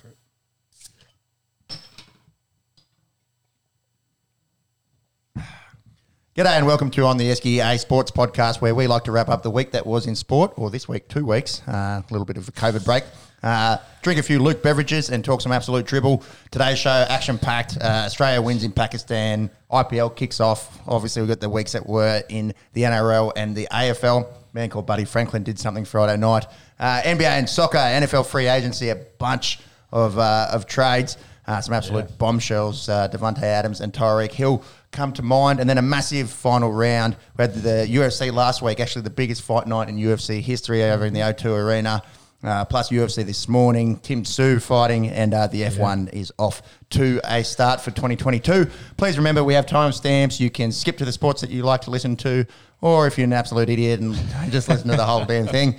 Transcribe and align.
for 0.00 0.08
it. 0.08 0.16
G'day 6.36 6.56
and 6.56 6.66
welcome 6.66 6.90
to 6.92 7.04
on 7.04 7.18
the 7.18 7.30
SGA 7.30 7.78
Sports 7.78 8.10
Podcast, 8.10 8.60
where 8.60 8.74
we 8.74 8.86
like 8.86 9.04
to 9.04 9.12
wrap 9.12 9.28
up 9.28 9.42
the 9.42 9.50
week 9.50 9.72
that 9.72 9.86
was 9.86 10.06
in 10.06 10.14
sport, 10.14 10.52
or 10.56 10.70
this 10.70 10.88
week, 10.88 11.08
two 11.08 11.26
weeks, 11.26 11.60
uh, 11.68 12.02
a 12.02 12.04
little 12.10 12.24
bit 12.24 12.36
of 12.36 12.48
a 12.48 12.52
COVID 12.52 12.84
break. 12.84 13.04
Uh, 13.42 13.78
drink 14.02 14.20
a 14.20 14.22
few 14.22 14.38
Luke 14.38 14.62
beverages 14.62 15.10
and 15.10 15.24
talk 15.24 15.40
some 15.40 15.52
absolute 15.52 15.86
dribble. 15.86 16.22
Today's 16.50 16.78
show, 16.78 17.04
action 17.08 17.38
packed. 17.38 17.78
Uh, 17.80 18.04
Australia 18.06 18.40
wins 18.40 18.64
in 18.64 18.72
Pakistan. 18.72 19.50
IPL 19.70 20.14
kicks 20.14 20.40
off. 20.40 20.78
Obviously, 20.86 21.22
we've 21.22 21.28
got 21.28 21.40
the 21.40 21.48
weeks 21.48 21.72
that 21.72 21.86
were 21.86 22.22
in 22.28 22.54
the 22.74 22.82
NRL 22.82 23.32
and 23.36 23.56
the 23.56 23.66
AFL. 23.72 24.26
man 24.52 24.68
called 24.68 24.86
Buddy 24.86 25.04
Franklin 25.04 25.42
did 25.42 25.58
something 25.58 25.84
Friday 25.84 26.16
night. 26.18 26.46
Uh, 26.78 27.00
NBA 27.02 27.22
and 27.22 27.48
soccer, 27.48 27.78
NFL 27.78 28.26
free 28.26 28.46
agency, 28.46 28.90
a 28.90 28.96
bunch 28.96 29.60
of, 29.92 30.18
uh, 30.18 30.48
of 30.52 30.66
trades. 30.66 31.16
Uh, 31.46 31.60
some 31.60 31.74
absolute 31.74 32.16
bombshells. 32.16 32.88
Uh, 32.88 33.08
Davante 33.08 33.42
Adams 33.42 33.80
and 33.80 33.92
Tyreek 33.92 34.30
Hill 34.30 34.62
come 34.92 35.12
to 35.14 35.22
mind, 35.22 35.58
and 35.58 35.68
then 35.68 35.78
a 35.78 35.82
massive 35.82 36.30
final 36.30 36.72
round. 36.72 37.16
We 37.36 37.42
had 37.42 37.54
the 37.54 37.86
UFC 37.90 38.32
last 38.32 38.62
week, 38.62 38.78
actually 38.78 39.02
the 39.02 39.10
biggest 39.10 39.42
fight 39.42 39.66
night 39.66 39.88
in 39.88 39.96
UFC 39.96 40.40
history 40.40 40.84
over 40.84 41.06
in 41.06 41.12
the 41.12 41.20
O2 41.20 41.46
Arena. 41.46 42.02
Uh, 42.42 42.64
plus 42.64 42.88
UFC 42.88 43.22
this 43.24 43.48
morning, 43.48 43.98
Tim 43.98 44.24
Sue 44.24 44.60
fighting, 44.60 45.08
and 45.08 45.34
uh, 45.34 45.46
the 45.46 45.60
F1 45.60 46.10
is 46.14 46.32
off 46.38 46.62
to 46.90 47.20
a 47.24 47.44
start 47.44 47.82
for 47.82 47.90
2022. 47.90 48.66
Please 48.96 49.18
remember 49.18 49.44
we 49.44 49.52
have 49.52 49.66
timestamps. 49.66 50.40
You 50.40 50.48
can 50.48 50.72
skip 50.72 50.96
to 50.98 51.04
the 51.04 51.12
sports 51.12 51.42
that 51.42 51.50
you 51.50 51.64
like 51.64 51.82
to 51.82 51.90
listen 51.90 52.16
to, 52.16 52.46
or 52.80 53.06
if 53.06 53.18
you're 53.18 53.26
an 53.26 53.34
absolute 53.34 53.68
idiot 53.68 54.00
and 54.00 54.14
just 54.50 54.70
listen 54.70 54.88
to 54.88 54.96
the 54.96 55.04
whole 55.04 55.26
damn 55.26 55.48
thing. 55.48 55.78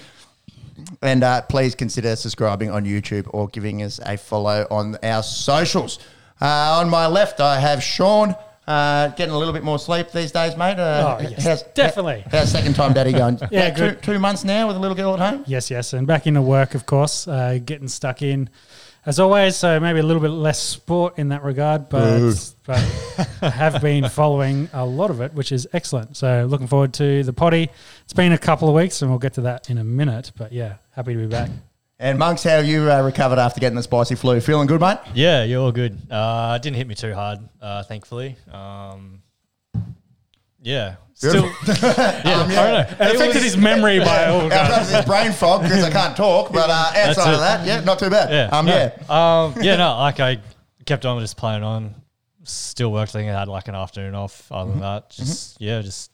And 1.01 1.23
uh, 1.23 1.41
please 1.43 1.75
consider 1.75 2.15
subscribing 2.15 2.69
on 2.71 2.85
YouTube 2.85 3.27
or 3.33 3.47
giving 3.47 3.83
us 3.83 3.99
a 4.05 4.17
follow 4.17 4.65
on 4.71 4.97
our 5.03 5.23
socials. 5.23 5.99
Uh, 6.41 6.79
on 6.81 6.89
my 6.89 7.07
left, 7.07 7.39
I 7.39 7.59
have 7.59 7.81
Sean. 7.83 8.35
Uh, 8.67 9.07
getting 9.09 9.33
a 9.33 9.37
little 9.37 9.53
bit 9.53 9.63
more 9.63 9.77
sleep 9.79 10.11
these 10.11 10.31
days, 10.31 10.55
mate. 10.55 10.77
Uh, 10.79 11.17
Oh, 11.19 11.21
yes, 11.23 11.63
definitely. 11.73 12.23
How's 12.31 12.51
second 12.51 12.75
time 12.75 12.93
daddy 12.93 13.11
going? 13.11 13.39
Yeah, 13.51 13.71
two, 13.71 13.89
good. 13.91 14.03
two 14.03 14.19
months 14.19 14.43
now 14.43 14.67
with 14.67 14.75
a 14.77 14.79
little 14.79 14.95
girl 14.95 15.13
at 15.15 15.19
home. 15.19 15.43
Yes, 15.47 15.69
yes, 15.71 15.93
and 15.93 16.05
back 16.07 16.25
into 16.27 16.41
work, 16.41 16.73
of 16.75 16.85
course, 16.85 17.27
uh, 17.27 17.59
getting 17.65 17.87
stuck 17.87 18.21
in 18.21 18.49
as 19.05 19.19
always. 19.19 19.55
So 19.55 19.79
maybe 19.79 19.99
a 19.99 20.03
little 20.03 20.21
bit 20.21 20.29
less 20.29 20.59
sport 20.59 21.17
in 21.17 21.29
that 21.29 21.43
regard, 21.43 21.89
but 21.89 22.53
but 22.65 22.79
I 23.41 23.49
have 23.49 23.81
been 23.81 24.07
following 24.09 24.69
a 24.73 24.85
lot 24.85 25.09
of 25.09 25.21
it, 25.21 25.33
which 25.33 25.51
is 25.51 25.67
excellent. 25.73 26.17
So 26.17 26.45
looking 26.49 26.67
forward 26.67 26.93
to 26.95 27.23
the 27.23 27.33
potty. 27.33 27.69
It's 28.03 28.13
been 28.13 28.31
a 28.31 28.37
couple 28.37 28.69
of 28.69 28.75
weeks, 28.75 29.01
and 29.01 29.11
we'll 29.11 29.19
get 29.19 29.33
to 29.33 29.41
that 29.41 29.69
in 29.69 29.77
a 29.77 29.83
minute. 29.83 30.31
But 30.37 30.51
yeah, 30.51 30.75
happy 30.95 31.13
to 31.13 31.19
be 31.19 31.27
back. 31.27 31.49
And 31.99 32.17
monks, 32.17 32.41
how 32.41 32.49
have 32.51 32.65
you 32.65 32.91
uh, 32.91 33.03
recovered 33.03 33.37
after 33.37 33.59
getting 33.59 33.75
the 33.75 33.83
spicy 33.83 34.15
flu? 34.15 34.39
Feeling 34.41 34.65
good, 34.65 34.81
mate? 34.81 34.97
Yeah, 35.13 35.43
you're 35.43 35.61
all 35.61 35.71
good. 35.71 35.99
Uh, 36.09 36.53
it 36.55 36.63
didn't 36.63 36.77
hit 36.77 36.87
me 36.87 36.95
too 36.95 37.13
hard, 37.13 37.37
uh, 37.61 37.83
thankfully. 37.83 38.37
Um, 38.51 39.21
yeah, 40.63 40.95
still. 41.29 41.45
yeah, 41.67 42.23
I 42.25 42.47
don't 42.47 42.99
know. 42.99 43.05
It 43.05 43.15
affected 43.15 43.43
his 43.43 43.57
memory 43.57 43.99
by 43.99 44.25
all. 44.25 44.49
This 44.91 45.05
brain 45.05 45.31
fog 45.31 45.63
because 45.63 45.83
I 45.83 45.91
can't 45.91 46.17
talk, 46.27 46.51
but 46.51 46.69
uh, 46.69 46.91
outside 46.95 47.33
of 47.33 47.39
that, 47.39 47.65
yeah, 47.65 47.81
not 47.81 47.99
too 47.99 48.09
bad. 48.09 48.31
Yeah, 48.31 48.57
um, 48.57 48.65
no, 48.65 48.73
yeah. 48.73 48.93
um, 49.09 49.53
yeah. 49.61 49.75
No, 49.75 49.97
like 49.97 50.19
I 50.19 50.39
kept 50.85 51.05
on 51.05 51.19
just 51.21 51.37
playing 51.37 51.63
on. 51.63 51.95
Still 52.43 52.91
worked. 52.91 53.11
I 53.11 53.19
think 53.19 53.31
I 53.31 53.39
had 53.39 53.47
like 53.47 53.67
an 53.67 53.75
afternoon 53.75 54.15
off. 54.15 54.51
Other 54.51 54.71
than 54.71 54.79
that, 54.81 55.11
just 55.11 55.61
yeah, 55.61 55.81
just 55.81 56.11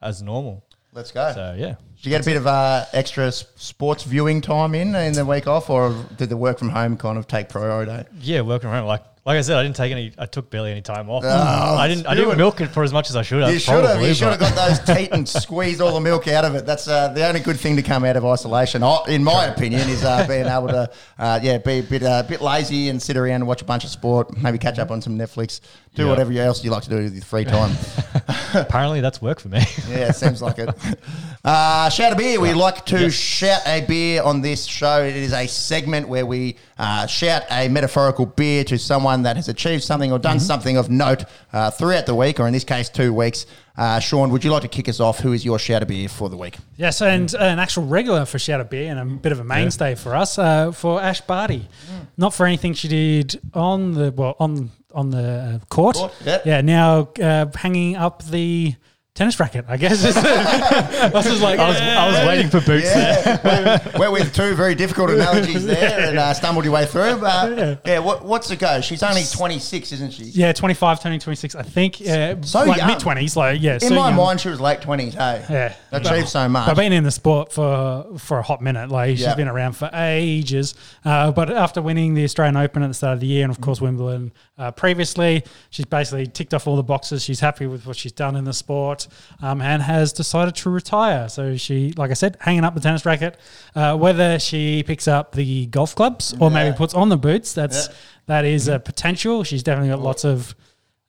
as 0.00 0.22
normal. 0.22 0.64
Let's 0.92 1.10
go. 1.10 1.32
So 1.34 1.56
yeah, 1.58 1.74
Did 1.96 2.06
you 2.06 2.10
get 2.10 2.22
a 2.22 2.24
bit 2.24 2.36
of 2.36 2.46
uh, 2.46 2.84
extra 2.92 3.32
sports 3.32 4.04
viewing 4.04 4.40
time 4.40 4.74
in 4.76 4.94
in 4.94 5.14
the 5.14 5.24
week 5.24 5.48
off, 5.48 5.68
or 5.68 5.92
did 6.16 6.28
the 6.28 6.36
work 6.36 6.58
from 6.58 6.68
home 6.68 6.96
kind 6.96 7.18
of 7.18 7.26
take 7.26 7.48
priority? 7.48 8.08
yeah, 8.20 8.42
working 8.42 8.70
around 8.70 8.86
like. 8.86 9.02
Like 9.26 9.38
I 9.38 9.40
said, 9.40 9.56
I 9.56 9.62
didn't 9.62 9.76
take 9.76 9.90
any. 9.90 10.12
I 10.18 10.26
took 10.26 10.50
barely 10.50 10.70
any 10.70 10.82
time 10.82 11.08
off. 11.08 11.24
Oh, 11.24 11.28
I 11.28 11.88
didn't. 11.88 12.06
I 12.06 12.14
didn't 12.14 12.36
milk 12.36 12.60
it 12.60 12.68
for 12.68 12.82
as 12.82 12.92
much 12.92 13.08
as 13.08 13.16
I 13.16 13.22
should 13.22 13.42
have. 13.42 13.54
You 13.54 13.58
should 13.58 13.82
have. 13.82 14.02
You 14.02 14.12
should 14.12 14.28
have 14.28 14.38
got 14.38 14.54
those 14.54 14.80
teat 14.96 15.12
and 15.12 15.26
squeezed 15.26 15.80
all 15.80 15.94
the 15.94 16.00
milk 16.00 16.28
out 16.28 16.44
of 16.44 16.54
it. 16.56 16.66
That's 16.66 16.86
uh, 16.86 17.08
the 17.08 17.26
only 17.26 17.40
good 17.40 17.58
thing 17.58 17.76
to 17.76 17.82
come 17.82 18.04
out 18.04 18.16
of 18.16 18.24
isolation, 18.26 18.82
in 19.08 19.24
my 19.24 19.46
opinion, 19.46 19.88
is 19.88 20.04
uh, 20.04 20.26
being 20.28 20.44
able 20.44 20.68
to, 20.68 20.90
uh, 21.18 21.40
yeah, 21.42 21.56
be 21.56 21.78
a 21.78 21.82
bit, 21.82 22.02
uh, 22.02 22.22
bit 22.24 22.42
lazy 22.42 22.90
and 22.90 23.00
sit 23.00 23.16
around 23.16 23.36
and 23.36 23.46
watch 23.46 23.62
a 23.62 23.64
bunch 23.64 23.84
of 23.84 23.90
sport, 23.90 24.36
maybe 24.36 24.58
catch 24.58 24.78
up 24.78 24.90
on 24.90 25.00
some 25.00 25.16
Netflix, 25.16 25.60
do 25.94 26.04
Yeah. 26.04 26.10
whatever 26.10 26.32
else 26.32 26.62
you 26.64 26.70
like 26.70 26.82
to 26.84 26.90
do 26.90 26.96
with 26.96 27.14
your 27.14 27.22
free 27.24 27.44
time. 27.44 27.70
Apparently, 28.54 29.00
that's 29.00 29.20
work 29.22 29.40
for 29.40 29.48
me. 29.48 29.60
Yeah, 29.88 30.08
it 30.08 30.16
seems 30.16 30.40
like 30.42 30.58
it. 30.58 30.70
Uh, 31.44 31.88
shout 31.90 32.12
a 32.12 32.16
beer. 32.16 32.40
We 32.40 32.52
like 32.54 32.84
to 32.86 33.10
shout 33.10 33.60
a 33.66 33.82
beer 33.82 34.22
on 34.22 34.40
this 34.40 34.64
show. 34.64 35.02
It 35.04 35.14
is 35.14 35.32
a 35.32 35.46
segment 35.46 36.08
where 36.08 36.24
we 36.26 36.56
uh, 36.78 37.06
shout 37.06 37.42
a 37.50 37.68
metaphorical 37.68 38.26
beer 38.26 38.64
to 38.64 38.78
someone 38.78 39.22
that 39.22 39.36
has 39.36 39.48
achieved 39.48 39.82
something 39.84 40.10
or 40.10 40.18
done 40.18 40.40
something 40.40 40.76
of 40.76 40.90
note 40.90 41.24
uh, 41.52 41.70
throughout 41.70 42.06
the 42.06 42.14
week, 42.14 42.40
or 42.40 42.46
in 42.46 42.52
this 42.52 42.64
case, 42.64 42.88
two 42.88 43.12
weeks. 43.12 43.46
Uh, 43.76 43.98
Sean, 44.00 44.30
would 44.30 44.42
you 44.42 44.50
like 44.50 44.62
to 44.62 44.68
kick 44.68 44.88
us 44.88 45.00
off? 45.00 45.20
Who 45.20 45.32
is 45.32 45.44
your 45.44 45.58
shout 45.58 45.82
a 45.82 45.86
beer 45.86 46.08
for 46.08 46.28
the 46.28 46.36
week? 46.36 46.56
Yes, 46.76 47.02
and 47.02 47.32
an 47.34 47.58
actual 47.58 47.84
regular 47.86 48.24
for 48.24 48.38
Shout 48.38 48.60
Out 48.60 48.70
Beer 48.70 48.90
and 48.90 48.98
a 48.98 49.04
bit 49.04 49.32
of 49.32 49.40
a 49.40 49.44
mainstay 49.44 49.94
for 49.96 50.14
us, 50.16 50.38
uh, 50.38 50.72
for 50.72 51.00
Ash 51.00 51.20
Barty. 51.20 51.68
Not 52.16 52.34
for 52.34 52.46
anything 52.46 52.72
she 52.74 52.88
did 52.88 53.40
on 53.52 53.92
the 53.94 54.10
well 54.12 54.36
on 54.40 54.70
on 54.94 55.10
the 55.10 55.60
uh, 55.62 55.64
court. 55.66 55.96
Court, 55.96 56.12
yep. 56.24 56.46
Yeah, 56.46 56.60
now 56.60 57.08
uh, 57.20 57.46
hanging 57.54 57.96
up 57.96 58.22
the 58.24 58.74
tennis 59.14 59.38
racket. 59.38 59.64
I 59.68 59.76
guess. 59.76 60.04
I 60.04 61.10
was 61.12 61.24
just 61.24 61.40
like, 61.40 61.58
I 61.60 61.68
was, 61.68 61.76
I 61.80 62.08
was 62.08 62.26
waiting 62.28 62.50
for 62.50 62.60
boots 62.60 62.92
there. 62.92 63.14
Yeah, 63.44 63.78
we're, 63.94 64.00
we're 64.00 64.10
with 64.10 64.34
two 64.34 64.54
very 64.54 64.74
difficult 64.74 65.10
analogies 65.10 65.64
there 65.64 66.00
and 66.08 66.18
uh, 66.18 66.34
stumbled 66.34 66.64
your 66.64 66.74
way 66.74 66.84
through. 66.86 67.18
But 67.18 67.80
yeah, 67.86 68.00
what, 68.00 68.24
what's 68.24 68.48
the 68.48 68.56
go? 68.56 68.80
She's 68.80 69.02
only 69.02 69.22
26, 69.22 69.92
isn't 69.92 70.12
she? 70.12 70.24
Yeah, 70.24 70.52
25, 70.52 71.00
turning 71.00 71.20
26, 71.20 71.54
I 71.54 71.62
think. 71.62 72.00
Uh, 72.00 72.36
So 72.42 72.64
like 72.64 72.78
young. 72.78 72.88
mid 72.88 72.98
20s, 72.98 73.36
like, 73.36 73.60
yeah. 73.62 73.74
In 73.74 73.80
so 73.80 73.90
my 73.90 74.08
young. 74.08 74.16
mind, 74.16 74.40
she 74.40 74.48
was 74.48 74.60
late 74.60 74.80
20s, 74.80 75.12
hey? 75.14 75.44
Yeah. 75.48 75.74
Achieved 75.92 76.28
so 76.28 76.48
much. 76.48 76.68
I've 76.68 76.76
been 76.76 76.92
in 76.92 77.04
the 77.04 77.10
sport 77.12 77.52
for 77.52 78.18
for 78.18 78.38
a 78.38 78.42
hot 78.42 78.60
minute. 78.62 78.90
Like 78.90 79.10
she's 79.16 79.20
Yeah. 79.20 79.34
been 79.36 79.48
around 79.48 79.74
for 79.74 79.88
ages. 79.92 80.74
Uh, 81.04 81.30
but 81.30 81.50
after 81.52 81.80
winning 81.80 82.14
the 82.14 82.24
Australian 82.24 82.56
Open 82.56 82.82
at 82.82 82.88
the 82.88 82.94
start 82.94 83.14
of 83.14 83.20
the 83.20 83.26
year, 83.28 83.44
and 83.44 83.50
of 83.52 83.60
course 83.60 83.80
Wimbledon 83.80 84.32
uh, 84.58 84.70
previously, 84.72 85.44
she's 85.70 85.86
basically 85.86 86.26
ticked 86.26 86.52
off 86.54 86.66
all 86.66 86.76
the 86.76 86.82
boxes. 86.82 87.22
She's 87.22 87.40
happy 87.40 87.66
with 87.66 87.86
what 87.86 87.96
she's 87.96 88.12
done 88.12 88.34
in 88.36 88.44
the 88.44 88.52
sport, 88.52 89.03
um, 89.42 89.60
and 89.60 89.82
has 89.82 90.12
decided 90.12 90.54
to 90.56 90.70
retire. 90.70 91.28
So 91.28 91.56
she, 91.56 91.92
like 91.96 92.10
I 92.10 92.14
said, 92.14 92.36
hanging 92.40 92.64
up 92.64 92.74
the 92.74 92.80
tennis 92.80 93.04
racket. 93.06 93.36
Uh, 93.74 93.96
whether 93.96 94.38
she 94.38 94.82
picks 94.82 95.06
up 95.08 95.32
the 95.32 95.66
golf 95.66 95.94
clubs 95.94 96.34
or 96.40 96.50
Yeah. 96.50 96.54
maybe 96.54 96.76
puts 96.76 96.94
on 96.94 97.08
the 97.08 97.16
boots, 97.16 97.52
that's 97.52 97.88
Yeah. 97.88 97.94
that 98.26 98.44
is 98.44 98.68
a 98.68 98.78
potential. 98.78 99.44
She's 99.44 99.62
definitely 99.62 99.90
got 99.90 100.00
lots 100.00 100.24
of. 100.24 100.54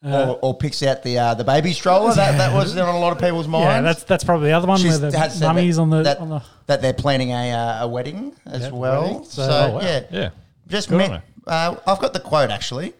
or, 0.04 0.38
or 0.42 0.56
picks 0.56 0.82
out 0.84 1.02
the 1.02 1.18
uh, 1.18 1.34
the 1.34 1.42
baby 1.42 1.72
stroller. 1.72 2.14
That, 2.14 2.38
that 2.38 2.54
was 2.54 2.76
on 2.76 2.94
a 2.94 2.98
lot 2.98 3.12
of 3.12 3.18
people's 3.18 3.48
minds. 3.56 3.66
Yeah, 3.66 3.80
that's 3.80 4.04
that's 4.04 4.22
probably 4.24 4.48
the 4.50 4.52
other 4.56 4.68
one 4.68 4.78
She's 4.78 5.00
where 5.00 5.10
the 5.10 5.18
had 5.18 5.32
mummies 5.40 5.76
that, 5.76 5.82
on 5.82 5.90
the 5.90 6.02
that, 6.02 6.18
on 6.20 6.28
the. 6.28 6.42
that 6.66 6.82
they're 6.82 6.92
planning 6.92 7.30
a, 7.32 7.52
uh, 7.52 7.84
a 7.84 7.88
wedding 7.88 8.32
as 8.46 8.62
Yeah, 8.62 8.70
well. 8.70 9.02
wedding. 9.02 9.24
So, 9.24 9.42
So- 9.46 9.50
Oh, 9.50 9.74
wow. 9.76 9.80
yeah, 9.80 10.00
Yeah. 10.10 10.28
just 10.68 10.90
Good 10.90 11.00
on 11.00 11.10
met, 11.12 11.22
uh, 11.46 11.76
I've 11.86 11.98
got 11.98 12.12
the 12.12 12.20
quote 12.20 12.50
actually. 12.50 12.92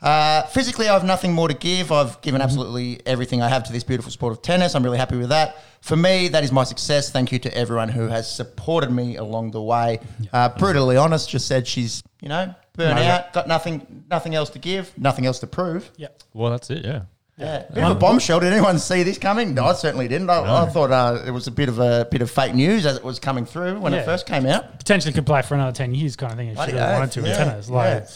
Uh, 0.00 0.42
physically, 0.44 0.88
I 0.88 0.92
have 0.92 1.04
nothing 1.04 1.32
more 1.32 1.48
to 1.48 1.54
give. 1.54 1.90
I've 1.90 2.08
Mm-hmm. 2.08 2.20
given 2.22 2.40
absolutely 2.40 3.00
everything 3.06 3.42
I 3.42 3.48
have 3.48 3.64
to 3.64 3.72
this 3.72 3.82
beautiful 3.84 4.12
sport 4.12 4.32
of 4.32 4.42
tennis. 4.42 4.74
I'm 4.74 4.82
really 4.84 4.98
happy 4.98 5.16
with 5.16 5.30
that. 5.30 5.56
For 5.80 5.96
me, 5.96 6.28
that 6.28 6.44
is 6.44 6.52
my 6.52 6.64
success. 6.64 7.10
Thank 7.10 7.32
you 7.32 7.38
to 7.40 7.56
everyone 7.56 7.88
who 7.88 8.06
has 8.08 8.30
supported 8.32 8.90
me 8.92 9.16
along 9.16 9.50
the 9.52 9.62
way. 9.62 10.00
Uh, 10.32 10.48
brutally 10.50 10.96
honest, 10.96 11.28
just 11.30 11.46
said 11.48 11.66
she's 11.66 12.02
you 12.20 12.28
know 12.28 12.54
burnt 12.74 12.96
No, 12.96 13.02
out, 13.02 13.32
got 13.32 13.48
nothing, 13.48 14.04
nothing 14.08 14.34
else 14.36 14.50
to 14.50 14.58
give, 14.60 14.96
nothing 14.96 15.26
else 15.26 15.40
to 15.40 15.46
prove. 15.48 15.90
Yeah. 15.96 16.08
Well, 16.32 16.50
that's 16.52 16.70
it. 16.70 16.84
Yeah. 16.84 17.02
Yeah, 17.36 17.62
bit 17.72 17.84
of 17.84 17.90
a 17.92 17.94
bombshell. 17.94 18.40
Did 18.40 18.52
anyone 18.52 18.80
see 18.80 19.04
this 19.04 19.16
coming? 19.16 19.54
No, 19.54 19.66
I 19.66 19.72
certainly 19.74 20.08
didn't. 20.08 20.28
I, 20.28 20.64
I 20.64 20.66
thought 20.70 20.90
uh, 20.90 21.22
it 21.24 21.30
was 21.30 21.46
a 21.46 21.52
bit 21.52 21.68
of 21.68 21.78
a 21.78 22.06
bit 22.10 22.20
of 22.20 22.28
fake 22.32 22.52
news 22.54 22.84
as 22.84 22.96
it 22.96 23.04
was 23.04 23.20
coming 23.20 23.44
through 23.46 23.78
when 23.78 23.92
Yeah. 23.92 24.00
it 24.00 24.04
first 24.04 24.26
came 24.26 24.44
out. 24.46 24.76
potentially 24.78 25.12
could 25.12 25.24
play 25.26 25.42
for 25.42 25.54
another 25.54 25.70
10 25.70 25.94
years 25.94 26.16
kind 26.16 26.32
of 26.32 26.38
thing 26.38 26.48
if 26.48 26.54
Bloody 26.56 26.72
she 26.72 26.76
really 26.78 26.88
oath, 26.90 26.98
wanted 26.98 27.12
to 27.12 27.20
yeah, 27.20 27.28
in 27.42 27.48
tennis. 27.48 27.70
Like, 27.70 27.86
yeah. 28.02 28.10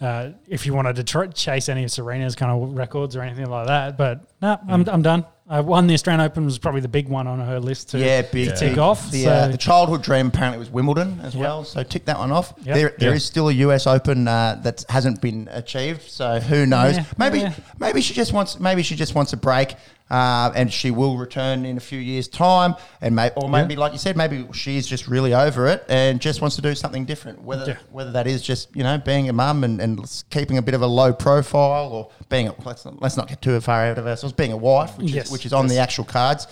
Uh, 0.00 0.30
if 0.46 0.64
you 0.66 0.72
wanted 0.74 0.96
to 0.96 1.04
tr- 1.04 1.24
chase 1.26 1.68
any 1.68 1.84
of 1.84 1.90
Serena's 1.90 2.36
kind 2.36 2.50
of 2.52 2.76
records 2.76 3.16
or 3.16 3.22
anything 3.22 3.46
like 3.46 3.66
that. 3.66 3.96
But 3.96 4.20
no, 4.40 4.58
I'm, 4.68 4.88
I'm 4.88 5.02
done. 5.02 5.24
I 5.50 5.60
won 5.60 5.86
the 5.86 5.94
Australian 5.94 6.20
Open 6.20 6.44
was 6.44 6.58
probably 6.58 6.82
the 6.82 6.88
big 6.88 7.08
one 7.08 7.26
on 7.26 7.40
her 7.40 7.58
list 7.58 7.88
to, 7.90 7.98
Yeah, 7.98 8.20
big 8.22 8.50
to 8.50 8.54
tick 8.56 8.70
big. 8.72 8.78
off. 8.78 9.10
The, 9.10 9.24
so, 9.24 9.30
uh, 9.30 9.48
the 9.48 9.56
childhood 9.56 10.02
dream 10.02 10.26
apparently 10.26 10.58
was 10.58 10.68
Wimbledon 10.70 11.20
as 11.22 11.34
Yep. 11.34 11.40
well. 11.40 11.64
So 11.64 11.82
tick 11.82 12.04
that 12.04 12.18
one 12.18 12.30
off. 12.30 12.52
Yep. 12.64 12.74
There, 12.76 12.94
there 12.98 13.10
Yeah. 13.10 13.16
is 13.16 13.24
still 13.24 13.48
a 13.48 13.52
US 13.52 13.86
Open 13.86 14.28
uh, 14.28 14.60
that 14.62 14.84
hasn't 14.90 15.22
been 15.22 15.48
achieved. 15.50 16.02
So 16.02 16.38
who 16.38 16.66
knows? 16.66 16.96
Yeah, 16.96 17.04
maybe 17.16 17.40
yeah. 17.40 17.54
maybe 17.78 18.02
she 18.02 18.12
just 18.12 18.32
wants 18.34 18.60
maybe 18.60 18.82
she 18.82 18.94
just 18.94 19.14
wants 19.14 19.32
a 19.32 19.36
break. 19.38 19.74
Uh, 20.10 20.50
and 20.54 20.72
she 20.72 20.90
will 20.90 21.18
return 21.18 21.66
in 21.66 21.76
a 21.76 21.80
few 21.80 21.98
years' 21.98 22.28
time, 22.28 22.74
and 23.02 23.14
may, 23.14 23.30
or 23.36 23.46
maybe, 23.48 23.76
like 23.76 23.92
you 23.92 23.98
said, 23.98 24.16
maybe 24.16 24.46
she's 24.54 24.86
just 24.86 25.06
really 25.06 25.34
over 25.34 25.66
it 25.66 25.84
and 25.88 26.18
just 26.18 26.40
wants 26.40 26.56
to 26.56 26.62
do 26.62 26.74
something 26.74 27.04
different. 27.04 27.42
Whether 27.42 27.72
Yeah. 27.72 27.76
whether 27.92 28.12
that 28.12 28.26
is 28.26 28.40
just 28.40 28.74
you 28.74 28.82
know 28.82 28.96
being 28.96 29.28
a 29.28 29.34
mum 29.34 29.64
and, 29.64 29.80
and 29.82 30.24
keeping 30.30 30.56
a 30.56 30.62
bit 30.62 30.74
of 30.74 30.80
a 30.80 30.86
low 30.86 31.12
profile, 31.12 31.88
or 31.92 32.10
being 32.30 32.48
a, 32.48 32.54
let's 32.64 32.86
not, 32.86 33.02
let's 33.02 33.16
not 33.18 33.28
get 33.28 33.42
too 33.42 33.60
far 33.60 33.84
out 33.84 33.98
of 33.98 34.06
ourselves, 34.06 34.32
being 34.32 34.52
a 34.52 34.56
wife, 34.56 34.96
which 34.96 35.10
Yes, 35.10 35.26
is 35.26 35.32
which 35.32 35.44
is 35.44 35.52
on 35.52 35.66
the 35.66 35.76
actual 35.78 36.04
cards. 36.04 36.46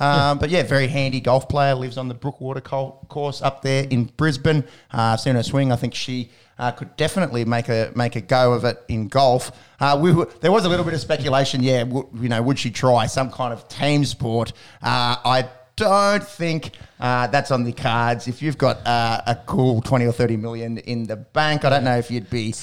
Um, 0.00 0.38
But 0.38 0.48
yeah, 0.50 0.62
very 0.62 0.88
handy 0.88 1.20
golf 1.20 1.48
player. 1.50 1.74
Lives 1.74 1.98
on 1.98 2.08
the 2.08 2.14
Brookwater 2.14 2.62
course 3.08 3.42
up 3.42 3.60
there 3.62 3.84
in 3.90 4.04
Brisbane. 4.16 4.64
Uh, 4.92 5.12
I've 5.12 5.20
seen 5.20 5.34
her 5.34 5.42
swing. 5.42 5.70
I 5.70 5.76
think 5.76 5.94
she 5.94 6.30
Uh, 6.58 6.70
could 6.70 6.94
definitely 6.96 7.44
make 7.44 7.68
a 7.68 7.90
make 7.96 8.14
a 8.14 8.20
go 8.20 8.52
of 8.52 8.64
it 8.64 8.82
in 8.88 9.08
golf. 9.08 9.50
Uh, 9.80 9.98
we 10.00 10.12
were, 10.12 10.26
there 10.40 10.52
was 10.52 10.64
a 10.64 10.68
little 10.68 10.84
bit 10.84 10.94
of 10.94 11.00
speculation. 11.00 11.62
Yeah, 11.62 11.84
w- 11.84 12.08
you 12.14 12.28
know, 12.28 12.40
would 12.42 12.58
she 12.58 12.70
try 12.70 13.06
some 13.06 13.30
kind 13.30 13.52
of 13.52 13.66
team 13.68 14.04
sport? 14.04 14.52
Uh, 14.82 15.16
I 15.24 15.48
don't 15.76 16.22
think 16.22 16.72
uh, 17.00 17.26
that's 17.28 17.50
on 17.50 17.64
the 17.64 17.72
cards. 17.72 18.28
If 18.28 18.42
you've 18.42 18.58
got 18.58 18.86
uh, 18.86 19.22
a 19.26 19.34
cool 19.46 19.80
20 19.80 20.04
or 20.06 20.12
30 20.12 20.36
million 20.36 20.78
in 20.78 21.04
the 21.04 21.16
bank, 21.16 21.64
I 21.64 21.70
don't 21.70 21.84
know 21.84 21.96
if 21.96 22.10
you'd 22.10 22.30
be 22.30 22.54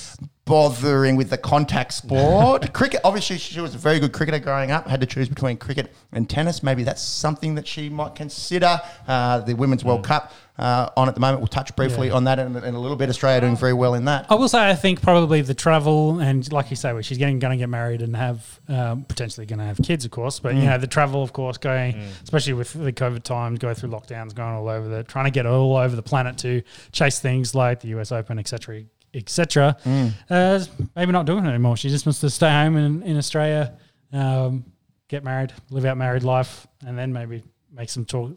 bothering 0.50 1.16
with 1.16 1.30
the 1.30 1.38
contact 1.38 1.94
sport. 1.94 2.74
cricket, 2.74 3.02
obviously, 3.04 3.38
she 3.38 3.62
was 3.62 3.76
a 3.76 3.78
very 3.78 4.00
good 4.00 4.12
cricketer 4.12 4.40
growing 4.40 4.72
up, 4.72 4.88
had 4.88 5.00
to 5.00 5.06
choose 5.06 5.30
between 5.30 5.58
cricket 5.58 5.94
and 6.12 6.28
tennis. 6.28 6.64
Maybe 6.64 6.84
that's 6.84 7.04
something 7.04 7.54
that 7.56 7.68
she 7.68 7.88
might 7.88 8.16
consider. 8.16 8.82
Uh, 9.08 9.42
the 9.42 9.54
Women's 9.54 9.86
World 9.86 10.04
Cup 10.04 10.34
uh, 10.58 10.90
on 10.98 11.08
at 11.08 11.14
the 11.14 11.22
moment. 11.22 11.42
We'll 11.42 11.48
touch 11.48 11.76
briefly 11.76 12.08
Yeah. 12.08 12.16
on 12.16 12.24
that 12.24 12.40
in, 12.40 12.56
in 12.56 12.74
a 12.74 12.80
little 12.80 12.98
bit. 12.98 13.10
Australia 13.10 13.42
doing 13.42 13.56
very 13.56 13.74
well 13.74 13.94
in 13.94 14.06
that. 14.06 14.26
I 14.28 14.36
will 14.36 14.50
say, 14.50 14.68
I 14.68 14.74
think 14.74 15.04
probably 15.04 15.42
the 15.42 15.54
travel 15.54 16.20
and, 16.20 16.52
like 16.52 16.72
you 16.72 16.76
say, 16.76 16.94
where 16.94 17.04
she's 17.04 17.20
getting 17.20 17.38
going 17.38 17.52
to 17.52 17.58
get 17.58 17.70
married 17.70 18.02
and 18.02 18.16
have 18.16 18.60
um, 18.68 19.04
potentially 19.04 19.46
going 19.46 19.60
to 19.60 19.66
have 19.66 19.78
kids, 19.84 20.04
of 20.04 20.10
course. 20.10 20.40
But 20.40 20.56
you 20.56 20.64
know, 20.64 20.80
the 20.80 20.88
travel, 20.88 21.22
of 21.22 21.32
course, 21.32 21.58
going, 21.58 21.96
especially 22.24 22.54
with 22.54 22.74
the 22.74 22.92
COVID 22.92 23.22
times, 23.22 23.60
go 23.60 23.76
through 23.76 23.92
lockdowns, 23.92 24.34
going 24.34 24.56
all 24.56 24.68
over 24.68 24.88
the, 24.88 25.04
trying 25.04 25.26
to 25.26 25.32
get 25.32 25.46
all 25.46 25.78
over 25.78 25.96
the 25.96 26.02
planet 26.02 26.40
to 26.40 26.64
chase 26.92 27.20
things 27.20 27.54
like 27.54 27.82
the 27.82 27.90
US 28.00 28.12
Open, 28.12 28.40
etc., 28.40 28.82
etc. 29.14 29.76
Uh, 30.30 30.60
maybe 30.96 31.12
not 31.12 31.26
doing 31.26 31.46
it 31.46 31.50
anymore. 31.50 31.78
She 31.78 31.90
just 31.90 32.06
wants 32.06 32.20
to 32.22 32.30
stay 32.30 32.50
home 32.50 32.78
in, 32.78 33.04
in 33.04 33.18
Australia, 33.18 33.78
um, 34.14 34.66
get 35.08 35.24
married, 35.24 35.54
live 35.70 35.86
out 35.86 35.98
married 35.98 36.24
life, 36.24 36.68
and 36.86 36.98
then 36.98 37.12
maybe 37.14 37.44
make 37.74 37.90
some 37.90 38.06
talk 38.06 38.32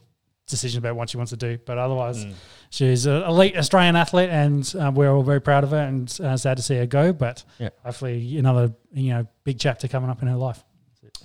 decisions 0.48 0.76
about 0.78 0.96
what 0.96 1.08
she 1.08 1.16
wants 1.16 1.30
to 1.30 1.36
do. 1.36 1.58
But 1.64 1.78
otherwise, 1.78 2.26
she's 2.70 3.06
an 3.06 3.22
elite 3.22 3.56
Australian 3.56 3.96
athlete, 3.96 4.28
and 4.30 4.74
uh, 4.78 4.90
we're 4.94 5.10
all 5.10 5.22
very 5.22 5.40
proud 5.40 5.64
of 5.64 5.70
her 5.70 5.78
and 5.78 6.14
uh, 6.22 6.36
sad 6.36 6.56
to 6.58 6.62
see 6.62 6.76
her 6.76 6.86
go. 6.86 7.12
But 7.12 7.44
Yeah. 7.58 7.70
hopefully, 7.84 8.36
another 8.38 8.72
you 8.92 9.12
know 9.14 9.26
big 9.44 9.58
chapter 9.58 9.88
coming 9.88 10.10
up 10.10 10.20
in 10.22 10.28
her 10.28 10.36
life. 10.36 10.62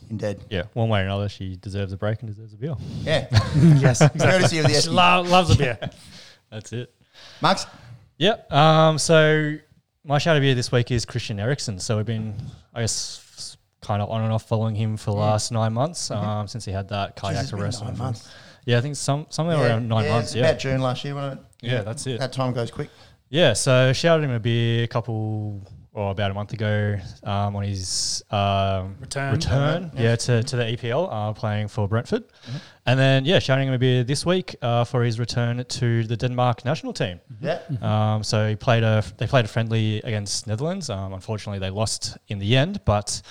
Indeed. 0.10 0.38
Yeah, 0.50 0.64
one 0.74 0.88
way 0.88 1.02
or 1.02 1.04
another, 1.04 1.28
she 1.28 1.58
deserves 1.58 1.92
a 1.92 1.98
break 1.98 2.22
and 2.22 2.30
deserves 2.30 2.54
a 2.54 2.58
beer. 2.58 2.76
Yeah. 3.04 3.28
yes, 3.80 4.00
Courtesy 4.00 4.60
of 4.60 4.68
the 4.68 4.82
She 4.82 4.90
lo- 4.90 5.22
loves 5.24 5.50
a 5.50 5.56
beer. 5.58 5.78
That's 6.52 6.72
it. 6.72 6.94
Marks? 7.42 7.66
Yep. 8.18 8.52
Um, 8.52 8.98
so 8.98 9.56
my 10.04 10.18
shadow 10.18 10.40
beer 10.40 10.56
this 10.56 10.72
week 10.72 10.92
is 10.92 11.06
Christian 11.06 11.40
Eriksen. 11.40 11.80
So 11.80 11.98
we've 11.98 12.06
been, 12.06 12.34
I 12.74 12.82
guess, 12.82 13.58
kind 13.82 14.02
of 14.02 14.10
on 14.10 14.24
and 14.24 14.34
off 14.34 14.48
following 14.48 14.76
him 14.76 14.98
for 14.98 15.12
the 15.12 15.18
last 15.18 15.52
nine 15.52 15.74
months 15.74 16.10
um, 16.12 16.48
since 16.48 16.66
he 16.66 16.72
had 16.72 16.90
that 16.90 17.16
kayak 17.16 17.42
it's 17.44 17.52
been 17.52 17.62
arrest. 17.62 17.84
nine 17.84 17.98
months. 17.98 18.30
Yeah, 18.66 18.78
I 18.80 18.82
think 18.82 18.96
some 18.96 19.28
somewhere 19.30 19.58
Yeah, 19.58 19.68
around 19.68 19.88
nine 19.88 20.04
yeah, 20.06 20.10
months. 20.12 20.36
Yeah. 20.36 20.48
About 20.48 20.60
June 20.60 20.82
last 20.82 21.04
year, 21.06 21.16
wasn't 21.16 21.40
it? 21.40 21.46
Yeah, 21.68 21.82
that's 21.84 22.06
it. 22.08 22.20
That 22.20 22.34
time 22.34 22.54
goes 22.54 22.70
quick. 22.72 22.90
Yeah, 23.30 23.54
so 23.54 23.94
shouted 23.94 24.24
him 24.24 24.32
a 24.32 24.40
beer 24.40 24.84
a 24.84 24.88
couple 24.88 25.62
or 25.98 26.12
about 26.12 26.30
a 26.32 26.34
month 26.34 26.54
ago 26.54 26.96
um, 27.24 27.56
on 27.56 27.64
his 27.64 28.24
um, 28.32 28.96
Return. 29.02 29.34
return, 29.34 29.92
yeah, 29.98 30.16
to, 30.16 30.44
to 30.44 30.56
the 30.56 30.64
EPL, 30.64 31.10
uh, 31.12 31.34
playing 31.34 31.68
for 31.68 31.88
Brentford, 31.88 32.24
Mm-hmm. 32.28 32.58
and 32.86 33.00
then 33.00 33.26
yeah, 33.26 33.40
shouting 33.40 33.68
him 33.68 33.74
a 33.74 33.80
beer 33.80 34.04
this 34.04 34.26
week 34.26 34.56
uh, 34.62 34.84
for 34.84 35.04
his 35.04 35.20
return 35.20 35.66
to 35.66 36.04
the 36.04 36.16
Denmark 36.16 36.64
national 36.66 36.94
team. 36.94 37.20
Yeah. 37.42 37.60
Um, 37.82 38.24
so 38.24 38.48
he 38.48 38.56
played 38.56 38.84
a 38.84 39.04
they 39.18 39.28
played 39.28 39.46
a 39.46 39.48
friendly 39.48 39.98
against 40.04 40.46
Netherlands. 40.48 40.90
Um, 40.90 41.14
unfortunately, 41.14 41.60
they 41.60 41.72
lost 41.72 42.18
in 42.28 42.40
the 42.40 42.56
end, 42.56 42.80
but. 42.86 43.22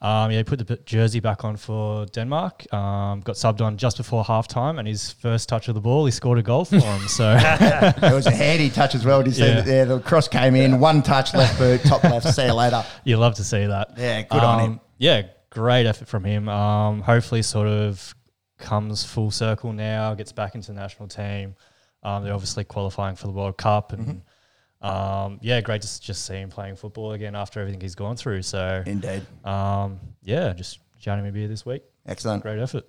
Um, 0.00 0.30
yeah, 0.30 0.38
he 0.38 0.44
put 0.44 0.64
the 0.64 0.76
jersey 0.84 1.18
back 1.20 1.44
on 1.44 1.56
for 1.56 2.06
Denmark. 2.06 2.72
Um, 2.72 3.20
got 3.20 3.34
subbed 3.34 3.60
on 3.60 3.76
just 3.76 3.96
before 3.96 4.22
halftime, 4.24 4.78
and 4.78 4.86
his 4.86 5.10
first 5.10 5.48
touch 5.48 5.66
of 5.68 5.74
the 5.74 5.80
ball, 5.80 6.04
he 6.06 6.12
scored 6.12 6.38
a 6.38 6.42
goal 6.42 6.64
for 6.64 6.76
him. 6.78 7.00
So 7.08 7.32
It 7.40 8.12
was 8.12 8.26
a 8.26 8.30
handy 8.30 8.70
touch 8.70 8.94
as 8.94 9.04
well. 9.04 9.22
Did 9.22 9.30
you 9.36 9.44
see 9.44 9.50
that 9.54 9.64
there? 9.66 9.86
The 9.86 9.98
cross 10.00 10.28
came 10.28 10.54
in, 10.54 10.78
one 10.78 11.02
touch, 11.02 11.34
left 11.34 11.58
boot, 11.58 11.82
top 11.82 12.04
left. 12.04 12.28
See 12.32 12.46
you 12.46 12.54
later. 12.54 12.84
You 13.04 13.16
love 13.16 13.34
to 13.36 13.44
see 13.44 13.66
that. 13.66 13.94
Yeah, 13.96 14.22
good 14.22 14.42
on 14.44 14.60
Um, 14.60 14.66
him. 14.72 14.80
Yeah, 14.98 15.22
great 15.50 15.86
effort 15.86 16.06
from 16.08 16.24
him. 16.24 16.48
Um, 16.48 17.00
hopefully, 17.02 17.42
sort 17.42 17.66
of 17.68 18.14
comes 18.58 19.04
full 19.04 19.30
circle 19.30 19.72
now, 19.72 20.14
gets 20.14 20.32
back 20.32 20.54
into 20.54 20.72
the 20.72 20.78
national 20.80 21.08
team. 21.08 21.54
Um, 22.04 22.22
they're 22.22 22.34
obviously 22.34 22.64
qualifying 22.64 23.16
for 23.16 23.26
the 23.26 23.32
World 23.32 23.56
Cup, 23.56 23.92
and 23.92 24.02
Mm-hmm. 24.06 24.18
Um, 24.80 25.38
yeah, 25.42 25.60
great 25.60 25.82
to 25.82 26.00
just 26.00 26.24
see 26.26 26.34
him 26.34 26.50
playing 26.50 26.76
football 26.76 27.12
again 27.12 27.34
after 27.34 27.60
everything 27.60 27.80
he's 27.80 27.94
gone 27.94 28.16
through. 28.16 28.42
So, 28.42 28.82
Indeed. 28.86 29.26
um, 29.44 29.98
yeah, 30.22 30.52
just 30.52 30.78
shouting 30.98 31.24
me 31.24 31.30
a 31.30 31.32
beer 31.32 31.48
this 31.48 31.64
week. 31.66 31.82
Excellent. 32.06 32.42
Great 32.42 32.58
effort. 32.58 32.84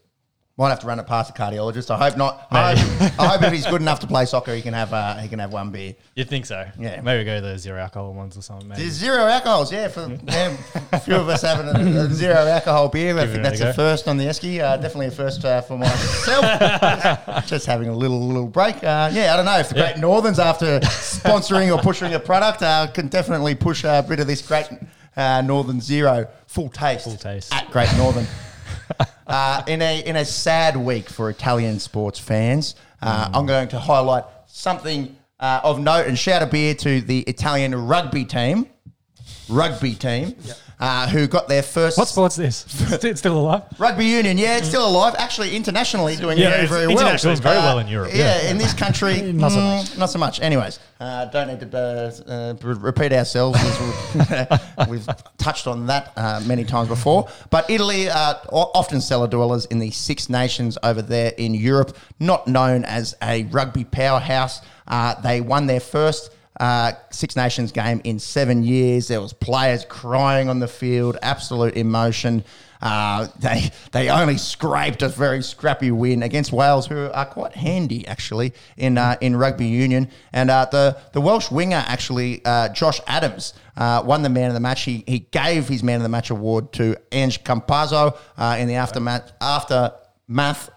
Might 0.60 0.72
have 0.72 0.80
to 0.82 0.88
run 0.88 1.00
it 1.00 1.08
past 1.08 1.34
the 1.34 1.42
cardiologist. 1.42 1.90
I 1.90 1.98
hope 1.98 2.18
not. 2.18 2.46
I 2.52 2.76
hope, 2.76 3.18
I 3.18 3.28
hope 3.28 3.44
if 3.44 3.54
he's 3.54 3.66
good 3.66 3.80
enough 3.80 4.02
to 4.02 4.08
play 4.08 4.26
soccer, 4.26 4.54
he 4.54 4.62
can 4.62 4.74
have 4.74 4.92
uh, 4.92 5.16
he 5.16 5.30
can 5.30 5.40
have 5.40 5.54
one 5.54 5.72
beer. 5.72 5.96
You'd 6.16 6.28
think 6.28 6.46
so. 6.46 6.68
Yeah. 6.78 7.00
Maybe 7.00 7.24
go 7.24 7.40
the 7.40 7.58
zero 7.58 7.80
alcohol 7.80 8.14
ones 8.14 8.38
or 8.38 8.42
something. 8.42 8.68
Maybe. 8.68 8.82
There's 8.82 8.92
zero 8.96 9.20
alcohols, 9.24 9.72
yeah. 9.72 9.88
For 9.88 10.10
yeah, 10.28 10.58
a 10.92 11.00
few 11.00 11.16
of 11.16 11.30
us 11.30 11.44
having 11.44 11.68
a, 11.70 12.02
a 12.02 12.10
zero 12.10 12.36
alcohol 12.36 12.90
beer. 12.90 13.18
I 13.18 13.26
think 13.26 13.40
a 13.40 13.42
that's 13.42 13.62
go. 13.62 13.70
a 13.70 13.74
first 13.74 14.10
on 14.10 14.18
the 14.18 14.26
esky. 14.26 14.60
Uh, 14.60 14.76
definitely 14.76 15.06
a 15.08 15.12
first 15.12 15.46
uh, 15.46 15.62
for 15.62 15.78
myself. 15.78 17.46
Just 17.48 17.66
having 17.66 17.88
a 17.88 17.96
little 17.96 18.28
little 18.28 18.48
break. 18.48 18.76
Uh, 18.84 19.10
yeah, 19.14 19.34
I 19.34 19.38
don't 19.38 19.46
know 19.46 19.60
if 19.60 19.70
the 19.70 19.78
Yeah. 19.78 19.94
Great 19.94 20.02
Northerns, 20.02 20.40
after 20.40 20.82
sponsoring 20.82 21.74
or 21.74 21.82
pushing 21.82 22.14
a 22.16 22.20
product, 22.20 22.64
uh, 22.64 22.88
can 22.94 23.08
definitely 23.08 23.56
push 23.56 23.86
a 23.86 24.04
bit 24.06 24.20
of 24.20 24.28
this 24.28 24.46
Great 24.46 24.68
uh, 25.16 25.42
Northern 25.42 25.80
Zero 25.80 26.28
full 26.48 26.68
taste. 26.68 27.06
Full 27.06 27.16
taste. 27.16 27.54
at 27.54 27.72
Great 27.72 27.96
Northern. 27.96 28.28
uh, 29.28 29.64
in 29.68 29.82
a 29.82 30.02
in 30.06 30.16
a 30.16 30.26
sad 30.26 30.76
week 30.78 31.10
for 31.10 31.30
Italian 31.30 31.80
sports 31.80 32.20
fans, 32.20 32.76
uh, 33.02 33.30
I'm 33.34 33.46
going 33.46 33.68
to 33.70 33.80
highlight 33.80 34.24
something 34.48 35.16
uh, 35.40 35.62
of 35.64 35.80
note 35.80 36.08
and 36.08 36.18
shout 36.18 36.42
a 36.42 36.46
beer 36.46 36.74
to 36.76 37.02
the 37.02 37.22
Italian 37.22 37.74
rugby 37.88 38.26
team, 38.26 38.68
rugby 39.48 39.96
team, 39.96 40.36
uh, 40.80 41.08
who 41.10 41.28
got 41.28 41.48
their 41.50 41.62
first 41.62 41.98
What 41.98 42.08
sport's 42.08 42.36
this? 42.38 42.66
it's 43.04 43.20
still 43.20 43.38
alive. 43.38 43.64
Rugby 43.78 44.06
union, 44.06 44.38
yeah, 44.38 44.58
it's 44.58 44.68
still 44.70 44.88
alive. 44.88 45.14
Actually, 45.18 45.56
internationally, 45.56 46.16
doing 46.16 46.38
Yeah, 46.38 46.52
very, 46.52 46.68
very 46.68 46.88
well. 46.88 46.98
internationally, 47.00 47.34
it's 47.34 47.42
very 47.42 47.58
well 47.58 47.80
in 47.80 47.88
Europe, 47.88 48.12
Yeah, 48.14 48.42
yeah. 48.44 48.50
in 48.52 48.58
this 48.58 48.74
country, 48.74 49.22
Not 49.34 49.52
so 49.52 49.58
mm, 49.60 49.98
not 49.98 50.10
so 50.10 50.20
much. 50.20 50.40
Anyways, 50.40 50.80
uh, 51.02 51.26
don't 51.26 51.48
need 51.50 51.60
to 51.72 51.78
uh, 51.78 52.32
uh, 52.32 52.54
repeat 52.80 53.12
ourselves. 53.14 53.60
We've 54.90 55.08
touched 55.38 55.68
on 55.68 55.88
that 55.88 56.14
uh, 56.16 56.42
many 56.46 56.64
times 56.64 56.88
before. 56.88 57.28
But 57.50 57.70
Italy 57.70 58.10
uh, 58.10 58.36
o- 58.52 58.72
often 58.74 59.02
cellar 59.02 59.28
dwellers 59.28 59.66
in 59.66 59.80
the 59.80 59.92
Six 59.92 60.30
Nations 60.30 60.78
over 60.84 61.02
there 61.02 61.34
in 61.38 61.54
Europe, 61.54 61.98
not 62.20 62.48
known 62.48 62.86
as 62.86 63.16
a 63.22 63.44
rugby 63.46 63.84
powerhouse. 63.84 64.62
Uh, 64.88 65.20
they 65.22 65.42
won 65.42 65.68
their 65.68 65.80
first 65.80 66.32
uh, 66.60 66.94
Six 67.12 67.36
Nations 67.36 67.72
game 67.72 68.02
in 68.04 68.20
seven 68.20 68.64
years. 68.64 69.08
There 69.08 69.22
was 69.22 69.34
players 69.34 69.86
crying 69.86 70.50
on 70.50 70.60
the 70.60 70.68
field, 70.68 71.18
absolute 71.22 71.76
emotion. 71.76 72.44
Uh, 72.82 73.28
they 73.40 73.72
they 73.92 74.10
only 74.10 74.38
scraped 74.38 75.02
a 75.02 75.10
very 75.10 75.44
scrappy 75.44 75.92
win 75.92 76.24
against 76.24 76.52
Wales, 76.52 76.88
who 76.88 77.10
are 77.14 77.26
quite 77.26 77.54
handy 77.54 78.08
actually 78.08 78.54
in 78.78 78.98
uh, 78.98 79.18
in 79.22 79.36
rugby 79.36 79.68
union. 79.68 80.10
And 80.32 80.50
uh, 80.50 80.66
the 80.72 80.98
the 81.14 81.22
Welsh 81.22 81.52
winger 81.52 81.84
actually, 81.88 82.44
uh, 82.46 82.70
Josh 82.70 83.02
Adams, 83.08 83.54
uh, 83.76 84.02
won 84.06 84.22
the 84.22 84.30
man 84.30 84.48
of 84.48 84.54
the 84.54 84.62
match. 84.62 84.84
He 84.84 85.04
he 85.08 85.20
gave 85.20 85.68
his 85.68 85.84
man 85.84 85.98
of 85.98 86.04
the 86.04 86.10
match 86.10 86.30
award 86.30 86.72
to 86.74 86.96
Ange 87.12 87.44
Capuozzo 87.44 88.18
uh, 88.38 88.58
in 88.58 88.68
the 88.68 88.76
aftermath 88.76 89.34
aftermath 89.42 90.70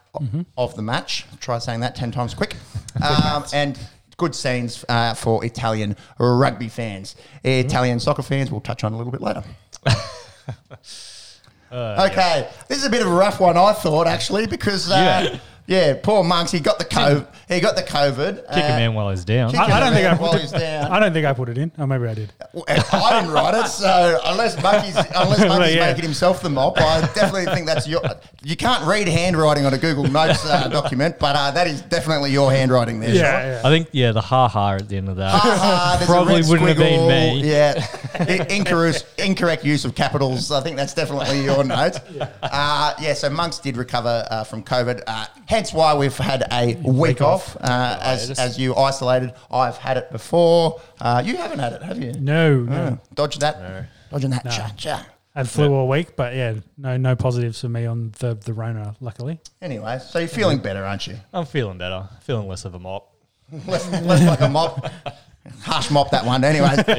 of 0.57 0.75
the 0.75 0.83
match. 0.83 1.27
Try 1.41 1.59
saying 1.59 1.81
that 1.81 1.95
ten 1.95 2.11
times 2.11 2.35
quick. 2.35 2.57
Um, 3.03 3.45
and 3.55 3.79
good 4.23 4.35
scenes 4.37 4.85
uh, 4.88 5.14
for 5.14 5.45
Italian 5.45 5.97
rugby 6.17 6.69
fans. 6.69 7.17
Italian 7.43 7.99
soccer 7.99 8.23
fans, 8.23 8.52
we'll 8.52 8.61
touch 8.61 8.85
on 8.85 8.93
a 8.93 8.97
little 8.97 9.11
bit 9.11 9.21
later. 9.21 9.43
okay, 11.73 12.49
this 12.69 12.79
is 12.79 12.85
a 12.85 12.91
bit 12.91 13.02
of 13.02 13.09
a 13.09 13.14
rough 13.14 13.41
one, 13.41 13.57
I 13.57 13.73
thought, 13.73 14.07
actually, 14.07 14.47
because 14.47 14.88
uh, 14.88 14.95
yeah. 15.33 15.38
Yeah. 15.73 15.95
poor 16.02 16.23
monks, 16.25 16.52
he 16.52 16.61
got 16.61 16.79
the 16.79 16.85
COVID. 16.85 17.26
He 17.49 17.61
got 17.61 17.76
the 17.76 17.83
COVID. 17.83 18.37
Kick 18.49 18.64
a 18.64 18.73
uh, 18.73 18.76
man 18.76 18.95
while 18.95 19.11
he's 19.11 19.25
down. 19.25 19.55
I, 19.55 19.64
I 19.64 19.81
don't 19.81 19.93
think 19.93 20.07
I 20.07 20.14
While 20.14 20.33
put 20.33 20.41
he's 20.41 20.52
it. 20.52 20.59
down. 20.59 20.91
I 20.91 20.99
don't 21.00 21.12
think 21.12 21.26
I 21.26 21.33
put 21.35 21.49
it 21.49 21.59
in. 21.59 21.71
Oh, 21.79 21.87
maybe 21.87 22.07
I 22.07 22.14
did. 22.14 22.33
I 22.67 23.21
didn't 23.21 23.33
write 23.35 23.55
it, 23.55 23.69
so 23.69 24.21
unless 24.25 24.61
Monkey's 24.62 24.97
unless 24.97 25.41
Monkey's 25.49 25.75
yeah. 25.75 25.91
making 25.91 26.05
himself 26.05 26.43
the 26.43 26.49
mop, 26.49 26.79
I 26.79 27.00
definitely 27.14 27.52
think 27.52 27.67
that's 27.67 27.87
your. 27.87 28.00
You 28.43 28.57
can't 28.57 28.87
read 28.87 29.09
handwriting 29.09 29.67
on 29.67 29.75
a 29.75 29.79
Google 29.79 30.05
Notes 30.05 30.45
uh, 30.47 30.69
document, 30.69 31.19
but 31.19 31.37
uh, 31.37 31.50
that 31.50 31.67
is 31.67 31.83
definitely 31.83 32.33
your 32.33 32.50
handwriting 32.50 33.00
there. 33.00 33.11
Sean. 33.11 33.19
Yeah, 33.19 33.47
yeah. 33.47 33.62
I 33.64 33.71
think 33.71 33.88
yeah, 33.93 34.12
the 34.12 34.21
ha 34.21 34.49
ha 34.49 34.75
at 34.75 34.88
the 34.88 34.97
end 34.97 35.09
of 35.09 35.17
that. 35.17 35.99
There's 35.99 36.09
Probably 36.11 36.43
wouldn't 36.43 36.69
have 36.69 36.79
been 36.79 37.09
me. 37.09 37.50
Yeah, 37.50 38.47
incorrect, 38.49 39.07
incorrect 39.19 39.64
use 39.64 39.85
of 39.85 39.95
capitals. 39.95 40.50
I 40.50 40.62
think 40.62 40.76
that's 40.76 40.95
definitely 40.95 41.45
your 41.45 41.64
note. 41.64 41.99
Yeah. 42.11 42.31
Uh, 42.43 42.95
yeah. 43.00 43.14
So 43.14 43.29
monks 43.31 43.59
did 43.59 43.76
recover 43.76 44.26
uh, 44.31 44.45
from 44.45 44.62
COVID, 44.62 45.02
uh, 45.07 45.26
hence 45.62 45.73
why 45.73 45.95
we've 45.95 46.16
had 46.16 46.45
a 46.50 46.75
week, 46.83 47.21
off. 47.21 47.57
Uh, 47.57 47.99
as 48.02 48.23
hiatus. 48.23 48.38
as 48.40 48.59
you 48.59 48.75
isolated, 48.75 49.33
I've 49.50 49.76
had 49.76 49.97
it 49.97 50.11
before. 50.11 50.81
Uh, 51.00 51.23
you 51.25 51.37
haven't 51.37 51.61
had 51.61 51.73
it, 51.75 51.83
have 51.83 52.02
you? 52.02 52.12
No, 52.14 52.61
no. 52.61 52.75
Uh, 52.75 52.97
dodge 53.14 53.38
that. 53.38 53.87
Dodging 54.11 54.31
that 54.31 54.45
cha 54.45 54.73
cha. 54.76 55.07
Had 55.35 55.49
flu 55.49 55.73
all 55.73 55.88
week, 55.88 56.14
but 56.16 56.35
yeah, 56.35 56.54
no, 56.76 56.97
no 56.99 57.16
positives 57.16 57.61
for 57.61 57.69
me 57.69 57.87
on 57.87 58.12
the 58.19 58.35
the 58.35 58.52
Rona. 58.52 58.97
Luckily, 59.00 59.40
Anyway, 59.62 59.99
so 60.00 60.19
you're 60.19 60.28
feeling 60.28 60.59
better, 60.59 60.85
aren't 60.85 61.07
you? 61.07 61.16
I'm 61.33 61.47
feeling 61.47 61.78
better, 61.78 62.07
feeling 62.23 62.49
less 62.49 62.64
of 62.66 62.75
a 62.75 62.78
mop. 62.78 63.09
Less, 63.66 63.87
less 64.02 64.26
like 64.26 64.40
a 64.40 64.49
mop. 64.49 64.90
Harsh 65.63 65.91
mop 65.91 66.11
that 66.13 66.25
one. 66.25 66.45
Anyway, 66.45 66.69
I 66.71 66.83
think 66.83 66.97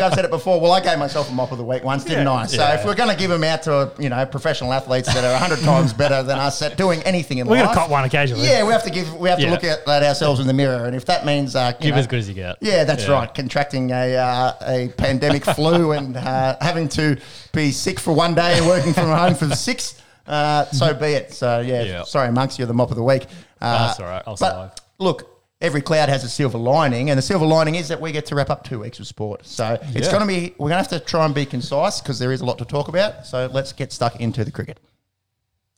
I've 0.00 0.14
said 0.14 0.24
it 0.24 0.30
before. 0.30 0.60
Well, 0.60 0.72
I 0.72 0.80
gave 0.80 0.98
myself 0.98 1.30
a 1.30 1.34
mop 1.34 1.52
of 1.52 1.58
the 1.58 1.64
week 1.64 1.84
once, 1.84 2.04
didn't 2.04 2.24
Yeah. 2.26 2.32
I? 2.32 2.46
So 2.46 2.56
Yeah. 2.62 2.74
if 2.80 2.86
we're 2.86 2.94
going 2.94 3.10
to 3.10 3.16
give 3.16 3.30
them 3.30 3.44
out 3.44 3.62
to 3.64 3.92
you 3.98 4.08
know 4.08 4.24
professional 4.24 4.72
athletes 4.72 5.12
that 5.12 5.24
are 5.24 5.38
hundred 5.38 5.60
times 5.60 5.92
better 5.92 6.22
than 6.22 6.38
us 6.38 6.62
at 6.62 6.78
doing 6.78 7.02
anything 7.02 7.36
in 7.38 7.46
life, 7.46 7.50
We're 7.50 7.66
life, 7.66 7.74
gonna 7.74 7.80
cop 7.80 7.90
one 7.90 8.04
occasionally. 8.04 8.46
Yeah, 8.46 8.64
we 8.64 8.72
have 8.72 8.82
to 8.84 8.90
give. 8.90 9.12
We 9.14 9.28
have 9.28 9.38
to 9.40 9.50
look 9.50 9.62
at, 9.62 9.86
at 9.86 10.02
ourselves 10.02 10.40
in 10.40 10.46
the 10.46 10.54
mirror, 10.54 10.86
and 10.86 10.96
if 10.96 11.04
that 11.04 11.26
means 11.26 11.54
uh, 11.54 11.72
Give 11.72 11.90
know, 11.94 11.98
as 12.00 12.06
good 12.06 12.18
as 12.20 12.28
you 12.28 12.34
get. 12.34 12.56
yeah, 12.62 12.84
that's 12.84 13.04
Yeah. 13.06 13.12
right. 13.12 13.34
Contracting 13.34 13.90
a 13.90 14.16
uh, 14.16 14.52
a 14.66 14.88
pandemic 14.96 15.44
flu 15.54 15.92
and 15.92 16.16
uh, 16.16 16.56
having 16.62 16.88
to 16.90 17.18
be 17.52 17.72
sick 17.72 18.00
for 18.00 18.14
one 18.14 18.34
day 18.34 18.56
and 18.56 18.66
working 18.66 18.94
from 18.94 19.08
home 19.10 19.34
for 19.34 19.50
six. 19.54 20.00
Uh, 20.26 20.64
so 20.66 20.94
be 20.94 21.06
it. 21.08 21.34
So 21.34 21.60
yeah, 21.60 21.82
Yeah. 21.82 22.02
sorry, 22.04 22.32
monks, 22.32 22.58
you're 22.58 22.66
the 22.68 22.74
mop 22.74 22.90
of 22.90 22.96
the 22.96 23.02
week. 23.02 23.26
Uh, 23.60 23.88
That's 23.88 24.00
all 24.00 24.06
right. 24.06 24.22
I'll 24.26 24.36
survive. 24.36 24.70
look, 24.98 25.37
every 25.60 25.80
cloud 25.82 26.08
has 26.08 26.24
a 26.24 26.28
silver 26.28 26.58
lining, 26.58 27.10
and 27.10 27.18
the 27.18 27.22
silver 27.22 27.46
lining 27.46 27.74
is 27.74 27.88
that 27.88 28.00
we 28.00 28.12
get 28.12 28.26
to 28.26 28.34
wrap 28.34 28.50
up 28.50 28.64
two 28.64 28.80
weeks 28.80 29.00
of 29.00 29.06
sport. 29.06 29.44
So 29.46 29.78
it's 29.94 30.08
going 30.08 30.20
to 30.20 30.26
be 30.26 30.54
we're 30.58 30.68
going 30.70 30.82
to 30.84 30.90
have 30.90 31.00
to 31.00 31.00
try 31.00 31.24
and 31.24 31.34
be 31.34 31.46
concise 31.46 32.00
because 32.00 32.18
there 32.18 32.32
is 32.32 32.40
a 32.40 32.44
lot 32.44 32.58
to 32.58 32.64
talk 32.64 32.88
about. 32.88 33.26
So 33.26 33.46
let's 33.52 33.72
get 33.72 33.92
stuck 33.92 34.20
into 34.20 34.44
the 34.44 34.50
cricket. 34.52 34.78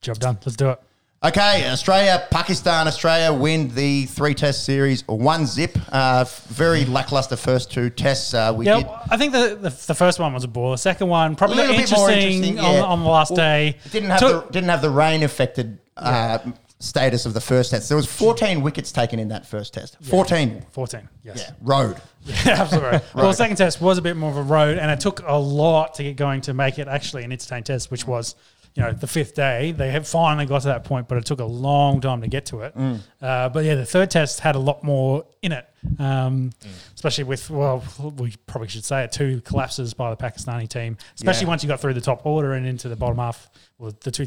Job 0.02 0.18
done. 0.18 0.38
Let's 0.44 0.56
do 0.56 0.70
it. 0.70 0.80
Okay, 1.22 1.68
Australia, 1.70 2.26
Pakistan, 2.30 2.88
Australia 2.88 3.30
win 3.30 3.68
the 3.74 4.06
three 4.06 4.32
test 4.34 4.64
series 4.64 5.06
one 5.06 5.44
zip. 5.44 5.76
Uh, 5.92 6.24
very 6.48 6.86
lackluster 6.86 7.36
first 7.36 7.70
two 7.70 7.90
tests. 7.90 8.32
Uh, 8.32 8.54
we 8.56 8.64
Yeah, 8.64 8.78
did. 8.78 8.86
I 9.10 9.18
think 9.18 9.34
the, 9.34 9.54
the 9.60 9.68
the 9.88 9.94
first 9.94 10.18
one 10.18 10.32
was 10.32 10.44
a 10.44 10.48
bore. 10.48 10.70
The 10.72 10.78
second 10.78 11.08
one 11.08 11.36
probably 11.36 11.56
Little 11.56 11.72
bit 11.72 11.80
interesting, 11.82 11.98
more 12.00 12.10
interesting, 12.10 12.58
on, 12.58 12.74
yeah. 12.74 12.82
on 12.84 13.00
the 13.02 13.08
last 13.10 13.32
Well, 13.32 13.36
day. 13.36 13.76
Didn't 13.90 14.08
have 14.08 14.20
Took- 14.20 14.46
the 14.46 14.52
didn't 14.54 14.70
have 14.70 14.80
the 14.80 14.88
rain 14.88 15.22
affected 15.22 15.78
uh, 15.98 16.38
status 16.80 17.26
of 17.26 17.34
the 17.34 17.40
first 17.40 17.70
test. 17.70 17.88
There 17.88 17.96
was 17.96 18.06
14 18.10 18.62
wickets 18.62 18.90
taken 18.90 19.18
in 19.18 19.28
that 19.28 19.46
first 19.46 19.74
test. 19.74 19.96
14. 20.02 20.64
14. 20.72 21.08
Yes. 21.22 21.44
Yeah, 21.46 21.54
road. 21.60 22.00
Yeah, 22.24 22.34
absolutely. 22.46 23.00
Well, 23.14 23.28
the 23.28 23.32
second 23.34 23.56
test 23.56 23.80
was 23.80 23.98
a 23.98 24.02
bit 24.02 24.16
more 24.16 24.30
of 24.30 24.36
a 24.38 24.42
road, 24.42 24.78
and 24.78 24.90
it 24.90 24.98
took 24.98 25.20
a 25.26 25.36
lot 25.36 25.94
to 25.94 26.02
get 26.02 26.16
going 26.16 26.40
to 26.42 26.54
make 26.54 26.78
it 26.78 26.88
actually 26.88 27.22
an 27.24 27.32
entertaining 27.32 27.64
test, 27.64 27.90
which 27.90 28.06
was, 28.06 28.34
you 28.74 28.82
know, 28.82 28.92
the 28.92 29.06
fifth 29.06 29.34
day. 29.34 29.72
They 29.72 29.90
had 29.90 30.06
finally 30.06 30.46
got 30.46 30.62
to 30.62 30.68
that 30.68 30.84
point, 30.84 31.06
but 31.06 31.18
it 31.18 31.26
took 31.26 31.40
a 31.40 31.44
long 31.44 32.00
time 32.00 32.22
to 32.22 32.28
get 32.28 32.46
to 32.46 32.62
it. 32.62 32.74
Uh, 33.20 33.48
but 33.50 33.64
yeah, 33.64 33.74
the 33.74 33.84
third 33.86 34.10
test 34.10 34.40
had 34.40 34.56
a 34.56 34.58
lot 34.58 34.82
more 34.82 35.26
in 35.42 35.52
it, 35.52 35.68
um, 35.98 36.50
especially 36.94 37.24
with, 37.24 37.50
well, 37.50 37.84
we 38.16 38.34
probably 38.46 38.68
should 38.68 38.84
say 38.86 39.04
it, 39.04 39.12
two 39.12 39.42
collapses 39.42 39.92
by 39.92 40.08
the 40.08 40.16
Pakistani 40.16 40.66
team, 40.68 40.96
especially 41.16 41.42
Yeah. 41.44 41.48
once 41.48 41.62
you 41.62 41.68
got 41.68 41.80
through 41.80 41.94
the 41.94 42.00
top 42.00 42.24
order 42.24 42.54
and 42.54 42.66
into 42.66 42.88
the 42.88 42.96
bottom 42.96 43.18
half, 43.18 43.50
well, 43.76 43.92
the 44.00 44.10
two. 44.10 44.26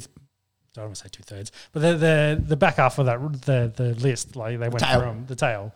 I 0.76 0.80
don't 0.82 0.86
want 0.90 0.96
to 0.98 1.04
say 1.04 1.10
two 1.12 1.24
thirds, 1.24 1.52
but 1.72 1.82
the, 1.82 1.94
the 1.96 2.44
the 2.48 2.56
back 2.58 2.78
half 2.78 2.98
of 2.98 3.06
that 3.06 3.20
the 3.46 3.72
the 3.76 3.94
list, 4.02 4.36
like 4.36 4.58
they 4.60 4.70
went 4.70 4.80
tail. 4.80 5.00
through 5.02 5.10
'em, 5.10 5.26
the 5.28 5.36
tail. 5.36 5.72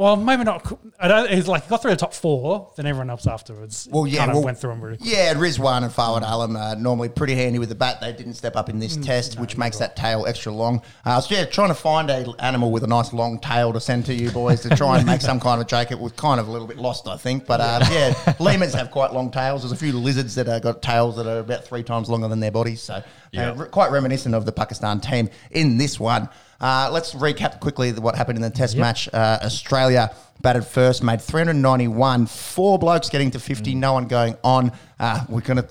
Well, 0.00 0.16
maybe 0.16 0.44
not. 0.44 0.78
I 0.98 1.08
don't. 1.08 1.30
It's 1.30 1.46
like 1.46 1.68
got 1.68 1.82
through 1.82 1.90
the 1.90 1.96
top 1.98 2.14
four, 2.14 2.72
then 2.74 2.86
everyone 2.86 3.10
else 3.10 3.26
afterwards. 3.26 3.86
Well, 3.92 4.06
yeah, 4.06 4.20
kind 4.20 4.30
of 4.30 4.36
well- 4.36 4.44
went 4.46 4.56
through 4.58 4.70
them 4.70 4.80
really. 4.80 4.96
quick. 4.96 5.10
Yeah, 5.10 5.34
Rizwan 5.34 5.82
and 5.82 5.92
Fawad 5.92 6.22
Alam 6.26 6.56
are 6.56 6.74
normally 6.74 7.10
pretty 7.10 7.34
handy 7.34 7.58
with 7.58 7.68
the 7.68 7.74
bat. 7.74 8.00
They 8.00 8.10
didn't 8.14 8.32
step 8.32 8.56
up 8.56 8.70
in 8.70 8.78
this 8.78 8.96
test, 8.96 9.38
which 9.38 9.58
makes 9.58 9.76
that 9.76 9.96
tail 9.96 10.24
extra 10.26 10.52
long. 10.52 10.80
Uh, 11.04 11.20
so 11.20 11.34
yeah, 11.34 11.44
trying 11.44 11.68
to 11.68 11.74
find 11.74 12.08
a 12.08 12.32
animal 12.38 12.72
with 12.72 12.82
a 12.82 12.86
nice 12.86 13.12
long 13.12 13.38
tail 13.40 13.74
to 13.74 13.80
send 13.80 14.06
to 14.06 14.14
you 14.14 14.30
boys 14.30 14.62
to 14.62 14.74
try 14.74 14.96
and 14.96 15.04
make 15.04 15.20
some 15.30 15.38
kind 15.38 15.60
of 15.60 15.66
joke. 15.66 15.90
It 15.92 16.00
was 16.00 16.12
kind 16.12 16.40
of 16.40 16.48
a 16.48 16.50
little 16.50 16.66
bit 16.66 16.78
lost, 16.78 17.06
I 17.06 17.18
think. 17.18 17.44
But 17.44 17.60
uh, 17.60 17.84
yeah, 17.92 18.34
lemurs 18.40 18.72
have 18.72 18.90
quite 18.90 19.12
long 19.12 19.30
tails. 19.30 19.60
There's 19.60 19.72
a 19.72 19.76
few 19.76 19.92
lizards 19.92 20.34
that 20.36 20.46
have 20.46 20.62
got 20.62 20.80
tails 20.80 21.16
that 21.16 21.26
are 21.26 21.40
about 21.40 21.66
three 21.66 21.82
times 21.82 22.08
longer 22.08 22.28
than 22.28 22.40
their 22.40 22.50
bodies. 22.52 22.80
So 22.80 23.02
Yeah. 23.32 23.50
uh, 23.50 23.54
re- 23.54 23.68
quite 23.68 23.90
reminiscent 23.90 24.34
of 24.34 24.46
the 24.46 24.52
Pakistan 24.52 25.00
team 25.00 25.28
in 25.50 25.76
this 25.76 26.00
one. 26.00 26.30
Uh, 26.60 26.90
let's 26.92 27.14
recap 27.14 27.60
quickly 27.60 27.92
what 27.92 28.14
happened 28.14 28.36
in 28.36 28.42
the 28.42 28.50
test 28.50 28.76
match. 28.76 29.08
Uh, 29.12 29.38
Australia 29.42 30.10
batted 30.42 30.64
first, 30.64 31.02
made 31.02 31.20
391. 31.20 32.26
Four 32.26 32.78
blokes 32.78 33.08
getting 33.08 33.30
to 33.32 33.40
50, 33.40 33.74
no 33.74 33.92
one 33.94 34.06
going 34.06 34.36
on. 34.44 34.72
Uh, 34.98 35.24
we're 35.28 35.40
going 35.40 35.58
to 35.58 35.68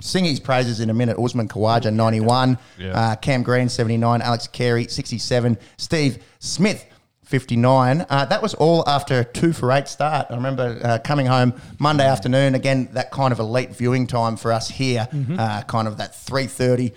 sing 0.00 0.24
his 0.24 0.40
praises 0.40 0.80
in 0.80 0.90
a 0.90 0.94
minute. 0.94 1.18
Usman 1.18 1.48
Khawaja, 1.48 1.92
91. 1.92 2.58
Yeah. 2.78 2.90
Uh, 2.92 3.16
Cam 3.16 3.42
Green, 3.42 3.68
79. 3.68 4.22
Alex 4.22 4.46
Carey, 4.48 4.86
67. 4.86 5.58
Steve 5.76 6.22
Smith, 6.38 6.84
59. 7.24 8.04
Uh, 8.08 8.24
that 8.26 8.42
was 8.42 8.54
all 8.54 8.84
after 8.88 9.20
a 9.20 9.24
two 9.24 9.52
for 9.52 9.72
eight 9.72 9.88
start. 9.88 10.26
I 10.30 10.34
remember 10.34 10.78
uh, 10.82 10.98
coming 10.98 11.26
home 11.26 11.54
Monday 11.78 12.06
afternoon. 12.06 12.54
Again, 12.54 12.90
that 12.92 13.10
kind 13.10 13.32
of 13.32 13.38
elite 13.38 13.70
viewing 13.70 14.06
time 14.06 14.36
for 14.36 14.52
us 14.52 14.68
here. 14.68 15.08
Uh, 15.38 15.62
kind 15.62 15.88
of 15.88 15.96
that 15.96 16.12
3.30 16.12 16.92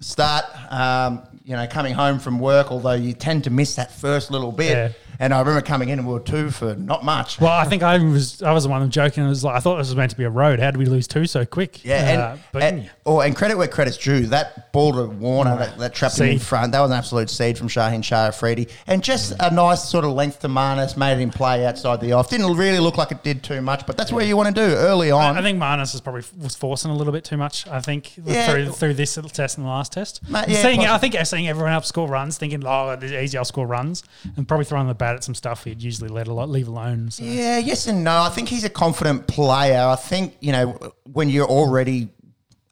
start, 0.00 0.44
um, 0.70 1.22
you 1.44 1.54
know, 1.54 1.66
coming 1.66 1.92
home 1.94 2.18
from 2.18 2.38
work, 2.38 2.72
although 2.72 2.94
you 2.94 3.12
tend 3.12 3.44
to 3.44 3.50
miss 3.50 3.76
that 3.76 3.92
first 3.92 4.30
little 4.30 4.50
bit. 4.52 4.70
Yeah. 4.70 4.92
And 5.18 5.32
I 5.34 5.38
remember 5.40 5.60
coming 5.62 5.88
in 5.90 5.98
and 5.98 6.06
we 6.08 6.14
were 6.14 6.20
two 6.20 6.50
for 6.50 6.74
not 6.74 7.04
much. 7.04 7.40
Well, 7.40 7.52
I 7.52 7.64
think 7.64 7.82
I 7.82 7.98
was 7.98 8.42
I 8.42 8.52
was 8.52 8.64
the 8.64 8.70
one 8.70 8.88
joking. 8.90 9.24
It 9.24 9.28
was 9.28 9.44
like 9.44 9.56
I 9.56 9.60
thought 9.60 9.76
this 9.78 9.88
was 9.88 9.96
meant 9.96 10.10
to 10.10 10.16
be 10.16 10.24
a 10.24 10.30
road. 10.30 10.60
How 10.60 10.70
did 10.70 10.78
we 10.78 10.86
lose 10.86 11.06
two 11.06 11.26
so 11.26 11.44
quick? 11.44 11.84
Yeah, 11.84 12.08
and, 12.10 12.20
Uh, 12.20 12.36
but 12.52 12.62
and, 12.62 12.90
oh, 13.06 13.20
and 13.20 13.34
credit 13.36 13.56
where 13.56 13.68
credit's 13.68 13.96
due. 13.96 14.26
That 14.26 14.72
ball 14.72 14.92
to 14.94 15.04
Warner, 15.06 15.56
that, 15.56 15.78
that 15.78 15.94
trapped 15.94 16.18
him 16.18 16.26
in 16.26 16.38
Seed. 16.38 16.46
front, 16.46 16.72
that 16.72 16.80
was 16.80 16.90
an 16.90 16.96
absolute 16.96 17.30
seed 17.30 17.56
from 17.58 17.68
Shaheen 17.68 18.02
Shah 18.02 18.28
Afridi. 18.28 18.68
And 18.86 19.02
just 19.02 19.32
a 19.40 19.50
nice 19.52 19.88
sort 19.88 20.04
of 20.04 20.12
length 20.12 20.40
to 20.40 20.48
Marnus, 20.48 20.96
made 20.96 21.18
him 21.18 21.30
play 21.30 21.64
outside 21.66 22.00
the 22.00 22.12
off. 22.12 22.28
Didn't 22.30 22.56
really 22.56 22.78
look 22.80 22.96
like 22.96 23.12
it 23.12 23.22
did 23.22 23.42
too 23.42 23.60
much, 23.60 23.86
but 23.86 23.96
that's 23.96 24.12
where 24.12 24.24
you 24.24 24.36
want 24.36 24.54
to 24.54 24.66
do 24.68 24.74
early 24.74 25.10
on. 25.10 25.36
I 25.38 25.42
think 25.42 25.58
Marnus 25.58 25.94
is 25.94 26.00
probably 26.00 26.22
was 26.42 26.54
forcing 26.56 26.90
a 26.90 26.94
little 26.96 27.12
bit 27.12 27.24
too 27.24 27.36
much. 27.36 27.66
I 27.68 27.80
think 27.80 28.12
Yeah. 28.24 28.50
through 28.50 28.72
through 28.72 28.94
this 28.94 29.16
little 29.16 29.30
test 29.30 29.58
and 29.58 29.66
the 29.66 29.70
last 29.70 29.92
test. 29.92 30.20
Yeah, 30.28 30.44
seeing, 30.62 30.80
I 30.86 30.98
think 30.98 31.14
seeing 31.24 31.48
everyone 31.48 31.72
else 31.72 31.86
score 31.86 32.08
runs, 32.08 32.38
thinking, 32.38 32.62
"Oh, 32.66 32.90
it's 32.90 33.04
easy, 33.12 33.38
I'll 33.38 33.44
score 33.44 33.66
runs," 33.66 34.02
and 34.36 34.46
probably 34.48 34.64
throwing 34.64 34.88
the 34.88 34.94
bat 35.04 35.16
at 35.16 35.24
some 35.24 35.34
stuff 35.34 35.64
he'd 35.64 35.82
usually 35.82 36.08
let 36.08 36.28
a 36.28 36.32
lot 36.32 36.48
leave 36.48 36.68
alone. 36.68 37.10
So. 37.10 37.24
Yeah, 37.24 37.58
yes 37.58 37.86
and 37.86 38.02
no. 38.02 38.22
I 38.22 38.30
think 38.30 38.48
he's 38.48 38.64
a 38.64 38.70
confident 38.70 39.26
player. 39.26 39.82
I 39.86 39.96
think, 39.96 40.34
you 40.40 40.52
know, 40.52 40.92
when 41.12 41.28
you're 41.28 41.46
already 41.46 42.08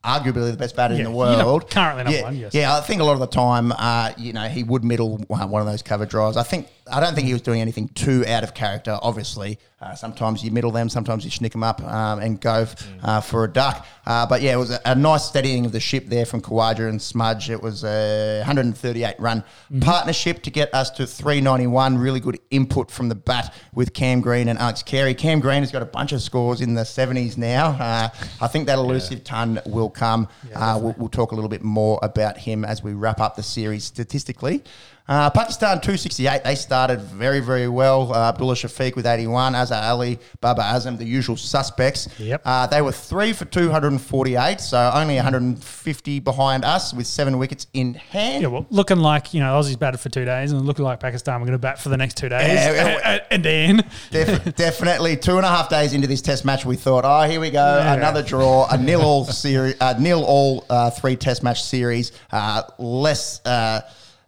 arguably 0.02 0.50
the 0.50 0.56
best 0.56 0.74
batter 0.74 0.94
in 0.94 1.00
Yeah, 1.00 1.04
the 1.04 1.10
you're 1.10 1.18
world. 1.46 1.70
currently 1.70 2.04
number 2.04 2.18
yeah, 2.18 2.24
one, 2.24 2.36
yes. 2.36 2.54
Yeah, 2.54 2.76
I 2.76 2.80
think 2.80 3.00
a 3.00 3.04
lot 3.04 3.12
of 3.12 3.20
the 3.20 3.26
time, 3.26 3.72
uh, 3.72 4.12
you 4.16 4.32
know, 4.32 4.48
he 4.48 4.64
would 4.64 4.82
middle 4.82 5.18
one 5.28 5.50
one 5.50 5.60
of 5.62 5.68
those 5.68 5.82
cover 5.82 6.06
drives. 6.06 6.36
I 6.36 6.42
think 6.42 6.68
I 6.90 7.00
don't 7.00 7.14
think 7.14 7.26
he 7.26 7.32
was 7.32 7.42
doing 7.42 7.60
anything 7.60 7.88
too 7.88 8.24
out 8.26 8.42
of 8.42 8.54
character. 8.54 8.98
Obviously, 9.02 9.58
uh, 9.80 9.94
sometimes 9.94 10.42
you 10.44 10.50
middle 10.50 10.70
them, 10.72 10.88
sometimes 10.88 11.24
you 11.24 11.30
snick 11.30 11.52
them 11.52 11.62
up 11.62 11.82
um, 11.82 12.18
and 12.20 12.40
go 12.40 12.54
f- 12.62 12.88
uh, 13.02 13.20
for 13.20 13.44
a 13.44 13.48
duck. 13.48 13.86
Uh, 14.06 14.26
but 14.26 14.42
yeah, 14.42 14.52
it 14.54 14.56
was 14.56 14.70
a, 14.70 14.80
a 14.86 14.94
nice 14.94 15.24
steadying 15.24 15.64
of 15.64 15.72
the 15.72 15.80
ship 15.80 16.06
there 16.06 16.26
from 16.26 16.40
Khawaja 16.40 16.88
and 16.88 17.00
Smudge. 17.00 17.50
It 17.50 17.62
was 17.62 17.84
a 17.84 18.38
138 18.40 19.14
run 19.18 19.42
Mm-hmm. 19.42 19.80
partnership 19.80 20.42
to 20.42 20.50
get 20.50 20.72
us 20.74 20.90
to 20.90 21.06
391. 21.06 21.96
Really 21.98 22.20
good 22.20 22.38
input 22.50 22.90
from 22.90 23.08
the 23.08 23.14
bat 23.14 23.54
with 23.72 23.94
Cam 23.94 24.20
Green 24.20 24.48
and 24.48 24.58
Alex 24.58 24.82
Carey. 24.82 25.14
Cam 25.14 25.40
Green 25.40 25.60
has 25.62 25.70
got 25.72 25.82
a 25.82 25.86
bunch 25.86 26.12
of 26.12 26.20
scores 26.20 26.60
in 26.60 26.74
the 26.74 26.82
70s 26.82 27.36
now. 27.38 27.68
Uh, 27.70 28.08
I 28.40 28.48
think 28.48 28.66
that 28.66 28.78
elusive 28.78 29.24
ton 29.24 29.60
will 29.66 29.88
come. 29.88 30.28
uh, 30.54 30.78
we'll, 30.82 30.94
we'll 30.98 31.08
talk 31.08 31.32
a 31.32 31.34
little 31.34 31.48
bit 31.48 31.62
more 31.62 31.98
about 32.02 32.36
him 32.38 32.64
as 32.64 32.82
we 32.82 32.92
wrap 32.92 33.20
up 33.20 33.34
the 33.36 33.42
series 33.42 33.84
statistically. 33.84 34.62
Uh, 35.08 35.28
Pakistan 35.30 35.80
268, 35.80 36.44
they 36.44 36.54
started 36.54 37.00
very, 37.00 37.40
very 37.40 37.66
well. 37.68 38.12
Uh, 38.14 38.28
Abdullah 38.28 38.54
Shafiq 38.54 38.94
with 38.94 39.04
81, 39.04 39.54
Azhar 39.54 39.82
Ali, 39.82 40.18
Babar 40.40 40.64
Azam, 40.64 40.96
the 40.96 41.04
usual 41.04 41.36
suspects. 41.36 42.08
Yep. 42.18 42.42
Uh, 42.44 42.66
they 42.68 42.80
were 42.82 42.92
three 42.92 43.32
for 43.32 43.44
248, 43.44 44.60
so 44.60 44.90
only 44.94 45.16
150 45.16 46.20
behind 46.20 46.64
us 46.64 46.94
with 46.94 47.06
seven 47.08 47.38
wickets 47.38 47.66
in 47.72 47.94
hand. 47.94 48.42
Yeah, 48.42 48.48
well, 48.48 48.64
looking 48.70 48.98
like 48.98 49.34
you 49.34 49.40
know 49.40 49.58
Aussies 49.58 49.76
batted 49.78 49.98
for 50.00 50.08
two 50.08 50.24
days, 50.24 50.52
and 50.52 50.62
looking 50.64 50.84
like 50.84 51.00
Pakistan 51.00 51.40
were 51.40 51.46
going 51.46 51.58
to 51.58 51.58
bat 51.58 51.80
for 51.80 51.88
the 51.88 51.96
next 51.96 52.16
two 52.16 52.28
days, 52.28 52.52
Yeah, 52.52 53.18
and, 53.30 53.44
then 53.44 53.84
Def- 54.10 54.54
definitely 54.56 55.16
two 55.16 55.36
and 55.36 55.44
a 55.44 55.48
half 55.48 55.68
days 55.68 55.94
into 55.94 56.06
this 56.06 56.22
test 56.22 56.44
match, 56.44 56.64
we 56.64 56.76
thought, 56.76 57.04
oh, 57.04 57.28
here 57.28 57.40
we 57.40 57.50
go, 57.50 57.78
Yeah. 57.78 57.94
another 57.94 58.22
draw, 58.22 58.68
a 58.70 58.78
nil 58.78 59.02
all 59.02 59.24
series, 59.24 59.74
uh, 59.80 59.94
nil 59.98 60.22
all 60.24 60.64
uh, 60.70 60.90
three 60.90 61.16
test 61.16 61.42
match 61.42 61.62
series, 61.64 62.12
uh, 62.30 62.62
less 62.78 63.40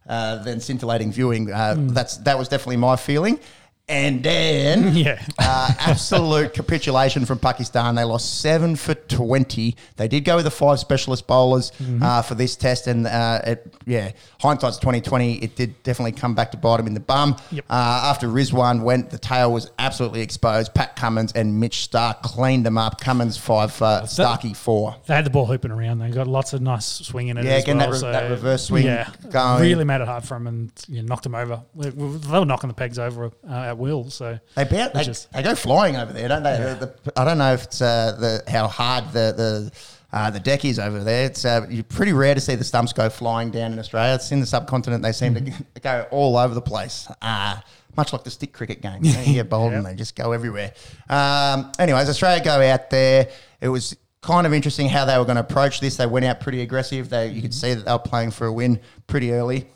uh, 0.08 0.36
than 0.42 0.60
scintillating 0.60 1.12
viewing. 1.12 1.52
Uh, 1.52 1.74
That's 1.78 2.16
that 2.18 2.38
was 2.38 2.48
definitely 2.48 2.76
my 2.78 2.96
feeling. 2.96 3.38
And 3.86 4.22
then, 4.22 4.96
Yeah. 4.96 5.22
uh, 5.38 5.70
absolute 5.80 6.54
capitulation 6.54 7.26
from 7.26 7.38
Pakistan. 7.38 7.94
They 7.96 8.04
lost 8.04 8.40
seven 8.40 8.76
for 8.76 8.94
twenty. 8.94 9.76
They 9.96 10.08
did 10.08 10.24
go 10.24 10.36
with 10.36 10.46
the 10.46 10.50
five 10.50 10.78
specialist 10.78 11.26
bowlers 11.26 11.70
uh, 12.00 12.22
for 12.22 12.34
this 12.34 12.56
test, 12.56 12.86
and 12.86 13.06
uh, 13.06 13.42
it, 13.46 13.74
yeah, 13.84 14.12
hindsight's 14.40 14.78
twenty 14.78 15.02
twenty. 15.02 15.34
It 15.34 15.54
did 15.56 15.82
definitely 15.82 16.12
come 16.12 16.34
back 16.34 16.50
to 16.52 16.56
bite 16.56 16.78
them 16.78 16.86
in 16.86 16.94
the 16.94 17.00
bum. 17.00 17.36
Yep. 17.50 17.66
Uh, 17.68 18.00
after 18.04 18.26
Rizwan 18.26 18.82
went, 18.84 19.10
the 19.10 19.18
tail 19.18 19.52
was 19.52 19.70
absolutely 19.78 20.22
exposed. 20.22 20.72
Pat 20.72 20.96
Cummins 20.96 21.32
and 21.32 21.60
Mitch 21.60 21.86
Starc 21.90 22.22
cleaned 22.22 22.64
them 22.64 22.78
up. 22.78 23.02
Cummins 23.02 23.36
five 23.36 23.70
for 23.70 24.02
Starkey 24.06 24.54
four. 24.54 24.96
they 25.06 25.14
had 25.14 25.26
the 25.26 25.30
ball 25.30 25.44
hooping 25.44 25.70
around. 25.70 25.98
They 25.98 26.08
got 26.08 26.26
lots 26.26 26.54
of 26.54 26.62
nice 26.62 26.86
swing 26.86 27.28
in 27.28 27.36
it. 27.36 27.44
Yeah, 27.44 27.56
again, 27.58 27.76
that 27.78 27.90
re- 27.90 27.98
so, 27.98 28.10
that 28.10 28.30
reverse 28.30 28.64
swing 28.64 28.86
yeah, 28.86 29.10
going. 29.30 29.60
really 29.60 29.84
made 29.84 30.00
it 30.00 30.06
hard 30.08 30.24
for 30.24 30.34
them 30.36 30.46
and 30.46 30.72
you 30.88 31.02
know, 31.02 31.08
knocked 31.08 31.24
them 31.24 31.34
over. 31.34 31.62
They 31.74 31.90
they 31.90 32.38
were 32.38 32.46
knocking 32.46 32.68
the 32.68 32.74
pegs 32.74 32.98
over 32.98 33.30
uh, 33.46 33.73
at 33.74 33.78
will. 33.78 34.08
So 34.10 34.38
They 34.54 34.64
they, 34.64 34.82
is- 35.02 35.28
they 35.32 35.42
go 35.42 35.54
flying 35.54 35.96
over 35.96 36.12
there, 36.12 36.28
don't 36.28 36.42
they? 36.42 36.56
The- 36.56 36.94
the- 37.04 37.20
I 37.20 37.24
don't 37.24 37.38
know 37.38 37.52
if 37.52 37.64
it's 37.64 37.80
uh, 37.82 38.16
the 38.18 38.50
how 38.50 38.66
hard 38.68 39.04
the 39.12 39.34
the 39.36 39.72
uh, 40.16 40.30
the 40.30 40.40
deck 40.40 40.64
is 40.64 40.78
over 40.78 41.02
there. 41.02 41.26
It's 41.26 41.44
uh, 41.44 41.66
you're 41.68 41.82
pretty 41.84 42.12
rare 42.12 42.34
to 42.34 42.40
see 42.40 42.54
the 42.54 42.64
stumps 42.64 42.92
go 42.92 43.08
flying 43.10 43.50
down 43.50 43.72
in 43.72 43.78
Australia. 43.78 44.14
It's 44.14 44.30
in 44.32 44.40
the 44.40 44.46
subcontinent. 44.46 45.02
They 45.02 45.12
seem 45.12 45.34
Mm-hmm. 45.34 45.62
to 45.74 45.80
go 45.82 46.06
all 46.10 46.36
over 46.36 46.54
the 46.54 46.62
place. 46.62 47.08
Uh, 47.20 47.56
much 47.96 48.12
like 48.12 48.24
the 48.24 48.30
stick 48.30 48.52
cricket 48.52 48.80
game. 48.82 49.04
You, 49.04 49.12
know, 49.12 49.20
you 49.20 49.32
get 49.34 49.48
bowled 49.48 49.72
and 49.72 49.84
they 49.86 49.94
just 49.94 50.16
go 50.16 50.32
everywhere. 50.32 50.72
Um, 51.08 51.70
anyways, 51.78 52.08
Australia 52.08 52.42
go 52.42 52.60
out 52.60 52.90
there. 52.90 53.28
It 53.60 53.68
was 53.68 53.96
kind 54.20 54.46
of 54.46 54.52
interesting 54.52 54.88
how 54.88 55.04
they 55.04 55.16
were 55.18 55.24
going 55.24 55.36
to 55.36 55.42
approach 55.42 55.78
this. 55.80 55.96
They 55.96 56.06
went 56.06 56.24
out 56.24 56.40
pretty 56.40 56.60
aggressive. 56.62 57.08
They 57.08 57.28
you 57.28 57.42
could 57.42 57.54
see 57.54 57.74
that 57.74 57.84
they 57.84 57.92
were 57.92 57.98
playing 57.98 58.30
for 58.32 58.46
a 58.46 58.52
win 58.52 58.80
pretty 59.06 59.32
early. 59.32 59.68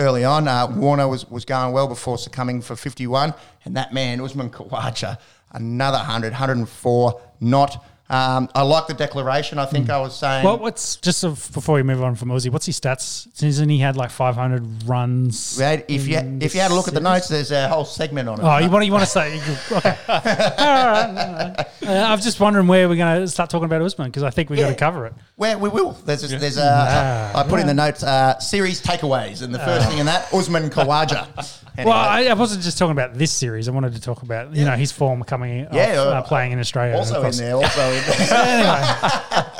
Early 0.00 0.24
on, 0.24 0.48
uh, 0.48 0.66
Warner 0.66 1.06
was, 1.06 1.28
was 1.28 1.44
going 1.44 1.74
well 1.74 1.86
before 1.86 2.16
succumbing 2.16 2.62
for 2.62 2.74
51. 2.74 3.34
And 3.66 3.76
that 3.76 3.92
man, 3.92 4.18
Usman 4.22 4.48
Khawaja, 4.48 5.18
another 5.52 5.98
100, 5.98 6.32
104, 6.32 7.20
not 7.40 7.84
um, 8.10 8.48
I 8.54 8.62
like 8.62 8.88
the 8.88 8.94
declaration. 8.94 9.58
I 9.58 9.66
think 9.66 9.88
I 9.88 9.98
was 10.00 10.16
saying. 10.16 10.44
Well, 10.44 10.58
what's 10.58 10.96
just 10.96 11.22
before 11.52 11.76
we 11.76 11.82
move 11.82 12.02
on 12.02 12.16
from 12.16 12.28
Aussie? 12.30 12.50
What's 12.50 12.66
his 12.66 12.78
stats? 12.80 13.28
Isn't 13.42 13.68
he 13.68 13.78
had 13.78 13.96
like 13.96 14.10
500 14.10 14.82
runs? 14.84 15.58
had- 15.58 15.84
if 15.88 16.06
you 16.08 16.18
if 16.40 16.54
you 16.54 16.60
had 16.60 16.70
a 16.72 16.74
look 16.74 16.88
at 16.88 16.94
the 16.94 17.00
notes, 17.00 17.28
there's 17.28 17.52
a 17.52 17.68
whole 17.68 17.84
segment 17.84 18.28
on 18.28 18.40
it. 18.40 18.42
Oh, 18.44 18.58
you 18.58 18.68
want 18.68 18.84
you 18.84 18.92
want 18.92 19.04
to 19.04 19.10
say? 19.10 19.38
Okay. 19.70 19.96
All 20.08 20.20
right, 20.24 21.12
no, 21.14 21.54
no. 21.86 21.92
Uh, 21.92 22.04
I'm 22.06 22.20
just 22.20 22.40
wondering 22.40 22.66
where 22.66 22.88
we're 22.88 22.96
going 22.96 23.20
to 23.22 23.28
start 23.28 23.48
talking 23.48 23.64
about 23.66 23.80
Usman 23.82 24.08
because 24.08 24.22
I 24.24 24.30
think 24.30 24.50
we 24.50 24.56
got 24.56 24.62
Yeah. 24.64 24.68
to 24.70 24.74
cover 24.76 25.06
it. 25.06 25.14
Where 25.36 25.56
we 25.56 25.68
will. 25.68 25.92
There's 26.04 26.24
a, 26.30 26.36
there's 26.36 26.56
a. 26.58 26.62
Ah, 27.34 27.40
I 27.40 27.48
put 27.48 27.60
in 27.60 27.66
the 27.66 27.74
notes 27.74 28.02
uh, 28.02 28.38
series 28.40 28.82
takeaways, 28.82 29.42
and 29.42 29.54
the 29.54 29.58
first 29.60 29.88
thing 29.88 29.98
in 29.98 30.06
that 30.06 30.32
Usman 30.34 30.68
Khawaja. 30.70 31.28
Anyway, 31.80 31.90
Well, 31.94 31.98
I, 32.08 32.24
I 32.24 32.34
wasn't 32.34 32.62
just 32.62 32.78
talking 32.78 32.92
about 32.92 33.14
this 33.14 33.32
series. 33.32 33.68
I 33.68 33.72
wanted 33.72 33.94
to 33.94 34.00
talk 34.00 34.22
about 34.22 34.54
you 34.54 34.64
know 34.64 34.76
his 34.76 34.92
form 34.92 35.22
coming 35.22 35.66
Yeah, 35.72 35.98
off, 36.00 36.06
uh, 36.06 36.10
uh, 36.10 36.22
playing 36.22 36.52
in 36.52 36.58
Australia. 36.60 36.96
also 36.96 37.22
in 37.22 37.32
there. 37.36 37.54
Also 37.56 37.90
in 37.90 38.02
there. 38.28 38.32
anyway, 38.32 39.42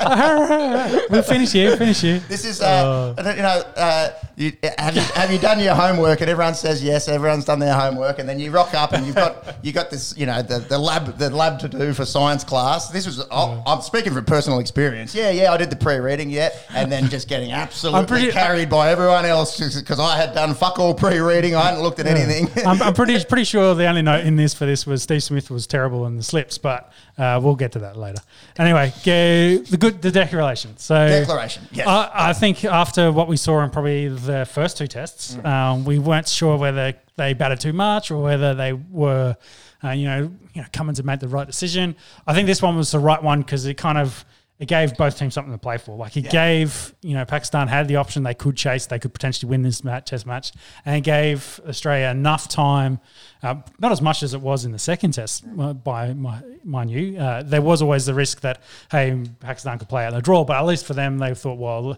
we'll 1.09 1.23
finish 1.23 1.51
here. 1.51 1.77
Finish 1.77 2.01
here. 2.01 2.19
This 2.27 2.45
is, 2.45 2.61
uh, 2.61 3.13
I 3.17 3.35
you 3.35 3.41
know, 3.41 3.63
uh, 3.75 4.09
you, 4.35 4.53
have 4.77 4.95
you 4.95 5.01
have 5.01 5.31
you 5.31 5.37
done 5.37 5.59
your 5.59 5.75
homework? 5.75 6.21
And 6.21 6.29
everyone 6.29 6.55
says 6.55 6.83
yes. 6.83 7.07
Everyone's 7.07 7.45
done 7.45 7.59
their 7.59 7.73
homework, 7.73 8.19
and 8.19 8.27
then 8.27 8.39
you 8.39 8.51
rock 8.51 8.73
up 8.73 8.93
and 8.93 9.05
you've 9.05 9.15
got 9.15 9.57
you 9.61 9.71
got 9.71 9.91
this, 9.91 10.17
you 10.17 10.25
know, 10.25 10.41
the, 10.41 10.59
the 10.59 10.77
lab 10.77 11.17
the 11.17 11.29
lab 11.29 11.59
to 11.59 11.67
do 11.67 11.93
for 11.93 12.05
science 12.05 12.43
class. 12.43 12.89
This 12.89 13.05
was 13.05 13.25
oh, 13.29 13.61
I'm 13.65 13.81
speaking 13.81 14.13
from 14.13 14.25
personal 14.25 14.59
experience. 14.59 15.13
Yeah, 15.13 15.29
yeah, 15.29 15.51
I 15.51 15.57
did 15.57 15.69
the 15.69 15.75
pre-reading, 15.75 16.29
yeah, 16.29 16.49
and 16.73 16.91
then 16.91 17.07
just 17.09 17.27
getting 17.27 17.51
absolutely 17.51 18.07
pretty- 18.07 18.31
carried 18.31 18.69
by 18.69 18.89
everyone 18.91 19.25
else 19.25 19.57
because 19.57 19.99
I 19.99 20.17
had 20.17 20.33
done 20.33 20.55
fuck 20.55 20.79
all 20.79 20.93
pre-reading. 20.93 21.55
I 21.55 21.65
hadn't 21.65 21.83
looked 21.83 21.99
at 21.99 22.07
anything. 22.07 22.49
I'm, 22.65 22.81
I'm 22.81 22.93
pretty 22.95 23.23
pretty 23.25 23.43
sure 23.43 23.75
the 23.75 23.85
only 23.85 24.01
note 24.01 24.25
in 24.25 24.35
this 24.35 24.53
for 24.53 24.65
this 24.65 24.87
was 24.87 25.03
Steve 25.03 25.23
Smith 25.23 25.51
was 25.51 25.67
terrible 25.67 26.05
in 26.07 26.17
the 26.17 26.23
slips, 26.23 26.57
but 26.57 26.91
uh, 27.21 27.39
we'll 27.41 27.55
get 27.55 27.71
to 27.73 27.79
that 27.79 27.95
later. 27.97 28.21
Anyway, 28.57 28.91
go, 29.05 29.57
the 29.71 29.77
good 29.77 30.01
the 30.01 30.11
declaration. 30.11 30.75
So 30.77 30.95
Declaration, 31.07 31.63
yes. 31.71 31.87
I, 31.87 32.29
I 32.29 32.33
think 32.33 32.65
after 32.65 33.11
what 33.11 33.27
we 33.27 33.37
saw 33.37 33.63
in 33.63 33.69
probably 33.69 34.07
the 34.07 34.45
first 34.45 34.77
two 34.77 34.87
tests, 34.87 35.35
Mm. 35.35 35.45
um, 35.45 35.85
we 35.85 35.99
weren't 35.99 36.27
sure 36.27 36.57
whether 36.57 36.93
they 37.17 37.33
batted 37.33 37.59
too 37.59 37.73
much 37.73 38.09
or 38.11 38.17
whether 38.23 38.53
they 38.55 38.73
were, 38.73 39.35
uh, 39.83 39.91
you 39.91 40.05
know, 40.05 40.31
you 40.53 40.61
know, 40.61 40.67
Cummins 40.73 40.97
had 40.97 41.05
made 41.05 41.19
the 41.19 41.27
right 41.27 41.45
decision. 41.47 41.95
I 42.27 42.33
think 42.33 42.47
this 42.47 42.61
one 42.61 42.75
was 42.75 42.91
the 42.91 42.99
right 42.99 43.21
one 43.21 43.41
because 43.41 43.65
it 43.65 43.75
kind 43.77 43.97
of 43.97 44.25
it 44.61 44.67
gave 44.67 44.95
both 44.95 45.17
teams 45.17 45.33
something 45.33 45.51
to 45.51 45.57
play 45.57 45.79
for. 45.79 45.97
Like 45.97 46.15
it 46.15 46.29
gave, 46.29 46.93
you 47.01 47.15
know, 47.15 47.25
Pakistan 47.25 47.67
had 47.67 47.87
the 47.87 47.95
option 47.95 48.21
they 48.21 48.35
could 48.35 48.55
chase, 48.55 48.85
they 48.85 48.99
could 48.99 49.11
potentially 49.11 49.49
win 49.49 49.63
this 49.63 49.83
match, 49.83 50.11
test 50.11 50.27
match, 50.27 50.51
and 50.85 50.95
it 50.95 51.01
gave 51.01 51.59
Australia 51.67 52.09
enough 52.09 52.47
time, 52.47 52.99
uh, 53.41 53.55
not 53.79 53.91
as 53.91 54.03
much 54.03 54.21
as 54.21 54.35
it 54.35 54.39
was 54.39 54.63
in 54.63 54.71
the 54.71 54.77
second 54.77 55.13
test, 55.13 55.43
by 55.83 56.13
my, 56.13 56.43
mind 56.63 56.91
you. 56.91 57.17
Uh, 57.17 57.41
there 57.41 57.63
was 57.63 57.81
always 57.81 58.05
the 58.05 58.13
risk 58.13 58.41
that 58.41 58.61
hey, 58.91 59.23
Pakistan 59.39 59.79
could 59.79 59.89
play 59.89 60.05
out 60.05 60.13
the 60.13 60.21
draw, 60.21 60.45
but 60.45 60.55
at 60.57 60.65
least 60.67 60.85
for 60.85 60.93
them, 60.93 61.17
they 61.17 61.33
thought, 61.33 61.57
well, 61.57 61.97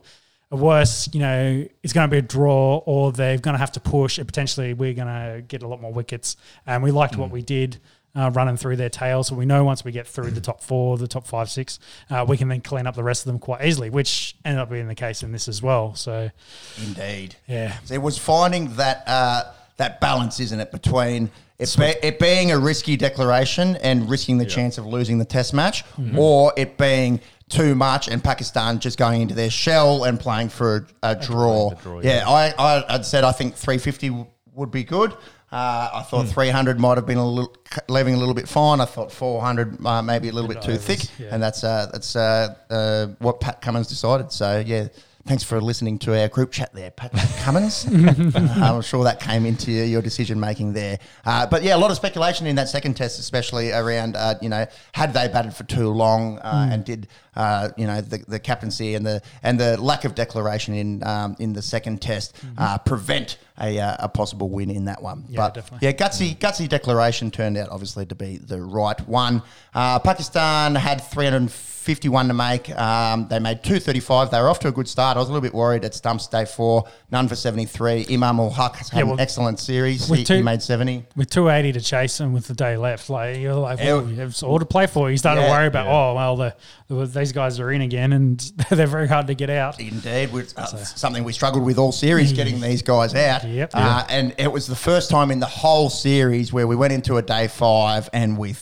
a 0.50 0.56
worse, 0.56 1.10
you 1.14 1.20
know, 1.20 1.68
it's 1.82 1.92
going 1.92 2.10
to 2.10 2.12
be 2.12 2.20
a 2.20 2.22
draw, 2.22 2.78
or 2.86 3.12
they're 3.12 3.40
going 3.40 3.56
to 3.56 3.60
have 3.60 3.74
to 3.74 3.82
push, 3.82 4.20
and 4.20 4.26
potentially 4.26 4.74
we're 4.74 4.94
going 4.94 5.08
to 5.08 5.42
get 5.42 5.64
a 5.64 5.68
lot 5.68 5.82
more 5.82 5.92
wickets. 5.92 6.38
And 6.66 6.82
we 6.82 6.92
liked 6.92 7.18
what 7.18 7.30
we 7.30 7.42
did. 7.42 7.82
Uh, 8.16 8.30
running 8.36 8.56
through 8.56 8.76
their 8.76 8.90
tail, 8.90 9.24
so 9.24 9.34
we 9.34 9.44
know 9.44 9.64
once 9.64 9.84
we 9.84 9.92
get 9.92 10.06
through 10.08 10.30
the 10.30 10.40
top 10.40 10.62
four, 10.62 11.00
the 11.00 11.08
top 11.08 11.26
five, 11.26 11.50
six, 11.50 11.80
uh, 12.12 12.24
we 12.30 12.38
can 12.38 12.48
then 12.48 12.62
clean 12.62 12.86
up 12.86 12.94
the 12.96 13.02
rest 13.04 13.26
of 13.26 13.32
them 13.32 13.40
quite 13.40 13.66
easily, 13.66 13.90
which 13.90 14.36
ended 14.46 14.60
up 14.62 14.70
being 14.70 14.88
the 14.88 14.94
case 14.94 15.24
in 15.24 15.32
this 15.32 15.48
as 15.48 15.64
well. 15.64 15.96
So, 15.96 16.30
Indeed. 16.86 17.36
yeah, 17.48 17.78
It 17.92 17.98
was 17.98 18.20
finding 18.20 18.76
that 18.76 19.04
uh, 19.08 19.46
that 19.78 20.00
balance, 20.00 20.40
isn't 20.40 20.60
it, 20.60 20.72
between 20.72 21.32
it, 21.58 21.76
be, 21.76 21.86
it 22.08 22.20
being 22.20 22.52
a 22.52 22.60
risky 22.60 22.98
declaration 22.98 23.78
and 23.78 24.08
risking 24.08 24.38
the 24.38 24.46
chance 24.46 24.78
of 24.78 24.86
losing 24.86 25.18
the 25.18 25.26
Test 25.26 25.52
match, 25.52 25.84
Mm-hmm. 25.96 26.20
or 26.20 26.54
it 26.56 26.78
being 26.78 27.20
too 27.50 27.74
much 27.74 28.08
and 28.10 28.24
Pakistan 28.24 28.78
just 28.78 29.00
going 29.00 29.22
into 29.24 29.34
their 29.34 29.50
shell 29.50 30.04
and 30.04 30.20
playing 30.20 30.50
for 30.50 30.88
a, 31.02 31.10
a 31.12 31.16
draw. 31.16 31.72
draw, 31.82 32.00
yeah, 32.02 32.26
I, 32.28 32.54
I 32.60 32.86
I'd 32.94 33.06
said 33.06 33.24
I 33.24 33.32
think 33.32 33.56
350 33.56 34.28
would 34.54 34.70
be 34.70 34.84
good. 34.84 35.16
Uh, 35.54 35.90
I 35.94 36.02
thought 36.02 36.28
300 36.28 36.80
might 36.80 36.98
have 36.98 37.06
been 37.06 37.20
a 37.20 37.30
little 37.30 37.56
leaving 37.88 38.16
a 38.16 38.18
little 38.18 38.34
bit 38.34 38.50
fine. 38.50 38.82
I 38.82 38.86
thought 38.86 39.12
400 39.12 39.86
uh, 39.86 40.02
maybe 40.02 40.30
a 40.30 40.32
little 40.32 40.48
bit 40.48 40.64
too 40.64 40.78
thick, 40.78 41.08
yeah. 41.20 41.28
and 41.32 41.44
that's 41.44 41.64
uh, 41.64 41.92
that's 41.94 42.16
uh, 42.16 42.56
uh, 42.72 43.08
what 43.20 43.40
Pat 43.40 43.62
Cummins 43.62 43.86
decided. 43.86 44.32
So 44.32 44.64
yeah, 44.66 44.88
thanks 45.26 45.44
for 45.44 45.62
listening 45.62 45.98
to 46.00 46.20
our 46.20 46.28
group 46.28 46.52
chat 46.52 46.74
there, 46.74 46.92
Pat 46.92 47.12
Cummins. 47.40 47.88
Uh, 48.34 48.76
I'm 48.76 48.82
sure 48.82 49.04
that 49.04 49.20
came 49.20 49.46
into 49.46 49.72
your 49.72 50.02
decision 50.02 50.40
making 50.40 50.74
there. 50.74 51.00
Uh, 51.26 51.46
but 51.46 51.64
yeah, 51.64 51.76
a 51.76 51.78
lot 51.78 51.92
of 51.92 51.98
speculation 51.98 52.48
in 52.48 52.56
that 52.56 52.70
second 52.70 52.96
test, 52.96 53.20
especially 53.20 53.72
around 53.72 54.16
uh, 54.16 54.36
you 54.42 54.50
know 54.50 54.66
had 54.94 55.14
they 55.14 55.28
batted 55.28 55.54
for 55.54 55.64
too 55.64 55.90
long 55.90 56.40
uh, 56.40 56.70
and 56.72 56.84
did 56.86 57.08
uh, 57.36 57.70
you 57.78 57.86
know 57.86 58.02
the, 58.02 58.20
the 58.28 58.40
captaincy 58.40 58.96
and 58.96 59.06
the 59.06 59.22
and 59.44 59.60
the 59.60 59.80
lack 59.82 60.06
of 60.06 60.16
declaration 60.16 60.74
in 60.74 61.04
um, 61.04 61.36
in 61.40 61.54
the 61.54 61.62
second 61.62 62.02
test 62.02 62.36
uh, 62.58 62.78
prevent 62.80 63.38
a, 63.60 63.80
uh, 63.80 63.96
a 64.00 64.10
possible 64.10 64.50
win 64.50 64.70
in 64.70 64.86
that 64.86 65.02
one. 65.02 65.26
Yeah, 65.30 65.38
but 65.38 65.54
definitely. 65.54 65.88
yeah, 65.88 65.94
gutsy 65.94 66.38
gutsy 66.38 66.68
declaration 66.68 67.32
turned 67.32 67.58
out 67.58 67.70
obviously 67.70 68.06
to 68.08 68.16
be 68.16 68.38
the 68.38 68.62
right 68.62 69.00
one. 69.08 69.42
Uh, 69.74 70.00
Pakistan 70.00 70.76
had 70.76 71.02
351 71.84 72.28
to 72.30 72.34
make. 72.34 72.70
Um, 72.80 73.28
they 73.30 73.40
made 73.40 73.62
235. 73.64 74.32
They 74.32 74.40
were 74.42 74.50
off 74.50 74.60
to 74.60 74.70
a 74.70 74.72
good 74.72 74.88
start. 74.88 75.18
I 75.18 75.20
was 75.20 75.28
a 75.30 75.32
little 75.32 75.42
bit 75.42 75.54
worried 75.54 75.84
at 75.84 75.94
stumps 75.94 76.28
day 76.28 76.46
four. 76.46 76.86
None 77.12 77.28
for 77.28 77.36
73. 77.36 78.06
Imam 78.10 78.40
ul 78.40 78.50
Haq 78.50 78.78
had 78.78 78.88
Yeah, 78.94 79.04
well, 79.04 79.14
an 79.16 79.20
excellent 79.20 79.60
series. 79.60 80.10
with 80.10 80.20
He, 80.20 80.26
two- 80.26 80.36
he 80.36 80.42
made 80.42 80.62
70. 80.62 81.06
with 81.16 81.30
280 81.30 81.74
to 81.80 81.82
chase 81.86 82.20
and 82.20 82.34
with 82.34 82.48
the 82.48 82.54
day 82.54 82.78
left, 82.78 83.10
like 83.10 83.38
you're 83.38 83.54
like, 83.54 83.80
Yeah. 83.80 83.96
well, 83.96 84.10
you 84.10 84.16
have 84.22 84.42
all 84.44 84.60
to 84.60 84.66
play 84.66 84.88
for. 84.88 85.12
You 85.12 85.18
start 85.18 85.38
Yeah. 85.38 85.46
to 85.46 85.52
worry 85.52 85.68
about, 85.68 85.88
oh, 85.88 86.16
well, 86.16 86.36
the, 86.38 86.56
the, 86.88 87.06
these 87.06 87.32
guys 87.34 87.60
are 87.60 87.72
in 87.72 87.82
again 87.82 88.14
and 88.14 88.40
they're 88.70 88.88
very 88.88 89.08
hard 89.08 89.28
to 89.28 89.34
get 89.34 89.50
out. 89.50 89.80
Indeed, 89.80 90.32
which, 90.32 90.54
uh, 90.56 90.66
something 90.66 91.24
we 91.24 91.34
struggled 91.34 91.66
with 91.66 91.78
all 91.78 91.92
series, 91.92 92.32
getting 92.34 92.62
these 92.62 92.82
guys 92.82 93.14
out. 93.14 93.44
Yep. 93.44 93.72
Uh, 93.74 94.06
and 94.10 94.34
it 94.38 94.52
was 94.52 94.68
the 94.68 94.76
first 94.76 95.10
time 95.10 95.32
in 95.32 95.40
the 95.40 95.46
whole 95.46 95.90
series 95.90 96.54
where 96.54 96.68
we 96.68 96.76
went 96.76 96.94
into 96.94 97.18
a 97.18 97.22
day 97.22 97.48
five 97.48 98.10
and 98.14 98.38
we 98.38 98.56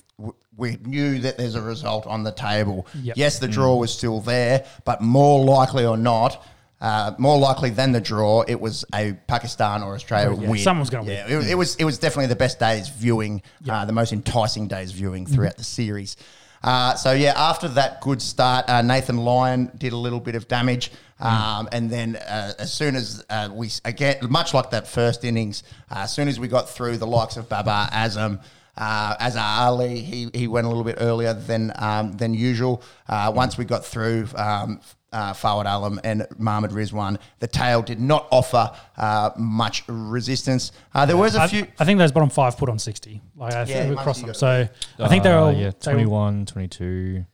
we 0.57 0.77
knew 0.83 1.19
that 1.19 1.37
there's 1.37 1.55
a 1.55 1.61
result 1.61 2.05
on 2.07 2.23
the 2.23 2.31
table. 2.31 2.87
Yep. 3.01 3.17
Yes, 3.17 3.39
the 3.39 3.47
draw 3.47 3.75
was 3.77 3.91
still 3.93 4.19
there, 4.19 4.65
but 4.85 5.01
more 5.01 5.43
likely 5.43 5.85
or 5.85 5.97
not. 5.97 6.45
Uh, 6.79 7.13
more 7.19 7.37
likely 7.37 7.69
than 7.69 7.91
the 7.91 8.01
draw, 8.01 8.41
it 8.47 8.59
was 8.59 8.83
a 8.95 9.13
Pakistan 9.27 9.83
or 9.83 9.93
Australia 9.93 10.35
Yeah, 10.41 10.49
win. 10.49 10.59
someone's 10.59 10.89
gonna 10.89 11.09
yeah, 11.11 11.27
win. 11.27 11.43
It, 11.45 11.51
it 11.51 11.55
was 11.55 11.75
it 11.75 11.83
was 11.83 11.99
definitely 11.99 12.25
the 12.27 12.35
best 12.35 12.59
days 12.59 12.89
viewing, 12.89 13.43
uh, 13.69 13.85
the 13.85 13.93
most 13.93 14.11
enticing 14.13 14.67
days 14.67 14.91
viewing 14.91 15.27
throughout 15.27 15.57
the 15.57 15.63
series. 15.63 16.17
Uh, 16.63 16.95
so 16.95 17.11
yeah, 17.11 17.33
after 17.37 17.67
that 17.67 18.01
good 18.01 18.19
start, 18.21 18.67
uh, 18.67 18.81
Nathan 18.81 19.17
Lyon 19.17 19.71
did 19.77 19.93
a 19.93 19.97
little 19.97 20.19
bit 20.19 20.33
of 20.35 20.47
damage, 20.47 20.91
um, 21.19 21.69
and 21.71 21.89
then 21.89 22.15
uh, 22.15 22.53
as 22.57 22.73
soon 22.73 22.95
as 22.95 23.23
uh, 23.29 23.49
we 23.51 23.69
again, 23.85 24.15
much 24.29 24.53
like 24.55 24.71
that 24.71 24.87
first 24.87 25.23
innings, 25.23 25.61
uh, 25.91 25.99
as 25.99 26.13
soon 26.13 26.27
as 26.27 26.39
we 26.39 26.47
got 26.47 26.67
through 26.67 26.97
the 26.97 27.07
likes 27.07 27.37
of 27.37 27.47
Babar 27.47 27.89
Azam. 27.89 28.41
Uh, 28.77 29.15
Azhar 29.19 29.67
Ali, 29.67 29.99
he, 29.99 30.29
he 30.33 30.47
went 30.47 30.65
a 30.65 30.69
little 30.69 30.83
bit 30.83 30.97
earlier 30.99 31.33
than 31.33 31.71
um, 31.75 32.13
than 32.13 32.33
usual. 32.33 32.81
Uh, 33.07 33.31
once 33.35 33.57
we 33.57 33.65
got 33.65 33.85
through 33.85 34.27
um, 34.35 34.79
uh, 35.11 35.33
Fawad 35.33 35.65
Alam 35.65 35.99
and 36.05 36.25
Mohammad 36.37 36.71
Rizwan, 36.71 37.17
the 37.39 37.47
tail 37.47 37.81
did 37.81 37.99
not 37.99 38.27
offer 38.31 38.71
uh, 38.97 39.31
much 39.37 39.83
resistance. 39.87 40.71
Uh, 40.95 41.05
there 41.05 41.17
was 41.17 41.35
a 41.35 41.41
I, 41.41 41.47
few. 41.47 41.67
I 41.79 41.83
think 41.85 41.99
those 41.99 42.13
bottom 42.13 42.29
five 42.29 42.57
put 42.57 42.69
on 42.69 42.79
60. 42.79 43.21
Like, 43.35 43.53
I 43.53 43.59
Yeah, 43.59 43.65
think 43.65 43.89
we 43.89 43.95
must 43.95 44.03
crossed 44.05 44.19
them. 44.21 44.27
got- 44.27 44.35
So 44.37 44.67
I 44.99 45.07
think 45.09 45.23
they're 45.23 45.37
Uh, 45.37 45.41
all. 45.47 45.51
yeah, 45.53 45.71
they 45.71 45.91
21, 45.91 46.45
22. 46.45 47.25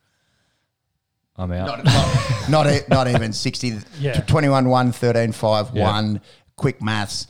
I'm 1.40 1.52
out. 1.52 1.68
Not, 1.68 1.86
not, 1.86 2.50
not, 2.50 2.68
e- 2.68 2.80
not 2.90 3.08
even 3.08 3.32
60. 3.32 3.74
Yeah. 4.00 4.20
21 4.22 4.70
1, 4.70 4.92
13 4.92 5.32
5, 5.32 5.70
Yeah. 5.76 5.84
1. 5.92 6.22
Quick 6.56 6.82
maths, 6.82 7.28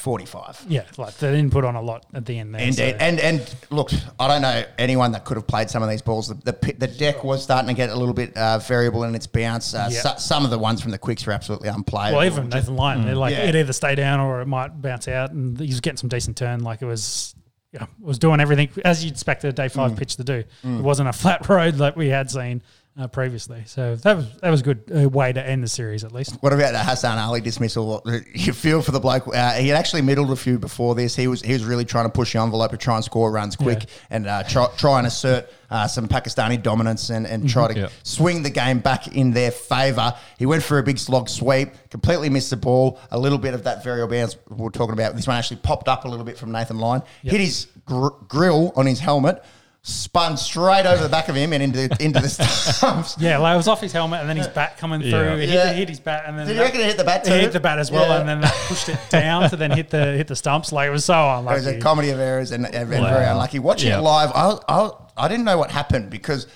45. 0.00 0.64
yeah, 0.68 0.82
like 0.96 1.16
they 1.18 1.30
didn't 1.30 1.52
put 1.52 1.64
on 1.64 1.76
a 1.76 1.80
lot 1.82 2.06
at 2.14 2.26
the 2.26 2.38
end 2.38 2.54
there. 2.54 2.62
And, 2.62 2.74
so- 2.74 2.82
and 2.84 3.20
and 3.20 3.54
look, 3.70 3.90
I 4.18 4.26
don't 4.28 4.42
know 4.42 4.64
anyone 4.78 5.12
that 5.12 5.24
could 5.24 5.36
have 5.36 5.46
played 5.46 5.70
some 5.70 5.82
of 5.82 5.88
these 5.90 6.02
balls. 6.02 6.28
The, 6.28 6.34
the, 6.52 6.72
the 6.78 6.86
deck 6.88 7.22
was 7.22 7.42
starting 7.42 7.68
to 7.68 7.74
get 7.74 7.90
a 7.90 7.94
little 7.94 8.14
bit 8.14 8.36
uh, 8.36 8.58
variable 8.58 9.04
in 9.04 9.14
its 9.14 9.26
bounce. 9.26 9.74
Uh, 9.74 9.88
Yeah. 9.90 10.00
so- 10.00 10.14
some 10.18 10.44
of 10.44 10.50
the 10.50 10.58
ones 10.58 10.80
from 10.82 10.90
the 10.90 10.98
quicks 10.98 11.24
were 11.26 11.32
absolutely 11.32 11.68
unplayable. 11.68 12.18
well, 12.18 12.26
even 12.26 12.48
Nathan 12.48 12.76
Lyon, 12.76 13.04
they're 13.04 13.14
like 13.14 13.34
Mm. 13.34 13.38
Yeah. 13.38 13.48
it 13.50 13.56
either 13.56 13.72
stay 13.72 13.94
down 13.94 14.20
or 14.20 14.40
it 14.40 14.46
might 14.46 14.80
bounce 14.82 15.06
out, 15.08 15.30
and 15.32 15.58
he 15.60 15.66
was 15.66 15.80
getting 15.80 15.98
some 15.98 16.08
decent 16.08 16.36
turn. 16.36 16.60
Like 16.64 16.82
it 16.82 16.86
was, 16.86 17.34
yeah, 17.72 17.86
was 18.00 18.18
doing 18.18 18.40
everything 18.40 18.68
as 18.84 19.04
you'd 19.04 19.12
expect 19.12 19.44
a 19.44 19.52
day 19.52 19.66
Mm. 19.66 19.72
five 19.72 19.96
pitch 19.96 20.16
to 20.16 20.24
do. 20.24 20.42
It 20.64 20.82
wasn't 20.82 21.08
a 21.08 21.12
flat 21.12 21.48
road 21.48 21.76
like 21.76 21.94
we 21.96 22.08
had 22.08 22.30
seen 22.30 22.62
uh, 22.98 23.06
previously. 23.06 23.62
So 23.66 23.96
that 23.96 24.16
was 24.16 24.26
that 24.40 24.50
was 24.50 24.60
a 24.60 24.64
good 24.64 24.82
uh, 25.04 25.08
way 25.08 25.32
to 25.32 25.44
end 25.46 25.62
the 25.62 25.68
series 25.68 26.04
at 26.04 26.12
least. 26.12 26.36
What 26.40 26.52
about 26.52 26.72
the 26.72 26.78
Hassan 26.78 27.18
Ali 27.18 27.40
dismissal? 27.40 28.02
You 28.34 28.52
feel 28.52 28.82
for 28.82 28.90
the 28.92 29.00
bloke. 29.00 29.26
Uh, 29.28 29.52
he 29.54 29.68
had 29.68 29.78
actually 29.78 30.02
middled 30.02 30.30
a 30.30 30.36
few 30.36 30.58
before 30.58 30.94
this. 30.94 31.14
He 31.16 31.26
was 31.28 31.40
he 31.42 31.52
was 31.52 31.64
really 31.64 31.84
trying 31.84 32.06
to 32.06 32.10
push 32.10 32.32
the 32.32 32.40
envelope 32.40 32.70
to 32.72 32.76
try 32.76 32.96
and 32.96 33.04
score 33.04 33.30
runs 33.30 33.56
quick 33.56 33.84
Yeah. 33.84 33.90
and 34.10 34.26
uh, 34.26 34.42
try, 34.42 34.66
try 34.76 34.98
and 34.98 35.06
assert 35.06 35.48
uh, 35.70 35.86
some 35.86 36.08
Pakistani 36.08 36.60
dominance 36.60 37.10
and, 37.10 37.26
and 37.26 37.48
try 37.48 37.72
to 37.72 37.78
Yeah. 37.80 37.88
swing 38.02 38.42
the 38.42 38.50
game 38.50 38.80
back 38.80 39.06
in 39.08 39.30
their 39.30 39.50
favour. 39.52 40.12
He 40.38 40.44
went 40.46 40.62
for 40.62 40.78
a 40.78 40.82
big 40.82 40.98
slog 40.98 41.28
sweep, 41.28 41.70
completely 41.90 42.28
missed 42.28 42.50
the 42.50 42.56
ball. 42.56 42.98
A 43.12 43.18
little 43.18 43.38
bit 43.38 43.54
of 43.54 43.64
that 43.64 43.84
variable 43.84 44.10
bounce 44.16 44.36
we 44.48 44.56
we're 44.56 44.70
talking 44.70 44.94
about. 44.94 45.14
This 45.14 45.26
one 45.28 45.36
actually 45.36 45.58
popped 45.58 45.88
up 45.88 46.04
a 46.04 46.08
little 46.08 46.24
bit 46.24 46.36
from 46.36 46.50
Nathan 46.50 46.78
Lyon, 46.78 47.02
hit 47.22 47.40
his 47.40 47.68
gr- 47.86 48.08
grill 48.28 48.72
on 48.74 48.84
his 48.86 48.98
helmet. 48.98 49.42
Spun 49.82 50.36
straight 50.36 50.84
over 50.84 51.02
the 51.02 51.08
back 51.08 51.30
of 51.30 51.34
him 51.34 51.54
and 51.54 51.62
into 51.62 51.84
into 52.04 52.20
the 52.20 52.28
stumps. 52.28 53.16
Yeah, 53.18 53.38
like 53.38 53.54
it 53.54 53.56
was 53.56 53.66
off 53.66 53.80
his 53.80 53.92
helmet 53.92 54.20
and 54.20 54.28
then 54.28 54.36
his 54.36 54.46
bat 54.48 54.76
coming 54.76 55.00
Yeah. 55.00 55.10
through. 55.10 55.38
It 55.42 55.48
hit, 55.48 55.54
Yeah. 55.54 55.72
hit 55.72 55.88
his 55.88 56.00
bat 56.00 56.24
and 56.26 56.38
then 56.38 56.46
Did 56.46 56.52
you 56.52 56.58
that- 56.58 56.64
reckon 56.66 56.80
it 56.82 56.86
hit 56.86 56.96
the 56.98 57.04
bat 57.04 57.26
It 57.26 57.30
too? 57.30 57.36
hit 57.38 57.52
the 57.52 57.60
bat 57.60 57.78
as 57.78 57.90
well, 57.90 58.08
Yeah. 58.08 58.20
and 58.20 58.28
then 58.28 58.40
that 58.42 58.52
pushed 58.66 58.90
it 58.90 58.98
down 59.08 59.48
to 59.48 59.56
then 59.56 59.70
hit 59.70 59.88
the 59.88 60.04
hit 60.18 60.26
the 60.28 60.36
stumps. 60.36 60.70
Like 60.70 60.88
it 60.88 60.90
was 60.90 61.06
so 61.06 61.14
unlucky. 61.14 61.30
It 61.30 61.38
unlucky. 61.38 61.56
was 61.56 61.66
a 61.66 61.78
comedy 61.80 62.10
of 62.10 62.20
errors 62.20 62.50
and, 62.52 62.66
and 62.66 62.88
very 62.90 63.24
unlucky. 63.24 63.58
Watching 63.58 63.88
Yeah. 63.88 64.00
it 64.00 64.02
live, 64.02 64.30
I, 64.34 64.58
I, 64.68 64.90
I 65.16 65.28
didn't 65.28 65.46
know 65.46 65.56
what 65.56 65.70
happened 65.70 66.10
because 66.10 66.46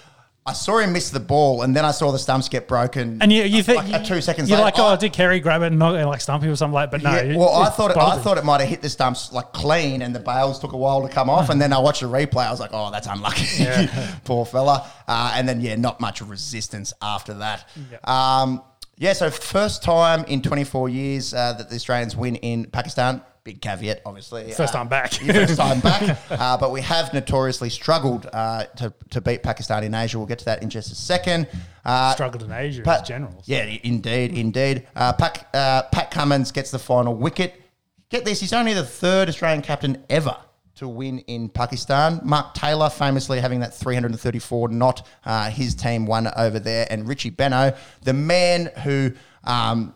I 0.46 0.52
saw 0.52 0.76
him 0.76 0.92
miss 0.92 1.08
the 1.08 1.20
ball 1.20 1.62
and 1.62 1.74
then 1.74 1.86
I 1.86 1.90
saw 1.90 2.12
the 2.12 2.18
stumps 2.18 2.50
get 2.50 2.68
broken. 2.68 3.16
and 3.22 3.32
you, 3.32 3.44
you 3.44 3.62
think 3.62 3.88
like, 3.88 4.04
two 4.04 4.20
seconds 4.20 4.50
you're 4.50 4.58
later, 4.58 4.64
like, 4.66 4.78
oh, 4.78 4.88
I- 4.88 4.96
did 4.96 5.14
Carey 5.14 5.40
grab 5.40 5.62
it 5.62 5.68
and 5.68 5.78
not 5.78 5.94
like 6.06 6.20
stump 6.20 6.42
him 6.42 6.50
or 6.50 6.56
something 6.56 6.74
like? 6.74 6.90
But 6.90 7.02
no, 7.02 7.12
Yeah, 7.14 7.36
well, 7.38 7.48
I 7.48 7.70
thought 7.70 7.92
it, 7.92 7.96
I 7.96 8.18
thought 8.18 8.36
it 8.36 8.44
might 8.44 8.60
have 8.60 8.68
hit 8.68 8.82
the 8.82 8.90
stumps 8.90 9.32
like 9.32 9.54
clean, 9.54 10.02
and 10.02 10.14
the 10.14 10.20
bails 10.20 10.58
took 10.58 10.72
a 10.72 10.76
while 10.76 11.00
to 11.00 11.08
come 11.08 11.30
off. 11.30 11.48
And 11.48 11.62
then 11.62 11.72
I 11.72 11.78
watched 11.78 12.02
the 12.02 12.08
replay. 12.08 12.46
I 12.46 12.50
was 12.50 12.60
like, 12.60 12.70
"Oh, 12.74 12.90
that's 12.90 13.06
unlucky, 13.06 13.66
poor 14.24 14.44
fella." 14.44 14.86
Uh, 15.08 15.32
and 15.34 15.48
then 15.48 15.62
yeah, 15.62 15.76
not 15.76 15.98
much 16.00 16.20
resistance 16.20 16.92
after 17.00 17.32
that. 17.34 17.66
Yeah. 17.90 17.98
Um, 18.42 18.62
yeah, 18.98 19.14
so 19.14 19.30
first 19.30 19.82
time 19.82 20.24
in 20.26 20.42
24 20.42 20.88
years 20.90 21.32
uh, 21.32 21.54
that 21.54 21.70
the 21.70 21.74
Australians 21.76 22.14
win 22.16 22.36
in 22.36 22.66
Pakistan. 22.66 23.22
Big 23.44 23.60
caveat, 23.60 24.00
obviously. 24.06 24.50
First 24.52 24.74
Uh, 24.74 24.78
time 24.78 24.88
back. 24.88 25.22
yeah, 25.22 25.32
first 25.34 25.58
time 25.58 25.80
back. 25.80 26.18
Uh, 26.30 26.56
but 26.56 26.72
we 26.72 26.80
have 26.80 27.12
notoriously 27.12 27.68
struggled 27.68 28.26
uh, 28.32 28.64
to, 28.76 28.92
to 29.10 29.20
beat 29.20 29.42
Pakistan 29.42 29.84
in 29.84 29.94
Asia. 29.94 30.16
We'll 30.18 30.26
get 30.26 30.38
to 30.40 30.44
that 30.46 30.62
in 30.62 30.70
just 30.70 30.90
a 30.90 30.94
second. 30.94 31.46
Uh, 31.84 32.14
struggled 32.14 32.42
in 32.42 32.50
Asia 32.52 32.82
Pat, 32.82 33.02
as 33.02 33.08
general. 33.08 33.42
Yeah, 33.44 33.64
indeed, 33.82 34.32
indeed. 34.36 34.86
Uh, 34.96 35.12
Pat, 35.12 35.46
uh, 35.54 35.82
Pat 35.92 36.10
Cummins 36.10 36.50
gets 36.52 36.70
the 36.70 36.78
final 36.78 37.14
wicket. 37.14 37.60
Get 38.08 38.24
this, 38.24 38.40
he's 38.40 38.52
only 38.54 38.72
the 38.72 38.84
third 38.84 39.28
Australian 39.28 39.60
captain 39.62 40.02
ever 40.08 40.36
to 40.76 40.88
win 40.88 41.18
in 41.20 41.48
Pakistan. 41.50 42.20
Mark 42.24 42.54
Taylor 42.54 42.88
famously 42.90 43.40
having 43.40 43.60
that 43.60 43.74
334 43.74 44.68
not 44.70 45.06
uh, 45.24 45.50
his 45.50 45.74
team 45.74 46.06
won 46.06 46.28
over 46.36 46.58
there. 46.58 46.86
And 46.90 47.06
Richie 47.06 47.30
Benaud, 47.30 47.76
the 48.02 48.14
man 48.14 48.70
who 48.82 49.12
um, 49.44 49.94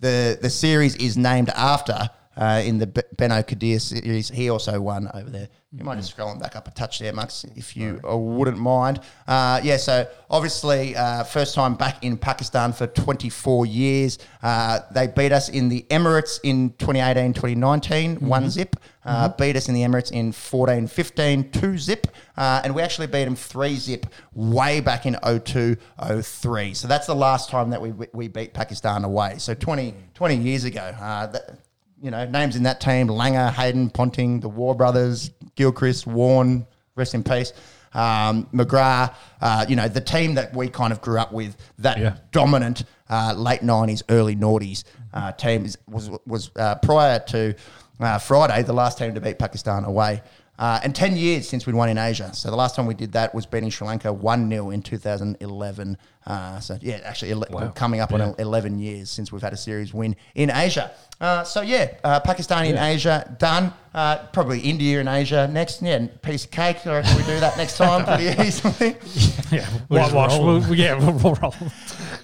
the, 0.00 0.38
the 0.40 0.50
series 0.50 0.96
is 0.96 1.16
named 1.18 1.50
after. 1.50 2.08
Uh, 2.38 2.62
in 2.64 2.78
the 2.78 2.86
B- 2.86 3.02
Benaud 3.16 3.42
Qadir 3.48 3.80
series, 3.80 4.28
he 4.28 4.48
also 4.48 4.80
won 4.80 5.10
over 5.12 5.28
there. 5.28 5.48
You 5.72 5.84
might 5.84 5.96
just 5.96 6.12
scroll 6.12 6.34
back 6.38 6.54
up 6.56 6.68
a 6.68 6.70
touch 6.70 7.00
there, 7.00 7.12
Max, 7.12 7.44
if 7.56 7.76
you 7.76 8.00
uh, 8.08 8.16
wouldn't 8.16 8.58
mind. 8.58 9.00
Uh, 9.26 9.60
yeah, 9.62 9.76
so 9.76 10.06
obviously, 10.30 10.96
uh, 10.96 11.24
first 11.24 11.54
time 11.54 11.74
back 11.74 12.02
in 12.04 12.16
Pakistan 12.16 12.72
for 12.72 12.86
24 12.86 13.66
years. 13.66 14.18
Uh, 14.42 14.80
they 14.92 15.08
beat 15.08 15.32
us 15.32 15.48
in 15.48 15.68
the 15.68 15.84
Emirates 15.90 16.38
in 16.44 16.70
2018 16.78 17.34
2019, 17.34 18.16
one 18.20 18.48
zip. 18.48 18.76
Uh, 19.04 19.28
Beat 19.30 19.56
us 19.56 19.68
in 19.68 19.74
the 19.74 19.80
Emirates 19.82 20.12
in 20.12 20.32
14 20.32 20.86
15, 20.86 21.50
two 21.50 21.78
zip. 21.78 22.06
Uh, 22.36 22.60
and 22.62 22.74
we 22.74 22.82
actually 22.82 23.06
beat 23.06 23.24
them 23.24 23.36
three 23.36 23.74
zip 23.76 24.06
way 24.34 24.80
back 24.80 25.06
in 25.06 25.16
02 25.22 25.76
03. 26.22 26.74
So 26.74 26.86
that's 26.88 27.06
the 27.06 27.14
last 27.14 27.48
time 27.48 27.70
that 27.70 27.80
we, 27.80 27.92
we 28.12 28.28
beat 28.28 28.52
Pakistan 28.52 29.04
away. 29.04 29.36
So 29.38 29.54
20, 29.54 29.94
20 30.14 30.36
years 30.36 30.64
ago. 30.64 30.94
Uh, 31.00 31.26
that, 31.28 31.58
you 32.02 32.10
know, 32.10 32.24
names 32.26 32.56
in 32.56 32.62
that 32.64 32.80
team: 32.80 33.08
Langer, 33.08 33.52
Hayden, 33.52 33.90
Ponting, 33.90 34.40
the 34.40 34.48
Waugh 34.48 34.74
brothers, 34.74 35.30
Gilchrist, 35.56 36.06
Warnie, 36.06 36.66
rest 36.94 37.14
in 37.14 37.22
peace. 37.22 37.52
Um, 37.94 38.46
McGrath, 38.52 39.14
uh, 39.40 39.64
you 39.68 39.74
know, 39.74 39.88
the 39.88 40.00
team 40.00 40.34
that 40.34 40.54
we 40.54 40.68
kind 40.68 40.92
of 40.92 41.00
grew 41.00 41.18
up 41.18 41.32
with, 41.32 41.56
that 41.78 41.98
Yeah. 41.98 42.16
dominant 42.32 42.84
uh, 43.08 43.32
late 43.36 43.62
nineties, 43.62 44.02
early 44.10 44.36
noughties 44.36 44.84
uh, 45.14 45.32
team 45.32 45.64
is, 45.64 45.78
was 45.88 46.10
was 46.26 46.50
uh, 46.56 46.74
prior 46.76 47.18
to 47.20 47.54
uh, 48.00 48.18
Friday 48.18 48.62
the 48.62 48.72
last 48.74 48.98
team 48.98 49.14
to 49.14 49.20
beat 49.20 49.38
Pakistan 49.38 49.84
away. 49.84 50.22
Uh, 50.58 50.80
and 50.82 50.92
10 50.94 51.16
years 51.16 51.48
since 51.48 51.66
we'd 51.66 51.76
won 51.76 51.88
in 51.88 51.98
Asia. 51.98 52.30
So 52.34 52.50
the 52.50 52.56
last 52.56 52.74
time 52.74 52.86
we 52.86 52.94
did 52.94 53.12
that 53.12 53.32
was 53.32 53.46
beating 53.46 53.70
Sri 53.70 53.86
Lanka 53.86 54.12
1 54.12 54.50
0 54.50 54.70
in 54.70 54.82
2011. 54.82 55.96
Uh, 56.26 56.58
so, 56.60 56.76
yeah, 56.82 56.96
actually, 57.04 57.30
ele- 57.30 57.44
Wow. 57.50 57.68
coming 57.68 58.00
up 58.00 58.10
Yeah. 58.10 58.22
on 58.30 58.34
11 58.38 58.78
years 58.80 59.08
since 59.08 59.30
we've 59.30 59.40
had 59.40 59.52
a 59.52 59.56
series 59.56 59.94
win 59.94 60.16
in 60.34 60.50
Asia. 60.50 60.90
Uh, 61.20 61.44
so, 61.44 61.60
yeah, 61.62 61.88
uh, 62.02 62.20
Pakistan 62.20 62.64
in 62.66 62.76
Asia, 62.76 63.34
done. 63.38 63.72
Uh, 63.94 64.16
probably 64.32 64.60
India 64.60 65.00
in 65.00 65.06
Asia 65.08 65.48
next. 65.50 65.80
Yeah, 65.80 66.06
piece 66.22 66.44
of 66.44 66.50
cake. 66.50 66.84
I 66.86 66.96
reckon 66.96 67.16
we 67.16 67.22
do 67.22 67.38
that 67.40 67.56
next 67.56 67.76
time 67.76 68.04
pretty 68.04 68.42
easily. 68.46 68.96
Yeah, 69.50 69.66
We'll 69.88 70.02
whitewash. 70.02 70.38
We'll, 70.38 70.74
yeah, 70.74 70.94
we'll, 70.94 71.12
we'll 71.14 71.34
roll. 71.36 71.54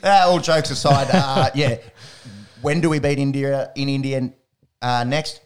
Uh, 0.03 0.25
all 0.27 0.38
jokes 0.38 0.70
aside, 0.70 1.07
uh, 1.14 1.49
yeah. 1.55 1.77
When 2.61 2.83
do 2.83 2.90
we 2.90 2.99
beat 2.99 3.18
India 3.18 3.70
in 3.75 3.88
India 3.88 4.31
uh, 4.83 5.05
next? 5.05 5.40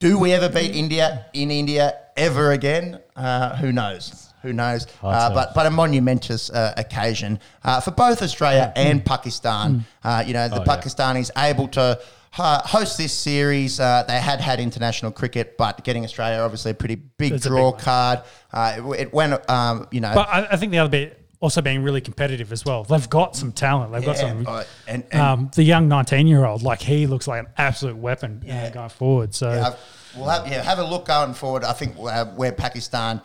Do 0.00 0.18
we 0.18 0.32
ever 0.34 0.50
beat 0.50 0.76
India 0.76 1.26
in 1.32 1.50
India 1.50 1.94
ever 2.16 2.52
again? 2.52 3.00
Uh, 3.16 3.56
who 3.56 3.72
knows? 3.72 4.32
Who 4.42 4.52
knows? 4.52 4.86
Uh, 5.02 5.32
but 5.32 5.54
but 5.54 5.66
a 5.66 5.70
monumentous 5.70 6.50
uh, 6.50 6.74
occasion 6.76 7.38
uh, 7.64 7.80
for 7.80 7.92
both 7.92 8.22
Australia 8.22 8.72
and 8.74 9.04
Pakistan. 9.04 9.84
Uh, 10.02 10.24
you 10.26 10.32
know, 10.32 10.48
the 10.48 10.56
Oh, 10.60 10.64
yeah. 10.66 10.76
Pakistanis 10.76 11.30
able 11.36 11.68
to. 11.68 12.00
Uh, 12.38 12.62
host 12.66 12.96
this 12.96 13.12
series. 13.12 13.78
Uh, 13.78 14.02
they 14.08 14.18
had 14.18 14.40
had 14.40 14.58
international 14.58 15.12
cricket, 15.12 15.58
but 15.58 15.84
getting 15.84 16.02
Australia 16.02 16.40
obviously 16.40 16.70
a 16.70 16.74
pretty 16.74 16.94
big 16.94 17.32
It's 17.32 17.46
draw 17.46 17.72
big 17.72 17.80
card. 17.82 18.20
Uh, 18.50 18.76
it, 18.94 19.00
it 19.00 19.12
went, 19.12 19.50
um, 19.50 19.86
you 19.90 20.00
know, 20.00 20.12
But 20.14 20.28
I, 20.30 20.46
I 20.52 20.56
think 20.56 20.72
the 20.72 20.78
other 20.78 20.88
bit 20.88 21.22
also 21.40 21.60
being 21.60 21.82
really 21.82 22.00
competitive 22.00 22.50
as 22.50 22.64
well. 22.64 22.84
They've 22.84 23.10
got 23.10 23.36
some 23.36 23.52
talent. 23.52 23.92
They've 23.92 24.02
got 24.02 24.16
some. 24.16 24.46
and, 24.88 25.04
and 25.12 25.20
um, 25.20 25.50
the 25.54 25.62
young 25.62 25.88
19 25.88 26.26
year 26.26 26.46
old, 26.46 26.62
like 26.62 26.80
he 26.80 27.06
looks 27.06 27.28
like 27.28 27.40
an 27.44 27.52
absolute 27.58 27.98
weapon 27.98 28.42
Yeah. 28.46 28.70
going 28.70 28.88
forward. 28.88 29.34
So 29.34 29.52
Yeah, 29.52 29.74
we'll 30.16 30.28
have 30.28 30.46
yeah 30.46 30.62
have 30.62 30.78
a 30.78 30.84
look 30.84 31.06
going 31.06 31.34
forward. 31.34 31.64
I 31.64 31.72
think 31.72 31.96
uh, 31.98 32.26
where 32.26 32.52
Pakistan 32.52 33.20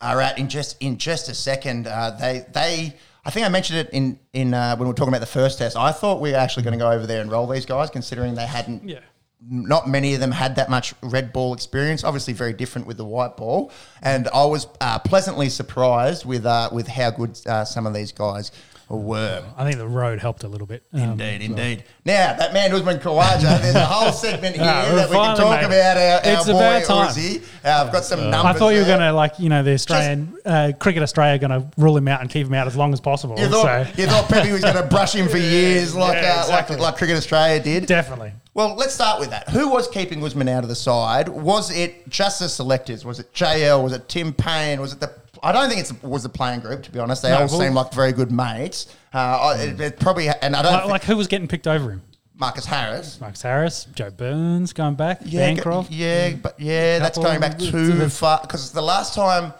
are 0.00 0.20
at 0.20 0.38
in 0.38 0.48
just 0.48 0.76
in 0.80 0.98
just 0.98 1.28
a 1.28 1.34
second. 1.34 1.86
Uh, 1.86 2.10
they 2.12 2.46
they 2.52 2.94
I 3.24 3.30
think 3.30 3.46
I 3.46 3.48
mentioned 3.48 3.80
it 3.80 3.90
in 3.90 4.18
in 4.32 4.54
uh, 4.54 4.76
when 4.76 4.86
we 4.86 4.92
were 4.92 4.96
talking 4.96 5.12
about 5.12 5.20
the 5.20 5.26
first 5.26 5.58
test. 5.58 5.76
I 5.76 5.92
thought 5.92 6.20
we 6.20 6.30
were 6.32 6.38
actually 6.38 6.62
going 6.62 6.78
to 6.78 6.82
go 6.82 6.90
over 6.90 7.06
there 7.06 7.20
and 7.20 7.30
roll 7.30 7.46
these 7.46 7.66
guys, 7.66 7.90
considering 7.90 8.34
they 8.34 8.46
hadn't. 8.46 8.88
yeah. 8.88 9.00
Not 9.42 9.88
many 9.88 10.12
of 10.12 10.20
them 10.20 10.32
had 10.32 10.56
that 10.56 10.68
much 10.68 10.92
red 11.02 11.32
ball 11.32 11.54
experience. 11.54 12.04
Obviously, 12.04 12.34
very 12.34 12.52
different 12.52 12.86
with 12.86 12.98
the 12.98 13.06
white 13.06 13.38
ball, 13.38 13.72
and 14.02 14.28
I 14.34 14.44
was 14.44 14.66
uh, 14.82 14.98
pleasantly 14.98 15.48
surprised 15.48 16.26
with 16.26 16.44
uh, 16.44 16.68
with 16.70 16.86
how 16.88 17.10
good 17.10 17.40
uh, 17.46 17.64
some 17.64 17.86
of 17.86 17.94
these 17.94 18.12
guys 18.12 18.52
were. 18.98 19.44
I 19.56 19.64
think 19.64 19.76
the 19.78 19.86
road 19.88 20.18
helped 20.20 20.42
a 20.44 20.48
little 20.48 20.66
bit. 20.66 20.82
Um, 20.92 21.00
Indeed, 21.00 21.42
indeed. 21.42 21.84
Now, 22.04 22.34
that 22.34 22.52
man 22.52 22.72
Usman 22.72 22.98
Khawaja, 22.98 23.60
there's 23.60 23.74
a 23.74 23.84
whole 23.84 24.12
segment 24.12 24.56
here 24.56 24.64
Ah, 24.64 24.94
that 24.94 25.08
we 25.10 25.16
can 25.16 25.36
talk 25.36 25.62
about 25.62 25.96
our, 25.96 26.20
It's 26.24 26.46
boy 26.46 26.52
about 26.56 26.84
time. 26.84 27.08
Uzi. 27.08 27.42
Uh, 27.64 27.84
I've 27.86 27.92
got 27.92 28.04
some 28.04 28.30
numbers 28.30 28.56
I 28.56 28.58
thought 28.58 28.70
you 28.70 28.80
were 28.80 28.86
going 28.86 29.00
to 29.00 29.12
like 29.12 29.38
you 29.38 29.48
know 29.48 29.62
the 29.62 29.72
Australian 29.74 30.34
uh, 30.44 30.72
cricket 30.78 31.02
Australia 31.02 31.38
going 31.38 31.60
to 31.62 31.70
rule 31.76 31.96
him 31.96 32.08
out 32.08 32.20
and 32.20 32.28
keep 32.30 32.46
him 32.46 32.54
out 32.54 32.66
as 32.66 32.76
long 32.76 32.92
as 32.92 33.00
possible. 33.00 33.38
You 33.38 33.48
thought, 33.48 33.86
so 33.86 33.92
you 34.02 34.06
thought 34.08 34.28
Pepe 34.28 34.50
was 34.52 34.62
going 34.62 34.74
to 34.76 34.86
brush 34.86 35.14
him 35.14 35.28
for 35.28 35.38
years 35.38 35.94
like, 35.94 36.14
Yeah, 36.22 36.36
uh, 36.38 36.40
exactly. 36.42 36.76
like 36.76 36.82
like 36.90 36.96
Cricket 36.96 37.16
Australia 37.16 37.60
did? 37.62 37.86
definitely. 37.86 38.32
Well, 38.52 38.74
let's 38.74 38.92
start 38.94 39.20
with 39.20 39.30
that. 39.30 39.48
Who 39.50 39.68
was 39.70 39.86
keeping 39.86 40.22
Usman 40.24 40.48
out 40.48 40.64
of 40.64 40.68
the 40.68 40.74
side? 40.74 41.28
Was 41.28 41.70
it 41.70 42.08
just 42.08 42.40
the 42.40 42.48
selectors? 42.48 43.04
Was 43.04 43.20
it 43.20 43.32
JL? 43.32 43.80
Was 43.84 43.92
it 43.92 44.08
Tim 44.08 44.32
Paine? 44.32 44.80
Was 44.80 44.92
it 44.92 44.98
the? 44.98 45.14
I 45.42 45.52
don't 45.52 45.68
think 45.70 45.80
it 45.88 46.02
was 46.04 46.24
a 46.24 46.28
playing 46.28 46.60
group. 46.60 46.82
To 46.84 46.90
be 46.90 46.98
honest, 46.98 47.22
they 47.22 47.30
No, 47.30 47.36
all 47.36 47.40
well- 47.48 47.60
seem 47.60 47.74
like 47.74 47.92
very 47.92 48.12
good 48.12 48.30
mates. 48.32 48.86
Uh, 49.14 49.18
I- 49.18 49.56
it, 49.62 49.80
it 49.80 50.00
probably, 50.00 50.28
and 50.28 50.54
I 50.56 50.62
don't 50.62 50.72
Like, 50.72 50.80
think 50.82 50.90
like 50.92 51.04
who 51.04 51.16
was 51.16 51.26
getting 51.28 51.48
picked 51.48 51.66
over 51.66 51.90
him? 51.90 52.02
Marcus 52.36 52.64
Harris. 52.64 53.20
Marcus 53.20 53.42
Harris, 53.42 53.86
Joe 53.94 54.10
Burns 54.10 54.72
going 54.72 54.94
back, 54.94 55.20
Yeah, 55.24 55.40
Bancroft. 55.40 55.90
yeah, 55.90 56.30
but 56.42 56.58
yeah, 56.58 56.98
that's 56.98 57.18
Couple 57.18 57.24
going 57.30 57.40
back 57.40 57.58
to 57.58 57.70
too 57.70 57.92
the- 57.94 58.08
far 58.10 58.40
because 58.40 58.72
the 58.72 58.80
last 58.82 59.14
time, 59.14 59.52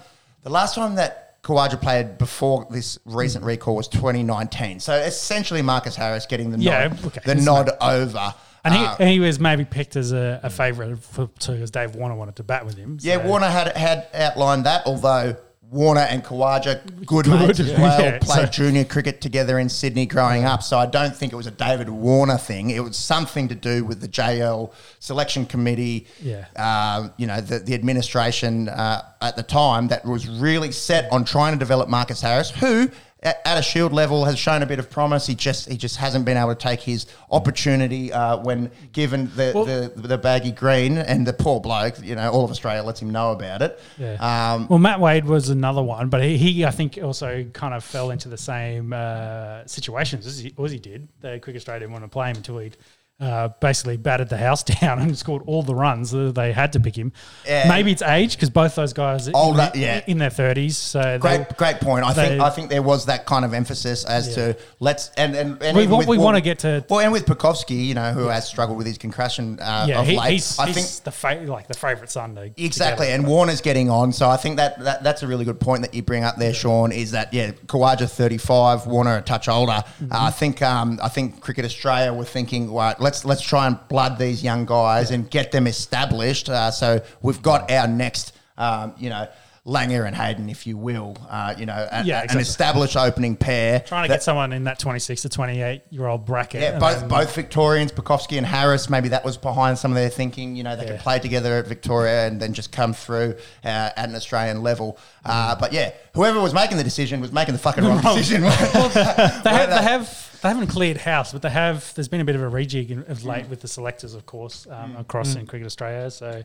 the 0.45 0.51
last 0.51 0.75
time 0.77 0.95
that 0.95 1.43
Khawaja 1.43 1.81
played 1.81 2.17
before 2.19 2.67
this 2.71 2.99
recent 3.05 3.45
recall 3.45 3.75
was 3.77 3.87
2019. 3.89 4.81
So 4.81 4.95
essentially, 4.95 5.61
Marcus 5.63 5.95
Harris 5.97 6.25
getting 6.27 6.51
the 6.51 6.59
Yeah, 6.59 6.89
nod, 6.89 7.05
okay. 7.07 7.21
the 7.25 7.35
nod 7.35 7.71
over. 7.81 8.35
And 8.65 8.75
he, 8.75 8.85
Uh, 8.85 8.97
and 8.99 9.09
he 9.09 9.21
was 9.21 9.41
maybe 9.41 9.65
picked 9.65 9.97
as 9.97 10.13
a, 10.13 10.41
a 10.43 10.51
favourite 10.51 10.99
for 10.99 11.27
because 11.47 11.71
Dave 11.71 11.95
Warner 11.95 12.15
wanted 12.15 12.37
to 12.37 12.43
bat 12.43 12.65
with 12.67 12.77
him. 12.77 12.99
yeah, 13.01 13.17
so- 13.17 13.27
Warner 13.27 13.49
had 13.49 13.77
had 13.77 14.07
outlined 14.15 14.65
that, 14.67 14.87
although. 14.87 15.37
Warner 15.71 16.01
and 16.01 16.25
Khawaja, 16.25 16.81
good 17.07 17.29
mates 17.29 17.61
as 17.61 17.71
well, 17.79 18.01
Yeah, 18.01 18.19
played 18.19 18.47
so- 18.47 18.51
junior 18.51 18.85
cricket 18.85 19.21
together 19.21 19.59
in 19.59 19.69
Sydney 19.69 20.05
growing 20.07 20.45
up. 20.45 20.63
So 20.65 20.77
I 20.79 20.87
don't 20.87 21.15
think 21.17 21.33
it 21.33 21.37
was 21.37 21.47
a 21.47 21.53
David 21.53 21.89
Warner 21.89 22.39
thing. 22.39 22.71
It 22.71 22.81
was 22.83 22.97
something 22.97 23.47
to 23.49 23.55
do 23.55 23.85
with 23.85 24.01
the 24.01 24.09
JL 24.09 24.73
selection 24.99 25.47
committee. 25.47 26.07
Yeah. 26.21 26.47
uh, 26.57 27.11
you 27.17 27.27
know, 27.29 27.41
the, 27.41 27.61
the 27.61 27.75
administration 27.75 28.69
uh, 28.69 29.03
at 29.21 29.37
the 29.37 29.43
time 29.45 29.89
that 29.89 30.05
was 30.05 30.29
really 30.29 30.73
set 30.73 31.11
on 31.13 31.25
trying 31.25 31.53
to 31.53 31.59
develop 31.59 31.89
Marcus 31.89 32.21
Harris, 32.21 32.51
who 32.51 32.91
at, 33.23 33.41
at 33.45 33.59
a 33.59 33.63
Shield 33.63 33.93
level 33.93 34.25
has 34.25 34.39
shown 34.39 34.63
a 34.63 34.67
bit 34.67 34.79
of 34.79 34.91
promise. 34.91 35.27
He 35.27 35.35
just 35.35 35.69
he 35.69 35.77
just 35.77 35.97
hasn't 35.97 36.25
been 36.25 36.37
able 36.37 36.55
to 36.55 36.55
take 36.55 36.81
his 36.81 37.07
opportunity 37.31 38.13
uh, 38.13 38.39
when 38.39 38.71
given 38.93 39.31
the, 39.37 39.53
Well- 39.55 39.65
the 39.65 39.93
the 39.97 40.19
baggy 40.19 40.53
green 40.53 40.99
and 40.99 41.27
the 41.27 41.33
poor 41.33 41.61
bloke. 41.61 42.03
You 42.03 42.15
know, 42.15 42.31
all 42.31 42.45
of 42.45 42.51
Australia 42.51 42.83
lets 42.83 43.01
him 43.03 43.11
know 43.11 43.33
about 43.33 43.63
it. 43.63 43.81
Yeah. 43.99 44.15
Um, 44.55 44.69
well, 44.69 44.79
Matt 44.79 45.01
Wade 45.01 45.25
was 45.25 45.49
another 45.49 45.83
one, 45.83 46.09
but 46.09 46.23
he, 46.23 46.37
he 46.39 46.65
I 46.65 46.71
think, 46.71 46.99
also 47.03 47.45
kind 47.53 47.75
of 47.75 47.85
fell 47.85 48.11
into 48.11 48.29
the 48.29 48.39
same 48.39 48.93
uh, 48.93 49.67
situations 49.67 50.27
as 50.27 50.39
he, 50.39 50.55
as 50.63 50.71
he 50.73 50.79
did. 50.79 51.09
The 51.21 51.39
Cricket 51.41 51.57
Australia 51.57 51.81
didn't 51.81 51.93
want 51.93 52.05
to 52.05 52.09
play 52.09 52.31
him 52.31 52.37
until 52.37 52.59
he'd 52.59 52.77
uh, 53.21 53.49
basically 53.61 53.97
battered 53.97 54.29
the 54.31 54.37
house 54.39 54.63
down 54.81 54.99
and 54.99 55.17
scored 55.17 55.43
all 55.47 55.63
the 55.63 55.75
runs 55.75 56.11
that 56.11 56.35
they 56.35 56.53
had 56.53 56.73
to 56.73 56.81
pick 56.81 56.97
him. 56.97 57.13
Yeah. 57.47 57.69
Maybe 57.69 57.93
it's 57.93 58.03
age 58.03 58.35
because 58.37 58.51
both 58.51 58.75
those 58.75 58.93
guys 58.93 59.29
are 59.29 59.33
Older, 59.35 59.71
in, 59.75 59.81
yeah. 59.81 60.01
in 60.07 60.19
their 60.19 60.31
thirties. 60.31 60.77
So 60.77 61.19
Great, 61.19 61.57
great 61.57 61.81
point. 61.81 62.05
I 62.05 62.13
think 62.15 62.41
I 62.41 62.51
think 62.51 62.71
there 62.71 62.83
was 62.83 63.07
that 63.07 63.27
kind 63.27 63.45
of 63.45 63.53
emphasis 63.55 64.05
as 64.05 64.29
Yeah. 64.29 64.35
to 64.53 64.57
let's 64.81 65.11
and 65.17 65.35
and, 65.37 65.63
and 65.63 65.77
We 65.77 65.87
want- 65.87 65.99
with 66.01 66.09
we 66.09 66.17
Wal- 66.19 66.25
wanna 66.27 66.41
get 66.41 66.61
to- 66.61 66.85
well, 66.89 67.01
and 67.01 67.13
with 67.13 67.27
Pucovski, 67.27 67.85
you 67.87 67.95
know, 67.95 68.13
who 68.13 68.29
has 68.29 68.47
struggled 68.49 68.79
with 68.79 68.87
his 68.87 68.97
concussion 68.99 69.59
uh, 69.61 69.85
yeah, 69.89 70.01
of 70.01 70.07
he, 70.07 70.19
late. 70.19 70.33
he's, 70.33 70.59
I 70.59 70.67
he's 70.67 70.75
think 70.75 71.05
the 71.05 71.11
fa- 71.13 71.45
like 71.47 71.69
the 71.69 71.75
favourite 71.75 72.11
son 72.11 72.35
to 72.37 72.51
Exactly, 72.57 73.07
to 73.07 73.11
get 73.11 73.13
it. 73.13 73.15
and 73.21 73.27
Warner's 73.27 73.61
getting 73.61 73.91
on, 73.91 74.13
so 74.13 74.29
I 74.31 74.37
think 74.37 74.57
that, 74.57 74.79
that 74.81 75.03
that's 75.03 75.23
a 75.23 75.27
really 75.27 75.45
good 75.45 75.61
point 75.61 75.83
that 75.83 75.93
you 75.95 76.03
bring 76.03 76.25
up 76.25 76.37
there, 76.37 76.55
Sean. 76.55 76.91
Is 76.93 77.11
that 77.13 77.35
yeah, 77.35 77.51
Khawaja 77.67 78.11
thirty 78.11 78.39
five, 78.39 78.87
Warner 78.87 79.19
a 79.19 79.23
touch 79.23 79.49
older. 79.49 79.73
Mm-hmm. 79.73 80.13
Uh, 80.13 80.17
I 80.27 80.31
think 80.31 80.63
um, 80.63 80.99
I 81.03 81.09
think 81.09 81.41
Cricket 81.41 81.65
Australia 81.65 82.13
were 82.15 82.25
thinking, 82.25 82.73
right, 82.73 82.99
let's 83.11 83.25
let's 83.25 83.43
try 83.43 83.67
and 83.67 83.77
blood 83.89 84.19
these 84.19 84.45
young 84.45 84.65
guys 84.65 85.11
and 85.11 85.29
get 85.31 85.51
them 85.51 85.67
established. 85.67 86.49
Uh, 86.49 86.71
so 86.71 87.01
we've 87.23 87.43
got 87.43 87.69
our 87.71 87.89
next, 87.89 88.33
um, 88.57 88.95
you 88.99 89.11
know. 89.11 89.27
Langer 89.67 90.07
and 90.07 90.17
Hayden, 90.17 90.49
if 90.49 90.67
you 90.67 90.79
will, 90.79 91.19
uh, 91.29 91.55
you 91.57 91.67
know, 91.67 91.87
a, 91.93 92.03
Yeah, 92.03 92.23
a- 92.27 92.33
an 92.33 92.39
established 92.41 92.97
opening 92.97 93.37
pair. 93.37 93.81
trying 93.81 94.05
to 94.05 94.09
that- 94.09 94.15
get 94.17 94.23
someone 94.23 94.55
in 94.55 94.65
that 94.65 94.79
twenty 94.79 94.99
six 95.01 95.21
to 95.23 95.29
twenty 95.29 95.61
eight 95.61 95.83
year 95.91 96.07
old 96.07 96.25
bracket. 96.25 96.63
yeah, 96.63 96.79
both 96.79 97.01
then- 97.01 97.09
both 97.11 97.35
Victorians, 97.35 97.93
Pucovski 97.93 98.39
and 98.39 98.47
Harris. 98.47 98.89
Maybe 98.89 99.11
that 99.11 99.23
was 99.23 99.37
behind 99.37 99.77
some 99.79 99.91
of 99.91 99.97
their 99.97 100.09
thinking. 100.09 100.57
You 100.57 100.65
know, 100.65 100.77
they 100.77 100.87
could 100.87 100.99
play 101.01 101.19
together 101.19 101.59
at 101.59 101.67
Victoria 101.69 102.27
and 102.27 102.41
then 102.41 102.55
just 102.55 102.73
come 102.73 102.95
through 102.95 103.35
uh, 103.63 103.69
at 103.69 104.09
an 104.09 104.15
Australian 104.15 104.63
level. 104.63 104.99
Uh, 105.27 105.55
but 105.57 105.75
yeah, 105.75 105.91
whoever 106.15 106.41
was 106.41 106.55
making 106.55 106.79
the 106.79 106.85
decision 106.85 107.21
was 107.21 107.31
making 107.31 107.53
the 107.53 107.61
fucking 107.61 107.85
wrong 107.85 108.01
decision. 108.03 108.41
They 108.43 108.49
have, 108.49 109.43
they 109.45 109.83
have 109.83 110.30
they 110.43 110.49
haven't 110.49 110.69
cleared 110.69 110.97
house, 110.99 111.33
but 111.33 111.43
they 111.43 111.51
have. 111.51 111.93
There's 111.95 112.09
been 112.09 112.21
a 112.21 112.25
bit 112.25 112.37
of 112.37 112.43
a 112.43 112.51
rejig 112.51 112.91
in- 112.91 113.05
of 113.09 113.25
late 113.25 113.49
with 113.49 113.61
the 113.61 113.69
selectors, 113.69 114.15
of 114.15 114.27
course, 114.27 114.67
um, 114.71 114.97
across 114.97 115.35
in 115.35 115.47
Cricket 115.47 115.67
Australia. 115.67 116.11
So, 116.11 116.43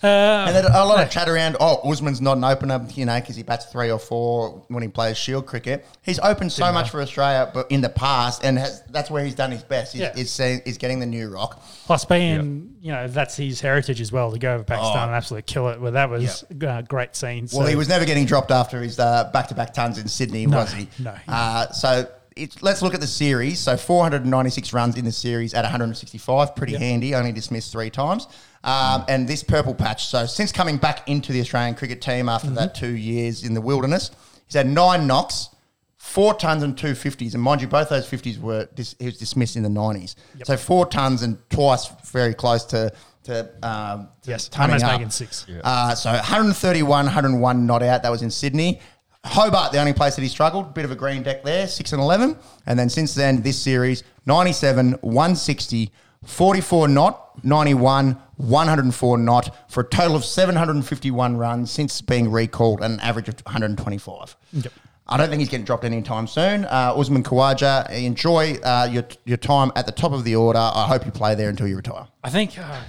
uh, 0.00 0.06
And 0.06 0.54
then 0.54 0.64
a 0.64 0.84
lot 0.84 1.02
of 1.02 1.10
chat 1.10 1.28
around. 1.28 1.56
Oh, 1.58 1.80
Usman's 1.90 2.20
not 2.20 2.36
an 2.36 2.44
opener, 2.44 2.86
you 2.94 3.04
know, 3.04 3.18
because 3.18 3.34
he 3.34 3.42
bats 3.42 3.66
three 3.66 3.90
or 3.90 3.98
four 3.98 4.62
when 4.68 4.82
he 4.82 4.88
plays 4.88 5.18
Shield 5.18 5.46
cricket. 5.46 5.84
He's 6.02 6.20
opened 6.20 6.52
so 6.52 6.70
much 6.72 6.90
for 6.90 7.02
Australia, 7.02 7.50
but 7.52 7.68
in 7.70 7.80
the 7.80 7.88
past, 7.88 8.44
and 8.44 8.56
has, 8.58 8.82
that's 8.90 9.10
where 9.10 9.24
he's 9.24 9.34
done 9.34 9.50
his 9.50 9.64
best. 9.64 9.92
He's, 9.92 10.02
Yeah. 10.02 10.12
is 10.16 10.30
seeing, 10.30 10.62
he's 10.64 10.78
getting 10.78 11.00
the 11.00 11.06
new 11.06 11.28
rock. 11.28 11.60
plus 11.86 12.04
being 12.04 12.76
you 12.80 12.92
know 12.92 13.08
that's 13.08 13.34
his 13.36 13.60
heritage 13.60 14.00
as 14.00 14.12
well 14.12 14.30
to 14.30 14.38
go 14.38 14.54
over 14.54 14.62
Pakistan 14.62 14.98
Oh. 15.00 15.02
and 15.06 15.12
absolutely 15.14 15.52
kill 15.52 15.68
it. 15.68 15.80
Well, 15.80 15.92
that 15.92 16.08
was 16.08 16.44
uh, 16.64 16.82
great 16.82 17.16
scenes. 17.16 17.52
Well, 17.52 17.66
he 17.66 17.74
was 17.76 17.88
never 17.88 18.04
getting 18.04 18.24
dropped 18.24 18.52
after 18.52 18.80
his 18.80 18.98
uh, 19.00 19.30
back-to-back 19.32 19.74
tons 19.74 19.98
in 19.98 20.06
Sydney, 20.06 20.46
No, 20.46 20.58
was 20.58 20.72
he? 20.72 20.88
no. 21.00 21.14
Uh, 21.26 21.70
so 21.72 22.06
it's, 22.38 22.62
let's 22.62 22.82
look 22.82 22.94
at 22.94 23.00
the 23.00 23.06
series. 23.06 23.58
So 23.58 23.76
496 23.76 24.72
runs 24.72 24.96
in 24.96 25.04
the 25.04 25.12
series 25.12 25.54
at 25.54 25.62
165, 25.64 26.54
pretty 26.56 26.76
handy. 26.76 27.14
Only 27.14 27.32
dismissed 27.32 27.72
three 27.72 27.90
times. 27.90 28.26
Um, 28.64 29.04
and 29.08 29.28
this 29.28 29.42
purple 29.44 29.74
patch. 29.74 30.06
So 30.06 30.26
since 30.26 30.50
coming 30.52 30.76
back 30.78 31.08
into 31.08 31.32
the 31.32 31.40
Australian 31.40 31.74
cricket 31.74 32.00
team 32.00 32.28
after 32.28 32.50
that 32.50 32.74
Mm-hmm. 32.74 32.84
two 32.86 32.96
years 32.96 33.44
in 33.44 33.54
the 33.54 33.60
wilderness, 33.60 34.10
he's 34.46 34.54
had 34.54 34.66
nine 34.66 35.06
knocks. 35.06 35.50
Four 35.96 36.32
tons 36.34 36.62
and 36.62 36.78
two 36.78 36.94
fifties, 36.94 37.34
and 37.34 37.42
mind 37.42 37.60
you, 37.60 37.66
both 37.68 37.88
those 37.90 38.08
fifties 38.08 38.38
were 38.38 38.66
dis- 38.74 38.94
he 38.98 39.06
was 39.06 39.18
dismissed 39.18 39.56
in 39.56 39.62
the 39.62 39.68
nineties. 39.68 40.16
So 40.44 40.56
four 40.56 40.86
tons 40.86 41.22
and 41.22 41.36
twice 41.50 41.88
very 42.12 42.32
close 42.34 42.64
to 42.66 42.92
to 43.24 43.50
um, 43.68 44.08
to 44.22 44.30
yes, 44.30 44.48
tonning 44.48 44.82
up. 44.82 44.92
making 44.92 45.10
six. 45.10 45.44
Uh, 45.62 45.94
so 45.94 46.10
131, 46.12 47.04
101 47.06 47.66
not 47.66 47.82
out. 47.82 48.02
That 48.04 48.10
was 48.10 48.22
in 48.22 48.30
Sydney. 48.30 48.80
Hobart, 49.24 49.72
the 49.72 49.80
only 49.80 49.92
place 49.92 50.16
that 50.16 50.22
he 50.22 50.28
struggled. 50.28 50.74
Bit 50.74 50.84
of 50.84 50.90
a 50.90 50.96
green 50.96 51.22
deck 51.22 51.44
there, 51.44 51.66
6 51.66 51.92
and 51.92 52.00
11. 52.00 52.36
And 52.66 52.78
then 52.78 52.88
since 52.88 53.14
then, 53.14 53.42
this 53.42 53.60
series, 53.60 54.04
97, 54.26 54.92
160, 55.00 55.90
44 56.24 56.88
not, 56.88 57.44
91, 57.44 58.18
104 58.36 59.18
not, 59.18 59.70
for 59.70 59.80
a 59.80 59.84
total 59.84 60.16
of 60.16 60.24
751 60.24 61.36
runs 61.36 61.70
since 61.70 62.00
being 62.00 62.30
recalled 62.30 62.80
an 62.80 63.00
average 63.00 63.28
of 63.28 63.36
125. 63.44 64.36
Yep. 64.52 64.72
I 65.10 65.16
don't 65.16 65.30
think 65.30 65.40
he's 65.40 65.48
getting 65.48 65.64
dropped 65.64 65.84
anytime 65.84 66.26
soon. 66.26 66.66
Uh, 66.66 66.92
Usman 66.94 67.22
Khawaja, 67.22 67.90
enjoy 67.90 68.56
uh, 68.56 68.88
your, 68.90 69.04
your 69.24 69.38
time 69.38 69.72
at 69.74 69.86
the 69.86 69.92
top 69.92 70.12
of 70.12 70.24
the 70.24 70.36
order. 70.36 70.58
I 70.58 70.86
hope 70.86 71.06
you 71.06 71.12
play 71.12 71.34
there 71.34 71.48
until 71.48 71.66
you 71.66 71.76
retire. 71.76 72.06
I 72.22 72.28
think 72.28 72.58
uh, 72.58 72.80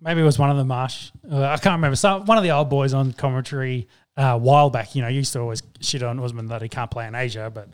maybe 0.00 0.22
it 0.22 0.24
was 0.24 0.38
one 0.38 0.48
of 0.50 0.56
the 0.56 0.64
Marsh. 0.64 1.10
Uh, 1.30 1.42
I 1.42 1.58
can't 1.58 1.74
remember. 1.74 1.96
So 1.96 2.22
one 2.22 2.38
of 2.38 2.44
the 2.44 2.52
old 2.52 2.70
boys 2.70 2.94
on 2.94 3.12
commentary 3.12 3.86
uh, 4.16 4.22
a 4.22 4.38
while 4.38 4.70
back. 4.70 4.94
You 4.94 5.02
know, 5.02 5.08
used 5.08 5.32
to 5.34 5.40
always 5.40 5.62
shit 5.80 6.02
on 6.02 6.18
Usman 6.20 6.46
that 6.48 6.62
he 6.62 6.68
can't 6.68 6.90
play 6.90 7.06
in 7.06 7.14
Asia, 7.14 7.50
but 7.52 7.68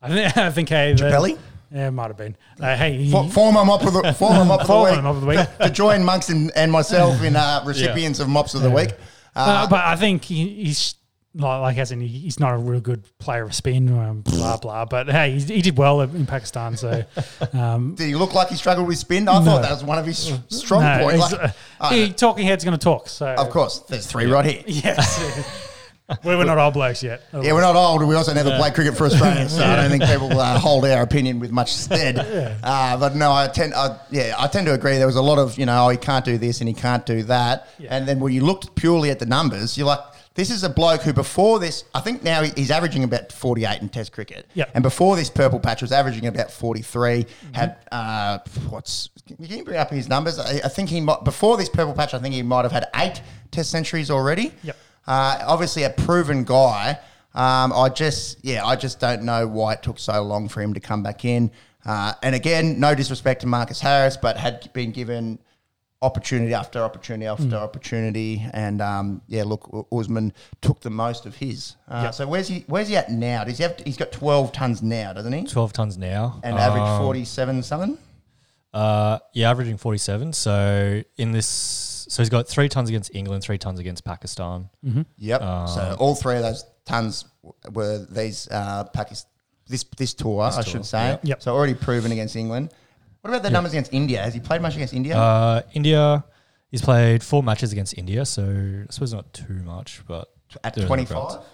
I 0.00 0.08
think 0.08 0.36
I 0.36 0.50
think 0.50 0.68
hey, 0.68 0.94
Chappelli? 0.96 1.38
Yeah, 1.70 1.88
it 1.88 1.92
might 1.92 2.08
have 2.08 2.18
been. 2.18 2.36
Uh, 2.60 2.76
hey, 2.76 2.98
he, 2.98 3.10
For- 3.10 3.28
Former 3.30 3.64
mop 3.64 3.82
of 3.82 3.94
the 3.94 4.12
former 4.18 4.44
mop 4.44 4.60
of 4.60 4.66
the 4.66 4.72
Former 4.72 4.90
week. 4.90 5.04
of 5.04 5.20
the 5.20 5.26
week. 5.26 5.48
to 5.60 5.70
join 5.70 6.04
Monks 6.04 6.28
and, 6.28 6.52
and 6.54 6.70
myself 6.70 7.22
in 7.22 7.34
uh, 7.34 7.62
recipients 7.64 8.20
of 8.20 8.28
mops 8.28 8.54
of 8.54 8.62
the 8.62 8.70
week. 8.70 8.90
uh, 9.34 9.66
but 9.68 9.82
I 9.82 9.96
think 9.96 10.24
he, 10.24 10.64
he's 10.64 10.96
like, 11.34 11.62
like 11.62 11.78
as 11.78 11.90
in 11.90 12.02
he, 12.02 12.08
he's 12.08 12.38
not 12.38 12.52
a 12.52 12.58
real 12.58 12.80
good 12.80 13.04
player 13.18 13.44
of 13.44 13.54
spin, 13.54 13.88
um, 13.98 14.20
blah 14.20 14.58
blah. 14.58 14.84
But 14.84 15.08
hey, 15.08 15.38
he, 15.38 15.54
he 15.54 15.62
did 15.62 15.78
well 15.78 16.02
in 16.02 16.26
Pakistan. 16.26 16.76
So 16.76 17.04
um, 17.54 17.94
Did 17.94 18.08
he 18.08 18.14
look 18.14 18.34
like 18.34 18.48
he 18.48 18.56
struggled 18.56 18.86
with 18.86 18.98
spin? 18.98 19.26
I 19.26 19.42
thought 19.42 19.62
that 19.62 19.70
was 19.70 19.82
one 19.82 19.98
of 19.98 20.04
his 20.04 20.38
strong 20.48 20.82
no, 20.82 21.04
points. 21.04 21.32
Like, 21.32 21.42
uh, 21.42 21.48
uh, 21.80 21.90
he, 21.90 22.12
talking 22.12 22.46
head's 22.46 22.64
going 22.64 22.78
to 22.78 22.84
talk. 22.84 23.08
So 23.08 23.28
of 23.28 23.48
course, 23.48 23.78
there's 23.88 24.06
three 24.06 24.26
right 24.26 24.44
here. 24.44 24.62
yes, 24.66 25.71
we 26.24 26.36
were 26.36 26.44
not 26.44 26.58
old 26.58 26.74
blokes 26.74 27.02
yet. 27.02 27.22
Yeah, 27.32 27.52
we're 27.52 27.60
not 27.60 27.76
old. 27.76 28.02
We 28.02 28.14
also 28.14 28.32
never 28.32 28.56
played 28.56 28.74
cricket 28.74 28.96
for 28.96 29.06
Australia, 29.06 29.48
so 29.48 29.64
I 29.64 29.76
don't 29.76 29.90
think 29.90 30.04
people 30.04 30.38
uh, 30.38 30.58
hold 30.60 30.84
our 30.84 31.02
opinion 31.02 31.38
with 31.40 31.50
much 31.50 31.72
stead. 31.72 32.18
Uh, 32.62 32.96
but 32.98 33.14
no, 33.14 33.32
I 33.32 33.48
tend, 33.48 33.74
I, 33.74 33.98
yeah, 34.10 34.34
I 34.38 34.46
tend 34.48 34.66
to 34.66 34.74
agree. 34.74 34.98
There 34.98 35.06
was 35.06 35.16
a 35.16 35.22
lot 35.22 35.38
of, 35.38 35.58
you 35.58 35.66
know, 35.66 35.86
oh, 35.86 35.88
he 35.88 35.96
can't 35.96 36.24
do 36.24 36.38
this 36.38 36.60
and 36.60 36.68
he 36.68 36.74
can't 36.74 37.04
do 37.06 37.22
that. 37.24 37.68
Yeah. 37.78 37.96
And 37.96 38.06
then 38.06 38.20
when 38.20 38.32
you 38.32 38.44
looked 38.44 38.74
purely 38.74 39.10
at 39.10 39.18
the 39.18 39.26
numbers, 39.26 39.76
you're 39.76 39.86
like, 39.86 40.00
this 40.34 40.50
is 40.50 40.64
a 40.64 40.70
bloke 40.70 41.02
who 41.02 41.12
before 41.12 41.58
this, 41.58 41.84
I 41.94 42.00
think 42.00 42.22
now 42.22 42.42
he's 42.42 42.70
averaging 42.70 43.04
about 43.04 43.32
48 43.32 43.82
in 43.82 43.88
Test 43.90 44.12
cricket. 44.12 44.48
Yep. 44.54 44.70
And 44.74 44.82
before 44.82 45.14
this 45.16 45.28
purple 45.28 45.60
patch 45.60 45.82
was 45.82 45.92
averaging 45.92 46.26
about 46.26 46.50
43. 46.50 47.26
Had 47.52 47.76
uh, 47.92 48.38
what's 48.70 49.10
can 49.26 49.44
you 49.44 49.64
bring 49.64 49.76
up 49.76 49.90
his 49.90 50.08
numbers? 50.08 50.38
I, 50.38 50.60
I 50.64 50.68
think 50.68 50.88
he 50.88 51.00
might 51.00 51.24
before 51.24 51.56
this 51.56 51.68
purple 51.68 51.94
patch. 51.94 52.14
I 52.14 52.18
think 52.18 52.34
he 52.34 52.42
might 52.42 52.62
have 52.62 52.72
had 52.72 52.86
eight 52.96 53.20
Test 53.50 53.70
centuries 53.70 54.10
already. 54.10 54.52
Yep. 54.62 54.76
Uh, 55.06 55.38
obviously, 55.46 55.82
a 55.84 55.90
proven 55.90 56.44
guy. 56.44 56.98
Um, 57.34 57.72
I 57.72 57.88
just, 57.88 58.44
yeah, 58.44 58.64
I 58.64 58.76
just 58.76 59.00
don't 59.00 59.22
know 59.22 59.46
why 59.48 59.72
it 59.74 59.82
took 59.82 59.98
so 59.98 60.22
long 60.22 60.48
for 60.48 60.60
him 60.60 60.74
to 60.74 60.80
come 60.80 61.02
back 61.02 61.24
in. 61.24 61.50
Uh, 61.84 62.12
and 62.22 62.34
again, 62.34 62.78
no 62.78 62.94
disrespect 62.94 63.40
to 63.40 63.46
Marcus 63.46 63.80
Harris, 63.80 64.16
but 64.16 64.36
had 64.36 64.70
been 64.72 64.92
given 64.92 65.38
opportunity 66.02 66.52
after 66.52 66.80
opportunity 66.80 67.26
after 67.26 67.44
Hmm. 67.44 67.54
opportunity, 67.54 68.44
and 68.52 68.80
um, 68.82 69.22
yeah, 69.28 69.44
look, 69.44 69.86
Usman 69.92 70.32
took 70.60 70.80
the 70.80 70.90
most 70.90 71.26
of 71.26 71.36
his. 71.36 71.76
Uh, 71.88 72.02
Yep. 72.04 72.14
So 72.14 72.26
where's 72.26 72.48
he? 72.48 72.64
Where's 72.66 72.88
he 72.88 72.96
at 72.96 73.10
now? 73.10 73.44
Does 73.44 73.58
he 73.58 73.62
have? 73.62 73.78
He's 73.84 73.96
got 73.96 74.10
twelve 74.12 74.52
tons 74.52 74.82
now, 74.82 75.12
doesn't 75.12 75.32
he? 75.32 75.44
12 75.44 75.72
tons 75.72 75.96
now. 75.98 76.40
And 76.42 76.58
average 76.58 76.82
Um, 76.82 77.00
forty-seven 77.02 77.62
something. 77.62 77.98
Uh, 78.74 79.18
yeah, 79.34 79.50
averaging 79.50 79.76
47. 79.76 80.32
So 80.32 81.02
in 81.16 81.32
this, 81.32 82.01
so 82.12 82.22
he's 82.22 82.28
got 82.28 82.46
three 82.46 82.68
tons 82.68 82.90
against 82.90 83.14
England, 83.14 83.42
three 83.42 83.56
tons 83.56 83.80
against 83.80 84.04
Pakistan. 84.04 84.68
Yep. 85.16 85.40
Um, 85.40 85.66
so 85.66 85.96
all 85.98 86.14
three 86.14 86.36
of 86.36 86.42
those 86.42 86.62
tons 86.84 87.24
were 87.72 88.04
these 88.10 88.48
uh, 88.50 88.84
Pakistan. 88.92 89.30
This 89.66 89.84
this 89.96 90.12
tour, 90.12 90.42
I 90.42 90.50
tour, 90.50 90.62
should 90.62 90.84
say. 90.84 91.08
yep. 91.08 91.20
Yep. 91.24 91.42
So 91.42 91.54
already 91.54 91.72
proven 91.72 92.12
against 92.12 92.36
England. 92.36 92.74
What 93.22 93.30
about 93.30 93.42
the 93.42 93.50
numbers 93.50 93.72
against 93.72 93.94
India? 93.94 94.22
Has 94.22 94.34
he 94.34 94.40
played 94.40 94.60
much 94.60 94.74
against 94.74 94.92
India? 94.92 95.16
Uh, 95.16 95.62
India, 95.72 96.22
he's 96.70 96.82
played 96.82 97.22
four 97.22 97.42
matches 97.42 97.72
against 97.72 97.96
India, 97.96 98.26
so 98.26 98.42
I 98.42 98.92
suppose 98.92 99.14
not 99.14 99.32
too 99.32 99.62
much, 99.64 100.02
but 100.06 100.28
at 100.64 100.74
there 100.74 100.84
are 100.84 100.88
twenty-five. 100.88 101.08
thereabouts. 101.16 101.46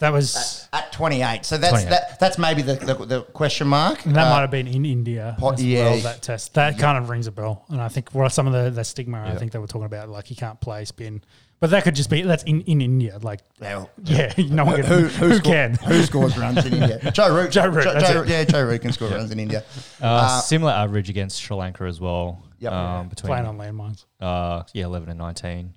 That 0.00 0.12
was 0.12 0.68
At 0.72 0.92
28. 0.92 1.44
So 1.44 1.58
that's 1.58 1.72
28. 1.72 1.90
that, 1.90 2.20
that's 2.20 2.38
maybe 2.38 2.62
the, 2.62 2.74
the, 2.74 2.94
the 2.94 3.22
question 3.22 3.66
mark. 3.66 4.06
and 4.06 4.14
that 4.14 4.26
Uh, 4.28 4.30
might 4.30 4.40
have 4.42 4.50
been 4.50 4.68
in 4.68 4.84
India 4.86 5.34
po- 5.38 5.50
as 5.52 5.64
yeah. 5.64 5.90
well. 5.90 5.98
That 6.02 6.22
test 6.22 6.54
that 6.54 6.78
kind 6.78 6.96
of 6.98 7.08
rings 7.10 7.26
a 7.26 7.32
bell, 7.32 7.64
and 7.68 7.80
I 7.80 7.88
think 7.88 8.14
well, 8.14 8.30
some 8.30 8.46
of 8.46 8.52
the, 8.52 8.70
the 8.70 8.84
stigma 8.84 9.24
I 9.26 9.34
think 9.36 9.50
they 9.52 9.58
were 9.58 9.66
talking 9.66 9.86
about, 9.86 10.08
like 10.08 10.26
he 10.26 10.36
can't 10.36 10.60
play 10.60 10.84
spin, 10.84 11.22
but 11.58 11.70
that 11.70 11.82
could 11.82 11.96
just 11.96 12.10
be 12.10 12.22
that's 12.22 12.44
in, 12.44 12.60
in 12.62 12.80
India. 12.80 13.18
Like, 13.20 13.40
well, 13.60 13.90
yeah, 14.04 14.32
no 14.38 14.64
one 14.66 14.76
can, 14.76 14.84
who, 14.84 14.94
who, 15.08 15.28
who, 15.30 15.34
sco- 15.38 15.50
can. 15.50 15.74
who 15.74 16.02
scores 16.04 16.38
runs 16.38 16.64
in 16.64 16.74
India? 16.74 17.10
Joe 17.12 17.34
Root. 17.34 17.50
Joe 17.50 17.66
Root, 17.66 17.84
that's 17.84 18.08
it. 18.10 18.28
yeah, 18.28 18.44
Joe 18.44 18.64
Root 18.64 18.80
can 18.82 18.92
score 18.92 19.08
runs 19.08 19.32
in 19.32 19.40
India. 19.40 19.64
Uh, 20.00 20.04
Uh, 20.06 20.40
similar 20.42 20.70
average 20.72 21.10
against 21.10 21.42
Sri 21.42 21.56
Lanka 21.56 21.82
as 21.84 22.00
well. 22.00 22.40
Yep. 22.60 22.72
Um, 22.72 23.08
between 23.08 23.28
playing 23.30 23.46
on 23.46 23.58
landmines. 23.58 24.04
uh, 24.20 24.62
yeah, 24.74 24.84
11 24.84 25.08
and 25.10 25.18
19. 25.18 25.74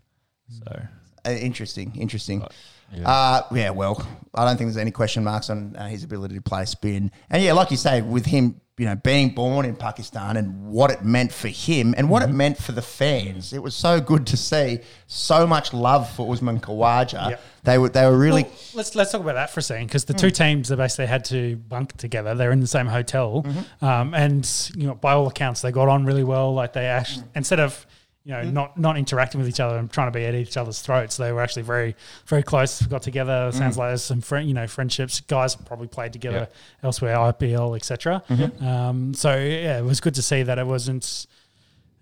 So 0.49 0.81
Uh, 1.25 1.29
interesting, 1.31 1.93
interesting. 1.95 2.45
Yeah. 2.93 3.09
Uh, 3.09 3.41
yeah, 3.53 3.69
well, 3.69 4.05
I 4.33 4.45
don't 4.45 4.57
think 4.57 4.67
there's 4.67 4.77
any 4.77 4.91
question 4.91 5.23
marks 5.23 5.49
on 5.49 5.75
uh, 5.75 5.87
his 5.87 6.03
ability 6.03 6.35
to 6.35 6.41
play 6.41 6.65
spin. 6.65 7.11
And 7.29 7.43
yeah, 7.43 7.53
like 7.53 7.71
you 7.71 7.77
say, 7.77 8.01
with 8.01 8.25
him, 8.25 8.61
you 8.77 8.85
know, 8.85 8.95
being 8.95 9.29
born 9.29 9.65
in 9.65 9.75
Pakistan 9.75 10.37
and 10.37 10.65
what 10.65 10.89
it 10.89 11.03
meant 11.03 11.31
for 11.31 11.49
him 11.49 11.93
and 11.97 12.09
what 12.09 12.23
mm-hmm. 12.23 12.31
it 12.31 12.35
meant 12.35 12.57
for 12.57 12.71
the 12.71 12.81
fans, 12.81 13.53
it 13.53 13.61
was 13.61 13.75
so 13.75 14.01
good 14.01 14.25
to 14.27 14.37
see 14.37 14.79
so 15.07 15.45
much 15.45 15.73
love 15.73 16.09
for 16.09 16.31
Usman 16.31 16.59
Khawaja. 16.59 17.31
Yep. 17.31 17.41
They 17.63 17.77
were 17.77 17.89
they 17.89 18.05
were 18.05 18.17
really. 18.17 18.43
Well, 18.43 18.51
let's 18.75 18.95
let's 18.95 19.11
talk 19.11 19.21
about 19.21 19.35
that 19.35 19.51
for 19.51 19.59
a 19.59 19.63
second 19.63 19.87
because 19.87 20.05
the 20.05 20.13
mm. 20.13 20.19
two 20.19 20.31
teams 20.31 20.69
they 20.69 20.75
basically 20.75 21.05
had 21.05 21.25
to 21.25 21.57
bunk 21.57 21.95
together. 21.97 22.33
They're 22.33 22.51
in 22.51 22.59
the 22.59 22.65
same 22.65 22.87
hotel, 22.87 23.43
mm-hmm. 23.43 23.85
um, 23.85 24.15
and 24.15 24.49
you 24.75 24.87
know, 24.87 24.95
by 24.95 25.13
all 25.13 25.27
accounts, 25.27 25.61
they 25.61 25.71
got 25.71 25.87
on 25.87 26.05
really 26.05 26.23
well. 26.23 26.53
Like 26.53 26.73
they 26.73 26.85
actually, 26.85 27.25
mm. 27.25 27.35
instead 27.35 27.59
of 27.59 27.85
you 28.23 28.33
know, 28.33 28.41
mm. 28.41 28.53
not 28.53 28.77
not 28.77 28.97
interacting 28.97 29.39
with 29.39 29.49
each 29.49 29.59
other 29.59 29.77
and 29.77 29.91
trying 29.91 30.07
to 30.07 30.17
be 30.17 30.25
at 30.25 30.35
each 30.35 30.55
other's 30.55 30.81
throats. 30.81 31.17
They 31.17 31.31
were 31.31 31.41
actually 31.41 31.63
very 31.63 31.95
very 32.27 32.43
close. 32.43 32.81
Got 32.81 33.01
together. 33.01 33.51
Sounds 33.51 33.75
mm. 33.75 33.79
like 33.79 33.89
there's 33.89 34.03
some 34.03 34.21
friend, 34.21 34.47
you 34.47 34.53
know 34.53 34.67
friendships. 34.67 35.21
Guys 35.21 35.55
probably 35.55 35.87
played 35.87 36.13
together 36.13 36.47
yeah. 36.49 36.85
elsewhere, 36.85 37.15
IPL, 37.15 37.75
etc. 37.75 38.23
Mm-hmm. 38.29 38.65
Um, 38.65 39.13
so 39.13 39.35
yeah, 39.35 39.79
it 39.79 39.83
was 39.83 40.01
good 40.01 40.15
to 40.15 40.21
see 40.21 40.43
that 40.43 40.59
it 40.59 40.67
wasn't, 40.67 41.25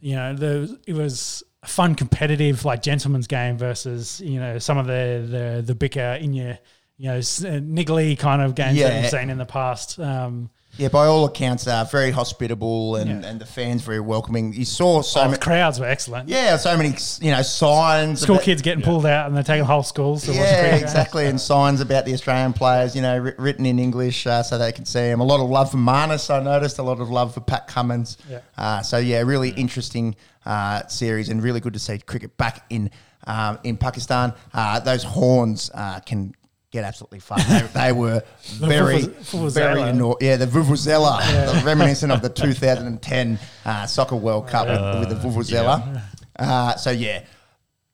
you 0.01 0.15
know, 0.15 0.35
the 0.35 0.77
it 0.85 0.93
was 0.93 1.43
a 1.63 1.67
fun 1.67 1.95
competitive 1.95 2.65
like 2.65 2.81
gentleman's 2.81 3.27
game 3.27 3.57
versus 3.57 4.21
you 4.21 4.39
know 4.39 4.59
some 4.59 4.77
of 4.77 4.87
the 4.87 5.25
the 5.29 5.63
the 5.65 5.75
bicker 5.75 6.17
in 6.19 6.33
your 6.33 6.57
you 6.97 7.07
know 7.07 7.19
niggly 7.19 8.19
kind 8.19 8.41
of 8.41 8.55
games 8.55 8.77
yeah. 8.77 8.89
that 8.89 9.01
we've 9.01 9.09
seen 9.09 9.29
in 9.29 9.37
the 9.37 9.45
past. 9.45 9.97
Um, 9.99 10.49
yeah, 10.79 10.87
by 10.87 11.07
all 11.07 11.25
accounts, 11.25 11.67
uh, 11.67 11.83
very 11.91 12.09
hospitable 12.09 12.95
and, 12.95 13.21
yeah. 13.21 13.29
and 13.29 13.39
the 13.39 13.45
fans 13.45 13.81
very 13.81 13.99
welcoming. 13.99 14.53
You 14.53 14.63
saw 14.63 15.01
so 15.01 15.19
oh, 15.19 15.25
many 15.25 15.37
crowds 15.37 15.77
were 15.77 15.85
excellent. 15.85 16.29
Yeah, 16.29 16.55
so 16.55 16.77
many 16.77 16.95
you 17.19 17.31
know 17.31 17.41
signs. 17.41 18.21
School 18.21 18.35
about, 18.35 18.45
kids 18.45 18.61
getting 18.61 18.79
yeah. 18.79 18.85
pulled 18.85 19.05
out 19.05 19.27
and 19.27 19.35
they're 19.35 19.43
taking 19.43 19.65
whole 19.65 19.83
schools. 19.83 20.23
To 20.23 20.33
yeah, 20.33 20.77
exactly, 20.77 21.25
and 21.25 21.39
signs 21.39 21.81
about 21.81 22.05
the 22.05 22.13
Australian 22.13 22.53
players. 22.53 22.95
You 22.95 23.01
know, 23.01 23.17
written 23.37 23.65
in 23.65 23.77
English 23.77 24.25
uh, 24.25 24.41
so 24.41 24.57
they 24.57 24.71
can 24.71 24.85
see 24.85 25.01
them. 25.01 25.19
A 25.19 25.25
lot 25.25 25.41
of 25.41 25.49
love 25.49 25.69
for 25.69 25.77
Marnus. 25.77 26.33
I 26.33 26.41
noticed 26.41 26.79
a 26.79 26.83
lot 26.83 27.01
of 27.01 27.09
love 27.09 27.33
for 27.33 27.41
Pat 27.41 27.67
Cummins. 27.67 28.17
Yeah. 28.29 28.39
Uh, 28.57 28.81
so 28.81 28.97
yeah, 28.97 29.19
really 29.19 29.49
interesting 29.49 30.15
uh, 30.45 30.87
series 30.87 31.27
and 31.27 31.43
really 31.43 31.59
good 31.59 31.73
to 31.73 31.79
see 31.79 31.97
cricket 31.99 32.37
back 32.37 32.65
in. 32.69 32.89
Um, 33.27 33.59
in 33.63 33.75
Pakistan, 33.75 34.33
uh, 34.53 34.79
those 34.79 35.03
horns 35.03 35.69
uh, 35.75 35.99
can 35.99 36.33
get 36.71 36.83
absolutely 36.83 37.19
fucked. 37.19 37.47
They, 37.47 37.67
they 37.73 37.91
were 37.91 38.21
very, 38.41 39.01
very 39.01 39.81
annoying. 39.81 40.17
Yeah, 40.21 40.37
the 40.37 40.45
Vuvuzela, 40.45 41.19
yeah. 41.21 41.63
reminiscent 41.65 42.11
of 42.11 42.21
the 42.21 42.29
2010 42.29 43.39
uh, 43.65 43.85
Soccer 43.85 44.15
World 44.15 44.47
Cup 44.47 44.67
uh, 44.67 44.99
with, 44.99 45.09
with, 45.09 45.21
the 45.21 45.27
Vuvuzela. 45.27 45.93
Yeah. 45.93 46.01
Uh, 46.37 46.75
so, 46.75 46.91
yeah, 46.91 47.23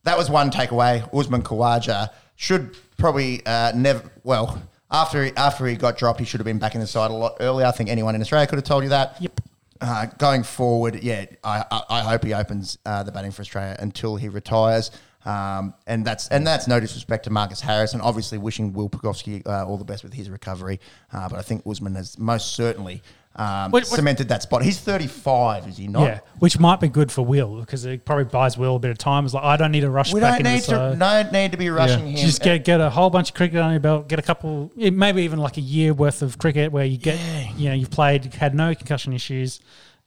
that 0.03 0.17
was 0.17 0.29
one 0.29 0.51
takeaway. 0.51 1.07
Usman 1.13 1.41
Khawaja 1.41 2.09
should 2.35 2.75
probably 2.97 3.45
uh, 3.45 3.71
never, 3.75 4.11
well, 4.23 4.61
after 4.91 5.25
he, 5.25 5.31
after 5.35 5.65
he 5.65 5.75
got 5.75 5.97
dropped, 5.97 6.19
he 6.19 6.25
should 6.25 6.39
have 6.39 6.45
been 6.45 6.59
back 6.59 6.75
in 6.75 6.81
the 6.81 6.87
side 6.87 7.11
a 7.11 7.13
lot 7.13 7.37
earlier. 7.39 7.65
I 7.65 7.71
think 7.71 7.89
anyone 7.89 8.15
in 8.15 8.21
Australia 8.21 8.47
could 8.47 8.57
have 8.57 8.65
told 8.65 8.83
you 8.83 8.89
that. 8.89 9.17
Yep. 9.19 9.41
Uh, 9.81 10.05
going 10.17 10.43
forward, 10.43 11.03
yeah, 11.03 11.25
I, 11.43 11.65
I, 11.69 11.81
I 11.89 11.99
hope 12.01 12.23
he 12.23 12.33
opens 12.33 12.77
uh, 12.85 13.03
the 13.03 13.11
batting 13.11 13.31
for 13.31 13.41
Australia 13.41 13.75
until 13.79 14.15
he 14.15 14.29
retires. 14.29 14.91
Um, 15.25 15.73
and 15.87 16.05
that's 16.05 16.27
and 16.27 16.45
that's 16.45 16.67
no 16.67 16.79
disrespect 16.79 17.23
to 17.23 17.31
Marcus 17.31 17.59
Harris, 17.59 17.93
and 17.93 18.01
obviously 18.01 18.37
wishing 18.37 18.73
Will 18.73 18.89
Pucovski 18.89 19.45
uh, 19.47 19.65
all 19.65 19.77
the 19.77 19.85
best 19.85 20.03
with 20.03 20.13
his 20.13 20.29
recovery. 20.29 20.79
Uh, 21.11 21.27
but 21.29 21.39
I 21.39 21.41
think 21.41 21.63
Usman 21.65 21.95
has 21.95 22.19
most 22.19 22.55
certainly 22.55 23.01
um, 23.35 23.73
cemented 23.83 24.29
that 24.29 24.43
spot. 24.43 24.63
He's 24.63 24.79
35, 24.79 25.67
is 25.67 25.77
he 25.77 25.87
not? 25.87 26.03
Yeah, 26.03 26.19
which 26.39 26.59
might 26.59 26.79
be 26.79 26.87
good 26.87 27.11
for 27.11 27.25
Will 27.25 27.59
because 27.59 27.85
it 27.85 28.05
probably 28.05 28.25
buys 28.25 28.57
Will 28.57 28.75
a 28.75 28.79
bit 28.79 28.91
of 28.91 28.97
time. 28.97 29.25
It's 29.25 29.33
like 29.33 29.43
I 29.43 29.57
don't 29.57 29.71
need 29.71 29.81
to 29.81 29.89
rush 29.89 30.13
we 30.13 30.21
back 30.21 30.41
don't 30.41 30.53
need 30.53 30.63
to, 30.63 30.95
No 30.95 31.29
need 31.31 31.51
to 31.51 31.57
be 31.57 31.69
rushing 31.69 32.07
yeah. 32.07 32.17
him. 32.17 32.25
Just 32.27 32.41
get 32.41 32.63
get 32.63 32.79
a 32.79 32.89
whole 32.89 33.09
bunch 33.09 33.29
of 33.29 33.35
cricket 33.35 33.59
on 33.59 33.71
your 33.71 33.79
belt. 33.79 34.07
Get 34.07 34.19
a 34.19 34.21
couple, 34.21 34.71
maybe 34.75 35.23
even 35.23 35.39
like 35.39 35.57
a 35.57 35.61
year 35.61 35.93
worth 35.93 36.21
of 36.21 36.37
cricket 36.37 36.71
where 36.71 36.85
you 36.85 36.97
get, 36.97 37.19
yeah. 37.19 37.51
you 37.57 37.69
know, 37.69 37.75
you've 37.75 37.91
played, 37.91 38.33
had 38.35 38.53
no 38.55 38.73
concussion 38.73 39.11
issues, 39.11 39.59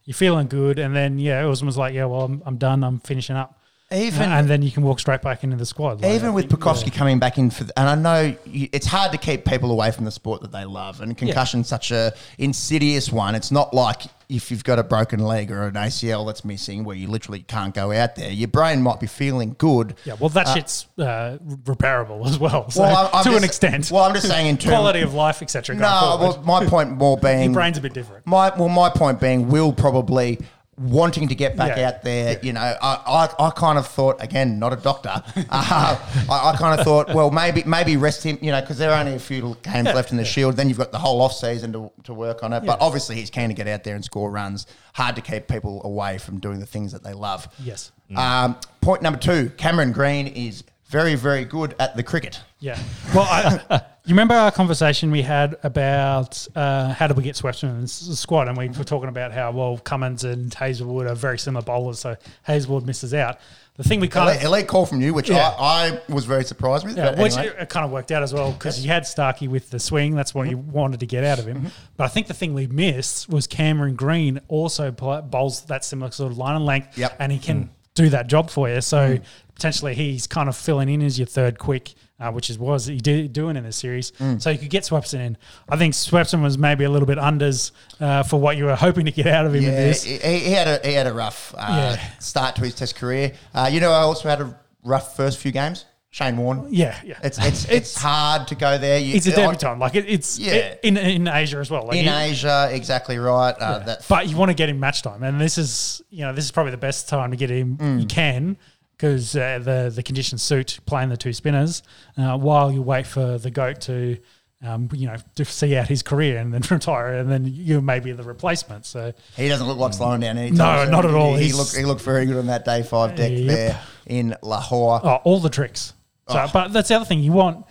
you're 0.05 0.15
feeling 0.15 0.47
good, 0.47 0.79
and 0.79 0.95
then 0.95 1.19
yeah, 1.19 1.45
Usman 1.45 1.67
was 1.67 1.77
like, 1.77 1.93
yeah, 1.93 2.05
well, 2.05 2.21
I'm, 2.21 2.41
I'm 2.45 2.57
done. 2.57 2.83
I'm 2.83 2.99
finishing 2.99 3.35
up. 3.35 3.58
Even 3.91 4.31
and 4.31 4.47
then 4.47 4.61
you 4.61 4.69
can 4.69 4.83
walk 4.83 4.99
straight 4.99 5.23
back 5.23 5.43
into 5.43 5.55
the 5.55 5.65
squad. 5.65 6.01
Like, 6.01 6.11
even 6.13 6.33
with 6.33 6.47
Pucovski 6.47 6.91
yeah. 6.91 6.97
coming 6.97 7.17
back 7.17 7.39
in 7.39 7.49
for, 7.49 7.63
the, 7.63 7.79
and 7.79 7.89
I 7.89 7.95
know 7.95 8.35
you, 8.45 8.69
it's 8.71 8.85
hard 8.85 9.11
to 9.13 9.17
keep 9.17 9.45
people 9.45 9.71
away 9.71 9.89
from 9.89 10.05
the 10.05 10.11
sport 10.11 10.41
that 10.41 10.51
they 10.51 10.63
love, 10.63 11.01
and 11.01 11.17
concussion's 11.17 11.67
yeah. 11.67 11.77
such 11.77 11.91
a 11.91 12.13
insidious 12.37 13.11
one. 13.11 13.33
It's 13.33 13.51
not 13.51 13.73
like 13.73 14.03
if 14.29 14.51
you've 14.51 14.63
got 14.63 14.77
a 14.77 14.83
broken 14.83 15.19
leg 15.19 15.49
or 15.51 15.63
an 15.63 15.73
ACL 15.73 16.27
that's 16.27 16.45
missing, 16.45 16.83
where 16.83 16.95
you 16.95 17.07
literally 17.07 17.41
can't 17.41 17.73
go 17.73 17.91
out 17.91 18.15
there. 18.15 18.29
Your 18.29 18.47
brain 18.47 18.83
might 18.83 18.99
be 18.99 19.07
feeling 19.07 19.55
good. 19.57 19.95
Yeah, 20.05 20.17
well, 20.19 20.29
that 20.29 20.45
uh, 20.45 20.53
shit's 20.53 20.85
uh, 20.99 21.39
repairable 21.41 22.27
as 22.27 22.37
well. 22.37 22.69
So 22.69 22.83
well, 22.83 23.07
I'm, 23.07 23.15
I'm 23.15 23.23
to 23.23 23.29
just, 23.31 23.37
an 23.37 23.43
extent. 23.43 23.91
Well, 23.91 24.03
I'm 24.03 24.13
just 24.13 24.27
saying 24.27 24.45
in 24.45 24.57
terms 24.59 24.71
quality 24.71 25.01
of 25.01 25.15
life, 25.15 25.41
etc. 25.41 25.75
No, 25.75 26.17
well, 26.19 26.43
my 26.43 26.63
point 26.67 26.91
more 26.91 27.17
being 27.21 27.45
your 27.45 27.53
brain's 27.53 27.79
a 27.79 27.81
bit 27.81 27.93
different. 27.93 28.27
My 28.27 28.55
well, 28.55 28.69
my 28.69 28.89
point 28.91 29.19
being, 29.19 29.49
will 29.49 29.73
probably 29.73 30.37
wanting 30.79 31.27
to 31.27 31.35
get 31.35 31.57
back 31.57 31.77
yeah. 31.77 31.89
out 31.89 32.03
there. 32.03 32.33
Yeah. 32.33 32.39
You 32.41 32.53
know, 32.53 32.61
I, 32.61 32.75
I, 33.05 33.47
I, 33.47 33.49
kind 33.51 33.77
of 33.77 33.85
thought 33.85 34.23
again, 34.23 34.59
not 34.59 34.71
a 34.71 34.77
doctor. 34.77 35.09
uh, 35.35 35.99
I, 36.29 36.49
I, 36.49 36.55
kind 36.57 36.79
of 36.79 36.85
thought, 36.85 37.13
well, 37.13 37.31
maybe 37.31 37.63
maybe 37.65 37.97
rest 37.97 38.23
him. 38.23 38.37
You 38.41 38.51
know, 38.51 38.61
because 38.61 38.77
there 38.77 38.91
are 38.91 38.99
only 38.99 39.15
a 39.15 39.19
few 39.19 39.57
games 39.61 39.87
yeah. 39.87 39.93
left 39.93 40.11
in 40.11 40.17
the 40.17 40.25
Shield. 40.25 40.55
Then 40.55 40.69
you've 40.69 40.77
got 40.77 40.91
the 40.91 40.97
whole 40.97 41.21
off 41.21 41.33
season 41.33 41.73
to, 41.73 41.91
to 42.03 42.13
work 42.13 42.43
on 42.43 42.53
it. 42.53 42.65
But 42.65 42.79
obviously, 42.81 43.15
he's 43.15 43.29
keen 43.29 43.49
to 43.49 43.55
get 43.55 43.67
out 43.67 43.83
there 43.83 43.95
and 43.95 44.03
score 44.03 44.31
runs. 44.31 44.67
Hard 44.93 45.15
to 45.15 45.21
keep 45.21 45.47
people 45.47 45.81
away 45.83 46.17
from 46.17 46.39
doing 46.39 46.59
the 46.59 46.65
things 46.65 46.91
that 46.93 47.03
they 47.03 47.13
love. 47.13 47.47
Yes. 47.63 47.91
Um, 48.15 48.57
point 48.81 49.01
number 49.01 49.19
two: 49.19 49.51
Cameron 49.57 49.91
Green 49.91 50.27
is 50.27 50.63
very, 50.89 51.15
very 51.15 51.45
good 51.45 51.75
at 51.79 51.95
the 51.95 52.03
cricket. 52.03 52.41
Yeah. 52.59 52.79
Well, 53.13 53.27
I, 53.29 53.81
you 54.09 54.15
remember 54.15 54.33
our 54.33 54.49
conversation 54.49 55.11
we 55.11 55.21
had 55.21 55.55
about 55.61 56.47
uh, 56.55 56.91
how 56.93 57.05
do 57.05 57.13
we 57.13 57.21
get 57.21 57.35
swept 57.35 57.61
in 57.61 57.81
the 57.81 57.87
squad, 57.87 58.47
and 58.47 58.57
we 58.57 58.67
were 58.69 58.83
talking 58.83 59.07
about 59.07 59.31
how 59.31 59.51
well 59.51 59.77
Cummins 59.77 60.23
and 60.23 60.51
Hazlewood 60.51 61.05
are 61.05 61.13
very 61.13 61.37
similar 61.37 61.63
bowlers, 61.63 61.99
so 61.99 62.15
Hazlewood 62.41 62.87
misses 62.87 63.13
out. 63.13 63.37
The 63.77 63.83
thing 63.83 63.99
we 63.99 64.07
kind 64.07 64.35
of 64.35 64.43
elite 64.43 64.67
call 64.67 64.87
from 64.87 64.99
you, 64.99 65.13
which 65.13 65.29
yeah. 65.29 65.53
I, 65.57 66.01
I, 66.09 66.11
was 66.11 66.25
very 66.25 66.43
surprised 66.43 66.85
with. 66.85 66.97
Yeah, 66.97 67.21
which 67.21 67.37
anyway. 67.37 67.55
it 67.59 67.69
kind 67.69 67.85
of 67.85 67.91
worked 67.91 68.11
out 68.11 68.23
as 68.23 68.33
well 68.33 68.51
because 68.51 68.83
you 68.83 68.89
had 68.89 69.05
Starkey 69.05 69.47
with 69.47 69.69
the 69.69 69.79
swing. 69.79 70.15
That's 70.15 70.33
what 70.33 70.47
mm-hmm. 70.47 70.51
you 70.51 70.57
wanted 70.57 71.01
to 71.01 71.05
get 71.05 71.23
out 71.23 71.37
of 71.37 71.47
him. 71.47 71.57
Mm-hmm. 71.57 71.67
But 71.95 72.05
I 72.05 72.07
think 72.07 72.25
the 72.25 72.33
thing 72.33 72.55
we 72.55 72.65
missed 72.65 73.29
was 73.29 73.45
Cameron 73.45 73.95
Green 73.95 74.41
also 74.47 74.89
bowls 74.89 75.65
that 75.65 75.85
similar 75.85 76.11
sort 76.11 76.31
of 76.31 76.37
line 76.39 76.55
and 76.55 76.65
length, 76.65 76.97
yep. 76.97 77.15
and 77.19 77.31
he 77.31 77.37
can 77.37 77.65
mm. 77.65 77.69
do 77.93 78.09
that 78.09 78.25
job 78.25 78.49
for 78.49 78.67
you. 78.67 78.81
So 78.81 79.17
mm. 79.17 79.23
potentially 79.53 79.93
he's 79.93 80.25
kind 80.25 80.49
of 80.49 80.57
filling 80.57 80.89
in 80.89 81.03
as 81.03 81.19
your 81.19 81.27
third 81.27 81.59
quick 81.59 81.93
uh, 82.19 82.31
which 82.31 82.49
is 82.49 82.59
was 82.59 82.85
he 82.85 82.97
did, 82.97 83.33
doing 83.33 83.55
in 83.55 83.63
this 83.63 83.77
series. 83.77 84.11
Mm. 84.13 84.41
So 84.41 84.49
you 84.49 84.57
could 84.57 84.69
get 84.69 84.83
Swepson 84.83 85.19
in. 85.19 85.37
I 85.67 85.77
think 85.77 85.93
Swepson 85.93 86.41
was 86.41 86.57
maybe 86.57 86.83
a 86.83 86.89
little 86.89 87.07
bit 87.07 87.17
unders 87.17 87.71
uh, 87.99 88.23
for 88.23 88.39
what 88.39 88.57
you 88.57 88.65
were 88.65 88.75
hoping 88.87 89.05
to 89.05 89.11
get 89.11 89.27
out 89.27 89.45
of 89.45 89.55
him 89.55 89.63
yeah, 89.63 89.69
in 89.69 89.75
this. 89.75 90.03
He, 90.03 90.17
he 90.17 90.51
had 90.51 90.67
a 90.67 90.87
he 90.87 90.93
had 90.93 91.07
a 91.07 91.13
rough 91.13 91.53
uh, 91.57 91.97
yeah. 91.97 92.17
start 92.19 92.55
to 92.57 92.61
his 92.61 92.75
Test 92.75 92.95
career. 92.95 93.33
Uh, 93.53 93.69
you 93.71 93.79
know, 93.79 93.91
I 93.91 94.01
also 94.01 94.29
had 94.29 94.41
a 94.41 94.59
rough 94.83 95.15
first 95.15 95.39
few 95.39 95.51
games. 95.51 95.85
Shane 96.11 96.37
Warne. 96.37 96.67
Yeah, 96.71 96.99
yeah. 97.05 97.19
It's 97.23 97.37
it's 97.37 97.65
it's, 97.65 97.65
it's 97.71 97.95
hard 97.95 98.47
to 98.47 98.55
go 98.55 98.79
there. 98.79 98.99
You, 98.99 99.15
it's 99.15 99.27
a 99.27 99.31
debutant. 99.35 99.79
Like 99.79 99.93
it, 99.93 100.05
it's 100.07 100.39
yeah. 100.39 100.53
It, 100.53 100.79
in 100.83 100.97
in 100.97 101.27
Asia 101.27 101.57
as 101.57 101.69
well. 101.69 101.85
Like 101.85 101.97
in 101.97 102.07
Asia, 102.07 102.69
exactly 102.71 103.19
right. 103.19 103.51
Uh, 103.51 103.77
yeah. 103.79 103.85
that 103.85 104.05
but 104.09 104.27
you 104.27 104.35
want 104.35 104.49
to 104.49 104.55
get 104.55 104.69
him 104.69 104.79
match 104.79 105.03
time, 105.03 105.21
and 105.21 105.39
this 105.39 105.59
is 105.59 106.01
you 106.09 106.21
know 106.21 106.33
this 106.33 106.45
is 106.45 106.51
probably 106.51 106.71
the 106.71 106.77
best 106.77 107.09
time 107.09 107.29
to 107.29 107.37
get 107.37 107.51
him. 107.51 107.77
Mm. 107.77 108.01
You 108.01 108.07
can 108.07 108.57
because 108.99 109.35
uh, 109.35 109.59
the 109.59 109.91
the 109.95 110.03
conditions 110.03 110.43
suit 110.43 110.79
playing 110.85 111.09
the 111.09 111.17
two 111.17 111.31
spinners 111.31 111.83
uh, 112.17 112.37
while 112.37 112.71
you 112.71 112.81
wait 112.81 113.07
for 113.07 113.37
the 113.37 113.51
goat 113.51 113.81
to. 113.81 114.17
Um, 114.61 114.89
you 114.91 115.07
know, 115.07 115.15
to 115.35 115.45
see 115.45 115.77
out 115.77 115.87
his 115.87 116.03
career 116.03 116.37
and 116.37 116.53
then 116.53 116.61
retire, 116.69 117.13
and 117.13 117.31
then 117.31 117.45
you 117.45 117.79
may 117.79 118.01
be 118.01 118.11
the 118.11 118.23
replacement. 118.23 118.85
So 118.85 119.13
he 119.37 119.47
doesn't 119.47 119.65
look 119.65 119.77
like 119.77 119.93
slowing 119.93 120.19
down 120.19 120.37
anytime. 120.37 120.57
No, 120.57 120.83
soon. 120.83 120.91
not 120.91 121.05
at 121.05 121.13
all. 121.13 121.35
He, 121.37 121.45
he 121.45 121.53
looked 121.53 121.73
he 121.73 121.85
looked 121.85 122.01
very 122.01 122.25
good 122.25 122.35
on 122.35 122.47
that 122.47 122.65
day 122.65 122.83
five 122.83 123.15
deck 123.15 123.31
yep. 123.33 123.47
there 123.47 123.81
in 124.05 124.35
Lahore. 124.43 124.99
Oh, 125.01 125.21
all 125.23 125.39
the 125.39 125.49
tricks. 125.49 125.93
So, 126.27 126.39
oh. 126.39 126.49
but 126.51 126.73
that's 126.73 126.89
the 126.89 126.95
other 126.95 127.05
thing 127.05 127.21
you 127.21 127.31
want 127.31 127.67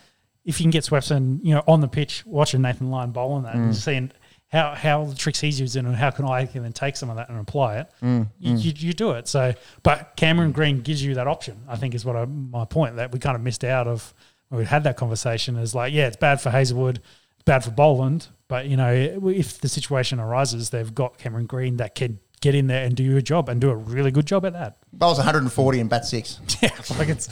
if 0.49 0.59
you 0.59 0.65
can 0.65 0.71
get 0.71 0.83
Swepson, 0.83 1.41
you 1.43 1.55
know, 1.55 1.63
on 1.69 1.83
the 1.83 1.89
pitch 1.89 2.25
watching 2.25 2.63
Nathan 2.63 2.91
Lyon 2.91 3.11
bowl 3.11 3.29
bowling 3.29 3.43
that 3.43 3.55
mm. 3.55 3.65
and 3.65 3.77
seeing 3.77 4.11
how 4.49 4.75
how 4.75 5.05
the 5.05 5.15
tricks 5.15 5.41
he's 5.41 5.61
using 5.61 5.87
and 5.87 5.95
how 5.95 6.11
can 6.11 6.25
I 6.25 6.47
can 6.47 6.63
then 6.63 6.73
take 6.73 6.97
some 6.97 7.11
of 7.11 7.17
that 7.17 7.29
and 7.29 7.39
apply 7.39 7.79
it, 7.79 7.91
mm, 8.03 8.27
you, 8.39 8.53
mm. 8.55 8.65
You, 8.65 8.73
you, 8.77 8.93
do 8.93 9.13
it. 9.13 9.29
So, 9.29 9.55
but 9.83 10.15
Cameron 10.17 10.53
Green 10.53 10.81
gives 10.81 11.05
you 11.05 11.15
that 11.15 11.27
option. 11.27 11.63
I 11.69 11.77
think 11.77 11.95
is 11.95 12.05
what 12.05 12.17
I, 12.17 12.25
my 12.25 12.65
point 12.65 12.97
that 12.97 13.13
we 13.13 13.19
kind 13.19 13.37
of 13.37 13.43
missed 13.43 13.65
out 13.65 13.87
of 13.87 14.15
when 14.49 14.59
we 14.59 14.65
had 14.65 14.85
that 14.85 14.97
conversation. 14.97 15.57
Is 15.57 15.75
like, 15.75 15.93
yeah, 15.93 16.07
it's 16.07 16.17
bad 16.17 16.41
for 16.41 16.51
Hazlewood, 16.51 16.97
it's 16.97 17.45
bad 17.45 17.63
for 17.63 17.71
Boland, 17.71 18.29
but 18.49 18.67
you 18.67 18.77
know, 18.77 18.93
if 19.27 19.61
the 19.61 19.69
situation 19.69 20.19
arises, 20.19 20.71
they've 20.71 20.95
got 20.95 21.19
Cameron 21.19 21.47
Green 21.47 21.77
that 21.77 21.95
can 21.95 22.19
get 22.41 22.55
in 22.55 22.69
there 22.69 22.85
and 22.85 22.97
do 22.97 23.03
your 23.03 23.21
job 23.21 23.49
and 23.49 23.61
do 23.61 23.71
a 23.71 23.77
really 23.77 24.11
good 24.11 24.27
job 24.27 24.47
at 24.47 24.55
that. 24.55 24.79
Bowls 24.93 25.19
140 25.19 25.81
and 25.81 25.91
bat 25.91 26.07
six. 26.07 26.41
Yeah, 26.63 26.71
like 26.99 27.09
it's. 27.09 27.29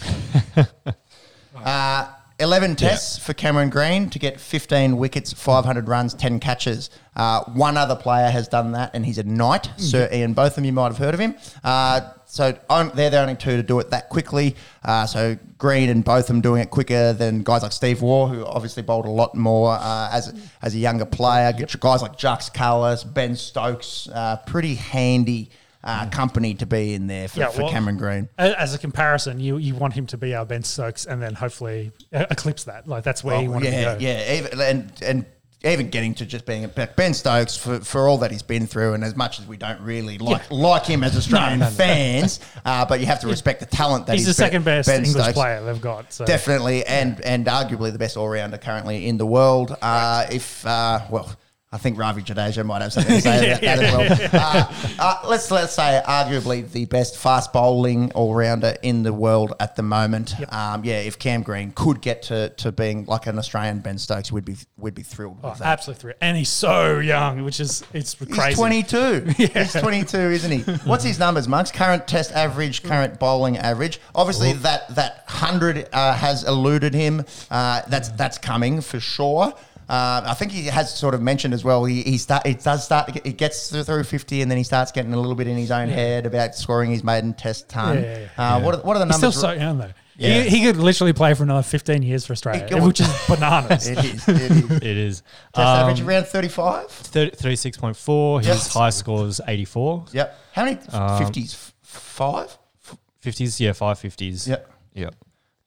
uh, 1.57 2.13
11 2.39 2.77
tests 2.77 3.17
for 3.17 3.33
Cameron 3.33 3.71
Green 3.71 4.11
to 4.11 4.19
get 4.19 4.39
15 4.39 4.99
wickets, 4.99 5.33
500 5.33 5.89
runs, 5.89 6.13
10 6.13 6.39
catches. 6.39 6.91
Uh, 7.15 7.43
one 7.45 7.79
other 7.79 7.97
player 7.97 8.29
has 8.29 8.47
done 8.47 8.73
that, 8.73 8.91
and 8.93 9.07
he's 9.07 9.17
a 9.17 9.23
knight, 9.23 9.71
mm. 9.77 9.81
Sir 9.81 10.09
Ian 10.13 10.35
Botham. 10.35 10.65
You 10.65 10.73
might 10.73 10.89
have 10.89 10.99
heard 10.99 11.15
of 11.15 11.21
him. 11.21 11.35
Uh, 11.65 12.13
so 12.27 12.53
they're 12.95 13.09
the 13.09 13.21
only 13.21 13.37
two 13.37 13.57
to 13.57 13.63
do 13.63 13.79
it 13.79 13.89
that 13.91 14.11
quickly. 14.11 14.55
Uh, 14.85 15.07
so 15.07 15.39
Green 15.57 15.89
and 15.89 16.05
Botham 16.05 16.43
doing 16.43 16.61
it 16.61 16.71
quicker 16.71 17.15
than 17.15 17.43
guys 17.43 17.63
like 17.63 17.73
Steve 17.73 18.03
Waugh, 18.03 18.27
who 18.27 18.45
obviously 18.45 18.83
bowled 18.83 19.07
a 19.07 19.11
lot 19.11 19.35
more 19.35 19.73
uh, 19.81 20.11
as 20.13 20.35
as 20.61 20.75
a 20.75 20.79
younger 20.79 21.07
player. 21.07 21.53
Guys 21.81 22.03
like 22.03 22.19
Jacques 22.19 22.53
Kallis, 22.55 23.03
Ben 23.15 23.35
Stokes, 23.35 24.09
uh, 24.13 24.37
pretty 24.47 24.75
handy. 24.75 25.49
Uh, 25.85 26.09
company 26.11 26.53
to 26.55 26.67
be 26.67 26.95
in 26.95 27.07
there 27.07 27.29
for, 27.29 27.39
Yeah, 27.39 27.49
for 27.51 27.63
well- 27.63 27.71
Cameron 27.71 27.97
Green. 27.97 28.29
As 28.39 28.75
a 28.75 28.79
comparison, 28.79 29.39
you, 29.39 29.57
you 29.59 29.75
want 29.77 29.95
him 29.95 30.07
to 30.09 30.17
be 30.17 30.35
our 30.35 30.45
Ben 30.45 30.65
Stokes 30.65 31.07
and 31.07 31.23
then 31.23 31.35
hopefully 31.35 31.93
uh, 32.13 32.27
eclipse 32.31 32.65
that. 32.65 32.89
Like 32.89 33.05
that's 33.05 33.23
where 33.23 33.41
you 33.41 33.49
Oh, 33.49 33.53
want 33.53 33.65
yeah, 33.67 33.95
to 33.95 33.99
go. 34.01 34.05
yeah, 34.05 34.35
even, 34.35 34.61
and 34.61 34.93
and 35.03 35.27
even 35.65 35.89
getting 35.91 36.15
to 36.15 36.27
just 36.27 36.45
being 36.45 36.65
a 36.65 36.69
Ben 36.69 37.15
Stokes 37.15 37.57
for, 37.57 37.81
for 37.81 38.09
all 38.09 38.19
that 38.19 38.31
he's 38.33 38.43
been 38.43 38.67
through, 38.67 38.95
and 38.95 39.05
as 39.05 39.15
much 39.17 39.39
as 39.41 39.47
we 39.47 39.57
don't 39.57 39.81
really 39.81 40.19
like 40.19 40.51
like 40.51 40.87
him 40.87 41.05
as 41.05 41.17
Australian 41.17 41.61
No, 41.61 41.65
no, 41.67 41.71
no. 41.71 41.77
fans, 41.77 42.41
uh, 42.65 42.85
but 42.85 42.99
you 43.01 43.07
have 43.07 43.21
to 43.21 43.29
respect 43.29 43.61
the 43.61 43.67
talent 43.67 44.07
that 44.07 44.15
He's 44.17 44.27
he's, 44.27 44.37
the 44.37 44.43
second 44.43 44.65
best 44.65 44.89
Ben 44.89 45.05
English 45.05 45.23
Stokes. 45.23 45.33
player 45.39 45.63
they've 45.65 45.81
got. 45.81 46.13
So. 46.13 46.25
Definitely, 46.25 46.85
and 46.85 47.21
and 47.21 47.47
arguably 47.47 47.93
the 47.93 47.99
best 47.99 48.17
all 48.17 48.29
rounder 48.29 48.59
currently 48.59 49.07
in 49.07 49.19
the 49.19 49.27
world. 49.27 49.77
Uh, 49.81 50.27
if 50.33 50.67
uh, 50.67 51.01
well. 51.11 51.31
I 51.77 51.79
think 51.79 51.99
Ravi 51.99 52.23
Jadeja 52.23 52.65
might 52.65 52.81
have 52.81 52.91
something 52.95 53.17
to 53.17 53.21
say 53.21 53.51
about 53.51 53.61
that 53.61 53.79
as 53.79 54.31
well. 54.31 54.31
Uh, 54.33 54.93
uh, 54.99 55.29
let's 55.29 55.51
let's 55.51 55.75
say 55.75 56.01
arguably 56.09 56.69
the 56.73 56.87
best 56.87 57.19
fast 57.19 57.53
bowling 57.53 58.11
all 58.13 58.35
rounder 58.35 58.77
in 58.81 59.03
the 59.03 59.13
world 59.13 59.53
at 59.61 59.77
the 59.77 59.83
moment. 59.83 60.35
Um, 60.51 60.85
yeah, 60.87 61.01
if 61.01 61.19
Cam 61.19 61.43
Green 61.43 61.73
could 61.73 62.01
get 62.01 62.23
to, 62.23 62.49
to 62.49 62.73
being 62.73 63.05
like 63.05 63.27
an 63.27 63.39
Australian 63.39 63.81
Ben 63.81 63.99
Stokes, 63.99 64.33
we'd 64.33 64.47
be 64.47 64.57
we'd 64.79 64.95
be 64.95 65.03
thrilled 65.03 65.37
Oh, 65.45 65.51
with 65.51 65.59
that. 65.59 65.67
absolutely 65.67 66.01
thrilled. 66.01 66.17
And 66.23 66.37
he's 66.39 66.49
so 66.49 66.99
young, 66.99 67.45
which 67.45 67.61
is 67.61 67.85
it's 67.93 68.15
crazy. 68.15 68.43
He's 68.47 68.57
22. 68.57 69.21
He's 69.37 69.73
22, 69.75 70.17
isn't 70.17 70.51
he? 70.51 70.73
What's 70.89 71.05
his 71.05 71.19
numbers, 71.19 71.47
Monks? 71.47 71.71
Current 71.73 72.09
test 72.09 72.33
average, 72.33 72.83
current 72.85 73.19
bowling 73.21 73.59
average. 73.59 74.01
Obviously, 74.15 74.55
that 74.55 74.95
that 74.95 75.25
hundred 75.29 75.89
uh, 75.93 76.15
has 76.15 76.43
eluded 76.45 76.95
him. 76.95 77.23
Uh, 77.51 77.83
that's 77.89 78.09
that's 78.11 78.39
coming 78.39 78.81
for 78.81 78.99
sure. 78.99 79.53
Uh, 79.89 80.21
I 80.27 80.35
think 80.35 80.51
he 80.53 80.65
has 80.67 80.93
sort 80.93 81.15
of 81.15 81.23
mentioned 81.23 81.55
as 81.55 81.63
well. 81.65 81.85
He, 81.85 82.03
he 82.03 82.19
start 82.19 82.45
it 82.47 82.63
does 82.63 82.85
start. 82.85 83.07
to 83.07 83.13
get- 83.13 83.27
It 83.27 83.37
gets 83.39 83.71
through 83.71 84.05
fifty, 84.05 84.43
and 84.43 84.51
then 84.51 84.59
he 84.59 84.65
starts 84.65 84.91
getting 84.93 85.13
a 85.13 85.17
little 85.17 85.37
bit 85.37 85.47
in 85.47 85.57
his 85.57 85.71
own 85.71 85.89
head 85.89 86.27
about 86.27 86.55
scoring 86.57 86.91
his 86.91 87.05
maiden 87.05 87.35
test 87.35 87.69
ton. 87.69 87.97
Yeah, 87.97 88.03
yeah, 88.03 88.29
yeah. 88.39 88.55
Uh, 88.57 88.61
What 88.61 88.75
are, 88.75 88.79
what 88.79 88.97
are 88.97 88.99
the 88.99 89.07
He's 89.07 89.21
numbers? 89.23 89.37
still 89.39 89.51
so 89.51 89.53
young 89.53 89.79
though. 89.79 89.93
Yeah. 90.19 90.43
He, 90.43 90.59
he 90.59 90.65
could 90.65 90.79
literally 90.79 91.13
play 91.13 91.35
for 91.35 91.43
another 91.43 91.63
15 91.63 92.03
years 92.03 92.25
for 92.27 92.33
Australia, 92.33 92.67
He- 92.69 92.81
which 92.81 93.01
is 93.01 93.25
bananas. 93.29 93.87
it 93.87 94.03
is. 94.05 94.27
It 94.29 94.41
is. 94.41 94.71
It 94.71 94.83
is. 94.85 95.23
Test 95.55 95.59
Um, 95.69 95.91
average 95.91 96.01
around 96.01 96.27
thirty-five. 96.27 96.91
30, 96.91 97.37
36.4. 97.37 98.39
His 98.39 98.47
Yes. 98.49 98.73
high 98.73 98.91
score 98.91 99.27
is 99.27 99.41
84. 99.47 100.07
Yep. 100.13 100.39
How 100.53 100.65
many 100.65 100.79
Um, 100.93 101.19
fifties? 101.19 101.73
Five. 101.83 102.57
50s, 103.23 103.61
yeah, 103.61 103.71
550s. 103.73 104.49
Yep. 104.49 104.71
Yep. 104.95 105.15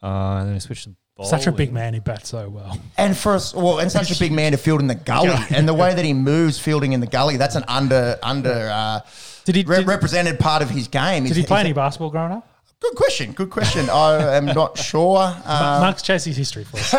Uh, 0.02 0.08
and 0.08 0.50
then 0.50 0.56
I 0.56 0.60
switched 0.60 0.84
to 0.86 0.90
bowling. 0.90 0.99
Such 1.26 1.48
a 1.48 1.52
big 1.52 1.72
man, 1.74 1.94
he 1.94 2.00
bats 2.00 2.30
so 2.30 2.50
well. 2.50 2.80
And 2.98 3.16
for 3.18 3.34
us, 3.34 3.54
well, 3.54 3.80
and 3.80 3.92
such 3.92 4.12
a 4.16 4.20
big 4.20 4.32
man 4.32 4.52
to 4.54 4.58
field 4.58 4.80
in 4.82 4.88
the 4.88 4.96
gully, 4.96 5.32
and 5.50 5.68
the 5.68 5.74
way 5.74 5.94
that 5.94 6.06
he 6.06 6.14
moves 6.14 6.60
fielding 6.60 6.94
in 6.94 7.00
the 7.00 7.08
gully, 7.08 7.38
that's 7.38 7.56
an 7.56 7.64
under 7.68 8.18
under 8.24 8.70
uh, 8.74 9.00
Did 9.46 9.56
he- 9.56 9.64
re- 9.64 9.78
did- 9.78 9.88
represented 9.88 10.40
part 10.40 10.62
of 10.62 10.70
his 10.70 10.88
game. 10.88 11.26
Did 11.26 11.36
he 11.38 11.44
play 11.44 11.62
any 11.62 11.74
basketball 11.74 12.10
growing 12.10 12.32
up? 12.32 12.46
Good 12.82 12.96
question. 12.96 13.34
Good 13.34 13.50
question. 13.50 13.90
I 13.90 14.38
am 14.38 14.46
not 14.46 14.78
sure. 14.78 15.20
Um, 15.46 15.82
Mark's 15.82 16.02
Chasey's 16.02 16.38
history 16.38 16.64
for 16.64 16.78
us. 16.78 16.92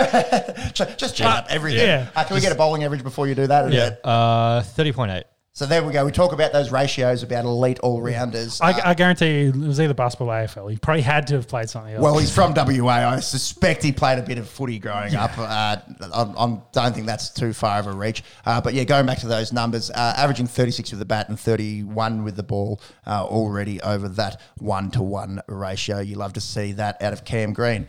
just 0.99 1.17
chat 1.17 1.27
up 1.27 1.47
everything. 1.49 1.87
yeah. 1.87 2.09
Uh, 2.15 2.23
can 2.25 2.35
we 2.35 2.43
get 2.43 2.53
a 2.53 2.55
bowling 2.55 2.85
average 2.85 3.03
before 3.03 3.27
you 3.29 3.35
do 3.35 3.47
that? 3.47 3.73
Yeah. 3.73 3.95
Uh, 4.05 4.61
30.8. 4.63 5.23
So 5.53 5.67
there 5.67 5.83
we 5.83 5.93
go. 5.93 6.05
We 6.05 6.13
talk 6.13 6.33
about 6.33 6.53
those 6.53 6.71
ratios 6.71 7.25
about 7.25 7.45
elite 7.45 7.81
all 7.81 8.01
rounders. 8.01 8.61
I, 8.61 8.91
I 8.91 8.95
guarantee 8.95 9.41
you, 9.43 9.49
it 9.49 9.57
was 9.57 9.81
either 9.81 9.95
basketball 9.95 10.31
or 10.31 10.47
AFL. 10.47 10.71
He 10.71 10.79
probably 10.79 11.03
had 11.03 11.27
to 11.27 11.35
have 11.35 11.49
played 11.49 11.69
something 11.69 11.93
else. 11.93 12.03
Well, 12.03 12.17
he's 12.19 12.33
from 12.33 12.55
WA. 12.55 12.89
I 12.89 13.19
suspect 13.19 13.83
he 13.83 13.91
played 13.91 14.21
a 14.21 14.23
bit 14.23 14.39
of 14.39 14.49
footy 14.49 14.79
growing 14.79 15.17
up. 15.17 15.37
Uh, 15.37 15.77
I, 16.15 16.23
I 16.23 16.59
don't 16.73 16.95
think 16.95 17.07
that's 17.07 17.31
too 17.31 17.53
far 17.53 17.81
of 17.81 17.89
a 17.89 17.93
reach. 17.93 18.23
Uh, 18.47 18.61
but 18.61 18.75
yeah, 18.75 18.85
going 18.85 19.07
back 19.07 19.19
to 19.19 19.27
those 19.27 19.53
numbers, 19.53 19.91
uh, 19.91 20.15
averaging 20.17 20.47
36 20.47 20.93
with 20.93 21.01
the 21.01 21.05
bat 21.05 21.29
and 21.29 21.39
31 21.39 22.23
with 22.23 22.37
the 22.37 22.45
ball, 22.45 22.81
uh, 23.05 23.25
already 23.25 23.83
over 23.83 24.09
that 24.09 24.41
one 24.59 24.93
to 24.93 25.03
one 25.03 25.43
ratio. 25.49 25.99
You 25.99 26.15
love 26.15 26.33
to 26.35 26.41
see 26.41 26.73
that 26.73 27.03
out 27.03 27.13
of 27.13 27.25
Cam 27.25 27.53
Green. 27.53 27.89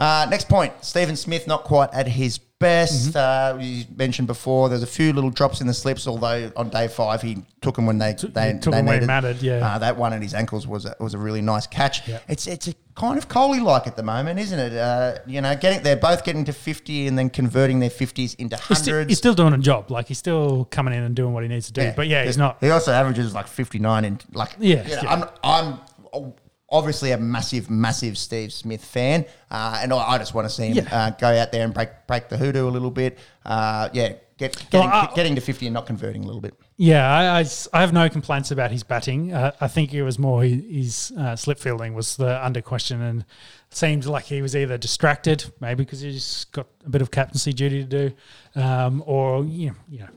Uh, 0.00 0.26
next 0.30 0.48
point 0.48 0.72
Stephen 0.80 1.14
Smith, 1.14 1.46
not 1.46 1.62
quite 1.64 1.92
at 1.92 2.08
his 2.08 2.38
best. 2.38 3.14
Uh, 3.14 3.56
you 3.60 3.84
mentioned 3.96 4.26
before, 4.26 4.68
there's 4.70 4.82
a 4.82 4.86
few 4.86 5.12
little 5.12 5.28
drops 5.30 5.60
in 5.60 5.66
the 5.66 5.74
slips, 5.74 6.06
although 6.06 6.50
on 6.56 6.70
day 6.70 6.88
five 6.88 7.20
he 7.20 7.42
took 7.60 7.76
them 7.76 7.84
when 7.86 7.98
they, 7.98 8.12
they, 8.12 8.54
took 8.58 8.72
they 8.72 8.78
'em 8.78 8.86
where 8.86 8.94
it 8.94 9.00
needed. 9.00 9.06
mattered, 9.06 9.42
yeah. 9.42 9.74
Uh, 9.74 9.78
that 9.78 9.96
one 9.96 10.14
at 10.14 10.22
his 10.22 10.32
ankles 10.32 10.66
was 10.66 10.86
a, 10.86 10.96
was 11.00 11.12
a 11.12 11.18
really 11.18 11.42
nice 11.42 11.66
catch. 11.66 12.08
Yeah. 12.08 12.18
It's 12.28 12.46
it's 12.46 12.68
a 12.68 12.74
kind 12.94 13.18
of 13.18 13.28
Kohli 13.28 13.62
like 13.62 13.86
at 13.86 13.96
the 13.96 14.02
moment, 14.02 14.40
isn't 14.40 14.58
it? 14.58 14.72
Uh, 14.74 15.18
you 15.26 15.42
know, 15.42 15.54
getting 15.54 15.82
they're 15.82 15.96
both 15.96 16.24
getting 16.24 16.46
to 16.46 16.52
fifty 16.54 17.06
and 17.06 17.18
then 17.18 17.28
converting 17.28 17.80
their 17.80 17.90
fifties 17.90 18.34
into 18.34 18.56
he's, 18.56 18.78
still, 18.78 18.94
hundreds. 18.94 19.10
he's 19.10 19.18
still 19.18 19.34
doing 19.34 19.52
a 19.52 19.58
job. 19.58 19.90
Like 19.90 20.08
he's 20.08 20.18
still 20.18 20.66
coming 20.66 20.94
in 20.94 21.02
and 21.02 21.14
doing 21.14 21.34
what 21.34 21.42
he 21.42 21.48
needs 21.50 21.66
to 21.66 21.72
do. 21.74 21.92
But 21.94 22.08
yeah, 22.08 22.24
he's 22.24 22.38
not. 22.38 22.56
He 22.60 22.70
also 22.70 22.92
averages 22.92 23.34
like 23.34 23.48
fifty 23.48 23.78
nine 23.78 24.06
and 24.06 24.24
like 24.32 24.56
Yeah, 24.58 24.82
you 24.82 24.96
know, 24.96 25.02
yeah. 25.02 25.28
I'm 25.44 25.78
I'm 26.14 26.32
obviously 26.70 27.10
a 27.12 27.18
massive 27.18 27.68
massive 27.70 28.16
Steve 28.16 28.52
Smith 28.52 28.84
fan, 28.84 29.24
uh, 29.50 29.78
and 29.82 29.92
I, 29.92 29.96
I 30.12 30.18
just 30.18 30.34
want 30.34 30.48
to 30.48 30.54
see 30.54 30.68
him 30.68 30.84
Yeah. 30.84 30.96
uh, 30.96 31.10
go 31.10 31.28
out 31.28 31.52
there 31.52 31.64
and 31.64 31.74
break 31.74 31.90
break 32.06 32.28
the 32.28 32.36
hoodoo 32.36 32.68
a 32.68 32.70
little 32.70 32.90
bit. 32.90 33.18
Uh, 33.44 33.88
yeah, 33.92 34.14
get 34.38 34.56
getting, 34.70 34.88
Well, 34.90 35.08
I- 35.10 35.14
getting 35.14 35.34
to 35.34 35.40
fifty 35.40 35.66
and 35.66 35.74
not 35.74 35.86
converting 35.86 36.22
a 36.22 36.26
little 36.26 36.40
bit. 36.40 36.54
Yeah, 36.76 37.42
I 37.74 37.80
have 37.80 37.92
no 37.92 38.08
complaints 38.08 38.50
about 38.52 38.70
his 38.70 38.82
batting. 38.82 39.34
Uh, 39.34 39.52
I 39.60 39.68
think 39.68 39.92
it 39.92 40.02
was 40.02 40.18
more 40.18 40.42
his, 40.42 41.10
his 41.10 41.18
uh, 41.18 41.36
slip 41.36 41.58
fielding 41.58 41.92
was 41.92 42.16
the 42.16 42.42
under 42.42 42.62
question, 42.62 43.02
and 43.02 43.20
it 43.20 43.76
seemed 43.76 44.06
like 44.06 44.24
he 44.24 44.40
was 44.40 44.56
either 44.56 44.78
distracted, 44.78 45.44
maybe 45.60 45.84
because 45.84 46.00
he's 46.00 46.44
got 46.52 46.66
a 46.86 46.88
bit 46.88 47.02
of 47.02 47.10
captaincy 47.10 47.52
duty 47.52 47.84
to 47.84 48.08
do, 48.54 48.60
um, 48.62 49.02
or 49.04 49.44
you 49.44 49.68
know, 49.68 49.74
you 49.90 49.98
know, 49.98 50.08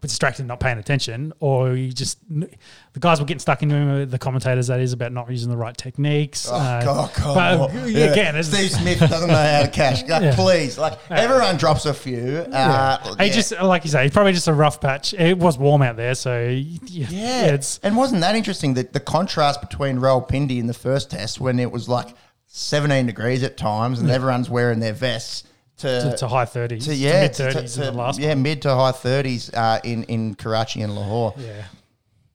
distracted, 0.00 0.42
and 0.42 0.48
not 0.48 0.58
paying 0.60 0.78
attention, 0.78 1.32
or 1.38 1.74
you 1.74 1.92
just 1.92 2.18
the 2.28 3.00
guys 3.00 3.20
were 3.20 3.26
getting 3.26 3.38
stuck 3.38 3.62
uh, 3.62 4.04
The 4.04 4.18
commentators, 4.20 4.66
that 4.66 4.80
is, 4.80 4.92
about 4.92 5.12
not 5.12 5.30
using 5.30 5.48
the 5.48 5.56
right 5.56 5.76
techniques. 5.76 6.48
Oh, 6.50 6.54
uh, 6.54 6.84
God, 6.84 7.14
God, 7.14 7.72
but 7.72 7.88
yeah, 7.88 8.06
again, 8.06 8.42
Steve 8.42 8.70
Smith 8.70 8.98
doesn't 8.98 9.28
know 9.28 9.34
how 9.34 9.62
to 9.62 9.68
cash. 9.68 10.02
Yeah. 10.06 10.34
Please, 10.34 10.78
like 10.78 10.98
everyone 11.10 11.56
drops 11.56 11.84
a 11.84 11.92
few. 11.92 12.38
Uh, 12.38 13.16
He 13.16 13.26
yeah. 13.26 13.32
just 13.32 13.52
like 13.60 13.84
you 13.84 13.90
say, 13.90 14.08
probably 14.10 14.32
just 14.32 14.48
a 14.48 14.52
rough 14.52 14.80
patch. 14.80 15.14
It 15.14 15.36
was 15.38 15.58
warm 15.58 15.82
out 15.82 15.96
there, 15.96 16.14
so 16.14 16.48
yeah, 16.48 17.06
Yeah, 17.10 17.46
it's 17.46 17.78
and 17.82 17.96
wasn't 17.96 18.20
that 18.20 18.34
interesting 18.34 18.74
that 18.74 18.92
the 18.92 19.00
contrast 19.00 19.60
between 19.60 19.98
Rawalpindi 19.98 20.58
in 20.58 20.66
the 20.66 20.74
first 20.74 21.10
test 21.10 21.40
when 21.40 21.58
it 21.58 21.70
was 21.72 21.88
like 21.88 22.14
17 22.46 23.06
degrees 23.06 23.42
at 23.42 23.56
times 23.56 24.00
and 24.00 24.10
everyone's 24.10 24.48
wearing 24.48 24.80
their 24.80 24.92
vests 24.92 25.44
to, 25.78 26.10
to, 26.10 26.16
to 26.18 26.28
high 26.28 26.44
thirties, 26.46 26.86
to- 26.86 26.94
yeah, 26.94 27.22
mid 27.22 27.32
to- 27.34 27.44
to- 27.46 27.52
thirties 27.52 27.78
in 27.78 27.84
the 27.84 27.92
last 27.92 28.18
yeah, 28.18 28.34
mid 28.34 28.62
to 28.62 28.74
high 28.74 28.92
30s 28.92 29.50
uh, 29.54 29.80
in 29.84 30.04
in 30.04 30.34
Karachi 30.34 30.82
and 30.82 30.94
Lahore. 30.94 31.34
Yeah. 31.38 31.64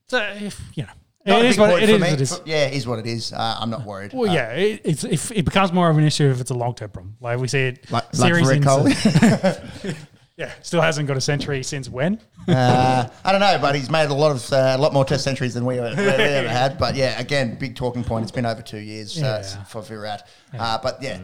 So 0.08 0.18
if 0.40 0.60
you 0.74 0.82
know, 0.84 0.90
Not 1.26 1.44
it 1.44 1.46
is 1.50 1.58
what 1.58 1.82
it 1.82 1.86
for 1.88 1.94
is. 1.96 2.00
me. 2.00 2.08
It 2.08 2.20
is. 2.20 2.40
Yeah, 2.44 2.66
it 2.66 2.74
is 2.74 2.86
what 2.86 2.98
it 2.98 3.06
is. 3.06 3.32
Uh, 3.32 3.56
I'm 3.60 3.70
not 3.70 3.84
worried. 3.84 4.12
Well, 4.12 4.30
Uh, 4.30 4.34
yeah, 4.34 4.50
it, 4.52 4.80
it's 4.84 5.04
if 5.04 5.30
it 5.32 5.44
becomes 5.44 5.72
more 5.72 5.88
of 5.90 5.96
an 5.98 6.04
issue 6.04 6.30
if 6.30 6.40
it's 6.40 6.50
a 6.50 6.54
long 6.54 6.74
term 6.74 6.90
problem. 6.90 7.16
Like 7.20 7.38
we 7.38 7.48
see 7.48 7.60
it 7.62 7.90
Like, 7.90 8.04
like 8.18 8.34
series 8.34 8.48
in 8.50 8.62
yeah, 10.36 10.50
still 10.62 10.80
hasn't 10.80 11.08
got 11.08 11.16
a 11.16 11.20
century 11.20 11.62
since 11.62 11.88
when? 11.88 12.20
Uh, 12.48 13.08
I 13.24 13.32
don't 13.32 13.40
know, 13.40 13.58
but 13.60 13.74
he's 13.74 13.90
made 13.90 14.08
a 14.10 14.14
lot 14.14 14.32
of 14.32 14.52
uh, 14.52 14.74
a 14.76 14.78
lot 14.78 14.92
more 14.92 15.04
test 15.04 15.24
centuries 15.24 15.54
than 15.54 15.64
we, 15.64 15.74
we 15.74 15.80
ever 15.86 16.48
had. 16.48 16.78
But 16.78 16.94
yeah, 16.96 17.18
again, 17.20 17.56
big 17.58 17.76
talking 17.76 18.02
point. 18.04 18.22
It's 18.24 18.32
been 18.32 18.46
over 18.46 18.62
two 18.62 18.78
years 18.78 19.16
uh, 19.22 19.42
Yeah. 19.44 19.64
for 19.64 19.82
Virat. 19.82 20.26
Uh, 20.58 20.78
but 20.82 21.02
yeah, 21.02 21.18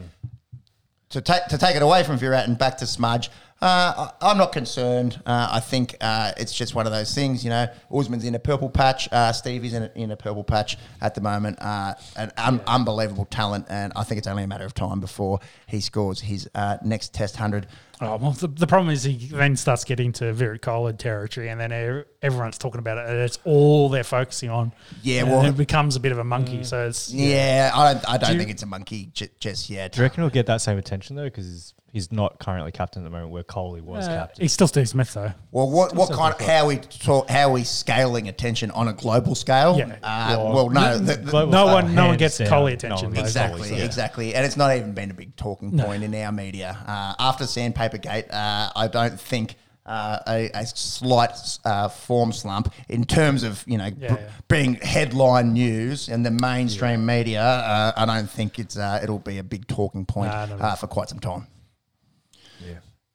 to 1.11 1.21
take 1.21 1.45
to 1.47 1.59
take 1.59 1.77
it 1.77 1.83
away 1.83 2.03
from 2.05 2.19
Virat 2.19 2.49
and 2.49 2.59
back 2.59 2.79
to 2.79 2.87
Smudge. 2.87 3.31
Uh, 3.61 4.11
I, 4.23 4.31
I'm 4.31 4.39
not 4.39 4.53
concerned. 4.53 5.21
Uh, 5.27 5.49
I 5.51 5.61
think 5.61 5.97
uh, 6.01 6.33
it's 6.37 6.55
just 6.55 6.77
one 6.77 6.87
of 6.87 6.93
those 6.93 7.13
things, 7.13 7.43
you 7.43 7.51
know. 7.51 7.67
Usman's 7.93 8.25
in 8.25 8.37
a 8.37 8.39
purple 8.39 8.71
patch. 8.71 9.09
Uh, 9.11 9.33
Steve 9.33 9.65
is 9.65 9.73
in 9.73 9.83
a, 9.83 9.91
in 9.97 10.11
a 10.13 10.17
purple 10.17 10.45
patch 10.45 10.77
at 11.01 11.17
the 11.17 11.21
moment. 11.21 11.59
Uh, 11.61 11.95
an 12.15 12.31
un- 12.37 12.61
unbelievable 12.69 13.25
talent, 13.25 13.67
and 13.69 13.93
I 13.97 14.05
think 14.05 14.19
it's 14.19 14.29
only 14.29 14.45
a 14.45 14.47
matter 14.47 14.65
of 14.65 14.75
time 14.75 15.01
before 15.01 15.41
he 15.67 15.81
scores 15.81 16.21
his 16.21 16.49
uh, 16.55 16.79
next 16.85 17.13
Test 17.13 17.37
hundred. 17.37 17.67
Oh, 18.01 18.17
well, 18.17 18.31
the, 18.31 18.47
the 18.47 18.67
problem 18.67 18.91
is 18.91 19.03
he 19.03 19.17
then 19.17 19.57
starts 19.57 19.83
getting 19.85 20.13
to 20.13 20.33
Virat 20.33 20.61
Kohli 20.61 20.97
territory, 20.97 21.49
and 21.49 21.61
then 21.61 21.73
e- 21.73 22.05
everyone's 22.23 22.57
talking 22.59 22.79
about 22.79 22.99
it, 22.99 23.09
and 23.11 23.19
it's 23.19 23.39
all 23.45 23.89
they're 23.89 24.05
focusing 24.05 24.51
on. 24.51 24.73
Yeah, 25.03 25.23
And 25.23 25.31
well- 25.31 25.45
it 25.47 25.57
becomes 25.57 25.97
a 25.97 26.01
bit 26.01 26.13
of 26.13 26.19
a 26.19 26.25
monkey. 26.25 26.59
Mm. 26.59 26.67
So 26.67 26.87
it's 26.87 27.13
Yeah, 27.13 27.73
I 27.75 27.95
don't. 27.95 28.09
I 28.09 28.17
don't 28.19 28.27
Do 28.29 28.33
you- 28.35 28.39
think 28.39 28.51
it's 28.53 28.63
a 28.63 28.67
monkey 28.67 29.11
j- 29.13 29.31
just 29.41 29.69
yet. 29.69 29.93
Do 29.93 29.99
you 29.99 30.03
reckon 30.05 30.23
he'll 30.23 30.31
get 30.31 30.47
that 30.47 30.61
same 30.61 30.79
attention 30.79 31.17
though? 31.17 31.25
Because 31.25 31.75
he's, 31.99 32.05
he's 32.05 32.13
not 32.13 32.39
currently 32.39 32.71
captain 32.73 33.03
at 33.03 33.05
the 33.05 33.11
moment, 33.11 33.31
where 33.33 33.43
Kohli 33.43 33.81
was 33.83 34.07
uh, 34.07 34.11
captain. 34.15 34.43
he's 34.43 34.53
still 34.53 34.69
Steve 34.69 34.89
Smith 34.89 35.13
though. 35.15 35.33
Well, 35.51 35.71
what 35.71 35.95
what 35.95 36.11
kind 36.13 36.33
of 36.35 36.41
how 36.41 36.67
we 36.67 36.77
talk, 36.77 37.29
how 37.29 37.51
we 37.53 37.65
scaling 37.65 38.29
attention 38.29 38.71
on 38.71 38.89
a 38.89 38.93
global 38.93 39.35
scale? 39.35 39.77
Yeah. 39.79 39.97
Uh, 40.03 40.37
Well, 40.37 40.53
well, 40.55 40.71
no, 40.71 40.99
the- 40.99 41.15
the- 41.15 41.31
global 41.31 41.53
no 41.53 41.65
style, 41.65 41.75
one- 41.75 41.95
no 41.95 42.03
one 42.03 42.09
hands 42.11 42.19
gets 42.19 42.39
down, 42.39 42.49
Kohli 42.49 42.61
no 42.63 42.67
attention, 42.75 43.07
one 43.09 43.15
though. 43.15 43.21
exactly, 43.21 43.61
Kohli's, 43.63 43.71
yeah. 43.73 43.85
exactly, 43.85 44.35
and 44.35 44.47
it's 44.47 44.57
not 44.57 44.77
even 44.77 44.93
been 44.93 45.11
a 45.11 45.15
big 45.15 45.35
talking 45.37 45.77
point 45.79 46.03
in 46.03 46.15
our 46.15 46.33
media 46.33 46.79
uh, 46.87 47.15
after 47.19 47.47
Sandpaper 47.47 47.99
Gate. 47.99 48.31
Uh, 48.31 48.71
I 48.77 48.89
don't 48.89 49.19
think 49.21 49.57
uh, 49.87 50.19
a, 50.29 50.51
a 50.55 50.67
slight 50.67 51.31
uh, 51.65 51.89
form 51.89 52.31
slump 52.31 52.71
in 52.91 53.05
terms 53.05 53.43
of 53.43 53.65
you 53.67 53.79
know 53.79 53.87
Yeah, 53.87 54.09
br- 54.15 54.21
yeah. 54.21 54.29
being 54.47 54.75
headline 54.75 55.55
news 55.55 56.11
and 56.11 56.27
the 56.27 56.31
mainstream 56.31 57.07
media. 57.07 57.41
Uh, 57.43 57.93
I 57.97 58.05
don't 58.05 58.29
think 58.29 58.59
it's 58.59 58.77
uh, 58.77 59.01
it'll 59.03 59.19
be 59.19 59.39
a 59.39 59.43
big 59.43 59.67
talking 59.67 60.05
point 60.05 60.31
Nah, 60.31 60.45
not 60.47 60.61
uh, 60.61 60.75
for 60.75 60.89
quite 60.89 61.09
some 61.09 61.21
time. 61.21 61.47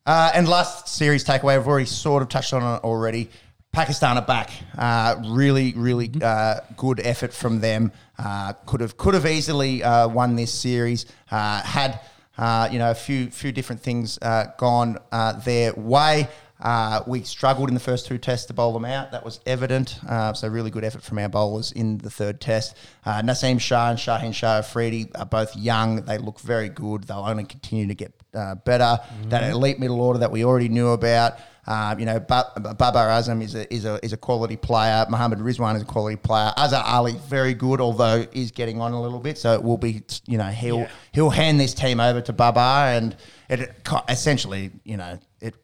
Uh, 0.06 0.32
and 0.34 0.50
last 0.50 0.90
series 0.90 1.24
takeaway, 1.24 1.56
I've 1.56 1.68
already 1.68 1.86
sort 1.86 2.22
of 2.22 2.30
touched 2.30 2.54
on 2.54 2.62
it 2.62 2.84
already. 2.84 3.30
Pakistan 3.72 4.18
are 4.18 4.26
back. 4.26 4.52
Uh, 4.78 5.16
really, 5.30 5.74
really 5.76 6.12
uh, 6.22 6.60
good 6.76 7.00
effort 7.00 7.34
from 7.34 7.62
them. 7.62 7.92
Uh, 8.20 8.54
could 8.66 8.82
have 8.82 8.98
could 8.98 9.14
have 9.14 9.26
easily 9.26 9.82
uh, 9.82 10.08
won 10.08 10.36
this 10.36 10.54
series. 10.54 11.06
Uh, 11.32 11.62
had 11.62 12.02
uh, 12.38 12.68
you 12.72 12.80
know 12.80 12.92
a 12.92 12.96
few 12.96 13.32
few 13.32 13.52
different 13.52 13.82
things 13.82 14.20
uh, 14.22 14.48
gone 14.58 14.98
uh, 15.12 15.34
their 15.40 15.74
way. 15.74 16.28
Uh, 16.60 17.02
we 17.08 17.24
struggled 17.24 17.68
in 17.68 17.74
the 17.74 17.80
first 17.80 18.06
two 18.06 18.18
tests 18.18 18.46
to 18.48 18.54
bowl 18.54 18.74
them 18.74 18.86
out. 18.86 19.12
That 19.12 19.26
was 19.26 19.40
evident. 19.46 20.00
Uh, 20.08 20.34
so 20.34 20.48
really 20.48 20.70
good 20.70 20.84
effort 20.86 21.04
from 21.04 21.18
our 21.18 21.28
bowlers 21.28 21.72
in 21.72 21.98
the 21.98 22.10
third 22.10 22.40
test. 22.40 22.78
Uh, 23.06 23.22
Naseem 23.22 23.60
Shah 23.60 23.90
and 23.90 24.00
Shaheen 24.00 24.34
Shah 24.34 24.60
Afridi 24.60 25.10
are 25.16 25.26
both 25.26 25.56
young. 25.58 25.98
They 26.06 26.18
look 26.18 26.40
very 26.40 26.70
good. 26.70 27.04
They'll 27.04 27.20
only 27.20 27.44
continue 27.44 27.88
to 27.88 27.96
get 27.96 28.14
uh, 28.34 28.56
better. 28.56 29.00
That 29.30 29.50
elite 29.52 29.80
middle 29.80 30.02
order 30.02 30.20
that 30.20 30.32
we 30.32 30.44
already 30.46 30.70
knew 30.70 30.90
about. 30.90 31.34
Uh, 31.66 31.96
you 31.98 32.06
know, 32.06 32.20
ba- 32.20 32.52
Babar 32.56 33.08
Azam 33.08 33.42
is 33.42 33.56
a, 33.56 33.74
is 33.74 33.86
a 33.86 33.98
is 34.04 34.12
a 34.12 34.18
quality 34.18 34.58
player. 34.58 35.06
Muhammad 35.10 35.40
Rizwan 35.40 35.76
is 35.78 35.82
a 35.82 35.86
quality 35.86 36.18
player. 36.18 36.52
Azhar 36.58 36.84
Ali 36.86 37.14
very 37.30 37.54
good, 37.54 37.80
although 37.80 38.26
is 38.34 38.52
getting 38.52 38.82
on 38.82 38.92
a 38.92 39.02
little 39.02 39.20
bit. 39.22 39.38
So 39.38 39.54
it 39.54 39.64
will 39.64 39.78
be, 39.78 40.02
you 40.26 40.38
know, 40.38 40.48
he'll 40.50 40.80
Yeah. 40.80 40.90
he'll 41.14 41.30
hand 41.30 41.62
this 41.62 41.74
team 41.74 42.02
over 42.02 42.20
to 42.20 42.34
Babar, 42.34 42.88
and 42.90 43.16
it 43.50 43.72
essentially, 44.10 44.72
you 44.84 44.98
know, 44.98 45.18
it 45.40 45.56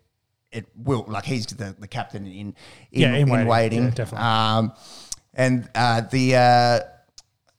it 0.53 0.67
will 0.75 1.03
like 1.09 1.25
he's 1.25 1.45
the, 1.47 1.75
the 1.77 1.87
captain 1.87 2.25
in 2.25 2.31
in, 2.33 2.55
Yeah, 2.91 3.07
in 3.15 3.27
in 3.27 3.29
waiting. 3.29 3.47
waiting. 3.47 3.83
Yeah, 3.83 3.89
definitely. 3.89 4.25
Um, 4.27 4.73
and 5.33 5.69
uh, 5.75 6.01
the 6.09 6.35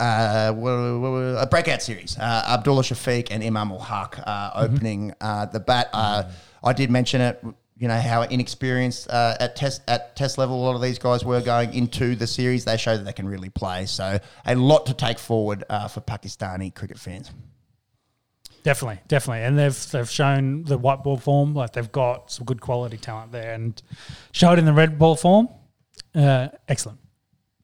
uh, 0.01 1.39
a 1.41 1.47
breakout 1.47 1.83
series. 1.83 2.17
Uh, 2.19 2.45
Abdullah 2.49 2.83
Shafiq 2.83 3.29
and 3.31 3.43
Imam 3.43 3.71
Ul 3.73 3.79
Haq 3.79 4.19
uh, 4.19 4.23
Mm-hmm. 4.51 4.75
opening 4.75 5.15
uh, 5.21 5.47
the 5.47 5.61
bat. 5.61 5.89
Uh, 5.93 6.25
I 6.65 6.73
did 6.73 6.91
mention 6.91 7.21
it. 7.21 7.43
You 7.77 7.89
know 7.89 7.99
how 7.99 8.23
inexperienced 8.23 9.09
uh, 9.11 9.37
at 9.41 9.57
test 9.57 9.81
at 9.89 10.15
test 10.15 10.37
level 10.37 10.57
a 10.57 10.63
lot 10.63 10.75
of 10.75 10.83
these 10.83 10.99
guys 10.99 11.25
were 11.25 11.41
going 11.41 11.73
into 11.73 12.15
the 12.15 12.27
series. 12.27 12.67
They 12.67 12.77
show 12.77 12.97
that 12.97 13.05
they 13.05 13.13
can 13.15 13.27
really 13.27 13.49
play. 13.49 13.87
So 13.87 14.19
a 14.45 14.55
lot 14.55 14.85
to 14.87 14.93
take 14.95 15.19
forward 15.19 15.65
uh, 15.71 15.89
for 15.89 16.01
Pakistani 16.03 16.75
cricket 16.75 16.99
fans. 16.99 17.31
Definitely, 18.63 19.01
definitely, 19.09 19.45
and 19.45 19.59
they've 19.59 19.91
they've 19.93 20.11
shown 20.11 20.65
the 20.65 20.77
white 20.77 21.03
ball 21.03 21.17
form 21.17 21.55
like 21.55 21.73
they've 21.73 21.91
got 21.91 22.31
some 22.31 22.45
good 22.45 22.61
quality 22.61 22.99
talent 22.99 23.33
there, 23.33 23.55
and 23.55 23.81
showed 24.33 24.59
in 24.59 24.67
the 24.67 24.75
red 24.75 24.99
ball 24.99 25.17
form. 25.17 25.49
Uh, 26.15 26.49
excellent. 26.69 26.99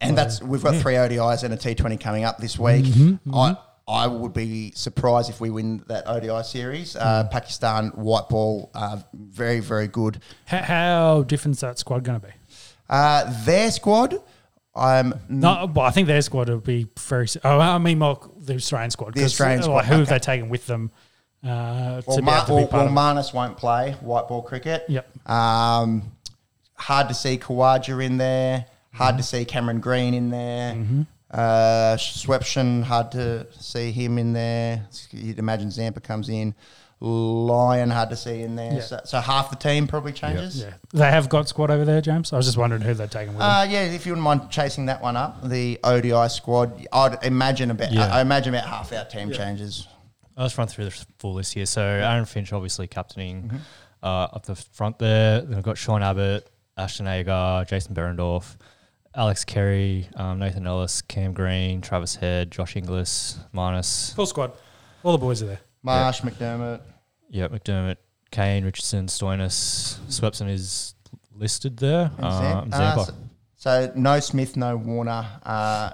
And 0.01 0.17
that's 0.17 0.43
we've 0.43 0.63
got 0.63 0.77
three 0.77 0.95
ODIs 0.95 1.43
and 1.43 1.55
a 1.55 1.57
T20 1.57 1.99
coming 2.01 2.25
up 2.25 2.39
this 2.39 2.59
week. 2.59 2.87
I 3.33 3.57
I 3.89 4.09
would 4.09 4.33
be 4.33 4.73
surprised 4.75 5.31
if 5.31 5.41
we 5.41 5.51
win 5.51 5.85
that 5.87 6.09
ODI 6.09 6.43
series. 6.43 6.97
Uh, 6.97 7.29
Pakistan 7.31 7.89
white 7.91 8.29
ball, 8.29 8.71
uh, 8.75 9.01
very 9.15 9.61
very 9.61 9.89
good. 9.89 10.21
How, 10.47 10.59
how 10.59 11.23
different 11.23 11.57
is 11.57 11.61
that 11.61 11.79
squad 11.79 12.03
going 12.03 12.21
to 12.21 12.27
be? 12.27 12.33
Uh, 12.89 13.45
their 13.45 13.71
squad, 13.71 14.21
I'm 14.75 15.15
No, 15.29 15.67
but 15.67 15.83
I 15.83 15.91
think 15.91 16.09
their 16.09 16.21
squad 16.21 16.49
will 16.49 16.59
be 16.59 16.89
very. 16.99 17.29
Oh, 17.45 17.59
I 17.59 17.79
mean, 17.79 17.99
more 17.99 18.19
the 18.39 18.55
Australian 18.57 18.91
squad. 18.91 19.15
The 19.15 19.25
Australian 19.25 19.61
uh, 19.61 19.65
squad, 19.65 19.77
Like, 19.77 19.87
who 19.87 19.95
have 19.95 20.09
they 20.09 20.19
taken 20.19 20.49
with 20.49 20.67
them 20.67 20.91
uh, 21.43 22.03
well, 22.07 22.17
to 22.17 22.23
be 22.23 22.27
Ma- 22.27 22.45
well, 22.49 22.69
well? 22.73 22.89
Marnus 22.89 23.33
won't 23.33 23.57
play 23.57 23.93
white 24.01 24.29
ball 24.29 24.43
cricket. 24.43 24.85
Yep. 24.89 25.29
Um, 25.29 26.13
hard 26.75 27.09
to 27.09 27.15
see 27.15 27.39
Khawaja 27.39 28.05
in 28.05 28.19
there. 28.19 28.67
Hard 28.97 29.13
Mm-hmm. 29.13 29.17
to 29.19 29.23
see 29.23 29.45
Cameron 29.45 29.81
Green 29.81 30.15
in 30.15 30.31
there. 30.31 30.75
Uh, 31.31 31.97
Swepson, 31.99 32.83
hard 32.83 33.13
to 33.13 33.47
see 33.59 33.91
him 33.93 34.17
in 34.19 34.33
there. 34.33 34.87
You'd 35.11 35.39
imagine 35.39 35.71
Zampa 35.71 36.01
comes 36.01 36.29
in. 36.29 36.55
Lyon, 37.01 37.91
hard 37.91 38.09
to 38.11 38.17
see 38.17 38.41
in 38.41 38.57
there. 38.57 38.75
Yeah. 38.75 38.81
So, 38.81 39.01
so 39.05 39.21
half 39.21 39.51
the 39.51 39.57
team 39.57 39.87
probably 39.87 40.13
changes. 40.13 40.63
Yeah, 40.63 40.75
they 40.95 41.11
have 41.11 41.29
got 41.29 41.47
squad 41.49 41.71
over 41.71 41.85
there, 41.85 42.01
James. 42.01 42.33
I 42.33 42.37
was 42.39 42.47
just 42.47 42.57
wondering 42.57 42.81
who 42.83 42.95
they're 42.95 43.07
taking 43.07 43.35
with 43.35 43.41
them. 43.41 43.51
Uh, 43.51 43.65
yeah, 43.65 43.83
if 43.83 44.07
you 44.07 44.13
wouldn't 44.13 44.25
mind 44.25 44.51
chasing 44.51 44.87
that 44.87 45.03
one 45.03 45.15
up, 45.17 45.47
the 45.47 45.79
ODI 45.85 46.29
squad, 46.31 46.87
I'd 46.93 47.23
imagine 47.25 47.71
about. 47.71 47.93
Yeah. 47.93 48.07
I 48.15 48.23
imagine 48.23 48.55
about 48.55 48.67
half 48.69 48.93
our 48.95 49.05
team 49.05 49.31
changes. 49.31 49.87
I'll 50.39 50.47
just 50.47 50.57
run 50.57 50.69
through 50.69 50.87
the 50.87 51.05
full 51.19 51.35
list 51.35 51.53
here. 51.55 51.67
So 51.67 51.83
Aaron 51.83 52.25
Finch, 52.25 52.53
obviously 52.53 52.87
captaining 52.87 53.43
Mm-hmm. 53.43 53.57
uh, 54.03 54.25
up 54.33 54.47
the 54.47 54.55
front 54.57 54.99
there. 54.99 55.41
Then 55.43 55.57
we've 55.57 55.63
got 55.65 55.77
Sean 55.77 56.03
Abbott, 56.03 56.49
Ashton 56.79 57.07
Agar, 57.07 57.65
Jason 57.67 57.95
Behrendorff, 57.95 58.57
Alex 59.17 59.45
Carey, 59.45 60.09
um, 60.17 60.39
Nathan 60.39 60.67
Ellis, 60.67 61.01
Cam 61.03 61.33
Green, 61.33 61.81
Travis 61.81 62.17
Head, 62.17 62.51
Josh 62.51 62.77
Inglis, 62.77 63.39
Marnus, 63.55 64.15
Full 64.15 64.27
squad. 64.27 64.53
All 65.03 65.13
the 65.13 65.19
boys 65.19 65.43
are 65.43 65.47
there. 65.47 65.61
Marsh, 65.83 66.21
McDermott. 66.21 66.81
yeah, 67.31 67.49
McDermott, 67.49 67.97
Kane, 68.31 68.65
Richardson, 68.65 69.07
Stoinis, 69.07 69.99
Swepson 70.09 70.51
is 70.51 70.95
listed 71.35 71.77
there. 71.79 72.11
and 72.19 72.25
Um, 72.27 72.71
uh, 72.73 73.05
so, 73.05 73.15
so 73.57 73.93
no 73.95 74.21
Smith, 74.21 74.57
no 74.57 74.77
Warner 74.77 75.27
uh, 75.45 75.91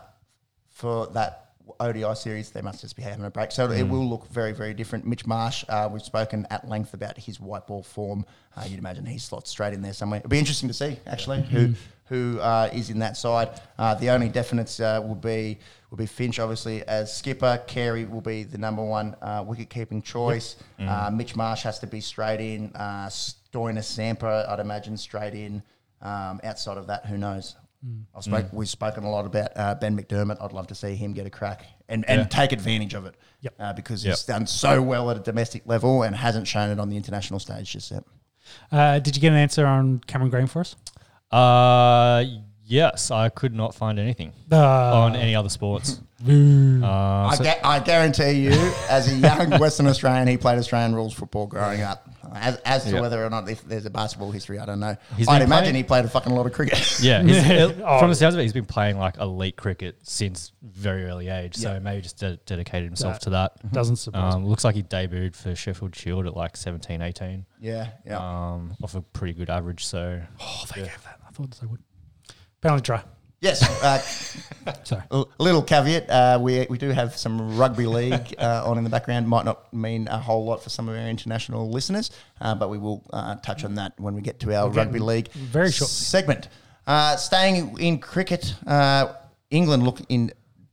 for 0.70 1.06
that 1.08 1.51
ODI 1.82 2.14
series. 2.14 2.50
They 2.50 2.62
must 2.62 2.80
just 2.80 2.96
be 2.96 3.02
having 3.02 3.24
a 3.24 3.30
break. 3.30 3.50
So 3.52 3.68
Mm. 3.68 3.78
it 3.78 3.82
will 3.84 4.08
look 4.08 4.28
very, 4.28 4.52
very 4.52 4.74
different. 4.74 5.06
Mitch 5.06 5.26
Marsh, 5.26 5.64
uh, 5.68 5.88
we've 5.92 6.02
spoken 6.02 6.46
at 6.50 6.68
length 6.68 6.94
about 6.94 7.16
his 7.18 7.40
white 7.40 7.66
ball 7.66 7.82
form. 7.82 8.24
Uh, 8.56 8.64
you'd 8.68 8.78
imagine 8.78 9.04
he 9.06 9.18
slots 9.18 9.50
straight 9.50 9.72
in 9.74 9.82
there 9.82 9.92
somewhere. 9.92 10.18
It'll 10.18 10.28
be 10.30 10.38
interesting 10.38 10.68
to 10.68 10.74
see 10.74 10.98
actually 11.06 11.42
who 11.42 11.74
who 12.06 12.38
uh, 12.40 12.68
is 12.74 12.90
in 12.90 12.98
that 12.98 13.16
side. 13.16 13.48
Uh, 13.78 13.94
the 13.94 14.10
only 14.10 14.28
definites 14.28 14.80
uh, 14.80 15.00
will 15.00 15.14
be 15.14 15.58
will 15.90 15.96
be 15.96 16.04
Finch, 16.06 16.38
obviously 16.38 16.82
as 16.86 17.14
skipper. 17.14 17.62
Carey 17.66 18.04
will 18.04 18.20
be 18.20 18.42
the 18.44 18.58
number 18.58 18.84
one 18.84 19.14
uh, 19.22 19.42
wicket 19.46 19.70
keeping 19.70 20.02
choice. 20.02 20.56
Uh, 20.78 21.10
Mitch 21.12 21.34
Marsh 21.36 21.62
has 21.62 21.78
to 21.78 21.86
be 21.86 22.00
straight 22.00 22.40
in. 22.40 22.70
Uh, 22.74 23.08
Stoinis 23.08 23.84
Zampa, 23.84 24.46
I'd 24.48 24.60
imagine 24.60 24.96
straight 24.96 25.34
in. 25.34 25.62
Um, 26.02 26.40
outside 26.44 26.78
of 26.78 26.86
that, 26.88 27.06
who 27.06 27.16
knows? 27.16 27.54
I've 28.14 28.22
spoke, 28.24 28.46
We've 28.52 28.68
spoken 28.68 29.04
a 29.04 29.10
lot 29.10 29.26
about 29.26 29.50
uh, 29.56 29.74
Ben 29.74 29.96
McDermott. 29.98 30.40
I'd 30.40 30.52
love 30.52 30.68
to 30.68 30.74
see 30.74 30.94
him 30.94 31.12
get 31.14 31.26
a 31.26 31.30
crack 31.30 31.64
and, 31.88 32.08
and 32.08 32.20
Yeah. 32.20 32.26
take 32.26 32.52
advantage 32.52 32.94
of 32.94 33.06
it 33.06 33.16
Yep. 33.40 33.54
uh, 33.58 33.72
because 33.72 34.04
Yep. 34.04 34.12
he's 34.14 34.24
done 34.24 34.46
so 34.46 34.80
well 34.80 35.10
at 35.10 35.16
a 35.16 35.20
domestic 35.20 35.62
level 35.66 36.02
and 36.04 36.14
hasn't 36.14 36.46
shown 36.46 36.70
it 36.70 36.78
on 36.78 36.88
the 36.90 36.96
international 36.96 37.40
stage 37.40 37.72
just 37.72 37.90
yet. 37.90 38.04
Uh, 38.70 38.98
did 39.00 39.16
you 39.16 39.20
get 39.22 39.32
an 39.32 39.38
answer 39.38 39.66
on 39.66 39.98
Cameron 40.06 40.30
Green 40.30 40.46
for 40.46 40.60
us? 40.60 40.76
Uh, 41.30 42.24
yes, 42.72 43.10
I 43.10 43.28
could 43.28 43.54
not 43.54 43.74
find 43.74 43.98
anything 43.98 44.32
Uh, 44.50 45.02
on 45.02 45.14
any 45.16 45.34
other 45.34 45.48
sports. 45.50 46.00
Uh, 46.24 46.86
I, 46.86 47.34
so- 47.36 47.42
ga- 47.42 47.58
I 47.64 47.80
guarantee 47.80 48.30
you, 48.44 48.52
as 48.88 49.12
a 49.12 49.16
young 49.16 49.50
Western 49.58 49.88
Australian, 49.88 50.28
he 50.28 50.36
played 50.36 50.56
Australian 50.56 50.94
rules 50.94 51.12
football 51.12 51.48
growing 51.48 51.82
up. 51.82 52.08
As, 52.34 52.56
as 52.64 52.84
to 52.84 52.92
Yeah. 52.92 53.00
whether 53.00 53.24
or 53.24 53.28
not 53.28 53.48
if 53.50 53.64
there's 53.64 53.86
a 53.86 53.90
basketball 53.90 54.30
history, 54.30 54.60
I 54.60 54.64
don't 54.64 54.78
know. 54.78 54.96
He's 55.16 55.26
I'd 55.26 55.40
been 55.40 55.48
imagine 55.48 55.64
playing- 55.72 55.74
he 55.74 55.82
played 55.82 56.04
a 56.04 56.08
fucking 56.08 56.32
lot 56.32 56.46
of 56.46 56.52
cricket. 56.52 57.00
Yeah, 57.00 57.22
he's, 57.26 57.36
it- 57.38 57.76
Oh. 57.84 57.98
from 57.98 58.08
the 58.10 58.14
sounds 58.14 58.34
of 58.34 58.38
it, 58.40 58.44
he's 58.44 58.52
been 58.52 58.64
playing 58.66 58.98
like 58.98 59.16
elite 59.18 59.56
cricket 59.56 59.96
since 60.04 60.52
very 60.62 61.04
early 61.06 61.26
age. 61.28 61.56
So 61.56 61.80
maybe 61.80 62.02
just 62.02 62.18
de- 62.18 62.36
dedicated 62.46 62.84
himself 62.86 63.14
That- 63.14 63.22
to 63.22 63.30
that. 63.30 63.72
Doesn't 63.72 63.96
surprise 63.96 64.34
Um, 64.36 64.46
looks 64.46 64.62
like 64.64 64.76
he 64.76 64.84
debuted 64.84 65.34
for 65.34 65.56
Sheffield 65.56 65.96
Shield 65.96 66.26
at 66.28 66.36
like 66.36 66.56
17, 66.56 67.02
18, 67.02 67.44
yeah, 67.60 67.88
yeah. 68.06 68.18
um, 68.18 68.76
off 68.80 68.94
a 68.94 69.00
pretty 69.02 69.34
good 69.34 69.50
average. 69.50 69.84
So 69.84 70.20
Oh, 70.40 70.64
they 70.72 70.82
gave 70.82 71.02
that. 71.02 71.18
I 71.28 71.32
thought 71.32 71.50
they 71.60 71.66
would. 71.66 71.80
Penalty 72.62 72.82
try. 72.82 73.02
yes. 73.40 73.60
Uh, 73.82 73.98
Sorry. 74.84 75.02
A 75.10 75.24
little 75.38 75.62
caveat: 75.62 76.08
uh, 76.08 76.38
we 76.40 76.66
we 76.70 76.78
do 76.78 76.90
have 76.90 77.16
some 77.16 77.56
rugby 77.58 77.86
league 77.86 78.34
uh, 78.38 78.62
on 78.64 78.78
in 78.78 78.84
the 78.84 78.90
background. 78.90 79.28
Might 79.28 79.44
not 79.44 79.72
mean 79.74 80.06
a 80.08 80.16
whole 80.18 80.44
lot 80.44 80.62
for 80.62 80.70
some 80.70 80.88
of 80.88 80.94
our 80.94 81.08
international 81.08 81.68
listeners, 81.68 82.12
uh, 82.40 82.54
but 82.54 82.70
we 82.70 82.78
will 82.78 83.02
uh, 83.12 83.34
touch 83.36 83.64
on 83.64 83.74
that 83.74 83.92
when 83.98 84.14
we 84.14 84.22
get 84.22 84.38
to 84.40 84.54
our 84.54 84.70
rugby 84.70 85.00
league 85.00 85.28
very 85.32 85.72
shortly. 85.72 85.92
segment. 85.92 86.48
Uh, 86.86 87.16
staying 87.16 87.76
in 87.78 87.98
cricket, 87.98 88.54
uh, 88.66 89.12
England 89.50 89.82
look 89.82 90.00
in 90.08 90.30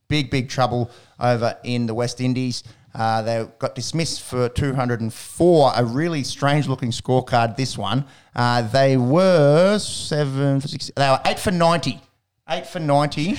big 0.07 0.29
big 0.29 0.49
trouble 0.49 0.91
over 1.19 1.57
in 1.63 1.87
the 1.87 1.93
West 1.95 2.21
Indies. 2.21 2.63
Uh, 2.93 3.21
they 3.21 3.47
got 3.59 3.75
dismissed 3.75 4.23
for 4.23 4.49
204, 4.49 5.71
a 5.75 5.85
really 5.85 6.23
strange 6.23 6.67
looking 6.67 6.91
scorecard. 6.91 7.55
This 7.55 7.77
one, 7.77 8.05
uh, 8.35 8.63
they 8.63 8.97
were 8.97 9.77
seven 9.79 10.59
for 10.59 10.67
six. 10.67 10.91
They 10.95 11.09
were 11.09 11.21
eight 11.25 11.39
for 11.39 11.51
90 11.51 12.01
eight 12.49 12.65
for 12.65 12.79
90 12.79 13.37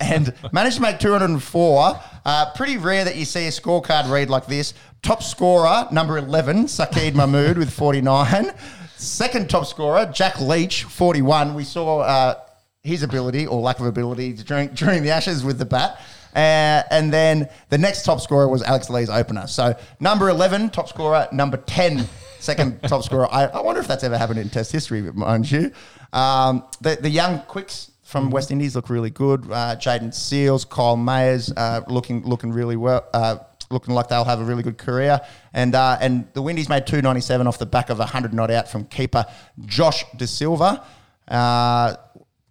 and 0.00 0.34
managed 0.52 0.76
to 0.76 0.82
make 0.82 0.98
204. 0.98 2.00
Uh, 2.24 2.52
pretty 2.54 2.76
rare 2.76 3.04
that 3.04 3.16
you 3.16 3.24
see 3.24 3.46
a 3.46 3.50
scorecard 3.50 4.10
read 4.10 4.28
like 4.28 4.46
this. 4.46 4.74
Top 5.02 5.22
scorer, 5.22 5.86
number 5.90 6.18
11, 6.18 6.64
Saqib 6.64 7.14
Mahmood 7.14 7.56
with 7.56 7.72
49. 7.72 8.52
Second 8.96 9.48
top 9.48 9.66
scorer, 9.66 10.06
Jack 10.12 10.40
Leach, 10.40 10.84
41. 10.84 11.54
We 11.54 11.64
saw 11.64 12.00
uh, 12.00 12.34
his 12.82 13.02
ability 13.02 13.46
or 13.46 13.60
lack 13.60 13.80
of 13.80 13.86
ability 13.86 14.34
during, 14.34 14.68
during 14.74 15.02
the 15.02 15.10
Ashes 15.10 15.44
with 15.44 15.58
the 15.58 15.64
bat. 15.64 16.00
Uh, 16.34 16.82
and 16.90 17.12
then 17.12 17.48
the 17.68 17.78
next 17.78 18.04
top 18.04 18.20
scorer 18.20 18.48
was 18.48 18.62
Alex 18.62 18.88
Lee's 18.90 19.10
opener. 19.10 19.46
So 19.46 19.76
number 19.98 20.28
11, 20.28 20.70
top 20.70 20.88
scorer. 20.88 21.28
Number 21.32 21.56
10, 21.56 22.06
second 22.38 22.82
top 22.88 23.02
scorer. 23.02 23.32
I, 23.32 23.46
I 23.46 23.60
wonder 23.60 23.80
if 23.80 23.88
that's 23.88 24.04
ever 24.04 24.16
happened 24.18 24.38
in 24.38 24.48
Test 24.48 24.72
history, 24.72 25.02
mind 25.02 25.50
you. 25.50 25.72
Um, 26.12 26.64
the 26.80 26.96
the 26.96 27.10
young 27.10 27.40
quicks 27.42 27.90
from 28.02 28.30
West 28.30 28.50
Indies 28.50 28.74
look 28.74 28.90
really 28.90 29.10
good. 29.10 29.44
Uh, 29.44 29.76
Jayden 29.76 30.08
Seales, 30.08 30.68
Kyle 30.68 30.96
Mayers, 30.96 31.52
uh, 31.56 31.82
looking 31.86 32.22
looking 32.24 32.52
really 32.52 32.76
well. 32.76 33.06
Uh, 33.14 33.36
looking 33.70 33.94
like 33.94 34.08
they'll 34.08 34.24
have 34.24 34.40
a 34.40 34.44
really 34.44 34.64
good 34.64 34.78
career, 34.78 35.20
and 35.54 35.74
uh, 35.74 35.96
and 36.00 36.26
the 36.34 36.42
Windies 36.42 36.68
made 36.68 36.86
two 36.86 37.00
ninety 37.00 37.20
seven 37.20 37.46
off 37.46 37.58
the 37.58 37.66
back 37.66 37.88
of 37.90 38.00
a 38.00 38.06
hundred 38.06 38.34
not 38.34 38.50
out 38.50 38.68
from 38.68 38.84
keeper 38.84 39.24
Josh 39.64 40.04
Da 40.16 40.26
Silva. 40.26 40.84
Uh, 41.28 41.94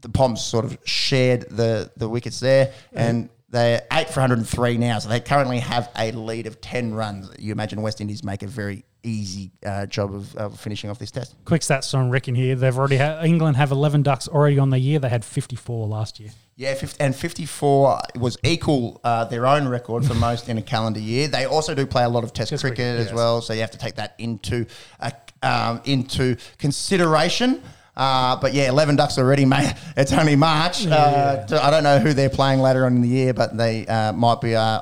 the 0.02 0.10
Poms 0.10 0.42
sort 0.44 0.64
of 0.64 0.78
shared 0.86 1.42
the 1.50 1.92
the 1.98 2.08
wickets 2.08 2.40
there, 2.40 2.72
and 2.94 3.30
they're 3.52 3.82
eight 3.92 4.10
for 4.10 4.22
103 4.22 4.78
now. 4.78 5.00
So 5.00 5.10
they 5.10 5.20
currently 5.20 5.60
have 5.60 5.90
a 5.98 6.12
lead 6.12 6.48
of 6.48 6.62
10 6.62 6.94
runs. 6.94 7.32
You 7.40 7.52
imagine 7.52 7.82
West 7.82 8.02
Indies 8.02 8.24
make 8.24 8.44
a 8.44 8.48
very 8.48 8.86
easy 9.04 9.52
uh, 9.66 9.86
job 9.86 10.14
of, 10.14 10.36
of 10.36 10.60
finishing 10.60 10.90
off 10.90 11.00
this 11.00 11.12
test. 11.12 11.36
Quick 11.46 11.62
stats 11.62 11.98
on 11.98 12.10
Rick 12.10 12.28
in 12.28 12.36
here. 12.36 12.56
They've 12.56 12.78
already 12.78 12.98
had 12.98 13.24
England 13.26 13.58
have 13.58 13.72
11 13.72 14.04
ducks 14.04 14.28
already 14.28 14.60
on 14.60 14.70
the 14.70 14.80
year. 14.80 15.00
They 15.00 15.10
had 15.10 15.24
54 15.24 15.88
last 15.88 16.20
year. 16.20 16.30
Yeah, 16.56 16.74
50, 16.74 17.00
and 17.00 17.16
54 17.16 18.02
was 18.16 18.38
equal 18.44 19.00
uh, 19.04 19.26
their 19.26 19.48
own 19.48 19.68
record 19.68 20.06
for 20.06 20.14
most 20.16 20.50
in 20.50 20.58
a 20.58 20.62
calendar 20.62 21.00
year. 21.00 21.28
They 21.30 21.46
also 21.46 21.74
do 21.74 21.86
play 21.86 22.04
a 22.04 22.10
lot 22.10 22.26
of 22.26 22.34
Test, 22.34 22.52
cricket, 22.52 22.62
cricket, 22.62 23.00
as 23.00 23.06
yes. 23.08 23.16
well, 23.16 23.42
so 23.42 23.54
you 23.54 23.62
have 23.62 23.72
to 23.72 23.78
take 23.78 23.96
that 23.96 24.16
into 24.18 24.66
uh, 25.00 25.12
um, 25.42 25.82
into 25.86 26.36
consideration. 26.58 27.64
Uh, 27.96 28.36
but 28.38 28.54
yeah, 28.54 28.70
11 28.70 28.96
ducks 28.96 29.18
already, 29.18 29.46
mate. 29.46 29.74
It's 29.98 30.14
only 30.14 30.36
March. 30.36 30.86
Uh, 30.88 31.46
I 31.62 31.70
don't 31.70 31.84
know 31.84 32.00
who 32.00 32.14
they're 32.14 32.30
playing 32.30 32.60
later 32.60 32.86
on 32.86 32.96
in 32.96 33.02
the 33.02 33.08
year, 33.10 33.34
but 33.34 33.58
they 33.58 33.86
uh, 33.88 34.14
might 34.14 34.40
be 34.42 34.56
uh, 34.56 34.82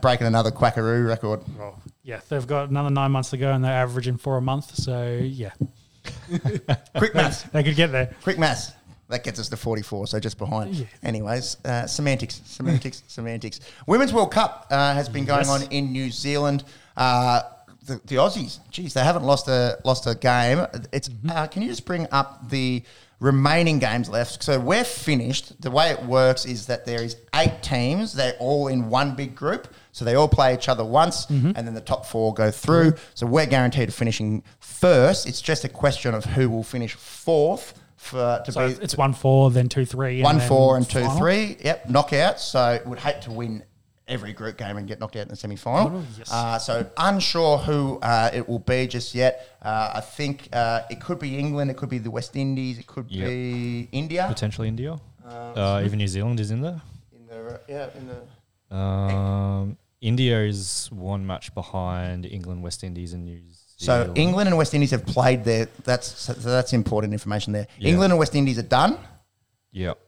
breaking 0.00 0.26
another 0.26 0.50
Quackaroo 0.52 1.06
record. 1.08 1.40
Well, 1.58 1.80
yeah, 2.04 2.20
they've 2.28 2.46
got 2.46 2.68
another 2.70 2.90
nine 2.90 3.10
months 3.10 3.30
to 3.30 3.36
go 3.36 3.52
and 3.52 3.64
they're 3.64 3.72
averaging 3.72 4.18
four 4.18 4.36
a 4.36 4.42
month. 4.42 4.76
So, 4.76 5.18
yeah, 5.20 5.50
Quick 6.96 7.14
maths. 7.14 7.42
they 7.52 7.62
could 7.64 7.76
get 7.76 7.92
there. 7.92 8.14
Quick 8.22 8.38
maths. 8.38 8.72
That 9.08 9.22
gets 9.22 9.38
us 9.38 9.48
to 9.50 9.56
44, 9.56 10.08
so 10.08 10.18
just 10.18 10.36
behind. 10.36 10.74
Yeah. 10.74 10.86
Anyways, 11.04 11.58
uh, 11.64 11.86
semantics, 11.86 12.42
semantics, 12.44 13.04
semantics. 13.06 13.60
Women's 13.86 14.12
World 14.12 14.32
Cup 14.32 14.66
uh, 14.70 14.94
has 14.94 15.08
been 15.08 15.24
going 15.24 15.46
Yes. 15.46 15.62
on 15.64 15.70
in 15.70 15.92
New 15.92 16.10
Zealand. 16.10 16.64
Uh, 16.96 17.42
the, 17.86 18.00
the 18.04 18.16
Aussies, 18.16 18.58
geez, 18.70 18.94
they 18.94 19.04
haven't 19.04 19.24
lost 19.24 19.48
a 19.48 19.78
lost 19.84 20.06
a 20.06 20.14
game. 20.14 20.66
It's 20.92 21.08
mm-hmm. 21.08 21.30
uh, 21.30 21.46
can 21.46 21.62
you 21.62 21.68
just 21.68 21.86
bring 21.86 22.06
up 22.10 22.50
the 22.50 22.82
remaining 23.20 23.78
games 23.78 24.08
left? 24.08 24.42
So 24.42 24.60
we're 24.60 24.84
finished. 24.84 25.60
The 25.60 25.70
way 25.70 25.90
it 25.90 26.02
works 26.04 26.44
is 26.44 26.66
that 26.66 26.84
there 26.84 27.02
is 27.02 27.16
eight 27.34 27.62
teams. 27.62 28.12
They're 28.12 28.36
all 28.38 28.68
in 28.68 28.90
one 28.90 29.14
big 29.14 29.34
group, 29.34 29.68
so 29.92 30.04
they 30.04 30.14
all 30.14 30.28
play 30.28 30.54
each 30.54 30.68
other 30.68 30.84
once, 30.84 31.26
mm-hmm. 31.26 31.52
and 31.54 31.66
then 31.66 31.74
the 31.74 31.80
top 31.80 32.06
four 32.06 32.34
go 32.34 32.50
through. 32.50 32.92
Mm-hmm. 32.92 33.10
So 33.14 33.26
we're 33.26 33.46
guaranteed 33.46 33.88
of 33.88 33.94
finishing 33.94 34.42
first. 34.58 35.26
It's 35.26 35.40
just 35.40 35.64
a 35.64 35.68
question 35.68 36.14
of 36.14 36.24
who 36.24 36.50
will 36.50 36.64
finish 36.64 36.94
fourth 36.94 37.80
for 37.96 38.42
to 38.44 38.52
So 38.52 38.68
be 38.68 38.74
it's 38.82 38.96
one 38.96 39.12
four, 39.12 39.50
then 39.50 39.68
two 39.68 39.84
three, 39.84 40.22
one 40.22 40.38
then 40.38 40.48
four 40.48 40.76
and 40.76 40.88
two 40.88 41.00
final. 41.00 41.18
three. 41.18 41.56
Yep, 41.60 41.88
knockouts. 41.88 42.40
So 42.40 42.80
would 42.84 42.98
hate 42.98 43.22
to 43.22 43.30
win 43.30 43.62
every 44.08 44.32
group 44.32 44.56
game 44.56 44.76
and 44.76 44.86
get 44.86 45.00
knocked 45.00 45.16
out 45.16 45.22
in 45.22 45.28
the 45.28 45.36
semi 45.36 45.56
final. 45.56 45.98
Oh, 45.98 46.04
yes. 46.18 46.30
uh, 46.32 46.58
so 46.58 46.88
unsure 46.96 47.58
who 47.58 47.98
uh, 48.00 48.30
it 48.32 48.48
will 48.48 48.60
be 48.60 48.86
just 48.86 49.14
yet. 49.14 49.56
Uh, 49.62 49.92
I 49.94 50.00
think 50.00 50.48
uh, 50.52 50.82
it 50.90 51.00
could 51.00 51.18
be 51.18 51.36
England. 51.38 51.70
It 51.70 51.76
could 51.76 51.88
be 51.90 51.98
the 51.98 52.10
West 52.10 52.36
Indies. 52.36 52.78
It 52.78 52.86
could 52.86 53.10
Yep. 53.10 53.28
be 53.28 53.88
India. 53.92 54.26
Potentially 54.28 54.68
India. 54.68 54.98
Uh, 55.26 55.82
even 55.84 55.98
New 55.98 56.06
Zealand 56.08 56.38
is 56.38 56.50
in 56.50 56.60
there. 56.60 56.80
In 57.12 57.26
the 57.26 57.60
yeah 57.68 57.88
in 57.98 58.08
the 58.08 58.76
Um, 58.76 59.76
India 60.00 60.40
is 60.44 60.88
one 60.92 61.26
match 61.26 61.52
behind 61.54 62.26
England, 62.26 62.62
West 62.62 62.84
Indies, 62.84 63.12
and 63.12 63.24
New 63.24 63.38
Zealand. 63.38 63.56
so 63.76 63.92
Zealand. 64.02 64.18
England 64.18 64.48
and 64.48 64.56
West 64.56 64.72
Indies 64.74 64.92
have 64.92 65.04
played 65.04 65.42
there. 65.44 65.66
That's 65.84 66.06
so 66.06 66.32
that's 66.32 66.72
important 66.72 67.12
information 67.12 67.52
there. 67.52 67.66
Yeah. 67.78 67.90
England 67.90 68.12
and 68.12 68.18
West 68.20 68.34
Indies 68.36 68.58
are 68.58 68.62
done. 68.80 68.98
Yep. 69.72 69.98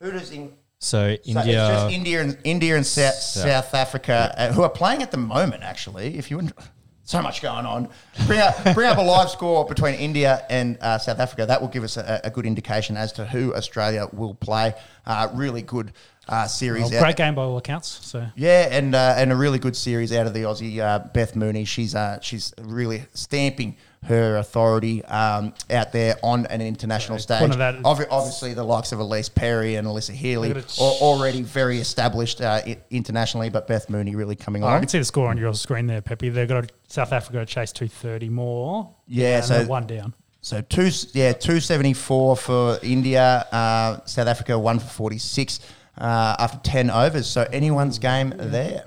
Who 0.00 0.10
does 0.10 0.32
England? 0.32 0.58
So 0.84 1.16
So 1.16 1.30
India. 1.30 1.44
it's 1.44 1.82
just 1.82 1.94
India 1.94 2.20
and 2.20 2.38
India 2.44 2.76
and 2.76 2.86
South, 2.86 3.14
South- 3.14 3.44
South 3.44 3.74
Africa 3.74 4.34
uh, 4.36 4.52
who 4.52 4.62
are 4.62 4.68
playing 4.68 5.02
at 5.02 5.10
the 5.10 5.16
moment. 5.16 5.62
Actually, 5.62 6.18
if 6.18 6.30
you 6.30 6.36
wouldn't, 6.36 6.54
so 7.04 7.22
much 7.22 7.40
going 7.42 7.66
on. 7.66 7.88
Bring 8.26 8.40
up 8.40 8.74
bring 8.74 8.86
up 8.88 8.98
a 8.98 9.02
live 9.02 9.30
score 9.30 9.64
between 9.66 9.94
India 9.94 10.44
and 10.50 10.78
uh, 10.80 10.98
South 10.98 11.20
Africa. 11.20 11.46
That 11.46 11.60
will 11.60 11.68
give 11.68 11.84
us 11.84 11.96
a, 11.96 12.20
a 12.24 12.30
good 12.30 12.46
indication 12.46 12.96
as 12.96 13.12
to 13.14 13.24
who 13.24 13.54
Australia 13.54 14.06
will 14.12 14.34
play. 14.34 14.74
Uh, 15.06 15.28
really 15.34 15.62
good 15.62 15.92
uh, 16.28 16.46
series. 16.46 16.84
Well, 16.84 16.94
out. 16.96 17.02
great 17.02 17.16
game 17.16 17.34
by 17.34 17.42
all 17.42 17.56
accounts. 17.58 17.88
So 18.06 18.26
Yeah, 18.36 18.68
and 18.70 18.94
uh, 18.94 19.14
and 19.16 19.32
a 19.32 19.36
really 19.36 19.58
good 19.58 19.76
series 19.76 20.12
out 20.12 20.26
of 20.26 20.34
the 20.34 20.42
Aussie 20.42 20.80
uh, 20.80 20.98
Beth 21.12 21.34
Mooney. 21.36 21.64
She's 21.64 21.94
uh, 21.94 22.20
she's 22.20 22.52
really 22.60 23.04
stamping 23.14 23.76
her 24.04 24.36
authority 24.36 25.04
um, 25.06 25.54
out 25.70 25.92
there 25.92 26.16
on 26.22 26.46
an 26.46 26.60
international 26.60 27.18
stage. 27.18 27.40
Obvi- 27.82 28.06
obviously, 28.10 28.54
the 28.54 28.62
likes 28.64 28.92
of 28.92 28.98
Ellyse 28.98 29.34
Perry 29.34 29.76
and 29.76 29.86
Alyssa 29.88 30.12
Healy 30.12 30.52
are 30.52 30.62
already 30.78 31.42
very 31.42 31.78
established 31.78 32.40
uh, 32.40 32.60
i- 32.66 32.78
internationally, 32.90 33.48
but 33.50 33.66
Beth 33.66 33.88
Mooney 33.88 34.14
really 34.14 34.36
coming 34.36 34.62
Oh, 34.62 34.66
I 34.68 34.78
can 34.78 34.88
see 34.88 34.98
the 34.98 35.04
score 35.04 35.28
on 35.28 35.38
your 35.38 35.54
screen 35.54 35.86
there, 35.86 36.02
Pepe. 36.02 36.28
They've 36.28 36.48
got 36.48 36.70
South 36.88 37.12
Africa 37.12 37.38
to 37.40 37.46
chase 37.46 37.72
two 37.72 37.88
thirty 37.88 38.28
more. 38.28 38.94
Yeah, 39.08 39.40
so- 39.40 39.64
one 39.64 39.86
down. 39.86 40.14
So 40.42 40.60
two, 40.60 40.90
yeah, 41.14 41.32
two 41.32 41.58
seventy 41.60 41.94
four 41.94 42.36
for 42.36 42.78
India, 42.82 43.46
uh, 43.50 44.04
South 44.04 44.26
Africa 44.28 44.58
one 44.58 44.78
for 44.78 44.86
forty 44.88 45.16
six 45.16 45.60
uh, 45.96 46.36
after 46.38 46.58
ten 46.58 46.90
overs. 46.90 47.26
So 47.26 47.48
anyone's 47.50 47.98
game 47.98 48.34
there. 48.36 48.84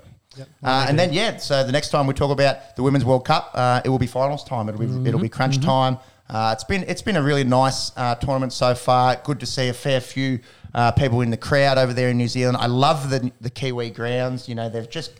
Uh, 0.62 0.86
and 0.88 0.98
then 0.98 1.12
yeah, 1.12 1.36
so 1.36 1.64
the 1.64 1.72
next 1.72 1.90
time 1.90 2.06
we 2.06 2.14
talk 2.14 2.30
about 2.30 2.76
the 2.76 2.82
Women's 2.82 3.04
World 3.04 3.24
Cup, 3.24 3.50
uh, 3.54 3.80
it 3.84 3.88
will 3.88 3.98
be 3.98 4.06
finals 4.06 4.44
time. 4.44 4.68
It'll 4.68 4.80
be 4.80 5.08
it'll 5.08 5.20
be 5.20 5.28
crunch 5.28 5.60
time. 5.60 5.98
Uh, 6.28 6.50
it's 6.52 6.64
been 6.64 6.84
it's 6.84 7.02
been 7.02 7.16
a 7.16 7.22
really 7.22 7.44
nice 7.44 7.92
uh, 7.96 8.14
tournament 8.16 8.52
so 8.52 8.74
far. 8.74 9.16
Good 9.16 9.40
to 9.40 9.46
see 9.46 9.68
a 9.68 9.72
fair 9.72 10.00
few 10.00 10.40
uh, 10.74 10.92
people 10.92 11.20
in 11.22 11.30
the 11.30 11.36
crowd 11.36 11.78
over 11.78 11.92
there 11.92 12.10
in 12.10 12.18
New 12.18 12.28
Zealand. 12.28 12.56
I 12.58 12.66
love 12.66 13.10
the 13.10 13.32
the 13.40 13.50
Kiwi 13.50 13.90
grounds. 13.90 14.48
You 14.48 14.54
know 14.54 14.68
they've 14.68 14.88
just 14.88 15.12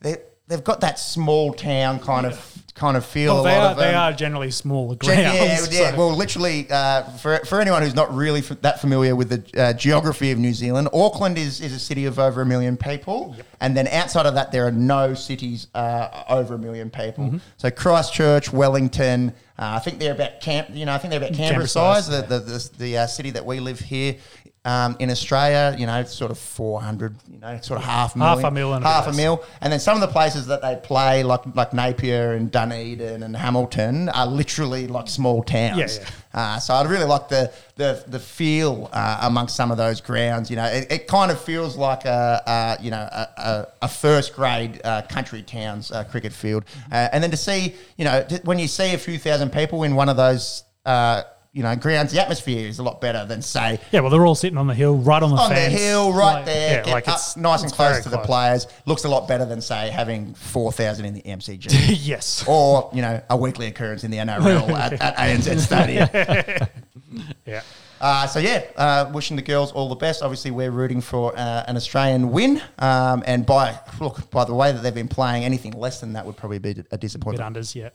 they 0.00 0.16
they've 0.48 0.64
got 0.64 0.80
that 0.80 0.98
small 0.98 1.52
town 1.52 1.98
kind 1.98 2.26
of 2.26 2.53
kind 2.74 2.96
of 2.96 3.06
feel. 3.06 3.34
Well, 3.34 3.46
a 3.46 3.48
they 3.48 3.56
lot 3.56 3.64
are 3.66 3.70
of 3.70 3.76
they 3.76 3.84
them. 3.92 4.00
are 4.00 4.12
generally 4.12 4.50
smaller 4.50 4.96
Yeah, 5.02 5.14
grounds. 5.36 5.72
yeah, 5.72 5.80
yeah. 5.80 5.90
so- 5.92 5.96
Well, 5.96 6.16
literally, 6.16 6.66
uh, 6.68 7.02
for, 7.18 7.38
for 7.46 7.60
anyone 7.60 7.82
who's 7.82 7.94
not 7.94 8.12
really 8.12 8.40
f- 8.40 8.60
that 8.62 8.80
familiar 8.80 9.14
with 9.14 9.28
the 9.30 9.62
uh, 9.62 9.72
geography 9.74 10.32
of 10.32 10.38
New 10.38 10.52
Zealand, 10.52 10.88
Auckland 10.92 11.38
is, 11.38 11.60
is 11.60 11.72
a 11.72 11.78
city 11.78 12.04
of 12.04 12.18
over 12.18 12.42
a 12.42 12.46
million 12.46 12.76
people. 12.76 13.36
And 13.60 13.76
then 13.76 13.86
outside 13.88 14.26
of 14.26 14.34
that, 14.34 14.50
there 14.50 14.66
are 14.66 14.72
no 14.72 15.14
cities 15.14 15.68
uh, 15.74 16.24
over 16.28 16.54
a 16.54 16.58
million 16.58 16.90
people. 16.90 17.26
Mm-hmm. 17.26 17.38
So 17.58 17.70
Christchurch, 17.70 18.52
Wellington, 18.52 19.32
uh, 19.56 19.74
I 19.76 19.78
think 19.78 20.00
they're 20.00 20.12
about 20.14 20.40
camp. 20.40 20.68
You 20.72 20.84
know, 20.84 20.92
I 20.94 20.98
think 20.98 21.10
they're 21.12 21.20
about 21.20 21.30
Canberra, 21.34 21.48
Canberra 21.50 21.68
size. 21.68 22.06
size, 22.06 22.26
The 22.28 22.38
the, 22.38 22.44
the, 22.44 22.70
the 22.78 22.98
uh, 22.98 23.06
city 23.06 23.30
that 23.30 23.46
we 23.46 23.60
live 23.60 23.78
here. 23.78 24.16
Um, 24.66 24.96
in 24.98 25.10
Australia, 25.10 25.76
you 25.78 25.84
know, 25.84 26.00
it's 26.00 26.14
sort 26.14 26.30
of 26.30 26.38
400, 26.38 27.14
you 27.30 27.38
know, 27.38 27.58
sort 27.60 27.78
of 27.80 27.84
half 27.84 28.14
Half 28.14 28.38
million. 28.38 28.44
a 28.46 28.50
mil 28.50 28.72
a 28.72 28.78
bit 28.78 28.86
half 28.86 29.06
a 29.06 29.12
mil. 29.12 29.44
And 29.60 29.70
then 29.70 29.78
some 29.78 29.94
of 29.94 30.00
the 30.00 30.08
places 30.08 30.46
that 30.46 30.62
they 30.62 30.76
play, 30.82 31.22
like 31.22 31.42
like 31.54 31.74
Napier 31.74 32.32
and 32.32 32.50
Dunedin 32.50 33.22
and 33.22 33.36
Hamilton, 33.36 34.08
are 34.08 34.26
literally 34.26 34.86
like 34.86 35.08
small 35.08 35.42
towns. 35.42 35.98
Yeah, 35.98 36.06
Uh, 36.32 36.58
so 36.58 36.72
I'd 36.74 36.86
really 36.88 37.04
like 37.04 37.28
the 37.28 37.52
the 37.76 38.02
the 38.06 38.18
feel 38.18 38.88
uh, 38.94 39.18
amongst 39.22 39.54
some 39.54 39.70
of 39.70 39.76
those 39.76 40.00
grounds. 40.00 40.48
You 40.48 40.56
know, 40.56 40.64
it, 40.64 40.90
it 40.90 41.06
kind 41.08 41.30
of 41.30 41.38
feels 41.38 41.76
like 41.76 42.06
a, 42.06 42.42
a 42.78 42.82
you 42.82 42.90
know 42.90 43.06
a, 43.12 43.28
a, 43.36 43.66
a 43.82 43.88
first 43.88 44.34
grade 44.34 44.80
uh, 44.82 45.02
country 45.02 45.42
towns 45.42 45.92
uh, 45.92 46.04
cricket 46.04 46.32
field. 46.32 46.64
Uh, 46.90 47.08
and 47.12 47.22
then 47.22 47.30
to 47.30 47.36
see, 47.36 47.74
you 47.98 48.06
know, 48.06 48.26
when 48.44 48.58
you 48.58 48.68
see 48.68 48.94
a 48.94 48.98
few 48.98 49.18
thousand 49.18 49.52
people 49.52 49.82
in 49.82 49.94
one 49.94 50.08
of 50.08 50.16
those. 50.16 50.64
Uh, 50.86 51.22
you 51.54 51.62
know, 51.62 51.74
grounds. 51.76 52.12
The 52.12 52.20
atmosphere 52.20 52.66
is 52.66 52.80
a 52.80 52.82
lot 52.82 53.00
better 53.00 53.24
than 53.24 53.40
say 53.40 53.80
yeah, 53.92 54.00
well, 54.00 54.10
they're 54.10 54.26
all 54.26 54.34
sitting 54.34 54.58
on 54.58 54.66
the 54.66 54.74
hill, 54.74 54.96
right 54.96 55.22
on 55.22 55.30
the 55.30 55.36
on 55.36 55.50
fence, 55.50 55.72
the 55.72 55.78
hill, 55.78 56.12
right 56.12 56.34
like- 56.34 56.44
there, 56.44 56.82
Yeah, 56.84 56.92
like 56.92 57.08
up 57.08 57.14
it's 57.14 57.36
nice 57.36 57.62
and 57.62 57.72
close 57.72 58.02
to 58.02 58.08
the 58.08 58.18
players. 58.18 58.66
Looks 58.86 59.04
a 59.04 59.08
lot 59.08 59.28
better 59.28 59.44
than 59.46 59.60
say 59.60 59.88
having 59.90 60.34
four 60.34 60.72
thousand 60.72 61.06
in 61.06 61.14
the 61.14 61.22
MCG, 61.22 61.68
yes, 62.04 62.44
or 62.46 62.90
you 62.92 63.00
know 63.02 63.22
a 63.30 63.36
weekly 63.36 63.68
occurrence 63.68 64.04
in 64.04 64.10
the 64.10 64.18
NRL 64.18 64.68
at, 64.78 64.92
at 64.94 65.16
ANZ 65.16 65.60
Stadium. 65.60 66.08
yeah. 67.46 67.62
Uh, 68.00 68.26
so 68.26 68.38
yeah, 68.40 68.64
uh, 68.76 69.10
wishing 69.14 69.36
the 69.36 69.42
girls 69.42 69.70
all 69.72 69.88
the 69.88 69.94
best. 69.94 70.22
Obviously, 70.22 70.50
we're 70.50 70.72
rooting 70.72 71.00
for 71.00 71.32
uh, 71.38 71.64
an 71.68 71.76
Australian 71.76 72.32
win, 72.32 72.60
um, 72.80 73.22
and 73.26 73.46
by 73.46 73.78
look 74.00 74.28
by 74.30 74.44
the 74.44 74.52
way 74.52 74.72
that 74.72 74.82
they've 74.82 74.94
been 74.94 75.08
playing, 75.08 75.44
anything 75.44 75.72
less 75.72 76.00
than 76.00 76.12
that 76.14 76.26
would 76.26 76.36
probably 76.36 76.58
be 76.58 76.82
a 76.90 76.98
disappointment. 76.98 77.54
Bit 77.54 77.62
unders, 77.62 77.74
yeah. 77.74 77.90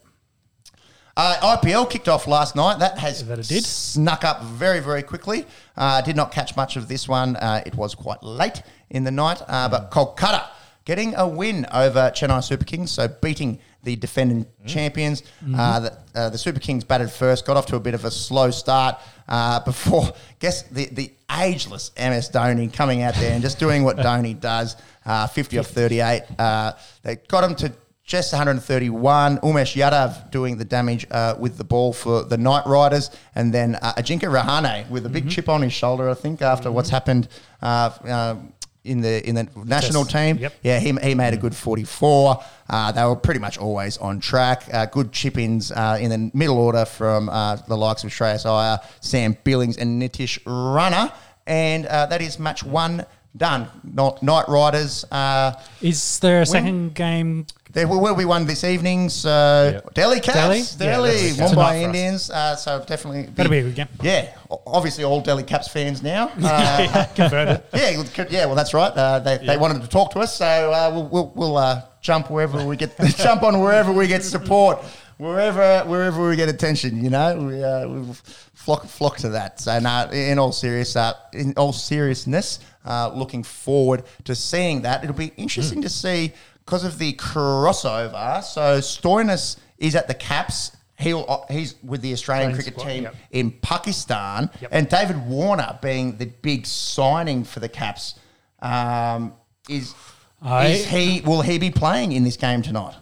Uh, 1.16 1.56
IPL 1.58 1.88
kicked 1.90 2.08
off 2.08 2.26
last 2.26 2.54
night. 2.56 2.78
That 2.78 2.98
has 2.98 3.24
That 3.26 3.38
it 3.38 3.48
did. 3.48 3.64
snuck 3.64 4.24
up 4.24 4.42
very, 4.42 4.80
very 4.80 5.02
quickly. 5.02 5.46
Uh, 5.76 6.00
did 6.02 6.16
not 6.16 6.32
catch 6.32 6.56
much 6.56 6.76
of 6.76 6.88
this 6.88 7.08
one. 7.08 7.36
Uh, 7.36 7.62
it 7.66 7.74
was 7.74 7.94
quite 7.94 8.22
late 8.22 8.62
in 8.90 9.04
the 9.04 9.10
night. 9.10 9.42
Uh, 9.48 9.68
but 9.68 9.90
Kolkata 9.90 10.46
getting 10.84 11.14
a 11.16 11.26
win 11.28 11.66
over 11.72 12.10
Chennai 12.14 12.42
Super 12.42 12.64
Kings, 12.64 12.90
so 12.90 13.06
beating 13.08 13.58
the 13.82 13.96
defending 13.96 14.46
champions. 14.66 15.22
Uh, 15.54 15.80
the, 15.80 15.98
uh, 16.14 16.28
the 16.30 16.38
Super 16.38 16.60
Kings 16.60 16.84
batted 16.84 17.10
first, 17.10 17.44
got 17.46 17.56
off 17.56 17.66
to 17.66 17.76
a 17.76 17.80
bit 17.80 17.94
of 17.94 18.04
a 18.04 18.10
slow 18.10 18.50
start 18.50 18.98
uh, 19.28 19.60
before, 19.64 20.12
guess, 20.38 20.62
the, 20.64 20.86
the 20.86 21.12
ageless 21.38 21.90
MS 21.98 22.30
Dhoni 22.30 22.72
coming 22.72 23.02
out 23.02 23.14
there 23.14 23.32
and 23.32 23.42
just 23.42 23.58
doing 23.58 23.82
what 23.84 23.96
Dhoni 23.98 24.38
does. 24.38 24.76
Uh, 25.04 25.26
50 25.26 25.58
off 25.58 25.66
38. 25.68 26.22
Uh, 26.38 26.72
they 27.02 27.16
got 27.16 27.42
him 27.44 27.54
to 27.56 27.72
just 28.10 28.32
131. 28.32 29.38
Umesh 29.38 29.76
Yadav 29.80 30.30
doing 30.32 30.56
the 30.58 30.64
damage 30.64 31.06
uh, 31.12 31.36
with 31.38 31.56
the 31.56 31.62
ball 31.64 31.92
for 31.92 32.24
the 32.24 32.36
Knight 32.36 32.66
Riders, 32.66 33.10
and 33.36 33.54
then 33.54 33.76
uh, 33.76 33.92
Ajinkya 33.94 34.28
Rahane 34.28 34.90
with 34.90 35.06
a 35.06 35.08
big 35.08 35.20
Mm-hmm. 35.24 35.30
chip 35.30 35.48
on 35.48 35.62
his 35.62 35.72
shoulder. 35.72 36.10
I 36.10 36.14
think 36.14 36.42
after 36.42 36.72
what's 36.72 36.90
happened 36.90 37.28
uh, 37.62 37.90
uh, 38.04 38.34
in 38.82 39.00
the 39.00 39.24
in 39.28 39.36
the 39.36 39.46
national 39.64 40.02
Yes. 40.04 40.12
team. 40.12 40.38
Yep. 40.38 40.54
Yeah, 40.62 40.78
he, 40.80 40.92
he 41.08 41.14
made 41.14 41.34
a 41.34 41.36
good 41.36 41.54
44. 41.54 42.42
Uh, 42.68 42.90
they 42.92 43.04
were 43.04 43.14
pretty 43.14 43.38
much 43.38 43.58
always 43.58 43.96
on 43.98 44.18
track. 44.18 44.64
Uh, 44.72 44.86
good 44.86 45.12
chip 45.12 45.38
ins 45.38 45.70
uh, 45.70 45.96
in 46.00 46.10
the 46.10 46.30
middle 46.36 46.58
order 46.58 46.84
from 46.84 47.28
uh, 47.28 47.56
the 47.68 47.76
likes 47.76 48.02
of 48.02 48.10
Shreyas 48.10 48.44
Iyer, 48.44 48.80
Sam 49.00 49.36
Billings, 49.44 49.76
and 49.76 50.02
Nitish 50.02 50.40
Rana. 50.46 51.12
And 51.46 51.86
uh, 51.86 52.06
that 52.06 52.20
is 52.20 52.38
match 52.40 52.64
one 52.64 53.04
done. 53.36 53.68
Not 53.84 54.20
Knight 54.22 54.48
Riders. 54.48 55.04
Uh, 55.12 55.52
Is 55.80 56.18
there 56.18 56.40
a 56.42 56.46
second 56.46 56.94
game? 56.94 57.46
There 57.72 57.86
will, 57.86 58.00
will 58.00 58.16
be 58.16 58.24
one 58.24 58.46
this 58.46 58.64
evening. 58.64 59.08
So 59.08 59.70
Yep. 59.74 59.94
Delhi 59.94 60.20
Caps, 60.20 60.74
Delhi? 60.74 60.90
Delhi, 60.90 61.10
Yeah, 61.10 61.16
that's- 61.16 61.36
that's 61.38 61.52
Mumbai 61.52 61.68
for. 61.80 61.86
Indians. 61.86 62.30
Uh, 62.30 62.56
so 62.56 62.84
definitely, 62.86 63.28
That'll 63.34 63.50
be 63.50 63.58
a 63.58 63.62
good 63.62 63.74
game. 63.76 63.88
Yeah, 64.02 64.28
obviously 64.66 65.04
all 65.04 65.20
Delhi 65.20 65.42
Caps 65.44 65.68
fans 65.68 66.02
now. 66.02 66.30
Uh, 66.42 67.06
Converted. 67.14 67.62
yeah, 67.74 67.96
well, 67.96 68.06
yeah. 68.30 68.46
Well, 68.46 68.54
that's 68.54 68.74
right. 68.74 68.92
Uh, 68.92 69.18
they, 69.20 69.38
they 69.38 69.56
wanted 69.56 69.82
to 69.82 69.88
talk 69.88 70.10
to 70.12 70.20
us, 70.20 70.36
so 70.36 70.46
uh, 70.72 70.90
we'll 70.92 71.08
we'll, 71.08 71.32
we'll 71.34 71.56
uh, 71.56 71.82
jump 72.00 72.30
wherever 72.30 72.64
we 72.66 72.76
get 72.76 72.98
jump 73.16 73.42
on 73.42 73.60
wherever 73.60 73.92
we 73.92 74.06
get 74.06 74.22
support, 74.24 74.78
wherever 75.18 75.80
wherever 75.88 76.28
we 76.28 76.36
get 76.36 76.48
attention. 76.48 77.02
You 77.04 77.10
know, 77.10 77.36
we 77.36 77.62
uh, 77.62 77.88
we 77.88 78.14
flock 78.54 78.86
flock 78.86 79.16
to 79.18 79.28
that. 79.30 79.60
So, 79.60 79.78
no, 79.78 80.08
in 80.10 80.38
all 80.38 80.52
serious 80.52 80.96
uh, 80.96 81.12
in 81.32 81.54
all 81.56 81.72
seriousness, 81.72 82.60
uh, 82.84 83.12
looking 83.14 83.42
forward 83.42 84.04
to 84.24 84.34
seeing 84.34 84.82
that. 84.82 85.04
It'll 85.04 85.14
be 85.16 85.32
interesting 85.36 85.82
to 85.82 85.88
see 85.88 86.32
because 86.70 86.84
of 86.84 86.98
the 87.00 87.12
crossover. 87.14 88.44
So, 88.44 88.78
Stoinis 88.78 89.56
is 89.78 89.96
at 89.96 90.06
the 90.06 90.14
Caps. 90.14 90.70
He'll, 90.98 91.44
he's 91.50 91.74
with 91.82 92.00
the 92.02 92.12
Australian 92.12 92.50
Australian 92.52 92.54
cricket 92.54 92.74
squad, 92.74 92.88
team 92.92 93.02
yep. 93.04 93.14
in 93.30 93.50
Pakistan, 93.62 94.50
Yep. 94.60 94.70
and 94.72 94.88
David 94.88 95.26
Warner 95.26 95.78
being 95.82 96.16
the 96.18 96.26
big 96.26 96.66
signing 96.66 97.42
for 97.42 97.58
the 97.58 97.68
Caps. 97.70 98.14
Um, 98.60 99.32
is 99.68 99.94
I- 100.42 100.66
is 100.66 100.84
he 100.86 101.22
will 101.22 101.40
he 101.40 101.58
be 101.58 101.70
playing 101.70 102.12
in 102.12 102.22
this 102.22 102.36
game 102.36 102.62
tonight? 102.62 102.94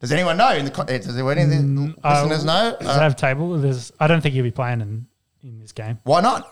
Does 0.00 0.12
anyone 0.12 0.36
know? 0.36 0.52
In 0.54 0.64
the 0.64 0.70
co- 0.70 0.82
uh, 0.82 0.86
does 0.86 1.08
any 1.18 1.42
of 1.42 1.50
the 1.50 1.94
listeners 2.04 2.44
know? 2.44 2.76
Does 2.78 2.88
Uh, 2.88 3.00
have 3.00 3.16
table? 3.16 3.58
There's, 3.58 3.92
I 3.98 4.06
don't 4.06 4.20
think 4.20 4.34
he'll 4.34 4.44
be 4.44 4.50
playing 4.50 4.80
in, 4.80 5.06
in 5.42 5.58
this 5.58 5.72
game. 5.72 5.98
why 6.04 6.20
not? 6.20 6.46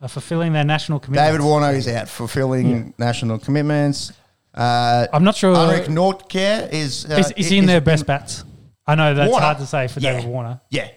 Uh, 0.00 0.06
fulfilling 0.08 0.52
their 0.52 0.64
national 0.64 1.00
commitments. 1.00 1.28
David 1.32 1.44
Warner 1.44 1.70
is 1.72 1.88
out 1.88 2.08
fulfilling 2.08 2.92
national 2.98 3.38
commitments. 3.38 4.12
Uh, 4.54 5.06
I'm 5.12 5.24
not 5.24 5.34
sure. 5.36 5.54
Anrich 5.56 5.86
Nortje 5.86 6.72
is 6.72 7.06
uh, 7.10 7.14
is, 7.16 7.30
is 7.32 7.48
he 7.48 7.58
in 7.58 7.66
their 7.66 7.80
best 7.80 8.04
bats? 8.06 8.44
I 8.86 8.94
know 8.94 9.14
that's 9.14 9.30
Warner? 9.30 9.44
hard 9.46 9.58
to 9.58 9.66
say 9.66 9.88
for 9.88 10.00
Yeah. 10.00 10.12
David 10.14 10.28
Warner. 10.28 10.60
Yeah, 10.70 10.88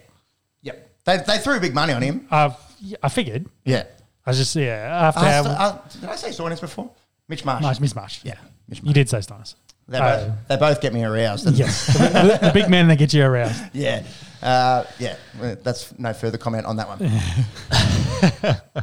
yep. 0.61 0.89
They, 1.05 1.17
they 1.17 1.37
threw 1.37 1.59
big 1.59 1.73
money 1.73 1.93
on 1.93 2.01
him. 2.01 2.27
Uh, 2.29 2.51
yeah, 2.81 2.97
I 3.01 3.09
figured. 3.09 3.45
Yeah. 3.63 3.83
I 4.25 4.31
was 4.31 4.37
just 4.39 4.55
yeah 4.55 5.07
after 5.07 5.19
Uh, 5.21 5.23
our 5.23 5.43
St- 5.43 5.59
uh, 5.59 5.77
did 6.01 6.09
I 6.09 6.15
say 6.15 6.29
Stoinis 6.29 6.59
before? 6.59 6.89
Mitch 7.27 7.45
Marsh. 7.45 7.61
nice 7.61 7.79
mismatch. 7.79 8.23
Yeah, 8.25 8.33
Mitch 8.67 8.79
you 8.79 8.85
Marsh. 8.85 8.93
did 8.95 9.09
say 9.09 9.19
Stoinis. 9.19 9.55
They, 9.87 9.99
Uh, 9.99 10.17
both, 10.27 10.33
they 10.47 10.57
both 10.57 10.81
get 10.81 10.93
me 10.93 11.03
aroused. 11.03 11.47
Yes, 11.55 11.85
the, 11.93 11.99
the- 11.99 12.39
the 12.47 12.51
big 12.53 12.69
men 12.69 12.87
that 12.87 12.97
get 12.97 13.13
you 13.13 13.23
aroused. 13.23 13.61
Yeah. 13.73 14.03
Uh, 14.41 14.83
yeah. 14.99 15.15
well, 15.39 15.55
That's 15.63 15.97
no 15.97 16.11
further 16.13 16.37
comment 16.39 16.65
on 16.65 16.75
that 16.77 16.87
one. 16.87 16.99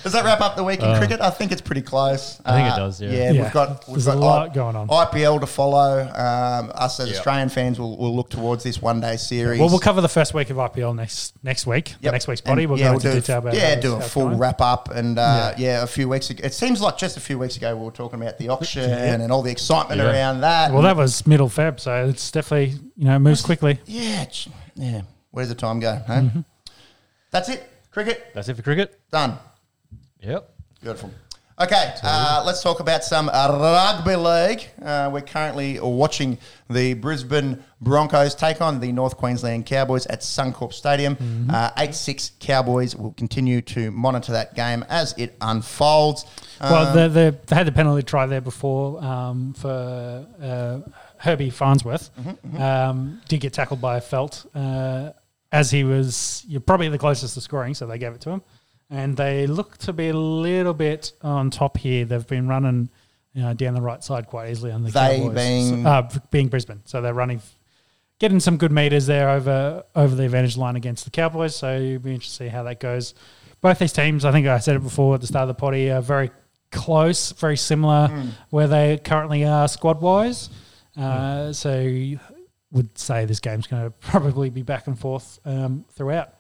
Does 0.03 0.13
that 0.13 0.25
wrap 0.25 0.41
up 0.41 0.55
the 0.55 0.63
week 0.63 0.81
in 0.81 0.97
cricket? 0.97 1.21
I 1.21 1.29
think 1.29 1.51
it's 1.51 1.61
pretty 1.61 1.81
close. 1.81 2.41
I 2.43 2.53
think 2.53 2.67
it 2.67 2.73
Uh, 2.73 2.77
does, 2.77 3.01
yeah. 3.01 3.09
Yeah, 3.11 3.31
Yeah. 3.31 3.43
we've 3.43 3.51
got 3.53 3.87
we've 3.87 3.95
There's 3.95 4.05
got 4.07 4.17
a 4.17 4.19
lot 4.19 4.53
going 4.53 4.75
on. 4.75 4.87
IPL 4.89 5.39
to 5.41 5.45
follow. 5.45 6.01
Um, 6.01 6.71
us 6.73 6.99
as 6.99 7.09
Yeah. 7.09 7.17
Australian 7.17 7.49
fans 7.49 7.79
will, 7.79 7.95
will 7.97 8.15
look 8.15 8.29
towards 8.29 8.63
this 8.63 8.81
one 8.81 8.99
day 8.99 9.17
series. 9.17 9.59
Well, 9.59 9.69
we'll 9.69 9.79
cover 9.79 10.01
the 10.01 10.09
first 10.09 10.33
week 10.33 10.49
of 10.49 10.57
IPL 10.57 10.93
next 10.95 11.33
next 11.43 11.67
week. 11.67 11.95
The 11.99 12.05
Yep. 12.05 12.13
next 12.13 12.27
week's 12.27 12.41
And, 12.41 12.47
body. 12.55 12.65
We'll 12.65 12.79
yeah, 12.79 12.85
go 12.85 12.89
we'll 12.91 12.95
into 12.99 13.11
do 13.11 13.17
a- 13.17 13.21
detail 13.21 13.37
about 13.37 13.53
yeah, 13.53 13.75
how 13.75 13.81
do 13.81 13.93
a 13.93 13.95
it's- 13.97 14.09
full 14.11 14.25
going. 14.27 14.37
wrap 14.39 14.61
up, 14.61 14.89
and 14.93 15.19
uh, 15.19 15.53
Yeah. 15.57 15.71
yeah. 15.77 15.83
a 15.83 15.87
few 15.87 16.09
weeks 16.09 16.29
ago. 16.29 16.41
It 16.43 16.53
seems 16.53 16.81
like 16.81 16.97
just 16.97 17.17
a 17.17 17.19
few 17.19 17.37
weeks 17.37 17.55
ago 17.55 17.75
we 17.75 17.85
were 17.85 17.91
talking 17.91 18.21
about 18.21 18.37
the 18.39 18.49
auction 18.49 18.89
and 18.89 19.31
all 19.31 19.41
the 19.43 19.51
excitement 19.51 20.01
Yeah. 20.01 20.09
around 20.11 20.41
that. 20.41 20.71
Well, 20.73 20.81
that 20.83 20.95
was 20.95 21.27
middle 21.27 21.49
Feb, 21.49 21.79
so 21.79 22.05
it's 22.07 22.31
definitely 22.31 22.79
you 22.97 23.05
know 23.05 23.19
moves 23.19 23.41
quickly. 23.41 23.79
yeah, 23.85 24.25
ch- 24.25 24.49
yeah. 24.75 25.01
Where 25.31 25.43
does 25.43 25.49
the 25.49 25.55
time 25.55 25.79
go? 25.79 26.01
Huh? 26.07 26.13
Mm-hmm. 26.13 26.39
That's 27.31 27.49
it. 27.49 27.69
Cricket 27.91 28.31
That's 28.33 28.47
it 28.49 28.55
for 28.55 28.61
cricket. 28.63 28.99
done. 29.11 29.37
Yep. 30.21 30.49
Beautiful. 30.81 31.11
Okay, 31.61 31.93
uh, 32.03 32.41
let's 32.45 32.63
talk 32.63 32.79
about 32.79 33.03
some 33.03 33.29
uh, 33.33 33.49
rugby 33.51 34.15
league. 34.15 34.69
Uh, 34.81 35.09
we're 35.11 35.19
currently 35.19 35.77
watching 35.77 36.37
the 36.69 36.93
Brisbane 36.93 37.61
Broncos 37.81 38.33
take 38.33 38.61
on 38.61 38.79
the 38.79 38.93
North 38.93 39.17
Queensland 39.17 39.65
Cowboys 39.65 40.05
at 40.05 40.21
Suncorp 40.21 40.71
Stadium. 40.71 41.17
Mm-hmm. 41.17 41.49
Uh, 41.51 41.71
8 41.77 41.93
6 41.93 42.31
Cowboys 42.39 42.95
will 42.95 43.11
continue 43.11 43.59
to 43.63 43.91
monitor 43.91 44.31
that 44.31 44.55
game 44.55 44.85
as 44.87 45.13
it 45.17 45.35
unfolds. 45.41 46.23
well, 46.61 46.87
Um, 46.87 46.95
the, 46.95 47.07
the, 47.09 47.37
they 47.47 47.55
had 47.57 47.67
the 47.67 47.73
penalty 47.73 48.03
try 48.03 48.25
there 48.25 48.39
before 48.39 49.03
um, 49.03 49.53
for 49.53 50.25
uh, 50.41 50.89
Herbie 51.17 51.49
Farnworth. 51.49 52.09
Mm-hmm, 52.21 52.61
Um, 52.61 53.21
did 53.27 53.41
get 53.41 53.51
tackled 53.51 53.81
by 53.81 53.99
Feldt 53.99 54.45
uh, 54.55 55.11
as 55.51 55.71
he 55.71 55.83
was 55.83 56.45
you're 56.47 56.61
probably 56.61 56.87
the 56.87 56.97
closest 56.97 57.33
to 57.33 57.41
scoring, 57.41 57.73
so 57.73 57.85
they 57.85 57.97
gave 57.97 58.13
it 58.13 58.21
to 58.21 58.29
him. 58.29 58.41
And 58.89 59.15
they 59.15 59.45
look 59.47 59.77
to 59.79 59.93
be 59.93 60.09
a 60.09 60.13
little 60.17 60.73
bit 60.73 61.11
on 61.21 61.51
top 61.51 61.77
here. 61.77 62.05
They've 62.05 62.25
been 62.25 62.47
running 62.47 62.89
you 63.33 63.43
know, 63.43 63.53
down 63.53 63.75
the 63.75 63.81
right 63.81 64.03
side 64.03 64.25
quite 64.25 64.49
easily 64.49 64.71
on 64.71 64.81
the 64.83 64.89
They 64.89 65.19
Cowboys. 65.19 65.35
being- 65.35 65.83
So- 65.83 65.89
uh, 65.89 66.09
being 66.31 66.47
Brisbane. 66.47 66.81
So 66.85 66.99
they're 67.01 67.13
running, 67.13 67.41
getting 68.17 68.39
some 68.39 68.57
good 68.57 68.71
meters 68.71 69.05
there 69.05 69.29
over 69.29 69.83
over 69.95 70.15
the 70.15 70.23
advantage 70.25 70.57
line 70.57 70.75
against 70.75 71.05
the 71.05 71.11
Cowboys. 71.11 71.55
So 71.55 71.77
you'll 71.77 71.99
be 71.99 72.13
interested 72.15 72.37
to 72.39 72.43
see 72.45 72.49
how 72.49 72.63
that 72.63 72.79
goes. 72.79 73.13
Both 73.61 73.77
these 73.79 73.93
teams, 73.93 74.25
I 74.25 74.31
think 74.31 74.47
I 74.47 74.57
said 74.57 74.75
it 74.77 74.83
before 74.83 75.13
at 75.15 75.21
the 75.21 75.27
start 75.27 75.43
of 75.43 75.49
the 75.49 75.53
potty, 75.53 75.91
are 75.91 76.01
very 76.01 76.31
close, 76.71 77.31
very 77.33 77.57
similar 77.57 78.07
Hmm. 78.07 78.29
where 78.49 78.67
they 78.67 78.97
currently 78.97 79.45
are 79.45 79.67
squad 79.67 80.01
wise. 80.01 80.49
Uh, 80.97 81.53
So 81.53 81.79
you 81.81 82.19
would 82.71 82.97
say 82.97 83.25
this 83.25 83.39
game's 83.39 83.67
going 83.67 83.83
to 83.85 83.91
probably 83.91 84.49
be 84.49 84.63
back 84.63 84.87
and 84.87 84.97
forth 84.97 85.39
um, 85.45 85.85
throughout. 85.91 86.33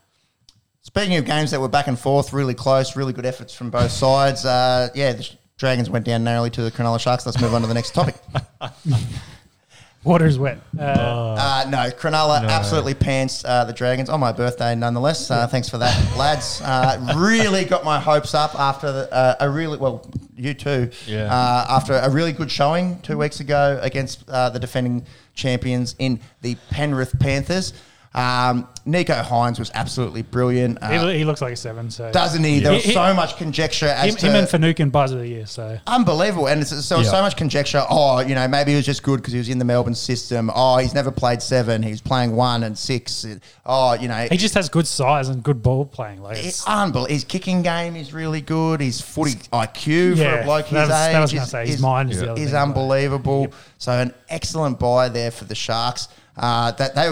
Speaking 0.89 1.17
of 1.17 1.25
games 1.25 1.51
that 1.51 1.61
were 1.61 1.67
back 1.67 1.85
and 1.85 1.99
forth, 1.99 2.33
really 2.33 2.55
close, 2.55 2.95
really 2.95 3.13
good 3.13 3.25
efforts 3.25 3.53
from 3.53 3.69
both 3.69 3.91
sides. 3.91 4.43
Uh, 4.43 4.89
yeah, 4.95 5.13
the 5.13 5.29
Dragons 5.59 5.87
went 5.87 6.03
down 6.03 6.23
narrowly 6.23 6.49
to 6.49 6.63
the 6.63 6.71
Cronulla 6.71 6.99
Sharks. 6.99 7.27
Let's 7.27 7.39
move 7.39 7.53
on 7.53 7.61
to 7.61 7.67
the 7.67 7.75
next 7.75 7.93
topic. 7.93 8.15
Water's 10.03 10.33
is 10.33 10.39
wet. 10.39 10.57
Uh, 10.79 10.81
Uh, 10.81 11.65
no, 11.69 11.77
Cronulla 11.91 12.41
absolutely 12.49 12.95
pants 12.95 13.45
uh, 13.45 13.65
the 13.65 13.73
Dragons 13.73 14.09
on 14.09 14.19
my 14.19 14.31
birthday, 14.31 14.73
nonetheless. 14.73 15.29
Uh, 15.29 15.45
thanks 15.45 15.69
for 15.69 15.77
that, 15.77 15.93
lads. 16.17 16.59
Uh, 16.61 17.13
really 17.17 17.65
got 17.65 17.85
my 17.85 17.99
hopes 17.99 18.33
up 18.33 18.59
after 18.59 18.91
the, 18.91 19.13
uh, 19.13 19.35
a 19.41 19.47
really, 19.49 19.77
well, 19.77 20.09
you 20.35 20.55
too, 20.55 20.89
Yeah. 21.05 21.25
uh, 21.31 21.67
after 21.69 21.93
a 21.93 22.09
really 22.09 22.31
good 22.31 22.49
showing 22.49 22.99
two 23.01 23.17
weeks 23.19 23.41
ago 23.41 23.77
against 23.83 24.27
uh, 24.27 24.49
the 24.49 24.57
defending 24.59 25.05
champions 25.35 25.95
in 25.99 26.19
the 26.41 26.55
Penrith 26.71 27.19
Panthers. 27.19 27.73
Um, 28.11 28.67
Nicho 28.87 29.23
Hynes 29.23 29.59
was 29.59 29.69
absolutely 29.75 30.23
brilliant. 30.23 30.79
Uh, 30.81 31.07
he, 31.09 31.19
he 31.19 31.25
looks 31.25 31.43
like 31.43 31.53
a 31.53 31.55
seven. 31.55 31.91
So 31.91 32.11
doesn't 32.11 32.43
he? 32.43 32.59
There 32.59 32.71
was 32.73 32.83
He- 32.83 32.93
so 32.93 33.13
much 33.13 33.37
conjecture 33.37 33.85
as 33.85 34.09
him, 34.09 34.15
to 34.15 34.25
him 34.27 34.35
and 34.35 34.47
Fanukin 34.47 34.91
buzz 34.91 35.11
of 35.11 35.19
the 35.19 35.27
year. 35.27 35.45
So 35.45 35.77
Unbelievable. 35.85 36.47
And 36.47 36.59
it's, 36.61 36.71
so, 36.85 36.97
Yeah. 37.01 37.03
so 37.11 37.21
much 37.21 37.37
conjecture. 37.37 37.83
Oh, 37.87 38.19
you 38.21 38.33
know, 38.33 38.47
maybe 38.47 38.71
he 38.71 38.77
was 38.77 38.85
just 38.87 39.03
good 39.03 39.17
because 39.17 39.33
he 39.33 39.37
was 39.37 39.47
in 39.47 39.59
the 39.59 39.65
Melbourne 39.65 39.93
system. 39.93 40.49
Oh, 40.55 40.77
he's 40.77 40.95
never 40.95 41.11
played 41.11 41.43
seven. 41.43 41.83
He's 41.83 42.01
playing 42.01 42.35
one 42.35 42.63
and 42.63 42.75
six. 42.75 43.27
Oh, 43.63 43.93
you 43.93 44.07
know, 44.07 44.27
he 44.31 44.37
just 44.37 44.55
has 44.55 44.69
good 44.69 44.87
size 44.87 45.29
and 45.29 45.43
good 45.43 45.61
ball 45.61 45.85
playing. 45.85 46.23
Like 46.23 46.37
it's 46.37 46.47
it's, 46.47 46.67
unbelievable. 46.67 47.13
His 47.13 47.23
kicking 47.25 47.61
game 47.61 47.95
is 47.95 48.11
really 48.11 48.41
good. 48.41 48.81
His 48.81 48.99
footy 49.01 49.33
IQ 49.53 50.17
for 50.17 50.39
a 50.39 50.43
bloke 50.45 50.65
his 50.65 50.87
that 50.87 51.19
was- 51.21 51.31
age 51.33 51.37
that 51.37 51.43
is, 51.43 51.49
say, 51.51 51.65
his 51.67 51.75
is- 51.75 51.81
mind 51.81 52.09
is 52.09 52.21
the 52.21 52.33
is 52.33 52.45
thing, 52.45 52.53
like- 52.53 52.63
unbelievable. 52.63 53.47
So 53.77 53.91
an 53.91 54.15
excellent 54.29 54.79
buy 54.79 55.09
there 55.09 55.29
for 55.29 55.45
the 55.45 55.53
Sharks. 55.55 56.07
Uh, 56.35 56.71
that 56.71 56.95
they 56.95 57.11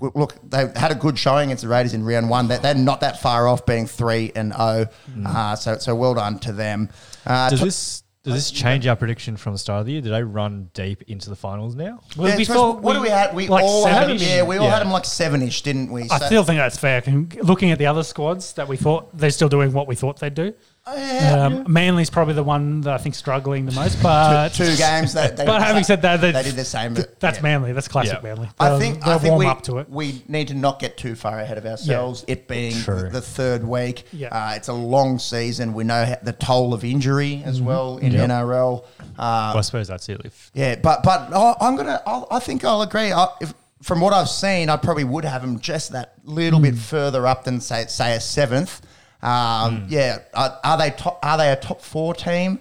look 0.00 0.34
they 0.50 0.70
had 0.76 0.90
a 0.92 0.94
good 0.94 1.18
showing 1.18 1.48
against 1.48 1.62
the 1.62 1.68
Raiders 1.68 1.94
in 1.94 2.04
round 2.04 2.28
one. 2.28 2.48
That 2.48 2.62
they're 2.62 2.74
not 2.74 3.00
that 3.00 3.20
far 3.20 3.48
off 3.48 3.64
being 3.66 3.86
three 3.86 4.32
and 4.34 4.52
zero. 4.52 4.86
Uh, 5.24 5.56
so 5.56 5.78
so 5.78 5.94
well 5.94 6.14
done 6.14 6.38
to 6.40 6.52
them. 6.52 6.90
Uh, 7.24 7.50
Does 7.50 7.58
to- 7.60 7.64
this 7.66 8.02
does 8.24 8.34
this 8.34 8.50
change 8.50 8.88
our 8.88 8.96
prediction 8.96 9.36
from 9.36 9.52
the 9.52 9.58
start 9.58 9.78
of 9.80 9.86
the 9.86 9.92
year? 9.92 10.00
Did 10.00 10.12
they 10.12 10.24
run 10.24 10.68
deep 10.74 11.02
into 11.02 11.30
the 11.30 11.36
finals 11.36 11.76
now? 11.76 12.00
well, 12.16 12.28
Yeah, 12.28 12.36
we 12.36 12.44
so 12.44 12.54
thought 12.54 12.82
what 12.82 12.94
do 12.94 13.00
we 13.00 13.08
have? 13.08 13.32
We 13.34 13.46
like 13.46 13.62
all 13.62 13.86
had 13.86 14.08
them, 14.08 14.16
yeah, 14.18 14.42
we 14.42 14.56
all 14.56 14.64
Yeah. 14.64 14.72
had 14.72 14.80
them 14.82 14.90
like 14.90 15.04
seven-ish, 15.04 15.62
didn't 15.62 15.92
we? 15.92 16.10
I 16.10 16.18
So- 16.18 16.26
still 16.26 16.42
think 16.42 16.58
that's 16.58 16.76
fair. 16.76 17.04
Looking 17.42 17.70
at 17.70 17.78
the 17.78 17.86
other 17.86 18.02
squads 18.02 18.54
that 18.54 18.66
we 18.66 18.76
thought 18.76 19.16
they're 19.16 19.30
still 19.30 19.48
doing 19.48 19.72
what 19.72 19.86
we 19.86 19.94
thought 19.94 20.18
they'd 20.18 20.34
do. 20.34 20.54
Um, 20.86 21.64
Manly's 21.66 22.10
probably 22.10 22.34
the 22.34 22.44
one 22.44 22.82
that 22.82 22.94
I 22.94 22.98
think 22.98 23.16
struggling 23.16 23.66
the 23.66 23.72
most, 23.72 24.00
but 24.00 24.50
two 24.54 24.76
games. 24.76 25.14
That 25.14 25.36
they, 25.36 25.44
But 25.46 25.60
having 25.60 25.82
said 25.82 26.02
that, 26.02 26.20
they, 26.20 26.30
they 26.30 26.44
did 26.44 26.54
the 26.54 26.64
same. 26.64 26.94
but- 26.94 27.18
That's 27.18 27.38
yeah. 27.38 27.42
Manly. 27.42 27.72
That's 27.72 27.88
classic 27.88 28.14
Yeah. 28.14 28.22
Manly. 28.22 28.48
I 28.60 28.68
They'll- 28.70 28.78
think 28.78 29.02
they'll 29.04 29.14
I 29.14 29.18
think 29.18 29.30
warm 29.32 29.40
we, 29.40 29.46
up 29.46 29.62
to 29.62 29.78
it. 29.78 29.90
we 29.90 30.22
need 30.28 30.48
to 30.48 30.54
not 30.54 30.78
get 30.78 30.96
too 30.96 31.16
far 31.16 31.40
ahead 31.40 31.58
of 31.58 31.66
ourselves. 31.66 32.24
It 32.28 32.46
being 32.46 32.72
True. 32.72 33.10
the 33.10 33.20
third 33.20 33.64
week, 33.64 34.04
Yeah. 34.12 34.28
uh, 34.28 34.54
it's 34.54 34.68
a 34.68 34.72
long 34.72 35.18
season. 35.18 35.74
We 35.74 35.82
know 35.82 36.14
the 36.22 36.32
toll 36.32 36.72
of 36.72 36.84
injury 36.84 37.42
as 37.44 37.56
Mm-hmm. 37.58 37.66
well 37.66 37.98
in 37.98 38.12
Yep. 38.12 38.30
NRL. 38.30 38.84
Uh, 38.84 39.04
Well, 39.18 39.58
I 39.58 39.60
suppose 39.62 39.88
that's 39.88 40.08
it. 40.08 40.20
If 40.24 40.50
yeah, 40.54 40.76
but 40.76 41.02
but 41.02 41.32
I- 41.34 41.56
I'm 41.60 41.74
gonna. 41.76 42.00
I'll, 42.06 42.28
I 42.30 42.38
think 42.38 42.64
I'll 42.64 42.82
agree. 42.82 43.12
I, 43.12 43.26
if, 43.40 43.52
from 43.82 44.00
what 44.00 44.12
I've 44.12 44.28
seen, 44.28 44.68
I 44.70 44.76
probably 44.76 45.04
would 45.04 45.24
have 45.24 45.42
them 45.42 45.58
just 45.58 45.92
that 45.92 46.14
little 46.24 46.60
Mm. 46.60 46.62
bit 46.64 46.74
further 46.76 47.26
up 47.26 47.42
than 47.44 47.60
say 47.60 47.86
say 47.88 48.14
a 48.14 48.20
seventh. 48.20 48.82
Um, 49.26 49.82
Mm. 49.82 49.86
Yeah, 49.90 50.18
are, 50.34 50.58
are 50.62 50.78
they 50.78 50.90
top? 50.90 51.18
Are 51.22 51.36
they 51.36 51.50
a 51.50 51.56
top 51.56 51.80
four 51.82 52.14
team? 52.14 52.60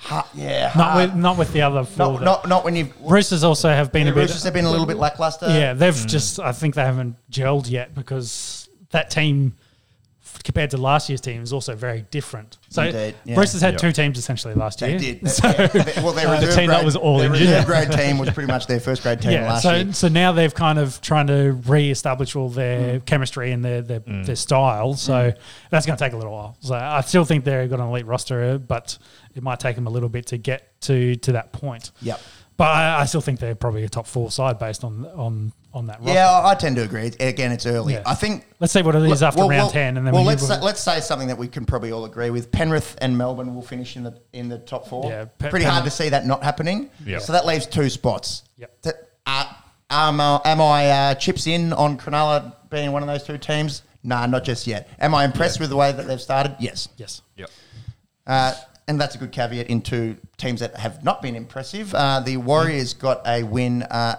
Ha, 0.00 0.26
yeah, 0.32 0.72
Not 0.76 0.92
hard. 0.92 1.10
with 1.10 1.16
not 1.20 1.36
with 1.38 1.52
the 1.52 1.62
other 1.62 1.82
four. 1.84 2.12
not, 2.12 2.22
not 2.22 2.48
not 2.48 2.64
when 2.64 2.76
you've. 2.76 2.92
Roosters 3.00 3.42
also 3.42 3.68
have 3.68 3.90
been 3.92 4.06
a 4.06 4.12
bit. 4.12 4.20
Roosters 4.20 4.44
have 4.44 4.54
been 4.54 4.64
a 4.64 4.70
little 4.70 4.86
bit 4.86 4.96
lackluster. 4.96 5.46
Yeah, 5.48 5.74
they've 5.74 6.06
just. 6.06 6.38
I 6.38 6.52
think 6.52 6.76
they 6.76 6.82
haven't 6.84 7.16
gelled 7.30 7.68
yet 7.68 7.94
because 7.94 8.68
that 8.90 9.10
team, 9.10 9.56
compared 10.44 10.70
to 10.70 10.76
last 10.76 11.08
year's 11.08 11.20
team, 11.20 11.42
is 11.42 11.52
also 11.52 11.74
very 11.74 12.02
different. 12.10 12.58
So 12.70 12.82
Indeed, 12.82 13.14
yeah. 13.24 13.38
Roosters 13.38 13.60
had 13.60 13.74
Yeah. 13.74 13.78
two 13.78 13.92
teams 13.92 14.18
essentially 14.18 14.54
last 14.54 14.80
They 14.80 14.90
year. 14.90 14.98
did. 14.98 15.28
So, 15.30 15.48
Yeah. 15.48 16.00
Well, 16.02 16.12
their 16.12 16.28
Uh, 16.28 16.30
the 16.40 16.46
reserve 16.46 16.54
team 16.56 16.68
that 16.70 16.84
was 16.84 16.96
all 16.96 17.18
their 17.18 17.26
injured. 17.32 17.48
reserve 17.48 17.66
grade 17.66 17.92
team 17.92 18.18
was 18.18 18.30
pretty 18.30 18.50
much 18.50 18.66
their 18.66 18.80
first 18.80 19.02
grade 19.02 19.20
team 19.20 19.32
yeah, 19.32 19.48
last 19.52 19.62
so 19.62 19.74
year. 19.74 19.92
so 19.92 20.08
now 20.08 20.32
they've 20.32 20.54
kind 20.54 20.78
of 20.78 21.00
trying 21.00 21.26
to 21.28 21.52
re-establish 21.66 22.36
all 22.36 22.48
their 22.48 23.00
chemistry 23.00 23.52
and 23.52 23.64
their 23.64 23.82
their, 23.82 24.00
their 24.00 24.36
style. 24.36 24.94
So 24.94 25.32
that's 25.70 25.86
going 25.86 25.96
to 25.96 26.04
take 26.04 26.12
a 26.12 26.16
little 26.16 26.32
while. 26.32 26.56
So 26.60 26.74
I 26.74 27.00
still 27.02 27.24
think 27.24 27.44
they've 27.44 27.68
got 27.68 27.80
an 27.80 27.86
elite 27.88 28.06
roster, 28.06 28.58
but 28.58 28.98
it 29.34 29.42
might 29.42 29.60
take 29.60 29.76
them 29.76 29.86
a 29.86 29.90
little 29.90 30.08
bit 30.08 30.26
to 30.26 30.38
get 30.38 30.80
to 30.82 31.14
to 31.16 31.32
that 31.32 31.52
point. 31.52 31.90
Yep. 32.02 32.20
But 32.56 32.64
I, 32.68 33.00
I 33.02 33.04
still 33.04 33.20
think 33.20 33.38
they're 33.38 33.54
probably 33.54 33.84
a 33.84 33.88
top 33.88 34.06
four 34.08 34.30
side 34.30 34.58
based 34.58 34.82
on 34.84 35.04
on 35.06 35.52
on 35.78 35.86
that 35.86 36.00
roster. 36.00 36.14
Yeah, 36.14 36.30
I 36.30 36.50
I 36.50 36.54
tend 36.54 36.76
to 36.76 36.82
agree. 36.82 37.10
Again, 37.20 37.52
it's 37.52 37.64
early. 37.64 37.94
Yeah. 37.94 38.02
I 38.04 38.14
think. 38.14 38.44
Let's 38.60 38.72
see 38.72 38.82
what 38.82 38.94
it 38.94 39.02
is 39.04 39.22
after 39.22 39.38
well, 39.38 39.48
round 39.48 39.62
well, 39.62 39.70
ten, 39.70 39.96
and 39.96 40.06
then 40.06 40.12
well, 40.12 40.24
we 40.24 40.28
let's 40.28 40.46
say, 40.46 40.60
let's 40.60 40.80
say 40.80 41.00
something 41.00 41.28
that 41.28 41.38
we 41.38 41.48
can 41.48 41.64
probably 41.64 41.92
all 41.92 42.04
agree 42.04 42.30
with. 42.30 42.50
Penrith 42.52 42.98
and 43.00 43.16
Melbourne 43.16 43.54
will 43.54 43.62
finish 43.62 43.96
in 43.96 44.02
the 44.02 44.20
in 44.32 44.48
the 44.48 44.58
top 44.58 44.88
four. 44.88 45.08
Yeah, 45.08 45.26
Pe- 45.38 45.48
pretty 45.50 45.64
hard 45.64 45.84
to 45.84 45.90
see 45.90 46.10
that 46.10 46.26
not 46.26 46.42
happening. 46.42 46.90
Yeah. 47.06 47.20
So 47.20 47.32
that 47.32 47.46
leaves 47.46 47.66
two 47.66 47.88
spots. 47.88 48.42
Yep. 48.58 48.82
That, 48.82 49.08
uh, 49.26 49.52
am, 49.88 50.20
I- 50.20 50.40
am 50.44 50.60
I 50.60 50.90
uh, 50.90 51.14
chips 51.14 51.46
in 51.46 51.72
on 51.72 51.96
Cronulla 51.96 52.54
being 52.68 52.92
one 52.92 53.02
of 53.02 53.08
those 53.08 53.22
two 53.22 53.38
teams? 53.38 53.82
Nah, 54.02 54.26
not 54.26 54.44
just 54.44 54.66
yet. 54.66 54.88
Am 54.98 55.14
I 55.14 55.24
impressed 55.24 55.60
with 55.60 55.70
the 55.70 55.76
way 55.76 55.92
that 55.92 56.06
they've 56.06 56.20
started? 56.20 56.56
Yes. 56.60 56.88
yes. 56.96 57.22
Yep. 57.36 57.50
Uh, 58.26 58.54
and 58.86 59.00
that's 59.00 59.14
a 59.14 59.18
good 59.18 59.32
caveat 59.32 59.68
into 59.68 60.16
teams 60.38 60.60
that 60.60 60.76
have 60.76 61.04
not 61.04 61.20
been 61.20 61.36
impressive. 61.36 61.94
Uh, 61.94 62.20
the 62.20 62.36
Warriors 62.38 62.94
got 62.94 63.20
a 63.26 63.42
win 63.42 63.82
uh, 63.82 64.16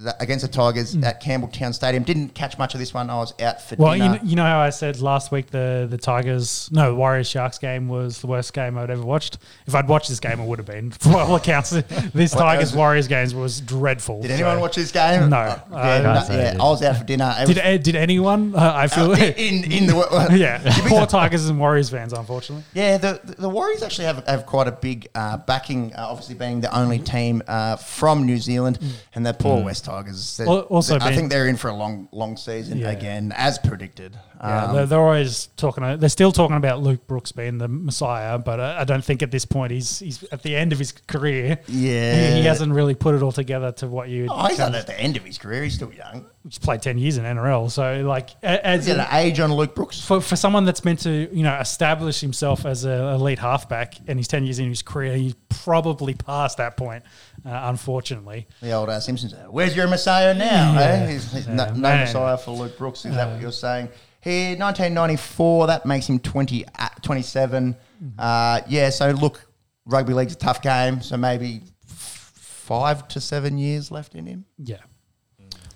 th- 0.00 0.14
against 0.20 0.44
the 0.44 0.50
Tigers 0.50 0.94
at 0.96 1.22
Campbelltown 1.22 1.74
Stadium. 1.74 2.02
Didn't 2.02 2.30
catch 2.30 2.58
much 2.58 2.74
of 2.74 2.80
this 2.80 2.92
one. 2.94 3.10
I 3.10 3.16
was 3.16 3.32
out 3.40 3.60
for 3.62 3.76
Well, 3.76 3.96
you 3.96 4.02
dinner. 4.02 4.14
know, 4.16 4.20
you 4.24 4.36
know 4.36 4.44
how 4.44 4.60
I 4.60 4.70
said 4.70 5.00
last 5.00 5.30
week 5.32 5.50
the 5.50 5.86
the 5.90 5.98
Tigers, 5.98 6.68
no, 6.72 6.94
Warriors 6.94 7.28
Sharks 7.28 7.58
game 7.58 7.88
was 7.88 8.20
the 8.20 8.26
worst 8.26 8.52
game 8.52 8.76
I'd 8.78 8.90
ever 8.90 9.02
watched. 9.02 9.38
If 9.66 9.74
I'd 9.74 9.88
watched 9.88 10.08
this 10.08 10.20
game, 10.20 10.40
it 10.40 10.46
would 10.46 10.58
have 10.58 10.66
been. 10.66 10.90
For 11.04 11.16
all 11.16 11.36
accounts, 11.36 11.70
this 12.14 12.32
Tigers? 12.32 12.74
Warriors 12.74 13.08
games 13.08 13.34
was 13.34 13.60
dreadful. 13.60 14.20
Did 14.22 14.28
so- 14.28 14.34
anyone 14.34 14.60
watch 14.60 14.76
this 14.76 14.92
game? 14.92 15.30
No. 15.30 15.36
Uh, 15.36 15.58
Uh, 15.72 15.76
yeah, 15.76 16.00
no- 16.00 16.10
I 16.10 16.36
yeah. 16.36 16.56
I 16.60 16.62
was 16.64 16.82
out 16.82 16.96
for 16.96 17.04
dinner. 17.04 17.34
It 17.38 17.46
Did 17.46 17.56
was- 17.56 17.64
uh, 17.64 17.76
did 17.78 17.96
anyone? 17.96 18.54
Uh, 18.64 18.72
I 18.74 18.86
feel 18.86 19.12
uh, 19.12 19.16
in 19.16 19.70
in 19.70 19.86
the 19.86 20.28
yeah. 20.36 20.60
Poor 20.88 21.06
Tigers 21.06 21.48
and 21.48 21.58
Warriors 21.58 21.90
fans, 21.90 22.12
unfortunately. 22.12 22.64
Yeah, 22.72 22.98
the, 22.98 23.20
the 23.38 23.48
Warriors 23.48 23.82
actually 23.82 24.04
have, 24.06 24.26
have 24.26 24.46
quite 24.46 24.68
a 24.68 24.72
big 24.72 25.08
uh, 25.14 25.36
backing, 25.38 25.92
uh, 25.94 26.06
obviously 26.08 26.34
being 26.34 26.60
the 26.60 26.74
only 26.76 26.98
team 26.98 27.42
uh, 27.46 27.76
from 27.76 28.24
New 28.26 28.38
Zealand, 28.38 28.78
and 29.14 29.24
the 29.26 29.32
poor 29.34 29.62
West 29.62 29.84
Tigers. 29.84 29.84
They're-. 30.02 30.46
Al- 30.46 30.60
also 30.62 30.98
I 31.00 31.14
think 31.14 31.30
they're 31.30 31.46
in 31.46 31.56
for 31.56 31.68
a 31.68 31.74
long, 31.74 32.08
long 32.12 32.36
season 32.36 32.78
Yeah. 32.78 32.90
again, 32.90 33.32
as 33.36 33.58
predicted. 33.58 34.16
Yeah, 34.40 34.64
Um, 34.64 34.74
they're, 34.76 34.86
they're 34.86 35.00
always 35.00 35.46
talking. 35.56 35.98
They're 35.98 36.08
still 36.08 36.32
talking 36.32 36.56
about 36.56 36.82
Luke 36.82 37.06
Brooks 37.06 37.32
being 37.32 37.58
the 37.58 37.68
Messiah, 37.68 38.38
but 38.38 38.60
uh, 38.60 38.76
I 38.78 38.84
don't 38.84 39.04
think 39.04 39.22
at 39.22 39.30
this 39.30 39.44
point 39.44 39.72
he's 39.72 39.98
he's 40.00 40.22
at 40.24 40.42
the 40.42 40.54
end 40.56 40.72
of 40.72 40.78
his 40.78 40.92
career. 40.92 41.58
Yeah. 41.68 42.34
he, 42.34 42.40
he 42.40 42.44
hasn't 42.44 42.72
really 42.72 42.94
put 42.94 43.14
it 43.14 43.22
all 43.22 43.32
together 43.32 43.72
to 43.72 43.86
what 43.86 44.08
you. 44.08 44.26
oh, 44.30 44.46
he's 44.48 44.58
not 44.58 44.74
at 44.74 44.86
the 44.86 44.98
end 45.00 45.16
of 45.16 45.24
his 45.24 45.38
career. 45.38 45.62
He's 45.62 45.74
still 45.74 45.92
young. 45.92 46.26
He's 46.44 46.58
played 46.58 46.82
ten 46.82 46.98
years 46.98 47.16
in 47.16 47.24
NRL, 47.24 47.70
so 47.70 48.02
like 48.02 48.30
as 48.42 48.86
an 48.88 49.06
age 49.12 49.40
on 49.40 49.52
Luke 49.54 49.74
Brooks. 49.74 50.00
for, 50.04 50.20
for 50.20 50.36
someone 50.36 50.64
that's 50.66 50.84
meant 50.84 51.00
to 51.00 51.34
you 51.34 51.42
know 51.42 51.54
establish 51.58 52.20
himself 52.20 52.66
as 52.66 52.84
an 52.84 53.00
elite 53.14 53.38
halfback 53.38 53.94
and 54.06 54.18
he's 54.18 54.28
10 54.28 54.44
years 54.44 54.58
in 54.58 54.68
his 54.68 54.82
career 54.82 55.14
he's 55.16 55.34
probably 55.48 56.12
past 56.12 56.58
that 56.58 56.76
point 56.76 57.02
uh, 57.46 57.60
unfortunately 57.64 58.46
The 58.60 58.72
old 58.72 58.88
uh, 58.90 59.00
Simpsons. 59.00 59.32
uh, 59.32 59.46
Where's 59.48 59.74
your 59.74 59.88
Messiah 59.88 60.34
now? 60.34 60.74
Yeah. 60.74 60.80
Eh? 60.80 61.12
He's, 61.12 61.32
he's 61.32 61.48
no, 61.48 61.64
Yeah, 61.64 61.70
no 61.72 61.76
man. 61.78 62.00
Messiah 62.00 62.36
for 62.36 62.50
Luke 62.50 62.76
Brooks. 62.76 63.04
Is 63.06 63.14
that 63.14 63.30
what 63.30 63.40
you're 63.40 63.52
saying? 63.52 63.88
Here, 64.24 64.56
1994. 64.56 65.66
That 65.68 65.86
makes 65.86 66.06
him 66.08 66.18
20, 66.18 66.64
uh, 66.78 66.88
27. 67.02 67.76
Uh, 68.18 68.60
yeah. 68.68 68.90
So 68.90 69.10
look, 69.10 69.46
rugby 69.86 70.14
league's 70.14 70.32
a 70.32 70.36
tough 70.36 70.62
game. 70.62 71.00
So 71.02 71.16
maybe 71.16 71.60
f- 71.88 72.32
five 72.34 73.06
to 73.08 73.20
seven 73.20 73.58
years 73.58 73.90
left 73.90 74.14
in 74.14 74.26
him. 74.26 74.44
yeah 74.58 74.78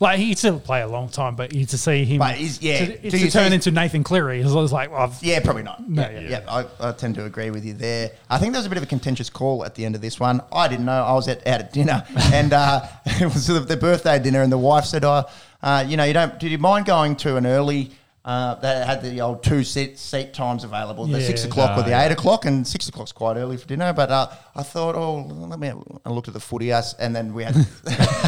like 0.00 0.20
he'd 0.20 0.38
still 0.38 0.60
play 0.60 0.80
a 0.80 0.86
long 0.86 1.08
time 1.08 1.34
but 1.34 1.52
you 1.52 1.66
to 1.66 1.76
see 1.76 2.04
him 2.04 2.18
But 2.20 2.36
he's- 2.36 2.62
yeah, 2.62 2.78
to, 2.86 2.98
do 2.98 3.10
to 3.10 3.18
you 3.18 3.30
turn 3.32 3.52
into 3.52 3.72
Nathan 3.72 4.04
Cleary 4.04 4.40
it's 4.40 4.52
always 4.52 4.70
like 4.70 4.92
well, 4.92 5.00
I've- 5.02 5.26
Yeah, 5.26 5.40
probably 5.40 5.64
not. 5.64 5.88
No, 5.88 6.02
yeah, 6.08 6.20
yeah. 6.20 6.40
I, 6.48 6.66
I 6.78 6.92
tend 6.92 7.16
to 7.16 7.24
agree 7.24 7.50
with 7.50 7.64
you 7.64 7.72
there. 7.74 8.12
I 8.30 8.38
think 8.38 8.52
there 8.52 8.60
was 8.60 8.66
a 8.66 8.68
bit 8.68 8.78
of 8.78 8.84
a 8.84 8.86
contentious 8.86 9.28
call 9.28 9.64
at 9.64 9.74
the 9.74 9.84
end 9.84 9.96
of 9.96 10.00
this 10.00 10.20
one. 10.20 10.40
I 10.52 10.68
didn't 10.68 10.84
know. 10.84 11.02
I 11.02 11.14
was 11.14 11.26
at, 11.26 11.44
out 11.48 11.60
at 11.62 11.72
dinner, 11.72 12.04
and 12.32 12.52
uh, 12.52 12.86
it 13.06 13.24
was 13.24 13.48
the, 13.48 13.58
the 13.58 13.76
birthday 13.76 14.20
dinner, 14.20 14.40
and 14.42 14.52
the 14.52 14.58
wife 14.58 14.84
said, 14.84 15.04
"Oh, 15.04 15.24
uh, 15.64 15.84
you 15.88 15.96
know, 15.96 16.04
you 16.04 16.12
don't. 16.12 16.38
Did 16.38 16.52
you 16.52 16.58
mind 16.58 16.86
going 16.86 17.16
to 17.16 17.36
an 17.36 17.44
early?" 17.44 17.90
Uh, 18.28 18.54
they 18.56 18.84
had 18.84 19.00
the 19.02 19.22
old 19.22 19.42
two 19.42 19.64
seat 19.64 19.98
seat 19.98 20.34
times 20.34 20.62
available, 20.62 21.06
the 21.06 21.18
Yeah. 21.18 21.26
six 21.26 21.44
o'clock 21.44 21.70
or 21.78 21.80
Ah, 21.80 21.82
the 21.82 21.90
yeah. 21.90 22.04
eight 22.04 22.12
o'clock, 22.12 22.44
and 22.44 22.66
six 22.66 22.86
o'clock's 22.86 23.10
quite 23.10 23.38
early 23.38 23.56
for 23.56 23.66
dinner. 23.66 23.90
But 23.94 24.10
uh, 24.10 24.28
I 24.54 24.62
thought, 24.62 24.94
oh, 24.96 25.14
let 25.52 25.58
me. 25.58 25.72
I 26.04 26.10
looked 26.10 26.28
at 26.28 26.34
the 26.34 26.40
footy 26.40 26.70
us, 26.70 26.92
and 26.94 27.16
then 27.16 27.32
we 27.32 27.44
had 27.44 27.54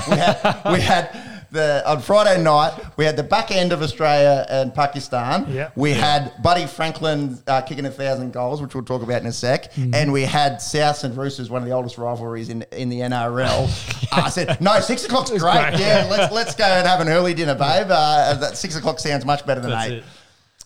we 0.09 0.17
had 0.17 0.63
we 0.73 0.81
had 0.81 1.40
the 1.51 1.83
on 1.89 2.01
Friday 2.01 2.43
night 2.43 2.73
we 2.97 3.05
had 3.05 3.17
the 3.17 3.23
back 3.23 3.51
end 3.51 3.73
of 3.73 3.83
Australia 3.83 4.47
and 4.49 4.75
Pakistan. 4.75 5.47
Yeah. 5.51 5.71
We 5.77 5.93
had 5.93 6.33
Buddy 6.43 6.67
Franklin 6.67 7.39
uh, 7.47 7.63
kicking 7.63 7.87
a 7.87 7.91
thousand 7.91 8.33
goals, 8.33 8.63
which 8.63 8.75
we'll 8.75 8.85
talk 8.85 9.03
about 9.03 9.21
in 9.21 9.27
a 9.27 9.33
sec, 9.33 9.77
and 9.77 10.13
we 10.13 10.23
had 10.23 10.63
South 10.63 11.03
and 11.05 11.17
Roosters, 11.17 11.51
one 11.51 11.63
of 11.63 11.69
the 11.69 11.75
oldest 11.75 11.99
rivalries 11.99 12.49
in 12.49 12.63
in 12.73 12.89
the 12.89 13.01
NRL. 13.01 13.69
Uh, 14.13 14.23
I 14.27 14.29
said, 14.31 14.61
"No, 14.61 14.81
six 14.81 15.05
o'clock's 15.05 15.31
great. 15.31 15.41
great. 15.41 15.81
Yeah, 15.81 16.07
let's 16.11 16.33
let's 16.33 16.55
go 16.55 16.65
and 16.65 16.87
have 16.87 17.01
an 17.01 17.09
early 17.09 17.35
dinner, 17.35 17.55
babe. 17.55 17.87
Uh, 17.91 18.35
that 18.35 18.57
six 18.57 18.77
o'clock 18.77 18.99
sounds 18.99 19.25
much 19.25 19.45
better 19.47 19.61
than 19.61 19.71
That's 19.71 19.91
eight. 19.91 19.99
it. 19.99 20.05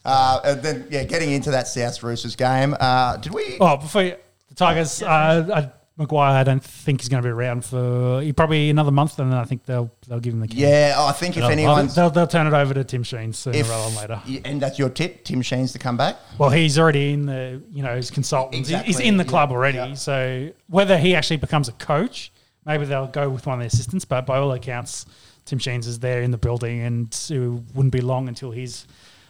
Uh, 0.04 0.40
and 0.44 0.62
then 0.62 0.86
yeah, 0.90 1.04
getting 1.04 1.30
into 1.30 1.50
that 1.50 1.66
South 1.66 2.02
Roosters 2.02 2.36
game, 2.36 2.76
uh, 2.78 3.16
did 3.16 3.32
we? 3.32 3.56
oh 3.60 3.78
before 3.78 4.02
you, 4.02 4.16
the 4.48 4.54
Tigers 4.54 5.02
uh, 5.02 5.70
I, 5.72 5.83
Maguire 5.96 6.32
I 6.36 6.42
don't 6.42 6.62
think 6.62 7.00
he's 7.00 7.08
going 7.08 7.22
to 7.22 7.26
be 7.26 7.30
around 7.30 7.64
for 7.64 8.22
probably 8.36 8.68
another 8.68 8.90
month 8.90 9.18
and 9.20 9.30
then 9.30 9.38
I 9.38 9.44
think 9.44 9.64
they'll 9.64 9.90
they'll 10.08 10.18
give 10.18 10.32
him 10.34 10.40
the 10.40 10.48
key 10.48 10.58
Yeah, 10.62 10.94
I 10.98 11.12
think 11.12 11.36
if 11.36 11.42
They'll- 11.46 11.86
they'll, 11.86 12.10
they'll 12.10 12.26
turn 12.26 12.46
it 12.48 12.52
over 12.52 12.74
to 12.74 12.82
Tim 12.82 13.04
Sheen 13.04 13.32
sooner 13.32 13.58
if, 13.58 13.70
rather 13.70 13.90
than 13.94 14.00
later 14.00 14.40
and 14.44 14.60
that's 14.60 14.78
your 14.78 14.88
tip, 14.88 15.24
Tim 15.24 15.40
Sheens 15.40 15.72
to 15.72 15.78
come 15.78 15.96
back. 15.96 16.16
Well, 16.38 16.50
he's 16.50 16.78
already 16.78 17.12
in 17.12 17.26
the, 17.26 17.62
you 17.70 17.82
know, 17.82 17.94
his 17.94 18.10
consultant. 18.10 18.66
He's- 18.66 18.82
He's 18.84 18.98
in 19.00 19.18
the 19.18 19.24
yeah, 19.24 19.30
club 19.30 19.50
already. 19.52 19.78
yeah. 19.78 19.94
So 19.94 20.50
whether 20.68 20.98
he 20.98 21.14
actually 21.14 21.36
becomes 21.36 21.68
a 21.68 21.72
coach, 21.72 22.32
maybe 22.66 22.86
they'll 22.86 23.06
go 23.06 23.28
with 23.30 23.46
one 23.46 23.54
of 23.54 23.60
the 23.60 23.66
assistants. 23.66 24.04
But 24.04 24.26
by 24.26 24.38
all 24.38 24.50
accounts, 24.52 25.06
Tim 25.44 25.58
Sheens 25.60 25.86
is 25.86 26.00
there 26.00 26.22
in 26.22 26.30
the 26.32 26.38
building, 26.38 26.80
and 26.80 27.06
it 27.30 27.38
wouldn't 27.74 27.92
be 27.92 28.00
long 28.00 28.26
until 28.28 28.50
his 28.50 28.86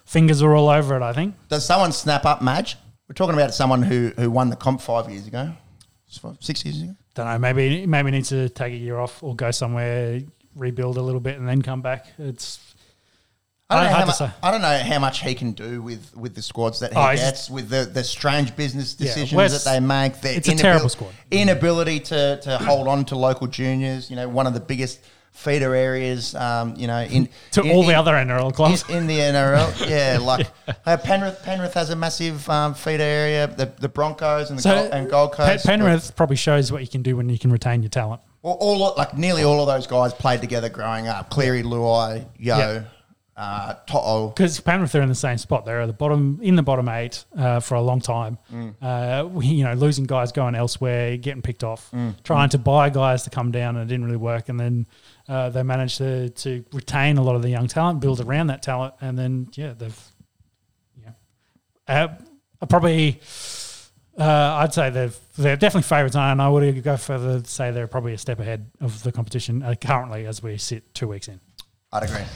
fingers 0.06 0.40
are 0.42 0.54
all 0.54 0.68
over 0.68 0.96
it. 0.96 1.02
I 1.02 1.12
think. 1.12 1.34
Does 1.48 1.66
someone 1.66 1.92
snap 1.92 2.24
up, 2.24 2.40
Madge? 2.40 2.76
We're 3.08 3.14
talking 3.14 3.34
about 3.34 3.52
someone 3.52 3.82
who 3.82 4.12
who 4.16 4.30
won 4.30 4.48
the 4.48 4.56
comp 4.56 4.80
five 4.80 5.10
years 5.10 5.26
ago, 5.26 5.52
six 6.40 6.64
years 6.64 6.82
ago. 6.82 6.94
Don't 7.14 7.26
know. 7.26 7.38
Maybe 7.38 7.86
maybe 7.86 8.10
needs 8.10 8.28
to 8.30 8.48
take 8.48 8.72
a 8.72 8.76
year 8.76 8.98
off 8.98 9.22
or 9.22 9.34
go 9.36 9.50
somewhere, 9.50 10.20
rebuild 10.56 10.96
a 10.96 11.02
little 11.02 11.20
bit, 11.20 11.38
and 11.38 11.48
then 11.48 11.62
come 11.62 11.80
back. 11.82 12.06
It's 12.18 12.58
I 13.70 13.76
don't, 13.76 13.84
know 13.84 14.12
how 14.12 14.26
mu- 14.26 14.32
I 14.42 14.50
don't 14.50 14.60
know 14.60 14.78
how 14.78 14.98
much 14.98 15.20
he 15.20 15.34
can 15.34 15.52
do 15.52 15.80
with, 15.80 16.14
with 16.14 16.34
the 16.34 16.42
squads 16.42 16.80
that 16.80 16.92
he 16.92 16.98
Oh, 16.98 17.14
gets, 17.14 17.48
with 17.48 17.70
the, 17.70 17.86
the 17.86 18.04
strange 18.04 18.54
business 18.54 18.92
decisions 18.94 19.32
West- 19.32 19.64
that 19.64 19.70
they 19.70 19.80
make. 19.80 20.20
Their 20.20 20.36
it's 20.36 20.48
a 20.48 20.54
terrible 20.54 20.90
squad. 20.90 21.14
Inability 21.30 22.00
to, 22.00 22.40
to 22.42 22.58
hold 22.58 22.88
on 22.88 23.06
to 23.06 23.16
local 23.16 23.46
juniors. 23.46 24.10
You 24.10 24.16
know, 24.16 24.28
one 24.28 24.46
of 24.46 24.52
the 24.52 24.60
biggest 24.60 25.00
feeder 25.34 25.74
areas. 25.74 26.34
Um, 26.34 26.74
you 26.76 26.86
know, 26.86 27.02
in 27.02 27.28
to 27.52 27.62
in- 27.62 27.70
all 27.72 27.84
the 27.84 27.94
other 27.94 28.12
NRL 28.12 28.54
clubs. 28.54 28.88
in, 28.88 28.96
in 28.96 29.06
the 29.06 29.18
NRL. 29.18 29.88
yeah, 29.90 30.18
like 30.20 30.46
uh, 30.86 30.96
Penrith. 30.96 31.42
Penrith 31.42 31.74
has 31.74 31.90
a 31.90 31.96
massive 31.96 32.48
um, 32.48 32.72
feeder 32.74 33.02
area. 33.02 33.46
The, 33.46 33.66
the 33.78 33.88
Broncos 33.88 34.48
and 34.50 34.58
the 34.58 34.62
so 34.62 34.74
Gold, 34.74 34.92
and 34.92 35.10
Gold 35.10 35.32
Coast. 35.32 35.66
Penrith 35.66 36.16
probably 36.16 36.36
shows 36.36 36.72
what 36.72 36.80
you 36.80 36.88
can 36.88 37.02
do 37.02 37.16
when 37.16 37.28
you 37.28 37.38
can 37.38 37.52
retain 37.52 37.82
your 37.82 37.90
talent. 37.90 38.22
Well, 38.42 38.54
all 38.60 38.94
like 38.96 39.16
nearly 39.16 39.42
all 39.44 39.60
of 39.60 39.66
those 39.66 39.86
guys 39.86 40.12
played 40.14 40.40
together 40.40 40.68
growing 40.68 41.08
up. 41.08 41.30
Cleary, 41.30 41.62
Luai, 41.62 42.26
Yo. 42.38 42.56
Yeah. 42.58 42.82
Uh, 43.36 43.74
To'o. 43.88 44.28
because 44.28 44.60
Penrith 44.60 44.94
are 44.94 45.02
in 45.02 45.08
the 45.08 45.14
same 45.16 45.38
spot. 45.38 45.64
They're 45.64 45.80
at 45.80 45.86
the 45.86 45.92
bottom 45.92 46.38
in 46.40 46.54
the 46.54 46.62
bottom 46.62 46.88
eight 46.88 47.24
uh, 47.36 47.58
for 47.58 47.74
a 47.74 47.80
long 47.82 48.00
time. 48.00 48.38
Uh, 48.80 49.26
we, 49.28 49.46
you 49.46 49.64
know, 49.64 49.72
losing 49.74 50.04
guys 50.04 50.30
going 50.30 50.54
elsewhere, 50.54 51.16
getting 51.16 51.42
picked 51.42 51.64
off, 51.64 51.90
trying 52.22 52.50
to 52.50 52.58
buy 52.58 52.90
guys 52.90 53.24
to 53.24 53.30
come 53.30 53.50
down, 53.50 53.74
and 53.74 53.90
it 53.90 53.92
didn't 53.92 54.04
really 54.04 54.18
work. 54.18 54.48
And 54.48 54.60
then 54.60 54.86
uh, 55.28 55.50
they 55.50 55.62
managed 55.62 55.98
to 55.98 56.30
to 56.30 56.64
retain 56.72 57.16
a 57.18 57.22
lot 57.22 57.36
of 57.36 57.42
the 57.42 57.50
young 57.50 57.66
talent, 57.66 58.00
build 58.00 58.20
around 58.20 58.48
that 58.48 58.62
talent, 58.62 58.94
and 59.00 59.18
then 59.18 59.48
yeah, 59.54 59.72
they've 59.76 60.12
yeah, 61.02 61.10
uh, 62.60 62.66
probably. 62.66 63.20
Uh, 64.16 64.58
I'd 64.62 64.72
say 64.72 64.90
they're 64.90 65.10
they're 65.36 65.56
definitely 65.56 65.82
favourites, 65.88 66.14
I 66.14 66.30
and 66.30 66.40
I 66.40 66.48
would 66.48 66.84
go 66.84 66.96
further 66.96 67.40
to 67.40 67.50
say 67.50 67.72
they're 67.72 67.88
probably 67.88 68.12
a 68.12 68.18
step 68.18 68.38
ahead 68.38 68.70
of 68.80 69.02
the 69.02 69.10
competition 69.10 69.62
uh, 69.62 69.74
currently 69.74 70.26
as 70.26 70.40
we 70.40 70.56
sit 70.56 70.94
two 70.94 71.08
weeks 71.08 71.26
in. 71.26 71.40
I'd 71.92 72.04
agree. 72.04 72.20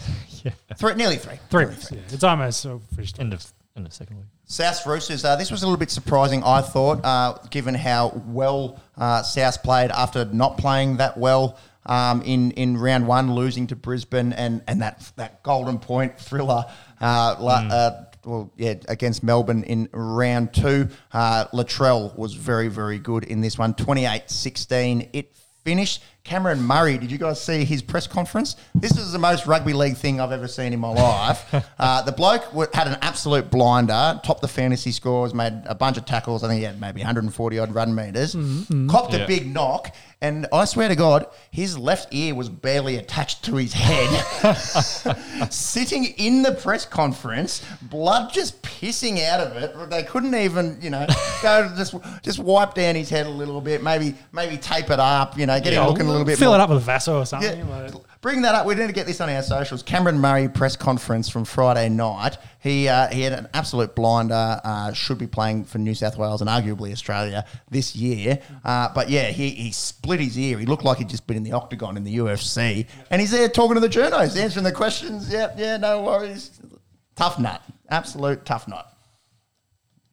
Yeah. 0.44 0.52
Three, 0.76 0.94
nearly 0.94 1.16
three. 1.16 1.34
Three 1.50 1.64
Nearly 1.64 1.74
weeks, 1.74 1.90
yeah. 1.90 1.98
It's 2.10 2.22
almost 2.22 2.64
uh, 2.64 2.78
finished. 2.94 3.18
End 3.18 3.32
of 3.34 3.44
end 3.76 3.86
of 3.86 3.92
second 3.92 4.18
week. 4.18 4.26
South 4.44 4.86
Roosters. 4.86 5.24
Uh, 5.24 5.34
this 5.34 5.50
was 5.50 5.64
a 5.64 5.66
little 5.66 5.78
bit 5.78 5.90
surprising, 5.90 6.44
I 6.44 6.60
thought, 6.60 7.04
uh, 7.04 7.38
given 7.50 7.74
how 7.74 8.22
well 8.26 8.80
uh, 8.96 9.22
South 9.22 9.60
played 9.64 9.90
after 9.90 10.24
not 10.26 10.58
playing 10.58 10.98
that 10.98 11.16
well 11.18 11.58
um, 11.88 12.22
in 12.22 12.52
in 12.52 12.76
round 12.76 13.06
one, 13.06 13.34
losing 13.34 13.66
to 13.68 13.76
Brisbane, 13.76 14.32
and 14.32 14.62
and 14.68 14.82
that 14.82 15.10
that 15.16 15.42
golden 15.42 15.78
point 15.78 16.18
thriller. 16.18 16.64
Uh, 17.00 17.36
la- 17.40 17.68
uh, 17.70 18.04
well, 18.24 18.52
yeah, 18.56 18.74
against 18.88 19.22
Melbourne 19.22 19.64
in 19.64 19.88
round 19.92 20.52
two. 20.52 20.88
Uh, 21.12 21.46
Latrell 21.54 22.16
was 22.16 22.34
very, 22.34 22.68
very 22.68 22.98
good 22.98 23.24
in 23.24 23.40
this 23.40 23.56
one. 23.56 23.72
28-16. 23.74 25.08
It 25.12 25.34
finished. 25.64 26.02
Cameron 26.28 26.62
Murray, 26.62 26.98
did 26.98 27.10
you 27.10 27.16
guys 27.16 27.42
see 27.42 27.64
his 27.64 27.80
press 27.80 28.06
conference? 28.06 28.56
This 28.74 28.98
is 28.98 29.12
the 29.12 29.18
most 29.18 29.46
rugby 29.46 29.72
league 29.72 29.96
thing 29.96 30.20
I've 30.20 30.30
ever 30.30 30.46
seen 30.46 30.74
in 30.74 30.78
my 30.78 30.90
life. 30.90 31.54
uh, 31.78 32.02
the 32.02 32.12
bloke 32.12 32.44
had 32.74 32.86
an 32.86 32.98
absolute 33.00 33.50
blinder, 33.50 34.20
topped 34.22 34.42
the 34.42 34.48
fantasy 34.48 34.92
scores, 34.92 35.32
made 35.32 35.54
a 35.64 35.74
bunch 35.74 35.96
of 35.96 36.04
tackles. 36.04 36.44
I 36.44 36.48
think 36.48 36.58
he 36.58 36.64
had 36.64 36.78
maybe 36.78 37.00
140 37.00 37.58
odd 37.58 37.74
run 37.74 37.94
meters, 37.94 38.36
copped 38.90 39.14
a 39.14 39.26
big 39.26 39.50
knock, 39.50 39.94
and 40.20 40.48
I 40.52 40.64
swear 40.64 40.88
to 40.88 40.96
God, 40.96 41.26
his 41.52 41.78
left 41.78 42.12
ear 42.12 42.34
was 42.34 42.48
barely 42.48 42.96
attached 42.96 43.44
to 43.44 43.54
his 43.54 43.72
head. 43.72 44.08
Sitting 45.50 46.04
in 46.04 46.42
the 46.42 46.52
press 46.52 46.84
conference, 46.84 47.64
blood 47.82 48.32
just 48.32 48.60
pissing 48.62 49.22
out 49.24 49.38
of 49.38 49.56
it. 49.56 49.90
They 49.90 50.02
couldn't 50.02 50.34
even, 50.34 50.76
you 50.82 50.90
know, 50.90 51.06
go 51.40 51.72
just 51.76 51.94
just 52.22 52.40
wipe 52.40 52.74
down 52.74 52.96
his 52.96 53.08
head 53.08 53.26
a 53.26 53.30
little 53.30 53.60
bit, 53.60 53.82
maybe 53.82 54.14
maybe 54.32 54.56
tape 54.56 54.90
it 54.90 54.98
up, 54.98 55.38
you 55.38 55.46
know, 55.46 55.60
get 55.60 55.72
him 55.72 55.86
looking 55.86 56.06
a 56.06 56.17
little 56.18 56.26
bit 56.26 56.38
Fill 56.38 56.50
more 56.50 56.58
it 56.58 56.62
up 56.62 56.68
with 56.70 56.78
a 56.78 56.82
Vaso 56.82 57.18
or 57.20 57.26
something. 57.26 57.58
yeah, 57.58 57.64
like- 57.64 57.92
bring 58.20 58.42
that 58.42 58.54
up. 58.54 58.66
We 58.66 58.74
need 58.74 58.88
to 58.88 58.92
get 58.92 59.06
this 59.06 59.20
on 59.20 59.30
our 59.30 59.42
socials. 59.42 59.82
Cameron 59.82 60.18
Murray 60.18 60.48
press 60.48 60.76
conference 60.76 61.28
from 61.28 61.44
Friday 61.44 61.88
night. 61.88 62.36
He 62.60 62.88
uh, 62.88 63.08
he 63.08 63.22
had 63.22 63.32
an 63.32 63.48
absolute 63.54 63.94
blinder. 63.94 64.60
Uh, 64.64 64.92
should 64.92 65.18
be 65.18 65.26
playing 65.26 65.64
for 65.64 65.78
New 65.78 65.94
South 65.94 66.18
Wales 66.18 66.40
and 66.40 66.50
arguably 66.50 66.90
Australia 66.92 67.44
this 67.70 67.94
year. 67.94 68.40
Uh, 68.64 68.88
but 68.94 69.08
yeah, 69.08 69.30
he, 69.30 69.50
he 69.50 69.70
split 69.70 70.20
his 70.20 70.38
ear. 70.38 70.58
He 70.58 70.66
looked 70.66 70.84
like 70.84 70.98
he'd 70.98 71.08
just 71.08 71.26
been 71.26 71.36
in 71.36 71.44
the 71.44 71.52
octagon 71.52 71.96
in 71.96 72.04
the 72.04 72.16
UFC, 72.18 72.86
and 73.10 73.20
he's 73.20 73.30
there 73.30 73.48
talking 73.48 73.74
to 73.74 73.80
the 73.80 73.88
journos, 73.88 74.36
answering 74.40 74.64
the 74.64 74.72
questions. 74.72 75.32
Yeah, 75.32 75.54
yeah, 75.56 75.76
no 75.76 76.02
worries. 76.02 76.50
Tough 77.14 77.38
nut, 77.38 77.62
absolute 77.90 78.44
tough 78.44 78.66
nut. 78.68 78.92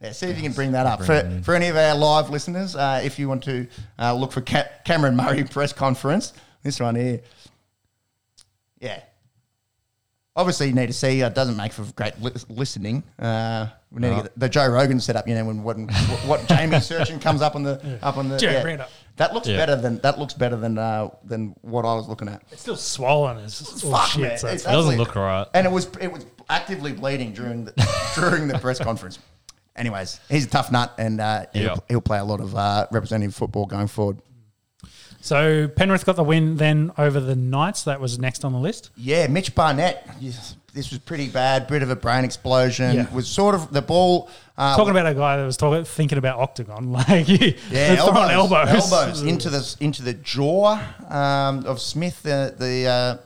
Yeah, 0.02 0.12
see 0.12 0.28
if 0.28 0.36
you 0.38 0.44
can 0.44 0.52
bring 0.52 0.74
that 0.74 0.86
up. 0.86 1.04
For, 1.04 1.42
for 1.44 1.56
any 1.56 1.68
of 1.68 1.78
our 1.78 1.96
live 1.96 2.30
listeners, 2.30 2.76
uh, 2.76 3.02
if 3.04 3.18
you 3.18 3.28
want 3.30 3.44
to 3.46 3.66
uh, 3.98 4.14
look 4.14 4.32
for 4.34 4.42
Ca- 4.42 4.68
Cameron 4.84 5.16
Murray 5.16 5.44
press 5.46 5.72
conference, 5.74 6.34
this 6.64 6.80
one 6.80 6.96
here. 6.96 7.22
Yeah. 8.80 9.02
Obviously, 10.36 10.68
you 10.68 10.74
need 10.74 10.88
to 10.88 10.94
see. 10.94 11.22
It 11.22 11.34
doesn't 11.34 11.56
make 11.56 11.72
for 11.72 11.84
great 11.94 12.22
li- 12.22 12.34
listening. 12.50 13.04
Uh, 13.18 13.68
we 13.90 14.02
need 14.02 14.10
to 14.18 14.24
get 14.24 14.38
the 14.38 14.50
Joe 14.50 14.68
Rogan 14.68 15.00
set 15.00 15.16
up. 15.16 15.30
You 15.30 15.36
know, 15.36 15.46
when 15.46 15.64
what, 15.64 15.78
what 16.28 16.46
Jamie 16.50 16.82
searching 16.82 17.20
comes 17.22 17.42
up 17.42 17.56
on 17.56 17.64
the 17.64 17.98
up 18.02 18.18
on 18.18 18.28
the. 18.28 18.38
Jerry, 18.38 18.62
bring 18.62 18.76
it 18.76 18.82
up. 18.82 18.90
That 19.16 19.34
looks 19.34 19.48
Yeah. 19.48 19.56
better 19.56 19.78
than 19.78 20.00
that 20.00 20.20
looks 20.20 20.34
better 20.34 20.58
than 20.58 20.78
uh, 20.78 21.10
than 21.24 21.56
what 21.62 21.86
I 21.86 21.94
was 21.96 22.10
looking 22.10 22.28
at. 22.28 22.44
It's 22.52 22.62
still 22.64 22.76
swollen 22.76 23.38
as 23.38 23.82
all 23.86 23.92
Fuck, 23.92 24.10
shit. 24.10 24.22
man. 24.24 24.38
so 24.38 24.48
It's 24.50 24.64
it's- 24.64 24.74
It 24.74 24.76
doesn't 24.76 24.98
look 24.98 25.16
right. 25.16 25.48
And 25.54 25.66
it 25.66 25.72
was 25.72 25.88
it 26.02 26.12
was 26.12 26.26
actively 26.50 26.92
bleeding 26.92 27.32
during 27.32 27.64
the 27.64 27.74
during 28.16 28.50
the 28.50 28.60
press 28.60 28.78
conference. 28.78 29.20
Anyways, 29.76 30.20
he's 30.30 30.46
a 30.46 30.50
tough 30.50 30.72
nut, 30.72 30.94
and 30.98 31.20
uh, 31.20 31.46
he'll, 31.54 31.64
Yeah. 31.64 31.76
he'll 31.90 32.02
play 32.02 32.18
a 32.20 32.24
lot 32.24 32.40
of 32.40 32.56
uh, 32.56 32.88
representative 32.92 33.36
football 33.36 33.66
going 33.66 33.88
forward. 33.88 34.20
so 35.22 35.68
Penrith 35.68 36.06
got 36.06 36.16
the 36.16 36.24
win 36.24 36.58
then 36.58 36.92
over 36.98 37.20
the 37.20 37.36
Knights. 37.36 37.84
That 37.84 38.00
was 38.00 38.20
next 38.20 38.46
on 38.46 38.54
the 38.54 38.60
list. 38.60 38.92
Yeah, 38.96 39.28
Mitch 39.28 39.54
Barnett. 39.56 40.08
yes, 40.20 40.56
This 40.74 40.92
was 40.92 41.00
pretty 41.00 41.28
bad. 41.30 41.68
Bit 41.68 41.82
of 41.84 41.90
a 41.90 41.96
brain 41.96 42.24
explosion. 42.24 42.96
Yeah. 42.96 43.14
Was 43.14 43.28
sort 43.28 43.56
of 43.56 43.72
the 43.72 43.82
ball. 43.82 44.30
Uh, 44.58 44.76
Talking 44.78 44.92
about 44.92 45.08
a 45.08 45.14
guy 45.16 45.38
that 45.38 45.46
was 45.46 45.58
talking, 45.58 45.84
thinking 45.84 46.18
about 46.18 46.40
octagon, 46.40 46.92
like 46.94 47.28
yeah, 47.28 47.96
throwing 47.96 48.32
elbows, 48.32 48.70
elbows, 48.70 48.92
elbows 48.94 49.22
into 49.32 49.50
the 49.50 49.76
into 49.82 50.04
the 50.04 50.14
jaw 50.14 50.80
um, 51.10 51.66
of 51.66 51.82
Smith, 51.82 52.22
the 52.24 52.56
the 52.58 52.88
uh, 52.88 53.18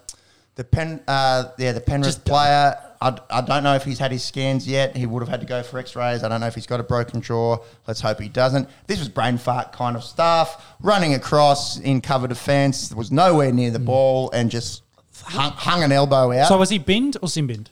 the 0.56 0.64
pen, 0.64 1.02
uh, 1.08 1.45
yeah, 1.60 1.72
the 1.74 1.82
Penrith 1.82 2.08
Just 2.08 2.26
done. 2.26 2.34
player. 2.34 2.76
I, 3.02 3.18
I 3.30 3.41
don't 3.41 3.64
know 3.64 3.76
if 3.76 3.84
he's 3.84 4.00
had 4.00 4.12
his 4.12 4.24
scans 4.24 4.68
yet. 4.68 4.95
He 4.95 5.06
would 5.06 5.22
have 5.22 5.30
had 5.30 5.39
to 5.39 5.45
go 5.45 5.64
for 5.64 5.80
X-rays. 5.80 6.24
I 6.24 6.28
don't 6.28 6.41
know 6.41 6.47
if 6.47 6.56
he's 6.56 6.68
got 6.68 6.80
a 6.80 6.84
broken 6.84 7.22
jaw. 7.22 7.58
Let's 7.88 8.02
hope 8.02 8.20
he 8.20 8.28
doesn't. 8.28 8.68
This 8.88 9.00
was 9.00 9.08
brain 9.08 9.38
fart 9.38 9.72
kind 9.72 9.95
of 9.95 10.04
stuff. 10.04 10.76
Running 10.82 11.14
across 11.14 11.80
in 11.80 12.02
cover 12.02 12.28
defence, 12.28 12.93
was 12.93 13.12
nowhere 13.12 13.54
near 13.54 13.72
the 13.72 13.80
ball, 13.80 14.30
and 14.32 14.52
just 14.52 14.84
hung, 15.24 15.52
hung 15.52 15.84
an 15.84 15.91
elbow 15.91 16.34
out. 16.34 16.50
So 16.50 16.58
was 16.58 16.70
he 16.70 16.78
binned 16.78 17.16
or 17.22 17.30
sin 17.30 17.47
binned? 17.47 17.70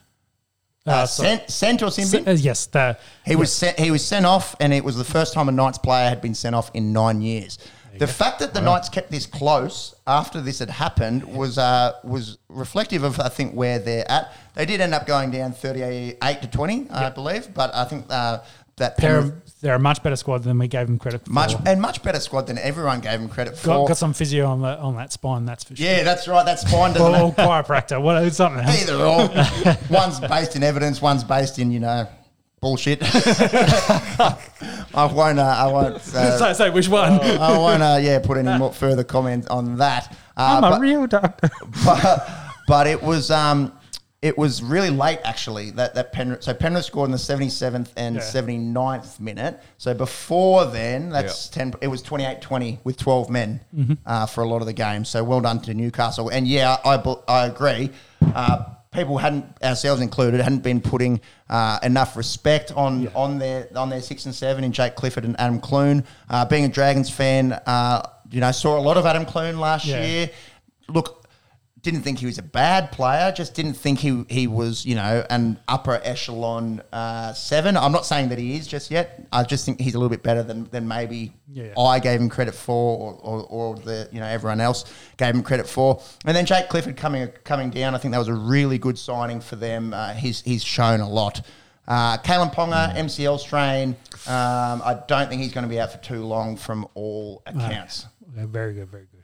uh, 0.88 1.06
sorry. 1.06 1.30
sent, 1.30 1.50
sent 1.50 1.84
or 1.84 1.88
Simbi? 1.88 2.28
Uh, 2.28 2.32
yes, 2.32 2.66
the, 2.68 2.98
He 3.26 3.36
was 3.36 3.52
sent, 3.52 3.80
he 3.80 3.92
was 3.92 4.06
sent 4.06 4.26
off, 4.26 4.56
and 4.60 4.74
it 4.74 4.84
was 4.84 4.96
the 4.96 5.04
first 5.04 5.34
time 5.34 5.50
a 5.50 5.52
Knights 5.52 5.78
player 5.78 6.10
had 6.10 6.22
been 6.22 6.34
sent 6.34 6.56
off 6.56 6.72
in 6.74 6.94
nine 6.94 7.22
years. 7.22 7.58
The 8.00 8.08
fact 8.08 8.40
that 8.40 8.54
the 8.54 8.62
Knights 8.62 8.90
kept 8.90 9.12
this 9.12 9.26
close 9.26 9.96
after 10.06 10.42
this 10.42 10.60
had 10.60 10.70
happened 10.70 11.24
was 11.24 11.58
uh, 11.58 11.94
was 12.04 12.38
reflective 12.50 13.04
of 13.04 13.20
I 13.20 13.30
think 13.30 13.54
where 13.54 13.80
they're 13.80 14.10
at. 14.10 14.34
They 14.56 14.66
did 14.66 14.82
end 14.82 14.94
up 14.94 15.06
going 15.06 15.32
down 15.32 15.54
thirty 15.54 15.82
eight 15.82 16.42
to 16.42 16.48
twenty, 16.48 16.90
I 16.90 17.10
believe, 17.10 17.54
but 17.54 17.74
I 17.74 17.86
think 17.86 18.06
uh, 18.10 18.40
that 18.78 18.96
they're, 18.98 19.22
Penrith, 19.22 19.60
they're 19.62 19.76
a 19.76 19.80
much 19.80 20.04
better 20.04 20.16
squad 20.16 20.44
than 20.44 20.60
we 20.60 20.68
gave 20.68 20.86
them 20.86 21.00
credit 21.00 21.26
for. 21.26 21.32
much 21.32 21.56
and 21.66 21.82
much 21.82 22.04
better 22.04 22.20
squad 22.20 22.46
than 22.46 22.60
everyone 22.60 23.00
gave 23.00 23.20
them 23.20 23.28
credit 23.28 23.58
for. 23.58 23.68
got, 23.68 23.88
got 23.88 23.98
some 23.98 24.14
physio 24.14 24.46
on 24.46 24.62
the 24.62 24.78
on 24.80 24.96
that 24.98 25.12
spine. 25.12 25.46
That's 25.46 25.64
for 25.64 25.76
sure. 25.76 25.86
yeah, 25.86 26.04
that's 26.04 26.28
right. 26.28 26.46
That 26.46 26.60
spine 26.60 26.94
doesn't. 26.94 27.14
Or, 27.14 27.30
or 27.30 27.34
chiropractor, 27.34 28.02
what 28.02 28.32
something 28.34 28.64
else. 28.64 28.84
Either 28.84 28.96
or. 28.96 29.78
one's 29.90 30.20
based 30.20 30.56
in 30.56 30.64
evidence, 30.64 31.02
one's 31.02 31.24
based 31.24 31.58
in 31.60 31.72
you 31.72 31.80
know 31.80 32.08
bullshit. 32.62 33.00
I 33.04 34.38
won't. 35.14 35.40
Uh, 35.40 35.44
I 35.44 35.68
won't. 35.72 35.96
Uh, 36.18 36.38
so, 36.38 36.54
so 36.54 36.72
which 36.72 36.88
one? 36.88 37.14
I 37.22 37.58
won't, 37.58 37.84
uh, 37.84 37.98
yeah, 38.02 38.20
put 38.20 38.38
any 38.38 38.58
more 38.58 38.74
further 38.74 39.04
comment 39.04 39.48
on 39.50 39.78
that. 39.78 40.12
Uh, 40.36 40.60
I'm 40.62 40.64
a 40.64 40.70
but, 40.72 40.82
real 40.82 41.06
doctor. 41.08 41.50
but, 41.86 42.28
but 42.68 42.88
it 42.88 43.02
was 43.04 43.30
um, 43.32 43.72
it 44.22 44.38
was 44.38 44.64
really 44.64 44.90
late 44.90 45.20
actually. 45.24 45.72
That 45.72 45.94
that 45.96 46.12
Penrith, 46.12 46.44
so 46.44 46.54
Penrith 46.54 46.86
scored 46.86 47.08
in 47.08 47.12
the 47.12 47.18
77th 47.18 47.90
and 47.98 48.16
Yeah. 48.16 48.22
79th 48.22 49.20
minute. 49.20 49.62
So 49.78 49.94
before 49.94 50.66
then, 50.66 51.10
that's 51.10 51.50
ten. 51.50 51.74
It 51.82 51.88
was 51.88 52.02
28-20 52.04 52.80
with 52.84 52.98
12 52.98 53.30
men 53.30 53.60
Mm-hmm. 53.76 53.94
uh, 54.06 54.26
for 54.26 54.42
a 54.44 54.48
lot 54.48 54.62
of 54.62 54.66
the 54.68 54.74
game. 54.74 55.06
So 55.06 55.24
well 55.24 55.42
done 55.42 55.60
to 55.62 55.74
Newcastle. 55.74 56.30
And 56.30 56.48
yeah, 56.48 56.78
I 56.84 56.96
I 57.28 57.46
agree. 57.46 57.92
People 58.98 59.20
hadn't, 59.20 59.46
ourselves 59.64 60.02
included, 60.02 60.42
hadn't 60.42 60.64
been 60.64 60.82
putting 60.82 61.22
uh, 61.52 61.78
enough 61.84 62.18
respect 62.18 62.72
on 62.76 63.08
on 63.10 63.38
their 63.38 63.68
on 63.76 63.92
their 63.92 64.02
six 64.02 64.26
and 64.26 64.34
seven 64.34 64.64
in 64.64 64.72
Jake 64.72 64.96
Clifford 64.96 65.24
and 65.24 65.40
Adam 65.40 65.60
Clune. 65.60 66.04
Uh, 66.28 66.46
being 66.46 66.66
a 66.66 66.68
Dragons 66.68 67.08
fan, 67.08 67.54
uh, 67.54 68.02
you 68.32 68.42
know, 68.42 68.52
saw 68.52 68.76
a 68.76 68.82
lot 68.82 68.98
of 68.98 69.06
Adam 69.06 69.24
Clune 69.24 69.60
last 69.60 69.86
Yeah. 69.86 70.04
year. 70.04 70.30
Look, 70.90 71.27
didn't 71.92 72.02
think 72.02 72.20
he 72.20 72.26
was 72.26 72.38
a 72.38 72.44
bad 72.44 72.92
player. 72.92 73.32
Just 73.32 73.54
didn't 73.54 73.76
think 73.76 74.00
he 74.00 74.26
he 74.28 74.46
was 74.46 74.86
you 74.86 74.96
know 74.96 75.26
an 75.30 75.58
upper 75.70 76.02
echelon 76.04 76.82
uh, 76.92 77.32
seven. 77.32 77.78
I'm 77.78 77.94
not 77.94 78.06
saying 78.06 78.28
that 78.30 78.38
he 78.38 78.58
is 78.58 78.68
just 78.68 78.92
yet. 78.92 79.26
I 79.32 79.44
just 79.44 79.66
think 79.66 79.80
he's 79.80 79.96
a 79.96 79.98
little 79.98 80.10
bit 80.10 80.22
better 80.22 80.44
than 80.44 80.66
than 80.66 80.86
maybe 80.86 81.32
Yeah. 81.48 81.74
I 81.80 82.00
gave 82.00 82.20
him 82.20 82.28
credit 82.28 82.54
for, 82.56 82.98
or, 82.98 83.14
or, 83.14 83.44
or 83.44 83.76
the 83.78 84.10
you 84.12 84.20
know 84.20 84.26
everyone 84.26 84.60
else 84.60 84.84
gave 85.16 85.34
him 85.34 85.44
credit 85.44 85.66
for. 85.70 86.02
And 86.26 86.36
then 86.36 86.46
Jake 86.46 86.68
Clifford 86.68 86.98
coming 86.98 87.30
coming 87.46 87.70
down. 87.70 87.96
I 87.96 88.00
think 88.00 88.12
that 88.12 88.18
was 88.20 88.28
a 88.28 88.34
really 88.34 88.78
good 88.78 88.98
signing 89.00 89.40
for 89.40 89.56
them. 89.56 89.94
Uh, 89.94 90.14
he's 90.14 90.42
he's 90.42 90.64
shown 90.66 91.00
a 91.00 91.08
lot. 91.10 91.42
Uh, 91.88 92.18
Kalyn 92.18 92.54
Ponga, 92.54 92.94
MCL 92.98 93.40
strain. 93.40 93.96
Um, 94.28 94.82
I 94.84 95.02
don't 95.08 95.30
think 95.30 95.42
he's 95.42 95.54
going 95.54 95.64
to 95.64 95.70
be 95.70 95.80
out 95.80 95.94
for 95.94 96.00
too 96.00 96.26
long 96.26 96.58
from 96.58 96.86
all 96.96 97.42
accounts. 97.46 98.08
Very 98.36 98.74
good, 98.74 98.90
very 98.90 99.08
good. 99.10 99.17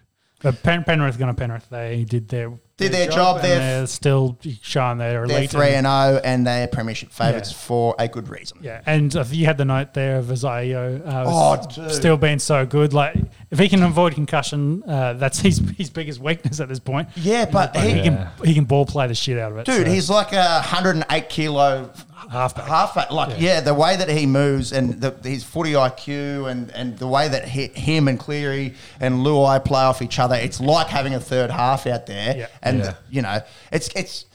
But 0.44 0.62
Pen- 0.62 0.84
Penrith 0.84 1.18
going 1.18 1.34
to 1.34 1.40
Penrith. 1.40 1.68
They 1.70 2.04
did 2.04 2.28
their 2.30 2.52
Did 2.76 2.92
their 2.92 3.08
job, 3.08 3.38
and 3.38 3.46
they're- 3.46 3.60
they're 3.60 3.88
still 3.88 4.38
showing 4.62 4.98
their 4.98 5.26
They're 5.26 5.38
elite. 5.38 5.52
three 5.52 5.68
and- 5.74 5.88
and 5.88 6.10
zero, 6.12 6.22
and 6.24 6.46
they're 6.46 6.68
premiership 6.68 7.12
favourites 7.12 7.52
Yeah. 7.52 7.58
for 7.58 7.96
a 8.00 8.08
good 8.08 8.28
reason. 8.30 8.58
yeah, 8.62 8.82
and 8.86 9.16
uh, 9.16 9.24
you 9.30 9.46
had 9.46 9.58
the 9.58 9.64
note 9.66 9.94
there 9.94 10.18
of 10.18 10.30
Isaah 10.32 11.02
uh, 11.06 11.24
Oh, 11.28 11.66
dude. 11.74 11.92
still 11.92 12.18
being 12.18 12.40
so 12.40 12.66
good. 12.66 12.92
Like 12.94 13.16
if 13.52 13.60
he 13.60 13.70
can 13.70 13.84
avoid 13.84 14.16
concussion, 14.16 14.84
uh, 14.88 15.14
that's 15.14 15.40
his 15.40 15.62
his 15.78 15.90
biggest 15.90 16.20
weakness 16.20 16.60
at 16.60 16.68
this 16.68 16.80
point. 16.80 17.08
Yeah, 17.16 17.46
but 17.46 17.76
he 17.78 17.92
he, 17.94 18.02
can 18.02 18.28
he 18.44 18.54
can 18.54 18.66
ball 18.66 18.86
play 18.86 19.08
the 19.08 19.16
shit 19.16 19.38
out 19.40 19.52
of 19.54 19.60
it. 19.60 19.66
dude, 19.66 19.86
so. 19.88 19.92
he's 19.94 20.10
like 20.10 20.34
a 20.34 20.60
hundred 20.62 20.96
and 20.96 21.06
eight 21.12 21.30
kilo 21.30 21.90
halfback. 22.34 22.66
halfback. 22.68 23.12
Like, 23.12 23.40
yeah. 23.40 23.62
the 23.62 23.74
way 23.74 23.96
that 23.96 24.10
he 24.10 24.26
moves 24.26 24.74
and 24.74 25.00
the, 25.00 25.12
his 25.24 25.44
footy 25.44 25.74
IQ 25.74 26.50
and, 26.52 26.70
and 26.72 26.98
the 26.98 27.08
way 27.08 27.28
that 27.30 27.48
he, 27.48 27.68
him 27.68 28.08
and 28.08 28.20
Cleary 28.20 28.74
and 29.00 29.26
Luai 29.26 29.64
play 29.64 29.82
off 29.82 30.02
each 30.02 30.20
other, 30.20 30.36
it's 30.36 30.60
like 30.60 30.88
having 30.88 31.14
a 31.14 31.20
third 31.20 31.50
half 31.50 31.88
out 31.88 32.06
there. 32.08 32.36
Yeah. 32.38 32.48
And 32.62 32.80
Yeah. 32.80 32.94
you 33.10 33.22
know, 33.22 33.42
it's 33.72 33.88
it's 33.96 34.26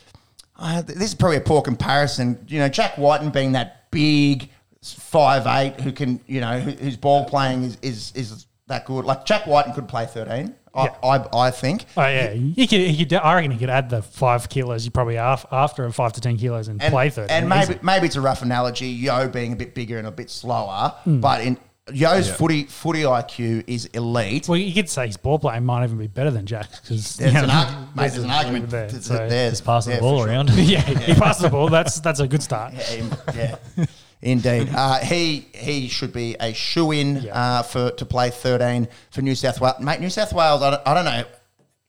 uh, 0.56 0.82
this 0.82 1.02
is 1.10 1.14
probably 1.14 1.36
a 1.36 1.40
poor 1.42 1.62
comparison. 1.62 2.44
You 2.48 2.58
know, 2.60 2.68
Jack 2.68 2.96
Wighton 2.98 3.30
being 3.30 3.52
that 3.52 3.90
big 3.90 4.50
five 4.82 5.46
eight 5.46 5.80
who 5.80 5.92
can, 5.92 6.20
you 6.26 6.40
know, 6.40 6.58
whose 6.60 6.96
ball 6.96 7.24
playing 7.26 7.64
is, 7.64 7.78
is 7.82 8.12
is 8.14 8.46
that 8.68 8.84
good. 8.86 9.04
Like 9.04 9.24
Jack 9.24 9.46
Wighton 9.46 9.72
could 9.74 9.88
play 9.88 10.06
thirteen. 10.06 10.54
Yeah. 10.74 10.94
I, 11.02 11.16
I 11.16 11.46
I 11.46 11.50
think. 11.50 11.86
Oh 11.96 12.02
yeah, 12.02 12.30
he 12.32 12.66
could. 12.66 12.80
He 12.80 13.04
could. 13.04 13.14
I 13.14 13.34
reckon 13.34 13.50
he 13.50 13.58
could 13.58 13.70
add 13.70 13.90
the 13.90 14.02
five 14.02 14.48
kilos. 14.48 14.84
You 14.84 14.90
probably 14.90 15.16
af- 15.16 15.46
after 15.50 15.84
and 15.84 15.94
five 15.94 16.12
to 16.14 16.20
ten 16.20 16.36
kilos 16.36 16.68
and, 16.68 16.82
and, 16.82 16.92
play 16.92 17.10
third. 17.10 17.30
And 17.30 17.48
maybe 17.48 17.78
maybe 17.82 18.06
it's 18.06 18.16
a 18.16 18.20
rough 18.20 18.42
analogy, 18.42 18.86
Yeo 18.88 19.28
being 19.28 19.52
a 19.52 19.56
bit 19.56 19.74
bigger 19.74 19.98
and 19.98 20.06
a 20.06 20.10
bit 20.10 20.30
slower, 20.30 20.94
hmm. 21.04 21.20
but 21.20 21.40
in 21.42 21.58
Yeo's 21.92 22.30
footy 22.30 22.64
footy 22.64 23.02
IQ 23.02 23.64
is 23.66 23.86
elite. 23.86 24.48
Well, 24.48 24.58
you 24.58 24.74
could 24.74 24.88
say 24.90 25.06
his 25.06 25.16
ball 25.16 25.38
playing 25.38 25.64
might 25.64 25.84
even 25.84 25.96
be 25.98 26.06
better 26.06 26.30
than 26.30 26.44
Jack's 26.46 26.80
because 26.80 27.16
There's 27.16 27.34
an, 27.34 27.50
arg- 27.50 27.96
mate, 27.96 28.12
there's 28.12 28.24
an 28.24 28.30
argument 28.30 28.70
there. 28.70 28.88
th- 28.88 29.02
So, 29.02 29.16
th- 29.16 29.30
there. 29.30 29.50
Just 29.50 29.64
passing 29.64 29.92
Yeah, 29.92 29.96
the 29.96 30.02
ball 30.02 30.18
for 30.18 30.24
sure. 30.26 30.28
around. 30.32 30.50
yeah, 30.54 30.80
he 30.82 31.14
passed 31.14 31.40
the 31.40 31.48
ball. 31.48 31.68
That's 31.68 32.00
that's 32.00 32.20
a 32.20 32.28
good 32.28 32.42
start. 32.42 32.74
Yeah, 32.74 33.16
yeah. 33.34 33.86
Indeed, 34.20 34.68
uh, 34.74 34.98
he 34.98 35.46
he 35.54 35.88
should 35.88 36.12
be 36.12 36.34
a 36.40 36.52
shoe 36.52 36.90
in 36.92 37.16
Yeah. 37.22 37.34
uh, 37.58 37.62
for 37.62 37.90
to 37.92 38.04
play 38.04 38.30
13 38.30 38.88
for 39.10 39.22
New 39.22 39.34
South 39.34 39.60
Wales. 39.60 39.78
Mate, 39.80 40.00
New 40.00 40.10
South 40.10 40.32
Wales, 40.32 40.60
I 40.62 40.70
don't, 40.70 40.82
I 40.86 40.94
don't 40.94 41.04
know. 41.04 41.24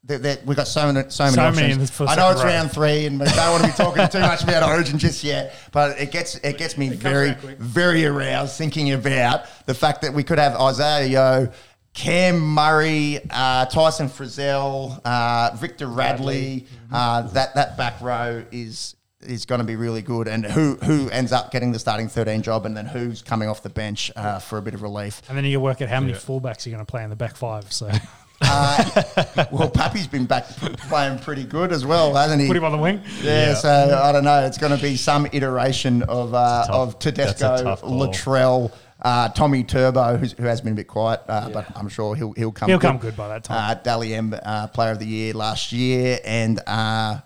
They're, 0.04 0.18
they're, 0.18 0.38
we've 0.46 0.58
got 0.58 0.68
so 0.68 0.92
many, 0.92 1.10
so 1.10 1.26
many 1.26 1.34
So 1.36 1.42
options. 1.42 2.00
many 2.00 2.10
I 2.12 2.16
know 2.16 2.32
it's 2.32 2.42
row. 2.42 2.48
round 2.50 2.72
three, 2.72 3.06
and 3.06 3.20
we 3.20 3.26
don't 3.28 3.52
want 3.52 3.64
to 3.64 3.70
be 3.70 3.74
talking 3.76 4.08
too 4.08 4.20
much 4.22 4.44
about 4.44 4.64
Origin 4.64 4.98
just 4.98 5.24
yet. 5.24 5.54
But 5.72 6.00
it 6.00 6.12
gets 6.12 6.36
it 6.36 6.58
gets 6.58 6.78
me 6.78 6.90
very 6.90 7.34
very 7.34 8.06
aroused 8.06 8.56
thinking 8.58 8.92
about 8.94 9.46
the 9.66 9.74
fact 9.74 10.02
that 10.04 10.14
we 10.14 10.24
could 10.24 10.40
have 10.40 10.56
Isaah 10.56 11.06
Yeo, 11.06 11.52
Cam 11.94 12.40
Murray, 12.40 13.20
uh, 13.30 13.66
Tyson 13.66 14.08
Frizell, 14.08 15.00
uh, 15.04 15.56
Victor 15.56 15.88
Radley. 15.88 16.66
Uh, 16.92 17.24
that 17.34 17.54
that 17.56 17.76
back 17.78 18.00
row 18.02 18.44
is 18.52 18.96
is 19.22 19.46
going 19.46 19.60
to 19.60 19.66
be 19.66 19.76
really 19.76 20.02
good. 20.02 20.28
And 20.28 20.46
who 20.46 20.76
who 20.76 21.10
ends 21.10 21.32
up 21.32 21.52
getting 21.52 21.72
the 21.72 21.80
starting 21.80 22.08
thirteen 22.08 22.42
job, 22.42 22.66
and 22.66 22.76
then 22.76 22.86
who's 22.86 23.22
coming 23.22 23.50
off 23.50 23.64
the 23.64 23.70
bench 23.70 24.12
uh, 24.16 24.40
for 24.40 24.58
a 24.58 24.62
bit 24.62 24.74
of 24.74 24.82
relief. 24.82 25.22
And 25.30 25.38
then 25.38 25.46
you 25.46 25.60
work 25.60 25.82
out 25.82 25.90
how 25.90 26.00
many 26.00 26.14
fullbacks 26.14 26.66
you're 26.66 26.74
going 26.76 26.86
to 26.86 26.90
play 26.90 27.04
in 27.04 27.10
the 27.10 27.16
back 27.16 27.36
five. 27.36 27.72
So 27.72 27.90
Uh, 28.42 29.04
well, 29.52 29.70
Pappy's 29.70 30.08
been 30.08 30.26
back 30.26 30.46
playing 30.48 31.20
pretty 31.20 31.44
good 31.44 31.74
as 31.74 31.86
well, 31.86 32.14
hasn't 32.16 32.40
he? 32.42 32.48
put 32.48 32.56
him 32.56 32.64
on 32.64 32.72
the 32.72 32.78
wing. 32.78 33.02
Yeah, 33.22 33.48
Yeah. 33.50 33.54
so 33.56 34.00
I 34.02 34.14
don't 34.14 34.24
know. 34.24 34.46
It's 34.46 34.58
going 34.58 34.74
to 34.74 34.82
be 34.82 34.96
some 34.96 35.28
iteration 35.34 36.04
of 36.04 36.34
uh, 36.34 36.64
tough- 36.66 36.70
of 36.76 37.00
Tedesco, 37.00 37.62
tough. 37.64 37.82
Latrell, 37.82 38.72
uh, 39.02 39.28
Tommy 39.30 39.66
Turbo, 39.66 40.16
who's, 40.16 40.32
who 40.32 40.44
has 40.44 40.62
been 40.62 40.72
a 40.72 40.76
bit 40.78 40.88
quiet, 40.88 41.20
uh, 41.28 41.50
but 41.50 41.66
I'm 41.76 41.90
sure 41.90 42.16
he'll 42.16 42.32
he'll 42.32 42.54
come. 42.54 42.70
He'll 42.70 42.80
good. 42.80 42.88
come 42.88 42.98
good 43.00 43.18
by 43.18 43.28
that 43.28 43.44
time. 43.44 43.72
Uh, 43.72 43.74
Dally 43.74 44.14
M, 44.14 44.34
uh, 44.42 44.68
Player 44.68 44.92
of 44.92 45.00
the 45.00 45.06
Year 45.06 45.34
last 45.34 45.74
year, 45.74 46.20
and 46.24 46.62
uh, 46.66 47.20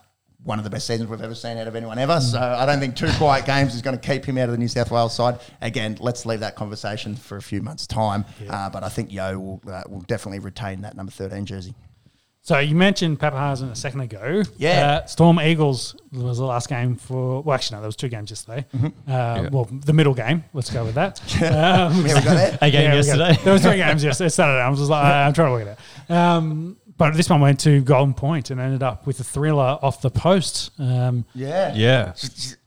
one 0.44 0.58
of 0.60 0.64
the 0.64 0.70
best 0.70 0.88
seasons 0.88 1.10
we've 1.10 1.22
ever 1.22 1.36
seen 1.36 1.58
out 1.58 1.68
of 1.68 1.76
anyone 1.76 1.98
ever. 1.98 2.20
So 2.20 2.40
I 2.40 2.66
don't 2.66 2.80
think 2.80 2.96
two 2.96 3.10
quiet 3.18 3.46
games 3.46 3.74
is 3.76 3.82
going 3.82 3.98
to 3.98 4.08
keep 4.08 4.26
him 4.26 4.38
out 4.38 4.46
of 4.46 4.52
the 4.52 4.58
New 4.58 4.68
South 4.68 4.92
Wales 4.92 5.16
side. 5.16 5.40
Again, 5.62 5.98
let's 6.00 6.26
leave 6.26 6.42
that 6.42 6.56
conversation 6.56 7.16
for 7.16 7.38
a 7.38 7.42
few 7.42 7.62
months' 7.62 7.88
time. 7.88 8.26
Uh, 8.50 8.70
but 8.70 8.84
I 8.84 8.90
think 8.90 9.12
Yeo 9.12 9.40
will 9.40 9.62
uh, 9.68 9.84
will 9.88 10.02
definitely 10.02 10.40
retain 10.40 10.82
that 10.82 10.96
number 10.96 11.12
13 11.12 11.46
jersey. 11.46 11.74
So 12.46 12.60
you 12.60 12.76
mentioned 12.76 13.22
Paparazzi 13.22 13.72
a 13.72 13.74
second 13.74 14.02
ago. 14.02 14.44
Yeah. 14.58 15.00
Uh, 15.02 15.06
Storm 15.06 15.40
Eagles 15.40 15.96
was 16.12 16.40
the 16.40 16.44
last 16.46 16.68
game 16.68 16.98
for. 16.98 17.42
Well, 17.42 17.56
actually, 17.56 17.76
no, 17.78 17.82
there 17.84 17.88
was 17.88 17.96
two 17.96 18.10
games 18.10 18.32
yesterday. 18.32 18.66
Mm-hmm. 18.76 19.10
Uh, 19.10 19.50
Well, 19.50 19.64
the 19.72 19.94
middle 19.94 20.14
game. 20.14 20.44
Let's 20.52 20.70
go 20.70 20.84
with 20.84 20.96
that. 20.96 21.22
Um, 21.42 21.42
Yeah, 21.42 21.98
we 22.00 22.04
got 22.22 22.24
that. 22.26 22.58
A 22.62 22.70
game 22.70 22.84
Yeah, 22.84 22.96
yesterday. 22.96 23.38
There 23.46 23.54
was 23.54 23.62
three 23.62 23.78
games 23.78 24.04
yesterday. 24.04 24.28
Saturday. 24.28 24.60
I 24.62 24.68
was 24.68 24.80
just 24.80 24.92
like, 24.92 25.06
I'm 25.06 25.32
trying 25.32 25.48
to 25.48 25.52
work 25.54 25.78
it 25.78 25.80
out. 26.10 26.38
Um, 26.38 26.76
but 27.12 27.18
this 27.18 27.30
one 27.30 27.42
went 27.42 27.60
to 27.62 27.82
Golden 27.82 28.14
Point 28.14 28.50
and 28.50 28.60
ended 28.62 28.82
up 28.84 29.06
with 29.06 29.20
a 29.20 29.24
thriller 29.24 29.78
off 29.82 30.02
the 30.02 30.10
post. 30.10 30.72
Um, 30.80 31.26
Yeah, 31.34 31.74
Yeah. 31.76 32.14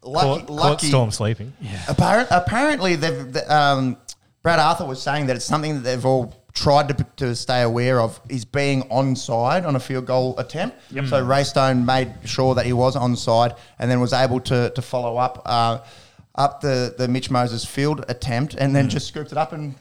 Lucky, 0.03 0.27
Caught, 0.27 0.47
caught 0.47 0.51
lucky. 0.51 0.87
Storm 0.89 1.11
sleeping. 1.11 1.53
Apparent, 1.89 2.29
apparently, 2.31 2.97
they've, 2.97 3.33
the, 3.33 3.55
um, 3.55 3.97
Brad 4.43 4.59
Arthur 4.59 4.85
was 4.85 5.01
saying 5.03 5.27
that 5.27 5.37
it's 5.37 5.45
something 5.45 5.75
that 5.75 5.81
they've 5.81 6.05
all 6.05 6.35
tried 6.53 6.89
to, 6.89 7.07
to 7.17 7.35
stay 7.35 7.63
aware 7.63 8.01
of 8.01 8.21
is 8.29 8.45
being 8.45 8.83
onside 8.85 9.67
on 9.67 9.77
a 9.77 9.81
field 9.81 10.07
goal 10.07 10.39
attempt. 10.39 10.77
So 11.09 11.23
Ray 11.25 11.45
Stone 11.45 11.85
made 11.85 12.13
sure 12.25 12.55
that 12.55 12.65
he 12.67 12.73
was 12.73 12.97
onside 12.97 13.57
and 13.79 13.91
then 13.91 14.01
was 14.01 14.13
able 14.13 14.41
to, 14.41 14.71
to 14.71 14.83
follow 14.83 15.17
up 15.17 15.43
uh, 15.47 15.79
up 16.35 16.61
the, 16.61 16.95
the 16.99 17.09
Mitch 17.09 17.31
Moses 17.31 17.65
field 17.65 18.05
attempt 18.09 18.55
and 18.55 18.77
then 18.77 18.89
just 18.91 19.09
scooped 19.09 19.33
it 19.33 19.39
up 19.39 19.53
and 19.55 19.75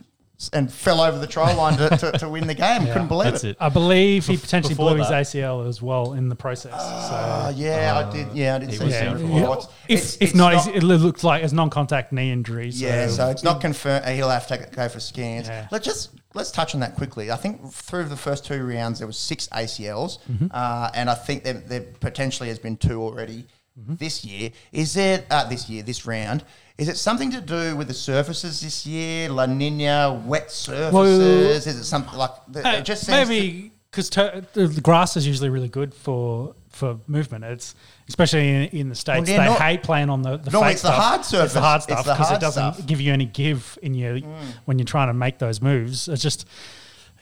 and 0.54 0.72
fell 0.72 1.00
over 1.02 1.18
the 1.18 1.28
try 1.28 1.54
line 1.54 1.78
to, 1.78 1.90
to, 1.98 2.12
to 2.20 2.30
win 2.30 2.46
the 2.48 2.54
game. 2.54 2.86
Couldn't 2.88 3.08
believe 3.08 3.32
That's 3.32 3.44
it. 3.44 3.50
it. 3.52 3.58
I 3.60 3.70
believe 3.70 4.28
he 4.28 4.36
potentially 4.38 4.74
before 4.74 4.90
blew 4.92 5.00
his 5.00 5.08
ACL 5.08 5.68
as 5.68 5.82
well 5.82 6.14
in 6.14 6.30
the 6.30 6.36
process. 6.36 6.74
Oh, 6.76 7.52
so. 7.52 7.58
yeah, 7.58 8.04
I 8.06 8.12
did. 8.12 8.28
Yeah, 8.34 8.56
I 8.56 8.60
did 8.60 8.74
see 8.74 8.84
was 8.84 8.94
some 8.96 9.06
down 9.06 9.18
for 9.18 9.24
a 9.24 9.36
reports. 9.40 9.66
If, 9.88 9.90
It's- 9.90 10.16
if 10.16 10.22
it's 10.22 10.34
not, 10.36 10.54
he's- 10.54 10.68
it 10.68 10.84
looks 10.84 11.24
like 11.24 11.44
it's 11.44 11.54
non-contact 11.54 12.12
knee 12.12 12.32
injury. 12.32 12.72
So 12.72 12.86
Yeah, 12.86 13.08
so 13.08 13.30
it's 13.30 13.44
not 13.44 13.62
confirmed. 13.62 14.06
He'll 14.06 14.30
have 14.30 14.48
to 14.48 14.68
go 14.72 14.90
for 14.90 15.00
scans. 15.00 15.48
Yeah. 15.48 15.68
Let's 15.72 15.86
just 15.86 16.12
let's 16.34 16.52
touch 16.52 16.74
on 16.76 16.82
that 16.82 16.96
quickly. 16.96 17.32
I 17.32 17.38
think 17.38 17.72
through 17.72 18.06
the 18.06 18.18
first 18.18 18.46
two 18.46 18.66
rounds 18.66 19.00
there 19.00 19.08
was 19.08 19.18
six 19.18 19.48
ACLs, 19.54 20.20
Mm-hmm. 20.30 20.48
uh, 20.52 20.90
and 20.94 21.10
I 21.10 21.14
think 21.16 21.44
there, 21.46 21.54
there 21.54 21.82
potentially 22.00 22.50
has 22.50 22.60
been 22.60 22.78
two 22.78 23.02
already 23.02 23.46
Mm-hmm. 23.78 23.96
this 23.96 24.24
year. 24.24 24.52
Is 24.72 24.96
it 24.96 25.26
uh, 25.30 25.44
this 25.50 25.70
year 25.70 25.84
this 25.84 26.06
round? 26.06 26.46
Is 26.78 26.90
it 26.90 26.98
something 26.98 27.32
to 27.32 27.40
do 27.42 27.76
with 27.76 27.88
the 27.88 27.94
surfaces 27.94 28.60
this 28.62 28.86
year? 28.86 29.30
La 29.30 29.46
Nina, 29.46 30.22
wet 30.26 30.52
surfaces? 30.52 31.68
is 31.68 31.78
it 31.80 31.84
something 31.86 32.18
like 32.18 32.32
the, 32.50 32.68
Uh, 32.68 32.72
it 32.74 32.86
just 32.86 33.06
seems 33.06 33.30
maybe 33.30 33.72
because 33.92 34.10
the, 34.10 34.68
the 34.68 34.82
grass 34.82 35.16
is 35.16 35.26
usually 35.26 35.50
really 35.50 35.70
good 35.70 35.94
for 35.94 36.54
for 36.70 37.00
movement. 37.08 37.46
It's 37.46 37.74
especially 38.10 38.50
in, 38.50 38.64
in 38.80 38.90
the 38.90 38.96
states 38.96 39.30
yeah, 39.30 39.38
they 39.38 39.46
not- 39.46 39.62
hate 39.62 39.84
playing 39.84 40.10
on 40.10 40.22
the, 40.22 40.36
the 40.36 40.52
No, 40.52 40.62
it's 40.66 40.82
the 40.82 40.90
stuff. 40.90 41.02
hard 41.02 41.20
It's 41.22 41.30
surface. 41.30 41.54
the 41.54 41.62
hard 41.62 41.82
stuff 41.84 42.04
because 42.04 42.32
it 42.32 42.42
doesn't 42.42 42.74
stuff. 42.74 42.86
give 42.86 43.00
you 43.00 43.14
any 43.14 43.26
give 43.26 43.80
in 43.82 43.94
your 43.94 44.20
when 44.66 44.78
you're 44.78 44.86
trying 44.86 45.08
to 45.08 45.14
make 45.14 45.40
those 45.40 45.62
moves. 45.62 46.10
It's 46.10 46.22
just. 46.22 46.46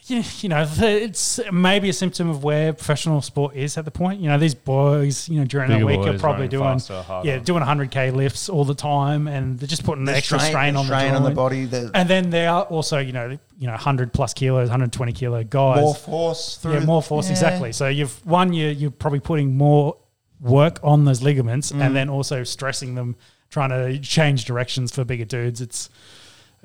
You, 0.07 0.21
you 0.41 0.49
know, 0.49 0.67
it's 0.79 1.39
maybe 1.51 1.87
a 1.87 1.93
symptom 1.93 2.29
of 2.29 2.43
where 2.43 2.73
professional 2.73 3.21
sport 3.21 3.55
is 3.55 3.77
at 3.77 3.85
the 3.85 3.91
point. 3.91 4.19
You 4.19 4.27
know, 4.29 4.37
these 4.37 4.53
boys, 4.55 5.29
you 5.29 5.39
know, 5.39 5.45
during 5.45 5.69
the 5.71 5.85
week 5.85 5.99
are 5.99 6.17
probably 6.19 6.47
doing, 6.49 6.79
faster, 6.79 7.05
yeah, 7.23 7.37
doing 7.39 7.63
100k 7.63 8.13
lifts 8.13 8.49
all 8.49 8.65
the 8.65 8.75
time, 8.75 9.27
and 9.27 9.57
they're 9.59 9.67
just 9.67 9.85
putting 9.85 10.03
the 10.05 10.13
extra 10.15 10.39
strain, 10.39 10.73
the 10.73 10.81
on 10.81 10.85
strain 10.87 11.11
the 11.11 11.17
on 11.17 11.23
the 11.23 11.31
body. 11.31 11.65
The 11.65 11.89
And 11.93 12.09
then 12.09 12.31
there 12.31 12.49
are 12.49 12.63
also, 12.63 12.99
you 12.99 13.13
know, 13.13 13.29
you 13.57 13.67
know, 13.67 13.73
100 13.73 14.11
plus 14.11 14.33
kilos, 14.33 14.67
120 14.67 15.13
kilo 15.13 15.43
guys. 15.43 15.81
more 15.81 15.95
force 15.95 16.57
through. 16.57 16.73
yeah, 16.73 16.79
more 16.81 17.01
force, 17.01 17.27
yeah. 17.27 17.31
exactly. 17.33 17.71
So 17.71 17.87
you've 17.87 18.25
one, 18.25 18.51
you 18.51 18.67
you're 18.67 18.91
probably 18.91 19.21
putting 19.21 19.55
more 19.57 19.95
work 20.41 20.79
on 20.83 21.05
those 21.05 21.21
ligaments, 21.21 21.71
Mm. 21.71 21.81
and 21.81 21.95
then 21.95 22.09
also 22.09 22.43
stressing 22.43 22.95
them, 22.95 23.15
trying 23.49 23.69
to 23.69 23.97
change 23.99 24.43
directions 24.43 24.91
for 24.91 25.05
bigger 25.05 25.23
dudes. 25.25 25.61
It's 25.61 25.89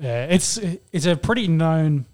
uh, 0.03 0.27
it's 0.29 0.57
it's 0.91 1.05
a 1.05 1.15
pretty 1.15 1.47
known. 1.47 2.05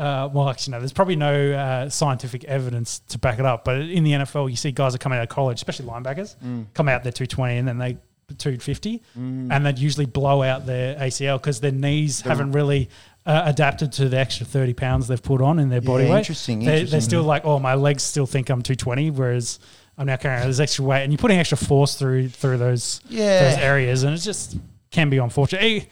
Uh, 0.00 0.28
well, 0.32 0.48
actually, 0.48 0.72
no. 0.72 0.78
There's 0.78 0.92
probably 0.94 1.16
no 1.16 1.52
uh, 1.52 1.88
scientific 1.90 2.44
evidence 2.44 3.00
to 3.10 3.18
back 3.18 3.38
it 3.38 3.44
up. 3.44 3.64
But 3.64 3.82
in 3.82 4.02
the 4.02 4.12
NFL, 4.12 4.48
you 4.50 4.56
see 4.56 4.72
guys 4.72 4.92
that 4.94 4.98
come 5.00 5.12
out 5.12 5.22
of 5.22 5.28
college, 5.28 5.58
especially 5.58 5.86
linebackers, 5.86 6.36
Mm. 6.42 6.66
come 6.74 6.88
out 6.88 7.02
there 7.02 7.12
220 7.12 7.58
and 7.58 7.68
then 7.68 7.78
they 7.78 7.98
250, 8.38 9.02
and 9.16 9.66
they'd 9.66 9.78
usually 9.78 10.06
blow 10.06 10.42
out 10.42 10.64
their 10.64 10.94
ACL 10.96 11.36
because 11.38 11.58
their 11.60 11.72
knees 11.72 12.20
haven't 12.20 12.52
really 12.52 12.88
uh, 13.26 13.42
adapted 13.44 13.90
to 13.92 14.08
the 14.08 14.16
extra 14.18 14.46
30 14.46 14.72
pounds 14.72 15.08
they've 15.08 15.20
put 15.22 15.42
on 15.42 15.58
in 15.58 15.68
their 15.68 15.80
body 15.80 16.04
Yeah, 16.04 16.10
weight. 16.12 16.18
interesting, 16.20 16.60
They, 16.64 16.84
They're 16.84 17.00
still 17.00 17.24
like, 17.24 17.44
oh, 17.44 17.58
my 17.58 17.74
legs 17.74 18.04
still 18.04 18.26
think 18.26 18.48
I'm 18.48 18.62
220, 18.62 19.10
whereas 19.10 19.58
I'm 19.98 20.06
now 20.06 20.16
carrying 20.16 20.46
this 20.46 20.60
extra 20.60 20.84
weight, 20.84 21.02
and 21.02 21.12
you're 21.12 21.18
putting 21.18 21.38
extra 21.38 21.58
force 21.58 21.96
through 21.96 22.28
through 22.28 22.58
those 22.58 23.00
Yeah. 23.08 23.50
those 23.50 23.58
areas, 23.58 24.04
and 24.04 24.14
it 24.14 24.18
just 24.20 24.56
can 24.92 25.10
be 25.10 25.18
unfortunate. 25.18 25.88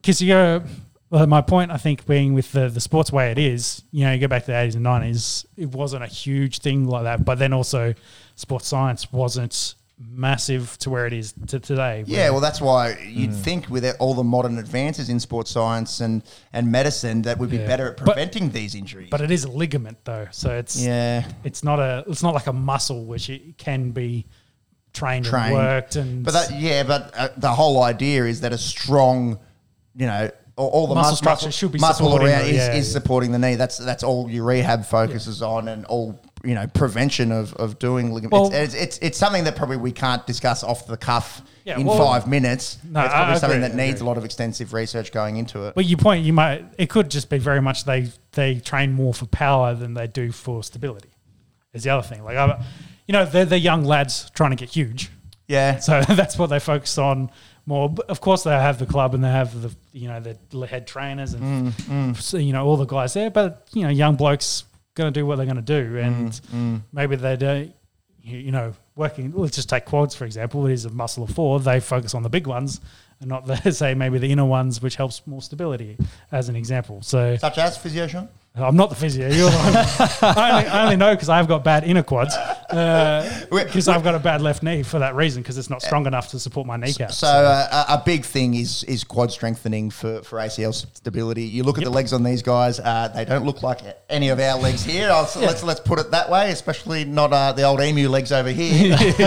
Because 0.00 0.22
you 0.22 0.28
go, 0.28 0.62
well, 1.10 1.26
my 1.26 1.40
point, 1.40 1.70
I 1.70 1.76
think, 1.76 2.06
being 2.06 2.34
with 2.34 2.52
the 2.52 2.68
the 2.68 2.80
sports 2.80 3.10
way 3.12 3.30
it 3.32 3.38
is, 3.38 3.82
you 3.90 4.04
know, 4.04 4.12
you 4.12 4.20
go 4.20 4.28
back 4.28 4.44
to 4.44 4.52
the 4.52 4.56
80s 4.56 4.76
and 4.76 4.84
90s, 4.86 5.44
it 5.56 5.68
wasn't 5.70 6.04
a 6.04 6.06
huge 6.06 6.58
thing 6.60 6.86
like 6.86 7.02
that, 7.04 7.24
but 7.24 7.38
then 7.38 7.52
also 7.52 7.94
sports 8.36 8.66
science 8.68 9.12
wasn't 9.12 9.74
massive 9.98 10.78
to 10.78 10.88
where 10.88 11.06
it 11.06 11.12
is 11.12 11.34
to 11.48 11.60
today. 11.60 12.04
Yeah, 12.06 12.30
well, 12.30 12.40
that's 12.40 12.58
why 12.60 12.96
you'd 13.06 13.34
think 13.34 13.68
with 13.68 13.84
all 13.98 14.14
the 14.14 14.24
modern 14.24 14.56
advances 14.58 15.10
in 15.10 15.20
sports 15.20 15.50
science 15.50 16.00
and, 16.00 16.22
and 16.54 16.72
medicine 16.72 17.20
that 17.22 17.36
we'd 17.36 17.50
be 17.50 17.58
Yeah. 17.58 17.66
better 17.66 17.88
at 17.90 17.96
But- 17.98 18.06
preventing 18.06 18.50
these 18.50 18.74
injuries. 18.74 19.08
but 19.10 19.20
it 19.20 19.30
is 19.30 19.44
a 19.44 19.50
ligament 19.50 19.98
though, 20.04 20.26
so 20.30 20.56
it's 20.56 20.80
yeah, 20.80 21.24
it's 21.44 21.62
not 21.62 21.80
a 21.80 22.04
it's 22.08 22.22
not 22.22 22.32
like 22.34 22.46
a 22.46 22.52
muscle 22.54 23.04
which 23.04 23.28
it 23.28 23.58
can 23.58 23.90
be 23.90 24.24
trained, 24.94 25.26
Trained. 25.26 25.46
and 25.48 25.54
worked 25.54 25.96
and 25.96 26.24
but 26.24 26.32
that, 26.32 26.58
yeah, 26.58 26.82
but 26.82 27.12
uh, 27.14 27.28
the 27.36 27.50
whole 27.52 27.82
idea 27.82 28.24
is 28.24 28.40
that 28.40 28.54
a 28.54 28.58
strong, 28.58 29.38
you 29.94 30.06
know, 30.06 30.30
all, 30.68 30.86
the 30.86 30.94
Muscle 30.94 31.12
mus- 31.12 31.18
structure 31.18 31.50
should 31.50 31.72
be 31.72 31.78
muscle 31.78 32.06
supporting 32.06 32.28
around 32.28 32.42
the- 32.44 32.50
is, 32.50 32.56
yeah, 32.56 32.72
is 32.74 32.88
yeah. 32.88 32.92
supporting 32.92 33.32
the 33.32 33.38
knee. 33.38 33.54
That's 33.54 33.78
that's 33.78 34.02
all 34.02 34.28
your 34.30 34.44
rehab 34.44 34.84
focuses 34.84 35.42
on, 35.42 35.68
and 35.68 35.84
all 35.86 36.20
you 36.44 36.54
know 36.54 36.66
prevention 36.68 37.32
of, 37.32 37.54
of 37.54 37.78
doing 37.78 38.12
ligament. 38.12 38.32
Well- 38.32 38.46
it's, 38.52 38.74
it's, 38.74 38.74
it's 38.74 38.98
it's 38.98 39.18
something 39.18 39.44
that 39.44 39.56
probably 39.56 39.76
we 39.76 39.92
can't 39.92 40.26
discuss 40.26 40.62
off 40.64 40.86
the 40.86 40.96
cuff 40.96 41.42
Yeah, 41.64 41.78
in 41.78 41.86
well- 41.86 41.98
five 41.98 42.26
minutes. 42.26 42.78
No, 42.84 43.00
it's 43.00 43.08
I 43.12 43.16
probably 43.16 43.30
agree, 43.32 43.40
something 43.40 43.60
that 43.62 43.74
needs 43.74 44.00
a 44.00 44.04
lot 44.04 44.18
of 44.18 44.24
extensive 44.24 44.72
research 44.72 45.12
going 45.12 45.36
into 45.36 45.64
it. 45.66 45.74
But 45.74 45.86
your 45.86 45.98
point, 45.98 46.24
you 46.24 46.32
might 46.32 46.64
it 46.78 46.90
could 46.90 47.10
just 47.10 47.30
be 47.30 47.38
very 47.38 47.62
much 47.62 47.84
they 47.84 48.08
they 48.32 48.60
train 48.60 48.92
more 48.92 49.14
for 49.14 49.26
power 49.26 49.74
than 49.74 49.94
they 49.94 50.06
do 50.06 50.32
for 50.32 50.62
stability. 50.62 51.10
Is 51.72 51.84
the 51.84 51.90
other 51.90 52.06
thing. 52.06 52.24
Like 52.24 52.36
I, 52.36 52.64
you 53.06 53.12
know, 53.12 53.24
they're, 53.24 53.44
they're 53.44 53.58
young 53.58 53.84
lads 53.84 54.30
trying 54.34 54.50
to 54.50 54.56
get 54.56 54.68
huge, 54.70 55.10
yeah, 55.48 55.78
so 55.78 56.00
that's 56.08 56.38
what 56.38 56.48
they 56.48 56.58
focus 56.60 56.96
on 56.98 57.30
more. 57.66 57.88
But 57.88 58.10
of 58.10 58.20
course, 58.20 58.42
they 58.42 58.50
have 58.50 58.78
the 58.78 58.86
club 58.86 59.14
and 59.14 59.22
they 59.22 59.30
have 59.30 59.60
the 59.60 59.74
you 59.92 60.08
know 60.08 60.20
the 60.20 60.66
head 60.66 60.86
trainers 60.86 61.34
and 61.34 61.72
Mm, 61.72 62.16
so, 62.16 62.38
you 62.38 62.52
know 62.52 62.66
all 62.66 62.76
the 62.76 62.84
guys 62.84 63.14
there. 63.14 63.30
But 63.30 63.68
you 63.72 63.82
know, 63.82 63.88
young 63.88 64.16
blokes 64.16 64.64
going 64.94 65.12
to 65.12 65.18
do 65.20 65.26
what 65.26 65.36
they're 65.36 65.46
going 65.46 65.56
to 65.56 65.62
do, 65.62 65.98
and 65.98 66.32
mm. 66.32 66.82
maybe 66.92 67.16
they 67.16 67.36
don't. 67.36 67.74
You 68.22 68.38
you 68.38 68.52
know, 68.52 68.74
working. 68.96 69.32
Let's 69.34 69.56
just 69.56 69.68
take 69.68 69.86
quads 69.86 70.14
for 70.14 70.24
example. 70.24 70.66
It 70.66 70.72
is 70.72 70.84
a 70.84 70.90
muscle 70.90 71.24
of 71.24 71.30
four. 71.30 71.58
They 71.60 71.80
focus 71.80 72.14
on 72.14 72.22
the 72.22 72.28
big 72.28 72.46
ones, 72.46 72.80
and 73.20 73.28
not 73.28 73.46
the 73.46 73.70
say 73.72 73.94
maybe 73.94 74.18
the 74.18 74.30
inner 74.30 74.44
ones, 74.44 74.82
which 74.82 74.96
helps 74.96 75.26
more 75.26 75.42
stability, 75.42 75.96
as 76.30 76.48
an 76.48 76.56
example. 76.56 77.02
So 77.02 77.36
such 77.36 77.58
as 77.58 77.76
physio 77.78 78.06
Sean? 78.06 78.28
I'm 78.56 78.74
not 78.76 78.90
the 78.90 78.96
physio. 78.96 79.28
I, 79.30 80.50
only, 80.50 80.68
I 80.68 80.82
only 80.82 80.96
know 80.96 81.14
because 81.14 81.28
I've 81.28 81.46
got 81.46 81.62
bad 81.62 81.84
inner 81.84 82.02
quads. 82.02 82.36
Because 82.68 83.86
I've 83.86 84.02
got 84.02 84.16
a 84.16 84.18
bad 84.18 84.42
left 84.42 84.64
knee 84.64 84.82
for 84.82 84.98
that 84.98 85.14
reason, 85.14 85.40
because 85.42 85.56
it's 85.56 85.70
not 85.70 85.82
strong 85.82 86.06
enough 86.06 86.30
to 86.30 86.38
support 86.40 86.66
my 86.66 86.76
kneecap. 86.76 87.12
So 87.12 87.28
uh, 87.28 87.84
a 87.88 88.02
big 88.04 88.24
thing 88.24 88.54
is 88.54 88.82
is 88.84 89.04
quad 89.04 89.30
strengthening 89.30 89.90
for, 89.90 90.22
for 90.22 90.38
ACL 90.38 90.74
stability. 90.74 91.44
You 91.44 91.62
look 91.62 91.78
at 91.78 91.84
the 91.84 91.90
legs 91.90 92.12
on 92.12 92.24
these 92.24 92.42
guys; 92.42 92.80
uh, 92.80 93.08
they 93.14 93.24
don't 93.24 93.44
look 93.44 93.62
like 93.62 93.80
any 94.08 94.30
of 94.30 94.40
our 94.40 94.58
legs 94.58 94.84
here. 94.84 95.10
I'll, 95.10 95.30
Let's 95.36 95.62
let's 95.62 95.80
put 95.80 96.00
it 96.00 96.10
that 96.10 96.28
way. 96.28 96.50
Especially 96.50 97.04
not 97.04 97.32
uh, 97.32 97.52
the 97.52 97.62
old 97.62 97.80
emu 97.80 98.08
legs 98.08 98.32
over 98.32 98.50
here. 98.50 98.94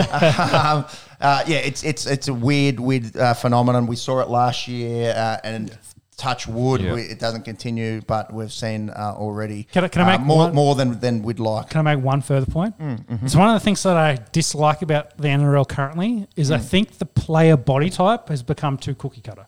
um, 0.53 0.85
uh, 1.21 1.43
yeah, 1.47 1.57
it's 1.57 1.83
it's 1.83 2.05
it's 2.05 2.27
a 2.27 2.33
weird 2.33 2.79
weird 2.79 3.15
uh, 3.15 3.33
phenomenon. 3.33 3.87
We 3.87 3.95
saw 3.95 4.19
it 4.19 4.27
last 4.27 4.67
year, 4.67 5.13
uh, 5.15 5.37
and 5.45 5.77
touch 6.17 6.47
wood, 6.47 6.81
Yeah. 6.81 6.93
we, 6.93 7.01
it 7.01 7.19
doesn't 7.19 7.43
continue, 7.43 8.01
but 8.01 8.33
we've 8.33 8.51
seen 8.51 8.89
uh, 8.89 9.13
already 9.15 9.63
Can 9.71 9.83
I- 9.83 9.87
can 9.87 10.01
I 10.01 10.13
uh, 10.15 10.17
make 10.17 10.25
more 10.27 10.37
one- 10.37 10.55
more 10.55 10.75
than 10.75 10.99
than 10.99 11.23
we'd 11.23 11.39
like. 11.39 11.69
Can 11.69 11.85
I 11.87 11.95
make 11.95 12.03
one 12.03 12.21
further 12.21 12.45
point? 12.49 12.75
It's 13.23 13.35
one 13.35 13.49
of 13.49 13.53
the 13.55 13.59
things 13.63 13.83
that 13.83 13.97
I 13.97 14.19
dislike 14.31 14.81
about 14.81 15.17
the 15.17 15.27
NRL 15.27 15.67
currently 15.67 16.27
is 16.35 16.51
I 16.51 16.57
think 16.59 16.97
the 16.99 17.05
player 17.05 17.57
body 17.57 17.89
type 17.89 18.29
has 18.29 18.43
become 18.43 18.77
too 18.77 18.95
cookie 18.95 19.21
cutter. 19.21 19.47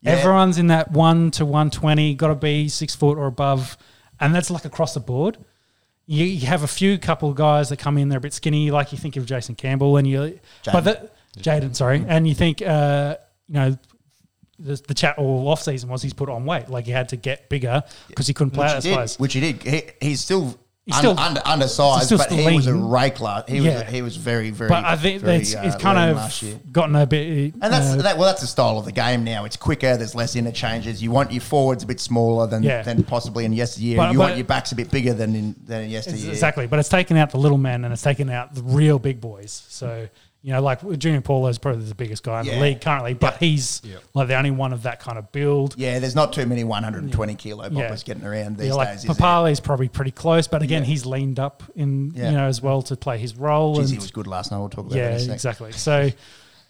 Yeah. 0.00 0.12
Everyone's 0.12 0.58
in 0.58 0.68
that 0.68 0.92
one 0.92 1.30
to 1.32 1.44
one 1.44 1.70
twenty, 1.70 2.14
got 2.14 2.28
to 2.28 2.34
be 2.36 2.68
six 2.68 2.94
foot 2.94 3.18
or 3.18 3.26
above, 3.26 3.76
and 4.20 4.34
that's 4.34 4.50
like 4.50 4.64
across 4.64 4.94
the 4.94 5.00
board. 5.00 5.38
You, 6.06 6.24
you 6.24 6.46
have 6.46 6.62
a 6.62 6.68
few 6.68 6.96
couple 6.98 7.28
of 7.28 7.34
guys 7.36 7.68
that 7.68 7.78
come 7.78 7.98
in, 7.98 8.08
they're 8.08 8.16
a 8.18 8.20
bit 8.20 8.32
skinny, 8.32 8.70
like 8.70 8.92
you 8.92 8.98
think 8.98 9.16
of 9.16 9.26
Jason 9.26 9.54
Campbell, 9.56 9.96
and 9.98 10.06
you, 10.06 10.38
but 10.64 11.12
Jayden, 11.36 11.76
sorry, 11.76 12.02
and 12.08 12.26
you 12.26 12.34
think, 12.34 12.62
uh, 12.62 13.16
you 13.46 13.54
know, 13.54 13.76
the, 14.58 14.80
the 14.88 14.94
chat 14.94 15.18
all 15.18 15.48
off 15.48 15.62
season 15.62 15.88
was 15.88 16.02
he's 16.02 16.14
put 16.14 16.28
on 16.28 16.44
weight, 16.44 16.68
like 16.68 16.84
he 16.84 16.90
had 16.92 17.08
to 17.10 17.16
get 17.16 17.48
bigger 17.48 17.82
because 18.08 18.26
he 18.26 18.34
couldn't 18.34 18.50
play 18.52 18.66
Which 18.66 18.72
that 18.74 18.82
he, 18.84 18.90
did, 18.90 18.94
size. 18.96 19.18
which 19.18 19.32
he 19.34 19.40
did. 19.40 19.62
He, 19.62 19.82
he's 20.00 20.20
still, 20.20 20.58
He's 20.84 20.94
un- 20.94 21.00
still- 21.02 21.18
under, 21.18 21.42
undersized, 21.44 22.16
but 22.16 22.32
he 22.32 22.56
was 22.56 22.66
a 22.66 22.72
lean. 22.72 22.82
rakeler. 22.84 23.46
He 23.46 23.58
Yeah. 23.58 23.80
was 23.82 23.88
he 23.92 24.00
was 24.00 24.16
very 24.16 24.48
very. 24.50 24.70
But 24.70 24.84
I 24.86 24.96
think 24.96 25.20
very, 25.22 25.36
it's, 25.36 25.54
uh, 25.54 25.60
it's 25.64 25.76
kind 25.76 25.98
of 26.16 26.72
gotten 26.72 26.96
a 26.96 27.06
bit. 27.06 27.52
And 27.60 27.70
that's 27.72 27.92
uh, 27.92 27.96
that, 27.96 28.16
well, 28.16 28.26
that's 28.26 28.40
the 28.40 28.46
style 28.46 28.78
of 28.78 28.86
the 28.86 28.92
game 28.92 29.22
now. 29.22 29.44
It's 29.44 29.56
quicker. 29.58 29.98
There's 29.98 30.14
less 30.14 30.34
interchanges. 30.34 31.02
You 31.02 31.10
want 31.10 31.30
your 31.30 31.42
forwards 31.42 31.82
a 31.82 31.86
bit 31.86 32.00
smaller 32.00 32.46
than, 32.46 32.62
Yeah. 32.62 32.80
than 32.82 33.02
possibly 33.04 33.44
in 33.44 33.52
yesteryear. 33.52 33.98
But- 33.98 34.12
you 34.12 34.18
want 34.18 34.36
your 34.36 34.46
backs 34.46 34.72
a 34.72 34.76
bit 34.76 34.90
bigger 34.90 35.12
than 35.12 35.34
in 35.34 35.54
than 35.66 35.82
in 35.84 35.90
yesteryear. 35.90 36.30
Exactly, 36.30 36.66
but 36.66 36.78
it's 36.78 36.88
taken 36.88 37.18
out 37.18 37.30
the 37.32 37.38
little 37.38 37.58
men 37.58 37.84
and 37.84 37.92
it's 37.92 38.02
taken 38.02 38.30
out 38.30 38.54
the 38.54 38.62
real 38.62 38.98
big 38.98 39.20
boys. 39.20 39.64
So 39.68 40.08
you 40.48 40.54
know, 40.54 40.62
like 40.62 40.80
Junior 40.98 41.20
Paulo 41.20 41.48
is 41.48 41.58
probably 41.58 41.84
the 41.84 41.94
biggest 41.94 42.22
guy 42.22 42.40
in 42.40 42.46
Yeah. 42.46 42.54
the 42.54 42.60
league 42.62 42.80
currently, 42.80 43.12
but 43.12 43.36
he's 43.36 43.82
like 44.14 44.28
the 44.28 44.34
only 44.34 44.50
one 44.50 44.72
of 44.72 44.84
that 44.84 44.98
kind 44.98 45.18
of 45.18 45.30
build. 45.30 45.74
Yeah, 45.76 45.98
there's 45.98 46.14
not 46.14 46.32
too 46.32 46.46
many 46.46 46.64
120 46.64 47.34
kilo 47.34 47.68
boppers 47.68 47.76
Yeah. 47.76 47.96
getting 48.06 48.24
around 48.24 48.56
these 48.56 48.68
Yeah, 48.68 48.72
like 48.74 48.88
days. 48.92 49.04
is? 49.04 49.10
Papale 49.10 49.50
is 49.52 49.60
probably 49.60 49.88
pretty 49.88 50.10
close, 50.10 50.48
but 50.48 50.62
again, 50.62 50.84
Yeah. 50.84 50.88
he's 50.88 51.04
leaned 51.04 51.38
up 51.38 51.62
in 51.76 52.12
Yeah. 52.16 52.30
you 52.30 52.36
know 52.38 52.46
as 52.46 52.62
well 52.62 52.80
to 52.80 52.96
play 52.96 53.18
his 53.18 53.36
role. 53.36 53.76
Jeez, 53.76 53.80
and, 53.80 53.88
he 53.90 53.96
was 53.98 54.10
good 54.10 54.26
last 54.26 54.50
night. 54.50 54.56
We'll 54.58 54.70
talk 54.70 54.86
about 54.86 54.96
yeah, 54.96 55.10
that 55.10 55.20
in 55.20 55.28
a 55.30 55.34
exactly. 55.34 55.72
So 55.72 56.10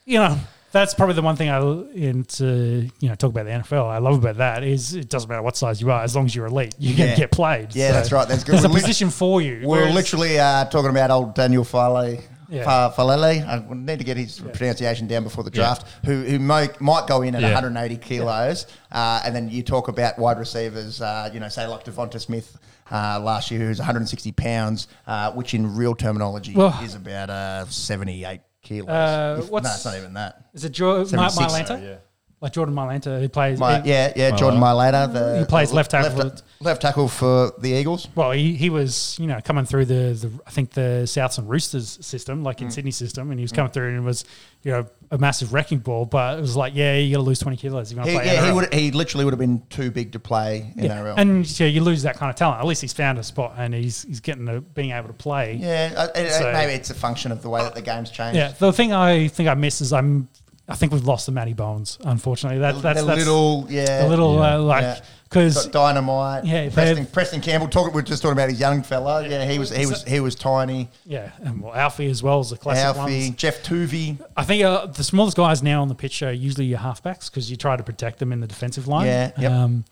you 0.05 0.19
know. 0.19 0.37
That's 0.71 0.93
probably 0.93 1.15
the 1.15 1.23
one 1.23 1.35
thing 1.35 1.49
I 1.49 1.61
in 1.95 2.25
to 2.25 2.87
you 3.01 3.09
know 3.09 3.15
talk 3.15 3.31
about 3.31 3.47
the 3.47 3.53
NFL. 3.53 3.87
I 3.89 3.97
love 3.99 4.19
about 4.19 4.37
that 4.37 4.63
is 4.63 4.93
it 4.95 5.09
doesn't 5.09 5.27
matter 5.31 5.41
what 5.41 5.57
size 5.57 5.81
you 5.81 5.91
are 5.91 6.03
as 6.03 6.15
long 6.15 6.27
as 6.27 6.35
you're 6.37 6.45
elite, 6.45 6.75
you 6.79 6.93
Yeah. 6.93 7.07
can 7.07 7.17
get 7.17 7.31
played. 7.31 7.75
Yeah, 7.75 7.87
So 7.89 7.93
that's 7.95 8.13
right. 8.13 8.29
That's 8.29 8.45
good. 8.45 8.53
There's 8.53 8.65
a 8.65 8.69
We're 8.69 8.75
lit- 8.75 8.83
position 8.83 9.09
for 9.09 9.41
you. 9.41 9.63
We're 9.65 9.91
literally 9.91 10.39
uh, 10.39 10.67
talking 10.67 10.91
about 10.91 11.11
old 11.11 11.35
Daniel 11.35 11.65
Faalele. 11.65 12.21
Yeah. 12.49 12.91
Faalele, 12.97 13.47
I 13.47 13.63
need 13.75 13.99
to 13.99 14.05
get 14.05 14.17
his 14.17 14.41
pronunciation 14.41 15.07
down 15.07 15.23
before 15.25 15.45
the 15.45 15.51
draft. 15.51 15.85
Who 16.07 16.23
who 16.25 16.39
might, 16.39 16.81
might 16.81 17.07
go 17.07 17.23
in 17.23 17.35
at 17.35 17.43
Yeah. 17.43 17.49
180 17.49 17.97
kilos, 17.99 18.67
uh, 18.91 19.21
and 19.25 19.35
then 19.37 19.49
you 19.51 19.63
talk 19.63 19.89
about 19.89 20.19
wide 20.19 20.39
receivers. 20.39 21.01
Uh, 21.03 21.31
you 21.33 21.41
know, 21.41 21.49
say 21.49 21.67
like 21.67 21.85
DeVonta 21.85 22.21
Smith 22.21 22.57
uh, 22.91 23.21
last 23.21 23.51
year, 23.51 23.61
who's 23.61 23.79
160 23.79 24.33
pounds, 24.33 24.89
uh, 25.07 25.31
which 25.33 25.53
in 25.53 25.77
real 25.77 25.95
terminology 25.95 26.55
Well- 26.55 26.79
is 26.83 26.95
about 26.95 27.29
uh, 27.31 27.67
78 27.67 28.41
kilos. 28.63 28.89
Uh, 28.89 29.37
If- 29.41 29.51
what's- 29.51 29.65
no, 29.67 29.73
it's 29.75 29.85
not 29.85 29.97
even 29.97 30.15
that. 30.15 30.43
Is 30.55 30.65
it 30.65 30.71
Jordan 30.73 31.07
76. 31.07 31.53
Mylanta? 31.53 31.83
yeah. 31.83 31.95
Like 32.41 32.53
Jordan 32.53 32.73
Mylanta, 32.73 33.21
who 33.21 33.29
plays. 33.29 33.59
My, 33.59 33.81
he- 33.81 33.91
yeah, 33.91 34.13
yeah, 34.15 34.31
Jordan 34.31 34.61
Mailata. 34.61 35.13
The 35.13 35.41
He 35.41 35.45
plays 35.45 35.73
left 35.73 35.91
tackle. 35.91 36.17
Left, 36.19 36.43
left 36.61 36.83
tackle 36.83 37.09
for 37.09 37.53
the 37.59 37.71
Eagles. 37.73 38.07
Well, 38.15 38.31
he, 38.31 38.55
he 38.55 38.71
was 38.71 39.17
you 39.19 39.27
know 39.27 39.41
coming 39.43 39.65
through 39.65 39.87
the, 39.87 40.13
the 40.15 40.31
I 40.47 40.51
think 40.51 40.71
the 40.71 41.03
Souths 41.05 41.39
and 41.39 41.49
Roosters 41.51 41.99
system, 42.01 42.45
like 42.45 42.63
in 42.63 42.71
Sydney 42.71 42.93
system, 42.93 43.33
and 43.33 43.41
he 43.41 43.43
was 43.43 43.51
coming 43.51 43.73
through 43.73 43.89
and 43.89 43.97
it 43.97 44.03
was 44.03 44.25
you 44.63 44.71
know 44.71 44.87
a 45.11 45.19
massive 45.19 45.53
wrecking 45.53 45.79
ball. 45.81 46.05
But 46.05 46.39
it 46.39 46.41
was 46.41 46.55
like, 46.55 46.77
yeah, 46.77 46.95
you 46.95 47.13
got 47.17 47.19
to 47.23 47.27
lose 47.27 47.41
twenty 47.41 47.57
kilos 47.57 47.91
if 47.91 47.97
you 47.97 48.03
want 48.03 48.11
He, 48.11 48.17
play. 48.17 48.27
yeah, 48.27 48.47
he 48.47 48.53
would. 48.53 48.73
He 48.73 48.91
literally 48.93 49.25
would 49.25 49.33
have 49.33 49.41
been 49.41 49.61
too 49.69 49.91
big 49.91 50.13
to 50.13 50.21
play 50.21 50.73
in 50.77 50.85
Yeah. 50.85 50.97
NRL. 50.99 51.15
And 51.19 51.59
yeah, 51.61 51.67
you 51.67 51.81
lose 51.83 52.03
that 52.05 52.19
kind 52.19 52.31
of 52.31 52.37
talent. 52.37 52.61
At 52.61 52.67
least 52.67 52.83
he's 52.83 52.93
found 52.93 53.19
a 53.19 53.25
spot 53.25 53.55
and 53.59 53.75
he's 53.75 54.05
he's 54.05 54.21
getting 54.21 54.47
to 54.47 54.61
being 54.61 54.93
able 54.93 55.09
to 55.09 55.13
play. 55.13 55.55
Yeah, 55.61 55.93
uh, 55.97 56.29
So- 56.29 56.53
maybe 56.53 56.73
it's 56.75 56.91
a 56.91 56.95
function 56.95 57.33
of 57.33 57.43
the 57.43 57.49
way 57.49 57.63
that 57.63 57.75
the 57.75 57.83
game's 57.83 58.13
changed. 58.13 58.37
Yeah, 58.37 58.53
the 58.61 58.73
thing 58.73 58.93
I 58.93 59.27
think 59.27 59.49
I 59.49 59.55
miss 59.55 59.81
is 59.81 59.93
I'm 59.93 60.29
I 60.71 60.75
think 60.75 60.93
we've 60.93 61.05
lost 61.07 61.25
the 61.27 61.33
Matty 61.33 61.55
Bones. 61.55 61.99
Unfortunately, 62.05 62.59
that, 62.59 62.83
that's 62.83 63.01
the 63.01 63.07
that's 63.07 63.19
little, 63.19 63.67
yeah, 63.71 64.07
a 64.07 64.09
little 64.09 64.35
Yeah. 64.37 64.57
uh, 64.57 64.59
like 64.61 65.03
because 65.25 65.67
got 65.67 65.73
dynamite. 65.73 66.45
Yeah, 66.45 66.69
Preston, 66.69 67.07
Preston 67.07 67.41
Campbell. 67.41 67.69
Talking, 67.69 67.95
we're 67.95 68.03
just 68.03 68.21
talking 68.23 68.33
about 68.35 68.51
his 68.51 68.61
young 68.61 68.83
fella. 68.83 69.27
Yeah, 69.27 69.47
he 69.47 69.59
was, 69.59 69.71
he 69.71 69.87
was, 69.87 70.05
he 70.05 70.21
was 70.21 70.35
tiny. 70.35 70.89
yeah, 71.07 71.31
and 71.43 71.63
well, 71.63 71.75
Alfie 71.75 72.11
as 72.11 72.23
well 72.23 72.41
as 72.41 72.51
the 72.51 72.57
classic 72.59 72.85
Alfie, 72.99 73.29
ones. 73.29 73.31
Geoff 73.37 73.63
Toovey. 73.63 74.19
I 74.37 74.45
think 74.45 74.63
uh, 74.63 74.87
the 74.87 75.05
smallest 75.05 75.37
guys 75.37 75.63
now 75.63 75.81
on 75.81 75.89
the 75.89 75.95
pitch 75.95 76.23
are 76.23 76.33
usually 76.33 76.67
your 76.67 76.79
halfbacks 76.81 77.31
because 77.31 77.51
you 77.51 77.57
try 77.57 77.77
to 77.77 77.83
protect 77.83 78.19
them 78.19 78.31
in 78.33 78.41
the 78.41 78.47
defensive 78.47 78.87
line. 78.87 79.07
Yeah, 79.07 79.31
yep. 79.39 79.53
Um, 79.53 79.85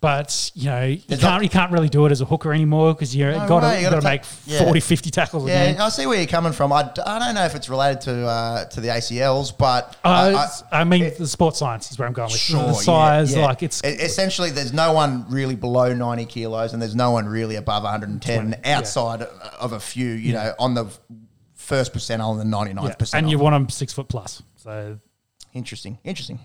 but 0.00 0.52
you 0.54 0.66
know 0.66 0.84
you 0.84 1.00
There's 1.08 1.20
can't 1.20 1.34
not- 1.34 1.42
you 1.42 1.48
can't 1.48 1.72
really 1.72 1.88
do 1.88 2.06
it 2.06 2.12
as 2.12 2.20
a 2.20 2.24
hooker 2.24 2.52
anymore 2.52 2.94
because 2.94 3.16
you're 3.16 3.32
No 3.32 3.48
got 3.48 3.62
way, 3.64 3.76
to 3.76 3.82
you 3.82 3.90
got 3.90 3.96
to 4.00 4.02
make 4.02 4.22
take- 4.22 4.30
yeah. 4.46 4.62
40, 4.64 4.80
50 4.80 5.10
tackles 5.10 5.44
a 5.44 5.48
Yeah, 5.48 5.72
game. 5.72 5.80
I 5.80 5.88
see 5.88 6.06
where 6.06 6.18
you're 6.18 6.26
coming 6.28 6.52
from. 6.52 6.72
I, 6.72 6.84
d- 6.84 7.02
I 7.04 7.18
don't 7.18 7.34
know 7.34 7.44
if 7.44 7.54
it's 7.56 7.68
related 7.68 8.00
to 8.02 8.26
uh, 8.26 8.64
to 8.66 8.80
the 8.80 8.88
ACLs, 8.88 9.52
but 9.56 9.96
Uh, 10.04 10.08
I- 10.72 10.76
I- 10.76 10.80
I, 10.80 10.84
mean, 10.84 11.12
the 11.18 11.26
sports 11.26 11.58
science 11.58 11.90
is 11.90 11.98
where 11.98 12.06
I'm 12.06 12.14
going 12.14 12.30
with 12.30 12.40
Sure, 12.40 12.62
the 12.62 12.74
size. 12.74 13.32
yeah, 13.32 13.40
yeah. 13.40 13.46
Like 13.46 13.62
it's 13.64 13.82
E- 13.84 13.88
essentially 13.88 14.50
there's 14.50 14.72
no 14.72 14.92
one 14.92 15.26
really 15.28 15.56
below 15.56 15.92
90 15.92 16.26
kilos, 16.26 16.72
and 16.72 16.80
there's 16.80 16.94
no 16.96 17.10
one 17.10 17.26
really 17.26 17.56
above 17.56 17.82
110 17.82 18.60
yeah. 18.64 18.78
outside 18.78 19.22
of 19.22 19.72
a 19.72 19.80
few. 19.80 20.08
You 20.10 20.32
know, 20.34 20.54
on 20.60 20.74
the 20.74 20.86
first 21.54 21.92
percentile 21.92 22.30
and 22.30 22.40
the 22.40 22.56
99th 22.56 22.84
yeah. 22.88 22.94
percentile. 22.94 23.18
and 23.18 23.30
you 23.30 23.38
want 23.38 23.54
them 23.54 23.68
six 23.68 23.92
foot 23.92 24.08
plus. 24.08 24.42
So 24.56 24.98
Interesting, 25.54 25.98
interesting. 26.04 26.38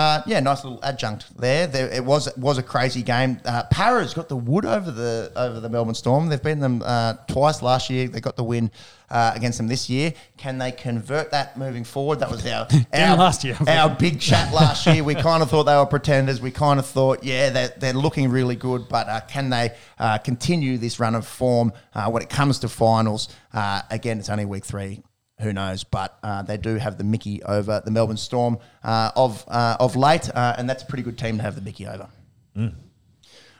Uh, 0.00 0.22
yeah, 0.24 0.40
nice 0.40 0.64
little 0.64 0.80
adjunct 0.82 1.26
there. 1.38 1.66
there 1.66 1.86
it 1.90 2.02
was 2.02 2.34
was 2.38 2.56
a 2.56 2.62
crazy 2.62 3.02
game. 3.02 3.38
Uh, 3.44 3.64
Parra's 3.64 4.14
got 4.14 4.30
the 4.30 4.36
wood 4.36 4.64
over 4.64 4.90
the 4.90 5.30
over 5.36 5.60
the 5.60 5.68
Melbourne 5.68 5.94
Storm. 5.94 6.30
They've 6.30 6.42
beaten 6.42 6.60
them 6.60 6.82
uh, 6.82 7.16
twice 7.28 7.60
last 7.60 7.90
year. 7.90 8.08
They 8.08 8.22
got 8.22 8.36
the 8.36 8.42
win 8.42 8.70
uh, 9.10 9.32
against 9.34 9.58
them 9.58 9.68
this 9.68 9.90
year. 9.90 10.14
Can 10.38 10.56
they 10.56 10.72
convert 10.72 11.32
that 11.32 11.58
moving 11.58 11.84
forward? 11.84 12.20
That 12.20 12.30
was 12.30 12.46
our, 12.46 12.66
our 12.94 13.16
last 13.18 13.44
year. 13.44 13.58
Our 13.68 13.90
big 13.90 14.20
chat 14.20 14.54
last 14.54 14.86
year. 14.86 15.04
We 15.04 15.16
kind 15.16 15.42
of 15.42 15.50
thought 15.50 15.64
they 15.64 15.76
were 15.76 15.84
pretenders. 15.84 16.40
We 16.40 16.50
kind 16.50 16.80
of 16.80 16.86
thought, 16.86 17.22
yeah, 17.22 17.50
they're, 17.50 17.74
they're 17.76 17.92
looking 17.92 18.30
really 18.30 18.56
good, 18.56 18.88
but 18.88 19.06
uh, 19.06 19.20
can 19.28 19.50
they 19.50 19.76
uh, 19.98 20.16
continue 20.16 20.78
this 20.78 20.98
run 20.98 21.14
of 21.14 21.26
form 21.26 21.74
uh, 21.94 22.08
when 22.08 22.22
it 22.22 22.30
comes 22.30 22.60
to 22.60 22.70
finals? 22.70 23.28
Uh, 23.52 23.82
again, 23.90 24.18
it's 24.18 24.30
only 24.30 24.46
week 24.46 24.64
three 24.64 25.02
who 25.40 25.52
knows? 25.52 25.84
But 25.84 26.18
uh, 26.22 26.42
they 26.42 26.56
do 26.56 26.76
have 26.76 26.98
the 26.98 27.04
Mickey 27.04 27.42
over 27.42 27.80
the 27.84 27.90
Melbourne 27.90 28.16
Storm 28.16 28.58
uh, 28.84 29.10
of 29.16 29.44
uh, 29.48 29.76
of 29.80 29.96
late, 29.96 30.28
uh, 30.34 30.54
and 30.58 30.68
that's 30.68 30.82
a 30.82 30.86
pretty 30.86 31.02
good 31.02 31.18
team 31.18 31.36
to 31.38 31.42
have 31.42 31.54
the 31.54 31.60
Mickey 31.62 31.86
over. 31.86 32.08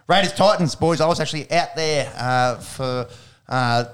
Raiders 0.09 0.33
Titans, 0.33 0.75
boys. 0.75 1.01
I 1.01 1.07
was 1.07 1.21
actually 1.21 1.51
out 1.53 1.75
there 1.77 2.13
uh, 2.17 2.57
for 2.57 3.09
uh, 3.49 3.85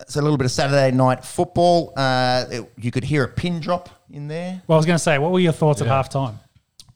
it's 0.00 0.16
a 0.16 0.22
little 0.22 0.36
bit 0.38 0.44
of 0.44 0.50
Saturday 0.52 0.94
night 0.96 1.24
football. 1.24 1.92
Uh, 1.96 2.44
it- 2.50 2.72
you 2.78 2.90
could 2.90 3.04
hear 3.04 3.24
a 3.24 3.28
pin 3.28 3.60
drop 3.60 3.88
in 4.10 4.28
there. 4.28 4.62
Well, 4.66 4.76
I 4.76 4.78
was 4.78 4.86
going 4.86 4.96
to 4.96 5.02
say, 5.02 5.18
what 5.18 5.32
were 5.32 5.40
your 5.40 5.52
thoughts 5.52 5.80
at 5.80 5.88
half 5.88 6.08
time? 6.08 6.38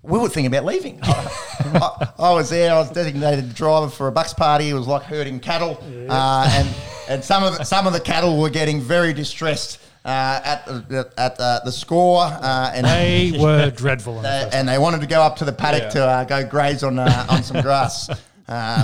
We 0.03 0.19
were 0.19 0.29
thinking 0.29 0.47
about 0.47 0.65
leaving. 0.65 0.99
I, 1.03 2.09
I 2.19 2.33
was 2.33 2.49
there. 2.49 2.73
I 2.73 2.79
was 2.79 2.91
designated 2.91 3.55
driver 3.55 3.89
for 3.89 4.09
a 4.09 4.13
bucks 4.13 4.33
party. 4.33 4.71
It 4.71 4.75
was 4.75 4.87
like 4.87 5.03
herding 5.03 5.41
cattle, 5.41 5.79
uh, 6.09 6.49
and 6.55 6.69
and 7.09 7.25
some 7.25 7.43
of 7.43 7.59
the, 7.59 7.65
some 7.65 7.87
of 7.87 7.93
the 7.93 8.01
cattle 8.01 8.41
were 8.41 8.49
getting 8.49 8.81
very 8.81 9.13
distressed 9.13 9.79
uh, 10.05 10.41
at 10.45 10.65
the, 10.89 11.11
at 11.19 11.39
uh, 11.41 11.61
the 11.65 11.73
score, 11.73 12.23
uh, 12.23 12.73
and 12.75 12.87
They 12.87 13.33
were 13.39 13.71
dreadful. 13.71 14.17
The 14.17 14.23
they, 14.23 14.51
and 14.53 14.69
they 14.69 14.79
wanted 14.79 15.01
to 15.03 15.07
go 15.07 15.21
up 15.23 15.37
to 15.37 15.45
the 15.45 15.53
paddock 15.53 15.83
Yeah. 15.83 15.89
to 15.91 16.05
uh, 16.07 16.25
go 16.25 16.47
graze 16.47 16.83
on 16.83 16.99
uh, 16.99 17.27
on 17.29 17.43
some 17.43 17.61
grass. 17.63 18.09
Uh, 18.49 18.83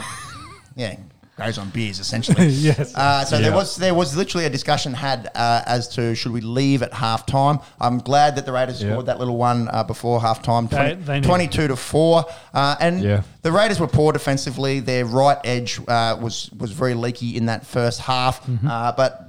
yeah, 0.77 0.95
graze 1.37 1.59
on 1.59 1.69
beers 1.71 2.01
essentially. 2.01 2.47
Yes. 2.67 2.95
Uh, 2.95 3.25
so 3.25 3.39
there 3.39 3.53
was 3.53 3.77
there 3.77 3.95
was 3.95 4.17
literally 4.17 4.47
a 4.47 4.51
discussion 4.51 4.95
had 4.95 5.31
uh, 5.35 5.63
as 5.67 5.87
to 5.89 6.15
should 6.15 6.33
we 6.33 6.41
leave 6.41 6.83
at 6.83 6.93
half 6.95 7.27
time. 7.27 7.59
I'm 7.81 7.99
glad 7.99 8.37
that 8.37 8.47
the 8.47 8.53
Raiders 8.53 8.83
Yeah. 8.83 8.91
scored 8.93 9.07
that 9.07 9.19
little 9.19 9.37
one 9.37 9.69
uh, 9.69 9.85
before 9.85 10.21
half 10.21 10.43
time, 10.43 10.67
They- 10.69 10.95
they 10.95 11.21
knew. 11.21 11.27
22 11.27 11.69
to 11.69 11.77
four, 11.77 12.25
uh, 12.55 12.77
and 12.81 13.03
Yeah. 13.03 13.23
the 13.43 13.53
Raiders 13.53 13.79
were 13.79 13.87
poor 13.87 14.13
defensively. 14.13 14.81
Their 14.81 15.05
right 15.05 15.39
edge 15.45 15.79
uh, 15.87 16.17
was 16.21 16.51
was 16.59 16.71
very 16.73 16.95
leaky 16.95 17.37
in 17.37 17.47
that 17.47 17.67
first 17.67 18.01
half, 18.01 18.45
Mm-hmm. 18.47 18.67
uh, 18.69 18.93
but 18.93 19.27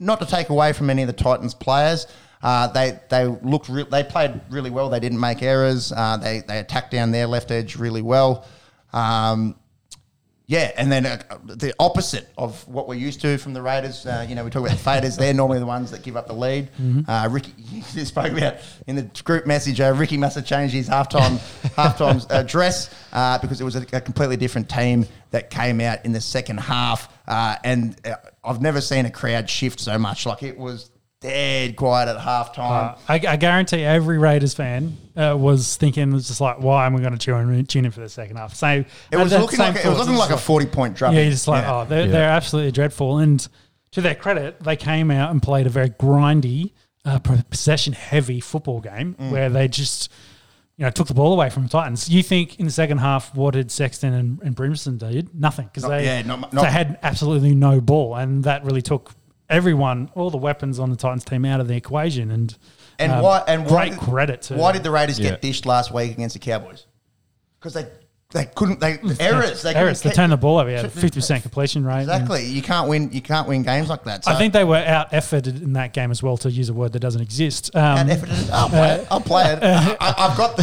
not 0.00 0.18
to 0.20 0.26
take 0.26 0.48
away 0.48 0.72
from 0.72 0.90
any 0.90 1.02
of 1.02 1.06
the 1.06 1.12
Titans 1.24 1.54
players. 1.54 2.06
Uh, 2.42 2.66
they 2.66 2.98
they 3.10 3.24
looked 3.26 3.68
re- 3.68 3.86
they 3.90 4.02
played 4.02 4.40
really 4.50 4.70
well. 4.70 4.90
They 4.90 5.00
didn't 5.00 5.20
make 5.20 5.40
errors. 5.42 5.92
Uh, 5.92 6.16
they 6.18 6.40
they 6.48 6.58
attacked 6.58 6.90
down 6.90 7.12
their 7.12 7.26
left 7.28 7.50
edge 7.52 7.76
really 7.76 8.02
well. 8.02 8.44
Um, 8.92 9.54
yeah, 10.46 10.72
and 10.76 10.92
then 10.92 11.06
uh, 11.06 11.22
the 11.46 11.74
opposite 11.78 12.28
of 12.36 12.66
what 12.68 12.86
we're 12.86 12.96
used 12.96 13.22
to 13.22 13.38
from 13.38 13.54
the 13.54 13.62
Raiders. 13.62 14.04
Uh, 14.04 14.26
you 14.28 14.34
know, 14.34 14.44
we 14.44 14.50
talk 14.50 14.66
about 14.66 14.76
the 14.76 14.82
faders; 14.84 15.16
they're 15.16 15.32
normally 15.32 15.58
the 15.58 15.66
ones 15.66 15.90
that 15.90 16.02
give 16.02 16.18
up 16.18 16.26
the 16.26 16.34
lead. 16.34 16.68
Uh, 17.08 17.28
Ricky, 17.30 17.54
you 17.94 18.04
spoke 18.04 18.30
about 18.32 18.56
in 18.86 18.96
the 18.96 19.02
group 19.24 19.46
message. 19.46 19.80
Uh, 19.80 19.94
Ricky 19.96 20.18
must 20.18 20.34
have 20.36 20.44
changed 20.44 20.74
his 20.74 20.88
halftime 20.88 21.38
halftime 21.76 22.26
uh, 22.30 22.42
dress 22.42 22.94
uh, 23.14 23.38
because 23.38 23.60
it 23.60 23.64
was 23.64 23.76
a, 23.76 23.86
a 23.94 24.00
completely 24.02 24.36
different 24.36 24.68
team 24.68 25.06
that 25.30 25.48
came 25.48 25.80
out 25.80 26.04
in 26.04 26.12
the 26.12 26.20
second 26.20 26.58
half. 26.58 27.08
Uh, 27.26 27.56
and 27.64 27.96
uh, 28.06 28.14
I've 28.44 28.60
never 28.60 28.82
seen 28.82 29.06
a 29.06 29.10
crowd 29.10 29.48
shift 29.48 29.80
so 29.80 29.98
much. 29.98 30.26
Like 30.26 30.42
it 30.42 30.58
was 30.58 30.90
dead 31.28 31.74
quiet 31.76 32.08
at 32.08 32.18
halftime. 32.18 32.92
Uh, 32.92 32.96
I, 33.08 33.14
I 33.26 33.36
guarantee 33.36 33.82
every 33.82 34.18
Raiders 34.18 34.54
fan 34.54 34.96
uh, 35.16 35.34
was 35.38 35.76
thinking, 35.76 36.12
was 36.12 36.28
just 36.28 36.40
like, 36.40 36.60
why 36.60 36.86
am 36.86 36.94
I 36.96 37.00
going 37.00 37.12
to 37.12 37.18
tune 37.18 37.52
in, 37.54 37.66
tune 37.66 37.84
in 37.86 37.90
for 37.90 38.00
the 38.00 38.08
second 38.08 38.36
half? 38.36 38.54
Same. 38.54 38.84
it 39.10 39.16
was 39.16 39.32
looking 39.32 39.56
same 39.56 39.74
like 39.74 39.84
it 39.84 39.88
was 39.88 39.98
looking 39.98 40.16
like 40.16 40.30
a 40.30 40.36
forty 40.36 40.66
point 40.66 40.94
drop. 40.96 41.14
Yeah, 41.14 41.20
you're 41.22 41.30
just 41.30 41.48
like, 41.48 41.64
Yeah. 41.64 41.80
oh, 41.80 41.84
they're, 41.86 42.04
Yeah. 42.06 42.12
they're 42.12 42.28
absolutely 42.30 42.72
dreadful. 42.72 43.18
And 43.18 43.46
to 43.92 44.00
their 44.00 44.14
credit, 44.14 44.60
they 44.62 44.76
came 44.76 45.10
out 45.10 45.30
and 45.30 45.42
played 45.42 45.66
a 45.66 45.70
very 45.70 45.90
grindy, 45.90 46.72
uh, 47.04 47.18
possession 47.18 47.92
heavy 47.94 48.40
football 48.40 48.80
game 48.80 49.14
Mm. 49.18 49.30
where 49.30 49.48
they 49.48 49.66
just, 49.68 50.10
you 50.76 50.84
know, 50.84 50.90
took 50.90 51.06
the 51.06 51.14
ball 51.14 51.32
away 51.32 51.48
from 51.48 51.62
the 51.62 51.68
Titans. 51.70 52.08
You 52.08 52.22
think 52.22 52.58
in 52.58 52.66
the 52.66 52.72
second 52.72 52.98
half, 52.98 53.34
what 53.34 53.54
did 53.54 53.70
Sexton 53.70 54.12
and, 54.12 54.42
and 54.42 54.54
Brimson 54.56 54.98
did? 54.98 55.34
Nothing 55.34 55.66
because 55.66 55.84
Not- 55.84 55.90
they, 55.90 56.04
yeah, 56.04 56.22
not 56.22 56.52
mu- 56.52 56.60
they 56.60 56.70
had 56.70 56.98
absolutely 57.02 57.54
no 57.54 57.80
ball, 57.80 58.14
and 58.16 58.44
that 58.44 58.64
really 58.64 58.82
took 58.82 59.12
everyone, 59.54 60.10
all 60.14 60.30
the 60.30 60.36
weapons 60.36 60.78
on 60.78 60.90
the 60.90 60.96
Titans 60.96 61.24
team 61.24 61.44
out 61.44 61.60
of 61.60 61.68
the 61.68 61.76
equation. 61.76 62.30
And 62.30 62.56
And 62.98 63.12
um, 63.12 63.22
why? 63.22 63.42
And 63.46 63.64
why 63.64 63.68
great 63.88 63.90
did- 63.92 64.00
credit 64.00 64.42
to 64.42 64.54
Why 64.56 64.72
did 64.72 64.82
the 64.82 64.90
Raiders 64.90 65.18
Yeah. 65.18 65.30
get 65.30 65.42
dished 65.42 65.64
last 65.66 65.92
week 65.92 66.12
against 66.12 66.34
the 66.34 66.40
Cowboys? 66.40 66.86
Because 67.58 67.74
they 67.74 67.86
they 68.34 68.44
couldn't. 68.46 68.80
They 68.80 68.98
errors. 69.20 69.62
They 69.62 69.74
errors? 69.74 70.02
They 70.02 70.10
turned 70.10 70.32
the 70.32 70.36
ball 70.36 70.58
over. 70.58 70.68
Yeah, 70.70 70.86
fifty 70.88 71.18
percent 71.20 71.42
completion 71.42 71.86
rate. 71.86 72.02
and- 72.02 72.10
Exactly. 72.10 72.44
You 72.44 72.60
can't 72.60 72.88
win. 72.88 73.10
You 73.12 73.22
can't 73.22 73.48
win 73.48 73.62
games 73.62 73.88
like 73.88 74.04
that. 74.04 74.24
So 74.24 74.32
I 74.32 74.34
think 74.36 74.52
they 74.52 74.64
were 74.64 74.76
out 74.76 75.12
efforted 75.12 75.62
in 75.62 75.72
that 75.74 75.94
game 75.94 76.10
as 76.10 76.22
well, 76.22 76.36
to 76.38 76.50
use 76.50 76.68
a 76.68 76.74
word 76.74 76.92
that 76.92 76.98
doesn't 77.00 77.22
exist. 77.22 77.74
Um, 77.74 78.10
it- 78.10 78.22
I'll 78.52 78.68
play 78.68 78.90
it. 78.96 79.06
I'll 79.10 79.20
play 79.20 79.52
it. 79.52 79.58
I, 79.62 80.14
I've 80.18 80.36
got 80.36 80.56
the, 80.56 80.62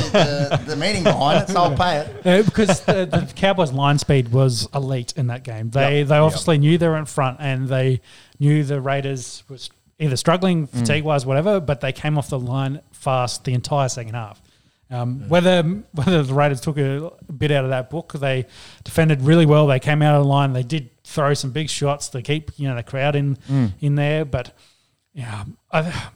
the, 0.59 0.63
the 0.71 0.75
meaning 0.75 1.03
behind 1.03 1.43
it, 1.43 1.51
so 1.51 1.61
I'll 1.63 1.75
pay 1.77 1.97
it. 1.99 2.07
Uh, 2.31 2.43
because 2.43 2.81
the, 2.81 3.05
the 3.05 3.31
Cowboys' 3.35 3.71
line 3.71 3.97
speed 3.97 4.31
was 4.31 4.67
elite 4.75 5.13
in 5.17 5.27
that 5.27 5.43
game. 5.43 5.69
They 5.71 5.99
Yep. 5.99 6.07
they 6.09 6.17
obviously 6.17 6.57
knew 6.59 6.77
they 6.77 6.87
were 6.87 6.97
in 6.97 7.05
front, 7.05 7.37
and 7.39 7.67
they 7.67 8.01
knew 8.39 8.63
the 8.63 8.79
Raiders 8.81 9.43
was 9.49 9.69
either 9.99 10.15
struggling 10.17 10.67
Mm. 10.67 10.79
fatigue 10.79 11.03
wise, 11.03 11.25
whatever. 11.25 11.59
But 11.59 11.81
they 11.81 11.91
came 11.93 12.17
off 12.17 12.29
the 12.29 12.37
line 12.39 12.81
fast 12.91 13.45
the 13.45 13.53
entire 13.53 13.87
second 13.89 14.13
half. 14.13 14.41
Um, 14.91 15.27
Whether 15.29 15.63
whether 15.93 16.21
the 16.23 16.33
Raiders 16.33 16.59
took 16.61 16.77
a 16.77 17.11
bit 17.35 17.49
out 17.51 17.63
of 17.63 17.69
that 17.69 17.89
book, 17.89 18.11
they 18.13 18.45
defended 18.83 19.21
really 19.21 19.45
well. 19.45 19.65
They 19.67 19.79
came 19.79 20.01
out 20.01 20.15
of 20.15 20.23
the 20.23 20.29
line. 20.29 20.53
They 20.53 20.63
did 20.63 20.89
throw 21.03 21.33
some 21.33 21.51
big 21.51 21.69
shots 21.69 22.09
to 22.09 22.21
keep 22.21 22.51
you 22.57 22.67
know 22.67 22.75
the 22.75 22.83
crowd 22.83 23.15
in 23.15 23.37
Mm. 23.49 23.73
in 23.79 23.95
there. 23.95 24.25
But 24.25 24.55
yeah, 25.13 25.45
I, 25.71 26.09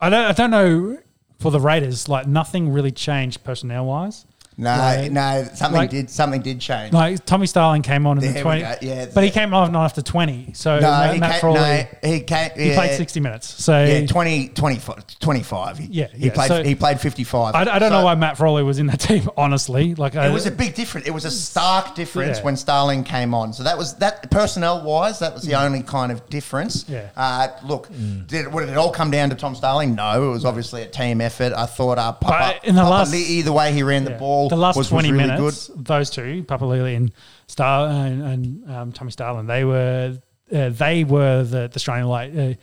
I 0.00 0.08
don't 0.08 0.24
I 0.24 0.32
don't 0.32 0.50
know 0.50 0.98
for 1.40 1.50
the 1.50 1.60
Raiders. 1.60 2.08
Like 2.08 2.26
nothing 2.28 2.72
really 2.72 2.92
changed 2.92 3.42
personnel 3.44 3.86
wise. 3.86 4.24
No, 4.58 4.70
Like- 4.76 5.10
no. 5.10 5.44
Something 5.54 5.78
like- 5.80 5.90
did. 5.90 6.10
Something 6.10 6.42
did 6.42 6.60
change. 6.60 6.92
Like 6.92 7.24
Tommy 7.24 7.46
Starling 7.46 7.82
came 7.82 8.06
on 8.06 8.18
in 8.18 8.22
There 8.24 8.32
the 8.32 8.38
we 8.38 8.42
twenty, 8.42 8.86
yeah. 8.86 9.06
but 9.14 9.24
he 9.24 9.30
came 9.30 9.54
on 9.54 9.74
after 9.74 10.02
twenty. 10.02 10.52
So 10.54 10.78
no, 10.78 10.90
Matt, 10.90 11.14
he 11.14 11.20
Matt 11.20 11.30
came, 11.32 11.40
Frawley, 11.40 11.58
no, 11.60 11.86
he 12.10 12.20
came. 12.20 12.50
he 12.56 12.74
played 12.74 12.96
sixty 12.96 13.20
minutes. 13.20 13.62
So 13.64 13.82
Yeah, 13.84 14.06
20, 14.06 14.48
25. 14.48 15.18
25. 15.20 15.78
He, 15.78 15.86
Yeah, 15.90 16.06
he 16.14 16.26
yeah, 16.26 16.32
played. 16.32 16.48
so- 16.48 16.62
he 16.62 16.74
played 16.74 17.00
fifty-five. 17.00 17.54
I, 17.54 17.60
I 17.62 17.78
don't 17.78 17.90
So 17.90 17.98
know 18.00 18.04
why 18.04 18.14
Matt 18.14 18.36
Frawley 18.36 18.62
was 18.62 18.78
in 18.78 18.86
that 18.88 19.00
team. 19.00 19.28
Honestly, 19.36 19.94
like 19.94 20.16
I, 20.16 20.26
It 20.28 20.32
was 20.32 20.46
a 20.46 20.50
big 20.50 20.74
difference. 20.74 21.06
It 21.06 21.12
was 21.12 21.24
a 21.24 21.30
stark 21.30 21.94
difference 21.94 22.38
Yeah. 22.38 22.44
when 22.44 22.56
Starling 22.56 23.04
came 23.04 23.34
on. 23.34 23.52
So 23.54 23.62
that 23.62 23.78
was 23.78 23.94
that 23.96 24.30
personnel 24.30 24.84
wise. 24.84 25.18
That 25.20 25.32
was 25.34 25.44
the 25.44 25.54
only 25.54 25.82
kind 25.82 26.12
of 26.12 26.28
difference. 26.28 26.84
Yeah. 26.88 27.08
Uh, 27.16 27.48
look, 27.64 27.88
did, 28.26 28.52
what, 28.52 28.60
did 28.60 28.70
it 28.70 28.76
all 28.76 28.90
come 28.92 29.10
down 29.10 29.30
to 29.30 29.34
Tom 29.36 29.54
Starling? 29.54 29.94
No, 29.94 30.24
it 30.24 30.28
was 30.30 30.44
obviously 30.44 30.82
a 30.82 30.86
team 30.86 31.20
effort. 31.20 31.52
I 31.54 31.66
thought 31.66 31.98
uh, 31.98 32.12
Papa, 32.12 32.58
But 32.60 32.68
in 32.68 32.74
the 32.74 32.82
Papa 32.82 32.90
last- 32.90 33.12
Lee- 33.12 33.22
either 33.22 33.52
way 33.52 33.72
he 33.72 33.82
ran 33.82 34.04
the 34.04 34.10
yeah. 34.10 34.18
The 34.48 34.56
last 34.56 34.76
was, 34.76 34.86
was 34.86 35.02
twenty 35.02 35.12
really 35.12 35.28
minutes, 35.28 35.70
those 35.76 36.10
two, 36.10 36.44
Papali'i 36.44 36.96
and 36.96 37.12
Star 37.46 37.88
and, 37.88 38.22
and 38.22 38.70
um, 38.70 38.92
Tommy 38.92 39.10
Starling, 39.10 39.46
they 39.46 39.64
were 39.64 40.18
uh, 40.54 40.68
they 40.70 41.04
were 41.04 41.42
the 41.44 41.68
the 41.72 41.78
shining 41.78 42.06
light. 42.06 42.36
Uh, 42.36 42.54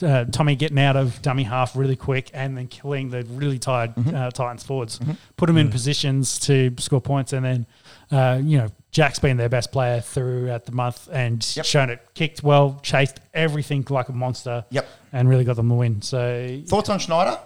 uh, 0.00 0.24
Tommy 0.26 0.54
getting 0.54 0.78
out 0.78 0.94
of 0.96 1.20
dummy 1.22 1.42
half 1.42 1.74
really 1.74 1.96
quick 1.96 2.30
and 2.32 2.56
then 2.56 2.68
killing 2.68 3.10
the 3.10 3.24
really 3.24 3.58
tired 3.58 3.96
Mm-hmm. 3.96 4.14
uh, 4.14 4.30
Titans 4.30 4.62
forwards, 4.62 5.00
put 5.36 5.46
them 5.48 5.56
in 5.56 5.70
positions 5.70 6.38
to 6.40 6.72
score 6.78 7.00
points, 7.00 7.32
and 7.32 7.44
then 7.44 7.66
uh, 8.12 8.38
you 8.40 8.58
know 8.58 8.68
Jack's 8.92 9.18
been 9.18 9.36
their 9.36 9.48
best 9.48 9.72
player 9.72 10.00
throughout 10.00 10.66
the 10.66 10.72
month 10.72 11.08
and 11.12 11.44
Yep. 11.56 11.64
shown 11.66 11.90
it. 11.90 12.00
Kicked 12.14 12.44
well, 12.44 12.78
chased 12.84 13.18
everything 13.34 13.84
like 13.90 14.08
a 14.08 14.12
monster. 14.12 14.64
Yep. 14.70 14.88
and 15.12 15.28
really 15.28 15.42
got 15.44 15.56
them 15.56 15.68
the 15.68 15.74
win. 15.74 16.00
So 16.00 16.62
Thoughts 16.68 16.88
on 16.90 17.00
Schneider? 17.00 17.36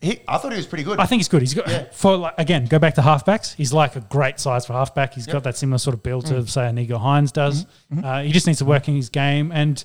He, 0.00 0.20
I 0.28 0.36
thought 0.38 0.52
he 0.52 0.56
was 0.58 0.66
pretty 0.66 0.84
good. 0.84 1.00
I 1.00 1.06
think 1.06 1.20
he's 1.20 1.28
good. 1.28 1.40
He's 1.40 1.54
got 1.54 1.68
Yeah. 1.68 1.84
for 1.92 2.16
like, 2.16 2.34
again 2.38 2.66
go 2.66 2.78
back 2.78 2.94
to 2.96 3.00
halfbacks. 3.00 3.54
He's 3.54 3.72
like 3.72 3.96
a 3.96 4.00
great 4.00 4.38
size 4.38 4.66
for 4.66 4.74
halfback. 4.74 5.14
He's 5.14 5.26
got 5.26 5.42
that 5.44 5.56
similar 5.56 5.78
sort 5.78 5.94
of 5.94 6.02
build 6.02 6.26
Mm. 6.26 6.44
to 6.44 6.46
say 6.46 6.60
Nicho 6.62 7.00
Hynes 7.00 7.32
does. 7.32 7.64
Mm-hmm. 7.92 8.04
Uh, 8.04 8.22
he 8.22 8.30
just 8.32 8.46
needs 8.46 8.58
to 8.58 8.64
work 8.66 8.88
in 8.88 8.94
his 8.94 9.08
game, 9.08 9.50
and 9.52 9.82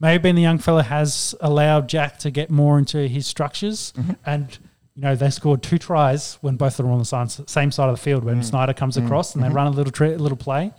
maybe 0.00 0.30
the 0.32 0.42
young 0.42 0.58
fella 0.58 0.82
has 0.82 1.34
allowed 1.40 1.88
Jack 1.88 2.18
to 2.20 2.30
get 2.30 2.50
more 2.50 2.78
into 2.78 3.08
his 3.08 3.26
structures. 3.26 3.92
Mm-hmm. 3.96 4.12
And 4.26 4.58
you 4.94 5.02
know 5.02 5.16
they 5.16 5.30
scored 5.30 5.62
two 5.62 5.78
tries 5.78 6.34
when 6.42 6.56
both 6.56 6.72
of 6.74 6.76
them 6.78 6.88
were 6.88 6.92
on 6.92 6.98
the 6.98 7.44
same 7.46 7.72
side 7.72 7.88
of 7.88 7.96
the 7.96 8.02
field 8.02 8.22
Mm. 8.22 8.26
when 8.26 8.42
Schneider 8.42 8.74
comes 8.74 8.96
across 8.96 9.34
and 9.34 9.42
they 9.42 9.48
run 9.48 9.66
a 9.66 9.70
little 9.70 9.92
tri- 9.92 10.14
little 10.16 10.36
play. 10.38 10.72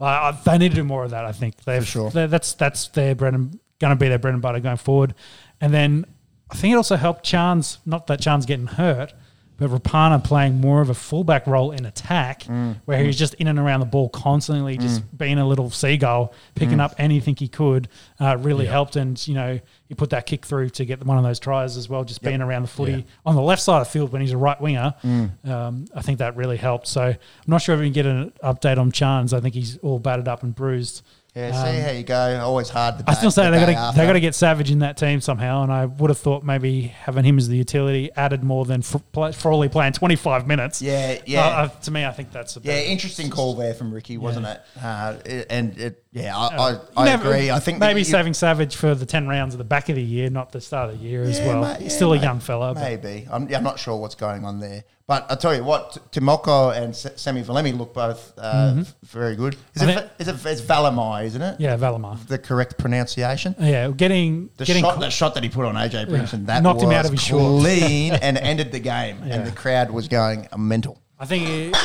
Uh, 0.00 0.32
they 0.44 0.58
need 0.58 0.70
to 0.70 0.74
do 0.76 0.84
more 0.84 1.04
of 1.04 1.10
that. 1.10 1.24
I 1.24 1.30
think 1.32 1.62
They've, 1.64 1.86
sure. 1.86 2.10
that's 2.10 2.54
that's 2.54 2.88
their 2.88 3.14
bread 3.14 3.34
and 3.34 3.60
going 3.78 3.90
to 3.92 3.96
be 3.96 4.08
their 4.08 4.18
bread 4.18 4.32
and 4.34 4.42
butter 4.42 4.58
going 4.58 4.78
forward. 4.78 5.14
And 5.60 5.72
then 5.72 6.06
I 6.52 6.54
think 6.54 6.72
it 6.74 6.76
also 6.76 6.96
helped 6.96 7.24
Charnze. 7.24 7.78
Not 7.86 8.06
that 8.08 8.20
Charnze 8.20 8.46
getting 8.46 8.66
hurt, 8.66 9.14
but 9.56 9.70
Rapana 9.70 10.22
playing 10.22 10.60
more 10.60 10.80
of 10.82 10.90
a 10.90 10.94
fullback 10.94 11.46
role 11.46 11.70
in 11.70 11.86
attack, 11.86 12.42
Mm. 12.44 12.76
where 12.84 12.98
he 12.98 13.06
was 13.06 13.16
just 13.16 13.34
in 13.34 13.46
and 13.48 13.58
around 13.58 13.80
the 13.80 13.86
ball 13.86 14.08
constantly, 14.08 14.76
just 14.76 15.16
being 15.16 15.38
a 15.38 15.46
little 15.46 15.70
seagull, 15.70 16.32
picking 16.54 16.78
Mm. 16.78 16.82
up 16.84 16.94
anything 16.98 17.36
he 17.38 17.48
could. 17.48 17.88
Uh, 18.20 18.36
really 18.38 18.66
helped, 18.66 18.96
and 18.96 19.26
you 19.26 19.34
know 19.34 19.60
he 19.88 19.94
put 19.94 20.10
that 20.10 20.26
kick 20.26 20.44
through 20.44 20.70
to 20.70 20.84
get 20.84 21.04
one 21.06 21.16
of 21.16 21.24
those 21.24 21.38
tries 21.38 21.76
as 21.76 21.88
well. 21.88 22.02
Just 22.04 22.22
being 22.22 22.40
around 22.42 22.62
the 22.62 22.68
footy 22.68 22.92
Yeah. 22.92 23.00
on 23.24 23.34
the 23.34 23.42
left 23.42 23.62
side 23.62 23.80
of 23.80 23.86
the 23.86 23.90
field 23.90 24.12
when 24.12 24.20
he's 24.20 24.32
a 24.32 24.36
right 24.38 24.60
winger. 24.60 24.94
Mm. 25.04 25.48
Um, 25.48 25.84
I 25.94 26.02
think 26.02 26.18
that 26.18 26.36
really 26.36 26.56
helped. 26.56 26.86
So 26.88 27.02
I'm 27.04 27.16
not 27.46 27.62
sure 27.62 27.74
if 27.74 27.80
we 27.80 27.86
can 27.86 27.92
get 27.94 28.06
an 28.06 28.32
update 28.42 28.78
on 28.78 28.90
Charnze. 28.92 29.32
I 29.32 29.40
think 29.40 29.54
he's 29.54 29.78
all 29.78 29.98
battered 29.98 30.28
up 30.28 30.42
and 30.42 30.54
bruised. 30.54 31.02
Yeah, 31.34 31.52
see 31.64 31.80
how 31.80 31.90
you 31.92 32.02
go. 32.02 32.40
Always 32.42 32.68
hard. 32.68 32.98
The 32.98 33.04
I 33.10 33.14
still 33.14 33.30
say 33.30 33.44
the 33.46 33.52
they 33.52 33.58
got 33.60 33.66
day 33.66 33.74
to 33.92 33.92
they 33.96 34.06
got 34.06 34.12
to 34.12 34.20
get 34.20 34.34
Savage 34.34 34.70
in 34.70 34.80
that 34.80 34.98
team 34.98 35.22
somehow, 35.22 35.62
and 35.62 35.72
I 35.72 35.86
would 35.86 36.10
have 36.10 36.18
thought 36.18 36.44
maybe 36.44 36.82
having 36.88 37.24
him 37.24 37.38
as 37.38 37.48
the 37.48 37.56
utility 37.56 38.10
added 38.16 38.44
more 38.44 38.66
than 38.66 38.82
Frawley 38.82 39.70
playing 39.70 39.94
twenty 39.94 40.16
five 40.16 40.46
minutes. 40.46 40.82
Yeah, 40.82 41.22
yeah. 41.24 41.40
Uh, 41.46 41.50
uh, 41.50 41.68
to 41.68 41.90
me, 41.90 42.04
I 42.04 42.10
think 42.12 42.32
that's 42.32 42.58
a 42.58 42.60
Yeah, 42.62 42.80
interesting 42.80 43.30
call 43.30 43.54
there 43.54 43.72
from 43.72 43.94
Ricky, 43.94 44.18
wasn't 44.18 44.44
Yeah. 44.44 44.52
it? 44.52 44.60
Uh, 44.82 45.14
it- 45.24 45.46
and 45.48 45.78
it, 45.78 46.04
yeah, 46.12 46.36
I, 46.36 46.48
I, 46.72 46.78
I 46.98 47.04
never- 47.06 47.30
agree. 47.30 47.50
I 47.50 47.60
think 47.60 47.78
maybe 47.78 48.04
saving 48.04 48.34
Savage 48.34 48.76
for 48.76 48.94
the 48.94 49.06
ten 49.06 49.26
rounds 49.26 49.54
at 49.54 49.58
the 49.58 49.64
back 49.64 49.88
of 49.88 49.96
the 49.96 50.02
year, 50.02 50.28
not 50.28 50.52
the 50.52 50.60
start 50.60 50.90
of 50.90 50.98
the 51.00 51.04
year 51.06 51.22
as 51.22 51.40
well. 51.40 51.62
ma- 51.62 51.76
yeah, 51.80 51.88
still 51.88 52.12
a 52.12 52.18
young 52.18 52.40
fella. 52.40 52.74
Maybe. 52.74 53.26
I'm, 53.30 53.48
yeah, 53.48 53.56
I'm 53.56 53.64
not 53.64 53.78
sure 53.78 53.96
what's 53.96 54.16
going 54.16 54.44
on 54.44 54.60
there. 54.60 54.84
But 55.06 55.30
I 55.30 55.34
tell 55.34 55.54
you 55.54 55.64
what, 55.64 55.98
Timoko 56.12 56.74
and 56.76 56.90
S- 56.90 57.08
Semi 57.16 57.42
Valemei 57.42 57.76
look 57.76 57.92
both 57.92 58.32
uh, 58.38 58.76
f- 58.78 58.94
very 59.04 59.34
good. 59.36 59.54
Is 59.74 59.82
Mm-hmm. 59.82 59.88
I 59.88 59.92
it, 59.92 59.98
think- 59.98 60.10
is 60.20 60.28
it 60.28 60.46
it's 60.50 60.60
Valamai, 60.60 61.24
isn't 61.24 61.42
it? 61.42 61.60
Yeah, 61.60 61.76
Valamar. 61.76 62.24
The 62.28 62.38
correct 62.38 62.78
pronunciation. 62.78 63.54
Yeah, 63.58 63.88
getting 63.90 64.50
The 64.56 64.64
getting 64.64 64.82
shot, 64.84 65.00
the 65.00 65.10
shot 65.10 65.34
that 65.34 65.42
he 65.42 65.48
put 65.48 65.64
on 65.66 65.74
AJ 65.74 66.06
Brimson, 66.06 66.46
that 66.46 66.62
Knocked 66.62 66.82
him 66.82 66.92
out 66.92 67.04
of 67.04 67.10
his 67.10 67.20
shorts. 67.22 67.62
clean 67.64 68.12
and 68.14 68.38
ended 68.50 68.70
the 68.72 68.78
game, 68.78 69.18
Yeah. 69.24 69.34
and 69.34 69.46
the 69.46 69.50
crowd 69.52 69.90
was 69.90 70.06
going 70.08 70.46
mental. 70.56 71.00
I 71.18 71.26
think 71.26 71.48
it- 71.48 71.76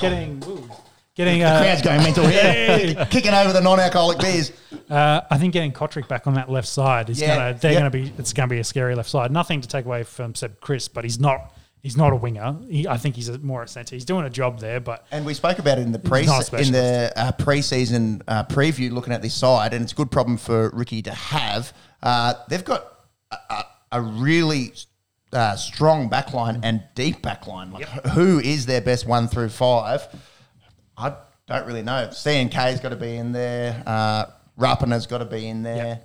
getting 0.00 0.42
ooh, 0.46 0.68
getting 1.14 1.40
The 1.40 1.44
uh, 1.46 1.60
crowd's 1.62 1.82
going 1.82 2.02
mental 2.02 2.26
here, 2.28 3.06
kicking 3.10 3.32
over 3.34 3.52
the 3.52 3.60
non-alcoholic 3.60 4.18
beers. 4.18 4.50
Uh, 4.90 5.20
I 5.30 5.36
think 5.38 5.52
getting 5.52 5.72
Cotric 5.72 6.08
back 6.08 6.26
on 6.26 6.34
that 6.34 6.50
left 6.50 6.68
side 6.68 7.10
is 7.10 7.20
Yeah, 7.20 7.36
gonna 7.36 7.58
they're 7.58 7.72
yep. 7.72 7.80
gonna 7.80 7.90
be 7.90 8.12
it's 8.18 8.32
gonna 8.32 8.48
be 8.48 8.58
a 8.58 8.64
scary 8.64 8.94
left 8.94 9.10
side. 9.10 9.30
Nothing 9.30 9.60
to 9.60 9.68
take 9.68 9.84
away 9.84 10.02
from 10.04 10.34
Seb 10.34 10.58
Kris, 10.60 10.88
but 10.88 11.04
he's 11.04 11.20
not 11.20 11.51
he's 11.82 11.96
not 11.96 12.12
a 12.12 12.16
winger. 12.16 12.56
He, 12.68 12.86
I 12.88 12.96
think 12.96 13.16
he's 13.16 13.28
a, 13.28 13.38
more 13.38 13.62
a 13.62 13.68
centre. 13.68 13.94
He's 13.94 14.04
doing 14.04 14.24
a 14.24 14.30
job 14.30 14.60
there, 14.60 14.80
but 14.80 15.06
And 15.10 15.26
we 15.26 15.34
spoke 15.34 15.58
about 15.58 15.78
it 15.78 15.82
in 15.82 15.92
the 15.92 15.98
pre 15.98 16.20
in 16.22 16.72
the 16.72 17.12
uh, 17.16 17.32
preseason 17.32 18.22
uh, 18.26 18.44
preview, 18.44 18.90
looking 18.92 19.12
at 19.12 19.22
this 19.22 19.34
side, 19.34 19.74
and 19.74 19.82
it's 19.82 19.92
a 19.92 19.96
good 19.96 20.10
problem 20.10 20.36
for 20.36 20.70
Ricky 20.70 21.02
to 21.02 21.12
have. 21.12 21.72
Uh, 22.02 22.34
they've 22.48 22.64
got 22.64 22.86
a, 23.30 23.36
a, 23.50 23.64
a 23.92 24.00
really 24.00 24.72
uh, 25.32 25.56
strong 25.56 26.08
backline 26.08 26.60
and 26.62 26.82
deep 26.94 27.22
backline. 27.22 27.72
Like, 27.72 27.88
who 28.08 28.38
is 28.38 28.66
their 28.66 28.80
best 28.80 29.06
one 29.06 29.28
through 29.28 29.50
five? 29.50 30.06
I 30.96 31.14
don't 31.46 31.66
really 31.66 31.82
know. 31.82 32.08
CNK's 32.10 32.80
got 32.80 32.90
to 32.90 32.96
be 32.96 33.16
in 33.16 33.32
there. 33.32 33.82
Uh, 33.86 34.26
Rapana's 34.58 35.06
got 35.06 35.18
to 35.18 35.24
be 35.24 35.48
in 35.48 35.62
there. 35.62 36.00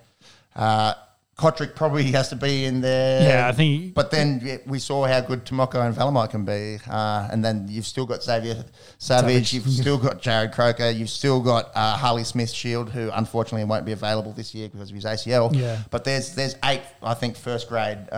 Uh, 0.55 0.93
Cotric 1.38 1.76
probably 1.76 2.03
has 2.14 2.30
to 2.30 2.35
be 2.35 2.65
in 2.65 2.81
there. 2.81 3.22
Yeah, 3.30 3.47
I 3.47 3.51
think- 3.51 3.93
But 3.93 4.09
then 4.11 4.41
yeah, 4.43 4.57
we 4.65 4.80
saw 4.80 5.05
how 5.05 5.22
good 5.22 5.45
Timoko 5.45 5.85
and 5.85 5.95
Valamai 5.95 6.30
can 6.30 6.45
be, 6.45 6.80
uh, 6.89 7.27
and 7.31 7.45
then 7.45 7.68
you've 7.69 7.85
still 7.85 8.05
got 8.07 8.23
Xavier 8.23 8.65
Savage, 8.97 9.49
Savage. 9.49 9.53
you've 9.53 9.68
still 9.69 9.97
got 10.07 10.22
Jarrod 10.22 10.51
Croker, 10.53 10.89
you've 10.89 11.09
still 11.11 11.39
got 11.41 11.72
uh, 11.76 11.95
Harley 11.97 12.23
Smith 12.23 12.49
Shield, 12.49 12.89
who 12.89 13.11
unfortunately 13.14 13.65
won't 13.65 13.85
be 13.85 13.91
available 13.91 14.34
this 14.34 14.55
year 14.55 14.68
because 14.69 14.89
of 14.89 14.95
his 14.95 15.05
ACL. 15.05 15.55
Yeah. 15.55 15.77
But 15.91 16.03
there's 16.05 16.34
there's 16.34 16.55
eight, 16.64 16.81
I 17.03 17.14
think, 17.14 17.35
first 17.38 17.69
grade 17.69 17.99
uh, 18.11 18.15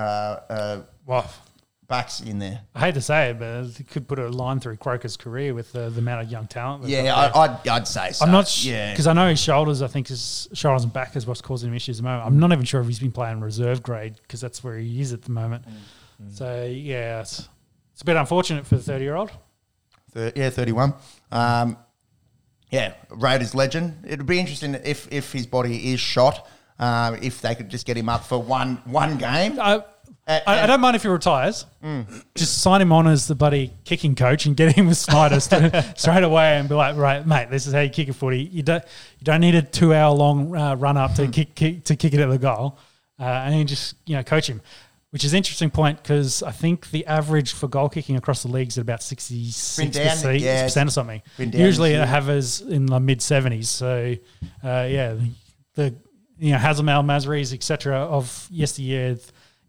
uh, 0.50 0.82
backs 1.90 2.22
in 2.22 2.40
there. 2.40 2.61
I 2.74 2.80
hate 2.80 2.94
to 2.94 3.02
say 3.02 3.32
it, 3.32 3.40
but 3.40 3.66
it 3.80 3.90
could 3.90 4.07
put 4.07 4.20
a 4.20 4.30
line 4.30 4.60
through 4.60 4.78
Croker's 4.78 5.18
career 5.18 5.53
with 5.53 5.74
the, 5.74 5.90
the 5.90 5.99
amount 5.99 6.24
of 6.24 6.32
young 6.32 6.48
talent. 6.48 6.86
Yeah. 6.86 7.14
I, 7.14 7.44
I'd, 7.44 7.68
I'd 7.68 7.88
say 7.88 8.11
so. 8.11 8.26
I'm 8.26 8.32
not 8.32 8.48
sh- 8.48 8.68
Yeah, 8.68 8.91
because 8.91 9.07
I 9.07 9.14
know 9.14 9.28
his 9.28 9.41
shoulders. 9.41 9.82
I 9.82 9.88
think 9.88 10.07
his 10.07 10.48
shoulders 10.53 10.84
and 10.84 10.94
back 10.94 11.16
is 11.16 11.28
what's 11.28 11.41
causing 11.41 11.70
him 11.70 11.76
issues 11.76 11.99
at 11.99 12.03
the 12.03 12.10
moment. 12.10 12.28
I'm 12.28 12.40
not 12.40 12.53
even 12.53 12.64
sure 12.64 12.80
if 12.80 12.88
he's 12.88 12.99
been 12.99 13.11
playing 13.11 13.41
reserve 13.41 13.84
grade 13.84 14.16
because 14.22 14.40
that's 14.40 14.64
where 14.64 14.78
he 14.78 15.02
is 15.02 15.11
at 15.11 15.24
the 15.24 15.32
moment. 15.32 15.66
Mm. 15.68 16.32
So 16.38 16.66
yeah, 16.66 17.22
it's, 17.22 17.49
it's 17.94 18.02
a 18.03 18.06
bit 18.06 18.16
unfortunate 18.16 18.66
for 18.66 18.76
the 18.78 18.84
30 18.84 19.03
year 19.03 19.16
old. 19.16 19.32
Thir- 20.11 20.32
yeah, 20.36 20.49
31. 20.49 20.94
Um, 21.32 21.78
yeah, 22.72 22.94
Raiders 23.10 23.56
legend. 23.56 24.06
It'd 24.07 24.26
be 24.28 24.40
interesting 24.40 24.76
if 24.86 25.11
if 25.11 25.32
his 25.32 25.48
body 25.48 25.91
is 25.91 25.99
shot, 25.99 26.48
um, 26.78 27.16
if 27.22 27.41
they 27.41 27.56
could 27.56 27.68
just 27.70 27.86
get 27.86 27.98
him 27.98 28.10
up 28.10 28.24
for 28.26 28.41
one 28.41 28.76
one 28.86 29.18
game. 29.18 29.60
I, 29.60 29.84
Uh, 30.30 30.39
I, 30.45 30.61
I 30.61 30.68
don't 30.68 30.80
mind 30.80 30.95
if 30.95 31.01
he 31.01 31.07
retires. 31.07 31.65
Just 32.35 32.61
sign 32.61 32.81
him 32.81 32.91
on 32.91 33.07
as 33.07 33.27
the 33.27 33.34
buddy 33.34 33.73
kicking 33.84 34.14
coach 34.14 34.45
and 34.45 34.56
get 34.56 34.76
him 34.76 34.85
with 34.85 34.99
Schneider 34.99 35.39
st- 35.39 35.97
straight 35.97 36.23
away 36.23 36.57
and 36.57 36.69
be 36.69 36.76
like, 36.76 36.95
right, 36.97 37.26
mate, 37.26 37.49
this 37.49 37.65
is 37.65 37.73
how 37.73 37.80
you 37.80 37.89
kick 37.89 38.10
a 38.10 38.14
footy. 38.14 38.43
You 38.43 38.61
don't 38.61 38.84
you 39.18 39.23
don't 39.23 39.41
need 39.41 39.56
a 39.56 39.64
two 39.64 39.91
hour 39.91 40.15
long 40.15 40.56
uh, 40.56 40.76
run 40.76 40.97
up 40.97 41.15
to 41.15 41.27
kick, 41.31 41.56
kick 41.56 41.84
to 41.85 41.95
kick 41.95 42.14
it 42.14 42.19
at 42.19 42.30
the 42.30 42.38
goal, 42.38 42.77
uh, 43.19 43.23
and 43.23 43.56
then 43.56 43.65
just 43.65 43.95
you 44.06 44.15
know 44.15 44.23
coach 44.23 44.47
him. 44.47 44.61
Which 45.10 45.23
is 45.23 45.34
an 45.34 45.38
interesting 45.38 45.72
point 45.72 46.03
because 46.03 46.43
I 46.43 46.51
think 46.51 46.91
the 46.91 47.07
average 47.07 47.53
for 47.53 47.68
goal 47.68 47.89
kicking 47.89 48.15
across 48.15 48.43
the 48.43 48.49
league 48.49 48.68
is 48.68 48.77
at 48.77 48.84
about 48.84 49.01
sixty 49.01 49.49
six 49.49 49.97
yeah, 50.43 50.61
percent 50.61 50.89
or 50.89 50.91
something. 50.91 51.23
Usually 51.39 51.93
it 51.93 51.95
year. 51.95 52.06
havers 52.06 52.61
in 52.61 52.85
the 52.85 52.99
mid 52.99 53.23
seventies. 53.23 53.69
So 53.69 54.15
uh, 54.64 54.88
yeah, 54.88 55.14
the, 55.14 55.31
the 55.73 55.95
you 56.38 56.51
know 56.51 56.60
Hazelmal, 56.60 57.03
Mazris, 57.03 57.51
etc. 57.51 57.97
of 57.97 58.47
yesteryear, 58.51 59.18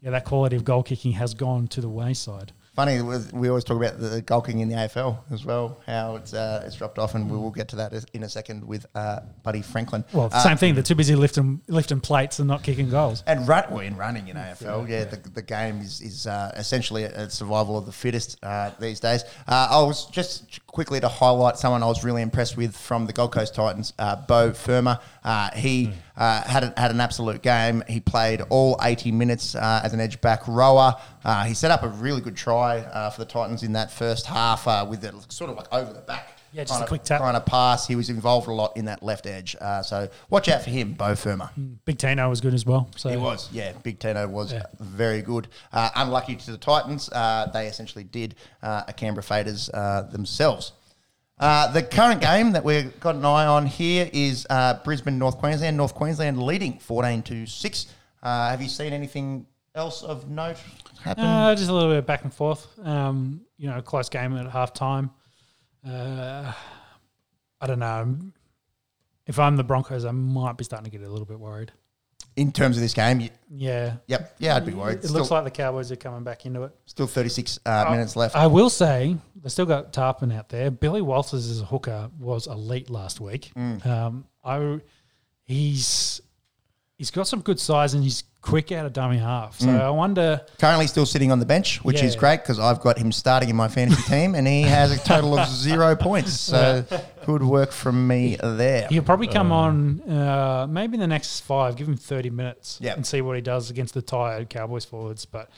yeah, 0.02 0.10
that 0.10 0.24
quality 0.24 0.56
of 0.56 0.64
goal 0.64 0.82
kicking 0.82 1.12
has 1.12 1.34
gone 1.34 1.68
to 1.68 1.80
the 1.80 1.88
wayside. 1.88 2.52
Funny, 2.76 3.02
we 3.02 3.48
always 3.48 3.64
talk 3.64 3.76
about 3.76 3.98
the 3.98 4.22
goal 4.22 4.40
kicking 4.40 4.60
in 4.60 4.68
the 4.68 4.76
AFL 4.76 5.18
as 5.32 5.44
well, 5.44 5.80
how 5.86 6.14
it's 6.14 6.32
uh, 6.32 6.62
it's 6.64 6.76
dropped 6.76 7.00
off, 7.00 7.16
and 7.16 7.28
we 7.28 7.36
will 7.36 7.50
get 7.50 7.66
to 7.68 7.76
that 7.76 7.92
in 8.14 8.22
a 8.22 8.28
second 8.28 8.64
with 8.64 8.86
uh, 8.94 9.20
Buddy 9.42 9.60
Franklin. 9.60 10.04
Well, 10.12 10.30
Uh, 10.32 10.40
same 10.40 10.56
thing. 10.56 10.74
They're 10.74 10.84
too 10.84 10.94
busy 10.94 11.16
lifting 11.16 11.60
lifting 11.66 12.00
plates 12.00 12.38
and 12.38 12.46
not 12.46 12.62
kicking 12.62 12.88
goals. 12.88 13.24
And 13.26 13.46
run, 13.46 13.64
well, 13.70 13.80
in 13.80 13.96
running 13.96 14.28
in 14.28 14.36
AFL, 14.36 14.88
yeah, 14.88 15.04
The, 15.04 15.16
the 15.16 15.42
game 15.42 15.80
is, 15.80 16.00
is 16.00 16.28
uh, 16.28 16.52
essentially 16.56 17.02
a, 17.04 17.28
survival 17.28 17.76
of 17.76 17.86
the 17.86 17.92
fittest 17.92 18.38
uh, 18.44 18.70
these 18.78 19.00
days. 19.00 19.24
Uh, 19.48 19.66
I 19.72 19.82
was 19.82 20.06
just 20.06 20.64
quickly 20.68 21.00
to 21.00 21.08
highlight 21.08 21.58
someone 21.58 21.82
I 21.82 21.86
was 21.86 22.04
really 22.04 22.22
impressed 22.22 22.56
with 22.56 22.76
from 22.76 23.04
the 23.04 23.12
Gold 23.12 23.32
Coast 23.32 23.56
Titans, 23.56 23.92
uh, 23.98 24.14
Beau 24.14 24.52
Fermor. 24.52 25.00
Uh, 25.24 25.50
he 25.52 25.92
uh, 26.16 26.42
had, 26.42 26.64
a, 26.64 26.74
had 26.76 26.90
an 26.90 27.00
absolute 27.00 27.42
game. 27.42 27.82
He 27.88 28.00
played 28.00 28.40
all 28.48 28.78
80 28.82 29.12
minutes 29.12 29.54
uh, 29.54 29.80
as 29.84 29.92
an 29.92 30.00
edge 30.00 30.20
back 30.20 30.46
rower. 30.48 30.94
Uh, 31.24 31.44
he 31.44 31.54
set 31.54 31.70
up 31.70 31.82
a 31.82 31.88
really 31.88 32.20
good 32.20 32.36
try 32.36 32.78
uh, 32.78 33.10
for 33.10 33.20
the 33.20 33.30
Titans 33.30 33.62
in 33.62 33.72
that 33.74 33.90
first 33.90 34.26
half 34.26 34.66
uh, 34.66 34.86
with 34.88 35.04
it 35.04 35.14
sort 35.32 35.50
of 35.50 35.56
like 35.56 35.72
over 35.72 35.92
the 35.92 36.00
back. 36.00 36.34
Yeah, 36.52 36.64
just 36.64 36.80
a 36.80 36.82
to- 36.82 36.88
quick 36.88 37.04
tap. 37.04 37.20
Trying 37.20 37.34
to 37.34 37.40
pass. 37.40 37.86
He 37.86 37.94
was 37.94 38.10
involved 38.10 38.48
a 38.48 38.52
lot 38.52 38.76
in 38.76 38.86
that 38.86 39.04
left 39.04 39.26
edge. 39.26 39.54
Uh, 39.60 39.82
so 39.82 40.08
watch 40.30 40.48
out 40.48 40.62
for 40.62 40.70
him, 40.70 40.94
Beau 40.94 41.14
Fermor. 41.14 41.48
Big 41.84 41.96
Tino 41.96 42.28
was 42.28 42.40
good 42.40 42.54
as 42.54 42.66
well. 42.66 42.88
So 42.96 43.08
He 43.08 43.16
was, 43.16 43.48
yeah. 43.52 43.70
Big 43.84 44.00
Tino 44.00 44.26
was 44.26 44.52
Yeah. 44.52 44.64
very 44.80 45.22
good. 45.22 45.46
Uh, 45.72 45.90
unlucky 45.94 46.34
to 46.34 46.50
the 46.50 46.58
Titans, 46.58 47.08
uh, 47.12 47.48
they 47.52 47.68
essentially 47.68 48.02
did 48.02 48.34
uh, 48.64 48.82
a 48.88 48.92
Canberra 48.92 49.22
Faders 49.22 49.70
uh, 49.72 50.02
themselves. 50.10 50.72
Uh, 51.40 51.72
the 51.72 51.82
current 51.82 52.20
game 52.20 52.52
that 52.52 52.62
we've 52.62 53.00
got 53.00 53.14
an 53.14 53.24
eye 53.24 53.46
on 53.46 53.64
here 53.64 54.10
is 54.12 54.46
uh, 54.50 54.74
Brisbane, 54.84 55.18
North 55.18 55.38
Queensland. 55.38 55.74
North 55.74 55.94
Queensland 55.94 56.42
leading 56.42 56.78
14 56.78 57.22
to 57.22 57.46
6. 57.46 57.86
Uh, 58.22 58.50
have 58.50 58.60
you 58.60 58.68
seen 58.68 58.92
anything 58.92 59.46
else 59.74 60.02
of 60.02 60.28
note 60.28 60.58
happen? 61.02 61.24
Uh, 61.24 61.54
just 61.54 61.70
a 61.70 61.72
little 61.72 61.88
bit 61.88 61.98
of 61.98 62.06
back 62.06 62.24
and 62.24 62.34
forth. 62.34 62.66
Um, 62.84 63.40
you 63.56 63.70
know, 63.70 63.80
close 63.80 64.10
game 64.10 64.36
at 64.36 64.50
half 64.50 64.74
time. 64.74 65.10
I 65.86 66.54
don't 67.66 67.78
know. 67.78 68.18
If 69.26 69.38
I'm 69.38 69.56
the 69.56 69.64
Broncos, 69.64 70.04
I 70.04 70.10
might 70.10 70.58
be 70.58 70.64
starting 70.64 70.90
to 70.90 70.96
get 70.96 71.06
a 71.06 71.10
little 71.10 71.26
bit 71.26 71.40
worried. 71.40 71.72
In 72.36 72.52
terms 72.52 72.76
of 72.76 72.82
this 72.82 72.94
game, 72.94 73.18
y- 73.18 73.30
Yeah. 73.50 73.96
yep, 74.06 74.34
yeah, 74.38 74.56
I'd 74.56 74.64
be 74.64 74.72
worried. 74.72 74.98
It 74.98 75.04
still, 75.04 75.16
looks 75.16 75.30
like 75.30 75.44
the 75.44 75.50
Cowboys 75.50 75.90
are 75.90 75.96
coming 75.96 76.22
back 76.22 76.46
into 76.46 76.62
it. 76.62 76.72
still 76.86 77.06
36 77.06 77.58
uh, 77.66 77.88
minutes 77.90 78.16
left. 78.16 78.36
I 78.36 78.46
will 78.46 78.70
say 78.70 79.16
they 79.42 79.48
still 79.48 79.66
got 79.66 79.92
Turpin 79.92 80.30
out 80.32 80.48
there. 80.48 80.70
Billy 80.70 81.02
Walters 81.02 81.50
as 81.50 81.60
a 81.60 81.64
hooker 81.64 82.10
was 82.18 82.46
elite 82.46 82.88
last 82.88 83.20
week. 83.20 83.50
Mm. 83.56 83.84
Um, 83.84 84.24
I 84.44 84.80
he's 85.44 86.20
he's 86.96 87.10
got 87.10 87.26
some 87.26 87.40
good 87.40 87.58
size 87.58 87.94
and 87.94 88.02
he's 88.02 88.22
quick 88.42 88.72
out 88.72 88.86
of 88.86 88.92
dummy 88.92 89.18
half. 89.18 89.58
So 89.60 89.66
Mm. 89.66 89.80
I 89.80 89.90
wonder. 89.90 90.40
Currently 90.58 90.86
still 90.86 91.04
sitting 91.06 91.30
on 91.30 91.40
the 91.40 91.46
bench, 91.46 91.84
which 91.84 92.02
is 92.02 92.14
Yeah. 92.14 92.20
great 92.20 92.36
because 92.42 92.58
I've 92.58 92.80
got 92.80 92.96
him 92.98 93.12
starting 93.12 93.50
in 93.50 93.56
my 93.56 93.68
fantasy 93.68 94.02
team 94.04 94.34
and 94.34 94.46
he 94.46 94.62
has 94.62 94.90
a 94.92 94.98
total 94.98 95.38
of 95.38 95.46
zero 95.66 95.94
points. 95.94 96.32
So 96.40 96.84
good 97.26 97.42
work 97.42 97.70
from 97.70 98.06
me 98.08 98.36
there. 98.42 98.86
He'll 98.88 99.02
probably 99.02 99.26
come 99.28 99.52
on 99.52 100.00
uh, 100.08 100.66
maybe 100.70 100.94
in 100.94 101.00
the 101.00 101.06
next 101.06 101.40
five. 101.40 101.76
Give 101.76 101.86
him 101.86 101.96
thirty 101.96 102.30
minutes 102.30 102.78
Yep. 102.80 102.96
and 102.96 103.06
see 103.06 103.20
what 103.20 103.36
he 103.36 103.42
does 103.42 103.68
against 103.70 103.92
the 103.94 104.02
tired 104.02 104.48
Cowboys 104.48 104.84
forwards. 104.86 105.26
But 105.26 105.50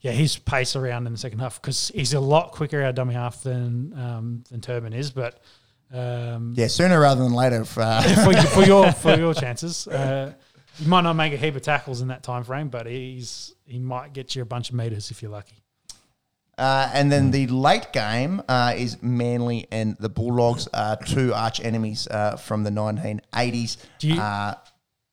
yeah, 0.00 0.12
his 0.12 0.36
pace 0.38 0.74
around 0.74 1.06
in 1.06 1.12
the 1.12 1.18
second 1.18 1.38
half 1.40 1.60
because 1.60 1.92
he's 1.94 2.14
a 2.14 2.20
lot 2.20 2.52
quicker 2.52 2.82
out 2.82 2.88
of 2.88 2.94
dummy 2.94 3.14
half 3.14 3.42
than 3.42 3.92
um, 3.96 4.44
than 4.50 4.60
Turpin 4.62 4.94
is. 4.94 5.10
But 5.10 5.38
um, 5.92 6.54
Yeah, 6.56 6.68
sooner 6.68 6.98
rather 6.98 7.22
than 7.22 7.34
later. 7.34 7.60
If, 7.60 7.76
uh, 7.76 8.00
for, 8.24 8.32
for 8.48 8.62
your 8.64 8.90
for 8.92 9.14
your 9.18 9.34
chances. 9.34 9.86
Uh, 9.86 10.32
you 10.78 10.88
might 10.88 11.02
not 11.02 11.14
make 11.14 11.32
a 11.32 11.36
heap 11.36 11.54
of 11.56 11.62
tackles 11.62 12.00
in 12.00 12.08
that 12.08 12.22
time 12.22 12.44
frame, 12.44 12.68
but 12.68 12.86
he's 12.86 13.54
he 13.66 13.78
might 13.78 14.12
get 14.12 14.34
you 14.34 14.42
a 14.42 14.46
bunch 14.46 14.70
of 14.70 14.74
meters 14.76 15.10
if 15.10 15.22
you're 15.22 15.30
lucky. 15.30 15.56
uh, 16.58 16.90
and 16.92 17.10
then 17.10 17.30
the 17.30 17.46
late 17.48 17.92
game 17.92 18.42
uh, 18.48 18.74
is 18.76 19.02
Manly 19.02 19.66
and 19.72 19.96
the 19.98 20.08
Bulldogs, 20.08 20.68
uh, 20.74 20.96
two 20.96 21.32
arch 21.34 21.60
enemies 21.64 22.06
uh, 22.08 22.36
from 22.36 22.62
the 22.64 22.70
1980s. 22.70 23.76
Do 23.98 24.08
you- 24.08 24.20
uh, 24.20 24.54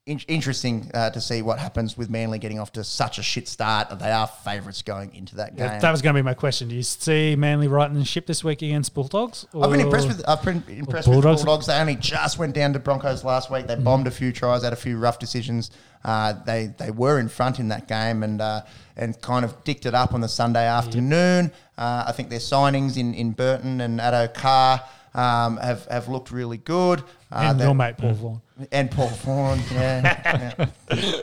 in- 0.10 0.22
interesting 0.28 0.90
uh, 0.94 1.12
to 1.12 1.22
see 1.22 1.42
what 1.42 1.60
happens 1.60 1.98
with 1.98 2.10
Manly 2.10 2.40
getting 2.40 2.60
off 2.60 2.72
to 2.74 2.84
such 2.84 3.20
a 3.20 3.24
shit 3.24 3.48
start. 3.48 3.98
They 4.00 4.12
are 4.12 4.28
favourites 4.28 4.82
going 4.82 5.14
into 5.14 5.36
that 5.36 5.56
game. 5.56 5.68
Yeah, 5.68 5.80
that 5.80 5.92
was 5.92 6.02
going 6.02 6.16
to 6.16 6.22
be 6.22 6.26
my 6.26 6.34
question. 6.34 6.68
Do 6.68 6.76
you 6.76 6.84
see 6.84 7.36
Manly 7.36 7.68
righting 7.68 7.98
the 7.98 8.06
ship 8.06 8.26
this 8.26 8.44
week 8.44 8.62
against 8.62 8.94
Bulldogs? 8.94 9.46
I've 9.54 9.70
been 9.70 9.80
impressed 9.80 10.08
with 10.08 10.28
I've 10.28 10.44
been 10.44 10.64
impressed 10.68 11.08
with 11.08 11.16
Bulldogs? 11.16 11.44
Bulldogs. 11.44 11.68
They 11.68 11.80
only 11.80 11.96
just 11.96 12.40
went 12.40 12.56
down 12.56 12.74
to 12.74 12.80
Broncos 12.80 13.24
last 13.24 13.52
week. 13.52 13.68
They 13.68 13.76
bombed 13.76 14.08
a 14.08 14.12
few 14.12 14.32
tries, 14.32 14.64
had 14.64 14.74
a 14.74 14.76
few 14.76 14.98
rough 14.98 15.20
decisions. 15.20 15.72
Uh, 16.04 16.34
they 16.46 16.74
they 16.78 16.92
were 16.92 17.20
in 17.20 17.30
front 17.30 17.60
in 17.60 17.68
that 17.68 17.88
game 17.88 18.24
and 18.24 18.42
uh, 18.42 18.62
and 18.98 19.20
kind 19.22 19.46
of 19.46 19.64
dicked 19.64 19.86
it 19.86 19.94
up 19.94 20.14
on 20.14 20.22
the 20.22 20.30
Sunday 20.30 20.66
afternoon. 20.66 21.52
Uh, 21.78 22.06
I 22.08 22.12
think 22.14 22.30
their 22.30 22.40
signings 22.40 22.98
in, 22.98 23.14
in 23.14 23.32
Burton 23.32 23.82
and 23.82 24.00
Addo 24.00 24.34
Carr 24.34 24.82
um, 25.14 25.58
have 25.58 25.86
have 25.86 26.08
looked 26.08 26.32
really 26.32 26.58
good. 26.58 27.02
Uh, 27.32 27.50
and 27.52 27.60
your 27.60 27.76
mate 27.76 27.98
Paul 27.98 28.14
Vaughan. 28.14 28.42
And 28.72 28.90
Paul 28.92 29.10
yeah, 29.72 30.68
yeah. 30.92 31.22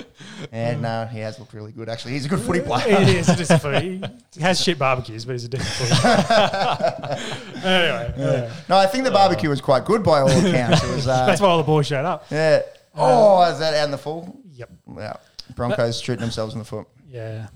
and 0.52 0.82
no, 0.82 1.06
he 1.10 1.18
has 1.20 1.38
looked 1.38 1.52
really 1.54 1.72
good. 1.72 1.88
Actually, 1.88 2.12
he's 2.12 2.24
a 2.26 2.28
good 2.28 2.40
footy 2.40 2.60
player. 2.60 2.84
it 2.86 3.08
is. 3.08 3.28
A 3.50 3.58
footy. 3.58 4.02
He 4.34 4.40
has 4.40 4.60
shit 4.60 4.78
barbecues, 4.78 5.24
but 5.24 5.32
he's 5.32 5.44
a 5.44 5.48
decent 5.48 5.68
footy. 5.70 5.92
anyway, 7.64 8.14
yeah. 8.16 8.52
No, 8.68 8.76
I 8.76 8.86
think 8.86 9.04
the 9.04 9.10
barbecue 9.10 9.48
was 9.48 9.60
quite 9.60 9.84
good 9.84 10.02
by 10.02 10.20
all 10.20 10.30
accounts. 10.30 10.82
It 10.84 10.94
was, 10.94 11.06
uh, 11.08 11.26
that's 11.26 11.40
why 11.40 11.48
all 11.48 11.58
the 11.58 11.62
boys 11.64 11.86
showed 11.86 12.04
up. 12.04 12.26
yeah. 12.30 12.62
Oh, 12.98 13.42
is 13.52 13.58
that 13.58 13.74
out 13.74 13.84
in 13.84 13.90
the 13.90 13.98
full? 13.98 14.40
Yep. 14.52 14.70
Yeah. 14.96 15.12
Broncos 15.54 16.00
shooting 16.00 16.22
themselves 16.22 16.54
in 16.54 16.58
the 16.60 16.64
foot. 16.64 16.86
Yeah. 17.08 17.48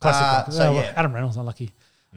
Classic. 0.00 0.48
Uh, 0.48 0.50
so, 0.50 0.70
Oh, 0.70 0.74
yeah. 0.74 0.92
Adam 0.96 1.12
Reynolds 1.14 1.36
unlucky. 1.36 1.70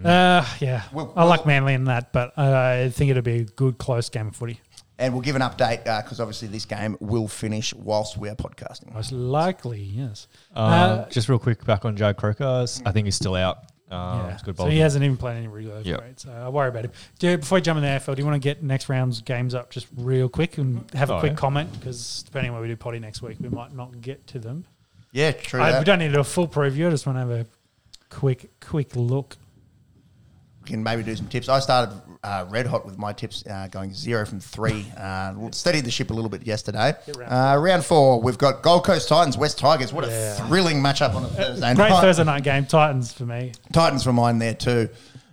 Uh, 0.03 0.43
yeah, 0.59 0.81
We'll- 0.91 1.13
I 1.15 1.23
like 1.23 1.41
we'll- 1.41 1.47
Manly 1.47 1.73
in 1.75 1.85
that, 1.85 2.11
but 2.11 2.37
I 2.37 2.89
think 2.89 3.11
it'll 3.11 3.21
be 3.21 3.41
a 3.41 3.43
good, 3.43 3.77
close 3.77 4.09
game 4.09 4.27
of 4.27 4.35
footy. 4.35 4.59
And 4.97 5.13
we'll 5.13 5.21
give 5.21 5.35
an 5.35 5.41
update 5.41 5.83
because 5.83 6.19
obviously 6.21 6.47
this 6.47 6.65
game 6.65 6.95
will 7.01 7.27
finish 7.27 7.73
whilst 7.73 8.17
we 8.17 8.29
are 8.29 8.35
podcasting. 8.35 8.93
Most 8.93 9.11
likely, 9.11 9.81
yes. 9.81 10.27
Um, 10.55 10.71
Uh, 10.71 11.05
just 11.09 11.27
real 11.27 11.37
quick, 11.39 11.65
back 11.65 11.83
on 11.83 11.97
Joe 11.97 12.13
Croker. 12.13 12.65
I 12.85 12.91
think 12.93 13.05
he's 13.05 13.15
still 13.15 13.35
out. 13.35 13.57
Um, 13.91 14.19
yeah. 14.21 14.33
It's 14.33 14.41
good 14.41 14.57
so 14.57 14.65
he 14.65 14.79
hasn't 14.79 15.03
even 15.03 15.15
played 15.15 15.37
any 15.37 15.47
regular 15.47 15.79
Yep. 15.81 16.01
right? 16.01 16.19
So 16.19 16.31
I 16.31 16.49
worry 16.49 16.69
about 16.69 16.85
him. 16.85 16.91
Do, 17.19 17.37
before 17.37 17.57
we 17.57 17.61
jump 17.61 17.77
in 17.77 17.83
the 17.83 17.89
AFL, 17.89 18.15
do 18.15 18.21
you 18.21 18.25
want 18.25 18.41
to 18.41 18.45
get 18.45 18.63
next 18.63 18.89
round's 18.89 19.21
games 19.21 19.53
up 19.53 19.69
just 19.69 19.85
real 19.95 20.27
quick 20.27 20.57
and 20.57 20.89
have 20.93 21.09
a 21.11 21.15
Oh, 21.15 21.19
quick 21.19 21.33
yeah. 21.33 21.37
comment? 21.37 21.71
Because 21.73 22.23
depending 22.23 22.49
on 22.49 22.53
where 22.55 22.61
we 22.63 22.67
do 22.67 22.75
potty 22.77 22.97
next 22.99 23.21
week, 23.21 23.37
we 23.39 23.49
might 23.49 23.73
not 23.75 24.01
get 24.01 24.25
to 24.27 24.39
them. 24.39 24.65
Yeah, 25.11 25.31
true. 25.33 25.61
I, 25.61 25.77
we 25.77 25.85
don't 25.85 25.99
need 25.99 26.15
a 26.15 26.23
full 26.23 26.47
preview. 26.47 26.87
I 26.87 26.89
just 26.89 27.05
want 27.05 27.17
to 27.17 27.19
have 27.19 27.31
a 27.31 27.45
quick, 28.09 28.49
quick 28.59 28.95
look. 28.95 29.37
We 30.65 30.71
can 30.71 30.81
maybe 30.81 31.03
do 31.03 31.15
some 31.15 31.27
tips. 31.27 31.47
I 31.47 31.59
started 31.59 31.93
uh, 32.23 32.45
red 32.49 32.65
hot 32.65 32.87
with 32.87 32.97
my 32.97 33.13
tips, 33.13 33.43
uh, 33.45 33.67
going 33.69 33.93
zero 33.93 34.25
from 34.25 34.39
three. 34.39 34.83
Uh, 34.97 35.51
steadied 35.51 35.85
the 35.85 35.91
ship 35.91 36.09
a 36.09 36.13
little 36.13 36.29
bit 36.29 36.47
yesterday. 36.47 36.95
Round 37.15 37.31
Uh, 37.31 37.61
round 37.61 37.85
four, 37.85 38.19
we've 38.19 38.39
got 38.39 38.63
Gold 38.63 38.83
Coast 38.83 39.07
Titans, 39.07 39.37
West 39.37 39.59
Tigers. 39.59 39.93
What 39.93 40.05
Yeah. 40.07 40.33
a 40.33 40.47
thrilling 40.47 40.77
matchup 40.81 41.13
on 41.13 41.23
a 41.23 41.27
Thursday 41.27 41.75
Great 41.75 41.89
night. 41.89 42.01
Thursday 42.01 42.23
night 42.23 42.43
game. 42.43 42.65
Titans 42.65 43.13
for 43.13 43.25
me. 43.27 43.51
Titans 43.73 44.03
for 44.03 44.11
mine 44.11 44.39
there 44.39 44.55
too. 44.55 44.89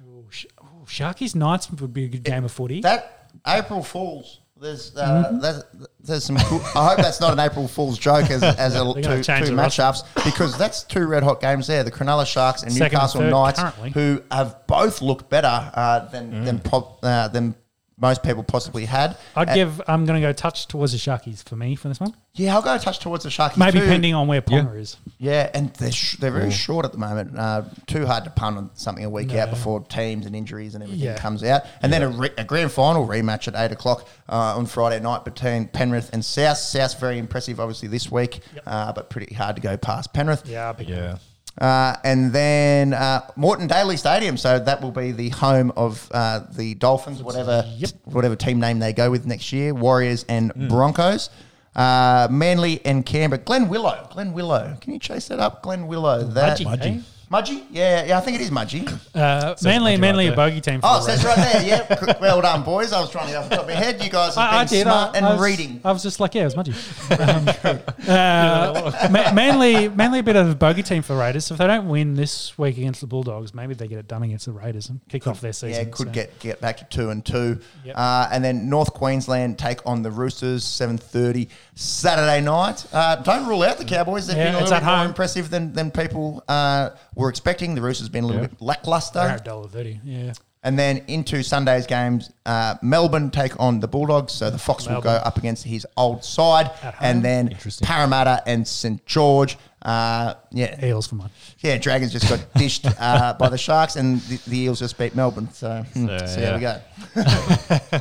Ooh, 0.06 0.26
Sh- 0.28 0.44
ooh, 0.62 0.84
Sharkies 0.84 1.34
Knights 1.34 1.70
would 1.70 1.94
be 1.94 2.04
a 2.04 2.08
good 2.08 2.24
game 2.24 2.44
of 2.44 2.52
footy. 2.52 2.82
That 2.82 3.30
April 3.46 3.82
Fools. 3.82 4.40
There's 4.62 4.96
uh, 4.96 5.38
there's, 5.42 5.64
there's 6.00 6.24
some. 6.24 6.36
Cool, 6.36 6.60
I 6.76 6.90
hope 6.90 6.98
that's 6.98 7.20
not 7.20 7.32
an 7.32 7.40
April 7.40 7.66
Fool's 7.66 7.98
joke 7.98 8.30
as, 8.30 8.42
as 8.42 8.74
a, 8.76 8.84
two, 8.94 9.02
two 9.02 9.52
matchups 9.54 10.04
because 10.24 10.56
that's 10.56 10.84
two 10.84 11.06
red 11.06 11.22
hot 11.24 11.40
games 11.40 11.66
there. 11.66 11.82
The 11.82 11.90
Cronulla 11.90 12.24
Sharks 12.26 12.62
and 12.62 12.72
Second 12.72 12.94
Newcastle 12.94 13.22
Knights, 13.22 13.58
currently. 13.60 13.90
who 13.90 14.22
have 14.30 14.66
both 14.68 15.02
looked 15.02 15.28
better 15.28 15.70
uh, 15.74 16.06
than 16.10 16.32
Mm. 16.32 16.44
than 16.44 16.58
pro- 16.60 16.96
uh, 17.02 17.28
than 17.28 17.54
most 17.98 18.22
people 18.22 18.42
possibly 18.42 18.84
had. 18.86 19.16
I'd 19.36 19.48
Uh, 19.50 19.54
give. 19.54 19.82
I'm 19.86 20.04
going 20.06 20.20
to 20.20 20.26
go 20.26 20.32
touch 20.32 20.66
towards 20.66 20.92
the 20.92 20.98
Sharkies 20.98 21.46
for 21.48 21.56
me 21.56 21.76
for 21.76 21.88
this 21.88 22.00
one. 22.00 22.14
yeah, 22.34 22.54
I'll 22.54 22.62
go 22.62 22.76
touch 22.78 22.98
towards 22.98 23.22
the 23.24 23.30
Sharkies. 23.30 23.56
Maybe 23.58 23.78
too. 23.78 23.84
depending 23.84 24.14
on 24.14 24.26
where 24.26 24.40
Ponga 24.42 24.78
is. 24.78 24.96
Yeah, 25.18 25.50
and 25.54 25.72
they're 25.74 25.92
sh- 25.92 26.16
they're 26.16 26.30
very 26.32 26.50
short 26.50 26.84
at 26.84 26.92
the 26.92 26.98
moment. 26.98 27.38
Uh, 27.38 27.62
too 27.86 28.06
hard 28.06 28.24
to 28.24 28.30
punt 28.30 28.56
on 28.56 28.70
something 28.74 29.04
a 29.04 29.10
week 29.10 29.32
out 29.34 29.50
before 29.50 29.80
teams 29.84 30.26
and 30.26 30.34
injuries 30.34 30.74
and 30.74 30.82
everything 30.82 31.04
Yeah. 31.04 31.16
comes 31.16 31.44
out. 31.44 31.62
And 31.82 31.92
then 31.92 32.02
a, 32.02 32.08
re- 32.08 32.30
a 32.38 32.44
grand 32.44 32.72
final 32.72 33.06
rematch 33.06 33.46
at 33.48 33.54
eight 33.54 33.72
o'clock 33.72 34.08
uh, 34.28 34.56
on 34.56 34.66
Friday 34.66 34.98
night 35.00 35.24
between 35.24 35.68
Penrith 35.68 36.10
and 36.12 36.24
South. 36.24 36.58
South 36.58 36.98
very 36.98 37.18
impressive, 37.18 37.60
obviously 37.60 37.88
this 37.88 38.10
week, 38.10 38.40
uh, 38.66 38.92
but 38.92 39.10
pretty 39.10 39.34
hard 39.34 39.56
to 39.56 39.62
go 39.62 39.76
past 39.76 40.12
Penrith. 40.12 40.42
Yeah, 40.48 40.66
I'll 40.66 40.74
be 40.74 40.86
Yeah. 40.86 41.18
Uh, 41.60 41.96
and 42.04 42.32
then 42.32 42.94
uh, 42.94 43.20
Moreton 43.36 43.66
Daily 43.68 43.96
Stadium, 43.96 44.36
so 44.36 44.58
that 44.58 44.80
will 44.80 44.90
be 44.90 45.12
the 45.12 45.28
home 45.28 45.70
of 45.76 46.08
uh, 46.12 46.40
the 46.52 46.74
Dolphins, 46.74 47.22
whatever 47.22 47.64
Yep. 47.76 47.90
whatever 48.04 48.36
team 48.36 48.58
name 48.58 48.78
they 48.78 48.92
go 48.94 49.10
with 49.10 49.26
next 49.26 49.52
year, 49.52 49.74
Warriors 49.74 50.24
and 50.28 50.52
Broncos. 50.68 51.28
Uh, 51.76 52.28
Manly 52.30 52.84
and 52.84 53.04
Canberra. 53.06 53.40
Glen 53.42 53.68
Willow. 53.68 54.06
Glen 54.12 54.32
Willow. 54.34 54.76
Can 54.80 54.92
you 54.92 54.98
chase 54.98 55.28
that 55.28 55.40
up? 55.40 55.62
Glen 55.62 55.86
Willow. 55.86 56.22
That 56.22 56.58
Mudgee, 56.58 56.64
Mudgee. 56.66 56.98
eh? 56.98 57.00
Mudgee? 57.32 57.64
Yeah, 57.70 58.04
yeah, 58.04 58.18
I 58.18 58.20
think 58.20 58.34
it 58.38 58.42
is 58.42 58.50
Mudgee. 58.50 58.86
Uh, 59.14 59.54
Manly, 59.62 59.94
Mudgee 59.96 60.00
Manly, 60.00 60.24
right 60.28 60.32
a 60.32 60.36
there. 60.36 60.50
bogey 60.50 60.60
team. 60.60 60.80
For 60.80 60.86
Oh, 60.90 60.94
the 60.96 61.00
so 61.00 61.06
that's 61.16 61.24
right 61.24 61.52
there. 61.52 61.62
Yeah, 61.66 62.16
well 62.20 62.42
done, 62.42 62.62
boys. 62.62 62.92
I 62.92 63.00
was 63.00 63.10
trying 63.10 63.26
to 63.26 63.32
get 63.32 63.38
off 63.42 63.48
the 63.48 63.56
top 63.56 63.64
of 63.64 63.70
my 63.70 63.74
head. 63.74 64.02
You 64.04 64.10
guys 64.10 64.34
have 64.34 64.52
I, 64.52 64.56
I 64.58 64.64
been 64.64 64.68
did. 64.68 64.82
smart 64.82 65.14
I, 65.14 65.16
and 65.16 65.26
I 65.26 65.32
was, 65.32 65.40
reading. 65.42 65.80
I 65.84 65.92
was 65.92 66.02
just 66.02 66.20
like, 66.20 66.34
yeah, 66.34 66.42
it 66.42 66.44
was 66.44 66.54
Mudgee. 66.54 67.78
Um, 68.02 68.08
uh, 68.08 69.08
Ma- 69.10 69.32
Manly, 69.32 69.88
Manly, 69.88 70.18
a 70.18 70.22
bit 70.22 70.36
of 70.36 70.50
a 70.50 70.54
bogey 70.54 70.82
team 70.82 71.02
for 71.02 71.14
the 71.14 71.20
Raiders. 71.20 71.46
So 71.46 71.54
if 71.54 71.58
they 71.58 71.66
don't 71.66 71.88
win 71.88 72.14
this 72.14 72.56
week 72.58 72.76
against 72.78 73.00
the 73.00 73.06
Bulldogs, 73.06 73.54
maybe 73.54 73.74
they 73.74 73.88
get 73.88 73.98
it 73.98 74.08
done 74.08 74.22
against 74.22 74.46
the 74.46 74.52
Raiders 74.52 74.88
and 74.88 75.00
kick 75.08 75.26
off 75.26 75.40
their 75.40 75.52
season. 75.52 75.86
Yeah, 75.86 75.90
could 75.90 76.08
So, 76.08 76.12
get 76.12 76.38
get 76.38 76.60
back 76.60 76.78
to 76.78 76.84
two 76.84 77.10
and 77.10 77.24
two, 77.24 77.60
Yep. 77.84 77.94
uh, 77.96 78.28
and 78.32 78.44
then 78.44 78.68
North 78.68 78.92
Queensland 78.92 79.58
take 79.58 79.84
on 79.86 80.02
the 80.02 80.10
Roosters 80.10 80.64
seven 80.64 80.98
thirty 80.98 81.48
Saturday 81.74 82.40
night. 82.40 82.84
Uh, 82.92 83.16
don't 83.16 83.46
rule 83.46 83.62
out 83.62 83.78
the 83.78 83.84
Cowboys; 83.84 84.26
they've 84.26 84.36
Yeah, 84.36 84.46
been 84.46 84.54
a 84.54 84.58
it's 84.58 84.70
little 84.70 84.80
bit 84.80 84.86
more 84.86 84.96
home. 84.98 85.06
impressive 85.08 85.50
than 85.50 85.72
than 85.72 85.90
people 85.90 86.42
uh, 86.48 86.90
were 87.22 87.30
expecting. 87.30 87.74
The 87.74 87.82
Roosters 87.82 88.08
been 88.10 88.24
a 88.24 88.26
little 88.26 88.42
Yeah. 88.42 88.48
bit 88.48 88.60
lackluster, 88.60 89.20
They're 89.20 89.38
dollar 89.38 89.68
thirty. 89.68 90.00
Yeah, 90.04 90.32
and 90.62 90.78
then 90.78 90.98
into 91.08 91.42
Sunday's 91.42 91.86
games, 91.86 92.30
uh, 92.46 92.74
Melbourne 92.82 93.30
take 93.30 93.58
on 93.58 93.80
the 93.80 93.88
Bulldogs, 93.88 94.32
so 94.32 94.50
the 94.50 94.58
Fox 94.58 94.86
will 94.86 95.00
go 95.00 95.10
up 95.10 95.38
against 95.38 95.64
his 95.64 95.86
old 95.96 96.24
side, 96.24 96.70
and 97.00 97.24
then 97.24 97.56
Parramatta 97.82 98.42
and 98.46 98.66
St 98.68 99.04
George. 99.06 99.56
Uh, 99.80 100.34
yeah, 100.52 100.84
Eels 100.84 101.08
for 101.08 101.16
mine. 101.16 101.30
yeah, 101.58 101.76
Dragons 101.76 102.12
just 102.12 102.28
got 102.28 102.38
dished 102.56 102.86
uh, 103.00 103.34
by 103.34 103.48
the 103.48 103.58
Sharks, 103.58 103.96
and 103.96 104.20
the, 104.22 104.36
the 104.48 104.58
Eels 104.60 104.78
just 104.78 104.96
beat 104.96 105.16
Melbourne. 105.16 105.48
So, 105.52 105.82
hmm, 105.94 106.06
So, 106.06 106.18
so 106.26 106.40
there 106.40 106.54
we 106.54 106.60
go. 106.60 106.80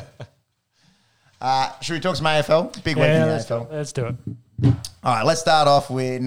uh, 1.40 1.72
should 1.80 1.94
we 1.94 2.00
talk 2.00 2.14
some 2.16 2.26
AFL? 2.26 2.72
Big 2.84 2.96
week 2.96 3.06
in 3.06 3.20
the 3.22 3.26
AFL. 3.38 3.72
let's 3.72 3.92
do 3.92 4.06
it. 4.06 4.14
All 4.64 4.72
right, 5.04 5.24
let's 5.24 5.40
start 5.40 5.66
off 5.66 5.90
with. 5.90 6.22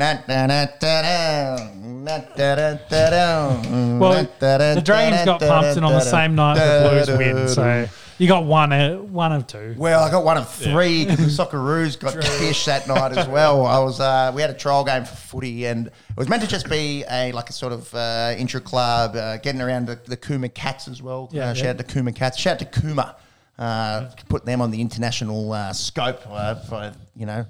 Well, 4.00 4.14
na- 4.14 4.22
da- 4.40 4.58
da- 4.58 4.76
the 4.76 4.82
Dragons 4.82 5.26
got 5.26 5.40
pumped, 5.40 5.78
and 5.78 5.86
on 5.86 5.94
the 5.94 6.02
same 6.02 6.36
night 6.36 6.56
the 6.56 6.90
Blues 6.90 7.18
win. 7.18 7.48
So 7.48 7.88
you 8.18 8.28
got 8.28 8.44
one, 8.46 8.74
uh, 8.74 8.96
one 8.98 9.32
of 9.32 9.48
two. 9.48 9.76
Well, 9.78 10.04
I 10.04 10.12
got 10.12 10.26
one 10.26 10.38
of 10.38 10.50
three 10.50 11.06
because 11.06 11.38
the 11.38 11.44
Socceroos 11.46 11.98
got 11.98 12.22
fish 12.24 12.66
that 12.66 12.88
night 12.88 13.18
as 13.18 13.28
well. 13.28 13.66
I 13.66 13.80
was 13.80 14.00
uh, 14.00 14.32
we 14.36 14.42
had 14.42 14.52
a 14.52 14.56
trial 14.56 14.84
game 14.84 15.06
for 15.06 15.16
footy, 15.16 15.66
and 15.66 15.88
it 15.88 15.94
was 16.18 16.28
meant 16.28 16.42
to 16.42 16.48
just 16.48 16.70
be 16.70 17.06
a 17.10 17.32
like 17.32 17.50
a 17.50 17.54
sort 17.54 17.72
of 17.72 17.94
uh, 17.96 18.36
intra 18.38 18.60
club 18.60 19.16
uh, 19.16 19.38
getting 19.38 19.62
around 19.62 19.88
the, 19.88 19.98
the 20.06 20.18
Kuma 20.18 20.50
Cats 20.50 20.88
as 20.90 21.02
well. 21.02 21.30
Yeah, 21.32 21.44
uh, 21.44 21.48
yeah. 21.48 21.54
shout 21.54 21.68
out 21.68 21.78
to 21.78 21.84
Kuma 21.86 22.12
Cats. 22.12 22.38
Shout 22.38 22.62
out 22.62 22.72
to 22.72 22.82
Kuma. 22.82 23.16
Uh, 23.58 24.10
put 24.28 24.46
them 24.46 24.62
on 24.62 24.70
the 24.70 24.82
international 24.82 25.54
uh, 25.54 25.72
scope 25.72 26.22
uh, 26.28 26.56
for 26.56 26.92
you 27.16 27.26
know 27.26 27.46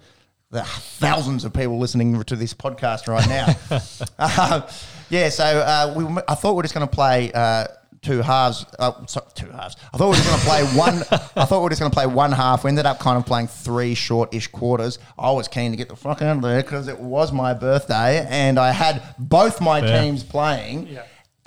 the 0.51 0.63
thousands 0.63 1.43
of 1.45 1.53
people 1.53 1.80
listening 1.80 2.22
to 2.23 2.35
this 2.35 2.53
podcast 2.53 3.07
right 3.07 3.27
now. 3.27 3.80
uh, 4.19 4.61
yeah, 5.09 5.30
so 5.30 5.43
uh, 5.43 5.93
we, 5.95 6.05
I 6.27 6.35
thought 6.35 6.53
we 6.53 6.59
are 6.59 6.63
just 6.63 6.73
going 6.73 6.88
to 6.88 6.93
play 6.93 7.31
uh, 7.34 7.65
two 8.01 8.22
halves. 8.22 8.65
Uh, 8.80 9.05
sorry, 9.07 9.26
two 9.34 9.49
halves. 9.49 9.76
I 9.93 9.97
thought 9.97 10.05
we 10.05 10.09
were 10.11 10.15
just 10.15 10.27
going 10.30 10.39
to 10.39 10.45
play 10.45 10.63
one. 10.77 10.95
I 11.35 11.45
thought 11.45 11.59
we 11.59 11.63
were 11.63 11.69
just 11.69 11.81
going 11.81 11.91
to 11.91 11.95
play 11.95 12.05
one 12.05 12.31
half. 12.31 12.63
We 12.63 12.69
ended 12.69 12.85
up 12.85 12.99
kind 12.99 13.17
of 13.17 13.26
playing 13.26 13.47
three 13.47 13.95
short-ish 13.95 14.47
quarters. 14.47 14.99
I 15.17 15.31
was 15.31 15.47
keen 15.47 15.72
to 15.72 15.77
get 15.77 15.89
the 15.89 15.95
fuck 15.95 16.22
out 16.22 16.38
of 16.38 16.43
there 16.43 16.61
because 16.61 16.88
it 16.88 16.99
was 16.99 17.31
my 17.34 17.53
birthday 17.53 18.26
and 18.30 18.59
I 18.59 18.72
had 18.72 19.01
both 19.17 19.59
my 19.59 19.81
Fair. 19.81 20.01
teams 20.03 20.23
playing. 20.23 20.88
Yeah. 20.88 21.03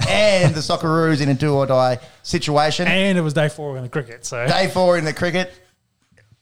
And 0.08 0.54
the 0.54 0.60
Socceroos 0.60 1.20
in 1.20 1.28
a 1.28 1.34
do 1.34 1.54
or 1.54 1.66
die 1.66 1.98
situation. 2.22 2.86
And 2.88 3.16
it 3.16 3.22
was 3.22 3.32
day 3.32 3.48
four 3.48 3.76
in 3.76 3.84
the 3.84 3.88
cricket. 3.88 4.26
So 4.26 4.46
Day 4.46 4.68
four 4.68 4.98
in 4.98 5.04
the 5.04 5.12
cricket, 5.14 5.52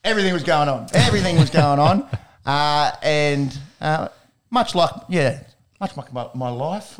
everything 0.03 0.33
was 0.33 0.43
going 0.43 0.69
on. 0.69 0.87
Everything 0.93 1.37
was 1.37 1.49
going 1.49 1.79
on, 1.79 2.07
uh, 2.47 2.91
and 3.03 3.55
uh, 3.81 4.07
much 4.49 4.73
like 4.73 4.91
yeah, 5.09 5.43
much 5.79 5.95
like 5.95 6.11
my, 6.11 6.29
my 6.33 6.49
life. 6.49 6.99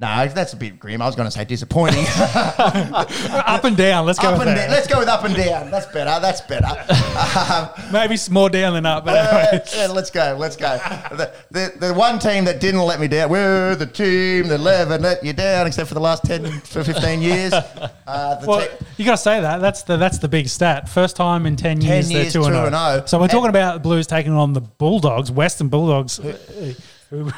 No, 0.00 0.26
that's 0.26 0.52
a 0.52 0.56
bit 0.56 0.80
grim. 0.80 1.00
I 1.00 1.06
was 1.06 1.14
going 1.14 1.28
to 1.28 1.30
say 1.30 1.44
disappointing. 1.44 2.04
Up 2.18 3.62
and 3.64 3.76
down. 3.76 4.04
Let's 4.06 4.18
go 4.18 4.30
up 4.30 4.38
with 4.40 4.48
and 4.48 4.56
that. 4.56 4.62
down. 4.66 4.70
Let's 4.70 4.86
go 4.88 4.98
with 4.98 5.08
up 5.08 5.22
and 5.24 5.36
down. 5.36 5.70
That's 5.70 5.86
better. 5.86 6.20
That's 6.20 6.40
better. 6.40 6.66
Um, 7.52 7.68
Maybe 7.92 8.14
it's 8.14 8.28
more 8.28 8.50
down 8.50 8.72
than 8.74 8.86
up. 8.86 9.04
But 9.04 9.14
uh, 9.16 9.60
yeah, 9.76 9.86
let's 9.86 10.10
go. 10.10 10.36
Let's 10.38 10.56
go. 10.56 10.76
The, 11.12 11.32
the, 11.52 11.72
the 11.86 11.94
one 11.94 12.18
team 12.18 12.44
that 12.46 12.60
didn't 12.60 12.80
let 12.80 12.98
me 13.00 13.06
down, 13.06 13.30
we're 13.30 13.76
the 13.76 13.86
team 13.86 14.48
that 14.48 14.60
never 14.60 14.98
let 14.98 15.24
you 15.24 15.32
down, 15.32 15.66
except 15.68 15.88
for 15.88 15.94
the 15.94 16.00
last 16.00 16.24
10 16.24 16.60
for 16.62 16.82
15 16.82 17.22
years. 17.22 17.52
Uh, 17.52 18.34
the 18.40 18.46
Well, 18.48 18.60
te- 18.66 18.84
you 18.96 19.04
got 19.04 19.12
to 19.12 19.16
say 19.18 19.40
that. 19.40 19.58
That's 19.60 19.82
the 19.84 19.96
that's 19.96 20.18
the 20.18 20.28
big 20.28 20.48
stat. 20.48 20.88
First 20.88 21.14
time 21.14 21.46
in 21.46 21.54
ten, 21.54 21.78
10 21.78 21.88
years, 21.88 22.12
years, 22.12 22.32
they're 22.32 22.42
two 22.42 22.46
and 22.46 22.54
2 22.54 22.60
and 22.64 22.74
zero. 22.74 22.94
0. 22.96 23.06
So 23.06 23.18
we're 23.18 23.24
And- 23.24 23.30
talking 23.30 23.50
about 23.50 23.74
the 23.74 23.80
Blues 23.80 24.06
taking 24.08 24.32
on 24.32 24.54
the 24.54 24.60
Bulldogs, 24.60 25.30
Western 25.30 25.68
Bulldogs, 25.68 26.16
who, 26.16 26.32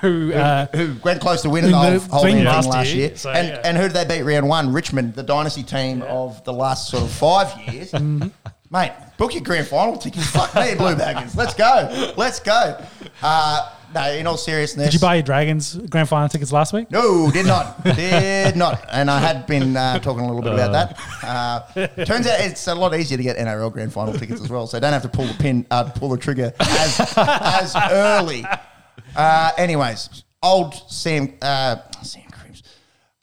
who 0.00 0.32
uh, 0.32 0.66
who 0.74 0.96
went 1.04 1.20
close 1.20 1.42
to 1.42 1.50
winning 1.50 1.70
the 1.70 1.76
whole, 1.76 1.98
whole 1.98 2.22
thing 2.22 2.44
last 2.44 2.68
last, 2.68 2.92
year. 2.92 3.08
year. 3.08 3.16
So, 3.16 3.30
and, 3.30 3.48
yeah. 3.48 3.60
and 3.64 3.76
who 3.76 3.84
did 3.84 3.92
they 3.92 4.18
beat 4.18 4.22
round 4.22 4.48
one? 4.48 4.72
Richmond, 4.72 5.14
the 5.14 5.22
dynasty 5.22 5.62
team 5.62 6.02
of 6.02 6.42
the 6.44 6.52
last 6.52 6.88
sort 6.88 7.02
of 7.04 7.10
five 7.10 7.52
years. 7.72 7.92
Mm-hmm. 8.06 8.28
Mate, 8.70 8.92
book 9.16 9.32
your 9.32 9.42
grand 9.42 9.66
final 9.66 9.96
tickets. 9.96 10.26
Fuck 10.26 10.54
me, 10.54 10.74
Blue 10.74 10.94
Baggers. 10.96 11.34
Let's 11.36 11.54
go. 11.54 12.12
Let's 12.16 12.40
go. 12.40 12.78
Uh, 13.22 13.72
no, 13.94 14.12
in 14.12 14.26
all 14.26 14.36
seriousness. 14.36 14.86
did 14.86 14.94
you 14.94 15.00
buy 15.00 15.14
your 15.14 15.22
Dragons 15.22 15.76
grand 15.76 16.08
final 16.08 16.28
tickets 16.28 16.52
last 16.52 16.72
week? 16.72 16.90
No, 16.90 17.30
did 17.30 17.46
not. 17.46 17.82
did 17.84 18.56
not. 18.56 18.84
And 18.92 19.10
I 19.10 19.20
had 19.20 19.46
been 19.46 19.76
uh, 19.76 19.98
talking 20.00 20.24
a 20.24 20.26
little 20.26 20.42
bit 20.42 20.52
about 20.52 20.72
that. 20.72 21.24
Uh, 21.24 22.04
turns 22.04 22.26
out 22.26 22.40
it's 22.40 22.66
a 22.66 22.74
lot 22.74 22.94
easier 22.94 23.16
to 23.16 23.22
get 23.22 23.36
NRL 23.36 23.72
grand 23.72 23.92
final 23.92 24.12
tickets 24.12 24.40
as 24.40 24.50
well, 24.50 24.66
so 24.66 24.78
don't 24.78 24.92
have 24.92 25.02
to 25.02 25.08
pull 25.08 25.26
the 25.26 25.34
pin, 25.34 25.66
uh, 25.70 25.84
pull 25.84 26.08
the 26.08 26.18
trigger 26.18 26.52
as 26.60 27.14
as 27.16 27.76
early. 27.90 28.44
Uh, 29.14 29.52
anyways, 29.56 30.24
old 30.42 30.74
Sam, 30.90 31.34
uh, 31.42 31.76
Sam 32.02 32.28
Cripps. 32.30 32.62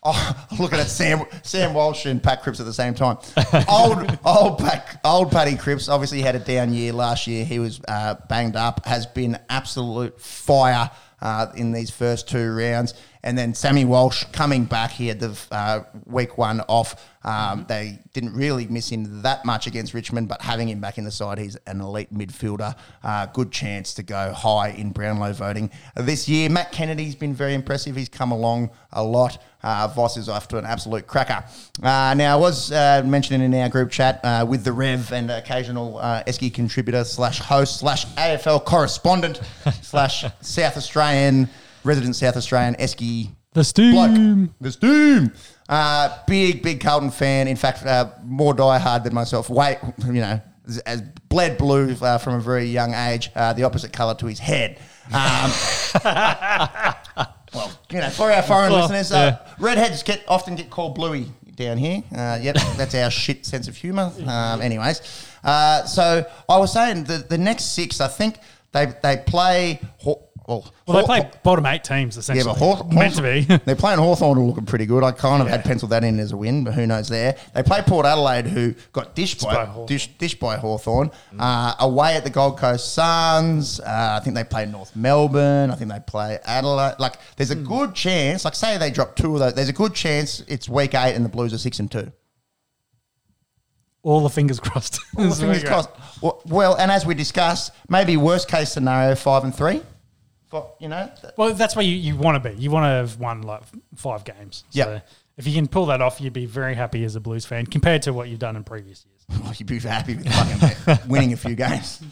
Oh, 0.03 0.47
looking 0.59 0.79
at 0.79 0.87
Sam, 0.87 1.23
Sam 1.43 1.73
Walsh 1.73 2.05
and 2.05 2.21
Pat 2.21 2.43
Cripps 2.43 2.59
at 2.59 2.65
the 2.65 2.73
same 2.73 2.93
time. 2.93 3.17
Old, 3.69 4.19
old, 4.25 4.59
Pat, 4.59 4.99
old 5.05 5.31
Paddy 5.31 5.55
Cripps 5.55 5.87
obviously 5.87 6.21
had 6.21 6.35
a 6.35 6.39
down 6.39 6.73
year 6.73 6.91
last 6.91 7.25
year. 7.27 7.45
He 7.45 7.59
was 7.59 7.79
uh, 7.87 8.15
banged 8.27 8.55
up. 8.55 8.85
Has 8.85 9.05
been 9.05 9.37
absolute 9.49 10.19
fire 10.19 10.91
uh, 11.23 11.47
in 11.55 11.71
these 11.71 11.89
first 11.89 12.27
two 12.27 12.53
rounds. 12.53 12.93
And 13.23 13.37
then 13.37 13.53
Sammy 13.53 13.85
Walsh 13.85 14.25
coming 14.33 14.65
back. 14.65 14.91
He 14.91 15.07
had 15.07 15.21
the 15.21 15.39
uh, 15.49 15.83
week 16.05 16.37
one 16.37 16.59
off. 16.67 17.09
Um, 17.23 17.65
they 17.69 17.99
didn't 18.11 18.33
really 18.33 18.67
miss 18.67 18.89
him 18.89 19.21
that 19.21 19.45
much 19.45 19.65
against 19.65 19.93
Richmond, 19.93 20.27
but 20.27 20.41
having 20.41 20.67
him 20.67 20.81
back 20.81 20.97
in 20.97 21.05
the 21.05 21.11
side, 21.11 21.39
he's 21.39 21.55
an 21.65 21.79
elite 21.79 22.13
midfielder. 22.13 22.75
Uh, 23.01 23.27
good 23.27 23.49
chance 23.49 23.93
to 23.93 24.03
go 24.03 24.33
high 24.33 24.71
in 24.71 24.91
Brownlow 24.91 25.31
voting 25.31 25.71
this 25.95 26.27
year. 26.27 26.49
Matt 26.49 26.73
Kennedy's 26.73 27.15
been 27.15 27.33
very 27.33 27.53
impressive. 27.53 27.95
He's 27.95 28.09
come 28.09 28.33
along 28.33 28.71
a 28.91 29.03
lot. 29.03 29.41
Uh, 29.63 29.87
Voss 29.95 30.17
is 30.17 30.27
off 30.27 30.47
to 30.49 30.57
an 30.57 30.65
absolute 30.65 31.07
cracker. 31.07 31.43
Uh, 31.81 32.13
now, 32.17 32.33
I 32.33 32.39
was 32.39 32.71
uh, 32.71 33.01
mentioning 33.05 33.41
in 33.53 33.59
our 33.61 33.69
group 33.69 33.89
chat 33.91 34.19
uh, 34.23 34.45
with 34.47 34.63
the 34.65 34.73
Rev 34.73 35.11
and 35.13 35.31
occasional 35.31 35.97
uh, 35.99 36.23
Esky 36.25 36.53
contributor 36.53 37.03
slash 37.05 37.39
host 37.39 37.79
slash 37.79 38.05
AFL 38.15 38.65
correspondent 38.65 39.39
slash 39.81 40.25
South 40.41 40.75
Australian, 40.77 41.47
resident 41.83 42.15
South 42.15 42.35
Australian 42.35 42.75
Esky 42.75 43.29
The 43.53 43.63
Steam. 43.63 43.91
bloke. 43.93 44.49
The 44.59 44.71
Steam. 44.71 45.31
Uh, 45.69 46.17
big, 46.27 46.61
big 46.61 46.81
Carlton 46.81 47.11
fan. 47.11 47.47
In 47.47 47.55
fact, 47.55 47.85
uh, 47.85 48.09
more 48.23 48.53
diehard 48.53 49.03
than 49.05 49.13
myself. 49.13 49.49
Wait, 49.49 49.77
you 50.05 50.11
know, 50.13 50.41
as, 50.67 50.79
as 50.79 51.01
bled 51.29 51.57
blue 51.57 51.95
uh, 52.01 52.17
from 52.17 52.33
a 52.35 52.39
very 52.41 52.65
young 52.65 52.93
age, 52.93 53.29
uh, 53.35 53.53
the 53.53 53.63
opposite 53.63 53.93
colour 53.93 54.13
to 54.15 54.25
his 54.25 54.39
head. 54.39 54.77
Um, 55.13 55.51
well, 57.53 57.71
you 57.91 57.99
know, 57.99 58.09
for 58.09 58.31
our 58.31 58.41
foreign 58.41 58.71
Well, 58.71 58.81
listeners, 58.81 59.11
uh, 59.11 59.37
redheads 59.59 60.03
get 60.03 60.23
often 60.27 60.55
get 60.55 60.69
called 60.69 60.95
bluey 60.95 61.27
down 61.55 61.77
here. 61.77 62.03
Uh, 62.15 62.39
yep, 62.41 62.55
that's 62.77 62.95
our 62.95 63.11
shit 63.11 63.45
sense 63.45 63.67
of 63.67 63.75
humour. 63.77 64.11
Um, 64.25 64.61
anyways, 64.61 65.01
uh, 65.43 65.85
so 65.85 66.25
I 66.49 66.57
was 66.57 66.73
saying 66.73 67.05
the 67.05 67.17
the 67.29 67.37
next 67.37 67.73
six, 67.73 68.01
I 68.01 68.07
think 68.07 68.37
they 68.71 68.93
they 69.01 69.17
play. 69.25 69.79
Ho- 69.99 70.27
well, 70.47 70.73
Well, 70.85 70.97
they 70.97 71.01
Haw- 71.01 71.05
play 71.21 71.31
bottom 71.43 71.65
eight 71.67 71.83
teams 71.83 72.17
essentially. 72.17 72.45
yeah, 72.45 72.53
but 72.59 72.59
Haw- 72.59 72.89
meant 72.89 73.15
to 73.15 73.21
be. 73.21 73.41
they're 73.65 73.75
playing 73.75 73.99
Hawthorn, 73.99 74.37
who 74.37 74.43
are 74.43 74.47
looking 74.47 74.65
pretty 74.65 74.85
good. 74.85 75.03
I 75.03 75.11
kind 75.11 75.41
of 75.41 75.47
had 75.47 75.63
penciled 75.63 75.91
that 75.91 76.03
in 76.03 76.19
as 76.19 76.31
a 76.33 76.37
win, 76.37 76.63
but 76.63 76.73
who 76.73 76.85
knows 76.85 77.07
there. 77.09 77.37
They 77.53 77.63
play 77.63 77.81
Port 77.81 78.05
Adelaide, 78.05 78.47
who 78.47 78.73
got 78.91 79.15
dished 79.15 79.41
by 79.41 79.53
by, 79.55 79.65
Hawthorn. 79.65 79.87
dish, 79.87 80.07
dished 80.17 80.39
by 80.39 80.57
Hawthorn. 80.57 81.11
Uh, 81.39 81.75
away 81.79 82.15
at 82.15 82.23
the 82.25 82.29
Gold 82.29 82.57
Coast 82.57 82.93
Suns. 82.93 83.79
Uh, 83.79 84.17
I 84.19 84.23
think 84.23 84.35
they 84.35 84.43
play 84.43 84.65
North 84.65 84.95
Melbourne. 84.95 85.71
I 85.71 85.75
think 85.75 85.91
they 85.91 85.99
play 86.05 86.39
Adelaide. 86.45 86.95
Like, 86.99 87.15
there's 87.37 87.51
a 87.51 87.55
good 87.55 87.95
chance, 87.95 88.43
like, 88.45 88.55
say 88.55 88.77
they 88.77 88.91
drop 88.91 89.15
two 89.15 89.33
of 89.33 89.39
those, 89.39 89.53
there's 89.53 89.69
a 89.69 89.73
good 89.73 89.93
chance 89.93 90.41
it's 90.47 90.67
week 90.67 90.93
eight 90.93 91.13
and 91.15 91.23
the 91.23 91.29
Blues 91.29 91.53
are 91.53 91.57
six 91.57 91.79
and 91.79 91.89
two. 91.89 92.11
All 94.01 94.19
the 94.21 94.29
fingers 94.29 94.59
crossed. 94.59 94.99
Well, 95.15 95.31
fingers 95.33 95.63
crossed. 95.63 95.89
Well, 96.21 96.41
well, 96.45 96.75
and 96.75 96.91
as 96.91 97.05
we 97.05 97.13
discussed, 97.15 97.71
maybe 97.87 98.17
worst 98.17 98.49
case 98.49 98.71
scenario, 98.71 99.15
five 99.15 99.43
and 99.45 99.55
three. 99.55 99.81
For, 100.53 100.71
you 100.79 100.87
know, 100.87 101.09
Well, 101.35 101.55
that's 101.55 101.75
where 101.75 101.83
you, 101.83 101.95
you 101.95 102.15
want 102.15 102.41
to 102.43 102.47
be. 102.51 102.55
You 102.61 102.69
want 102.69 102.83
to 102.83 102.89
have 102.89 103.19
won 103.19 103.41
like 103.41 103.63
five 103.95 104.23
games. 104.23 104.65
Yeah. 104.69 104.83
So 104.83 105.01
if 105.35 105.47
you 105.47 105.53
can 105.55 105.67
pull 105.67 105.87
that 105.87 105.99
off, 105.99 106.21
you'd 106.21 106.31
be 106.31 106.45
very 106.45 106.75
happy 106.75 107.03
as 107.05 107.15
a 107.15 107.19
Blues 107.19 107.43
fan 107.43 107.65
compared 107.65 108.03
to 108.03 108.13
what 108.13 108.29
you've 108.29 108.37
done 108.37 108.55
in 108.55 108.63
previous 108.63 109.03
years. 109.03 109.41
Well, 109.43 109.51
you'd 109.57 109.67
be 109.67 109.79
happy 109.79 110.15
with 110.15 110.31
fucking 110.31 110.99
winning 111.09 111.33
a 111.33 111.37
few 111.37 111.55
games. 111.55 112.03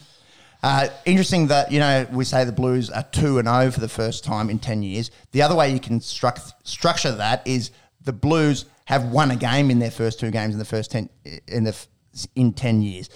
Uh, 0.64 0.88
interesting 1.06 1.48
that 1.48 1.72
you 1.72 1.80
know 1.80 2.08
we 2.12 2.26
say 2.26 2.44
the 2.44 2.52
Blues 2.52 2.90
are 2.90 3.04
two 3.12 3.38
and 3.38 3.48
zero 3.48 3.70
for 3.70 3.80
the 3.80 3.88
first 3.90 4.24
time 4.24 4.50
in 4.50 4.58
ten 4.58 4.82
years. 4.82 5.12
The 5.34 5.44
other 5.44 5.54
way 5.56 5.72
you 5.72 5.80
can 5.80 6.00
struct, 6.00 6.54
structure 6.64 7.12
that 7.12 7.46
is 7.46 7.70
the 8.04 8.14
Blues 8.14 8.66
have 8.86 9.06
won 9.12 9.30
a 9.30 9.36
game 9.36 9.70
in 9.70 9.78
their 9.78 9.92
first 9.92 10.20
two 10.20 10.32
games 10.32 10.54
in 10.56 10.60
the 10.60 10.66
first 10.66 10.90
ten 10.90 11.10
in 11.48 11.64
the 11.66 11.72
f- 11.72 11.88
in 12.36 12.54
ten 12.54 12.82
years. 12.82 13.08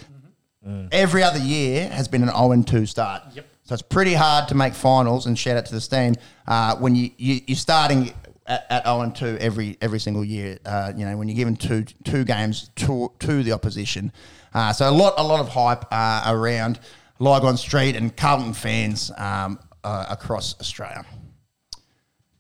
Every 0.92 1.24
other 1.24 1.40
year 1.40 1.90
has 1.90 2.08
been 2.08 2.22
an 2.22 2.30
zero 2.30 2.52
and 2.52 2.68
two 2.68 2.86
start. 2.86 3.24
Yep. 3.34 3.48
So 3.66 3.74
it's 3.74 3.82
pretty 3.82 4.14
hard 4.14 4.48
to 4.50 4.56
make 4.56 4.76
finals. 4.76 5.26
And 5.26 5.38
shout 5.38 5.58
out 5.58 5.66
to 5.66 5.74
the 5.74 5.82
steam 5.82 6.16
uh, 6.48 6.76
when 6.78 6.96
you, 6.96 7.10
you 7.18 7.42
you're 7.48 7.58
starting 7.58 8.14
at, 8.46 8.66
at 8.70 8.84
0 8.86 9.02
and 9.02 9.16
2 9.16 9.38
every 9.40 9.78
every 9.82 10.00
single 10.00 10.24
year. 10.24 10.60
Uh, 10.66 10.94
you 10.96 11.06
know 11.06 11.18
when 11.18 11.28
you're 11.28 11.36
given 11.36 11.56
two 11.56 11.84
two 12.04 12.24
games 12.24 12.70
to 12.76 13.12
to 13.20 13.44
the 13.44 13.52
opposition. 13.52 14.12
Uh, 14.54 14.72
so 14.72 14.90
a 14.90 14.92
lot 14.92 15.16
a 15.18 15.24
lot 15.24 15.40
of 15.40 15.50
hype 15.50 15.84
uh, 15.92 16.24
around 16.28 16.80
Lygon 17.20 17.58
Street 17.58 17.96
and 17.96 18.16
Carlton 18.16 18.54
fans 18.54 19.12
um, 19.18 19.60
uh, 19.84 20.06
across 20.10 20.60
Australia. 20.60 21.04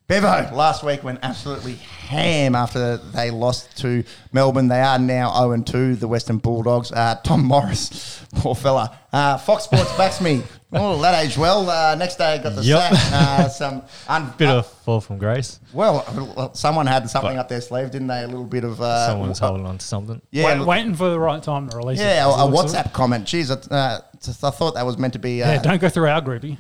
Bevo 0.08 0.52
last 0.54 0.84
week 0.84 1.04
went 1.04 1.18
absolutely 1.24 1.74
ham 1.74 2.54
after 2.54 2.98
they 2.98 3.32
lost 3.32 3.76
to 3.80 4.04
Melbourne. 4.32 4.68
They 4.68 4.80
are 4.80 5.00
now 5.00 5.34
0 5.36 5.54
and 5.54 5.66
2, 5.66 5.96
the 5.96 6.08
Western 6.08 6.38
Bulldogs. 6.38 6.92
Uh, 6.92 7.16
Tom 7.24 7.44
Morris, 7.44 8.24
poor 8.36 8.54
fella. 8.54 9.00
Uh, 9.12 9.40
Fox 9.40 9.64
Sports 9.64 9.98
backs 9.98 10.22
me. 10.22 10.44
Oh, 10.78 11.02
that 11.02 11.24
aged 11.24 11.38
well. 11.38 11.70
Uh, 11.70 11.96
next 11.96 12.16
day, 12.18 12.40
got 12.44 12.56
the 12.56 12.62
Yep. 12.62 12.94
sack. 12.94 13.14
Uh, 13.14 13.48
some 13.50 13.82
un- 14.08 14.34
Bit 14.38 14.50
uh, 14.50 14.58
of 14.58 14.68
fall 14.68 15.00
from 15.02 15.18
grace. 15.18 15.60
well, 15.74 16.52
someone 16.54 16.86
had 16.86 17.10
something 17.10 17.32
But- 17.36 17.40
up 17.40 17.50
their 17.50 17.62
sleeve, 17.62 17.92
didn't 17.92 18.08
they? 18.08 18.24
A 18.24 18.28
little 18.28 18.44
bit 18.46 18.64
of 18.64 18.82
uh, 18.82 19.08
Someone's 19.08 19.40
holding 19.40 19.66
on 19.66 19.78
to 19.78 19.86
something. 19.86 20.22
yeah, 20.32 20.46
Wait, 20.46 20.58
look- 20.60 20.68
waiting 20.68 20.94
for 20.96 21.10
the 21.10 21.20
right 21.20 21.42
time 21.42 21.70
to 21.70 21.78
release 21.78 22.00
it. 22.00 22.04
yeah, 22.04 22.26
a, 22.26 22.30
As 22.30 22.42
a 22.42 22.46
looks 22.46 22.74
like. 22.74 22.86
WhatsApp 22.86 22.94
comment. 22.94 23.26
Jeez, 23.26 23.50
uh, 23.72 24.02
I 24.48 24.52
thought 24.52 24.76
that 24.76 24.86
was 24.86 24.98
meant 24.98 25.14
to 25.14 25.20
be. 25.20 25.42
Uh, 25.42 25.54
Yeah, 25.54 25.62
don't 25.62 25.80
go 25.82 25.90
through 25.90 26.08
our 26.10 26.22
groupie. 26.22 26.58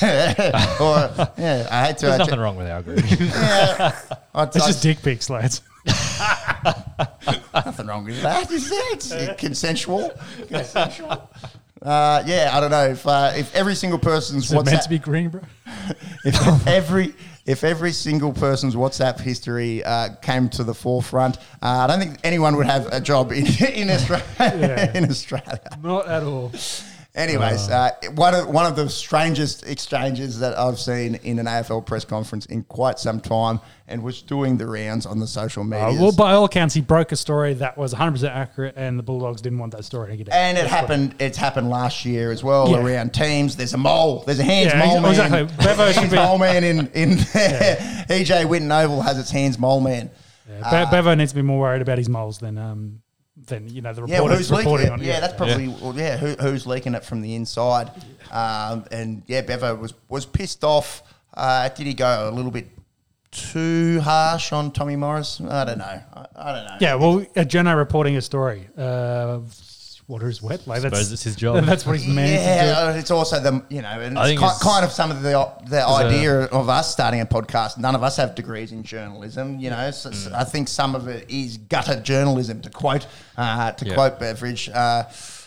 or, 0.80 1.30
yeah, 1.38 1.68
I 1.70 1.86
hate 1.86 1.98
to. 1.98 2.06
There's 2.06 2.14
uh, 2.14 2.16
nothing 2.18 2.32
check- 2.34 2.38
wrong 2.40 2.56
with 2.56 2.68
our 2.68 2.82
group. 2.82 3.00
yeah, 3.20 3.98
I- 4.34 4.42
It's 4.44 4.56
I- 4.56 4.66
just 4.66 4.82
dick 4.82 5.02
pics, 5.02 5.28
lads. 5.28 5.62
Nothing 7.54 7.86
wrong 7.86 8.04
with 8.04 8.20
that, 8.22 8.50
is 8.50 8.68
there? 8.70 8.92
It's 8.92 9.10
uh, 9.12 9.34
consensual. 9.38 10.12
Consensual. 10.48 11.30
Uh, 11.82 12.22
yeah, 12.26 12.50
I 12.52 12.60
don't 12.60 12.70
know 12.70 12.88
if 12.88 13.06
uh, 13.06 13.32
if 13.34 13.54
every 13.54 13.74
single 13.74 13.98
person's 13.98 14.44
Is 14.46 14.52
it 14.52 14.54
meant 14.56 14.68
WhatsApp, 14.68 14.82
to 14.82 14.88
be 14.90 14.98
green, 14.98 15.30
bro? 15.30 15.40
if 16.24 16.66
every 16.66 17.14
if 17.46 17.64
every 17.64 17.92
single 17.92 18.32
person's 18.32 18.74
WhatsApp 18.74 19.18
history 19.18 19.82
uh, 19.84 20.10
came 20.16 20.50
to 20.50 20.64
the 20.64 20.74
forefront, 20.74 21.38
uh, 21.38 21.40
I 21.62 21.86
don't 21.86 21.98
think 21.98 22.18
anyone 22.22 22.56
would 22.56 22.66
have 22.66 22.86
a 22.92 23.00
job 23.00 23.32
in 23.32 23.46
in 23.72 23.90
Australia. 23.90 24.24
Yeah. 24.38 24.92
in 24.94 25.08
Australia. 25.08 25.60
Not 25.82 26.06
at 26.06 26.22
all. 26.22 26.52
Anyways, 27.12 27.68
uh, 27.68 27.90
one 28.14 28.34
of 28.36 28.48
one 28.48 28.66
of 28.66 28.76
the 28.76 28.88
strangest 28.88 29.66
exchanges 29.66 30.38
that 30.38 30.56
I've 30.56 30.78
seen 30.78 31.16
in 31.16 31.40
an 31.40 31.46
AFL 31.46 31.84
press 31.84 32.04
conference 32.04 32.46
in 32.46 32.62
quite 32.62 33.00
some 33.00 33.20
time, 33.20 33.58
and 33.88 34.04
was 34.04 34.22
doing 34.22 34.58
the 34.58 34.66
rounds 34.68 35.06
on 35.06 35.18
the 35.18 35.26
social 35.26 35.64
media. 35.64 35.86
Uh, 35.88 35.94
well, 35.94 36.12
by 36.12 36.32
all 36.32 36.44
accounts, 36.44 36.72
he 36.72 36.80
broke 36.80 37.10
a 37.10 37.16
story 37.16 37.54
that 37.54 37.76
was 37.76 37.92
100% 37.92 38.30
accurate, 38.30 38.74
and 38.76 38.96
the 38.96 39.02
Bulldogs 39.02 39.42
didn't 39.42 39.58
want 39.58 39.72
that 39.74 39.84
story 39.84 40.12
to 40.12 40.16
get 40.18 40.28
out. 40.28 40.34
And 40.36 40.56
it 40.56 40.60
That's 40.62 40.72
happened. 40.72 41.14
It's 41.18 41.36
happened 41.36 41.68
last 41.68 42.04
year 42.04 42.30
as 42.30 42.44
well 42.44 42.70
Yeah. 42.70 42.78
around 42.84 43.12
teams. 43.12 43.56
There's 43.56 43.74
a 43.74 43.78
mole. 43.78 44.22
There's 44.24 44.38
a 44.38 44.44
hands 44.44 44.72
Yeah, 44.72 44.86
mole 44.86 45.00
man. 45.00 45.10
exactly. 45.10 45.64
Bevo 45.66 45.92
hands 45.92 46.12
mole 46.14 46.38
man 46.38 46.62
in 46.62 46.86
in 46.94 47.16
there. 47.34 48.04
EJ 48.08 48.44
Whitten 48.44 48.70
Oval 48.84 49.02
has 49.02 49.18
its 49.18 49.32
hands 49.32 49.58
mole 49.58 49.80
man. 49.80 50.10
Yeah, 50.48 50.84
Be- 50.84 50.90
Bevo 50.92 51.14
needs 51.16 51.32
to 51.32 51.36
be 51.36 51.42
more 51.42 51.58
worried 51.58 51.82
about 51.82 51.98
his 51.98 52.08
moles 52.08 52.38
than 52.38 52.56
um 52.56 53.00
than 53.50 53.68
you 53.68 53.82
know 53.82 53.92
the 53.92 54.00
Yeah, 54.06 54.20
well, 54.20 54.28
reporters 54.28 54.38
who's 54.38 54.50
leaking 54.50 54.64
reporting 54.72 54.86
it? 54.86 54.92
on. 54.92 55.02
Yeah, 55.02 55.20
that's 55.20 55.34
probably 55.34 55.68
well, 55.68 55.94
yeah. 55.94 56.16
Who, 56.16 56.28
who's 56.42 56.66
leaking 56.66 56.94
it 56.94 57.04
from 57.04 57.20
the 57.20 57.34
inside? 57.34 57.90
Um, 58.30 58.84
and 58.90 59.22
yeah, 59.26 59.42
Bevo 59.42 59.74
was 59.76 59.92
was 60.08 60.24
pissed 60.26 60.64
off. 60.64 61.02
Uh, 61.34 61.68
did 61.68 61.86
he 61.86 61.94
go 61.94 62.28
a 62.28 62.32
little 62.32 62.50
bit 62.50 62.68
too 63.30 64.00
harsh 64.00 64.52
on 64.52 64.72
Tommy 64.72 64.96
Morris? 64.96 65.40
I 65.40 65.64
don't 65.64 65.78
know. 65.78 65.84
I, 65.84 66.26
I 66.36 66.52
don't 66.52 66.64
know. 66.64 66.76
Yeah, 66.80 66.94
well, 66.96 67.18
a 67.36 67.44
journo 67.44 67.76
reporting 67.76 68.16
a 68.16 68.20
story. 68.22 68.68
Uh, 68.76 69.40
water 70.10 70.28
is 70.28 70.42
wet. 70.42 70.66
Like 70.66 70.82
that's 70.82 70.94
Suppose 70.96 71.12
it's 71.12 71.22
his 71.22 71.36
job. 71.36 71.64
That's 71.70 71.86
what 71.86 71.96
he's 71.96 72.06
meant 72.08 72.28
to 72.28 72.34
do. 72.36 72.40
Yeah, 72.42 72.94
it's 72.96 73.10
also 73.10 73.38
the 73.40 73.62
you 73.70 73.80
know, 73.80 73.88
and 74.00 74.18
I 74.18 74.22
it's 74.22 74.28
think 74.30 74.40
ki- 74.40 74.46
it's- 74.46 74.62
kind 74.62 74.84
of 74.84 74.90
some 74.92 75.10
of 75.10 75.22
the 75.22 75.30
the 75.68 75.80
a- 75.86 75.94
idea 76.04 76.32
of 76.46 76.68
us 76.68 76.90
starting 76.92 77.20
a 77.20 77.26
podcast. 77.26 77.78
None 77.78 77.94
of 77.94 78.02
us 78.02 78.16
have 78.16 78.34
degrees 78.34 78.72
in 78.72 78.82
journalism. 78.82 79.58
You 79.60 79.70
know, 79.70 79.90
so, 79.92 80.10
Mm. 80.10 80.14
so 80.14 80.32
I 80.34 80.44
think 80.44 80.68
some 80.68 80.94
of 80.94 81.06
it 81.08 81.30
is 81.30 81.56
gutter 81.58 82.00
journalism. 82.00 82.60
To 82.62 82.70
quote 82.70 83.06
uh, 83.38 83.70
to 83.72 83.86
Yeah. 83.86 83.94
quote 83.94 84.18
Beveridge. 84.18 84.68
Uh, 84.68 85.04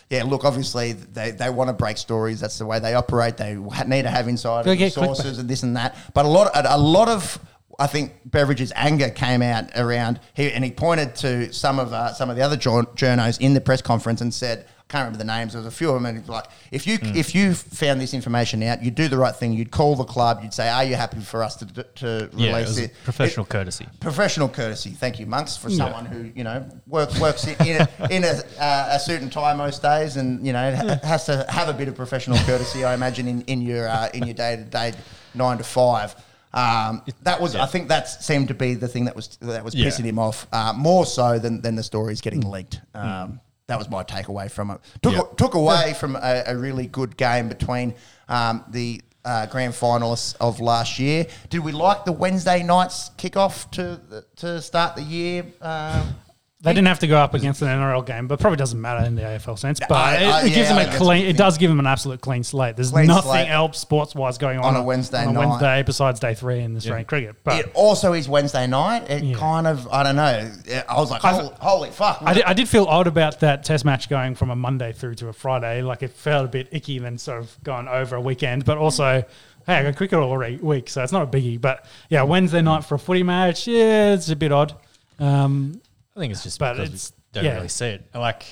yeah, 0.10 0.24
look, 0.24 0.44
obviously 0.46 0.92
they, 0.94 1.32
they 1.32 1.50
want 1.50 1.70
to 1.70 1.74
break 1.74 1.98
stories. 1.98 2.40
That's 2.40 2.58
the 2.60 2.66
way 2.68 2.78
they 2.80 2.94
operate. 2.94 3.36
They 3.38 3.56
ha- 3.56 3.86
need 3.88 4.04
to 4.04 4.10
have 4.10 4.28
insider 4.28 4.64
Go 4.66 4.76
get 4.76 4.94
sources 4.94 5.40
and 5.40 5.50
this 5.50 5.64
and 5.64 5.76
that. 5.76 5.96
But 6.14 6.26
a 6.26 6.28
lot, 6.28 6.56
a, 6.56 6.76
a 6.76 6.78
lot 6.78 7.10
of, 7.10 7.40
I 7.80 7.88
think 7.88 8.14
Beveridge's 8.30 8.72
anger 8.76 9.10
came 9.10 9.42
out 9.42 9.70
around 9.76 10.20
he 10.36 10.52
and 10.52 10.64
he 10.64 10.72
pointed 10.72 11.16
to 11.18 11.52
some 11.54 11.80
of 11.80 11.92
uh, 11.94 12.14
some 12.14 12.30
of 12.30 12.36
the 12.36 12.42
other 12.44 12.58
jour- 12.58 12.86
journos 12.96 13.40
in 13.42 13.54
the 13.54 13.62
press 13.62 13.82
conference 13.82 14.22
and 14.22 14.32
said, 14.34 14.66
I 14.68 14.84
can't 14.94 15.06
remember 15.06 15.18
the 15.18 15.24
names. 15.40 15.54
There 15.54 15.60
was 15.60 15.66
a 15.74 15.76
few 15.76 15.90
of 15.90 15.96
them, 15.96 16.06
and 16.06 16.28
like, 16.30 16.46
if 16.72 16.86
you 16.86 16.98
Hmm. 17.00 17.16
if 17.16 17.34
you 17.34 17.56
found 17.56 18.00
this 18.00 18.14
information 18.14 18.62
out, 18.62 18.84
you'd 18.84 18.94
do 18.94 19.08
the 19.08 19.18
right 19.18 19.36
thing. 19.36 19.54
You'd 19.54 19.72
call 19.72 19.96
the 19.96 20.04
club. 20.04 20.42
You'd 20.44 20.54
say, 20.54 20.70
Are 20.70 20.84
you 20.84 20.96
happy 20.96 21.20
for 21.22 21.42
us 21.42 21.56
to 21.56 21.66
to 21.66 22.30
yeah, 22.36 22.50
it 22.50 22.54
release 22.54 22.68
was 22.68 22.78
it? 22.78 22.94
professional 23.04 23.46
It- 23.48 23.50
courtesy. 23.50 23.88
Professional 24.00 24.50
courtesy. 24.50 24.92
Thank 24.92 25.20
you, 25.20 25.26
monks, 25.26 25.58
for 25.58 25.72
someone 25.72 26.06
who 26.06 26.30
you 26.36 26.44
know 26.44 26.64
work, 26.86 27.12
works 27.16 27.48
in, 27.48 27.56
in, 27.66 27.82
a, 27.82 28.08
in 28.12 28.24
a, 28.24 28.44
uh, 28.60 28.90
a 28.92 29.00
suit 29.00 29.22
and 29.24 29.32
tie 29.32 29.56
most 29.56 29.82
days, 29.82 30.16
and 30.18 30.46
you 30.46 30.54
know 30.54 30.76
ha- 30.76 31.00
has 31.02 31.26
to 31.26 31.44
have 31.50 31.70
a 31.70 31.74
bit 31.74 31.88
of 31.88 31.96
professional 31.96 32.38
courtesy. 32.46 32.86
I 32.86 32.94
imagine 32.94 33.28
in, 33.28 33.42
in 33.44 33.62
your 33.62 33.88
uh, 33.88 34.10
in 34.14 34.26
your 34.28 34.36
day 34.36 34.58
to 34.58 34.64
day 34.64 34.94
nine 35.34 35.58
to 35.58 35.64
five. 35.64 36.14
Um, 36.54 37.02
that 37.24 37.42
was, 37.42 37.56
I 37.56 37.66
think, 37.66 37.88
that 37.90 38.08
seemed 38.08 38.50
to 38.50 38.54
be 38.54 38.76
the 38.76 38.88
thing 38.88 39.06
that 39.06 39.16
was 39.16 39.38
that 39.42 39.64
was 39.64 39.74
Yeah. 39.74 39.88
pissing 39.88 40.06
him 40.06 40.20
off 40.20 40.48
uh, 40.52 40.74
more 40.74 41.06
so 41.06 41.40
than 41.40 41.62
than 41.62 41.76
the 41.76 41.84
stories 41.84 42.22
getting 42.22 42.42
leaked. 42.50 42.80
Um, 42.94 43.40
that 43.68 43.80
was 43.80 43.90
my 43.90 44.04
takeaway 44.04 44.52
from 44.52 44.72
it. 44.72 44.80
Took, 45.02 45.14
Yep. 45.14 45.38
took 45.38 45.54
away 45.56 45.94
from 45.94 46.16
a, 46.16 46.44
a 46.48 46.56
really 46.58 46.86
good 46.86 47.16
game 47.18 47.48
between 47.50 47.96
um, 48.28 48.64
the 48.70 49.02
uh, 49.26 49.46
grand 49.48 49.74
finalists 49.74 50.36
of 50.42 50.60
last 50.60 51.00
year. 51.00 51.26
Did 51.50 51.62
we 51.62 51.72
like 51.72 52.04
the 52.06 52.12
Wednesday 52.12 52.62
nights 52.62 53.10
kickoff 53.18 53.72
to 53.72 54.00
to 54.38 54.62
start 54.62 54.96
the 54.96 55.02
year? 55.04 55.46
Um, 55.62 56.16
They 56.64 56.74
didn't 56.74 56.88
have 56.88 57.00
to 57.00 57.08
go 57.08 57.18
up 57.18 57.34
against 57.34 57.62
an 57.62 57.68
NRL 57.68 58.06
game, 58.06 58.28
but 58.28 58.40
probably 58.40 58.56
doesn't 58.56 58.80
matter 58.80 59.06
in 59.06 59.16
the 59.16 59.22
AFL 59.22 59.60
sense. 59.60 59.82
But 59.82 59.92
I- 59.92 60.16
I- 60.16 60.16
it, 60.16 60.46
it 60.46 60.56
gives 60.56 60.58
yeah, 60.58 60.64
them 60.70 60.78
I 60.78 60.82
a 60.82 60.86
think 60.86 60.98
clean. 60.98 61.26
It 61.26 61.36
does 61.36 61.58
give 61.58 61.70
them 61.70 61.80
an 61.82 61.86
absolute 61.88 62.22
clean 62.22 62.44
slate. 62.44 62.78
There's 62.78 62.92
Clean 62.92 63.06
nothing 63.06 63.32
slate. 63.32 63.50
else 63.50 63.78
sports 63.80 64.16
wise 64.16 64.38
going 64.38 64.60
on 64.60 64.66
On 64.74 64.76
a 64.78 64.84
Wednesday 64.84 65.24
on 65.26 65.30
a 65.30 65.34
night. 65.34 65.46
Wednesday 65.48 65.84
besides 65.84 66.22
day 66.22 66.34
three 66.36 66.60
in 66.62 66.74
the 66.74 66.78
Australian 66.78 67.06
cricket. 67.06 67.36
But 67.44 67.60
it 67.60 67.72
also 67.74 68.14
is 68.14 68.30
Wednesday 68.30 68.66
night. 68.66 69.10
It 69.10 69.24
Yeah. 69.26 69.36
kind 69.36 69.68
of, 69.68 69.88
I 69.92 70.04
don't 70.04 70.16
know. 70.16 70.52
I 70.88 70.96
was 70.98 71.12
like, 71.12 71.26
I- 71.26 71.34
holy, 71.34 71.54
holy 71.60 71.90
fuck. 71.90 72.20
I 72.22 72.34
did, 72.34 72.44
I 72.46 72.54
did 72.54 72.70
feel 72.70 72.86
odd 72.86 73.08
about 73.08 73.42
that 73.42 73.66
test 73.66 73.84
match 73.84 74.08
going 74.08 74.34
from 74.34 74.50
a 74.50 74.56
Monday 74.56 74.94
through 74.94 75.16
to 75.16 75.28
a 75.28 75.34
Friday. 75.34 75.82
Like 75.82 76.02
it 76.02 76.12
felt 76.12 76.46
a 76.46 76.48
bit 76.48 76.70
icky 76.72 76.98
than 76.98 77.18
sort 77.18 77.40
of 77.42 77.62
going 77.66 77.90
over 77.90 78.16
a 78.16 78.22
weekend. 78.22 78.64
But 78.64 78.78
also, 78.78 79.24
hey, 79.68 79.76
I 79.76 79.84
got 79.84 79.98
cricket 79.98 80.18
all 80.20 80.38
re- 80.38 80.60
week, 80.62 80.88
so 80.90 81.04
it's 81.04 81.12
not 81.12 81.24
a 81.24 81.28
biggie. 81.28 81.60
But 81.60 81.86
yeah, 82.10 82.24
Wednesday 82.24 82.62
night 82.62 82.86
for 82.86 82.96
a 82.96 83.00
footy 83.00 83.24
match, 83.24 83.68
yeah, 83.68 84.14
it's 84.14 84.30
a 84.30 84.36
bit 84.38 84.54
odd. 84.54 84.74
Um, 85.20 85.82
I 86.16 86.20
think 86.20 86.32
it's 86.34 86.44
just 86.44 86.60
But 86.60 86.74
because 86.74 86.90
it's- 86.90 87.14
we 87.16 87.40
don't 87.42 87.46
yeah. 87.46 87.56
really 87.56 87.68
see 87.68 87.88
it. 87.88 88.06
Like, 88.14 88.46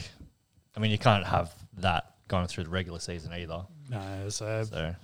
I 0.76 0.80
mean, 0.80 0.92
you 0.92 0.98
can't 0.98 1.26
have 1.26 1.54
that 1.78 2.06
going 2.28 2.48
through 2.48 2.64
the 2.66 2.70
regular 2.72 3.00
season 3.00 3.32
either. 3.34 3.64
no, 3.90 4.30
so 4.30 4.64
So 4.64 4.96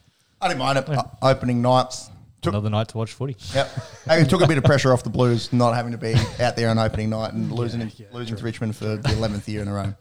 I 0.42 0.48
didn't 0.48 0.60
mind 0.60 0.80
it. 0.80 0.90
O- 0.90 1.12
Opening 1.22 1.62
nights. 1.62 2.10
Took, 2.42 2.54
another 2.54 2.70
night 2.70 2.88
to 2.90 2.98
watch 2.98 3.14
footy. 3.14 3.36
Yep. 3.56 3.70
Hey, 4.08 4.22
It 4.22 4.30
took 4.30 4.42
a 4.42 4.48
bit 4.48 4.58
of 4.60 4.64
pressure 4.64 4.94
off 4.94 5.04
the 5.04 5.10
Blues 5.10 5.52
not 5.52 5.74
having 5.74 5.92
to 5.94 5.98
be 5.98 6.14
out 6.40 6.56
there 6.56 6.70
on 6.70 6.78
opening 6.78 7.10
night 7.10 7.34
and 7.34 7.52
losing 7.60 7.82
yeah, 7.98 8.06
losing 8.12 8.36
to 8.36 8.44
Richmond 8.44 8.76
for 8.76 8.96
the 8.96 9.12
eleventh 9.14 9.50
year 9.50 9.62
in 9.64 9.68
a 9.68 9.74
row. 9.74 9.94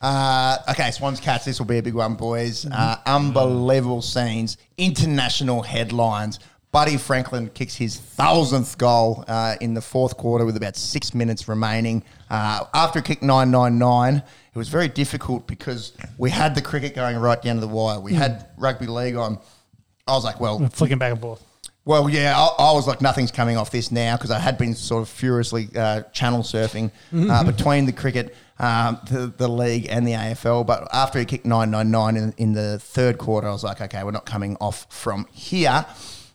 Uh, 0.00 0.56
okay, 0.70 0.90
Swans 0.92 1.20
Cats. 1.20 1.44
This 1.44 1.58
will 1.58 1.66
be 1.66 1.78
a 1.78 1.82
big 1.82 1.94
one, 1.94 2.14
boys. 2.14 2.66
Uh, 2.66 2.96
unbelievable 3.04 4.00
scenes, 4.00 4.56
international 4.78 5.62
headlines. 5.62 6.38
Buddy 6.72 6.96
Franklin 6.98 7.48
kicks 7.52 7.74
his 7.74 7.96
thousandth 7.96 8.78
goal 8.78 9.24
uh, 9.26 9.56
in 9.60 9.74
the 9.74 9.80
fourth 9.80 10.16
quarter 10.16 10.44
with 10.46 10.56
about 10.56 10.76
six 10.76 11.14
minutes 11.14 11.48
remaining. 11.48 12.04
Uh, 12.28 12.64
after 12.72 13.00
kick 13.00 13.22
nine 13.22 13.50
nine 13.50 13.76
nine, 13.78 14.16
it 14.16 14.58
was 14.58 14.68
very 14.68 14.86
difficult 14.86 15.48
because 15.48 15.92
we 16.16 16.30
had 16.30 16.54
the 16.54 16.62
cricket 16.62 16.94
going 16.94 17.16
right 17.16 17.42
down 17.42 17.56
to 17.56 17.60
the 17.60 17.66
wire. 17.68 17.98
We 17.98 18.14
had 18.14 18.46
rugby 18.56 18.86
league 18.86 19.16
on. 19.16 19.38
I 20.06 20.12
was 20.12 20.24
like, 20.24 20.38
well, 20.40 20.64
flicking 20.68 20.98
back 20.98 21.12
and 21.12 21.20
forth. 21.20 21.44
well, 21.84 22.08
yeah, 22.08 22.34
I, 22.38 22.70
I 22.70 22.72
was 22.72 22.86
like, 22.86 23.00
nothing's 23.00 23.32
coming 23.32 23.56
off 23.56 23.70
this 23.72 23.90
now 23.90 24.16
because 24.16 24.30
I 24.30 24.38
had 24.38 24.56
been 24.56 24.74
sort 24.74 25.02
of 25.02 25.08
furiously 25.08 25.68
uh, 25.76 26.02
channel 26.12 26.42
surfing 26.42 26.92
uh, 27.12 27.42
between 27.44 27.86
the 27.86 27.92
cricket, 27.92 28.34
um, 28.60 29.00
the, 29.10 29.32
the 29.36 29.48
league, 29.48 29.86
and 29.90 30.06
the 30.06 30.12
AFL. 30.12 30.64
But 30.66 30.86
after 30.92 31.18
he 31.18 31.24
kicked 31.24 31.46
999 31.46 32.16
in, 32.16 32.34
in 32.38 32.52
the 32.52 32.78
third 32.78 33.18
quarter, 33.18 33.48
I 33.48 33.52
was 33.52 33.64
like, 33.64 33.80
okay, 33.80 34.04
we're 34.04 34.12
not 34.12 34.24
coming 34.26 34.56
off 34.60 34.86
from 34.88 35.26
here. 35.32 35.84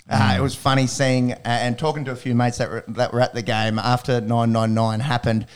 Uh, 0.10 0.36
It 0.38 0.42
was 0.42 0.56
funny 0.56 0.88
seeing 0.88 1.32
uh, 1.34 1.38
and 1.46 1.78
talking 1.80 2.06
to 2.06 2.12
a 2.12 2.16
few 2.16 2.36
mates 2.36 2.58
that 2.60 2.70
were, 2.70 2.84
that 2.90 3.12
were 3.14 3.22
at 3.22 3.34
the 3.34 3.42
game 3.42 3.80
after 3.80 4.22
999 4.22 5.00
happened. 5.00 5.48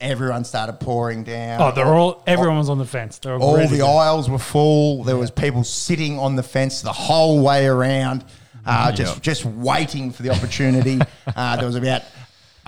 Everyone 0.00 0.44
started 0.44 0.74
pouring 0.80 1.24
down. 1.24 1.60
Oh, 1.60 1.72
they're 1.72 1.84
all. 1.86 2.22
Everyone 2.26 2.56
was 2.58 2.70
on 2.70 2.78
the 2.78 2.86
fence. 2.86 3.20
All 3.26 3.56
ready 3.56 3.76
the 3.76 3.84
aisles 3.84 4.30
were 4.30 4.38
full. 4.38 5.02
There 5.02 5.16
was 5.16 5.30
people 5.32 5.64
sitting 5.64 6.18
on 6.20 6.36
the 6.36 6.42
fence 6.44 6.82
the 6.82 6.92
whole 6.92 7.42
way 7.42 7.66
around, 7.66 8.24
uh, 8.64 8.92
just 8.92 9.20
just 9.22 9.44
waiting 9.44 10.12
for 10.12 10.22
the 10.22 10.30
opportunity. 10.30 11.00
uh, 11.36 11.56
there 11.56 11.66
was 11.66 11.74
about 11.74 12.02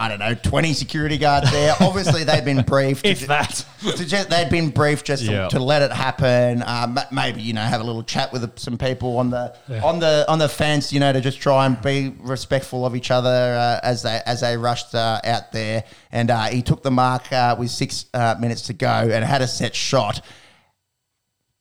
I 0.01 0.09
don't 0.09 0.19
know 0.19 0.35
twenty 0.35 0.73
security 0.73 1.19
guards 1.19 1.51
there. 1.53 1.75
Obviously, 1.81 2.25
they'd 2.25 2.45
been 2.45 2.63
briefed. 2.63 3.05
If 3.05 3.21
to, 3.21 3.27
that. 3.29 3.65
to 3.97 4.07
just, 4.07 4.31
they'd 4.31 4.49
been 4.49 4.71
briefed 4.71 5.05
just 5.05 5.27
to, 5.27 5.31
Yeah. 5.31 5.49
to 5.49 5.61
let 5.61 5.83
it 5.83 5.93
happen. 5.93 6.63
Um, 6.67 6.99
maybe 7.13 7.43
you 7.43 7.53
know 7.53 7.61
have 7.61 7.83
a 7.83 7.85
little 7.85 8.03
chat 8.03 8.33
with 8.33 8.59
some 8.59 8.79
people 8.79 9.19
on 9.19 9.29
the 9.29 9.55
Yeah. 9.69 9.85
on 9.85 9.99
the 9.99 10.25
on 10.27 10.39
the 10.39 10.49
fence. 10.49 10.91
You 10.93 11.01
know 11.01 11.13
to 11.13 11.21
just 11.21 11.39
try 11.41 11.67
and 11.67 11.81
be 11.83 12.15
respectful 12.21 12.87
of 12.87 12.97
each 12.97 13.11
other 13.11 13.29
uh, 13.29 13.81
as 13.83 14.03
they 14.03 14.21
as 14.25 14.41
they 14.41 14.57
rushed 14.57 14.95
uh, 14.95 15.21
out 15.23 15.53
there. 15.53 15.85
And 16.13 16.31
uh, 16.31 16.45
he 16.47 16.63
took 16.63 16.83
the 16.83 16.91
mark 16.91 17.31
uh, 17.33 17.55
with 17.59 17.71
six 17.71 18.07
uh, 18.15 18.37
minutes 18.41 18.63
to 18.63 18.73
go 18.73 18.89
and 18.89 19.23
had 19.25 19.43
a 19.43 19.47
set 19.47 19.75
shot. 19.75 20.23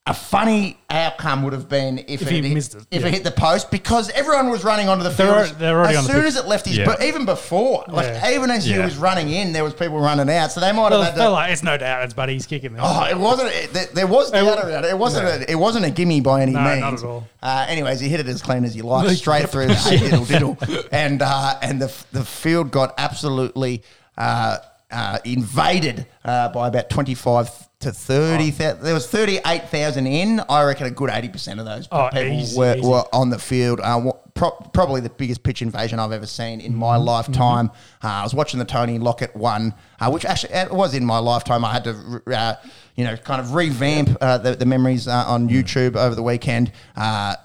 A 0.10 0.14
funny 0.14 0.76
outcome 0.90 1.44
would 1.44 1.53
have 1.53 1.69
been 1.69 1.99
if, 1.99 2.22
If 2.22 2.23
it, 2.23 2.30
he 2.31 2.41
hit- 2.41 2.53
missed 2.56 2.73
it, 2.73 2.84
If 2.90 3.02
yeah. 3.03 3.07
it 3.10 3.14
hit 3.14 3.23
the 3.23 3.30
post 3.31 3.69
because 3.69 4.10
everyone 4.10 4.49
was 4.49 4.64
running 4.64 4.90
onto 4.90 5.03
the 5.03 5.11
They're 5.11 5.45
field. 5.45 5.60
they're 5.60 5.77
already 5.77 5.98
as 5.98 6.06
on 6.10 6.11
soon 6.15 6.26
as 6.26 6.36
it 6.36 6.45
left 6.45 6.65
his, 6.65 6.77
Yeah. 6.77 6.86
but 6.86 7.03
even 7.03 7.26
before, 7.26 7.84
like 7.88 8.07
Yeah. 8.07 8.31
even 8.36 8.49
as 8.49 8.65
he 8.65 8.77
was 8.80 8.98
running 8.98 9.30
in, 9.30 9.53
there 9.53 9.64
was 9.64 9.73
people 9.76 9.99
running 9.99 10.27
out. 10.36 10.52
So 10.52 10.61
they 10.61 10.72
might 10.72 10.91
have 10.91 10.99
Well, 10.99 11.03
had 11.03 11.15
to, 11.15 11.30
like 11.30 11.52
it's 11.52 11.61
no 11.64 11.77
doubt 11.77 12.03
it's 12.06 12.15
Buddy's 12.15 12.48
kicking. 12.48 12.73
This. 12.73 12.81
Oh, 12.84 13.03
it 13.06 13.18
wasn't. 13.19 13.49
It, 13.53 13.94
there- 13.94 14.07
was 14.07 14.31
doubt 14.31 14.57
about 14.57 14.84
it. 14.84 14.90
It 14.90 14.98
wasn't. 14.98 15.26
No. 15.26 15.31
A, 15.48 15.52
it 15.52 15.56
wasn't 15.60 15.86
a 15.86 15.91
gimme 15.91 16.22
by 16.22 16.41
any 16.41 16.53
No, 16.53 16.61
means. 16.64 16.81
not 16.81 16.94
at 16.94 17.03
all. 17.03 17.27
Uh, 17.44 17.65
anyways, 17.69 17.99
he 17.99 18.10
hit 18.10 18.19
it 18.19 18.27
as 18.27 18.41
clean 18.41 18.65
as 18.65 18.73
he 18.73 18.81
liked, 18.81 19.11
straight 19.18 19.48
through 19.49 19.68
the 19.68 19.76
diddle 20.02 20.26
diddle, 20.26 20.57
and 20.91 21.22
uh, 21.22 21.53
and 21.61 21.80
the 21.80 21.94
the 22.11 22.26
field 22.26 22.72
got 22.72 22.95
absolutely 22.98 23.84
uh, 24.18 24.57
uh, 24.91 25.19
invaded 25.23 26.07
uh, 26.26 26.49
by 26.49 26.68
about 26.68 26.90
twenty 26.90 27.14
five 27.14 27.52
to 27.80 27.91
thirty. 27.93 28.51
thou- 28.51 28.73
There 28.73 28.93
was 28.93 29.07
thirty 29.07 29.39
eight 29.45 29.69
thousand 29.69 30.07
in. 30.07 30.41
I 30.49 30.64
reckon 30.64 30.88
a 30.88 30.91
good 30.91 31.10
eighty 31.10 31.30
percent 31.30 31.60
of 31.60 31.65
those 31.65 31.88
Oh, 31.91 32.10
people 32.11 32.27
easy, 32.34 32.57
were, 32.57 32.76
easy. 32.76 32.85
were 32.88 33.03
on 33.14 33.30
the 33.30 33.39
field. 33.39 33.80
Uh, 33.81 34.11
pro- 34.34 34.51
probably 34.73 34.99
the 35.01 35.10
biggest 35.10 35.43
pitch 35.43 35.61
invasion 35.61 35.97
I've 35.99 36.11
ever 36.11 36.26
seen 36.26 36.60
in 36.60 36.72
Mm-hmm. 36.72 36.80
my 36.80 36.97
lifetime. 36.97 37.72
Uh, 38.03 38.07
I 38.07 38.23
was 38.23 38.34
watching 38.34 38.60
the 38.60 38.65
Tony 38.65 38.99
Lockett 38.99 39.34
one, 39.35 39.73
uh, 39.99 40.10
which 40.11 40.26
actually 40.26 40.53
it 40.53 40.72
was 40.72 40.93
in 40.93 41.06
my 41.06 41.19
lifetime. 41.19 41.64
I 41.64 41.72
had 41.72 41.84
to, 41.85 42.22
uh, 42.35 42.56
you 42.95 43.06
know, 43.06 43.15
kind 43.15 43.39
of 43.39 43.53
revamp 43.53 44.18
uh, 44.19 44.38
the, 44.39 44.56
the 44.56 44.65
memories 44.65 45.07
uh, 45.07 45.23
on 45.27 45.47
Mm. 45.47 45.51
YouTube 45.64 45.95
over 45.95 46.15
the 46.15 46.23
weekend. 46.23 46.73
Uh, 46.97 47.35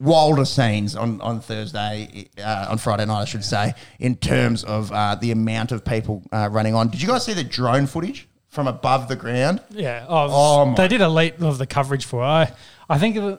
wilder 0.00 0.44
scenes 0.44 0.94
on 0.96 1.20
on 1.20 1.40
Thursday, 1.40 2.28
uh, 2.38 2.66
on 2.68 2.78
Friday 2.78 3.04
night, 3.06 3.22
I 3.22 3.24
should 3.26 3.44
say, 3.44 3.74
in 4.00 4.16
terms 4.16 4.64
of 4.64 4.90
uh, 4.90 5.14
the 5.16 5.30
amount 5.30 5.70
of 5.70 5.84
people 5.84 6.22
uh, 6.32 6.48
running 6.50 6.74
on. 6.74 6.88
Did 6.88 7.00
you 7.02 7.06
guys 7.08 7.24
see 7.24 7.32
the 7.32 7.42
drone 7.44 7.86
footage 7.86 8.28
from 8.52 8.68
above 8.68 9.08
the 9.08 9.16
ground? 9.16 9.60
Yeah. 9.70 10.04
Oh, 10.08 10.28
Oh, 10.30 10.64
my- 10.66 10.74
they 10.76 10.86
did 10.86 11.00
a 11.00 11.08
late 11.08 11.40
of 11.40 11.58
the 11.58 11.66
coverage 11.66 12.04
for. 12.04 12.22
it. 12.22 12.26
I 12.26 12.52
I 12.88 12.98
think 12.98 13.16
it 13.16 13.20
was- 13.22 13.38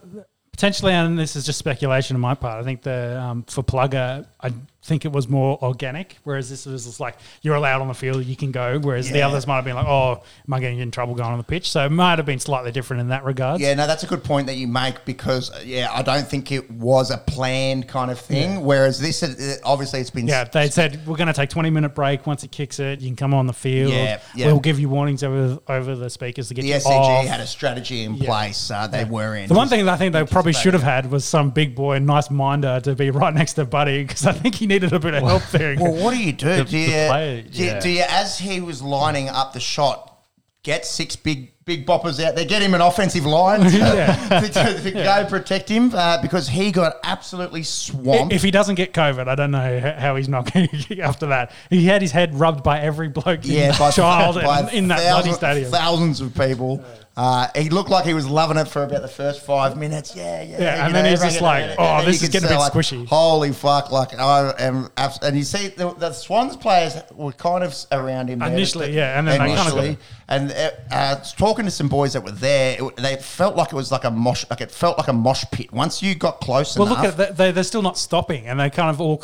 potentially, 0.52 0.92
and 0.94 1.18
this 1.18 1.36
is 1.36 1.46
just 1.46 1.58
speculation 1.60 2.16
on 2.16 2.22
my 2.22 2.34
part. 2.36 2.60
I 2.60 2.64
think 2.64 2.82
the 2.82 3.20
um, 3.22 3.44
for 3.44 3.64
Plugger, 3.64 4.26
I 4.42 4.52
think 4.84 5.06
it 5.06 5.12
was 5.12 5.28
more 5.30 5.58
organic, 5.64 6.18
whereas 6.24 6.50
this 6.50 6.66
was 6.66 6.86
just 6.86 7.00
like 7.00 7.16
you're 7.42 7.56
allowed 7.56 7.82
on 7.82 7.88
the 7.88 7.94
field, 7.94 8.26
you 8.26 8.36
can 8.36 8.52
go. 8.52 8.80
Whereas 8.80 9.10
the 9.10 9.20
Yeah. 9.20 9.28
others 9.28 9.48
might 9.48 9.56
have 9.56 9.66
been 9.66 9.76
like, 9.76 9.88
oh, 9.88 10.22
am 10.48 10.54
I 10.54 10.60
getting 10.60 10.80
in 10.80 10.92
trouble 10.92 11.16
going 11.16 11.30
on 11.32 11.38
the 11.38 11.44
pitch? 11.44 11.70
So 11.72 11.86
it 11.86 11.90
might 11.92 12.20
have 12.20 12.26
been 12.26 12.40
slightly 12.40 12.72
different 12.72 13.02
in 13.02 13.08
that 13.10 13.24
regard. 13.24 13.62
Yeah, 13.62 13.74
no, 13.76 13.88
that's 13.88 14.04
a 14.04 14.08
good 14.08 14.24
point 14.24 14.48
that 14.48 14.56
you 14.56 14.68
make 14.68 15.06
because 15.06 15.52
uh, 15.52 15.62
yeah, 15.64 15.90
I 15.92 16.02
don't 16.02 16.28
think 16.28 16.52
it 16.52 16.70
was 16.70 17.12
a 17.12 17.18
planned 17.18 17.88
kind 17.88 18.12
of 18.12 18.20
thing. 18.20 18.64
Whereas 18.64 19.00
this, 19.00 19.24
uh, 19.24 19.56
obviously, 19.64 20.02
it's 20.02 20.10
been 20.10 20.28
Yeah, 20.28 20.44
they 20.44 20.70
said 20.70 21.06
we're 21.08 21.16
going 21.18 21.28
to 21.28 21.34
take 21.34 21.50
20 21.50 21.70
minute 21.70 21.96
break. 21.96 22.28
Once 22.28 22.44
it 22.44 22.52
kicks 22.52 22.80
it, 22.80 23.00
you 23.00 23.08
can 23.08 23.16
come 23.16 23.34
on 23.34 23.48
the 23.48 23.54
field. 23.54 23.92
Yeah, 23.94 24.20
yeah. 24.36 24.48
We'll 24.48 24.60
give 24.60 24.80
you 24.80 24.90
warnings 24.90 25.24
over 25.24 25.60
over 25.70 25.96
the 25.96 26.10
speakers 26.10 26.50
to 26.50 26.54
get 26.54 26.64
the 26.64 26.68
you 26.68 26.74
SCG 26.76 26.90
off. 26.90 27.26
had 27.26 27.40
a 27.40 27.48
strategy 27.48 28.04
in 28.04 28.18
place. 28.18 28.70
Uh, 28.70 28.88
they 28.88 29.06
were 29.06 29.36
in 29.36 29.48
The 29.48 29.54
one 29.54 29.70
thing 29.70 29.86
that 29.86 29.94
I 29.94 29.98
think 29.98 30.14
they 30.14 30.24
probably 30.26 30.54
should 30.54 30.74
have 30.74 30.84
had 30.84 31.10
was 31.10 31.24
some 31.24 31.52
big 31.52 31.74
boy, 31.76 32.00
nice 32.00 32.30
minder 32.30 32.80
to 32.82 32.96
be 32.96 33.12
right 33.12 33.34
next 33.34 33.54
to 33.54 33.66
Buddy 33.66 34.04
because 34.04 34.26
I 34.26 34.34
think 34.34 34.56
he 34.56 34.68
needed 34.74 34.94
a 34.94 35.00
bit 35.00 35.14
of 35.14 35.24
help 35.24 35.44
there. 35.52 35.76
Well, 35.80 35.94
what 36.04 36.14
do 36.14 36.22
you 36.22 36.34
do? 36.34 36.48
The- 36.58 36.64
do, 36.66 36.78
you, 36.78 36.88
player- 36.88 37.42
do, 37.44 37.64
yeah. 37.64 37.80
do 37.80 37.90
you, 37.90 38.04
as 38.10 38.38
he 38.40 38.62
was 38.62 38.82
lining 38.82 39.30
up 39.30 39.54
the 39.54 39.60
shot, 39.60 40.18
get 40.64 40.86
six 40.86 41.16
big 41.16 41.50
big 41.66 41.86
boppers 41.86 42.22
out 42.22 42.36
there, 42.36 42.44
get 42.44 42.62
him 42.62 42.74
an 42.74 42.82
offensive 42.82 43.26
line 43.26 43.62
to, 43.62 43.70
Yeah. 43.78 44.40
to, 44.42 44.50
to- 44.50 44.82
to 44.84 44.92
go 44.92 45.26
protect 45.30 45.70
him 45.70 45.92
uh, 45.96 46.22
because 46.22 46.50
he 46.50 46.74
got 46.74 46.96
absolutely 47.06 47.64
swamped. 47.64 48.34
If 48.34 48.44
he 48.44 48.52
doesn't 48.52 48.76
get 48.76 48.92
COVID, 48.94 49.30
I 49.30 49.36
don't 49.36 49.52
know 49.52 49.80
how 49.98 50.18
he's 50.18 50.28
not 50.28 50.52
going 50.54 50.68
to 50.68 51.00
after 51.00 51.28
that. 51.28 51.54
He 51.70 51.86
had 51.86 52.02
his 52.02 52.12
head 52.12 52.36
rubbed 52.36 52.64
by 52.64 52.82
every 52.82 53.08
bloke, 53.08 53.40
yeah, 53.44 53.72
in 53.72 53.78
by, 53.80 53.92
child 53.92 54.36
by 54.36 54.60
in, 54.62 54.70
in 54.70 54.88
that 54.90 55.00
bloody 55.10 55.32
stadium. 55.32 55.72
thousands 55.72 56.20
of 56.20 56.34
people. 56.36 56.84
Uh, 57.16 57.48
he 57.56 57.70
looked 57.70 57.92
like 57.92 58.06
he 58.06 58.14
was 58.16 58.28
loving 58.28 58.58
it 58.58 58.68
for 58.68 58.84
about 58.84 59.04
the 59.04 59.08
first 59.08 59.46
five 59.46 59.78
minutes. 59.78 60.16
Yeah, 60.16 60.42
yeah. 60.42 60.60
Yeah, 60.60 60.76
you 60.78 60.82
and 60.84 60.96
then 60.96 61.06
he's 61.06 61.20
everyone 61.22 61.32
just 61.32 61.42
like, 61.44 61.64
and 61.64 61.76
"Oh, 61.78 61.98
then 61.98 62.06
this 62.06 62.06
you 62.06 62.12
is 62.12 62.22
could 62.22 62.32
getting 62.32 62.48
a 62.48 62.52
bit 62.54 62.58
like, 62.60 62.74
squishy." 62.74 63.08
Holy 63.08 63.52
fuck! 63.52 63.92
Like 63.92 64.18
I 64.18 64.52
am, 64.58 64.90
abs- 64.98 65.20
and 65.22 65.38
you 65.38 65.44
see 65.44 65.68
the, 65.68 65.94
the 65.94 66.12
Swans 66.12 66.58
players 66.58 66.96
were 67.12 67.32
kind 67.32 67.64
of 67.64 67.76
around 67.92 68.30
him 68.30 68.40
there. 68.40 68.52
Initially, 68.52 68.96
yeah, 68.96 69.20
and 69.20 69.28
then 69.28 69.40
they 69.40 69.46
kind 69.56 69.60
of 69.60 69.78
initially, 69.78 69.98
and 70.28 70.52
uh, 70.52 70.72
uh, 70.92 71.16
talking 71.38 71.66
to 71.66 71.72
some 71.72 71.88
boys 71.88 72.14
that 72.14 72.24
were 72.24 72.32
there, 72.32 72.78
it, 72.80 72.96
they 72.96 73.16
felt 73.18 73.56
like 73.56 73.72
it 73.72 73.76
was 73.76 73.92
like 73.92 74.06
a 74.06 74.12
mosh, 74.12 74.46
like 74.50 74.62
it 74.62 74.72
felt 74.72 74.98
like 74.98 75.08
a 75.08 75.14
mosh 75.14 75.46
pit. 75.52 75.72
Once 75.72 76.02
you 76.02 76.16
got 76.16 76.42
close 76.42 76.76
Well, 76.76 76.88
enough, 76.88 77.04
look 77.04 77.20
at 77.20 77.30
it, 77.30 77.38
they, 77.38 77.52
they're 77.52 77.64
still 77.64 77.84
not 77.84 78.00
stopping, 78.00 78.48
and 78.48 78.60
they 78.60 78.72
kind 78.72 78.90
of 78.90 79.00
all. 79.00 79.22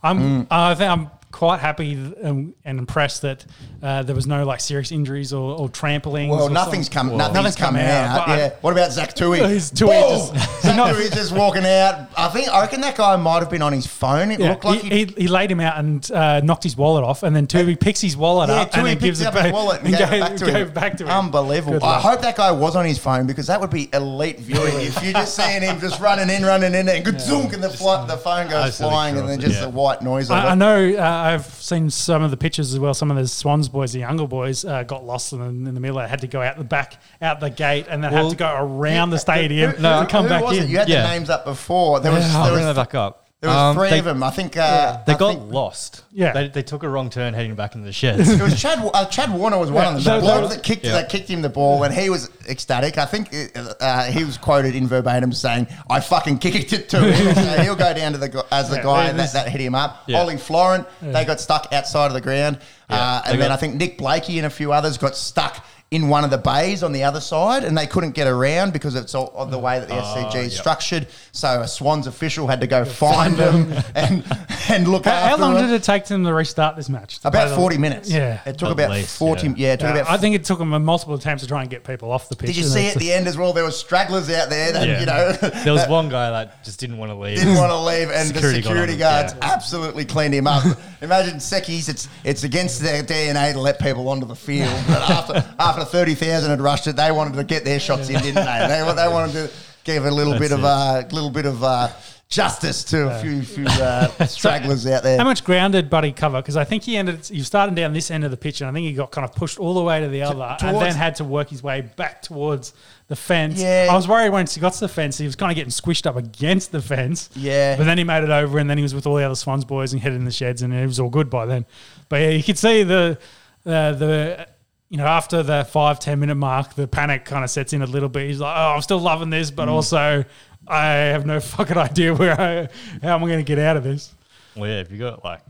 I'm. 0.00 0.44
Mm. 0.44 0.46
I 0.48 0.76
think 0.76 0.88
I'm 0.88 1.10
quite 1.32 1.58
happy 1.60 1.92
and, 1.94 2.54
and 2.64 2.78
impressed 2.78 3.22
that 3.22 3.44
uh, 3.82 4.02
there 4.02 4.14
was 4.14 4.26
no 4.26 4.44
like 4.44 4.60
serious 4.60 4.92
injuries 4.92 5.32
or, 5.32 5.58
or 5.58 5.68
trampling. 5.68 6.28
Well, 6.28 6.48
nothing's 6.48 6.88
come. 6.88 7.16
nothing's, 7.16 7.34
nothing's 7.34 7.56
come 7.56 7.74
come 7.74 7.76
out. 7.84 8.20
out, 8.20 8.26
but- 8.26 8.38
yeah. 8.38 8.50
What 8.60 8.72
about 8.72 8.92
Zach 8.92 9.14
Tui? 9.14 9.38
He's 9.48 9.70
Tui 9.70 9.88
just- 9.88 10.62
Zach 10.62 10.76
not- 10.76 10.94
Tui's 10.94 11.10
just 11.10 11.32
walking 11.32 11.64
out. 11.66 12.08
I 12.16 12.28
think. 12.28 12.48
I 12.48 12.60
reckon 12.60 12.80
that 12.82 12.96
guy 12.96 13.16
might 13.16 13.40
have 13.40 13.50
been 13.50 13.62
on 13.62 13.72
his 13.72 13.86
phone. 13.86 14.30
It 14.30 14.38
Yeah, 14.40 14.50
looked 14.50 14.64
like 14.64 14.80
he, 14.80 15.04
he, 15.06 15.14
he 15.22 15.28
laid 15.28 15.50
him 15.50 15.60
out 15.60 15.78
and 15.78 16.12
uh, 16.12 16.40
knocked 16.40 16.62
his 16.64 16.76
wallet 16.76 17.02
off, 17.02 17.22
and 17.22 17.34
then 17.34 17.46
Tui 17.46 17.74
picks 17.76 18.00
his 18.00 18.16
wallet 18.16 18.48
Yeah, 18.50 18.56
up 18.62 18.74
and 18.74 18.82
Tui 18.82 18.90
then 18.90 18.98
gives 18.98 19.20
it 19.20 19.26
up 19.26 19.34
back, 19.34 19.44
his 19.46 19.52
wallet 19.52 19.80
and 19.82 19.90
gave, 19.96 20.00
it 20.12 20.20
back 20.20 20.36
to 20.36 20.44
him. 20.46 20.52
gave 20.54 20.74
back 20.74 20.96
to 20.98 21.04
him. 21.04 21.10
Unbelievable. 21.10 21.72
Good 21.78 21.82
I 21.82 21.92
luck. 21.92 22.02
hope 22.02 22.20
that 22.20 22.36
guy 22.36 22.52
was 22.52 22.76
on 22.76 22.84
his 22.84 22.98
phone 22.98 23.26
because 23.26 23.46
that 23.46 23.60
would 23.60 23.70
be 23.70 23.88
elite 23.92 24.38
viewing. 24.38 24.74
if 24.82 25.02
you're 25.02 25.12
just 25.14 25.34
seeing 25.34 25.62
him 25.62 25.80
just 25.80 25.98
running 26.00 26.28
in, 26.28 26.44
running 26.44 26.74
in, 26.74 26.88
and 26.88 27.04
good 27.04 27.20
zoom, 27.20 27.52
and 27.52 27.62
the, 27.62 27.70
fly, 27.70 28.04
the 28.06 28.16
phone 28.18 28.48
goes 28.50 28.76
flying, 28.76 29.16
and 29.16 29.28
then 29.28 29.40
just 29.40 29.60
the 29.60 29.68
white 29.70 30.02
noise 30.02 30.30
I, 30.30 30.50
I 30.50 30.54
know 30.54 30.92
uh, 30.94 31.00
I've 31.22 31.46
seen 31.46 31.88
some 31.90 32.22
of 32.22 32.30
the 32.30 32.36
pictures 32.36 32.72
as 32.74 32.78
well. 32.80 32.92
Some 32.94 33.10
of 33.10 33.16
the 33.16 33.26
Swans 33.28 33.68
boys, 33.68 33.92
the 33.92 34.00
younger 34.00 34.26
boys, 34.26 34.64
uh, 34.64 34.82
got 34.82 35.04
lost 35.04 35.32
in 35.32 35.38
the, 35.38 35.44
in 35.46 35.74
the 35.74 35.80
middle. 35.80 35.98
They 35.98 36.08
had 36.08 36.20
to 36.20 36.26
go 36.26 36.42
out 36.42 36.56
the 36.58 36.64
back, 36.64 36.98
out 37.20 37.40
the 37.40 37.50
gate, 37.50 37.86
and 37.88 38.02
then 38.02 38.12
had 38.12 38.20
Well, 38.22 38.30
to 38.30 38.36
go 38.36 38.54
around 38.54 39.10
the 39.10 39.18
stadium 39.18 39.70
Who- 39.72 39.82
to 39.82 39.98
who- 40.00 40.06
come 40.06 40.24
who 40.24 40.28
back 40.30 40.42
was 40.44 40.58
it? 40.58 40.64
in. 40.64 40.70
You 40.70 40.78
had 40.78 40.88
Yeah. 40.88 41.02
the 41.02 41.08
names 41.08 41.30
up 41.30 41.44
before. 41.44 42.00
There 42.00 42.12
was, 42.12 42.24
I'll 42.34 42.44
there 42.44 42.52
bring 42.54 42.66
was, 42.66 42.76
that 42.76 42.80
back 42.88 42.94
up. 42.94 43.21
There 43.42 43.50
was 43.50 43.58
Um, 43.58 43.76
three 43.76 43.90
they, 43.90 43.98
of 43.98 44.04
them. 44.04 44.22
I 44.22 44.30
think. 44.30 44.56
Uh, 44.56 44.98
They 45.04 45.14
I 45.14 45.18
got 45.18 45.34
think 45.36 45.52
lost. 45.52 46.04
Yeah. 46.12 46.32
They, 46.32 46.46
they 46.48 46.62
took 46.62 46.84
a 46.84 46.88
wrong 46.88 47.10
turn 47.10 47.34
heading 47.34 47.54
back 47.56 47.74
into 47.74 47.84
the 47.84 47.92
sheds. 47.92 48.30
It 48.30 48.40
was 48.40 48.58
Chad. 48.60 48.78
Uh, 48.94 49.04
Chad 49.06 49.32
Warner 49.32 49.58
was 49.58 49.68
one 49.70 49.82
Yeah, 49.82 49.88
of 49.88 49.94
them. 49.96 50.04
The 50.04 50.10
there 50.10 50.20
bloke 50.20 50.42
was- 50.42 50.54
that 50.56 50.62
kicked 50.62 50.84
Yeah. 50.84 50.92
that 50.92 51.08
kicked 51.08 51.28
him 51.28 51.42
the 51.42 51.48
ball, 51.48 51.82
and 51.82 51.92
he 51.92 52.08
was 52.08 52.30
ecstatic. 52.48 52.98
I 52.98 53.04
think 53.04 53.34
uh, 53.80 54.04
he 54.04 54.22
was 54.22 54.38
quoted 54.38 54.76
in 54.76 54.86
verbatim 54.86 55.32
saying, 55.32 55.66
"I 55.90 55.98
fucking 55.98 56.38
kicked 56.38 56.72
it 56.72 56.88
to 56.90 57.00
him." 57.00 57.34
so 57.56 57.62
he'll 57.62 57.74
go 57.74 57.92
down 57.92 58.12
to 58.12 58.18
the 58.18 58.28
gu- 58.28 58.42
as 58.52 58.70
the 58.70 58.76
Yeah, 58.76 58.82
guy 58.84 59.08
it 59.08 59.16
that, 59.16 59.24
is- 59.24 59.32
that 59.32 59.48
hit 59.48 59.60
him 59.60 59.74
up. 59.74 60.04
Yeah. 60.06 60.20
Ollie 60.20 60.36
Florent, 60.36 60.86
they 61.02 61.24
got 61.24 61.40
stuck 61.40 61.66
outside 61.72 62.06
of 62.06 62.12
the 62.14 62.20
ground, 62.20 62.58
Yeah, 62.88 62.96
uh, 62.96 63.22
they 63.24 63.32
and 63.32 63.40
then 63.42 63.48
got- 63.48 63.54
I 63.54 63.60
think 63.60 63.74
Nick 63.74 63.98
Blakey 63.98 64.38
and 64.38 64.46
a 64.46 64.50
few 64.50 64.72
others 64.72 64.98
got 64.98 65.16
stuck. 65.16 65.64
In 65.92 66.08
one 66.08 66.24
of 66.24 66.30
the 66.30 66.38
bays 66.38 66.82
on 66.82 66.92
the 66.92 67.04
other 67.04 67.20
side, 67.20 67.64
and 67.64 67.76
they 67.76 67.86
couldn't 67.86 68.12
get 68.12 68.26
around 68.26 68.72
because 68.72 68.94
it's 68.94 69.14
all 69.14 69.30
of 69.36 69.50
the 69.50 69.58
way 69.58 69.78
that 69.78 69.88
the 69.88 69.94
SCG 69.94 70.34
is 70.46 70.54
yeah. 70.54 70.60
structured. 70.60 71.06
So 71.32 71.60
a 71.60 71.68
Swans 71.68 72.06
official 72.06 72.46
had 72.46 72.62
to 72.62 72.66
go 72.66 72.84
find 73.06 73.34
them 73.36 73.72
and 73.94 74.24
and 74.70 74.88
look 74.88 75.04
How, 75.04 75.10
after 75.12 75.28
how 75.28 75.36
long 75.36 75.54
them. 75.54 75.66
did 75.68 75.74
it 75.74 75.82
take 75.82 76.06
them 76.06 76.24
to 76.24 76.32
restart 76.32 76.76
this 76.76 76.88
match? 76.88 77.16
To 77.16 77.30
play 77.30 77.42
About 77.42 77.50
the- 77.50 77.56
40 77.56 77.76
minutes. 77.78 78.10
Yeah. 78.10 78.40
It 78.46 78.56
took 78.58 78.68
At 78.68 78.72
about 78.72 78.90
least, 78.90 79.18
40. 79.18 79.48
Yeah, 79.48 79.54
yeah. 79.56 79.72
it 79.74 79.80
took 79.80 79.88
Uh, 79.90 79.92
about 80.00 80.10
I 80.10 80.16
think 80.16 80.34
it 80.34 80.44
took 80.44 80.58
them 80.60 80.70
multiple 80.84 81.14
attempts 81.14 81.42
to 81.42 81.48
try 81.48 81.60
and 81.60 81.68
get 81.68 81.84
people 81.84 82.10
off 82.10 82.28
the 82.30 82.36
pitch. 82.36 82.46
Did 82.48 82.56
you 82.56 82.64
see 82.64 82.88
at 82.88 82.94
the 82.96 83.12
end 83.12 83.28
as 83.28 83.36
well? 83.36 83.52
There 83.52 83.64
were 83.64 83.70
stragglers 83.70 84.30
out 84.30 84.48
there 84.48 84.72
that 84.72 84.88
Yeah. 84.88 85.00
you 85.00 85.06
know 85.06 85.32
There 85.64 85.72
was 85.74 85.86
one 85.88 86.08
guy 86.08 86.30
that 86.30 86.64
just 86.64 86.80
didn't 86.80 86.96
want 86.98 87.12
to 87.12 87.16
leave. 87.16 87.36
didn't 87.38 87.56
want 87.56 87.70
to 87.70 87.78
leave, 87.78 88.10
and 88.10 88.28
Security 88.28 88.60
the 88.60 88.62
got 88.62 88.68
security 88.70 88.92
on 88.94 88.96
him, 88.96 88.98
guards 88.98 89.34
yeah. 89.34 89.52
absolutely 89.52 90.04
cleaned 90.06 90.32
him 90.34 90.46
up. 90.46 90.64
Imagine 91.02 91.34
Secchi's. 91.36 91.88
It's 91.90 92.08
it's 92.24 92.44
against 92.44 92.80
their 92.80 93.02
DNA 93.02 93.52
to 93.52 93.60
let 93.60 93.78
people 93.80 94.08
onto 94.08 94.24
the 94.26 94.36
field, 94.36 94.72
but 94.86 95.02
after 95.10 95.44
after 95.58 95.81
thirty 95.84 96.14
thousand 96.14 96.50
had 96.50 96.60
rushed 96.60 96.86
it, 96.86 96.96
they 96.96 97.10
wanted 97.12 97.34
to 97.34 97.44
get 97.44 97.64
their 97.64 97.80
shots 97.80 98.08
in, 98.08 98.20
didn't 98.20 98.34
they? 98.34 98.66
They, 98.68 98.94
they 98.94 99.08
wanted 99.08 99.32
to 99.32 99.50
give 99.84 100.04
a 100.04 100.10
little 100.10 100.34
bit 100.34 100.50
That's 100.50 100.52
of 100.52 100.64
a 101.12 101.14
little 101.14 101.30
bit 101.30 101.46
of 101.46 101.62
uh, 101.62 101.88
justice 102.32 102.82
to 102.84 103.10
a 103.10 103.20
few 103.20 103.42
few 103.42 103.66
uh, 103.66 104.08
stragglers 104.26 104.86
out 104.86 105.02
there. 105.02 105.18
How 105.18 105.24
much 105.24 105.44
ground 105.44 105.74
did 105.74 105.90
Buddy 105.90 106.12
cover? 106.12 106.40
Because 106.40 106.56
I 106.56 106.64
think 106.64 106.82
he 106.82 106.96
ended. 106.96 107.26
He 107.26 107.38
was 107.38 107.46
starting 107.46 107.74
down 107.74 107.92
this 107.92 108.10
end 108.10 108.24
of 108.24 108.30
the 108.30 108.36
pitch, 108.36 108.60
and 108.60 108.70
I 108.70 108.72
think 108.72 108.86
he 108.86 108.94
got 108.94 109.10
kind 109.10 109.24
of 109.24 109.34
pushed 109.34 109.58
all 109.58 109.74
the 109.74 109.82
way 109.82 110.00
to 110.00 110.08
the 110.08 110.22
other, 110.22 110.56
and 110.62 110.76
then 110.76 110.94
had 110.94 111.16
to 111.16 111.24
work 111.24 111.50
his 111.50 111.62
way 111.62 111.82
back 111.82 112.22
towards 112.22 112.72
the 113.08 113.16
fence. 113.16 113.60
Yeah. 113.60 113.88
I 113.90 113.94
was 113.94 114.08
worried 114.08 114.30
once 114.30 114.54
he 114.54 114.60
got 114.60 114.72
to 114.72 114.80
the 114.80 114.88
fence, 114.88 115.18
he 115.18 115.26
was 115.26 115.36
kind 115.36 115.52
of 115.52 115.56
getting 115.56 115.70
squished 115.70 116.06
up 116.06 116.16
against 116.16 116.72
the 116.72 116.80
fence. 116.80 117.28
Yeah. 117.34 117.76
but 117.76 117.84
then 117.84 117.98
he 117.98 118.04
made 118.04 118.24
it 118.24 118.30
over, 118.30 118.58
and 118.58 118.68
then 118.68 118.78
he 118.78 118.82
was 118.82 118.94
with 118.94 119.06
all 119.06 119.16
the 119.16 119.24
other 119.24 119.34
Swans 119.34 119.64
boys 119.64 119.92
and 119.92 120.00
headed 120.00 120.18
in 120.18 120.24
the 120.24 120.30
sheds, 120.32 120.62
and 120.62 120.72
it 120.72 120.86
was 120.86 120.98
all 120.98 121.10
good 121.10 121.28
by 121.28 121.44
then. 121.44 121.66
But 122.08 122.22
yeah, 122.22 122.30
you 122.30 122.42
could 122.42 122.58
see 122.58 122.82
the 122.82 123.18
uh, 123.66 123.92
the. 123.92 124.48
You 124.92 124.98
know, 124.98 125.06
after 125.06 125.42
the 125.42 125.64
five 125.64 125.98
ten 126.00 126.20
minute 126.20 126.34
mark, 126.34 126.74
the 126.74 126.86
panic 126.86 127.24
kind 127.24 127.42
of 127.42 127.48
sets 127.50 127.72
in 127.72 127.80
a 127.80 127.86
little 127.86 128.10
bit. 128.10 128.26
He's 128.28 128.40
like, 128.40 128.54
"Oh, 128.54 128.74
I'm 128.74 128.82
still 128.82 128.98
loving 129.00 129.30
this, 129.30 129.50
but 129.50 129.66
Mm. 129.66 129.72
also 129.72 130.24
I 130.68 130.84
have 130.84 131.24
no 131.24 131.40
fucking 131.54 131.78
idea 131.78 132.14
where 132.14 132.38
I, 132.38 132.68
how 133.02 133.14
am 133.14 133.24
I 133.24 133.26
going 133.26 133.38
to 133.38 133.42
get 133.42 133.58
out 133.58 133.78
of 133.78 133.84
this." 133.84 134.12
Well, 134.54 134.68
yeah, 134.68 134.80
if 134.80 134.92
you 134.92 134.98
got 134.98 135.24
like 135.24 135.40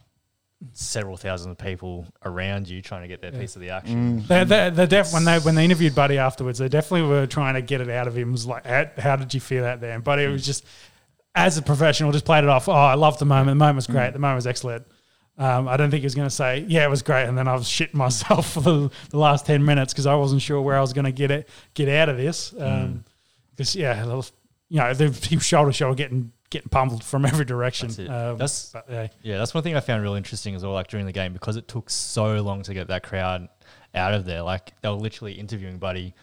several 0.74 1.16
thousand 1.16 1.58
people 1.58 2.06
around 2.24 2.68
you 2.68 2.80
trying 2.80 3.02
to 3.02 3.08
get 3.08 3.20
their 3.20 3.32
piece 3.32 3.56
of 3.56 3.62
the 3.62 3.68
mm. 3.68 3.76
action, 3.78 4.24
They, 4.28 4.44
they, 4.44 4.70
they 4.70 4.86
def- 4.86 5.12
when 5.12 5.24
they 5.24 5.40
when 5.40 5.56
they 5.56 5.64
interviewed 5.64 5.96
Buddy 5.96 6.18
afterwards, 6.18 6.60
they 6.60 6.68
definitely 6.68 7.08
were 7.08 7.26
trying 7.26 7.54
to 7.54 7.62
get 7.62 7.80
it 7.80 7.90
out 7.90 8.06
of 8.06 8.16
him. 8.16 8.28
It 8.28 8.32
was 8.32 8.46
like, 8.46 8.64
how, 8.64 8.86
how 8.96 9.16
did 9.16 9.34
you 9.34 9.40
feel 9.40 9.64
out 9.64 9.80
there? 9.80 9.92
And 9.92 10.04
Buddy 10.04 10.24
was 10.28 10.42
mm. 10.42 10.46
just, 10.46 10.64
as 11.34 11.58
a 11.58 11.62
professional, 11.62 12.12
just 12.12 12.24
played 12.24 12.44
it 12.44 12.48
off. 12.48 12.68
Oh, 12.68 12.72
I 12.72 12.94
loved 12.94 13.18
the 13.18 13.24
moment. 13.24 13.48
The 13.48 13.54
moment 13.56 13.74
was 13.74 13.88
great. 13.88 14.10
Mm. 14.10 14.12
The 14.12 14.18
moment 14.20 14.36
was 14.36 14.46
excellent. 14.46 14.86
Um, 15.38 15.66
I 15.66 15.76
don't 15.76 15.90
think 15.90 16.02
he 16.02 16.06
was 16.06 16.14
going 16.14 16.28
to 16.28 16.34
say, 16.34 16.64
yeah, 16.68 16.84
it 16.84 16.90
was 16.90 17.02
great. 17.02 17.24
And 17.24 17.36
then 17.38 17.48
I 17.48 17.54
was 17.54 17.64
shitting 17.64 17.94
myself 17.94 18.52
for 18.54 18.60
the, 18.60 18.90
the 19.10 19.18
last 19.18 19.46
ten 19.46 19.64
minutes 19.64 19.92
because 19.92 20.06
I 20.06 20.14
wasn't 20.14 20.42
sure 20.42 20.60
where 20.60 20.76
I 20.76 20.80
was 20.80 20.92
going 20.92 21.06
to 21.06 21.12
get 21.12 21.30
it 21.30 21.48
get 21.74 21.88
out 21.88 22.08
of 22.08 22.16
this. 22.16 22.50
Because 22.50 23.74
yeah, 23.74 24.04
you 24.04 24.78
know, 24.78 24.94
the, 24.94 25.10
he 25.26 25.36
was 25.36 25.44
shoulder 25.44 25.70
to 25.70 25.76
shoulder 25.76 25.94
getting 25.94 26.32
getting 26.50 26.68
pummeled 26.68 27.02
from 27.02 27.24
every 27.24 27.46
direction. 27.46 27.88
That's. 27.88 27.98
Um, 28.00 28.06
That's- 28.38 28.70
but, 28.72 28.84
yeah. 28.90 29.06
yeah, 29.22 29.38
that's 29.38 29.54
one 29.54 29.62
thing 29.62 29.74
I 29.74 29.80
found 29.80 30.02
really 30.02 30.18
interesting 30.18 30.54
as 30.54 30.62
well. 30.62 30.74
Like 30.74 30.88
during 30.88 31.06
the 31.06 31.12
game, 31.12 31.32
because 31.32 31.56
it 31.56 31.66
took 31.66 31.88
so 31.88 32.34
long 32.42 32.62
to 32.64 32.74
get 32.74 32.88
that 32.88 33.02
crowd 33.02 33.48
out 33.94 34.12
of 34.14 34.24
there. 34.26 34.42
Like 34.42 34.74
they 34.82 34.88
were 34.90 34.94
literally 34.94 35.32
interviewing 35.32 35.78
Buddy 35.78 36.14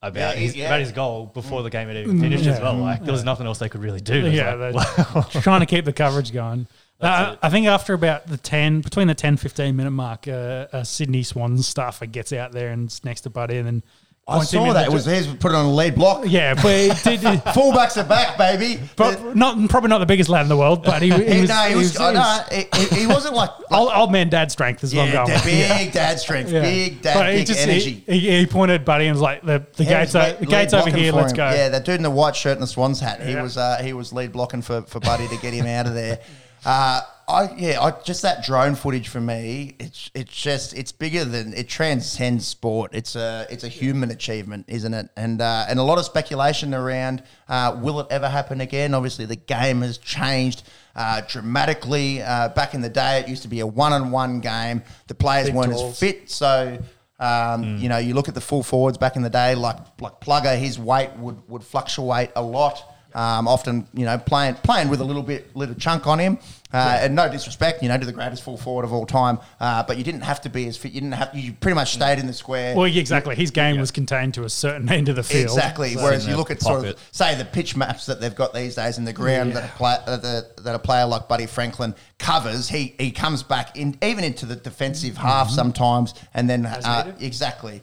about 0.00 0.36
Yeah, 0.36 0.40
his 0.40 0.56
yeah. 0.56 0.66
about 0.66 0.80
his 0.80 0.92
goal 0.92 1.26
before 1.26 1.64
the 1.64 1.70
game 1.70 1.88
had 1.88 1.96
even 1.96 2.20
finished 2.20 2.46
as 2.46 2.60
well. 2.60 2.76
Like 2.76 3.02
there 3.02 3.12
was 3.12 3.24
nothing 3.24 3.46
else 3.46 3.58
they 3.58 3.68
could 3.68 3.82
really 3.82 4.00
do. 4.00 4.28
Yeah, 4.30 4.54
like, 4.54 4.96
they're 5.32 5.42
trying 5.42 5.60
to 5.60 5.66
keep 5.66 5.84
the 5.84 5.92
coverage 5.92 6.32
going. 6.32 6.68
That's 7.00 7.36
Uh. 7.36 7.36
I 7.42 7.50
think 7.50 7.66
after 7.66 7.94
about 7.94 8.26
the 8.26 8.36
10, 8.36 8.80
between 8.80 9.06
the 9.08 9.14
10, 9.14 9.36
15 9.36 9.76
minute 9.76 9.90
mark, 9.92 10.26
uh, 10.28 10.66
uh, 10.72 10.84
Sydney 10.84 11.22
Swans 11.22 11.66
staffer 11.66 12.06
gets 12.06 12.32
out 12.32 12.52
there 12.52 12.70
and 12.70 12.88
is 12.88 13.04
next 13.04 13.22
to 13.22 13.30
Buddy 13.30 13.56
and 13.58 13.66
then 13.66 13.82
I 14.30 14.42
saw 14.44 14.74
that. 14.74 14.88
It 14.88 14.92
was 14.92 15.06
di- 15.06 15.12
his 15.14 15.26
put 15.26 15.52
it 15.52 15.54
on 15.54 15.64
a 15.64 15.72
lead 15.72 15.94
block. 15.94 16.24
Yeah, 16.26 16.52
but 16.52 16.66
it 16.66 17.02
did, 17.02 17.20
Fullbacks 17.22 17.96
are 17.96 18.06
back, 18.06 18.36
baby. 18.36 18.78
but 18.94 19.34
not, 19.34 19.70
probably 19.70 19.88
not 19.88 20.00
the 20.00 20.06
biggest 20.06 20.28
lad 20.28 20.42
in 20.42 20.50
the 20.50 20.56
world, 20.56 20.82
but 20.84 21.00
he, 21.00 21.08
he 21.12 21.24
He, 21.36 21.40
was, 21.40 21.48
no, 21.48 21.62
he 21.62 21.74
was. 21.76 21.96
he 21.96 22.02
was- 22.04 22.14
no, 22.14 22.56
he, 22.58 22.66
he- 22.94 23.00
he 23.00 23.06
wasn't 23.06 23.34
like. 23.34 23.48
old, 23.70 23.90
old 23.94 24.12
man 24.12 24.28
dad 24.28 24.52
strength 24.52 24.84
is 24.84 24.94
what 24.94 25.08
yeah, 25.08 25.20
I'm 25.22 25.26
going 25.28 25.38
the 25.38 25.44
with. 25.46 25.78
big 25.78 25.92
dad 25.92 26.20
strength, 26.20 26.52
Yeah. 26.52 26.60
big 26.60 27.00
dad, 27.00 27.14
But 27.14 27.30
he 27.32 27.38
big 27.38 27.46
just- 27.46 27.60
energy. 27.60 28.04
He, 28.06 28.18
he, 28.18 28.38
he 28.40 28.46
pointed 28.46 28.84
Buddy 28.84 29.06
and 29.06 29.14
was 29.14 29.22
like, 29.22 29.40
the, 29.40 29.64
the 29.76 29.84
Yeah, 29.84 30.00
gates, 30.02 30.12
he 30.12 30.18
o- 30.18 30.22
lead- 30.22 30.38
the 30.40 30.46
gates 30.46 30.72
lead 30.74 30.80
over 30.88 30.90
here, 30.98 31.12
for 31.12 31.16
let's 31.20 31.32
him. 31.32 31.36
go. 31.38 31.50
Yeah, 31.50 31.68
that 31.70 31.84
dude 31.86 31.94
in 31.94 32.02
the 32.02 32.10
white 32.10 32.36
shirt 32.36 32.52
and 32.52 32.62
the 32.62 32.66
Swans 32.66 33.00
hat. 33.00 33.22
He 33.22 33.32
Yeah. 33.32 33.42
was 33.42 33.56
uh, 33.56 33.80
he 33.82 33.94
was 33.94 34.12
lead 34.12 34.32
blocking 34.32 34.60
for, 34.60 34.82
for 34.82 35.00
Buddy 35.00 35.26
to 35.28 35.36
get 35.38 35.54
him 35.54 35.64
out 35.64 35.86
of 35.86 35.94
there. 35.94 36.18
Uh, 36.64 37.00
I 37.28 37.54
yeah, 37.56 37.80
I, 37.80 37.90
just 38.02 38.22
that 38.22 38.42
drone 38.42 38.74
footage 38.74 39.08
for 39.08 39.20
me. 39.20 39.76
It's 39.78 40.10
it's 40.14 40.34
just 40.34 40.72
it's 40.72 40.92
bigger 40.92 41.24
than 41.24 41.52
it 41.52 41.68
transcends 41.68 42.46
sport. 42.46 42.92
It's 42.94 43.16
a 43.16 43.46
it's 43.50 43.64
a 43.64 43.68
human 43.68 44.10
achievement, 44.10 44.64
isn't 44.68 44.94
it? 44.94 45.10
And 45.16 45.42
uh, 45.42 45.66
and 45.68 45.78
a 45.78 45.82
lot 45.82 45.98
of 45.98 46.04
speculation 46.06 46.72
around 46.72 47.22
uh, 47.48 47.78
will 47.82 48.00
it 48.00 48.06
ever 48.10 48.28
happen 48.28 48.62
again? 48.62 48.94
Obviously, 48.94 49.26
the 49.26 49.36
game 49.36 49.82
has 49.82 49.98
changed. 49.98 50.62
Uh, 50.96 51.20
dramatically, 51.28 52.20
uh, 52.22 52.48
back 52.48 52.74
in 52.74 52.80
the 52.80 52.88
day, 52.88 53.20
it 53.20 53.28
used 53.28 53.42
to 53.42 53.48
be 53.48 53.60
a 53.60 53.66
one-on-one 53.66 54.40
game. 54.40 54.82
The 55.06 55.14
players 55.14 55.46
Big 55.46 55.54
weren't 55.54 55.70
tools. 55.70 55.92
as 55.92 55.98
fit, 56.00 56.28
so 56.28 56.76
um, 57.20 57.78
You 57.78 57.88
know, 57.88 57.98
you 57.98 58.14
look 58.14 58.28
at 58.28 58.34
the 58.34 58.40
full 58.40 58.62
forwards 58.62 58.96
back 58.96 59.16
in 59.16 59.22
the 59.22 59.30
day, 59.30 59.54
like 59.54 59.76
like 60.00 60.20
Plugger, 60.20 60.56
his 60.56 60.78
weight 60.78 61.10
would 61.16 61.36
would 61.48 61.64
fluctuate 61.64 62.30
a 62.36 62.42
lot. 62.42 62.82
Um, 63.14 63.48
often, 63.48 63.86
you 63.94 64.04
know, 64.04 64.18
playing 64.18 64.54
playing 64.56 64.90
with 64.90 65.00
a 65.00 65.04
little 65.04 65.22
bit, 65.22 65.56
little 65.56 65.74
chunk 65.74 66.06
on 66.06 66.18
him. 66.18 66.38
Uh, 66.70 66.98
And 67.00 67.14
no 67.14 67.26
disrespect, 67.30 67.82
you 67.82 67.88
know, 67.88 67.96
to 67.96 68.04
the 68.04 68.12
greatest 68.12 68.42
full 68.42 68.58
forward 68.58 68.84
of 68.84 68.92
all 68.92 69.06
time, 69.06 69.38
uh, 69.58 69.82
but 69.84 69.96
you 69.96 70.04
didn't 70.04 70.20
have 70.20 70.42
to 70.42 70.50
be 70.50 70.66
as 70.68 70.76
fit. 70.76 70.92
You 70.92 71.00
didn't 71.00 71.14
have. 71.14 71.34
You 71.34 71.54
pretty 71.54 71.74
much 71.74 71.94
stayed 71.94 72.18
in 72.18 72.26
the 72.26 72.34
square. 72.34 72.76
Well, 72.76 72.84
exactly. 72.84 73.34
His 73.34 73.50
game 73.50 73.80
was 73.80 73.90
contained 73.90 74.34
to 74.34 74.44
a 74.44 74.50
certain 74.50 74.86
end 74.92 75.08
of 75.08 75.16
the 75.16 75.22
field. 75.22 75.44
Exactly. 75.44 75.94
So- 75.94 76.02
Whereas 76.02 76.26
you 76.26 76.36
look 76.36 76.50
at 76.50 76.60
sort 76.60 76.84
of 76.86 76.98
say 77.10 77.34
the 77.36 77.46
pitch 77.46 77.74
maps 77.74 78.04
that 78.06 78.20
they've 78.20 78.34
got 78.34 78.52
these 78.52 78.74
days 78.74 78.98
in 78.98 79.06
the 79.06 79.14
ground 79.14 79.48
Yeah. 79.54 79.60
that, 79.60 79.70
a 79.70 79.72
play, 79.78 79.96
uh, 80.06 80.16
the, 80.18 80.46
that 80.64 80.74
a 80.74 80.78
player 80.78 81.06
like 81.06 81.26
Buddy 81.28 81.46
Franklin 81.46 81.94
covers, 82.18 82.68
he 82.68 82.94
he 82.98 83.10
comes 83.10 83.42
back 83.42 83.74
in 83.78 83.96
even 84.02 84.22
into 84.22 84.44
the 84.44 84.56
defensive 84.56 85.16
half 85.16 85.48
sometimes, 85.48 86.12
and 86.34 86.50
then 86.50 86.66
uh, 86.66 87.14
exactly. 87.18 87.80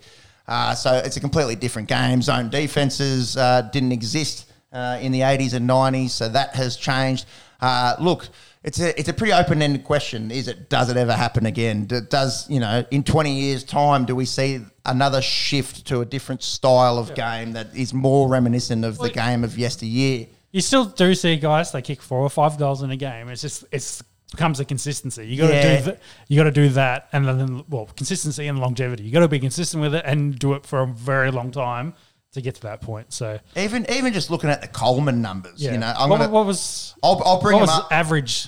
Uh, 0.47 0.76
so 0.76 0.93
it's 1.03 1.18
a 1.18 1.19
completely 1.19 1.56
different 1.56 1.88
game. 1.88 2.22
Zone 2.22 2.49
defenses 2.49 3.35
uh, 3.35 3.64
didn't 3.73 3.91
exist 3.93 4.44
uh, 4.76 4.99
in 5.02 5.11
the 5.11 5.22
80s 5.22 5.53
and 5.53 5.68
90s, 5.69 6.10
so 6.10 6.27
that 6.30 6.53
has 6.56 6.76
changed. 6.76 7.26
Uh, 7.61 7.95
look, 7.99 8.27
it's 8.64 8.80
a 8.80 8.99
it's 8.99 9.07
a 9.10 9.14
pretty 9.14 9.31
open 9.34 9.61
ended 9.61 9.84
question. 9.84 10.30
Is 10.31 10.47
it? 10.47 10.69
Does 10.69 10.89
it 10.89 10.97
ever 10.97 11.14
happen 11.14 11.45
again? 11.45 11.85
Does 11.85 12.49
you 12.49 12.60
know 12.60 12.84
in 12.91 13.03
20 13.03 13.31
years' 13.34 13.64
time 13.64 14.06
do 14.06 14.15
we 14.15 14.26
see 14.26 14.60
another 14.85 15.22
shift 15.22 15.85
to 15.88 16.02
a 16.02 16.06
different 16.06 16.43
style 16.43 16.97
of 16.97 17.15
game 17.15 17.53
that 17.53 17.76
is 17.76 17.93
more 17.93 18.27
reminiscent 18.27 18.84
of 18.84 18.97
the 18.97 19.10
game 19.10 19.43
of 19.43 19.57
yesteryear? 19.57 20.27
You 20.52 20.61
still 20.61 20.85
do 20.85 21.14
see 21.15 21.35
guys 21.38 21.72
they 21.72 21.81
kick 21.81 22.02
four 22.02 22.19
or 22.19 22.30
five 22.30 22.57
goals 22.57 22.81
in 22.81 22.91
a 22.91 22.95
game. 22.97 23.30
It's 23.30 23.41
just 23.41 23.65
it's 23.72 24.03
becomes 24.31 24.60
a 24.60 24.65
consistency. 24.65 25.26
You 25.27 25.38
got 25.38 25.47
to 25.47 25.53
Yeah. 25.53 25.77
do 25.77 25.84
that. 25.85 25.99
You 26.27 26.38
got 26.38 26.43
to 26.45 26.52
do 26.52 26.69
that, 26.69 27.07
and 27.14 27.26
then 27.27 27.64
well, 27.69 27.85
consistency 27.95 28.47
and 28.47 28.60
longevity. 28.60 29.03
You 29.03 29.11
got 29.11 29.19
to 29.22 29.27
be 29.27 29.39
consistent 29.39 29.81
with 29.81 29.95
it 29.95 30.03
and 30.06 30.38
do 30.38 30.53
it 30.53 30.65
for 30.65 30.81
a 30.81 30.88
very 30.88 31.31
long 31.31 31.52
time 31.52 31.93
to 32.35 32.41
get 32.41 32.55
to 32.55 32.61
that 32.61 32.81
point. 32.81 33.11
So 33.11 33.39
Even 33.57 33.85
even 33.89 34.13
just 34.13 34.29
looking 34.29 34.49
at 34.49 34.61
the 34.61 34.67
Coleman 34.67 35.21
numbers, 35.21 35.61
yeah, 35.61 35.71
you 35.73 35.77
know, 35.79 35.93
I'm 35.97 36.09
what, 36.09 36.19
gonna. 36.19 36.31
what 36.31 36.45
was 36.45 36.93
I'll, 37.03 37.21
I'll 37.25 37.41
bring 37.41 37.59
what 37.59 37.67
up. 37.69 37.91
average? 37.91 38.47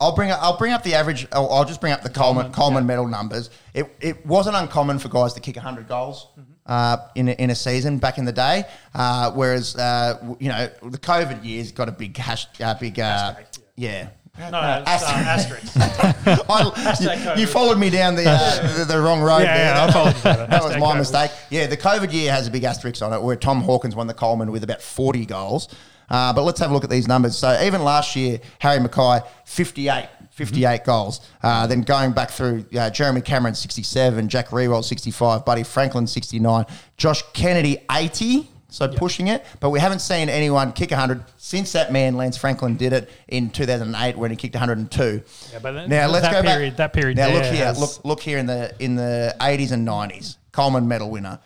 I'll 0.00 0.14
bring 0.14 0.30
up, 0.30 0.42
I'll 0.42 0.58
bring 0.58 0.72
up 0.72 0.82
the 0.82 0.94
average. 0.94 1.26
I'll, 1.32 1.48
I'll 1.50 1.64
just 1.64 1.80
bring 1.80 1.92
up 1.92 2.02
the 2.02 2.10
Coleman 2.10 2.52
Coleman 2.52 2.84
medal 2.86 3.06
numbers. 3.06 3.48
It, 3.72 3.94
it 4.00 4.26
wasn't 4.26 4.56
uncommon 4.56 4.98
for 4.98 5.08
guys 5.08 5.32
to 5.34 5.40
kick 5.40 5.56
100 5.56 5.88
goals 5.88 6.28
uh, 6.66 6.96
in, 7.14 7.28
a, 7.28 7.32
in 7.32 7.50
a 7.50 7.54
season 7.54 7.98
back 7.98 8.18
in 8.18 8.24
the 8.24 8.32
day. 8.32 8.64
Uh, 8.92 9.30
whereas 9.32 9.76
uh, 9.76 10.14
w- 10.20 10.36
you 10.40 10.48
know 10.48 10.68
the 10.82 10.98
COVID 10.98 11.44
years 11.44 11.72
got 11.72 11.88
a 11.88 11.92
big 11.92 12.16
hash, 12.16 12.46
uh, 12.60 12.74
big 12.74 12.98
uh, 12.98 13.34
yeah. 13.76 14.08
No, 14.36 14.50
no, 14.50 14.82
it's, 14.86 15.02
uh, 15.02 15.06
asterisk. 15.06 15.72
I- 15.76 17.34
you, 17.36 17.42
you 17.42 17.46
followed 17.46 17.78
me 17.78 17.88
down 17.88 18.16
the, 18.16 18.24
uh, 18.28 18.78
the, 18.78 18.84
the 18.84 19.00
wrong 19.00 19.20
road. 19.20 19.42
Yeah, 19.42 19.56
there. 19.56 19.74
yeah, 19.76 19.84
I 19.86 19.92
followed 19.92 20.16
you 20.16 20.22
that 20.22 20.62
was 20.62 20.76
my 20.76 20.92
COVID. 20.94 20.98
mistake. 20.98 21.30
Yeah, 21.50 21.66
the 21.68 21.76
COVID 21.76 22.12
year 22.12 22.32
has 22.32 22.48
a 22.48 22.50
big 22.50 22.64
asterisk 22.64 23.00
on 23.02 23.12
it, 23.12 23.22
where 23.22 23.36
Tom 23.36 23.60
Hawkins 23.62 23.94
won 23.94 24.08
the 24.08 24.14
Coleman 24.14 24.50
with 24.50 24.64
about 24.64 24.82
40 24.82 25.24
goals. 25.26 25.68
Uh, 26.10 26.32
but 26.32 26.42
let's 26.42 26.58
have 26.60 26.70
a 26.70 26.74
look 26.74 26.84
at 26.84 26.90
these 26.90 27.06
numbers. 27.08 27.36
So 27.38 27.58
even 27.62 27.82
last 27.84 28.16
year, 28.16 28.40
Harry 28.58 28.78
McKay, 28.80 29.26
58. 29.44 30.08
58 30.30 30.84
goals. 30.84 31.20
Uh, 31.42 31.66
then 31.68 31.82
going 31.82 32.10
back 32.10 32.28
through, 32.28 32.64
uh, 32.76 32.90
Jeremy 32.90 33.20
Cameron, 33.20 33.54
67, 33.54 34.28
Jack 34.28 34.48
Riewoldt, 34.48 34.84
65, 34.84 35.44
Buddy 35.44 35.62
Franklin, 35.62 36.08
69, 36.08 36.66
Josh 36.96 37.22
Kennedy, 37.32 37.78
80. 37.88 38.50
So 38.74 38.88
pushing 38.88 39.28
it, 39.28 39.46
but 39.60 39.70
we 39.70 39.78
haven't 39.78 40.00
seen 40.00 40.28
anyone 40.28 40.72
kick 40.72 40.90
100 40.90 41.22
since 41.36 41.70
that 41.72 41.92
man 41.92 42.16
Lance 42.16 42.36
Franklin 42.36 42.76
did 42.76 42.92
it 42.92 43.08
in 43.28 43.50
2008 43.50 44.18
when 44.18 44.30
he 44.32 44.36
kicked 44.36 44.54
102. 44.54 45.22
Yeah, 45.52 45.58
but 45.60 45.72
then 45.72 45.88
now 45.88 46.08
let's 46.08 46.26
that 46.26 46.32
go 46.32 46.42
period- 46.42 46.70
back. 46.72 46.76
that 46.78 46.92
period 46.92 47.16
Now 47.16 47.28
look 47.32 47.44
here. 47.44 47.72
Look 47.78 48.04
look 48.04 48.20
here 48.20 48.38
in 48.38 48.46
the 48.46 48.74
in 48.80 48.96
the 48.96 49.34
80s 49.40 49.70
and 49.70 49.86
90s. 49.86 50.36
Coleman 50.50 50.88
medal 50.88 51.08
winner. 51.10 51.38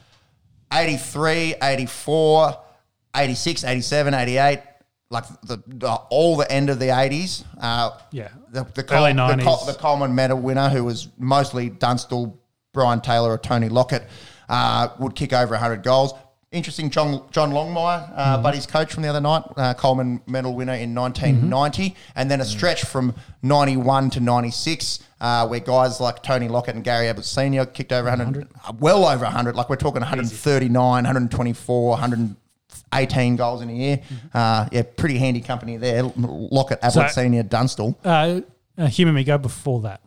83, 0.72 1.55
84, 1.62 2.56
86, 3.16 3.64
87, 3.64 4.14
88. 4.14 4.60
Like 5.10 5.24
the, 5.42 5.62
the 5.66 5.90
all 6.10 6.36
the 6.36 6.50
end 6.50 6.68
of 6.70 6.78
the 6.78 6.86
80s. 6.88 7.44
Uh, 7.60 7.90
Yeah. 8.10 8.28
The, 8.50 8.64
the, 8.74 8.84
Early 8.94 9.14
Col- 9.14 9.28
the, 9.28 9.34
90s. 9.34 9.44
Col- 9.44 9.64
the 9.66 9.74
Coleman 9.74 10.14
medal 10.14 10.38
winner, 10.38 10.68
who 10.68 10.84
was 10.84 11.09
mostly 11.18 11.70
Dunstall, 11.70 12.38
Brian 12.74 13.00
Taylor, 13.00 13.30
or 13.32 13.38
Tony 13.38 13.68
Lockett, 13.70 14.05
uh, 14.48 14.88
would 14.98 15.14
kick 15.14 15.32
over 15.32 15.52
100 15.55 15.82
goals. 15.82 16.12
Interesting, 16.50 16.88
John 16.88 17.24
John 17.30 17.50
Longmire, 17.50 18.10
uh, 18.16 18.32
Mm-hmm. 18.34 18.42
Buddy's 18.42 18.64
coach 18.66 18.90
from 18.94 19.02
the 19.02 19.08
other 19.10 19.20
night, 19.20 19.42
uh, 19.58 19.74
Coleman 19.74 20.22
medal 20.26 20.54
winner 20.54 20.72
in 20.72 20.94
1990, 20.94 21.94
and 22.16 22.30
then 22.30 22.40
a 22.40 22.44
stretch 22.46 22.84
from 22.86 23.14
91 23.42 24.08
to 24.10 24.20
96, 24.20 25.00
uh, 25.20 25.46
where 25.46 25.60
guys 25.60 26.00
like 26.00 26.22
Tony 26.22 26.48
Lockett 26.48 26.74
and 26.74 26.82
Gary 26.82 27.08
Ablett 27.08 27.26
Senior 27.26 27.66
kicked 27.66 27.92
over 27.92 28.08
100, 28.08 28.48
uh, 28.66 28.72
well 28.78 29.04
over 29.04 29.24
100, 29.26 29.56
like 29.56 29.68
we're 29.68 29.76
talking 29.76 30.00
139, 30.00 30.72
124, 30.72 31.90
118 31.90 33.36
goals 33.36 33.60
in 33.60 33.68
a 33.68 33.72
year. 33.74 34.00
Uh, 34.32 34.66
yeah, 34.72 34.82
pretty 34.96 35.18
handy 35.18 35.42
company 35.42 35.76
there. 35.76 36.02
Lockett, 36.16 36.78
Ablett 36.82 37.10
So- 37.10 37.20
Senior, 37.22 37.42
Dunstall. 37.42 37.94
Uh, 38.02 38.40
uh, 38.78 38.86
human 38.86 39.14
me 39.14 39.22
go 39.22 39.36
before 39.36 39.82
that. 39.82 40.00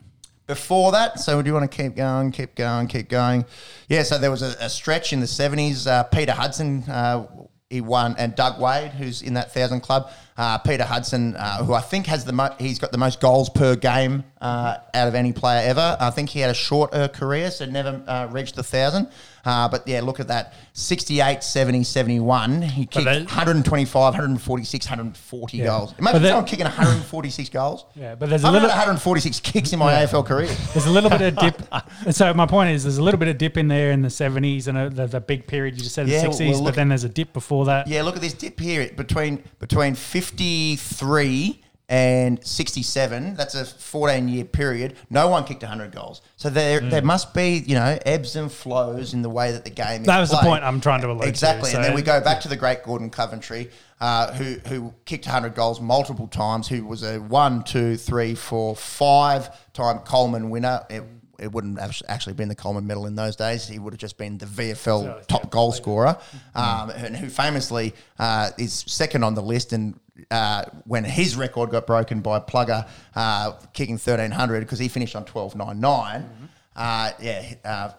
Before 0.52 0.92
that, 0.92 1.18
so 1.18 1.42
do 1.42 1.48
you 1.48 1.54
want 1.54 1.72
to 1.72 1.78
keep 1.82 1.96
going, 1.96 2.30
keep 2.30 2.56
going, 2.56 2.88
keep 2.88 3.08
going? 3.08 3.46
Yeah, 3.88 4.04
so 4.04 4.18
there 4.18 4.30
was 4.30 4.42
a, 4.42 4.54
a 4.60 4.70
stretch 4.70 5.14
in 5.14 5.22
the 5.22 5.26
70s. 5.26 5.88
Uh, 5.88 6.04
Peter 6.04 6.34
Hudson, 6.34 6.84
uh, 6.90 7.26
he 7.70 7.80
won, 7.80 8.16
and 8.18 8.36
Doug 8.36 8.60
Wade, 8.60 8.92
who's 8.92 9.22
in 9.22 9.36
that 9.36 9.54
thousand 9.54 9.80
club. 9.80 10.12
Uh, 10.42 10.58
Peter 10.58 10.84
Hudson, 10.84 11.36
uh, 11.36 11.64
who 11.64 11.74
I 11.76 11.82
think 11.82 12.08
has 12.08 12.26
the 12.26 12.34
mo- 12.34 12.56
he's 12.58 12.80
got 12.80 12.92
the 12.92 12.98
most 12.98 13.22
goals 13.22 13.48
per 13.50 13.76
game 13.76 14.24
uh, 14.42 14.78
out 14.96 15.08
of 15.08 15.14
any 15.14 15.34
player 15.34 15.62
ever. 15.70 15.96
I 16.00 16.10
think 16.10 16.30
he 16.30 16.40
had 16.40 16.50
a 16.50 16.56
shorter 16.56 17.08
career, 17.10 17.52
so 17.52 17.66
never 17.66 18.02
uh, 18.08 18.28
reached 18.32 18.56
the 18.56 18.64
thousand. 18.64 19.08
Uh, 19.46 19.68
but 19.70 19.88
yeah, 19.88 20.02
look 20.02 20.20
at 20.20 20.28
that 20.30 20.54
68, 20.74 21.44
70, 21.44 21.84
71. 21.84 22.62
He 22.64 22.86
kicked 22.88 23.06
that- 23.06 23.26
125, 23.26 24.14
146, 24.14 24.86
140 24.88 25.58
Yeah. 25.58 25.66
goals. 25.66 25.94
Imagine 26.00 26.24
someone 26.24 26.46
kicking 26.46 26.66
146 26.66 27.50
goals. 27.50 27.86
Yeah, 27.96 28.16
but 28.16 28.30
there's 28.30 28.44
a 28.44 28.48
I've 28.48 28.54
little- 28.54 28.70
had 28.70 28.78
146 28.80 29.40
kicks 29.42 29.74
in 29.74 29.80
my 29.80 29.94
AFL 29.94 30.26
career. 30.26 30.48
There's 30.74 30.86
a 30.88 30.92
little 30.92 31.10
bit 31.10 31.22
of 31.22 31.36
dip. 31.38 31.62
so 32.12 32.34
my 32.34 32.46
point 32.48 32.72
is, 32.72 32.84
there's 32.84 32.98
a 32.98 33.04
little 33.04 33.20
bit 33.20 33.28
of 33.30 33.38
dip 33.38 33.58
in 33.58 33.68
there 33.68 33.92
in 33.92 34.02
the 34.02 34.08
70s 34.10 34.68
and 34.68 34.78
uh 34.78 34.90
the, 34.90 35.06
the 35.08 35.20
big 35.22 35.46
period 35.48 35.76
you 35.76 35.82
just 35.84 35.94
said 35.96 36.08
in 36.08 36.14
Yeah, 36.14 36.22
the 36.24 36.30
well, 36.30 36.38
60s, 36.40 36.54
look- 36.56 36.64
but 36.66 36.76
then 36.76 36.90
there's 36.90 37.04
a 37.04 37.10
dip 37.10 37.34
before 37.34 37.66
that. 37.66 37.88
Yeah, 37.88 38.02
look 38.04 38.16
at 38.16 38.22
this 38.22 38.34
dip 38.34 38.60
here 38.60 38.90
between 38.96 39.44
between 39.60 39.94
53 40.32 41.62
and 41.90 42.42
67. 42.46 43.36
That's 43.36 43.54
a 43.54 43.66
14 43.66 44.30
year 44.30 44.46
period. 44.46 44.96
No 45.10 45.28
one 45.28 45.44
kicked 45.44 45.62
100 45.62 45.92
goals. 45.92 46.22
So 46.38 46.50
there 46.50 46.80
there 46.80 47.02
must 47.02 47.34
be 47.34 47.64
you 47.68 47.76
know 47.76 48.00
ebbs 48.06 48.38
and 48.38 48.50
flows 48.50 49.14
in 49.14 49.22
the 49.22 49.30
way 49.30 49.52
that 49.52 49.66
the 49.66 49.72
game. 49.72 50.02
Is 50.02 50.08
That 50.08 50.22
was 50.22 50.32
the 50.32 50.38
point 50.38 50.64
I'm 50.64 50.80
trying 50.80 51.02
to 51.02 51.08
allude 51.08 51.24
to, 51.24 51.28
exactly. 51.28 51.74
and 51.74 51.84
then 51.84 51.94
we 51.94 52.02
go 52.02 52.22
back 52.22 52.40
to 52.42 52.48
the 52.48 52.56
great 52.56 52.84
Gordon 52.84 53.10
Coventry, 53.10 53.70
uh, 54.00 54.32
who 54.34 54.54
who 54.70 54.94
kicked 55.04 55.26
100 55.26 55.54
goals 55.54 55.82
multiple 55.82 56.28
times. 56.28 56.70
Who 56.70 56.86
was 56.86 57.04
a 57.04 57.18
one, 57.20 57.64
two, 57.64 57.98
three, 57.98 58.36
four, 58.36 58.74
five 58.76 59.74
time 59.74 60.00
Coleman 60.00 60.50
winner. 60.50 60.86
It, 60.90 61.04
it 61.42 61.52
wouldn't 61.52 61.80
have 61.80 62.00
actually 62.08 62.34
been 62.34 62.48
the 62.48 62.56
Coleman 62.56 62.86
medal 62.86 63.08
in 63.08 63.16
those 63.16 63.36
days. 63.36 63.68
He 63.68 63.80
would 63.80 63.94
have 63.94 64.00
just 64.00 64.18
been 64.18 64.38
the 64.38 64.46
VFL 64.46 65.26
top 65.26 65.50
goal 65.50 65.72
scorer, 65.72 66.16
um, 66.56 66.92
and 66.92 67.18
who 67.18 67.30
famously 67.30 67.94
uh, 68.20 68.52
is 68.60 68.86
second 68.88 69.24
on 69.24 69.34
the 69.34 69.42
list. 69.42 69.74
And 69.74 70.00
uh, 70.30 70.66
when 70.86 71.04
his 71.04 71.36
record 71.36 71.70
got 71.72 71.88
broken 71.88 72.22
by 72.22 72.40
Plugger 72.40 72.88
uh, 73.16 73.52
kicking 73.74 73.96
1300 73.96 74.60
because 74.62 74.80
he 74.80 74.88
finished 74.88 75.16
on 75.16 75.24
1299, 75.24 76.50
uh, 76.76 77.12
yeah, 77.20 77.54
uh, 77.66 77.92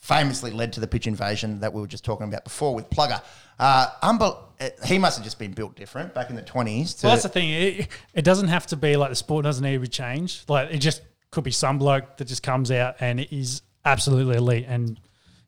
famously 0.00 0.50
led 0.50 0.72
to 0.72 0.80
the 0.80 0.86
pitch 0.86 1.06
invasion 1.06 1.60
that 1.60 1.72
we 1.72 1.80
were 1.80 1.86
just 1.86 2.04
talking 2.04 2.26
about 2.26 2.44
before 2.44 2.74
with 2.74 2.88
Plugger. 2.90 3.22
Unbel- 3.58 4.38
uh, 4.60 4.68
he 4.84 4.98
must 4.98 5.16
have 5.18 5.24
just 5.24 5.38
been 5.38 5.52
built 5.52 5.74
different 5.74 6.14
back 6.14 6.30
in 6.30 6.36
the 6.36 6.42
20s. 6.42 7.00
To, 7.00 7.06
Well, 7.06 7.16
that's 7.16 7.22
the 7.24 7.28
thing. 7.28 7.50
It, 7.50 7.88
it 8.14 8.22
doesn't 8.22 8.48
have 8.48 8.66
to 8.68 8.76
be 8.76 8.96
like 8.96 9.10
the 9.10 9.16
sport 9.16 9.44
doesn't 9.44 9.64
need 9.64 9.72
to 9.72 9.80
be 9.80 9.88
changed. 9.88 10.48
Like 10.48 10.70
it 10.70 10.78
just 10.78 11.02
could 11.30 11.44
be 11.44 11.50
some 11.50 11.78
bloke 11.78 12.16
that 12.18 12.26
just 12.26 12.42
comes 12.42 12.70
out 12.70 12.96
and 13.00 13.20
is 13.20 13.62
absolutely 13.84 14.36
elite 14.36 14.66
and 14.68 14.98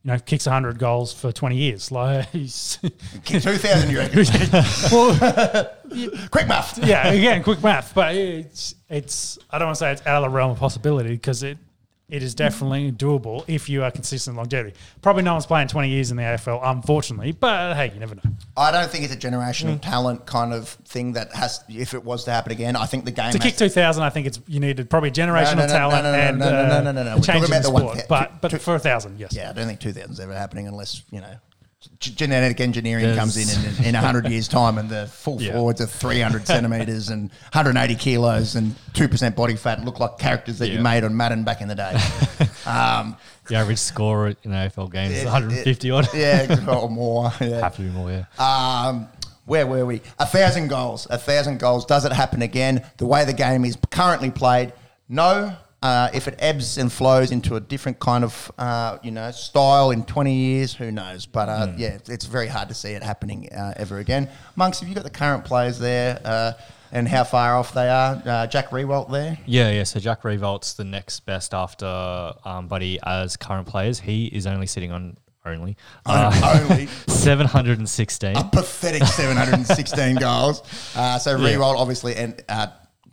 you 0.06 0.12
know 0.12 0.18
kicks 0.20 0.46
100 0.46 0.78
goals 0.78 1.12
for 1.12 1.32
20 1.32 1.56
years. 1.56 1.90
Like 1.96 2.28
he's 2.30 2.78
2,000, 3.24 3.90
you 3.90 3.98
reckon? 3.98 4.24
well, 4.92 5.70
Quick 6.30 6.46
math. 6.46 6.78
yeah, 6.84 7.08
again, 7.08 7.42
quick 7.42 7.62
math, 7.62 7.92
but 7.94 8.14
it's 8.14 8.74
it's 8.88 9.38
I 9.50 9.58
don't 9.58 9.66
want 9.68 9.76
to 9.76 9.80
say 9.80 9.92
it's 9.92 10.06
out 10.06 10.22
of 10.24 10.30
the 10.30 10.36
realm 10.36 10.52
of 10.52 10.58
possibility 10.58 11.10
because 11.10 11.42
it 11.42 11.58
it 12.08 12.22
is 12.22 12.34
definitely 12.36 12.92
doable 12.92 13.44
if 13.48 13.68
you 13.68 13.82
are 13.82 13.90
consistent 13.90 14.36
longevity. 14.36 14.76
Probably 15.02 15.22
no 15.24 15.32
one's 15.32 15.46
playing 15.46 15.66
20 15.68 15.88
years 15.88 16.10
in 16.12 16.16
the 16.16 16.22
AFL, 16.22 16.60
unfortunately, 16.62 17.32
but 17.32 17.74
hey, 17.74 17.90
you 17.92 17.98
never 17.98 18.14
know. 18.14 18.22
I 18.56 18.70
don't 18.70 18.88
think 18.90 19.04
it's 19.04 19.12
a 19.14 19.18
generational 19.18 19.76
Mm. 19.78 19.82
talent 19.82 20.26
kind 20.26 20.52
of 20.54 20.68
thing 20.68 21.14
that 21.14 21.34
has, 21.34 21.64
if 21.68 21.94
it 21.94 22.04
was 22.04 22.24
to 22.24 22.30
happen 22.30 22.52
again, 22.52 22.76
I 22.76 22.86
think 22.86 23.04
the 23.06 23.10
game 23.10 23.32
To 23.32 23.38
kick 23.40 23.56
2000, 23.56 24.02
I 24.04 24.10
think 24.10 24.26
it's 24.28 24.38
you 24.46 24.60
needed 24.60 24.88
probably 24.88 25.10
generational 25.10 25.66
talent 25.66 26.06
and 26.06 26.38
no, 26.38 26.48
no, 26.50 26.68
no, 26.68 26.82
no, 26.82 26.92
no, 26.92 27.02
no. 27.02 27.16
We're 27.16 27.22
change 27.22 27.26
talking 27.26 27.42
in 27.44 27.44
about 27.50 27.62
the 27.64 27.70
the 27.72 27.78
sport. 27.78 27.96
thou- 27.98 28.04
but 28.08 28.40
but 28.40 28.50
two- 28.52 28.58
for 28.58 28.74
a 28.76 28.78
thousand, 28.78 29.18
yes. 29.18 29.32
Yeah, 29.34 29.50
I 29.50 29.52
don't 29.52 29.66
think 29.66 29.80
2000's 29.80 30.20
ever 30.20 30.32
happening 30.34 30.68
unless, 30.68 31.02
you 31.10 31.20
know, 31.20 31.34
genetic 31.98 32.60
engineering 32.60 33.04
There's- 33.04 33.18
comes 33.18 33.36
in 33.36 33.78
in, 33.78 33.84
in 33.88 33.94
100 33.94 34.28
years' 34.28 34.48
time 34.48 34.78
and 34.78 34.88
the 34.88 35.06
full 35.06 35.40
Yeah. 35.40 35.52
forwards 35.52 35.80
are 35.80 35.86
300 35.86 36.46
centimetres 36.46 37.08
and 37.10 37.30
180 37.52 37.94
kilos 37.96 38.54
and 38.56 38.74
2% 38.94 39.34
body 39.36 39.56
fat 39.56 39.84
look 39.84 39.98
like 40.00 40.18
characters 40.18 40.58
that 40.58 40.68
you 40.68 40.80
made 40.80 41.04
on 41.04 41.16
Madden 41.16 41.44
back 41.44 41.60
in 41.60 41.68
the 41.68 41.74
day. 41.74 41.92
um, 42.70 43.16
The 43.48 43.56
average 43.56 43.78
score 43.78 44.28
in 44.28 44.50
AFL 44.50 44.90
games 44.92 45.14
is 45.14 45.22
it- 45.22 45.26
150 45.26 45.90
odd. 45.90 46.08
yeah, 46.14 46.64
or 46.68 46.88
more. 46.90 47.32
Yeah. 47.40 47.60
Have 47.60 47.76
to 47.76 47.82
be 47.82 47.88
more, 47.90 48.10
yeah. 48.10 48.24
Um, 48.38 49.08
where 49.44 49.66
were 49.66 49.86
we? 49.86 50.02
A 50.18 50.26
thousand 50.26 50.68
goals. 50.68 51.06
A 51.10 51.18
thousand 51.18 51.58
goals. 51.60 51.84
Does 51.86 52.04
it 52.04 52.12
happen 52.12 52.42
again? 52.42 52.84
The 52.96 53.06
way 53.06 53.24
the 53.24 53.32
game 53.32 53.64
is 53.64 53.76
currently 53.90 54.30
played, 54.32 54.72
no. 55.08 55.54
Uh, 55.82 56.08
if 56.14 56.26
it 56.26 56.34
ebbs 56.38 56.78
and 56.78 56.90
flows 56.90 57.30
into 57.30 57.54
a 57.54 57.60
different 57.60 57.98
kind 58.00 58.24
of, 58.24 58.50
uh, 58.58 58.96
you 59.02 59.10
know, 59.10 59.30
style 59.30 59.90
in 59.90 60.02
20 60.04 60.34
years, 60.34 60.74
who 60.74 60.90
knows? 60.90 61.26
But 61.26 61.48
uh, 61.48 61.66
Hmm. 61.68 61.78
yeah, 61.78 61.98
it's 62.08 62.24
very 62.24 62.48
hard 62.48 62.68
to 62.70 62.74
see 62.74 62.92
it 62.92 63.02
happening 63.02 63.52
uh, 63.52 63.74
ever 63.76 63.98
again. 63.98 64.28
Monks, 64.56 64.80
have 64.80 64.88
you 64.88 64.94
got 64.94 65.04
the 65.04 65.10
current 65.10 65.44
players 65.44 65.78
there 65.78 66.18
uh, 66.24 66.52
and 66.92 67.06
how 67.06 67.24
far 67.24 67.56
off 67.56 67.74
they 67.74 67.88
are? 67.90 68.20
Uh, 68.24 68.46
Jack 68.46 68.70
Riewoldt 68.70 69.10
there? 69.12 69.38
Yeah, 69.46 69.70
yeah. 69.70 69.84
So 69.84 70.00
Jack 70.00 70.22
Riewoldt's 70.22 70.74
the 70.74 70.84
next 70.84 71.20
best 71.20 71.52
after 71.54 72.32
um, 72.44 72.68
Buddy 72.68 72.98
as 73.04 73.36
current 73.36 73.68
players. 73.68 74.00
He 74.00 74.26
is 74.26 74.46
only 74.46 74.66
sitting 74.66 74.92
on 74.92 75.18
only 75.44 75.76
uh, 76.06 76.64
Only 76.70 76.86
716. 77.06 78.36
a 78.36 78.44
pathetic 78.44 79.04
716 79.04 80.16
goals. 80.20 80.62
Uh, 80.96 81.18
so 81.18 81.36
Yeah. 81.36 81.54
Riewoldt 81.54 81.76
obviously 81.76 82.16
and 82.16 82.42
uh, 82.48 82.68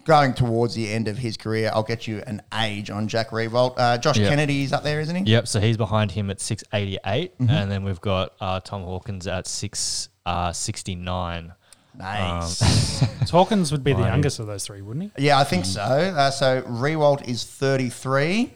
going 0.06 0.34
towards 0.34 0.76
the 0.76 0.92
end 0.92 1.08
of 1.08 1.18
his 1.18 1.38
career. 1.38 1.72
I'll 1.74 1.84
get 1.84 2.08
you 2.08 2.22
an 2.28 2.42
age 2.54 2.90
on 2.90 3.08
Jack 3.08 3.30
Riewoldt. 3.30 3.76
Uh, 3.78 3.98
Josh 3.98 4.18
Yeah. 4.18 4.30
Kennedy's 4.30 4.74
up 4.74 4.84
there, 4.84 5.00
isn't 5.00 5.16
he? 5.16 5.32
Yep. 5.32 5.48
So 5.48 5.60
he's 5.60 5.78
behind 5.78 6.12
him 6.12 6.30
at 6.30 6.42
688, 6.42 7.38
Mm-hmm. 7.40 7.50
and 7.50 7.72
then 7.72 7.84
we've 7.84 8.02
got 8.02 8.34
uh, 8.42 8.60
Tom 8.60 8.84
Hawkins 8.84 9.28
at 9.28 9.48
669. 9.48 11.54
Nice. 11.96 12.58
So 12.58 13.06
Hawkins 13.32 13.72
would 13.72 13.84
be 13.84 13.94
the 13.94 14.02
youngest 14.02 14.40
of 14.40 14.48
those 14.48 14.66
three, 14.66 14.82
wouldn't 14.82 15.12
he? 15.18 15.26
yeah, 15.28 15.40
I 15.40 15.44
think 15.44 15.66
so. 15.66 15.82
Uh, 15.82 16.32
so 16.32 16.62
Riewoldt 16.64 17.28
is 17.28 17.44
33. 17.44 18.52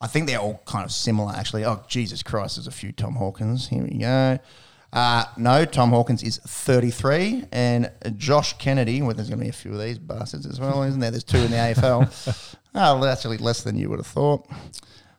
I 0.00 0.06
think 0.06 0.26
they're 0.26 0.40
all 0.40 0.62
kind 0.64 0.84
of 0.84 0.90
similar, 0.90 1.32
actually. 1.34 1.64
Oh, 1.64 1.82
Jesus 1.86 2.22
Christ, 2.22 2.56
there's 2.56 2.66
a 2.66 2.70
few 2.72 2.90
Tom 2.90 3.14
Hawkins. 3.16 3.68
Here 3.68 3.82
we 3.84 3.98
go. 3.98 4.38
Uh, 4.92 5.24
no, 5.36 5.64
Tom 5.64 5.90
Hawkins 5.90 6.22
is 6.22 6.38
33, 6.38 7.44
and 7.52 7.90
Josh 8.16 8.54
Kennedy, 8.58 9.02
well, 9.02 9.14
there's 9.14 9.28
going 9.28 9.38
to 9.38 9.44
be 9.44 9.48
a 9.50 9.52
few 9.52 9.72
of 9.72 9.78
these 9.80 9.98
bastards 9.98 10.46
as 10.46 10.58
well, 10.58 10.82
isn't 10.82 10.98
there? 10.98 11.12
There's 11.12 11.22
two 11.22 11.38
in 11.38 11.50
the 11.52 11.56
AFL. 11.56 12.52
oh, 12.74 13.00
that's 13.00 13.20
actually 13.20 13.38
less 13.38 13.62
than 13.62 13.76
you 13.76 13.88
would 13.88 14.00
have 14.00 14.06
thought. 14.06 14.48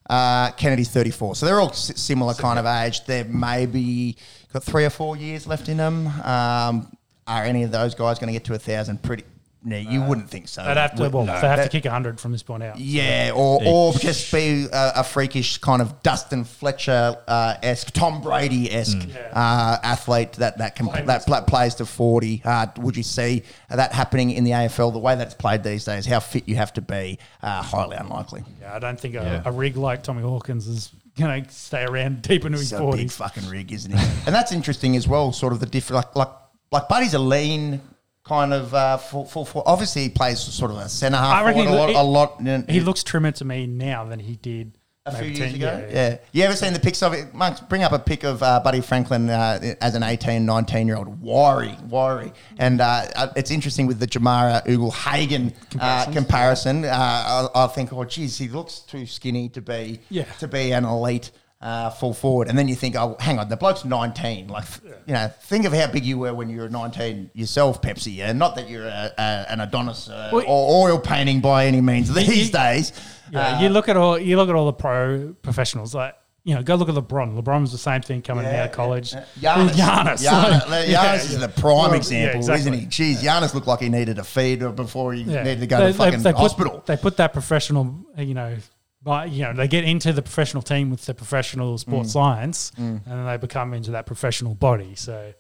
Uh, 0.10 0.52
Kennedy's 0.52 0.90
34. 0.90 1.36
So 1.36 1.46
they're 1.46 1.62
all 1.62 1.70
s- 1.70 1.94
similar 1.96 2.34
kind 2.34 2.60
of 2.60 2.66
age. 2.66 3.06
They've 3.06 3.30
maybe 3.30 4.18
got 4.52 4.62
three 4.64 4.84
or 4.84 4.90
four 4.90 5.16
years 5.16 5.48
left 5.48 5.70
in 5.70 5.78
them. 5.78 6.08
Um, 6.08 6.92
are 7.26 7.44
any 7.46 7.64
of 7.64 7.72
those 7.72 7.96
guys 7.96 8.20
going 8.20 8.28
to 8.28 8.34
get 8.34 8.44
to 8.46 8.54
a 8.54 8.60
thousand? 8.60 9.02
Pretty. 9.02 9.24
No, 9.64 9.78
you 9.78 10.02
wouldn't 10.02 10.28
think 10.28 10.48
so. 10.48 10.64
They'd 10.66 10.76
have 10.76 10.96
to, 10.96 11.04
Would- 11.04 11.14
well, 11.14 11.26
no. 11.26 11.40
they 11.40 11.48
have 11.48 11.58
to 11.58 11.62
That- 11.66 11.72
kick 11.72 11.86
100 11.86 12.20
from 12.20 12.32
this 12.32 12.42
point 12.42 12.64
out. 12.64 12.80
yeah, 12.80 13.32
or, 13.36 13.62
or 13.64 13.94
just 13.94 14.32
be 14.34 14.66
a, 14.74 14.92
a 14.98 15.04
freakish 15.04 15.60
kind 15.60 15.84
of 15.84 16.02
Dustin 16.02 16.46
Fletcher 16.46 17.16
uh, 17.28 17.56
esque, 17.62 17.92
Tom 17.92 18.22
Brady 18.22 18.72
esque 18.74 18.98
Mm. 18.98 19.16
uh, 19.34 19.78
athlete 19.84 20.34
that 20.34 20.58
that 20.58 20.76
can 20.76 20.88
Play 20.88 21.04
that 21.04 21.28
pla 21.28 21.42
plays 21.42 21.76
to 21.76 21.86
forty. 21.86 22.42
Uh, 22.44 22.66
would 22.78 22.98
you 22.98 23.04
see 23.04 23.44
that 23.70 23.94
happening 23.94 24.32
in 24.32 24.44
the 24.44 24.52
AFL? 24.52 24.92
The 24.94 24.98
way 25.00 25.14
that 25.16 25.28
it's 25.28 25.36
played 25.36 25.62
these 25.64 25.86
days, 25.86 26.08
how 26.08 26.20
fit 26.20 26.48
you 26.50 26.56
have 26.56 26.74
to 26.74 26.82
be, 26.82 27.20
uh, 27.44 27.62
highly 27.62 27.98
unlikely. 27.98 28.44
Yeah, 28.62 28.76
I 28.76 28.80
don't 28.80 29.00
think 29.00 29.14
a, 29.14 29.18
Yeah. 29.18 29.42
a 29.46 29.52
rig 29.52 29.78
like 29.78 30.02
Tommy 30.02 30.24
Hawkins 30.24 30.66
is 30.68 30.92
going 31.20 31.44
to 31.46 31.52
stay 31.52 31.84
around 31.84 32.22
deep 32.28 32.46
into 32.46 32.58
his 32.58 32.72
He's 32.72 32.80
a 32.80 32.84
big 32.84 33.10
40s. 33.10 33.12
fucking 33.12 33.48
rig, 33.48 33.72
isn't 33.72 33.92
he? 33.96 34.06
and 34.26 34.34
that's 34.34 34.52
interesting 34.52 34.96
as 34.96 35.08
well. 35.08 35.32
Sort 35.32 35.54
of 35.54 35.60
the 35.60 35.68
different, 35.68 35.98
like 35.98 36.16
like 36.16 36.30
like 36.72 36.90
Buddy's 36.90 37.14
a 37.14 37.20
lean. 37.20 37.80
Kind 38.24 38.54
of 38.54 38.74
uh, 38.74 38.98
full, 38.98 39.26
full, 39.26 39.46
full. 39.46 39.64
Obviously, 39.66 40.04
he 40.04 40.10
plays 40.10 40.40
sort 40.40 40.70
of 40.72 40.78
a 40.78 40.88
centre 40.90 41.18
half. 41.18 41.42
I 41.42 41.44
reckon 41.46 41.66
forward 41.68 41.88
he- 41.90 41.96
a 41.96 42.04
lot. 42.04 42.40
A 42.40 42.44
lot 42.44 42.70
He 42.70 42.80
looks 42.80 43.04
trimmer 43.04 43.32
to 43.32 43.46
me 43.46 43.66
now 43.66 44.06
than 44.06 44.20
he 44.20 44.36
did 44.36 44.74
a 45.08 45.16
few 45.16 45.30
years 45.30 45.54
10 45.54 45.56
ago. 45.56 45.90
Yeah, 45.92 46.18
You 46.32 46.44
ever 46.44 46.56
seen 46.56 46.74
the 46.74 46.80
pics 46.80 47.02
of 47.02 47.14
it? 47.14 47.34
Mark, 47.34 47.68
bring 47.68 47.82
up 47.82 47.92
a 47.92 47.98
pic 47.98 48.24
of 48.24 48.44
uh, 48.44 48.60
Buddy 48.60 48.82
Franklin 48.82 49.28
uh, 49.32 49.74
as 49.82 49.96
an 49.96 50.04
18, 50.04 50.46
19 50.46 50.86
year 50.86 50.98
old. 50.98 51.20
Wiry, 51.20 51.76
wiry. 51.90 52.32
And 52.60 52.80
uh, 52.80 53.06
uh, 53.16 53.28
it's 53.36 53.50
interesting 53.50 53.88
with 53.88 54.00
the 54.00 54.06
Jamarra 54.06 54.62
Ugle-Hagan 54.68 55.54
uh, 55.80 56.06
comparison. 56.12 56.86
Uh, 56.86 57.50
I, 57.56 57.64
I 57.64 57.68
think, 57.68 57.92
oh, 57.92 58.04
geez, 58.04 58.38
he 58.38 58.48
looks 58.50 58.80
too 58.82 59.08
skinny 59.08 59.50
to 59.50 59.62
be, 59.62 60.00
Yeah. 60.10 60.26
to 60.40 60.48
be 60.48 60.72
an 60.74 60.86
elite. 60.86 61.32
Uh, 61.62 61.92
full 61.92 62.12
forward, 62.12 62.48
and 62.48 62.58
then 62.58 62.68
you 62.68 62.74
think, 62.76 62.96
oh, 62.96 63.16
hang 63.20 63.38
on, 63.38 63.48
the 63.48 63.56
bloke's 63.56 63.86
nineteen. 63.86 64.48
Like, 64.48 64.64
you 65.06 65.14
know, 65.14 65.28
think 65.44 65.66
of 65.66 65.74
how 65.74 65.86
big 65.86 66.04
you 66.04 66.18
were 66.18 66.34
when 66.34 66.50
you 66.50 66.60
were 66.60 66.70
nineteen 66.70 67.30
yourself, 67.36 67.84
Pepsi. 67.84 68.18
And 68.20 68.40
not 68.40 68.56
that 68.56 68.68
you're 68.68 68.88
a, 68.88 69.12
a, 69.16 69.46
an 69.48 69.62
Adonis 69.62 70.10
uh, 70.10 70.32
Well, 70.34 70.44
or 70.48 70.90
oil 70.90 70.98
painting 71.00 71.40
by 71.40 71.68
any 71.68 71.80
means 71.80 72.12
these 72.16 72.50
days. 72.50 72.92
Yeah, 73.32 73.58
Uh, 73.58 73.62
you 73.62 73.70
look 73.70 73.90
at 73.90 73.96
all 73.96 74.18
you 74.18 74.38
look 74.38 74.50
at 74.50 74.56
all 74.56 74.66
the 74.66 74.74
pro 74.74 75.36
professionals 75.44 75.94
like 75.94 76.16
you 76.44 76.56
know 76.56 76.64
go 76.64 76.74
look 76.74 76.90
at 76.90 76.96
LeBron. 76.96 77.40
LeBron's 77.40 77.72
the 77.72 77.78
same 77.78 78.02
thing 78.02 78.24
coming 78.24 78.44
out 78.48 78.66
of 78.66 78.72
college. 78.72 79.14
Uh, 79.14 79.22
Giannis. 79.40 79.70
Giannis, 79.74 80.28
Giannis, 80.28 80.68
like, 80.68 80.88
Giannis 80.90 81.16
is 81.26 81.40
the 81.40 81.48
prime 81.50 81.92
yeah, 81.92 81.96
example, 81.98 82.38
exactly. 82.40 82.60
isn't 82.72 82.74
he? 82.74 82.86
Jeez, 82.88 83.18
Giannis 83.22 83.54
looked 83.54 83.68
like 83.68 83.82
he 83.82 83.90
needed 83.90 84.18
a 84.18 84.24
feed 84.24 84.62
before 84.76 85.14
he 85.14 85.22
Yeah. 85.22 85.44
needed 85.44 85.60
to 85.60 85.68
go 85.68 85.78
They- 85.78 85.92
to 85.92 85.92
they- 85.92 86.06
fucking 86.06 86.24
they 86.24 86.32
put- 86.34 86.40
hospital. 86.42 86.84
they 86.88 86.98
put 86.98 87.18
that 87.18 87.34
professional, 87.34 87.94
you 88.18 88.34
know, 88.34 88.58
by, 89.04 89.26
you 89.26 89.44
know, 89.44 89.54
they 89.54 89.68
get 89.68 89.84
into 89.84 90.14
the 90.14 90.22
professional 90.22 90.62
team 90.64 90.90
with 90.90 91.06
the 91.06 91.14
professional 91.14 91.76
Mm. 91.76 91.80
sports 91.80 92.12
science, 92.12 92.72
and 92.78 93.02
then 93.06 93.26
they 93.26 93.38
become 93.38 93.74
into 93.74 93.92
that 93.92 94.06
professional 94.06 94.54
body. 94.56 94.96
So, 94.96 95.34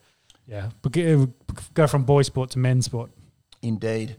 yeah, 0.47 0.69
go- 0.89 1.27
go 1.73 1.87
from 1.87 2.03
boy 2.03 2.23
sport 2.23 2.49
to 2.51 2.59
men's 2.59 2.85
sport. 2.85 3.11
Indeed. 3.61 4.15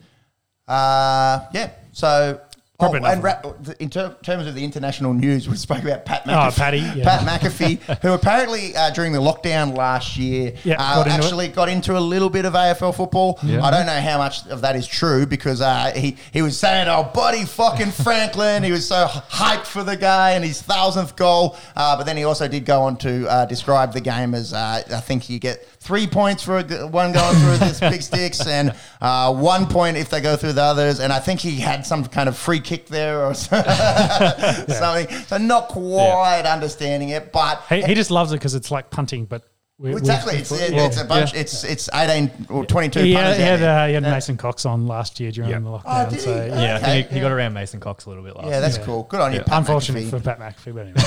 Uh, 0.69 1.41
yeah. 1.53 1.71
So. 1.93 2.41
Oh, 2.83 2.95
and 2.95 3.23
ra- 3.23 3.41
in 3.81 3.91
ter- 3.91 4.15
terms 4.23 4.47
of 4.47 4.55
the 4.55 4.65
international 4.65 5.15
news, 5.15 5.49
we 5.49 5.57
spoke 5.57 5.83
about 5.83 6.05
Pat 6.05 6.25
McAfee. 6.25 6.33
Oh, 6.33 6.51
McAfee. 6.51 6.57
Paddy, 6.57 6.79
yeah. 6.97 7.19
Pat 7.19 7.41
McAfee, 7.41 7.79
who 8.03 8.13
apparently 8.13 8.75
uh, 8.77 8.91
during 8.91 9.13
the 9.13 9.21
lockdown 9.21 9.77
last 9.77 10.17
year 10.17 10.55
Yeah, 10.65 10.77
uh, 10.79 10.97
got 10.97 11.07
into 11.07 11.19
it. 11.19 11.25
actually 11.25 11.49
got 11.49 11.69
into 11.69 11.97
a 11.97 12.01
little 12.01 12.31
bit 12.31 12.45
of 12.45 12.55
AFL 12.55 12.95
football. 12.95 13.39
Yeah. 13.43 13.63
I 13.63 13.71
don't 13.71 13.87
know 13.87 14.01
how 14.01 14.19
much 14.19 14.47
of 14.49 14.61
that 14.63 14.77
is 14.77 14.87
true 14.87 15.27
because 15.27 15.61
uh, 15.61 15.93
he, 15.95 16.17
he 16.33 16.43
was 16.43 16.59
saying, 16.59 16.89
oh, 16.89 17.11
buddy 17.15 17.45
fucking 17.45 17.91
Franklin. 18.03 18.63
he 18.63 18.73
was 18.73 18.87
so 18.89 19.07
hyped 19.07 19.67
for 19.67 19.85
the 19.85 19.97
guy 19.97 20.33
and 20.33 20.45
his 20.45 20.61
thousandth 20.63 21.17
goal. 21.17 21.57
Uh, 21.77 21.97
but 21.97 22.05
then 22.05 22.17
he 22.17 22.25
also 22.25 22.49
did 22.49 22.65
go 22.65 22.83
on 22.83 22.97
to 22.99 23.29
uh, 23.31 23.47
describe 23.47 23.93
the 23.93 24.01
game 24.01 24.35
as 24.35 24.53
uh, 24.53 24.83
I 24.91 25.01
think 25.01 25.31
you 25.31 25.39
get 25.39 25.67
three 25.83 26.07
points 26.07 26.43
for 26.45 26.63
one 26.63 27.13
going 27.13 27.37
through 27.37 27.57
this 27.59 27.81
big 27.91 28.03
sticks 28.03 28.47
and 28.47 28.73
uh, 29.01 29.35
one 29.35 29.67
point 29.67 29.97
if 29.97 30.09
they 30.11 30.21
go 30.21 30.37
through 30.37 30.53
the 30.53 30.63
others. 30.63 31.01
And 31.01 31.13
I 31.13 31.19
think 31.19 31.41
he 31.41 31.59
had 31.59 31.85
some 31.85 32.05
kind 32.07 32.29
of 32.29 32.37
free 32.37 32.61
kick 32.61 32.87
there 32.87 33.25
or 33.27 33.35
something. 33.35 35.09
So 35.27 35.39
not 35.39 35.69
quite 35.69 36.45
understanding 36.47 37.09
it, 37.11 37.33
but 37.33 37.63
He, 37.69 37.83
he 37.83 37.95
just 37.95 38.11
loves 38.11 38.33
it 38.33 38.37
because 38.37 38.55
it's 38.55 38.71
like 38.71 38.91
punting, 38.91 39.25
but 39.27 39.43
with, 39.79 39.97
exactly, 39.99 40.35
with- 40.35 40.41
it's, 40.43 40.51
with- 40.53 40.63
it- 40.63 40.73
yeah. 40.75 40.87
it's 40.87 41.01
a 41.01 41.05
bunch. 41.05 41.35
Yeah. 41.35 41.41
It's 41.41 41.65
it's 41.65 41.89
eighteen 41.93 42.31
or 42.49 42.65
twenty 42.65 42.89
two. 42.89 43.01
He 43.01 43.15
punters 43.15 43.37
had, 43.37 43.43
he 43.43 43.43
had, 43.51 43.61
there. 43.61 43.79
uh, 43.81 43.89
he 43.89 43.95
had 43.95 44.03
Mason 44.05 44.37
Cox 44.37 44.65
on 44.65 44.87
last 44.87 45.19
year 45.19 45.33
during 45.33 45.51
Yeah. 45.51 45.59
the 45.59 45.69
Oh, 45.71 45.79
lockdown. 45.85 46.09
did 46.11 46.19
he? 46.19 46.25
so, 46.25 46.37
Yeah. 46.47 46.63
Yeah, 46.63 46.77
I 46.77 46.79
think 46.79 47.07
he, 47.09 47.15
he 47.15 47.17
yeah. 47.17 47.23
got 47.23 47.33
around 47.33 47.53
Mason 47.55 47.81
Cox 47.81 48.05
a 48.05 48.09
little 48.09 48.23
bit 48.23 48.37
last 48.37 48.45
year. 48.45 48.55
Yeah, 48.55 48.61
that's 48.61 48.79
Yeah. 48.79 48.85
cool. 48.85 49.03
Good 49.05 49.21
on 49.21 49.33
you, 49.33 49.39
Yeah. 49.39 49.45
Pat 49.45 49.59
Unfortunate 49.59 50.05
McAfee. 50.05 50.11
for 50.11 50.21
Pat 50.21 50.39
McAfee, 50.39 50.75
but 50.75 50.81
anyway. 50.87 51.03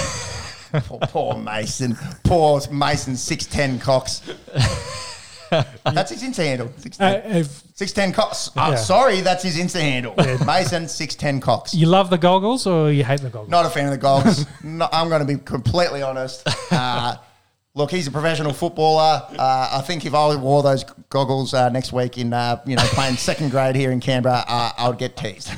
Poor, 0.82 1.00
poor 1.00 1.36
Mason. 1.38 1.96
Poor 2.24 2.62
Mason. 2.72 3.16
Six 3.16 3.46
ten 3.46 3.80
Cox. 3.80 4.22
that's 5.84 6.12
his 6.12 6.24
Insta 6.24 6.44
handle. 6.44 6.72
Six 6.78 7.00
Uh, 7.00 7.22
if 7.26 7.64
Six 7.76 7.92
ten 7.92 8.12
Cox. 8.12 8.52
Oh, 8.58 8.72
Yeah. 8.72 8.76
sorry, 8.76 9.22
that's 9.22 9.44
his 9.44 9.58
Insta 9.58 9.80
handle. 9.82 10.14
Mason 10.46 10.88
six 10.88 11.14
ten 11.16 11.40
Cox. 11.40 11.74
you 11.74 11.86
love 11.88 12.10
the 12.10 12.18
goggles 12.18 12.66
or 12.66 12.92
you 12.92 13.04
hate 13.04 13.22
the 13.22 13.30
goggles? 13.30 13.50
Not 13.50 13.66
a 13.66 13.70
fan 13.70 13.86
of 13.86 13.92
the 13.92 13.98
goggles. 13.98 14.46
no, 14.64 14.88
I'm 14.92 15.10
going 15.10 15.26
to 15.26 15.28
be 15.28 15.40
completely 15.42 16.02
honest. 16.02 16.48
Uh, 16.72 17.18
look, 17.74 17.92
he's 17.92 18.08
a 18.08 18.12
professional 18.12 18.54
footballer. 18.54 19.22
Uh, 19.38 19.70
I 19.74 19.82
think 19.86 20.06
if 20.06 20.14
I 20.14 20.36
wore 20.36 20.64
those 20.64 20.84
goggles 21.10 21.54
uh, 21.54 21.70
next 21.70 21.94
week 21.94 22.18
in 22.18 22.34
uh, 22.34 22.62
you 22.66 22.76
know 22.76 22.84
playing 22.94 23.18
second 23.18 23.52
grade 23.52 23.76
here 23.76 23.92
in 23.92 24.00
Canberra, 24.00 24.44
uh, 24.48 24.72
I 24.78 24.88
would 24.90 24.98
get 24.98 25.16
teased. 25.16 25.52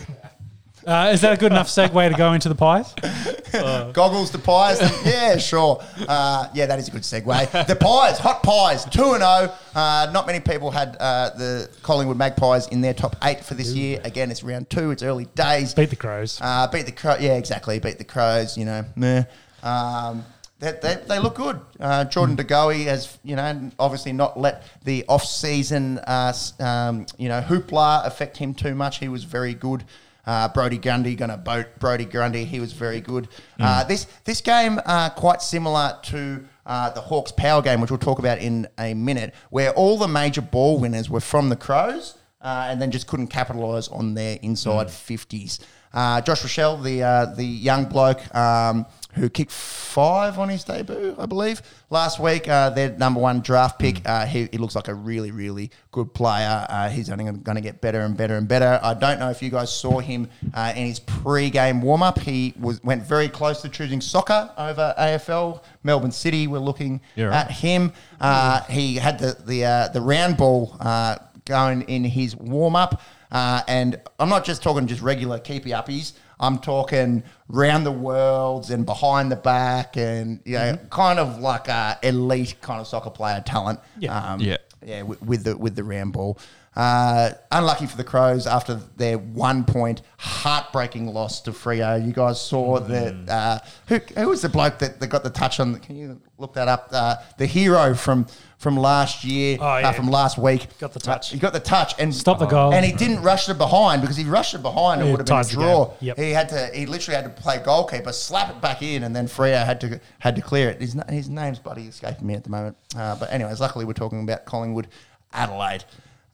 Uh, 0.87 1.11
is 1.13 1.19
that 1.19 1.33
a 1.33 1.37
good 1.37 1.51
enough 1.51 1.67
segue 1.67 2.09
to 2.09 2.15
go 2.15 2.31
into 2.31 2.47
the 2.47 2.55
pies? 2.55 2.93
Goggles 3.93 4.31
to 4.31 4.39
pies. 4.39 4.79
yeah, 5.05 5.35
sure. 5.37 5.83
Uh, 6.07 6.47
yeah, 6.53 6.65
that 6.65 6.79
is 6.79 6.87
a 6.87 6.91
good 6.91 7.01
segue. 7.01 7.67
The 7.67 7.75
pies, 7.75 8.17
hot 8.19 8.41
pies, 8.41 8.85
2 8.85 9.03
and 9.13 9.21
0. 9.21 9.53
Uh, 9.75 10.09
not 10.13 10.25
many 10.25 10.39
people 10.39 10.71
had 10.71 10.95
uh, 10.99 11.31
the 11.31 11.69
Collingwood 11.83 12.17
Magpies 12.17 12.67
in 12.69 12.79
their 12.81 12.93
top 12.93 13.15
eight 13.23 13.43
for 13.43 13.53
this 13.53 13.73
year. 13.73 13.99
Again, 14.05 14.31
it's 14.31 14.43
round 14.43 14.69
two, 14.69 14.91
it's 14.91 15.03
early 15.03 15.25
days. 15.35 15.73
Beat 15.73 15.89
the 15.89 15.95
Crows. 15.97 16.39
Uh, 16.41 16.67
beat 16.71 16.85
the 16.85 16.91
Crows. 16.93 17.19
Yeah, 17.21 17.33
exactly. 17.35 17.79
Beat 17.79 17.97
the 17.97 18.03
Crows, 18.05 18.57
you 18.57 18.63
know. 18.65 18.85
Meh. 18.95 19.23
Um, 19.63 20.23
they, 20.59 20.71
they, 20.81 20.95
they 21.07 21.19
look 21.19 21.35
good. 21.35 21.59
Uh, 21.79 22.05
Jordan 22.05 22.35
De 22.35 22.43
Goey 22.43 22.85
has, 22.85 23.17
you 23.23 23.35
know, 23.35 23.69
obviously 23.77 24.13
not 24.13 24.39
let 24.39 24.63
the 24.85 25.05
off-season, 25.07 25.99
uh, 25.99 26.27
s- 26.29 26.59
um, 26.61 27.05
you 27.17 27.27
know, 27.29 27.41
hoopla 27.41 28.05
affect 28.07 28.37
him 28.37 28.53
too 28.53 28.73
much. 28.73 28.99
He 28.99 29.09
was 29.09 29.23
very 29.25 29.53
good. 29.53 29.83
Uh, 30.27 30.49
Brodie 30.49 30.77
Grundy 30.77 31.15
going 31.15 31.31
to 31.31 31.37
boat 31.37 31.67
Brodie 31.79 32.05
Grundy. 32.05 32.43
He 32.43 32.59
was 32.59 32.73
very 32.73 33.01
good. 33.01 33.29
Uh, 33.59 33.85
this 33.85 34.05
this 34.25 34.41
game 34.41 34.79
uh, 34.85 35.09
quite 35.09 35.41
similar 35.41 35.97
to 36.03 36.43
uh, 36.65 36.89
the 36.89 37.01
Hawks 37.01 37.31
Power 37.31 37.61
game, 37.61 37.79
which 37.79 37.89
we'll 37.89 37.97
talk 37.97 38.19
about 38.19 38.39
in 38.39 38.67
a 38.77 38.93
minute, 38.93 39.33
where 39.49 39.71
all 39.71 39.97
the 39.97 40.07
major 40.07 40.41
ball 40.41 40.79
winners 40.79 41.09
were 41.09 41.21
from 41.21 41.49
the 41.49 41.55
Crows. 41.55 42.17
Uh, 42.39 42.67
and 42.69 42.79
then 42.79 42.91
just 42.91 43.07
couldn't 43.07 43.27
capitalise 43.27 43.87
on 43.87 44.13
their 44.13 44.37
inside 44.43 44.87
50s. 44.87 45.59
Uh, 45.91 46.21
Josh 46.21 46.43
Rachele, 46.43 46.83
the 46.83 47.01
uh, 47.01 47.25
the 47.25 47.43
young 47.43 47.85
bloke 47.85 48.19
um, 48.35 48.85
who 49.13 49.29
kicked 49.29 49.51
five 49.51 50.37
on 50.37 50.49
his 50.49 50.63
debut, 50.63 51.15
I 51.17 51.25
believe, 51.25 51.61
last 51.89 52.19
week. 52.19 52.47
Uh, 52.47 52.69
their 52.69 52.91
number 52.91 53.19
one 53.19 53.41
draft 53.41 53.79
pick. 53.79 54.07
Uh, 54.07 54.25
he, 54.25 54.47
he 54.51 54.57
looks 54.59 54.75
like 54.75 54.87
a 54.89 54.93
really, 54.93 55.31
really 55.31 55.71
good 55.91 56.13
player. 56.13 56.65
Uh, 56.69 56.89
he's 56.89 57.09
only 57.09 57.23
going 57.25 57.55
to 57.55 57.61
get 57.61 57.81
better 57.81 58.01
and 58.01 58.15
better 58.15 58.37
and 58.37 58.47
better. 58.47 58.79
I 58.83 58.93
don't 58.93 59.19
know 59.19 59.29
if 59.31 59.41
you 59.41 59.49
guys 59.49 59.73
saw 59.73 59.99
him 59.99 60.29
uh, 60.53 60.73
in 60.75 60.85
his 60.87 60.99
pre-game 60.99 61.81
warm-up. 61.81 62.19
He 62.19 62.53
was 62.59 62.83
went 62.83 63.03
very 63.03 63.27
close 63.29 63.61
to 63.63 63.69
choosing 63.69 64.01
soccer 64.01 64.51
over 64.57 64.93
AFL. 64.99 65.63
Melbourne 65.83 66.11
City 66.11 66.47
were 66.47 66.59
looking 66.59 67.01
Yeah, 67.15 67.25
right. 67.25 67.35
at 67.45 67.51
him. 67.51 67.93
Uh, 68.19 68.61
he 68.65 68.95
had 68.95 69.17
the 69.19 69.35
the 69.45 69.65
uh, 69.65 69.87
the 69.89 70.01
round 70.01 70.37
ball 70.37 70.75
uh, 70.79 71.17
going 71.45 71.81
in 71.83 72.03
his 72.03 72.35
warm 72.35 72.75
up, 72.75 73.01
uh, 73.31 73.61
and 73.67 73.99
I'm 74.19 74.29
not 74.29 74.45
just 74.45 74.61
talking 74.61 74.85
just 74.85 75.01
regular 75.01 75.39
keepy 75.39 75.71
uppies. 75.71 76.13
I'm 76.39 76.59
talking 76.59 77.23
round 77.47 77.85
the 77.85 77.91
worlds 77.91 78.69
and 78.69 78.85
behind 78.85 79.31
the 79.31 79.35
back, 79.35 79.97
and 79.97 80.39
you 80.45 80.53
know, 80.53 80.77
kind 80.89 81.19
of 81.19 81.39
like 81.39 81.67
a 81.67 81.97
elite 82.03 82.55
kind 82.61 82.79
of 82.79 82.87
soccer 82.87 83.09
player 83.09 83.41
talent. 83.45 83.79
Yeah. 83.99 84.33
um, 84.33 84.39
Yeah. 84.39 84.57
yeah, 84.85 85.01
with, 85.01 85.21
with 85.21 85.43
the 85.43 85.57
with 85.57 85.75
the 85.75 85.83
round 85.83 86.13
ball. 86.13 86.37
Uh, 86.77 87.31
unlucky 87.51 87.87
for 87.87 87.97
the 87.97 88.03
Crows 88.03 88.45
after 88.45 88.75
their 88.97 89.17
one 89.17 89.63
point 89.63 90.03
heartbreaking 90.19 91.07
loss 91.07 91.41
to 91.41 91.51
Freo. 91.51 92.05
You 92.05 92.13
guys 92.13 92.39
saw 92.39 92.79
Mm. 92.79 93.25
that. 93.25 93.33
Uh, 93.33 93.59
who, 93.87 93.95
who 94.21 94.29
was 94.29 94.43
the 94.43 94.49
bloke 94.49 94.77
that, 94.77 94.99
that 94.99 95.07
got 95.07 95.23
the 95.23 95.31
touch 95.31 95.59
on? 95.59 95.75
Can 95.79 95.95
you 95.95 96.21
look 96.37 96.53
that 96.53 96.67
up? 96.67 96.89
Uh, 96.91 97.15
the 97.39 97.47
hero 97.47 97.95
from 97.95 98.27
from 98.59 98.77
last 98.77 99.23
year, 99.23 99.57
Oh, 99.59 99.77
yeah. 99.77 99.89
uh, 99.89 99.91
from 99.93 100.07
last 100.09 100.37
week, 100.37 100.67
Got 100.79 100.93
the 100.93 100.99
touch. 100.99 101.31
Uh, 101.31 101.35
he 101.35 101.39
got 101.39 101.53
the 101.53 101.59
touch 101.59 101.93
and 101.99 102.13
Stop 102.13 102.37
the 102.39 102.45
goal. 102.47 102.73
and 102.73 102.83
he 102.85 102.91
didn't 102.91 103.21
rush 103.23 103.47
it 103.49 103.57
behind 103.57 104.01
because 104.01 104.17
if 104.19 104.25
he 104.25 104.31
rushed 104.31 104.53
it 104.55 104.61
behind, 104.63 105.01
it 105.01 105.05
would 105.05 105.19
have 105.19 105.25
been 105.27 105.37
a 105.37 105.43
draw. 105.65 105.93
Yep. 105.99 106.17
He 106.17 106.29
had 106.31 106.49
to. 106.49 106.67
He 106.75 106.85
literally 106.85 107.15
had 107.21 107.35
to 107.35 107.41
play 107.41 107.57
goalkeeper, 107.57 108.11
slap 108.13 108.51
it 108.51 108.61
back 108.61 108.83
in, 108.83 109.01
and 109.03 109.15
then 109.15 109.27
Freo 109.27 109.65
had 109.65 109.81
to 109.81 109.99
had 110.19 110.35
to 110.35 110.41
clear 110.43 110.69
it. 110.69 110.79
His, 110.79 110.93
na- 110.93 111.07
his 111.09 111.27
name's 111.27 111.57
bloody 111.57 111.87
escaping 111.87 112.27
me 112.27 112.35
at 112.35 112.43
the 112.43 112.51
moment. 112.51 112.77
Uh, 112.95 113.15
but 113.15 113.31
anyways, 113.31 113.59
luckily 113.59 113.83
we're 113.85 113.93
talking 113.93 114.21
about 114.21 114.45
Collingwood, 114.45 114.87
Adelaide, 115.33 115.83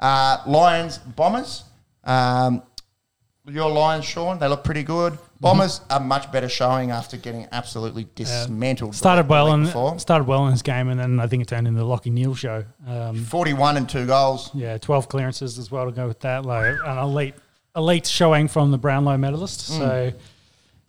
uh, 0.03 0.43
Lions, 0.45 0.97
Bombers. 0.99 1.63
Um, 2.03 2.61
your 3.45 3.69
Lions, 3.69 4.05
Sean, 4.05 4.39
they 4.39 4.47
look 4.47 4.63
pretty 4.63 4.83
good. 4.83 5.17
Bombers 5.41 5.81
are 5.89 5.99
much 5.99 6.31
better 6.31 6.47
showing 6.47 6.91
after 6.91 7.17
getting 7.17 7.45
absolutely 7.51 8.07
dismantled. 8.15 8.95
Started 8.95 9.27
well 9.27 9.57
before. 9.57 9.99
started 9.99 10.25
well 10.25 10.45
in 10.45 10.51
this 10.53 10.61
game, 10.61 10.87
and 10.87 10.97
then 10.97 11.19
I 11.19 11.27
think 11.27 11.43
it 11.43 11.49
turned 11.49 11.67
into 11.67 11.79
the 11.81 11.85
Lachie 11.85 12.11
Neale 12.11 12.35
show. 12.35 12.63
Um, 12.87 13.25
forty-one 13.25 13.75
and 13.75 13.89
two 13.89 14.05
goals. 14.05 14.49
yeah, 14.53 14.77
twelve 14.77 15.09
clearances 15.09 15.59
as 15.59 15.69
well 15.69 15.85
to 15.85 15.91
go 15.91 16.07
with 16.07 16.21
that. 16.21 16.45
Like 16.45 16.75
an 16.85 16.97
elite, 16.97 17.35
elite 17.75 18.07
showing 18.07 18.47
from 18.47 18.71
the 18.71 18.77
Brownlow 18.77 19.17
medalist. 19.17 19.71
Mm. 19.73 20.13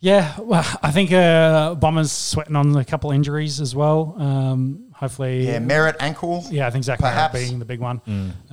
So, 0.05 0.09
yeah, 0.11 0.39
well, 0.39 0.79
I 0.83 0.91
think 0.91 1.13
uh, 1.13 1.75
Bombers 1.77 2.13
sweating 2.13 2.57
on 2.57 2.77
a 2.77 2.85
couple 2.85 3.11
injuries 3.11 3.61
as 3.61 3.75
well. 3.75 4.15
Um, 4.19 4.93
hopefully, 4.95 5.47
Yeah, 5.47 5.59
Merrett 5.59 5.97
ankle. 5.99 6.45
Yeah, 6.51 6.67
I 6.67 6.71
think 6.71 6.85
Zach 6.85 6.99
Merrett 7.01 7.33
being 7.33 7.59
the 7.59 7.65
big 7.65 7.81
one. 7.81 8.01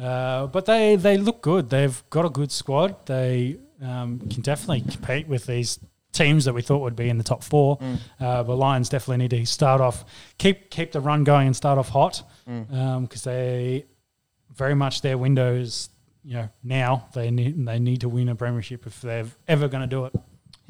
Uh, 0.02 0.48
but 0.48 0.66
they, 0.66 0.96
they 0.96 1.18
look 1.18 1.42
good. 1.42 1.70
They've 1.70 2.02
got 2.10 2.26
a 2.26 2.30
good 2.30 2.52
squad. 2.52 3.06
They 3.06 3.58
um, 3.82 4.20
can 4.30 4.42
definitely 4.42 4.82
compete 4.82 5.28
with 5.28 5.46
these 5.46 5.80
teams 6.14 6.46
that 6.46 6.54
we 6.54 6.62
thought 6.62 6.80
would 6.80 6.96
be 6.96 7.10
in 7.10 7.18
the 7.18 7.24
top 7.24 7.44
four. 7.44 7.80
Uh, 8.20 8.44
but 8.44 8.56
Lions 8.56 8.90
definitely 8.90 9.18
need 9.18 9.32
to 9.32 9.46
start 9.46 9.82
off, 9.82 10.06
keep 10.38 10.70
keep 10.70 10.92
the 10.92 11.00
run 11.02 11.24
going 11.24 11.48
and 11.48 11.56
start 11.56 11.78
off 11.78 11.90
hot 11.90 12.24
because 13.02 13.24
they 13.24 13.86
very 14.56 14.76
much 14.76 15.02
their 15.02 15.18
windows. 15.18 15.90
You 16.24 16.36
know, 16.36 16.50
now 16.64 17.08
they 17.14 17.32
need 17.32 17.66
they 17.66 17.80
need 17.80 18.02
to 18.02 18.10
win 18.10 18.30
a 18.30 18.36
premiership 18.36 18.86
if 18.86 19.02
they're 19.02 19.26
ever 19.48 19.68
going 19.68 19.82
to 19.82 19.88
do 19.88 20.06
it. 20.06 20.14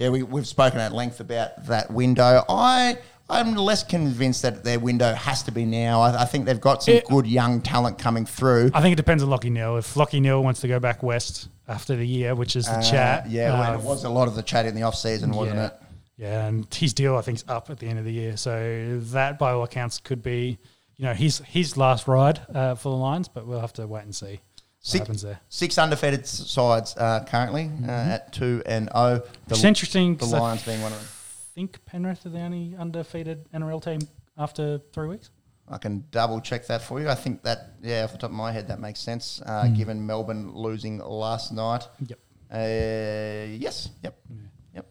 Yeah, 0.01 0.09
we, 0.09 0.23
we've 0.23 0.47
spoken 0.47 0.79
at 0.79 0.93
length 0.93 1.19
about 1.19 1.63
that 1.67 1.91
window. 1.91 2.43
I 2.49 2.97
I'm 3.29 3.53
less 3.53 3.83
convinced 3.83 4.41
that 4.41 4.63
their 4.63 4.79
window 4.79 5.13
has 5.13 5.43
to 5.43 5.51
be 5.51 5.63
now. 5.63 6.01
I, 6.01 6.23
I 6.23 6.25
think 6.25 6.45
they've 6.45 6.59
got 6.59 6.81
some 6.81 6.95
It- 6.95 7.05
good 7.05 7.27
young 7.27 7.61
talent 7.61 7.99
coming 7.99 8.25
through. 8.25 8.71
I 8.73 8.81
think 8.81 8.93
it 8.93 8.95
depends 8.95 9.21
on 9.21 9.29
Lachie 9.29 9.51
Neale. 9.51 9.77
If 9.77 9.93
Lachie 9.93 10.19
Neale 10.19 10.41
wants 10.43 10.61
to 10.61 10.67
go 10.67 10.79
back 10.79 11.03
west 11.03 11.49
after 11.67 11.95
the 11.95 12.03
year, 12.07 12.33
which 12.33 12.55
is 12.55 12.65
the 12.65 12.79
Uh, 12.79 12.81
chat, 12.81 13.29
yeah, 13.29 13.53
well, 13.53 13.73
uh, 13.73 13.77
it 13.77 13.83
was 13.83 14.03
a 14.03 14.09
lot 14.09 14.27
of 14.27 14.33
the 14.33 14.41
chat 14.41 14.65
in 14.65 14.73
the 14.73 14.81
off 14.81 14.95
season, 14.95 15.29
wasn't 15.33 15.57
yeah. 15.57 15.67
it? 15.67 15.73
Yeah, 16.17 16.47
and 16.47 16.73
his 16.73 16.95
deal 16.95 17.15
I 17.15 17.21
think 17.21 17.37
is 17.37 17.45
up 17.47 17.69
at 17.69 17.77
the 17.77 17.85
end 17.87 17.99
of 17.99 18.05
the 18.05 18.11
year, 18.11 18.37
so 18.37 18.99
that 19.11 19.37
by 19.37 19.51
all 19.51 19.61
accounts 19.61 19.99
could 19.99 20.23
be, 20.23 20.57
you 20.97 21.05
know, 21.05 21.13
his 21.13 21.43
his 21.45 21.77
last 21.77 22.07
ride 22.07 22.41
uh, 22.55 22.73
for 22.73 22.89
the 22.89 22.97
Lions, 22.97 23.27
but 23.27 23.45
we'll 23.45 23.59
have 23.61 23.73
to 23.73 23.85
wait 23.85 24.03
and 24.05 24.15
see 24.15 24.39
Six, 24.83 24.99
happens 24.99 25.21
there. 25.21 25.39
six 25.47 25.77
undefeated 25.77 26.25
sides 26.25 26.97
uh, 26.97 27.23
currently 27.27 27.69
uh, 27.87 27.91
at 27.91 28.33
two 28.33 28.63
and 28.65 28.89
oh. 28.95 29.17
The, 29.19 29.25
It's 29.51 29.63
interesting. 29.63 30.17
the 30.17 30.25
Lions 30.25 30.63
being 30.65 30.81
one 30.81 30.91
of 30.91 30.97
them. 30.97 31.07
I 31.07 31.53
think 31.53 31.85
Penrith 31.85 32.25
are 32.25 32.29
the 32.29 32.39
only 32.39 32.75
undefeated 32.75 33.47
NRL 33.53 33.83
team 33.83 33.99
after 34.37 34.79
three 34.91 35.07
weeks. 35.07 35.29
I 35.69 35.77
can 35.77 36.05
double 36.09 36.41
check 36.41 36.65
that 36.67 36.81
for 36.81 36.99
you. 36.99 37.09
I 37.09 37.15
think 37.15 37.43
that 37.43 37.75
yeah, 37.83 38.03
off 38.03 38.11
the 38.11 38.17
top 38.17 38.31
of 38.31 38.35
my 38.35 38.51
head, 38.51 38.67
that 38.69 38.79
makes 38.79 38.99
sense. 38.99 39.41
Uh, 39.45 39.67
Given 39.67 40.05
Melbourne 40.05 40.51
losing 40.53 40.97
last 40.97 41.53
night. 41.53 41.87
Yep. 42.07 42.19
Uh, 42.51 42.57
yes. 43.57 43.89
Yep. 44.03 44.19
Yep. 44.75 44.87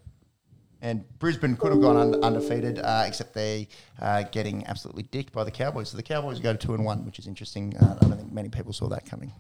And 0.83 1.05
Brisbane 1.19 1.57
could 1.57 1.73
have 1.73 1.81
gone 1.83 1.97
un- 1.97 2.23
undefeated, 2.23 2.79
uh, 2.79 3.05
except 3.07 3.35
they 3.35 3.69
uh, 4.01 4.23
getting 4.31 4.65
absolutely 4.67 5.03
dicked 5.03 5.33
by 5.33 5.45
the 5.45 5.51
Cowboys. 5.51 5.91
So 5.91 5.97
the 5.97 6.03
Cowboys 6.03 6.39
go 6.41 6.53
to 6.53 6.59
two 6.59 6.75
and 6.75 6.85
one, 6.85 7.05
which 7.05 7.19
is 7.19 7.27
interesting. 7.27 7.77
Uh, 7.77 7.99
I 8.01 8.07
don't 8.07 8.17
think 8.17 8.33
many 8.33 8.49
people 8.49 8.73
saw 8.73 8.89
that 8.89 9.05
coming. 9.05 9.33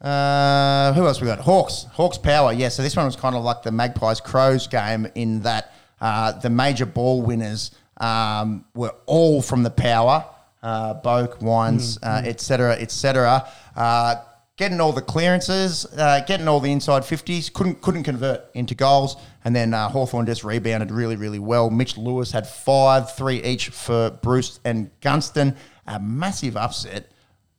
Uh, 0.00 0.92
who 0.92 1.06
else 1.06 1.20
we 1.20 1.26
got? 1.26 1.40
Hawks. 1.40 1.86
Hawks 1.92 2.18
power. 2.18 2.52
Yeah. 2.52 2.68
So 2.68 2.82
this 2.82 2.96
one 2.96 3.06
was 3.06 3.16
kind 3.16 3.34
of 3.34 3.42
like 3.42 3.62
the 3.62 3.72
Magpies 3.72 4.20
Crows 4.20 4.66
game 4.66 5.06
in 5.14 5.40
that 5.42 5.72
uh, 6.00 6.32
the 6.32 6.50
major 6.50 6.86
ball 6.86 7.22
winners 7.22 7.70
um, 7.98 8.64
were 8.74 8.94
all 9.06 9.40
from 9.42 9.62
the 9.62 9.70
power. 9.70 10.24
Uh, 10.62 11.00
Boak, 11.00 11.40
Wines, 11.40 11.98
uh, 12.02 12.22
et 12.24 12.40
cetera, 12.40 12.74
et 12.76 12.90
cetera. 12.90 13.48
Uh, 13.76 14.16
getting 14.56 14.80
all 14.80 14.92
the 14.92 15.02
clearances, 15.02 15.86
uh, 15.96 16.20
getting 16.26 16.48
all 16.48 16.60
the 16.60 16.72
inside 16.72 17.02
50s, 17.02 17.52
couldn't 17.52 17.80
couldn't 17.82 18.02
convert 18.02 18.44
into 18.54 18.74
goals. 18.74 19.16
And 19.44 19.54
then 19.54 19.72
uh, 19.72 19.88
Hawthorn 19.88 20.26
just 20.26 20.44
rebounded 20.44 20.90
really, 20.90 21.16
really 21.16 21.38
well. 21.38 21.70
Mitch 21.70 21.96
Lewis 21.96 22.32
had 22.32 22.46
five, 22.48 23.14
three 23.14 23.42
each 23.44 23.68
for 23.68 24.10
Bruce 24.10 24.58
and 24.64 24.90
Gunston. 25.00 25.56
A 25.86 26.00
massive 26.00 26.56
upset. 26.56 27.12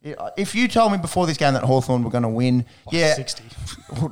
If 0.03 0.55
you 0.55 0.67
told 0.67 0.91
me 0.91 0.97
before 0.99 1.27
this 1.27 1.37
game 1.37 1.53
that 1.53 1.63
Hawthorn 1.63 2.03
were 2.03 2.09
going 2.09 2.23
to 2.23 2.29
win, 2.29 2.65
yeah, 2.91 3.13
60. 3.15 3.43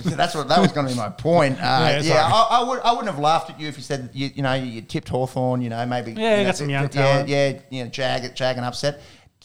that's 0.16 0.36
what 0.36 0.48
that 0.50 0.60
was 0.60 0.72
going 0.72 0.88
to 0.88 0.94
be 0.94 0.98
my 0.98 1.10
point. 1.10 1.58
Uh, 1.58 2.00
Yeah, 2.02 2.02
yeah. 2.02 2.30
I, 2.34 2.60
I 2.60 2.64
would 2.64 2.80
I 2.82 2.92
wouldn't 2.92 3.10
have 3.10 3.20
laughed 3.20 3.50
at 3.52 3.60
you 3.60 3.68
if 3.68 3.78
you 3.78 3.84
said 3.84 4.10
you, 4.14 4.30
you 4.36 4.44
know 4.44 4.54
you 4.56 4.82
tipped 4.82 5.08
Hawthorn, 5.10 5.62
you 5.62 5.70
know 5.70 5.86
maybe 5.86 6.12
Yeah, 6.14 6.38
you 6.38 6.44
know, 6.44 6.50
got 6.50 6.58
some 6.58 6.70
young 6.70 6.84
yeah, 6.84 6.90
talent. 6.90 7.30
yeah, 7.30 7.60
you 7.70 7.84
know 7.84 7.90
jag 7.90 8.36
jag 8.36 8.58
and 8.58 8.66
upset. 8.66 9.02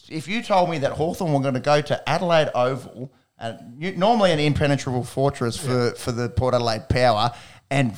If 0.09 0.27
you 0.27 0.43
told 0.43 0.69
me 0.69 0.79
that 0.79 0.91
Hawthorn 0.93 1.31
were 1.31 1.39
going 1.39 1.53
to 1.53 1.59
go 1.61 1.79
to 1.81 2.09
Adelaide 2.09 2.49
Oval, 2.53 3.13
and 3.39 3.81
you, 3.81 3.95
normally 3.95 4.31
an 4.31 4.39
impenetrable 4.39 5.03
fortress 5.03 5.55
for 5.57 5.91
for 5.91 6.11
the 6.11 6.27
Port 6.29 6.53
Adelaide 6.53 6.89
Power, 6.89 7.31
and 7.69 7.93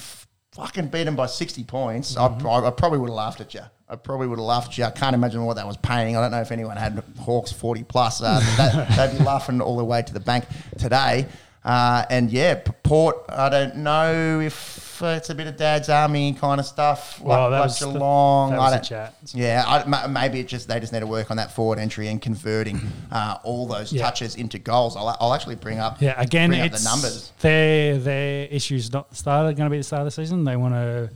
fucking 0.56 0.88
beat 0.88 1.04
them 1.04 1.16
by 1.16 1.26
sixty 1.28 1.64
points, 1.64 2.16
Mm-hmm. 2.16 2.48
I, 2.48 2.68
I 2.68 2.72
probably 2.72 3.00
would 3.00 3.10
have 3.10 3.16
laughed 3.16 3.42
at 3.42 3.54
you. 3.54 3.62
I 3.90 3.96
probably 3.96 4.28
would 4.28 4.40
have 4.40 4.46
laughed 4.46 4.70
at 4.70 4.78
you. 4.78 4.84
I 4.86 4.92
can't 4.92 5.14
imagine 5.14 5.44
what 5.46 5.56
that 5.58 5.68
was 5.68 5.78
paying. 5.78 6.16
I 6.18 6.22
don't 6.22 6.32
know 6.32 6.42
if 6.42 6.52
anyone 6.52 6.78
had 6.78 7.04
Hawks 7.20 7.52
40 7.52 7.84
plus. 7.84 8.22
Uh, 8.24 8.40
that, 8.58 9.12
they'd 9.12 9.18
be 9.20 9.24
laughing 9.24 9.62
all 9.62 9.78
the 9.78 9.86
way 9.86 10.02
to 10.02 10.14
the 10.14 10.20
bank 10.20 10.46
today. 10.80 11.28
Uh, 11.66 12.04
and 12.10 12.30
yeah, 12.32 12.56
Port, 12.84 13.24
I 13.30 13.48
don't 13.50 13.78
know 13.78 14.42
if 14.42 15.02
it's 15.02 15.30
a 15.30 15.36
bit 15.36 15.48
of 15.48 15.56
Dad's 15.58 15.88
Army 15.90 16.34
kind 16.34 16.60
of 16.60 16.66
stuff. 16.66 17.22
Like, 17.22 17.38
that 17.52 17.58
like 17.58 17.64
was 17.64 17.80
the- 17.80 17.92
Geelong. 17.92 18.52
that 18.52 18.60
I 18.60 18.78
the 18.78 18.88
don't- 18.90 19.34
Yeah, 19.34 19.64
I, 19.66 20.08
maybe 20.08 20.40
it 20.42 20.48
just 20.48 20.68
they 20.68 20.80
just 20.80 20.92
need 20.94 21.00
to 21.00 21.08
work 21.08 21.32
on 21.32 21.38
that 21.38 21.52
forward 21.54 21.80
entry 21.80 22.10
and 22.10 22.22
converting 22.22 22.80
uh, 23.12 23.38
all 23.44 23.66
those 23.66 23.94
Yeah. 23.94 24.04
touches 24.04 24.36
into 24.36 24.60
goals. 24.60 24.96
I'll, 24.98 25.16
I'll 25.22 25.34
actually 25.34 25.56
bring 25.56 25.80
up 25.80 26.02
Yeah, 26.02 26.20
again, 26.20 26.50
bring 26.50 26.62
up 26.62 26.68
it's 26.74 26.84
the 26.84 26.90
numbers. 26.90 27.32
Their 27.40 27.98
their 27.98 28.48
issues 28.48 28.92
not 28.92 29.10
the 29.10 29.16
start 29.16 29.56
going 29.56 29.66
to 29.68 29.72
be 29.72 29.78
the 29.78 29.84
start 29.84 30.02
of 30.02 30.06
the 30.06 30.12
season. 30.12 30.44
They 30.44 30.58
want 30.58 30.74
to, 30.74 31.10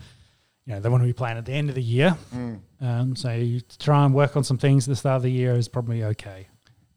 you 0.66 0.74
know, 0.74 0.80
they 0.80 0.90
want 0.90 1.04
to 1.04 1.08
be 1.08 1.14
playing 1.14 1.38
at 1.38 1.46
the 1.46 1.54
end 1.54 1.70
of 1.70 1.76
the 1.76 1.84
year. 1.84 2.18
Mm. 2.34 2.60
Um, 2.82 3.16
so 3.16 3.32
you 3.34 3.62
try 3.80 4.06
and 4.06 4.14
work 4.14 4.36
on 4.38 4.44
some 4.44 4.58
things 4.58 4.88
at 4.88 4.92
the 4.92 4.96
start 4.96 5.18
of 5.18 5.24
the 5.24 5.32
year 5.32 5.56
is 5.56 5.68
probably 5.68 6.04
okay. 6.06 6.48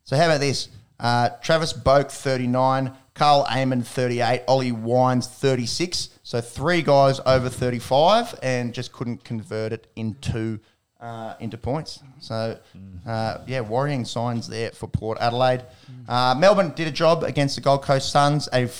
So 0.04 0.16
how 0.16 0.26
about 0.26 0.40
this? 0.40 0.68
Uh, 0.98 1.30
Travis 1.42 1.72
Boak, 1.72 2.10
39. 2.10 2.92
Karl 3.20 3.46
Amon, 3.50 3.82
38. 3.82 4.44
Ollie 4.48 4.72
Wines, 4.72 5.26
36. 5.26 6.08
So 6.22 6.40
three 6.40 6.80
guys 6.80 7.20
over 7.26 7.50
35 7.50 8.34
and 8.42 8.72
just 8.72 8.92
couldn't 8.92 9.24
convert 9.24 9.74
it 9.74 9.88
into 9.94 10.58
uh, 11.02 11.34
into 11.38 11.58
points. 11.58 12.02
So, 12.18 12.58
uh, 13.06 13.38
yeah, 13.46 13.60
worrying 13.60 14.06
signs 14.06 14.48
there 14.48 14.70
for 14.70 14.86
Port 14.86 15.18
Adelaide. 15.20 15.64
Uh, 16.08 16.34
Melbourne 16.38 16.72
did 16.74 16.88
a 16.88 16.90
job 16.90 17.22
against 17.22 17.56
the 17.56 17.60
Gold 17.60 17.82
Coast 17.82 18.10
Suns. 18.10 18.48
A 18.54 18.70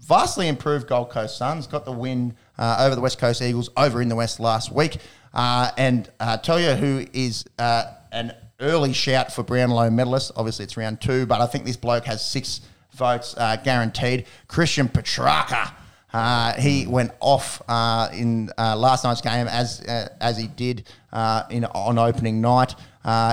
vastly 0.00 0.48
improved 0.48 0.88
Gold 0.88 1.08
Coast 1.08 1.38
Suns 1.38 1.66
got 1.66 1.86
the 1.86 1.92
win 1.92 2.36
uh, 2.58 2.76
over 2.80 2.94
the 2.94 3.00
West 3.00 3.18
Coast 3.18 3.40
Eagles 3.40 3.70
over 3.78 4.02
in 4.02 4.10
the 4.10 4.16
West 4.16 4.38
last 4.40 4.70
week. 4.70 4.98
Uh, 5.32 5.70
and 5.78 6.10
uh, 6.20 6.36
tell 6.36 6.60
you 6.60 6.72
who 6.72 7.06
is 7.14 7.46
uh, 7.58 7.84
an 8.12 8.34
early 8.60 8.92
shout 8.92 9.32
for 9.32 9.42
Brownlow 9.42 9.88
medalist. 9.88 10.32
Obviously, 10.36 10.64
it's 10.64 10.76
round 10.76 11.00
two, 11.00 11.24
but 11.24 11.40
I 11.40 11.46
think 11.46 11.64
this 11.64 11.78
bloke 11.78 12.04
has 12.04 12.22
six 12.22 12.60
votes 12.96 13.34
uh, 13.36 13.56
guaranteed. 13.56 14.26
Christian 14.48 14.88
Petracca. 14.88 15.72
Uh, 16.12 16.54
he 16.58 16.86
went 16.86 17.12
off 17.20 17.60
uh, 17.68 18.08
in 18.12 18.48
uh, 18.56 18.74
last 18.74 19.04
night's 19.04 19.20
game 19.20 19.46
as 19.48 19.82
uh, 19.82 20.08
as 20.20 20.38
he 20.38 20.46
did 20.46 20.88
uh, 21.12 21.42
in 21.50 21.64
on 21.66 21.98
opening 21.98 22.40
night. 22.40 22.74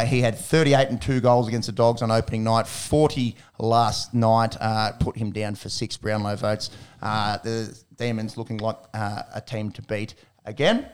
He 0.05 0.21
had 0.21 0.37
38 0.37 0.89
and 0.89 1.01
two 1.01 1.21
goals 1.21 1.47
against 1.47 1.67
the 1.67 1.71
Dogs 1.71 2.01
on 2.01 2.11
opening 2.11 2.43
night. 2.43 2.67
40 2.67 3.35
last 3.57 4.13
night 4.13 4.57
put 4.99 5.17
him 5.17 5.31
down 5.31 5.55
for 5.55 5.69
six 5.69 5.97
Brownlow 5.97 6.35
votes. 6.35 6.69
The 7.01 7.75
Demons 7.95 8.37
looking 8.37 8.57
like 8.57 8.77
a 8.93 9.41
team 9.45 9.71
to 9.71 9.81
beat 9.81 10.15
again. 10.45 10.85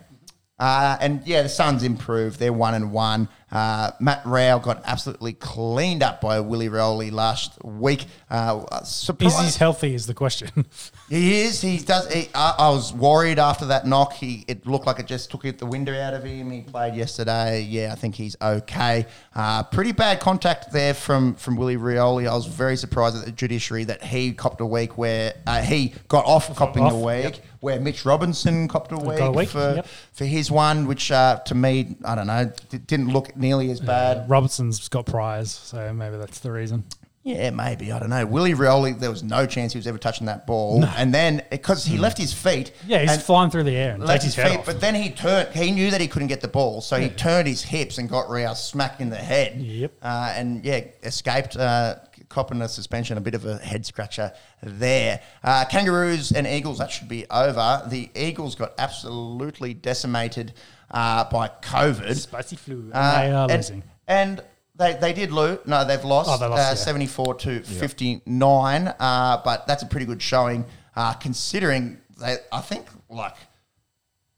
Uh, 0.60 0.98
and 1.00 1.26
yeah, 1.26 1.42
the 1.42 1.50
Suns 1.50 1.84
improved. 1.84 2.40
They're 2.40 2.52
one 2.52 2.74
and 2.74 2.92
one. 2.92 3.30
Uh, 3.52 3.92
Matt 4.00 4.22
Rowell 4.26 4.60
got 4.60 4.82
absolutely 4.86 5.34
cleaned 5.34 6.04
up 6.04 6.22
by 6.22 6.40
Willie 6.42 6.70
Rioli 6.70 7.12
last 7.12 7.64
week. 7.64 8.06
Uh, 8.30 8.66
Is 8.82 9.56
he 9.56 9.60
healthy? 9.60 9.96
Is 9.96 10.08
the 10.08 10.14
question. 10.14 10.66
he 11.10 11.42
is. 11.42 11.60
He 11.62 11.78
does. 11.80 12.12
He, 12.14 12.30
I, 12.36 12.56
I 12.60 12.70
was 12.70 12.94
worried 12.94 13.40
after 13.40 13.66
that 13.66 13.88
knock. 13.88 14.14
He 14.14 14.46
it 14.48 14.68
looked 14.68 14.86
like 14.86 15.00
it 15.00 15.08
just 15.08 15.32
took 15.32 15.44
it 15.44 15.58
the 15.58 15.66
wind 15.66 15.90
out 15.90 16.14
of 16.14 16.24
him. 16.24 16.52
He 16.52 16.62
played 16.62 16.96
yesterday. 16.96 17.62
Yeah, 17.62 17.92
I 17.92 17.96
think 17.96 18.16
he's 18.16 18.36
okay. 18.42 19.06
Uh, 19.36 19.64
pretty 19.64 19.92
bad 19.92 20.20
contact 20.20 20.72
there 20.72 20.94
from 20.94 21.36
from 21.36 21.56
Willie 21.56 21.78
Rioli. 21.78 22.30
I 22.30 22.36
was 22.36 22.46
very 22.46 22.78
surprised 22.78 23.18
at 23.18 23.26
the 23.26 23.32
judiciary 23.32 23.86
that 23.86 24.04
he 24.04 24.34
copped 24.34 24.62
a 24.62 24.66
week 24.66 24.98
where 24.98 25.34
uh, 25.48 25.62
he 25.62 25.94
got 26.08 26.26
off 26.26 26.56
copping 26.56 26.84
off, 26.84 26.94
a 26.94 26.98
week. 26.98 27.24
yep. 27.24 27.38
Where 27.60 27.80
Mitch 27.80 28.06
Robinson 28.06 28.68
copped 28.68 28.92
a 28.92 28.98
week, 28.98 29.20
a 29.20 29.32
week, 29.32 29.50
for 29.50 29.76
yep. 29.78 29.88
for 30.14 30.26
his 30.26 30.50
one, 30.52 30.88
which 30.88 31.12
uh, 31.12 31.40
to 31.46 31.56
me, 31.56 31.98
I 32.06 32.16
don't 32.16 32.28
know, 32.28 32.52
d- 32.70 32.78
didn't 32.78 33.10
look 33.10 33.36
nearly 33.36 33.72
as 33.72 33.82
bad. 33.82 34.30
Robinson's 34.30 34.88
got 34.88 35.08
prize, 35.08 35.52
so 35.52 35.92
maybe 35.92 36.18
that's 36.18 36.40
the 36.40 36.52
reason. 36.52 36.86
Yeah, 37.24 37.50
maybe. 37.50 37.92
I 37.92 38.00
don't 38.00 38.10
know. 38.10 38.26
Willie 38.26 38.54
Rioli, 38.54 38.98
there 38.98 39.10
was 39.10 39.24
no 39.24 39.46
chance 39.46 39.74
he 39.74 39.78
was 39.78 39.88
ever 39.88 39.98
touching 39.98 40.28
that 40.28 40.48
ball. 40.48 40.86
And 40.86 41.14
then, 41.14 41.44
because 41.52 41.84
he 41.84 41.98
left 41.98 42.18
his 42.18 42.34
feet. 42.34 42.72
Yeah, 42.88 43.00
he's 43.00 43.22
flying 43.22 43.52
through 43.52 43.64
the 43.64 43.76
air 43.76 43.94
and 43.94 44.04
left 44.04 44.24
his 44.24 44.36
his 44.36 44.46
feet, 44.46 44.60
off. 44.60 44.66
but 44.66 44.80
then 44.80 44.96
he 44.96 45.10
turned. 45.10 45.50
He 45.50 45.72
knew 45.72 45.92
that 45.92 46.00
he 46.00 46.08
couldn't 46.08 46.30
get 46.30 46.42
the 46.42 46.48
ball, 46.48 46.82
so 46.82 46.98
he 46.98 47.10
turned 47.10 47.48
his 47.48 47.62
hips 47.62 47.98
and 47.98 48.10
got 48.10 48.30
Rowell 48.30 48.56
smack 48.56 49.02
in 49.02 49.10
the 49.10 49.18
head. 49.18 49.60
Yep. 49.60 49.94
Uh, 50.02 50.34
and 50.36 50.64
yeah, 50.64 50.86
escaped, 51.04 51.58
uh, 51.58 51.96
copping 52.30 52.62
a 52.62 52.70
suspension, 52.70 53.18
a 53.18 53.22
bit 53.22 53.36
of 53.36 53.46
a 53.46 53.58
head 53.58 53.86
scratcher 53.86 54.32
there. 54.64 55.22
Uh, 55.44 55.66
Kangaroos 55.66 56.32
and 56.32 56.48
Eagles, 56.48 56.78
that 56.78 56.90
should 56.92 57.10
be 57.10 57.26
over. 57.30 57.84
The 57.90 58.10
Eagles 58.16 58.56
got 58.56 58.74
absolutely 58.78 59.74
decimated 59.74 60.54
uh, 60.92 61.26
by 61.30 61.50
COVID. 61.62 62.16
Spicy 62.16 62.56
flu. 62.56 62.90
Uh, 62.94 63.22
they 63.22 63.32
are 63.32 63.48
losing. 63.48 63.84
And 64.08 64.42
they, 64.80 64.94
they 64.94 65.14
did 65.14 65.32
lose. 65.32 65.60
No, 65.66 65.86
they've 65.86 66.04
lost. 66.04 66.30
Oh, 66.32 66.38
they 66.38 66.48
lost, 66.48 66.60
uh, 66.62 66.70
yeah. 66.72 66.74
74 66.74 67.36
to 67.36 67.62
59. 67.62 68.88
Uh, 68.88 69.42
but 69.44 69.68
that's 69.68 69.84
a 69.84 69.86
pretty 69.86 70.06
good 70.08 70.22
showing, 70.22 70.66
uh, 70.96 71.14
considering 71.14 72.00
they, 72.20 72.38
I 72.52 72.62
think, 72.62 72.88
like 73.10 73.36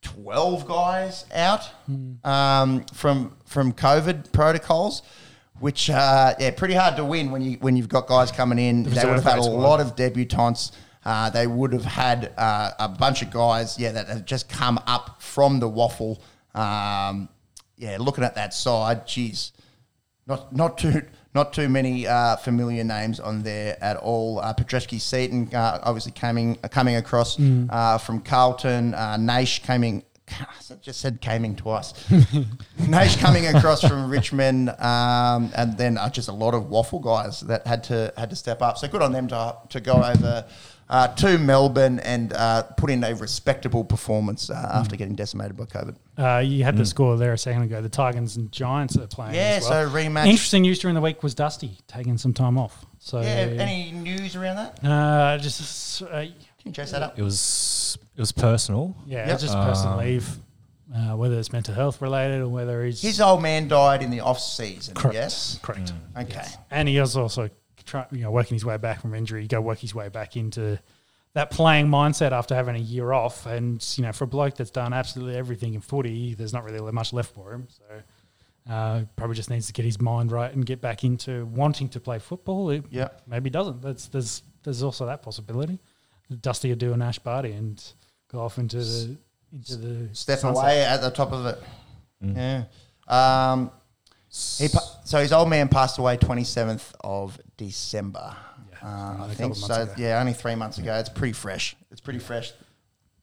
12 0.02 0.68
guys 0.68 1.26
out 1.34 1.64
Hmm. 1.86 2.14
um, 2.26 2.84
from 2.94 3.36
from 3.46 3.72
COVID 3.74 4.32
protocols. 4.32 5.04
Which 5.60 5.92
uh, 5.92 6.34
yeah, 6.40 6.50
pretty 6.52 6.74
hard 6.74 6.96
to 6.96 7.06
win 7.06 7.30
when 7.30 7.44
you 7.44 7.58
when 7.60 7.76
you've 7.78 7.88
got 7.90 8.08
guys 8.08 8.32
coming 8.32 8.58
in. 8.58 8.82
They 8.82 9.06
would 9.06 9.14
have 9.14 9.24
had 9.24 9.38
a 9.38 9.42
grade 9.44 9.54
lot 9.54 9.80
of 9.80 9.96
debutants. 9.96 10.72
Uh, 11.06 11.30
they 11.30 11.46
would 11.46 11.72
have 11.74 11.86
had 11.86 12.32
uh, 12.38 12.72
a 12.80 12.90
bunch 12.90 13.22
of 13.22 13.30
guys, 13.32 13.78
yeah, 13.78 13.92
that 13.92 14.08
have 14.08 14.26
just 14.26 14.50
come 14.50 14.80
up 14.88 15.22
from 15.22 15.60
the 15.60 15.70
WAFL. 15.70 16.20
Um, 16.56 17.30
yeah, 17.78 17.98
looking 18.00 18.24
at 18.24 18.36
that 18.36 18.54
side, 18.56 19.06
geez, 19.08 19.52
not 20.28 20.56
not 20.56 20.78
too 20.78 21.02
not 21.34 21.54
too 21.54 21.70
many 21.70 22.08
uh, 22.08 22.36
familiar 22.38 22.84
names 22.84 23.20
on 23.20 23.44
there 23.44 23.78
at 23.82 23.98
all. 23.98 24.40
Uh, 24.40 24.54
Petrevski-Seton, 24.54 25.54
uh, 25.54 25.80
obviously 25.84 26.12
coming 26.12 26.58
uh, 26.64 26.68
coming 26.68 26.96
across 26.96 27.40
uh, 27.40 27.98
from 27.98 28.22
Carlton. 28.22 28.94
Uh, 28.94 29.18
Naish 29.18 29.64
coming. 29.64 30.04
I 30.30 30.76
just 30.82 31.02
said 31.02 31.22
coming 31.22 31.56
twice. 31.56 31.94
Naish 32.80 33.20
coming 33.20 33.48
across 33.48 33.82
from 33.82 34.10
Richmond, 34.10 34.70
um, 34.70 35.52
and 35.56 35.78
then 35.78 35.98
uh, 35.98 36.10
just 36.10 36.30
a 36.30 36.34
lot 36.34 36.54
of 36.54 36.64
WAFL 36.66 37.04
guys 37.04 37.42
that 37.42 37.68
had 37.68 37.84
to 37.86 38.14
had 38.18 38.30
to 38.30 38.36
step 38.36 38.62
up. 38.62 38.78
So 38.78 38.88
good 38.88 39.02
on 39.02 39.12
them 39.12 39.28
to 39.30 39.58
to 39.70 39.80
go 39.80 39.94
over 39.94 40.46
uh, 40.92 41.08
to 41.08 41.38
Melbourne 41.40 42.00
and 42.02 42.34
uh, 42.34 42.64
put 42.78 42.92
in 42.92 43.04
a 43.04 43.16
respectable 43.16 43.84
performance 43.84 44.50
uh, 44.50 44.70
after 44.74 44.96
getting 44.96 45.16
decimated 45.16 45.58
by 45.58 45.64
COVID. 45.66 45.96
Uh, 46.18 46.40
you 46.40 46.64
had 46.64 46.78
the 46.78 46.86
score 46.86 47.18
there 47.18 47.34
a 47.34 47.38
second 47.38 47.64
ago. 47.64 47.82
The 47.82 47.90
Tigers 47.90 48.36
and 48.38 48.52
Giants 48.52 48.98
are 48.98 49.08
playing. 49.08 49.36
Yeah, 49.36 49.58
as 49.58 49.70
well. 49.70 49.90
so 49.90 49.96
rematch. 49.96 50.28
Interesting 50.28 50.62
news 50.64 50.78
during 50.80 50.96
the 50.96 51.02
week 51.02 51.24
was 51.24 51.34
Dusty 51.34 51.78
taking 51.88 52.18
some 52.18 52.34
time 52.34 52.58
off. 52.60 52.86
So 53.00 53.22
Yeah, 53.22 53.26
any 53.28 53.92
news 53.92 54.36
around 54.36 54.58
that? 54.58 54.84
uh, 54.86 55.38
just 55.40 56.02
uh, 56.04 56.08
Can 56.08 56.34
you 56.66 56.72
chase 56.74 56.92
that 56.92 57.02
up? 57.02 57.18
It 57.18 57.24
was 57.24 57.98
it 58.16 58.20
was 58.20 58.32
personal. 58.32 58.96
yeah, 59.08 59.28
Yep. 59.30 59.40
just 59.40 59.54
personal 59.56 59.94
Um, 59.94 60.06
leave. 60.06 60.38
Uh, 60.94 61.16
whether 61.16 61.40
it's 61.40 61.54
mental 61.54 61.74
health 61.74 62.02
related 62.02 62.42
or 62.42 62.50
whether 62.50 62.84
he's 62.84 63.02
His 63.02 63.22
old 63.22 63.42
man 63.42 63.70
died 63.70 64.04
in 64.04 64.12
the 64.12 64.20
off 64.20 64.42
season. 64.42 64.94
correct. 64.94 65.16
Yes. 65.16 65.58
correct. 65.62 65.94
Okay. 66.20 66.46
And 66.70 66.90
he 66.90 67.00
was 67.00 67.16
also 67.16 67.50
try, 67.84 68.06
you 68.12 68.20
know 68.20 68.32
working 68.32 68.56
his 68.56 68.66
way 68.66 68.78
back 68.78 69.02
from 69.02 69.14
injury. 69.16 69.42
He 69.44 69.48
go 69.48 69.62
work 69.62 69.80
his 69.80 69.94
way 69.96 70.10
back 70.10 70.36
into 70.38 70.80
that 71.34 71.50
playing 71.52 71.88
mindset 71.88 72.32
after 72.32 72.54
having 72.56 72.76
a 72.76 72.80
year 72.80 73.12
off. 73.14 73.46
And 73.46 73.84
you 73.98 74.04
know, 74.04 74.12
for 74.12 74.26
a 74.26 74.28
bloke 74.28 74.56
that's 74.56 74.72
done 74.72 74.94
absolutely 74.94 75.36
everything 75.38 75.74
in 75.74 75.82
footy, 75.82 76.34
there's 76.34 76.54
not 76.54 76.64
really 76.64 76.92
much 76.92 77.14
left 77.14 77.34
for 77.34 77.54
him. 77.54 77.68
So 77.70 78.72
uh, 78.74 79.04
probably 79.16 79.36
just 79.36 79.50
needs 79.50 79.68
to 79.68 79.74
get 79.74 79.86
his 79.86 80.00
mind 80.00 80.32
right 80.32 80.54
and 80.54 80.66
get 80.66 80.82
back 80.82 81.04
into 81.04 81.46
wanting 81.48 81.90
to 81.90 82.00
play 82.00 82.20
football. 82.20 82.70
It 82.70 82.84
Yeah. 82.90 83.10
maybe 83.28 83.50
doesn't. 83.50 83.82
That's 83.82 84.08
there's 84.08 84.44
there's 84.64 84.84
also 84.84 85.06
that 85.08 85.22
possibility. 85.24 85.80
Dusty 86.42 86.70
will 86.70 86.76
do 86.78 86.94
an 86.94 87.02
Ash 87.02 87.18
Barty 87.20 87.52
and 87.54 87.84
go 88.32 88.40
off 88.42 88.58
into 88.58 88.78
the 88.78 89.18
into 89.54 89.76
the 89.76 90.10
Step 90.16 90.40
sunset. 90.40 90.64
away 90.64 90.84
at 90.84 91.02
the 91.02 91.10
top 91.10 91.32
of 91.34 91.46
it. 91.46 91.62
Yeah. 92.22 92.64
Um, 93.08 93.72
he 94.60 94.70
pa- 94.70 94.80
so 95.04 95.20
his 95.20 95.34
old 95.34 95.50
man 95.50 95.68
passed 95.68 95.98
away 95.98 96.18
27th 96.18 96.94
of 97.02 97.40
December. 97.58 98.36
Yeah, 98.72 98.88
Uh, 98.88 99.26
I 99.30 99.34
think 99.34 99.56
so. 99.56 99.74
ago. 99.84 99.94
Yeah, 99.98 100.20
only 100.20 100.34
three 100.34 100.56
months 100.56 100.78
ago. 100.78 100.96
It's 100.96 101.10
pretty 101.10 101.34
fresh. 101.34 101.76
It's 101.92 102.02
pretty 102.02 102.20
fresh. 102.20 102.54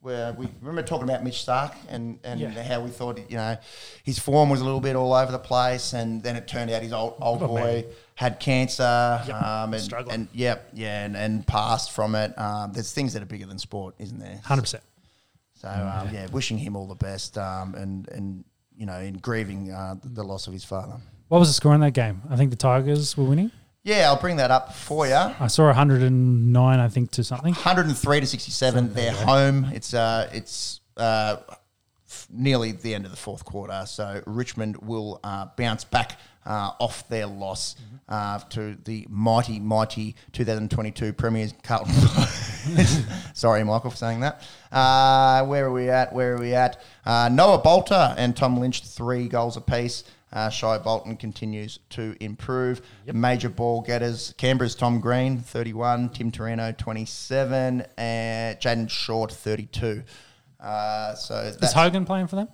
Where 0.01 0.32
we 0.35 0.47
remember 0.60 0.82
talking 0.82 1.09
about 1.09 1.24
Mitch 1.24 1.44
Starc 1.44 1.74
and, 1.89 2.20
and 2.22 2.39
Yeah. 2.39 2.62
how 2.62 2.80
we 2.82 2.90
thought 2.90 3.18
you 3.28 3.36
know 3.36 3.56
his 4.05 4.16
form 4.18 4.48
was 4.48 4.60
a 4.60 4.64
little 4.64 4.80
bit 4.80 4.94
all 4.94 5.12
over 5.12 5.32
the 5.32 5.40
place, 5.40 5.93
and 5.93 6.22
then 6.22 6.36
it 6.36 6.47
turned 6.47 6.70
out 6.70 6.82
his 6.82 6.93
old 6.93 7.14
old 7.20 7.43
Oh, 7.43 7.48
boy 7.48 7.60
man. 7.60 7.85
had 8.14 8.39
cancer, 8.39 9.22
Yep, 9.26 9.43
um, 9.43 9.74
and, 9.74 9.82
struggling. 9.82 10.14
and 10.14 10.28
yep, 10.32 10.68
yeah, 10.72 11.05
and, 11.05 11.16
and 11.16 11.44
passed 11.47 11.90
from 11.90 12.14
it. 12.14 12.39
Um, 12.39 12.72
there's 12.72 12.93
things 12.93 13.12
that 13.14 13.22
are 13.22 13.26
bigger 13.26 13.47
than 13.47 13.59
sport, 13.59 13.97
isn't 13.98 14.20
there? 14.20 14.40
Hundred 14.44 14.62
percent. 14.62 14.85
So 15.60 15.68
um, 15.68 16.14
yeah, 16.14 16.26
wishing 16.30 16.59
him 16.59 16.76
all 16.76 16.86
the 16.86 16.94
best, 16.94 17.36
um, 17.36 17.74
and 17.74 18.09
and 18.10 18.44
you 18.78 18.86
know, 18.86 18.98
in 18.98 19.14
grieving 19.14 19.70
uh, 19.70 19.96
the, 20.02 20.22
loss 20.22 20.46
of 20.46 20.52
his 20.52 20.64
father. 20.64 20.94
What 21.26 21.40
was 21.40 21.48
the 21.48 21.55
score 21.55 21.74
in 21.74 21.80
that 21.80 21.90
game? 21.90 22.22
I 22.30 22.36
think 22.36 22.50
the 22.50 22.56
Tigers 22.56 23.16
were 23.16 23.24
winning. 23.24 23.50
Yeah, 23.82 24.06
I'll 24.06 24.20
bring 24.20 24.36
that 24.36 24.50
up 24.50 24.74
for 24.74 25.06
you. 25.06 25.14
I 25.14 25.48
saw 25.48 25.64
109, 25.64 26.78
I 26.78 26.88
think, 26.88 27.10
to 27.12 27.24
something. 27.24 27.55
103 27.55 28.20
to 28.20 28.26
67. 28.26 28.94
They're 28.94 29.12
home. 29.12 29.66
It's 29.72 29.94
uh, 29.94 30.30
it's 30.32 30.80
uh, 30.96 31.38
nearly 32.31 32.73
the 32.73 32.95
end 32.95 33.05
of 33.05 33.11
the 33.11 33.16
fourth 33.16 33.45
quarter, 33.45 33.85
so 33.86 34.23
Richmond 34.27 34.77
will 34.78 35.20
uh, 35.23 35.47
bounce 35.57 35.85
back 35.85 36.19
uh, 36.49 36.73
off 36.81 37.07
their 37.09 37.27
loss 37.27 37.77
uh, 38.09 38.39
to 38.39 38.77
the 38.85 39.07
mighty, 39.11 39.61
mighty 39.61 40.16
2022 40.32 41.12
Premiers 41.12 41.53
Carlton. 41.62 41.95
Sorry, 43.35 43.62
Michael, 43.65 43.90
for 43.90 43.97
saying 43.97 44.20
that. 44.20 44.43
Uh, 44.73 45.45
where 45.45 45.66
are 45.66 45.73
we 45.73 45.90
at? 45.90 46.12
Where 46.12 46.35
are 46.35 46.39
we 46.39 46.55
at? 46.55 46.82
Uh, 47.05 47.28
Noah 47.31 47.59
Balta 47.59 48.15
and 48.16 48.35
Tom 48.36 48.59
Lynch, 48.59 48.85
three 48.85 49.28
goals 49.28 49.57
apiece. 49.57 50.05
Uh, 50.32 50.51
Shai 50.51 50.78
Bolton 50.78 51.16
continues 51.16 51.78
to 51.90 52.15
improve. 52.20 52.82
Major 53.07 53.49
ball 53.49 53.81
getters. 53.81 54.35
Canberra's 54.36 54.74
Tom 54.74 55.01
Green, 55.01 55.39
31. 55.39 56.11
Tim 56.11 56.31
Taranto, 56.31 56.73
27. 56.73 57.85
And 57.97 58.61
Jayden 58.61 58.90
Short, 58.90 59.32
32. 59.32 60.03
Uh, 60.60 61.14
so 61.14 61.35
Is 61.36 61.72
Hogan 61.72 62.05
playing 62.05 62.26
for 62.26 62.36
them? 62.36 62.48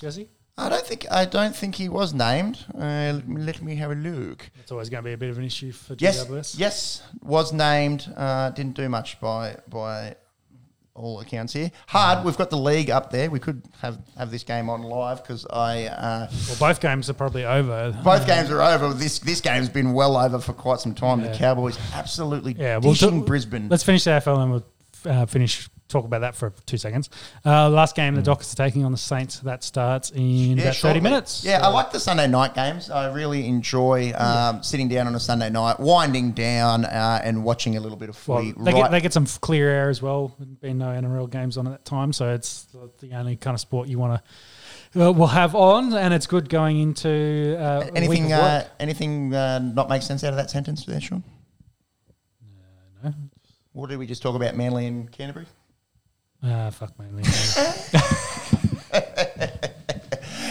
Jesse? 0.00 0.28
I 0.56 0.68
don't 0.68 0.86
think 0.86 1.06
I 1.10 1.24
don't 1.24 1.54
think 1.54 1.74
he 1.74 1.88
was 1.88 2.14
named. 2.14 2.64
Uh, 2.72 3.18
let, 3.26 3.60
me, 3.60 3.74
have 3.76 3.90
a 3.90 3.94
look. 3.96 4.48
It's 4.60 4.70
always 4.70 4.88
going 4.88 5.02
to 5.02 5.08
be 5.08 5.12
a 5.12 5.16
bit 5.16 5.30
of 5.30 5.38
an 5.38 5.44
issue 5.44 5.72
for 5.72 5.96
Yes, 5.98 6.24
GWS. 6.24 6.58
yes, 6.58 7.02
was 7.22 7.52
named. 7.52 8.12
Uh, 8.16 8.50
didn't 8.50 8.74
do 8.76 8.88
much 8.88 9.20
by 9.20 9.56
by 9.68 10.14
all 10.94 11.18
accounts 11.18 11.52
here. 11.52 11.72
Hard. 11.88 12.24
We've 12.24 12.36
got 12.36 12.50
the 12.50 12.56
league 12.56 12.88
up 12.88 13.10
there. 13.10 13.28
We 13.30 13.40
could 13.40 13.62
have 13.80 13.98
have 14.16 14.30
this 14.30 14.44
game 14.44 14.70
on 14.70 14.82
live 14.84 15.22
because 15.24 15.44
I 15.50 15.86
uh, 15.86 16.28
Well, 16.48 16.56
both 16.60 16.80
games 16.80 17.10
are 17.10 17.14
probably 17.14 17.44
over. 17.44 17.92
both 18.04 18.24
games 18.24 18.48
are 18.52 18.62
over. 18.62 18.94
This 18.94 19.18
this 19.18 19.40
game's 19.40 19.68
been 19.68 19.92
well 19.92 20.16
over 20.16 20.38
for 20.38 20.52
quite 20.52 20.78
some 20.78 20.94
time. 20.94 21.20
The 21.20 21.34
Cowboys 21.34 21.76
absolutely 21.94 22.52
Yeah, 22.56 22.76
we'll 22.76 22.92
dishing 22.92 23.20
do- 23.20 23.26
Brisbane. 23.26 23.68
Let's 23.68 23.82
finish 23.82 24.04
the 24.04 24.10
AFL 24.10 24.38
and 24.40 24.50
we'll 24.52 24.66
uh, 25.12 25.26
finish 25.26 25.68
talk 25.94 26.04
about 26.04 26.20
that 26.22 26.34
for 26.34 26.52
two 26.66 26.76
seconds. 26.76 27.08
Uh, 27.46 27.68
last 27.70 27.94
game, 27.94 28.14
the 28.16 28.22
Dockers 28.22 28.52
are 28.52 28.56
taking 28.56 28.84
on 28.84 28.90
the 28.92 28.98
Saints. 28.98 29.38
That 29.40 29.62
starts 29.62 30.10
in 30.10 30.58
about 30.58 30.74
shortly. 30.74 30.90
thirty 30.90 31.00
minutes. 31.00 31.44
Yeah, 31.44 31.58
So- 31.60 31.64
I 31.64 31.68
like 31.68 31.92
the 31.92 32.00
Sunday 32.00 32.26
night 32.26 32.54
games. 32.54 32.90
I 32.90 33.12
really 33.12 33.46
enjoy 33.46 34.12
um, 34.16 34.62
sitting 34.62 34.88
down 34.88 35.06
on 35.06 35.14
a 35.14 35.20
Sunday 35.20 35.50
night, 35.50 35.78
winding 35.78 36.32
down, 36.32 36.84
uh, 36.84 37.20
and 37.22 37.44
watching 37.44 37.76
a 37.76 37.80
little 37.80 37.96
bit 37.96 38.08
of 38.08 38.28
Well, 38.28 38.38
footy. 38.38 38.52
they 38.52 38.72
right- 38.72 38.82
get 38.82 38.90
they 38.90 39.00
get 39.00 39.12
some 39.12 39.26
clear 39.26 39.68
air 39.70 39.88
as 39.88 40.02
well. 40.02 40.34
Been 40.60 40.78
no 40.78 40.86
NRL 40.86 41.30
games 41.30 41.56
on 41.56 41.66
at 41.66 41.70
that 41.70 41.84
time, 41.84 42.12
so 42.12 42.32
it's 42.34 42.66
the 43.00 43.12
only 43.14 43.36
kind 43.36 43.54
of 43.54 43.60
sport 43.60 43.88
you 43.88 43.98
want 43.98 44.20
to. 44.94 45.00
Uh, 45.06 45.10
will 45.12 45.26
have 45.28 45.54
on, 45.56 45.92
and 45.94 46.12
it's 46.14 46.26
good 46.26 46.48
going 46.48 46.78
into 46.78 47.56
uh, 47.60 47.84
anything, 47.96 48.32
uh, 48.32 48.64
anything 48.78 49.34
uh, 49.34 49.58
not 49.58 49.88
make 49.88 50.02
sense 50.02 50.22
out 50.22 50.30
of 50.30 50.36
that 50.36 50.50
sentence 50.50 50.84
there, 50.84 51.00
Sean? 51.00 51.22
no. 53.02 53.12
What 53.72 53.90
did 53.90 53.98
we 53.98 54.06
just 54.06 54.22
talk 54.22 54.36
about? 54.36 54.54
Manly 54.54 54.86
and 54.86 55.10
Canterbury. 55.10 55.46
Uh, 56.44 56.70
fuck 56.70 56.92
me. 56.98 57.22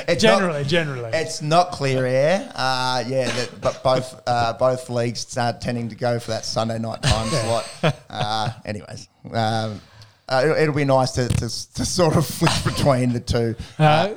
It's 0.05 0.21
generally, 0.21 0.63
not, 0.63 0.67
generally. 0.67 1.09
it's 1.13 1.41
not 1.41 1.71
clear 1.71 2.05
air. 2.05 2.51
Uh, 2.53 3.03
yeah, 3.07 3.29
that, 3.31 3.61
but 3.61 3.83
both 3.83 4.21
uh, 4.27 4.53
both 4.53 4.89
leagues 4.89 5.37
are 5.37 5.53
tending 5.53 5.89
to 5.89 5.95
go 5.95 6.19
for 6.19 6.31
that 6.31 6.45
Sunday 6.45 6.77
night 6.77 7.01
time 7.01 7.29
slot. 7.29 7.93
Uh, 8.09 8.49
anyways, 8.65 9.07
um, 9.31 9.81
uh, 10.27 10.41
it'll, 10.43 10.57
it'll 10.57 10.75
be 10.75 10.85
nice 10.85 11.11
to, 11.11 11.27
to, 11.29 11.73
to 11.73 11.85
sort 11.85 12.15
of 12.15 12.25
flip 12.25 12.51
between 12.65 13.13
the 13.13 13.19
two. 13.19 13.55
Uh, 13.79 14.13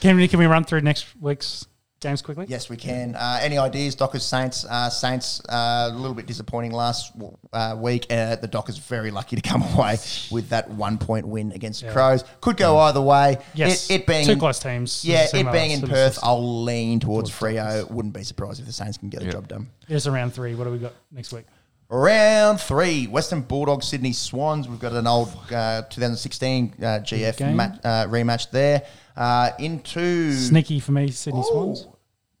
can 0.00 0.16
we 0.16 0.28
can 0.28 0.38
we 0.38 0.46
run 0.46 0.64
through 0.64 0.82
next 0.82 1.06
week's 1.20 1.66
games 2.00 2.22
quickly? 2.22 2.46
Yes, 2.48 2.68
we 2.68 2.76
can. 2.76 3.14
Uh, 3.14 3.38
any 3.42 3.58
ideas? 3.58 3.94
Dockers 3.94 4.24
Saints. 4.24 4.64
Uh, 4.64 4.88
Saints 4.90 5.40
uh, 5.48 5.90
a 5.92 5.96
little 5.96 6.14
bit 6.14 6.26
disappointing 6.26 6.72
last 6.72 7.12
uh, 7.52 7.76
week. 7.78 8.06
Uh, 8.10 8.36
the 8.36 8.48
Dockers 8.48 8.78
very 8.78 9.10
lucky 9.10 9.36
to 9.36 9.42
come 9.42 9.62
away 9.74 9.98
with 10.30 10.48
that 10.50 10.70
one 10.70 10.98
point 10.98 11.26
win 11.26 11.52
against 11.52 11.82
Yeah. 11.82 11.92
Crows. 11.92 12.24
Could 12.40 12.56
go 12.56 12.78
either 12.78 13.02
way. 13.02 13.38
Yes, 13.54 13.90
it, 13.90 14.00
it 14.02 14.06
being 14.06 14.26
two 14.26 14.36
close 14.36 14.58
teams. 14.58 15.04
Yeah, 15.04 15.26
it 15.32 15.52
being 15.52 15.72
in 15.72 15.82
Perth. 15.82 16.18
I'll 16.22 16.64
lean 16.64 17.00
towards 17.00 17.30
Towards 17.30 17.30
Freo. 17.56 17.90
Wouldn't 17.90 18.14
be 18.14 18.22
surprised 18.22 18.60
if 18.60 18.66
the 18.66 18.72
Saints 18.72 18.96
can 18.98 19.08
get 19.08 19.20
the 19.20 19.30
job 19.30 19.48
done. 19.48 19.68
It's 19.88 20.06
around 20.06 20.34
three. 20.34 20.54
What 20.54 20.64
do 20.64 20.70
we 20.70 20.78
got 20.78 20.92
next 21.10 21.32
week? 21.32 21.46
Round 21.90 22.60
three, 22.60 23.06
Western 23.06 23.40
Bulldogs, 23.40 23.88
Sydney 23.88 24.12
Swans. 24.12 24.68
We've 24.68 24.78
got 24.78 24.92
an 24.92 25.06
old 25.06 25.28
uh, 25.50 25.82
2016 25.82 26.74
uh, 26.78 26.82
GF 26.82 27.36
Game. 27.38 27.56
match, 27.56 27.80
uh, 27.82 28.06
rematch 28.08 28.50
there. 28.50 28.82
Uh, 29.18 29.50
into 29.58 30.32
Sneaky 30.32 30.78
for 30.78 30.92
me, 30.92 31.10
Sydney 31.10 31.40
Ooh, 31.40 31.50
Swans. 31.50 31.88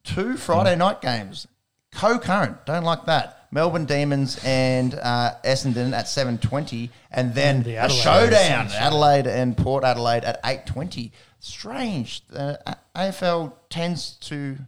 Two 0.04 0.36
Friday 0.36 0.76
night 0.76 1.02
games. 1.02 1.48
Co-current. 1.90 2.64
Don't 2.66 2.84
like 2.84 3.04
that. 3.06 3.48
Melbourne 3.50 3.84
Demons 3.84 4.38
and 4.44 4.94
uh, 4.94 5.32
Essendon 5.44 5.92
at 5.92 6.04
7.20. 6.04 6.90
And 7.10 7.34
then 7.34 7.64
the 7.64 7.76
a 7.76 7.88
showdown. 7.90 8.68
Adelaide 8.68 9.26
and 9.26 9.56
Port 9.56 9.82
Adelaide 9.82 10.22
at 10.22 10.40
8.20. 10.44 11.10
Strange. 11.40 12.24
The 12.28 12.60
uh, 12.64 12.74
AFL 12.94 13.54
tends 13.70 14.12
to... 14.12 14.58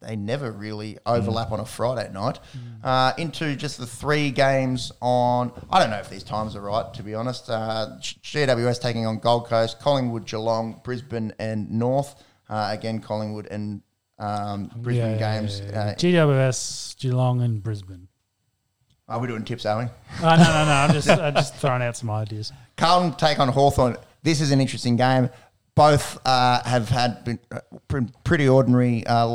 They 0.00 0.14
never 0.16 0.52
really 0.52 0.98
overlap 1.06 1.52
on 1.52 1.60
a 1.60 1.64
Friday 1.64 2.10
night. 2.12 2.38
Uh, 2.84 3.12
into 3.18 3.56
just 3.56 3.78
the 3.78 3.86
three 3.86 4.30
games 4.30 4.92
on... 5.00 5.52
I 5.70 5.78
don't 5.80 5.90
know 5.90 5.98
if 5.98 6.10
these 6.10 6.22
times 6.22 6.54
are 6.54 6.60
right, 6.60 6.92
to 6.94 7.02
be 7.02 7.14
honest. 7.14 7.48
Uh, 7.48 7.96
GWS 8.00 8.80
taking 8.80 9.06
on 9.06 9.18
Gold 9.18 9.46
Coast, 9.46 9.80
Collingwood, 9.80 10.26
Geelong, 10.26 10.80
Brisbane 10.84 11.32
and 11.38 11.70
North. 11.70 12.14
Uh, 12.48 12.68
again, 12.70 13.00
Collingwood 13.00 13.46
and 13.50 13.82
um, 14.18 14.70
Brisbane 14.76 15.18
Yeah, 15.18 15.40
games. 15.40 15.60
yeah, 15.60 15.70
yeah. 15.72 15.80
Uh, 15.80 15.94
GWS, 15.94 16.98
Geelong, 16.98 17.42
and 17.42 17.62
Brisbane. 17.62 18.08
are 19.08 19.18
we 19.18 19.28
doing 19.28 19.44
tips, 19.44 19.64
are 19.66 19.78
we? 19.78 19.84
Oh, 20.22 20.36
no, 20.36 20.36
no, 20.36 20.64
no. 20.64 20.72
I'm 20.72 20.92
just, 20.92 21.08
I'm 21.08 21.34
just 21.34 21.54
throwing 21.56 21.82
out 21.82 21.96
some 21.96 22.10
ideas. 22.10 22.52
Carlton 22.76 23.14
take 23.14 23.38
on 23.38 23.48
Hawthorn. 23.48 23.96
This 24.22 24.40
is 24.40 24.50
an 24.52 24.60
interesting 24.60 24.96
game. 24.96 25.30
Both 25.74 26.18
uh, 26.26 26.62
have 26.64 26.88
had 26.88 27.24
been, 27.24 27.38
uh, 27.50 27.60
pre- 27.88 28.06
pretty 28.24 28.48
ordinary 28.48 29.06
uh, 29.06 29.26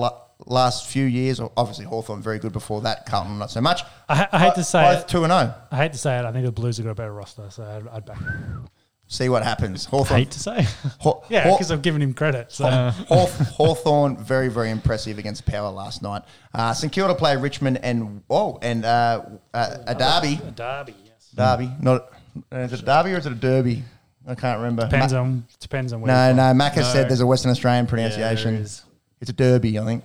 last 0.45 0.88
few 0.88 1.05
years. 1.05 1.39
Obviously, 1.57 1.85
Hawthorn 1.85 2.22
very 2.22 2.39
good 2.39 2.53
before 2.53 2.81
that. 2.81 3.05
Carlton 3.05 3.38
not 3.39 3.51
so 3.51 3.61
much. 3.61 3.81
I, 4.09 4.15
ha- 4.15 4.30
I 4.31 4.39
hate 4.39 4.55
to 4.55 4.63
say 4.63 4.81
both 4.84 5.03
it. 5.03 5.07
two 5.07 5.23
and 5.23 5.31
zero. 5.31 5.53
I 5.72 5.77
hate 5.77 5.91
to 5.93 5.97
say 5.97 6.18
it. 6.19 6.26
I 6.26 6.31
think 6.31 6.45
the 6.45 6.51
Blues 6.51 6.77
have 6.77 6.85
got 6.85 6.91
a 6.91 6.95
better 6.95 7.13
roster, 7.13 7.49
so 7.49 7.63
I'd, 7.63 7.88
I'd 7.95 8.05
back 8.05 8.19
them. 8.19 8.68
See 9.07 9.27
what 9.27 9.43
happens. 9.43 9.84
Hawthorn. 9.85 10.19
Hate 10.22 10.31
to 10.31 10.39
say. 10.39 10.65
Haw- 11.01 11.22
Yeah, 11.30 11.43
Haw- 11.43 11.55
because 11.57 11.69
I've 11.72 11.81
given 11.81 12.01
him 12.01 12.13
credit. 12.13 12.51
So. 12.51 12.65
Hawth- 12.65 13.39
Hawthorn 13.49 14.15
very 14.18 14.47
very 14.47 14.69
impressive 14.69 15.18
against 15.18 15.45
Power 15.45 15.69
last 15.69 16.01
night. 16.01 16.22
Uh, 16.53 16.73
St 16.73 16.91
Kilda 16.93 17.15
play 17.15 17.35
Richmond 17.35 17.80
and 17.84 18.23
oh 18.30 18.57
and 18.61 18.85
uh, 18.85 19.22
uh, 19.53 19.77
a 19.88 19.95
derby. 19.95 20.39
A 20.47 20.51
derby, 20.51 20.95
yes. 21.05 21.30
Derby, 21.35 21.69
not 21.81 22.09
is 22.53 22.72
it 22.72 22.81
a 22.81 22.85
derby 22.85 23.11
or 23.13 23.18
is 23.18 23.26
it 23.26 23.34
a 23.34 23.35
derby? 23.35 23.84
I 24.26 24.35
can't 24.35 24.59
remember. 24.59 24.84
Depends 24.84 25.11
Ma- 25.13 25.19
on 25.19 25.45
depends 25.59 25.91
on 25.91 25.99
where. 26.01 26.07
no, 26.34 26.34
no. 26.47 26.53
Mac 26.53 26.73
has 26.76 26.85
No. 26.85 26.93
said 26.93 27.09
there's 27.09 27.19
a 27.22 27.27
Western 27.27 27.51
Australian 27.51 27.85
Yeah, 27.85 27.89
pronunciation. 27.89 28.55
is. 28.55 28.84
it's 29.19 29.30
a 29.30 29.34
derby, 29.34 29.77
I 29.77 29.84
think. 29.84 30.03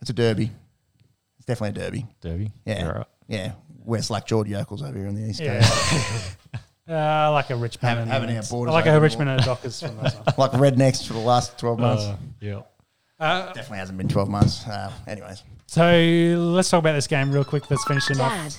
It's 0.00 0.10
a 0.10 0.12
derby. 0.14 0.50
It's 1.38 1.46
definitely 1.46 1.80
a 1.80 1.84
derby. 1.84 2.06
Derby. 2.20 2.52
Yeah, 2.64 2.84
You're 2.84 2.92
right. 2.94 3.06
yeah. 3.28 3.52
We're 3.84 4.00
like 4.10 4.26
George 4.26 4.48
Yokels 4.48 4.82
over 4.82 4.98
here 4.98 5.06
on 5.08 5.14
the 5.14 5.28
east 5.28 5.40
Yeah. 5.40 5.60
coast, 5.60 6.36
Uh, 6.88 6.92
I 6.94 7.28
like 7.28 7.50
a 7.50 7.56
Richmond. 7.56 7.88
Have- 7.88 7.98
and, 7.98 8.08
having 8.10 8.30
our 8.30 8.68
I 8.68 8.72
like 8.72 8.86
a 8.86 8.90
open 8.90 9.02
Richmond 9.02 9.28
and 9.30 9.40
a 9.40 9.44
Dockers 9.44 9.80
from 9.80 9.96
those 9.96 10.14
ones. 10.14 10.26
like 10.38 10.52
rednecks 10.52 11.04
for 11.04 11.14
the 11.14 11.18
last 11.18 11.58
twelve 11.58 11.80
months. 11.80 12.04
Uh, 12.04 12.16
yeah. 12.40 12.60
Uh, 13.18 13.46
definitely 13.46 13.78
hasn't 13.78 13.98
been 13.98 14.06
twelve 14.08 14.28
months. 14.28 14.64
Uh, 14.68 14.92
anyways, 15.08 15.42
so 15.66 15.82
let's 16.38 16.70
talk 16.70 16.78
about 16.78 16.92
this 16.92 17.08
game 17.08 17.32
real 17.32 17.42
quick. 17.44 17.68
Let's 17.72 17.82
finish 17.84 18.08
it 18.08 18.20
off. 18.20 18.30
Dad, 18.30 18.54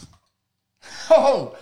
oh, 1.11 1.55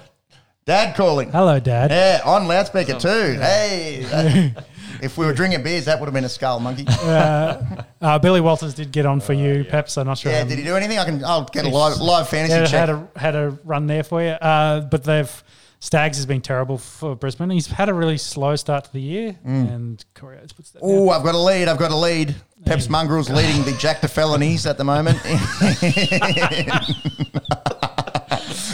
Dad 0.66 0.96
calling. 0.96 1.32
Hello, 1.32 1.60
Dad. 1.60 1.92
Yeah, 1.92 2.22
on 2.26 2.48
loudspeaker 2.48 2.98
too. 3.00 3.34
Hey, 3.40 4.04
that- 4.10 4.66
if 5.06 5.18
we 5.18 5.26
were 5.26 5.34
drinking 5.34 5.64
beers, 5.64 5.86
that 5.86 6.00
would 6.00 6.06
have 6.08 6.14
been 6.14 6.26
a 6.26 6.30
skull 6.30 6.60
monkey. 6.60 6.86
Uh, 8.06 8.20
Billy 8.20 8.40
Walters 8.42 8.76
did 8.76 8.92
get 8.92 9.08
on 9.08 9.20
for 9.20 9.34
you, 9.34 9.64
Pep. 9.64 9.90
So 9.90 10.02
I'm 10.02 10.06
not 10.08 10.20
sure. 10.20 10.32
Yeah, 10.32 10.44
how- 10.44 10.48
did 10.50 10.60
he 10.60 10.64
do 10.64 10.76
anything? 10.76 11.00
I 11.00 11.06
can. 11.06 11.24
I'll 11.24 11.46
get 11.46 11.66
a 11.66 11.70
live 11.70 11.98
live 11.98 12.30
fantasy 12.30 12.54
Yeah, 12.54 12.66
check. 12.66 12.80
had 12.82 12.90
a 12.92 13.08
had 13.16 13.36
a 13.36 13.58
run 13.64 13.88
there 13.88 14.04
for 14.04 14.22
you. 14.22 14.30
Uh, 14.30 14.82
but 14.82 15.04
they've 15.04 15.44
Staggs 15.80 16.18
has 16.18 16.26
been 16.28 16.42
terrible 16.42 16.78
for 16.78 17.16
Brisbane. 17.16 17.50
He's 17.50 17.66
had 17.68 17.90
a 17.90 17.94
really 17.94 18.18
slow 18.20 18.56
start 18.56 18.86
to 18.86 18.94
the 18.94 19.02
year, 19.02 19.36
and 19.44 20.04
Coriolis 20.16 20.56
puts 20.56 20.70
that. 20.72 20.80
Oh, 20.84 21.10
I've 21.10 21.24
got 21.24 21.34
a 21.36 21.40
lead. 21.40 21.68
I've 21.68 21.78
got 21.80 21.92
a 21.92 21.96
lead. 21.96 22.36
Peps 22.66 22.90
Mongrel's 22.90 23.30
leading 23.30 23.64
the 23.64 23.72
Jack 23.80 24.02
the 24.02 24.08
felonies 24.08 24.66
at 24.68 24.78
the 24.78 24.84
moment. 24.84 25.18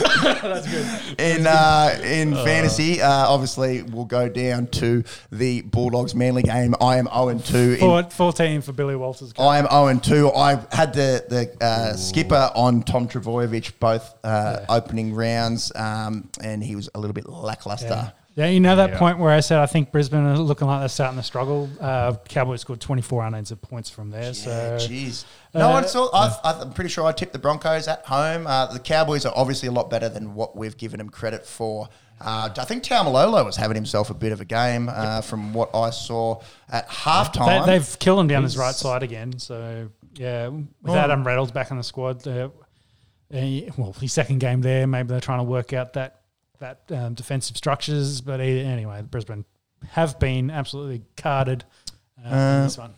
That's 0.22 0.66
good. 0.70 1.20
In 1.20 1.46
uh, 1.46 1.98
in 2.02 2.34
fantasy, 2.34 3.00
uh, 3.00 3.08
obviously, 3.28 3.82
we'll 3.82 4.04
go 4.04 4.28
down 4.28 4.66
to 4.68 5.04
the 5.30 5.62
Bulldogs 5.62 6.14
Manly 6.14 6.42
game. 6.42 6.74
I 6.80 6.96
am 6.96 7.06
zero 7.06 7.28
and 7.28 7.44
two. 7.44 7.72
In, 7.74 7.78
Four- 7.78 8.02
14 8.10 8.62
for 8.62 8.72
Billy 8.72 8.96
Walters. 8.96 9.32
I 9.38 9.58
am 9.58 9.66
zero 9.68 9.86
and 9.88 10.02
two. 10.02 10.30
I 10.32 10.60
had 10.72 10.92
the 10.94 11.24
the 11.28 11.64
uh, 11.64 11.94
skipper 11.96 12.50
on 12.54 12.82
Tom 12.82 13.08
Trbojevic 13.08 13.72
both 13.78 14.14
uh, 14.24 14.64
opening 14.68 15.14
rounds, 15.14 15.72
um, 15.76 16.28
and 16.40 16.62
he 16.62 16.74
was 16.76 16.88
a 16.94 17.00
little 17.00 17.14
bit 17.14 17.28
lackluster. 17.28 17.88
Yeah. 17.88 18.10
Yeah, 18.34 18.46
you 18.46 18.60
know 18.60 18.76
that 18.76 18.90
Yeah. 18.90 18.98
point 18.98 19.18
where 19.18 19.30
I 19.30 19.40
said 19.40 19.58
I 19.58 19.66
think 19.66 19.92
Brisbane 19.92 20.24
are 20.24 20.38
looking 20.38 20.66
like 20.66 20.80
they're 20.80 20.88
starting 20.88 21.18
to 21.18 21.22
struggle. 21.22 21.68
Uh, 21.80 22.14
Cowboys 22.28 22.62
scored 22.62 22.80
24 22.80 23.24
unanswered 23.24 23.60
points 23.60 23.90
from 23.90 24.10
there. 24.10 24.24
Yeah, 24.24 24.32
so 24.32 24.50
jeez. 24.80 25.24
No 25.54 25.68
uh, 25.68 25.72
one 25.72 25.88
saw. 25.88 26.08
I, 26.14 26.62
I'm 26.62 26.72
pretty 26.72 26.88
sure 26.88 27.04
I 27.06 27.12
tipped 27.12 27.34
the 27.34 27.38
Broncos 27.38 27.88
at 27.88 28.06
home. 28.06 28.46
Uh, 28.46 28.66
the 28.66 28.78
Cowboys 28.78 29.26
are 29.26 29.32
obviously 29.36 29.68
a 29.68 29.72
lot 29.72 29.90
better 29.90 30.08
than 30.08 30.34
what 30.34 30.56
we've 30.56 30.76
given 30.76 30.98
them 30.98 31.10
credit 31.10 31.44
for. 31.44 31.88
Uh, 32.24 32.48
I 32.56 32.64
think 32.64 32.84
Taumalolo 32.84 33.44
was 33.44 33.56
having 33.56 33.74
himself 33.74 34.08
a 34.08 34.14
bit 34.14 34.32
of 34.32 34.40
a 34.40 34.44
game 34.44 34.88
uh, 34.88 35.20
from 35.22 35.52
what 35.52 35.74
I 35.74 35.90
saw 35.90 36.40
at 36.70 36.88
halftime. 36.88 37.66
they, 37.66 37.78
they've 37.78 37.98
killed 37.98 38.20
him 38.20 38.28
down 38.28 38.44
his 38.44 38.56
right 38.56 38.74
side 38.74 39.02
again. 39.02 39.38
So 39.38 39.90
yeah, 40.14 40.48
with. 40.48 40.94
Adam 40.94 41.26
Reynolds 41.26 41.52
back 41.52 41.70
in 41.70 41.76
the 41.76 41.82
squad, 41.82 42.26
uh, 42.26 42.48
he- 43.30 43.70
well, 43.76 43.92
his 43.94 44.12
second 44.12 44.38
game 44.38 44.60
there, 44.60 44.86
maybe 44.86 45.08
they're 45.08 45.20
trying 45.20 45.40
to 45.40 45.44
work 45.44 45.72
out 45.72 45.94
that 45.94 46.21
that 46.62 46.80
um, 46.90 47.14
defensive 47.14 47.56
structures. 47.56 48.20
But 48.20 48.40
he, 48.40 48.60
anyway, 48.60 49.02
Brisbane 49.02 49.44
have 49.90 50.18
been 50.18 50.50
absolutely 50.50 51.02
carded 51.16 51.64
uh, 52.24 52.28
in 52.28 52.32
Uh, 52.34 52.62
this 52.64 52.78
one. 52.78 52.94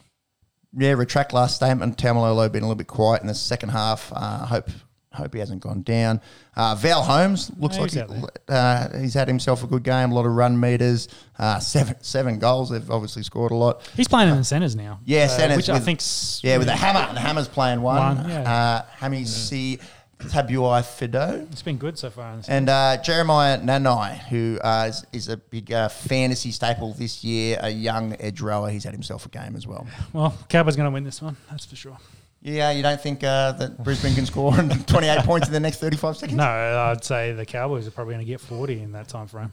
yeah, 0.76 0.92
retract 0.92 1.32
last 1.32 1.56
statement. 1.56 1.96
Taumalolo 1.98 2.50
been 2.52 2.62
a 2.62 2.66
little 2.66 2.74
bit 2.76 2.86
quiet 2.86 3.20
in 3.22 3.26
the 3.28 3.34
second 3.34 3.70
half. 3.70 4.12
Uh, 4.14 4.46
hope 4.46 4.68
hope 5.12 5.32
he 5.32 5.38
hasn't 5.38 5.60
gone 5.62 5.80
down. 5.82 6.20
Uh, 6.56 6.74
Val 6.74 7.00
Holmes 7.00 7.48
looks 7.56 7.76
Yeah, 7.76 7.82
like 7.82 7.90
he's 7.92 8.02
he, 8.02 8.24
uh, 8.48 8.98
he's 8.98 9.14
had 9.14 9.28
himself 9.28 9.62
a 9.62 9.68
good 9.68 9.84
game. 9.84 10.10
A 10.10 10.14
lot 10.14 10.26
of 10.26 10.32
run 10.32 10.58
meters. 10.58 11.06
Uh, 11.38 11.60
seven 11.60 11.94
seven 12.00 12.38
goals. 12.40 12.70
They've 12.70 12.90
obviously 12.90 13.22
scored 13.22 13.52
a 13.52 13.54
lot. 13.54 13.88
He's 13.96 14.08
playing 14.08 14.30
in 14.30 14.36
the 14.36 14.42
centres 14.44 14.74
now. 14.74 14.98
Yeah, 15.04 15.28
so- 15.28 15.36
centres 15.38 15.56
which 15.58 15.68
I 15.70 15.74
with- 15.74 15.84
think's 15.84 16.40
Yeah, 16.42 16.56
with 16.58 16.66
the 16.66 16.74
hammer. 16.76 17.14
The 17.14 17.20
hammer's 17.20 17.46
playing 17.48 17.80
one. 17.80 18.16
One, 18.16 18.28
yeah. 18.28 18.52
Uh, 18.52 18.82
Hammy 18.96 19.24
C. 19.24 19.78
Tabuai-Fidow. 20.18 21.50
It's 21.52 21.62
been 21.62 21.76
good 21.78 21.98
so 21.98 22.10
far. 22.10 22.38
And 22.48 22.68
uh, 22.68 22.98
Jeremiah 23.02 23.58
Nanai, 23.58 24.18
who 24.28 24.58
uh, 24.62 24.86
is, 24.88 25.04
is 25.12 25.28
a 25.28 25.36
big 25.36 25.72
uh, 25.72 25.88
fantasy 25.88 26.50
staple 26.50 26.92
this 26.94 27.22
year, 27.24 27.58
a 27.60 27.70
young 27.70 28.16
edge 28.20 28.40
rower. 28.40 28.70
He's 28.70 28.84
had 28.84 28.92
himself 28.92 29.26
a 29.26 29.28
game 29.28 29.56
as 29.56 29.66
well. 29.66 29.86
well, 30.12 30.36
Cowboys 30.48 30.76
going 30.76 30.88
to 30.88 30.92
win 30.94 31.04
this 31.04 31.20
one. 31.22 31.36
That's 31.50 31.64
for 31.64 31.76
sure. 31.76 31.98
Yeah, 32.40 32.72
you 32.72 32.82
don't 32.82 33.00
think 33.00 33.24
uh, 33.24 33.52
that 33.52 33.82
Brisbane 33.82 34.14
can 34.14 34.26
score 34.26 34.52
28 34.86 35.18
points 35.24 35.46
in 35.46 35.52
the 35.52 35.60
next 35.60 35.78
35 35.78 36.16
seconds? 36.16 36.36
No, 36.36 36.44
I'd 36.44 37.02
say 37.02 37.32
the 37.32 37.46
Cowboys 37.46 37.86
are 37.86 37.90
probably 37.90 38.14
going 38.14 38.26
to 38.26 38.30
get 38.30 38.40
40 38.40 38.80
in 38.80 38.92
that 38.92 39.08
time 39.08 39.26
frame. 39.28 39.52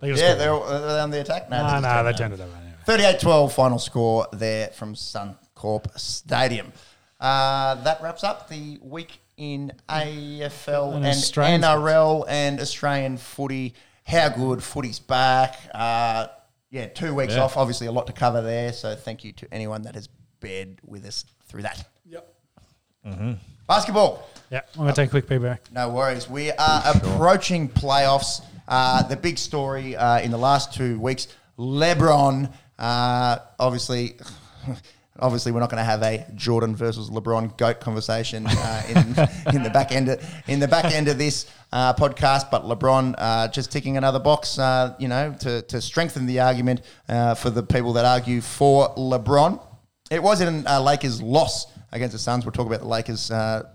They 0.00 0.12
Yeah, 0.12 0.34
they're, 0.34 0.52
all- 0.52 0.62
are 0.64 1.00
on 1.00 1.10
the 1.10 1.20
attack. 1.20 1.48
No, 1.50 1.56
just 1.58 1.82
no, 1.82 2.04
they 2.04 2.12
turned 2.12 2.34
it 2.34 2.40
over 2.40 2.54
anyway. 2.54 3.16
38-12 3.18 3.52
final 3.52 3.78
score 3.78 4.26
there 4.32 4.68
from 4.68 4.94
Suncorp 4.94 5.98
Stadium. 5.98 6.72
Uh, 7.18 7.74
that 7.82 8.02
wraps 8.02 8.24
up 8.24 8.48
the 8.48 8.78
week 8.82 9.20
in 9.40 9.72
AFL 9.88 10.88
And 10.96 10.96
and, 10.96 11.06
Australian 11.06 11.62
NRL 11.62 12.26
and 12.28 12.60
Australian 12.60 13.16
footy. 13.16 13.74
How 14.04 14.28
good 14.28 14.62
footy's 14.62 14.98
back. 14.98 15.56
Uh, 15.74 16.26
yeah, 16.70 16.86
two 16.88 17.14
weeks 17.14 17.34
Yeah. 17.34 17.44
off. 17.44 17.56
Obviously, 17.56 17.86
a 17.86 17.92
lot 17.92 18.06
to 18.08 18.12
cover 18.12 18.42
there. 18.42 18.72
So 18.74 18.94
thank 18.94 19.24
you 19.24 19.32
to 19.32 19.48
anyone 19.52 19.82
that 19.82 19.94
has 19.94 20.08
bared 20.40 20.78
with 20.86 21.06
us 21.06 21.24
through 21.48 21.62
that. 21.62 21.82
Yep. 22.06 22.28
Basketball. 23.66 24.28
Yeah, 24.50 24.60
I'm 24.74 24.82
going 24.82 24.92
to 24.94 25.00
take 25.00 25.08
a 25.08 25.10
quick 25.10 25.26
feedback. 25.28 25.62
No 25.72 25.88
worries. 25.88 26.28
We 26.28 26.50
are 26.52 26.82
approaching 26.94 27.68
playoffs. 27.68 28.42
Uh, 28.68 29.02
the 29.04 29.16
big 29.16 29.38
story 29.38 29.96
uh, 29.96 30.20
in 30.20 30.30
the 30.30 30.38
last 30.38 30.74
two 30.74 30.98
weeks, 31.00 31.28
LeBron. 31.58 32.52
Uh, 32.78 33.38
obviously, 33.58 34.16
obviously, 35.20 35.52
we're 35.52 35.60
not 35.60 35.70
going 35.70 35.80
to 35.80 35.84
have 35.84 36.02
a 36.02 36.26
Jordan 36.34 36.74
versus 36.74 37.10
LeBron 37.10 37.56
goat 37.56 37.80
conversation 37.80 38.46
uh, 38.46 38.82
in, 38.88 38.96
in 39.54 39.62
the 39.62 39.70
back 39.72 39.92
end 39.92 40.08
of, 40.08 40.24
in 40.46 40.60
the 40.60 40.68
back 40.68 40.86
end 40.86 41.08
of 41.08 41.18
this 41.18 41.50
uh, 41.72 41.94
podcast. 41.94 42.50
But 42.50 42.64
LeBron 42.64 43.14
uh, 43.18 43.48
just 43.48 43.70
ticking 43.70 43.96
another 43.96 44.18
box, 44.18 44.58
uh, 44.58 44.94
you 44.98 45.08
know, 45.08 45.34
to 45.40 45.62
to 45.62 45.80
strengthen 45.80 46.26
the 46.26 46.40
argument 46.40 46.82
uh, 47.08 47.34
for 47.34 47.50
the 47.50 47.62
people 47.62 47.92
that 47.94 48.04
argue 48.04 48.40
for 48.40 48.94
LeBron. 48.96 49.60
It 50.10 50.22
was 50.22 50.40
in 50.40 50.66
uh, 50.66 50.80
Lakers' 50.80 51.22
loss 51.22 51.66
against 51.92 52.12
the 52.12 52.18
Suns. 52.18 52.44
We'll 52.44 52.52
talk 52.52 52.66
about 52.66 52.80
the 52.80 52.88
Lakers' 52.88 53.30
uh, 53.30 53.68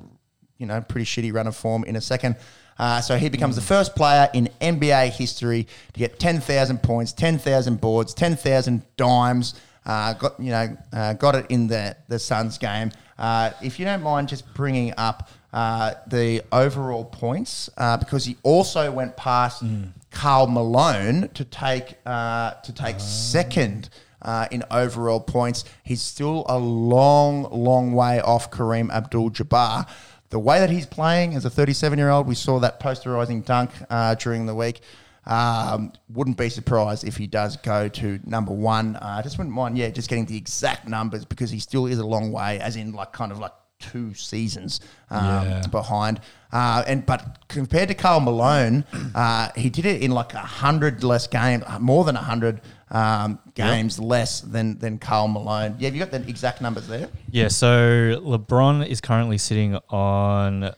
you 0.57 0.65
know, 0.65 0.81
pretty 0.81 1.05
shitty 1.05 1.33
run 1.33 1.47
of 1.47 1.55
form 1.55 1.83
in 1.83 1.95
a 1.95 2.01
second. 2.01 2.35
Uh, 2.77 2.99
so 2.99 3.17
he 3.17 3.29
becomes 3.29 3.55
the 3.55 3.61
first 3.61 3.95
player 3.95 4.29
in 4.33 4.49
NBA 4.59 5.11
history 5.11 5.67
to 5.93 5.99
get 5.99 6.19
10,000 6.19 6.83
points, 6.83 7.13
10,000 7.13 7.79
boards, 7.79 8.13
10,000 8.13 8.83
dimes. 8.97 9.55
Uh, 9.85 10.13
got 10.13 10.39
you 10.39 10.51
know, 10.51 10.77
uh, 10.93 11.13
got 11.13 11.35
it 11.35 11.45
in 11.49 11.67
the 11.67 11.95
the 12.07 12.19
Suns 12.19 12.57
game. 12.57 12.91
Uh, 13.17 13.51
if 13.61 13.79
you 13.79 13.85
don't 13.85 14.03
mind, 14.03 14.27
just 14.27 14.51
bringing 14.53 14.93
up 14.97 15.29
uh, 15.53 15.93
the 16.07 16.41
overall 16.51 17.05
points 17.05 17.69
uh, 17.77 17.95
because 17.97 18.25
he 18.25 18.35
also 18.43 18.91
went 18.91 19.15
past 19.15 19.63
Karl 20.11 20.47
Malone 20.47 21.29
to 21.33 21.45
take 21.45 21.95
uh, 22.05 22.55
to 22.55 22.73
take 22.73 22.99
second 22.99 23.89
uh, 24.21 24.47
in 24.51 24.63
overall 24.71 25.19
points. 25.19 25.63
He's 25.83 26.01
still 26.01 26.45
a 26.49 26.57
long, 26.57 27.43
long 27.43 27.93
way 27.93 28.19
off 28.19 28.51
Kareem 28.51 28.91
Abdul-Jabbar. 28.91 29.87
The 30.29 30.39
way 30.39 30.59
that 30.59 30.71
he's 30.71 30.87
playing 30.87 31.35
as 31.35 31.45
a 31.45 31.49
37-year-old, 31.49 32.27
we 32.27 32.35
saw 32.35 32.59
that 32.59 32.79
posterizing 32.81 33.45
dunk 33.45 33.71
uh, 33.89 34.15
during 34.15 34.47
the 34.47 34.55
week. 34.55 34.81
Um, 35.27 35.91
wouldn't 36.09 36.37
be 36.37 36.49
surprised 36.49 37.03
if 37.03 37.17
he 37.17 37.27
does 37.27 37.57
go 37.57 37.87
to 37.87 38.19
number 38.25 38.53
one. 38.53 38.95
I 38.97 39.19
uh, 39.19 39.23
just 39.23 39.37
wouldn't 39.37 39.55
mind, 39.55 39.77
yeah, 39.77 39.89
just 39.89 40.09
getting 40.09 40.25
the 40.25 40.37
exact 40.37 40.87
numbers 40.87 41.25
because 41.25 41.49
he 41.49 41.59
still 41.59 41.87
is 41.87 41.99
a 41.99 42.05
long 42.05 42.31
way, 42.31 42.59
as 42.59 42.75
in 42.75 42.93
like 42.93 43.11
kind 43.11 43.31
of 43.31 43.39
like 43.39 43.53
two 43.79 44.13
seasons 44.13 44.79
um, 45.09 45.25
Yeah. 45.25 45.61
behind. 45.71 46.21
Uh, 46.51 46.83
and 46.87 47.05
but 47.05 47.39
compared 47.47 47.89
to 47.89 47.93
Karl 47.93 48.19
Malone, 48.19 48.85
uh, 49.13 49.49
he 49.55 49.69
did 49.69 49.85
it 49.85 50.01
in 50.01 50.11
like 50.11 50.33
a 50.33 50.39
hundred 50.39 51.03
less 51.03 51.27
games, 51.27 51.63
more 51.79 52.05
than 52.05 52.15
a 52.15 52.21
hundred 52.21 52.61
um, 52.91 53.39
games 53.55 53.99
less 53.99 54.41
than 54.41 54.77
than 54.77 54.97
Karl 54.97 55.27
Malone. 55.27 55.75
Yeah, 55.79 55.87
have 55.87 55.95
you 55.95 55.99
got 56.05 56.11
the 56.11 56.27
exact 56.29 56.61
numbers 56.61 56.87
there? 56.87 57.09
Yeah, 57.29 57.49
so 57.49 58.21
LeBron 58.23 58.87
is 58.87 59.01
currently 59.01 59.37
sitting 59.37 59.75
on 59.89 60.73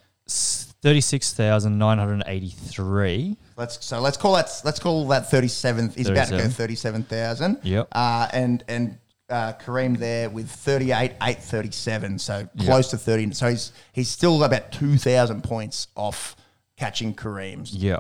thirty-six 0.88 1.34
thousand 1.34 1.78
nine 1.78 1.98
hundred 1.98 2.24
eighty-three. 2.28 3.36
Let's 3.58 3.84
so 3.86 4.00
let's 4.00 4.18
call 4.18 4.36
that 4.36 4.50
let's 4.64 4.80
call 4.80 5.08
that 5.08 5.30
thirty 5.30 5.48
seventh. 5.48 5.96
He's 5.96 6.08
about 6.08 6.26
to 6.28 6.32
go 6.32 6.38
37. 6.38 6.52
thirty 6.52 6.76
seven 6.76 7.04
thousand. 7.04 7.60
Yep. 7.64 7.88
Uh, 7.92 8.28
and 8.32 8.64
and 8.68 8.98
uh, 9.30 9.54
Kareem 9.54 9.98
there 9.98 10.30
with 10.30 10.50
thirty 10.50 10.92
eight 10.92 11.14
eight 11.22 11.40
thirty 11.44 11.72
seven. 11.72 12.18
So 12.20 12.48
close 12.60 12.90
to 12.92 12.98
thirty. 12.98 13.32
So 13.34 13.50
he's 13.50 13.72
he's 13.92 14.08
still 14.10 14.44
about 14.44 14.72
two 14.72 14.98
thousand 14.98 15.44
points 15.44 15.88
off 15.96 16.36
catching 16.78 17.14
Kareem's. 17.16 17.74
Yeah, 17.76 17.98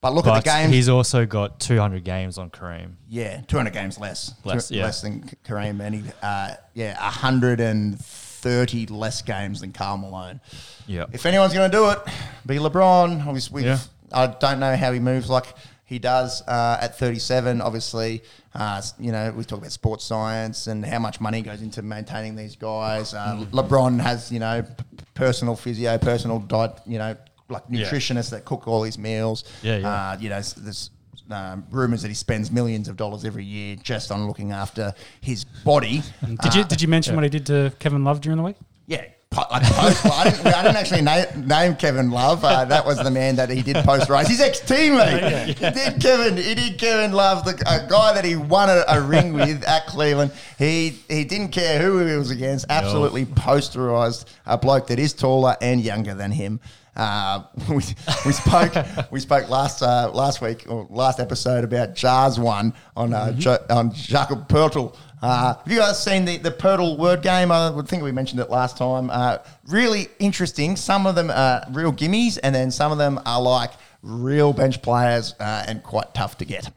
But 0.00 0.14
look 0.14 0.26
at 0.26 0.42
the 0.42 0.50
games. 0.50 0.72
he's 0.72 0.88
also 0.88 1.26
got 1.26 1.60
two 1.60 1.78
hundred 1.78 2.02
games 2.04 2.38
on 2.38 2.50
Kareem. 2.50 2.94
Yeah, 3.08 3.42
200 3.42 3.72
games 3.72 3.98
less. 4.00 4.34
Less, 4.44 4.68
Two- 4.68 4.76
yeah. 4.76 4.84
Less 4.84 5.02
than 5.02 5.22
Kareem. 5.46 5.78
And 5.80 5.94
he, 5.94 6.02
uh, 6.22 6.54
yeah, 6.72 6.94
130 7.00 7.96
less 8.44 9.22
games 9.22 9.60
than 9.60 9.72
Karl 9.72 9.96
Malone. 9.98 10.40
Yeah, 10.86 11.06
If 11.12 11.26
anyone's 11.26 11.54
going 11.54 11.70
to 11.70 11.76
do 11.76 11.90
it, 11.90 11.98
be 12.46 12.56
LeBron. 12.56 13.26
Obviously, 13.26 13.54
we've, 13.54 13.64
Yeah. 13.64 13.78
I 14.12 14.26
don't 14.28 14.60
know 14.60 14.76
how 14.76 14.92
he 14.92 15.00
moves 15.00 15.28
like 15.30 15.46
he 15.86 15.98
does 15.98 16.42
uh, 16.46 16.78
at 16.80 16.98
37. 16.98 17.60
Obviously, 17.60 18.22
uh, 18.54 18.80
you 18.98 19.12
know, 19.12 19.32
we 19.36 19.44
talk 19.44 19.58
about 19.58 19.72
sports 19.72 20.04
science 20.04 20.66
and 20.66 20.84
how 20.84 20.98
much 20.98 21.20
money 21.20 21.42
goes 21.42 21.62
into 21.62 21.82
maintaining 21.82 22.36
these 22.36 22.56
guys. 22.56 23.14
Uh, 23.14 23.36
Mm. 23.40 23.46
LeBron 23.50 24.00
has, 24.00 24.30
you 24.30 24.38
know, 24.40 24.62
p- 24.62 24.84
personal 25.14 25.56
physio, 25.56 25.96
personal 25.98 26.38
diet, 26.38 26.72
you 26.86 26.98
know, 26.98 27.16
like 27.48 27.62
Yeah. 27.68 27.86
nutritionists 27.86 28.30
that 28.30 28.44
cook 28.44 28.66
all 28.68 28.82
his 28.84 28.98
meals. 28.98 29.44
Yeah, 29.62 29.76
yeah. 29.78 29.88
Uh, 29.88 30.16
you 30.20 30.28
know, 30.28 30.40
there's 30.40 30.90
um, 31.30 31.64
rumors 31.70 32.02
that 32.02 32.08
he 32.08 32.14
spends 32.14 32.50
millions 32.50 32.88
of 32.88 32.96
dollars 32.96 33.24
every 33.24 33.44
year 33.44 33.76
just 33.76 34.10
on 34.10 34.26
looking 34.26 34.52
after 34.52 34.92
his 35.20 35.44
body. 35.44 36.02
Did 36.42 36.54
you 36.54 36.64
did 36.64 36.82
you 36.82 36.88
mention 36.88 37.14
what 37.14 37.24
he 37.24 37.30
did 37.30 37.46
to 37.46 37.72
Kevin 37.78 38.04
Love 38.04 38.20
during 38.20 38.38
the 38.38 38.44
week? 38.44 38.56
Yeah. 38.86 39.04
I, 39.36 39.60
post, 39.60 40.06
I, 40.06 40.30
didn't, 40.30 40.46
I 40.46 40.62
didn't 40.62 40.76
actually 40.76 41.02
name, 41.02 41.48
name 41.48 41.74
Kevin 41.76 42.10
Love. 42.12 42.44
Uh, 42.44 42.64
that 42.66 42.86
was 42.86 43.02
the 43.02 43.10
man 43.10 43.36
that 43.36 43.50
he 43.50 43.62
did 43.62 43.76
post 43.84 44.08
race. 44.08 44.28
His 44.28 44.40
ex 44.40 44.60
teammate. 44.60 45.44
He 45.54 45.70
did 45.70 46.00
Kevin. 46.00 46.36
He 46.36 46.54
did 46.54 46.78
Kevin 46.78 47.12
Love, 47.12 47.44
the 47.44 47.52
a 47.66 47.88
guy 47.88 48.14
that 48.14 48.24
he 48.24 48.36
won 48.36 48.68
a, 48.68 48.84
a 48.88 49.00
ring 49.00 49.32
with 49.32 49.64
at 49.64 49.86
Cleveland. 49.86 50.32
He 50.58 50.90
he 51.08 51.24
didn't 51.24 51.48
care 51.48 51.80
who 51.80 52.06
he 52.06 52.16
was 52.16 52.30
against. 52.30 52.66
Absolutely 52.68 53.24
posterized 53.24 54.26
a 54.46 54.56
bloke 54.56 54.86
that 54.88 54.98
is 54.98 55.12
taller 55.12 55.56
and 55.60 55.80
younger 55.80 56.14
than 56.14 56.30
him. 56.30 56.60
Uh, 56.96 57.42
we, 57.68 57.82
we 58.26 58.32
spoke 58.32 58.74
we 59.10 59.20
spoke 59.20 59.48
last 59.48 59.82
uh, 59.82 60.10
last 60.12 60.40
week 60.40 60.64
or 60.68 60.86
last 60.90 61.20
episode 61.20 61.64
about 61.64 61.94
Jars 61.94 62.38
one 62.38 62.72
on 62.96 63.12
uh, 63.12 63.32
jo- 63.32 63.64
on 63.70 63.92
Jakob 63.92 64.48
Poeltl. 64.48 64.96
Uh, 65.22 65.54
have 65.54 65.72
you 65.72 65.78
guys 65.78 66.02
seen 66.02 66.26
the, 66.26 66.36
the 66.36 66.50
Poeltl 66.50 66.98
word 66.98 67.22
game? 67.22 67.50
I 67.50 67.70
would 67.70 67.88
think 67.88 68.02
we 68.02 68.12
mentioned 68.12 68.40
it 68.40 68.50
last 68.50 68.76
time. 68.76 69.08
Uh, 69.10 69.38
really 69.68 70.08
interesting. 70.18 70.76
Some 70.76 71.06
of 71.06 71.14
them 71.14 71.30
are 71.30 71.64
real 71.70 71.92
gimmies, 71.92 72.38
and 72.42 72.54
then 72.54 72.70
some 72.70 72.92
of 72.92 72.98
them 72.98 73.18
are 73.24 73.40
like 73.40 73.70
real 74.02 74.52
bench 74.52 74.82
players 74.82 75.34
uh, 75.40 75.64
and 75.66 75.82
quite 75.82 76.12
tough 76.12 76.36
to 76.38 76.44
get. 76.44 76.70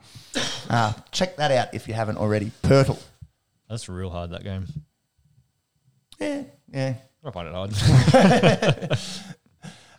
Uh, 0.70 0.94
check 1.12 1.36
that 1.38 1.52
out 1.52 1.74
if 1.74 1.88
you 1.88 1.94
haven't 1.94 2.18
already. 2.18 2.52
Poeltl. 2.64 3.02
that's 3.70 3.90
real 3.90 4.10
hard 4.10 4.32
that 4.32 4.44
game. 4.44 4.66
Yeah, 6.20 6.44
yeah. 6.72 6.94
I 7.24 7.32
find 7.32 7.48
it 7.50 7.54
hard. 7.54 7.72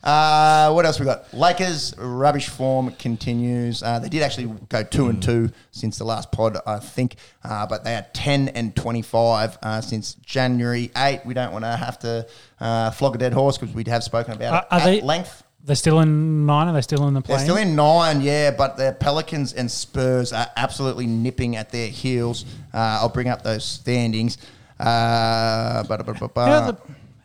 Uh, 0.03 0.71
what 0.73 0.87
else 0.87 1.01
we 1.01 1.07
got? 1.07 1.33
Lakers 1.35 1.95
rubbish 1.99 2.49
form 2.49 2.93
continues. 2.93 3.83
Uh, 3.83 3.99
they 3.99 4.09
did 4.09 4.23
actually 4.23 4.47
go 4.69 4.83
two 4.83 5.09
and 5.09 5.23
two 5.23 5.51
since 5.71 5.99
the 5.99 6.05
last 6.05 6.31
pod, 6.31 6.57
I 6.67 6.79
think, 6.79 7.17
uh, 7.45 7.67
but 7.67 7.85
they 7.85 7.95
are 7.95 8.07
ten 8.13 8.49
and 8.49 8.75
twenty 8.77 9.03
five 9.03 9.59
uh, 9.63 9.81
since 9.81 10.15
January 10.15 10.91
eight. 10.97 11.23
We 11.25 11.35
don't 11.35 11.53
want 11.53 11.65
to 11.65 11.77
have 11.77 11.99
to 12.01 12.27
uh, 12.61 12.91
flog 12.93 13.17
a 13.17 13.19
dead 13.19 13.33
horse 13.33 13.59
because 13.59 13.75
we 13.75 13.85
have 13.89 14.05
spoken 14.05 14.35
about 14.35 14.65
it 14.65 14.69
at 14.71 14.85
they- 14.85 15.01
length. 15.01 15.43
They're 15.65 15.77
still 15.77 16.01
in 16.01 16.47
nine. 16.47 16.69
Are 16.69 16.73
they 16.73 16.81
still 16.81 17.07
in 17.09 17.15
the 17.15 17.21
play? 17.21 17.37
They're 17.37 17.45
still 17.45 17.57
in 17.59 17.77
nine, 17.77 18.23
yeah, 18.23 18.53
but 18.53 18.79
the 18.79 18.97
Pelicans 18.99 19.53
and 19.53 19.71
Spurs 19.71 20.33
are 20.33 20.47
absolutely 20.57 21.07
nipping 21.07 21.57
at 21.57 21.71
their 21.71 21.89
heels. 21.89 22.47
Uh, 22.73 23.01
I'll 23.03 23.11
bring 23.11 23.29
up 23.29 23.43
those 23.43 23.65
standings. 23.65 24.39
Uh, 24.81 25.83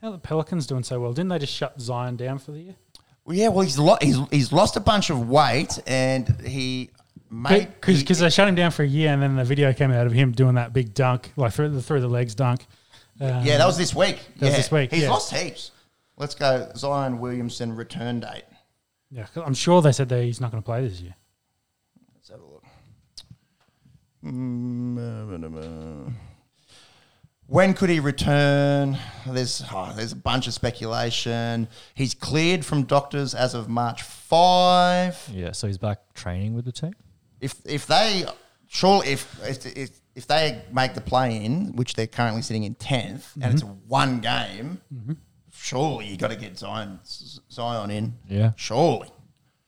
How 0.04 0.10
are 0.10 0.12
the 0.12 0.16
how 0.16 0.16
are 0.16 0.18
the 0.18 0.28
Pelicans 0.28 0.68
doing 0.68 0.84
so 0.84 1.00
well? 1.00 1.14
Didn't 1.14 1.30
they 1.30 1.40
just 1.40 1.54
shut 1.54 1.80
Zion 1.80 2.18
down 2.18 2.38
for 2.38 2.52
the 2.52 2.60
year? 2.60 2.76
Well, 3.24 3.38
yeah, 3.38 3.48
well, 3.48 3.62
he's, 3.62 3.80
lo- 3.80 3.98
he's 4.02 4.18
he's 4.32 4.52
lost 4.52 4.76
a 4.76 4.82
bunch 4.82 5.10
of 5.10 5.30
weight, 5.30 5.80
and 5.88 6.28
he 6.46 6.90
made 7.30 7.70
Because 7.80 8.20
they 8.20 8.30
shut 8.30 8.50
him 8.50 8.56
down 8.56 8.72
for 8.72 8.84
a 8.84 8.88
year, 8.88 9.14
and 9.14 9.22
then 9.22 9.38
the 9.38 9.46
video 9.46 9.72
came 9.72 9.92
out 9.92 10.06
of 10.06 10.12
him 10.12 10.34
doing 10.34 10.56
that 10.56 10.74
big 10.74 10.94
dunk, 10.94 11.32
like 11.38 11.54
through 11.54 11.70
the 11.70 11.82
through 11.82 12.02
the 12.02 12.10
legs 12.10 12.36
dunk. 12.36 12.66
Um, 13.22 13.46
yeah, 13.46 13.58
that 13.58 13.66
was 13.66 13.78
this 13.78 13.96
week. 13.96 14.18
That 14.38 14.48
was 14.48 14.50
Yeah. 14.50 14.58
this 14.58 14.72
week, 14.72 14.92
He's 14.92 15.04
yeah. 15.04 15.10
lost 15.10 15.34
heaps. 15.34 15.72
Let's 16.18 16.36
go 16.36 16.70
Zion 16.76 17.20
Williamson 17.20 17.74
return 17.74 18.20
date. 18.20 18.44
Yeah, 19.10 19.28
I'm 19.38 19.54
sure 19.54 19.82
they 19.82 19.94
said 19.94 20.10
that 20.10 20.22
he's 20.24 20.42
not 20.42 20.52
going 20.52 20.62
to 20.62 20.66
play 20.66 20.86
this 20.86 21.00
year. 21.00 21.16
Let's 22.16 22.30
have 22.30 22.42
a 22.42 22.46
look. 22.46 22.64
Mm, 24.26 24.96
mm, 24.98 25.54
mm, 25.54 26.14
When 27.54 27.76
could 27.76 27.92
he 27.92 28.00
return? 28.00 28.98
There's 29.28 29.64
oh, 29.72 29.94
there's 29.96 30.12
a 30.12 30.16
bunch 30.16 30.48
of 30.48 30.56
speculation. 30.56 31.68
He's 31.94 32.16
cleared 32.16 32.66
from 32.66 32.82
doctors 32.82 33.36
as 33.36 33.54
of 33.54 33.70
March 33.70 34.02
five. 34.02 35.30
yeah, 35.32 35.52
so 35.52 35.68
he's 35.68 35.78
back 35.78 36.16
training 36.16 36.56
with 36.56 36.66
the 36.66 36.72
team. 36.72 36.96
if 37.42 37.54
if 37.64 37.86
they 37.86 38.26
surely 38.68 39.10
if 39.10 39.40
if 39.48 39.78
if, 39.78 39.92
if 40.16 40.26
they 40.26 40.64
make 40.72 40.96
the 40.96 41.02
play 41.02 41.46
in, 41.46 41.76
which 41.76 41.94
they're 41.94 42.08
currently 42.08 42.42
sitting 42.42 42.64
in 42.64 42.74
10th 42.74 43.36
and 43.40 43.54
it's 43.54 43.62
mm-hmm. 43.62 43.88
one 43.88 44.20
game, 44.20 44.82
mm-hmm. 44.92 45.14
surely 45.52 46.08
you 46.08 46.18
got 46.18 46.32
to 46.32 46.36
get 46.36 46.58
Zion 46.58 47.00
Zion 47.04 47.92
in. 47.92 48.16
Yeah. 48.28 48.54
Surely. 48.56 49.12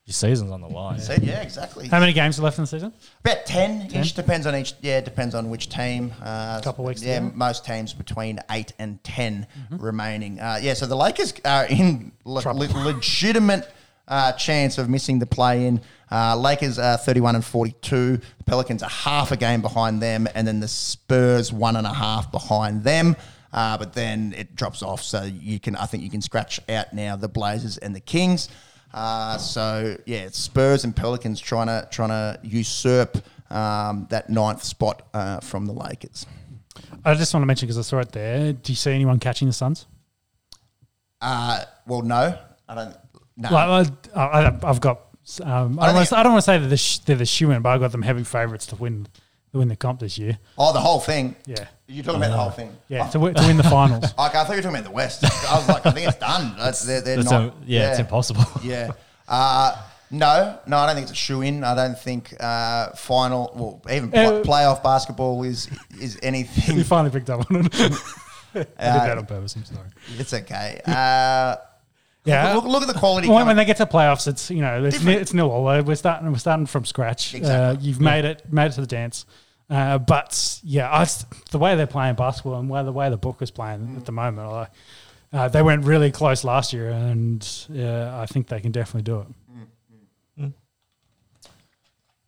Your 0.06 0.12
season's 0.14 0.52
on 0.52 0.60
the 0.60 0.68
line. 0.68 1.00
Said, 1.00 1.24
yeah, 1.24 1.42
exactly. 1.42 1.88
How 1.88 1.98
many 1.98 2.12
games 2.12 2.38
are 2.38 2.42
left 2.42 2.58
in 2.58 2.62
the 2.62 2.68
season? 2.68 2.92
About 3.24 3.44
10 3.44 3.90
ish, 3.92 4.12
depends 4.12 4.46
on 4.46 4.54
each. 4.54 4.74
Yeah, 4.80 5.00
depends 5.00 5.34
on 5.34 5.50
which 5.50 5.68
team. 5.68 6.12
Uh, 6.22 6.60
Couple 6.60 6.84
weeks 6.84 7.02
Yeah, 7.02 7.18
to 7.18 7.26
go. 7.28 7.32
most 7.34 7.64
teams 7.64 7.92
between 7.92 8.38
8 8.48 8.72
and 8.78 9.02
10 9.02 9.48
remaining. 9.70 10.38
Uh, 10.38 10.60
yeah, 10.62 10.74
so 10.74 10.86
the 10.86 10.94
Lakers 10.94 11.34
are 11.44 11.64
in 11.66 12.12
le- 12.24 12.40
le- 12.52 12.84
legitimate 12.84 13.68
uh, 14.06 14.30
chance 14.32 14.78
of 14.78 14.88
missing 14.88 15.18
the 15.18 15.26
play 15.26 15.66
in. 15.66 15.80
Uh, 16.08 16.36
Lakers 16.36 16.78
are 16.78 16.96
31 16.96 17.34
and 17.34 17.44
42. 17.44 18.16
The 18.18 18.44
Pelicans 18.44 18.84
are 18.84 18.88
half 18.88 19.32
a 19.32 19.36
game 19.36 19.60
behind 19.60 20.00
them, 20.00 20.28
and 20.36 20.46
then 20.46 20.60
the 20.60 20.68
Spurs 20.68 21.52
one 21.52 21.74
and 21.74 21.84
a 21.84 21.92
half 21.92 22.30
behind 22.30 22.84
them. 22.84 23.16
Uh, 23.52 23.76
but 23.76 23.92
then 23.94 24.34
it 24.38 24.54
drops 24.54 24.84
off, 24.84 25.02
so 25.02 25.22
you 25.24 25.58
can. 25.58 25.74
I 25.74 25.86
think 25.86 26.04
you 26.04 26.10
can 26.10 26.20
scratch 26.22 26.60
out 26.68 26.92
now 26.92 27.16
the 27.16 27.26
Blazers 27.28 27.76
and 27.78 27.96
the 27.96 28.00
Kings. 28.00 28.48
Uh, 28.92 29.36
so 29.38 29.96
yeah, 30.06 30.28
Spurs 30.30 30.84
and 30.84 30.94
Pelicans 30.94 31.40
trying 31.40 31.66
to 31.66 31.86
trying 31.90 32.08
to 32.08 32.38
usurp 32.42 33.18
um, 33.50 34.06
that 34.10 34.30
ninth 34.30 34.62
spot 34.62 35.06
uh, 35.12 35.40
from 35.40 35.66
the 35.66 35.72
Lakers. 35.72 36.26
I 37.04 37.14
just 37.14 37.32
want 37.32 37.42
to 37.42 37.46
mention 37.46 37.66
because 37.66 37.78
I 37.78 37.82
saw 37.82 37.98
it 37.98 38.12
there. 38.12 38.52
Do 38.52 38.72
you 38.72 38.76
see 38.76 38.92
anyone 38.92 39.18
catching 39.18 39.48
the 39.48 39.52
Suns? 39.54 39.86
Uh, 41.20 41.64
well, 41.86 42.02
no, 42.02 42.38
I 42.68 42.74
don't. 42.74 42.96
No, 43.36 43.50
Like, 43.50 43.88
I, 44.14 44.20
I, 44.20 44.58
I've 44.62 44.80
got. 44.80 45.00
Um, 45.42 45.78
I, 45.78 45.82
I 45.82 45.86
don't 45.86 45.94
wanna, 45.96 46.08
I 46.12 46.22
don't 46.22 46.32
want 46.32 46.44
to 46.44 46.46
say 46.46 46.58
that 46.58 47.04
they're, 47.06 47.16
the 47.16 47.26
shoe 47.26 47.50
in, 47.50 47.60
but 47.60 47.70
I've 47.70 47.80
got 47.80 47.92
them 47.92 48.02
heavy 48.02 48.22
favourites 48.22 48.66
to 48.66 48.76
win 48.76 49.08
to 49.56 49.60
win 49.60 49.68
the 49.68 49.76
comp 49.76 50.00
this 50.00 50.18
year. 50.18 50.38
oh, 50.58 50.72
the 50.72 50.80
whole 50.80 51.00
thing. 51.00 51.34
Yeah, 51.46 51.66
You're 51.86 52.04
talking 52.04 52.20
about 52.22 52.30
the 52.30 52.36
whole 52.36 52.50
thing. 52.50 52.70
yeah, 52.88 53.06
to, 53.08 53.18
wi- 53.18 53.32
to 53.32 53.46
win 53.46 53.56
the 53.56 53.62
finals. 53.64 54.04
Okay, 54.18 54.18
I 54.18 54.28
thought 54.30 54.48
you 54.50 54.56
were 54.56 54.62
talking 54.62 54.76
about 54.76 54.84
the 54.84 54.90
West. 54.90 55.24
I 55.24 55.56
was 55.56 55.68
like, 55.68 55.84
I 55.86 55.90
think 55.92 56.08
it's 56.08 56.18
done. 56.18 56.54
That's, 56.58 56.82
they're, 56.82 57.00
they're 57.00 57.16
That's 57.16 57.30
not. 57.30 57.42
a- 57.50 57.52
yeah, 57.66 57.90
it's 57.90 58.00
impossible. 58.00 58.44
Yeah. 58.62 58.92
Uh, 59.28 59.76
no, 60.10 60.58
no, 60.66 60.76
I 60.76 60.86
don't 60.86 60.94
think 60.94 61.04
it's 61.04 61.12
a 61.12 61.16
shoe 61.16 61.42
in. 61.42 61.64
I 61.64 61.74
don't 61.74 61.98
think 61.98 62.32
uh, 62.38 62.90
final, 62.90 63.50
well, 63.56 63.82
even 63.92 64.10
pl- 64.12 64.20
Uh, 64.38 64.42
playoff 64.42 64.82
basketball 64.82 65.42
is 65.42 65.68
is 66.00 66.16
anything. 66.22 66.76
you 66.76 66.84
finally 66.84 67.10
picked 67.10 67.28
up 67.30 67.50
on 67.50 67.66
it. 67.66 67.74
I 67.74 68.58
did 68.58 68.66
Uh, 68.78 69.06
that 69.06 69.18
on 69.18 69.26
purpose. 69.26 69.56
I'm 69.56 69.64
sorry. 69.64 69.88
It's 70.16 70.32
okay. 70.32 70.80
Uh, 70.86 71.56
Yeah, 72.24 72.54
look, 72.54 72.64
look 72.64 72.82
at 72.82 72.88
the 72.88 72.98
quality. 72.98 73.28
When, 73.28 73.34
coming- 73.38 73.46
when 73.48 73.56
they 73.56 73.64
get 73.64 73.76
to 73.78 73.86
playoffs, 73.86 74.26
it's 74.28 74.48
you 74.50 74.60
know 74.60 74.84
it's, 74.84 74.96
Different. 74.98 75.16
ni- 75.16 75.22
it's 75.22 75.34
nil 75.34 75.50
all. 75.50 75.66
Uh, 75.68 75.82
We're 75.82 75.94
starting 75.96 76.30
we're 76.30 76.38
starting 76.38 76.66
from 76.66 76.84
scratch. 76.84 77.34
Uh, 77.34 77.38
Exactly. 77.38 77.86
you've 77.88 78.00
made 78.00 78.24
it 78.24 78.42
made 78.52 78.66
it 78.66 78.72
to 78.74 78.80
the 78.82 78.86
dance, 78.86 79.26
uh, 79.70 79.98
but 79.98 80.60
yeah, 80.62 80.88
I, 80.90 81.02
s- 81.02 81.26
the 81.50 81.58
way 81.58 81.74
they're 81.76 81.86
playing 81.86 82.14
basketball 82.16 82.58
and 82.60 82.70
the 82.86 82.92
way 82.92 83.10
the 83.10 83.16
book 83.16 83.42
is 83.42 83.50
playing 83.50 83.80
Mm. 83.80 83.96
at 83.96 84.04
the 84.06 84.12
moment, 84.12 84.48
I, 84.48 84.68
uh, 85.36 85.48
they 85.48 85.62
went 85.62 85.84
really 85.84 86.10
close 86.10 86.44
last 86.44 86.72
year, 86.72 86.90
and 86.90 87.46
uh, 87.76 88.16
I 88.16 88.26
think 88.26 88.46
they 88.48 88.60
can 88.60 88.72
definitely 88.72 89.02
do 89.02 89.20
it. 89.20 89.26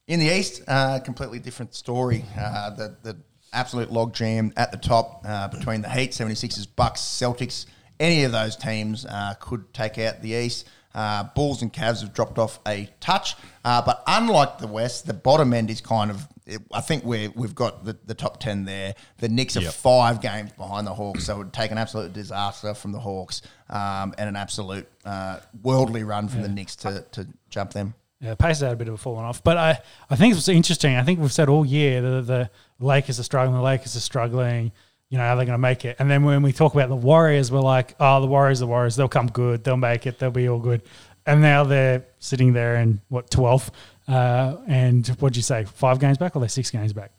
In 0.09 0.21
the 0.21 0.27
East, 0.39 0.63
uh, 0.67 0.99
completely 1.01 1.39
different 1.39 1.75
story. 1.75 2.25
Uh, 2.39 2.71
the, 2.71 2.97
the 3.03 3.17
absolute 3.53 3.91
logjam 3.91 4.53
at 4.57 4.71
the 4.71 4.79
top 4.79 5.23
uh, 5.27 5.49
between 5.49 5.83
the 5.83 5.89
Heat, 5.91 6.13
76ers, 6.13 6.67
Bucks, 6.77 7.01
Celtics. 7.03 7.67
Any 8.01 8.25
of 8.25 8.33
those 8.33 8.57
teams 8.57 9.05
uh, 9.05 9.35
could 9.39 9.73
take 9.75 9.99
out 9.99 10.23
the 10.23 10.31
East. 10.31 10.67
Uh, 10.95 11.25
Bulls 11.35 11.63
and 11.63 11.73
Cavs 11.73 12.01
have 12.01 12.13
dropped 12.15 12.39
off 12.39 12.59
a 12.67 12.89
touch. 13.01 13.35
Uh, 13.65 13.83
but 13.83 14.03
unlike 14.07 14.59
the 14.59 14.67
West, 14.67 15.07
the 15.07 15.15
bottom 15.15 15.53
end 15.53 15.71
is 15.71 15.81
kind 15.81 16.11
of, 16.11 16.27
I 16.73 16.81
think 16.81 17.05
we're, 17.05 17.31
we've 17.37 17.55
got 17.55 17.85
the, 17.85 17.97
the 18.07 18.15
top 18.15 18.41
10 18.41 18.65
there. 18.65 18.95
The 19.19 19.29
Knicks 19.29 19.57
are 19.57 19.61
Yep. 19.61 19.73
five 19.75 20.21
games 20.21 20.51
behind 20.53 20.87
the 20.87 20.95
Hawks, 20.95 21.25
so 21.27 21.35
it 21.35 21.39
would 21.39 21.53
take 21.53 21.71
an 21.71 21.79
absolute 21.79 22.13
disaster 22.13 22.73
from 22.75 22.93
the 22.93 22.99
Hawks 23.01 23.43
um, 23.69 24.15
and 24.19 24.29
an 24.29 24.37
absolute 24.37 24.89
uh, 25.05 25.41
worldly 25.63 26.05
run 26.05 26.29
from 26.29 26.43
the 26.43 26.49
Knicks 26.49 26.75
to, 26.77 27.05
to 27.13 27.27
jump 27.51 27.73
them. 27.73 27.95
Yeah, 28.21 28.31
the 28.31 28.37
Pacers 28.37 28.63
had 28.63 28.73
a 28.73 28.77
bit 28.77 28.89
of 28.89 28.95
a 28.95 28.97
falling 28.97 29.25
off, 29.25 29.45
but 29.45 29.57
I, 29.57 29.79
I 30.11 30.17
think 30.17 30.35
it's 30.35 30.49
interesting. 30.49 30.97
I 30.97 31.05
think 31.05 31.21
we've 31.21 31.33
said 31.33 31.49
all 31.49 31.65
year 31.65 32.01
that 32.01 32.27
the 32.27 32.51
Lakers 32.81 33.21
are 33.21 33.25
struggling. 33.25 33.55
The 33.57 33.63
Lakers 33.63 33.95
are 33.95 34.01
struggling. 34.01 34.73
You 35.11 35.17
know, 35.19 35.25
are 35.25 35.37
they 35.37 35.47
going 35.47 35.55
to 35.55 35.59
make 35.59 35.85
it? 35.85 35.97
And 35.99 36.11
then 36.11 36.23
when 36.23 36.43
we 36.43 36.53
talk 36.53 36.75
about 36.75 36.91
the 36.91 36.97
Warriors, 36.97 37.51
we're 37.51 37.61
like, 37.61 37.95
oh, 37.99 38.21
the 38.21 38.27
Warriors, 38.27 38.59
the 38.61 38.67
Warriors, 38.67 38.95
they'll 38.95 39.09
come 39.09 39.29
good. 39.29 39.65
They'll 39.65 39.79
make 39.79 40.07
it. 40.07 40.19
They'll 40.19 40.31
be 40.31 40.49
all 40.49 40.59
good. 40.59 40.83
And 41.25 41.41
now 41.41 41.65
they're 41.65 42.05
sitting 42.19 42.53
there 42.53 42.77
in 42.77 43.01
what 43.09 43.31
twelfth? 43.31 43.71
Uh, 44.07 44.57
and 44.67 45.07
what'd 45.19 45.37
you 45.37 45.43
say? 45.43 45.65
Five 45.65 45.99
games 45.99 46.19
back, 46.19 46.35
or 46.35 46.41
they're 46.41 46.49
six 46.49 46.71
games 46.71 46.93
back? 46.93 47.13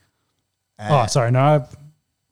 Uh, 0.79 1.03
oh, 1.03 1.07
sorry, 1.07 1.29
no, 1.29 1.39
I've, 1.39 1.77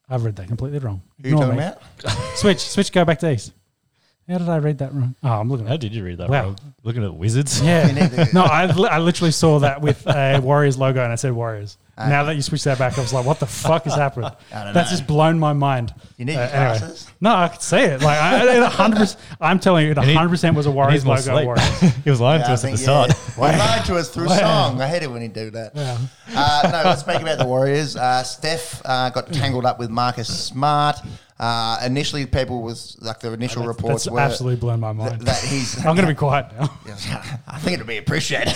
I've 0.10 0.24
read 0.24 0.36
that 0.38 0.48
completely 0.48 0.80
wrong. 0.80 1.02
Who 1.22 1.30
you 1.30 1.36
talking 1.36 1.58
me. 1.58 1.64
about? 1.64 1.82
Switch, 2.38 2.60
switch, 2.60 2.92
go 2.92 3.06
back 3.06 3.20
to 3.20 3.32
East. 3.32 3.54
How 4.28 4.40
did 4.40 4.50
I 4.50 4.58
read 4.58 4.80
that 4.80 4.94
wrong? 4.94 5.16
Oh, 5.24 5.40
I'm 5.40 5.50
looking 5.50 5.68
How 5.68 5.76
at 5.76 5.80
did 5.80 5.94
you 5.94 6.04
read 6.04 6.18
that? 6.18 6.30
Wow. 6.30 6.44
Wrong? 6.44 6.58
Looking 6.84 7.04
at 7.04 7.14
Wizards. 7.14 7.62
Yeah. 7.62 8.26
no, 8.34 8.44
I, 8.44 8.64
I 8.66 9.00
literally 9.00 9.32
saw 9.32 9.60
that 9.60 9.82
with 9.82 10.06
a 10.06 10.40
Warriors 10.40 10.78
logo 10.78 11.02
and 11.02 11.14
I 11.14 11.16
said 11.16 11.32
Warriors. 11.32 11.78
Okay. 12.00 12.10
Now 12.10 12.26
that 12.26 12.36
you 12.36 12.44
switched 12.44 12.66
that 12.66 12.78
back, 12.78 12.96
I 12.98 13.02
was 13.02 13.12
like, 13.12 13.26
what 13.26 13.40
the 13.40 13.46
fuck 13.66 13.88
is 13.88 13.96
happening? 13.96 14.30
I 14.54 14.64
don't 14.66 14.74
That's 14.76 14.92
know. 14.92 14.98
just 14.98 15.08
blown 15.08 15.40
my 15.40 15.54
mind. 15.54 15.94
You 16.18 16.26
need 16.26 16.36
Uh, 16.36 16.42
your 16.42 16.50
anyway. 16.50 16.78
glasses. 16.80 17.08
No, 17.20 17.34
I 17.36 17.48
could 17.48 17.62
see 17.64 17.78
it. 17.78 18.02
Like, 18.04 18.20
I, 18.20 18.58
it 18.58 18.64
100%, 18.72 19.18
I'm 19.42 19.60
telling 19.60 19.86
you, 19.86 19.92
it 19.94 19.98
100% 19.98 20.54
was 20.56 20.68
a 20.68 20.70
He 20.70 20.76
Warriors 20.76 21.04
needs 21.04 21.28
logo. 21.28 21.44
Warriors. 21.46 21.80
he 22.04 22.10
was 22.12 22.22
lying 22.22 22.42
Yeah, 22.42 22.46
to 22.46 22.52
I 22.52 22.54
us 22.54 22.64
at 22.64 22.68
think, 22.68 22.78
the 22.78 22.84
start. 22.84 23.10
yeah. 23.10 23.52
He 23.52 23.58
lied 23.60 23.86
to 23.88 23.96
us 23.96 24.10
through 24.10 24.28
song. 24.30 24.80
I 24.80 24.88
hate 24.88 25.02
it 25.02 25.10
when 25.10 25.24
he 25.24 25.28
do 25.28 25.50
that. 25.50 25.72
Yeah. 25.76 25.98
Uh, 26.36 26.70
no, 26.72 26.90
let's 26.90 27.02
speak 27.02 27.20
about 27.22 27.40
the 27.40 27.46
Warriors. 27.46 27.96
Uh, 27.96 28.22
Steph 28.22 28.80
uh, 28.86 29.10
got 29.10 29.34
tangled 29.34 29.66
up 29.66 29.80
with 29.80 29.90
Marcus 29.90 30.28
Smart. 30.28 30.98
Uh, 31.40 31.78
initially, 31.86 32.26
people 32.26 32.64
was 32.64 32.98
like 33.02 33.20
the 33.20 33.32
initial 33.32 33.64
reports 33.66 34.06
That's 34.06 34.14
were 34.14 34.20
absolutely 34.20 34.60
blown 34.60 34.80
my 34.80 34.92
th- 34.92 34.98
mind. 34.98 35.22
that 35.22 35.38
he's. 35.44 35.78
I'm 35.78 35.96
going 35.96 36.08
to 36.08 36.08
be 36.08 36.16
quiet 36.16 36.48
now. 36.60 36.70
I 37.48 37.60
think 37.60 37.76
it'll 37.76 37.86
be 37.86 37.98
appreciated. 37.98 38.56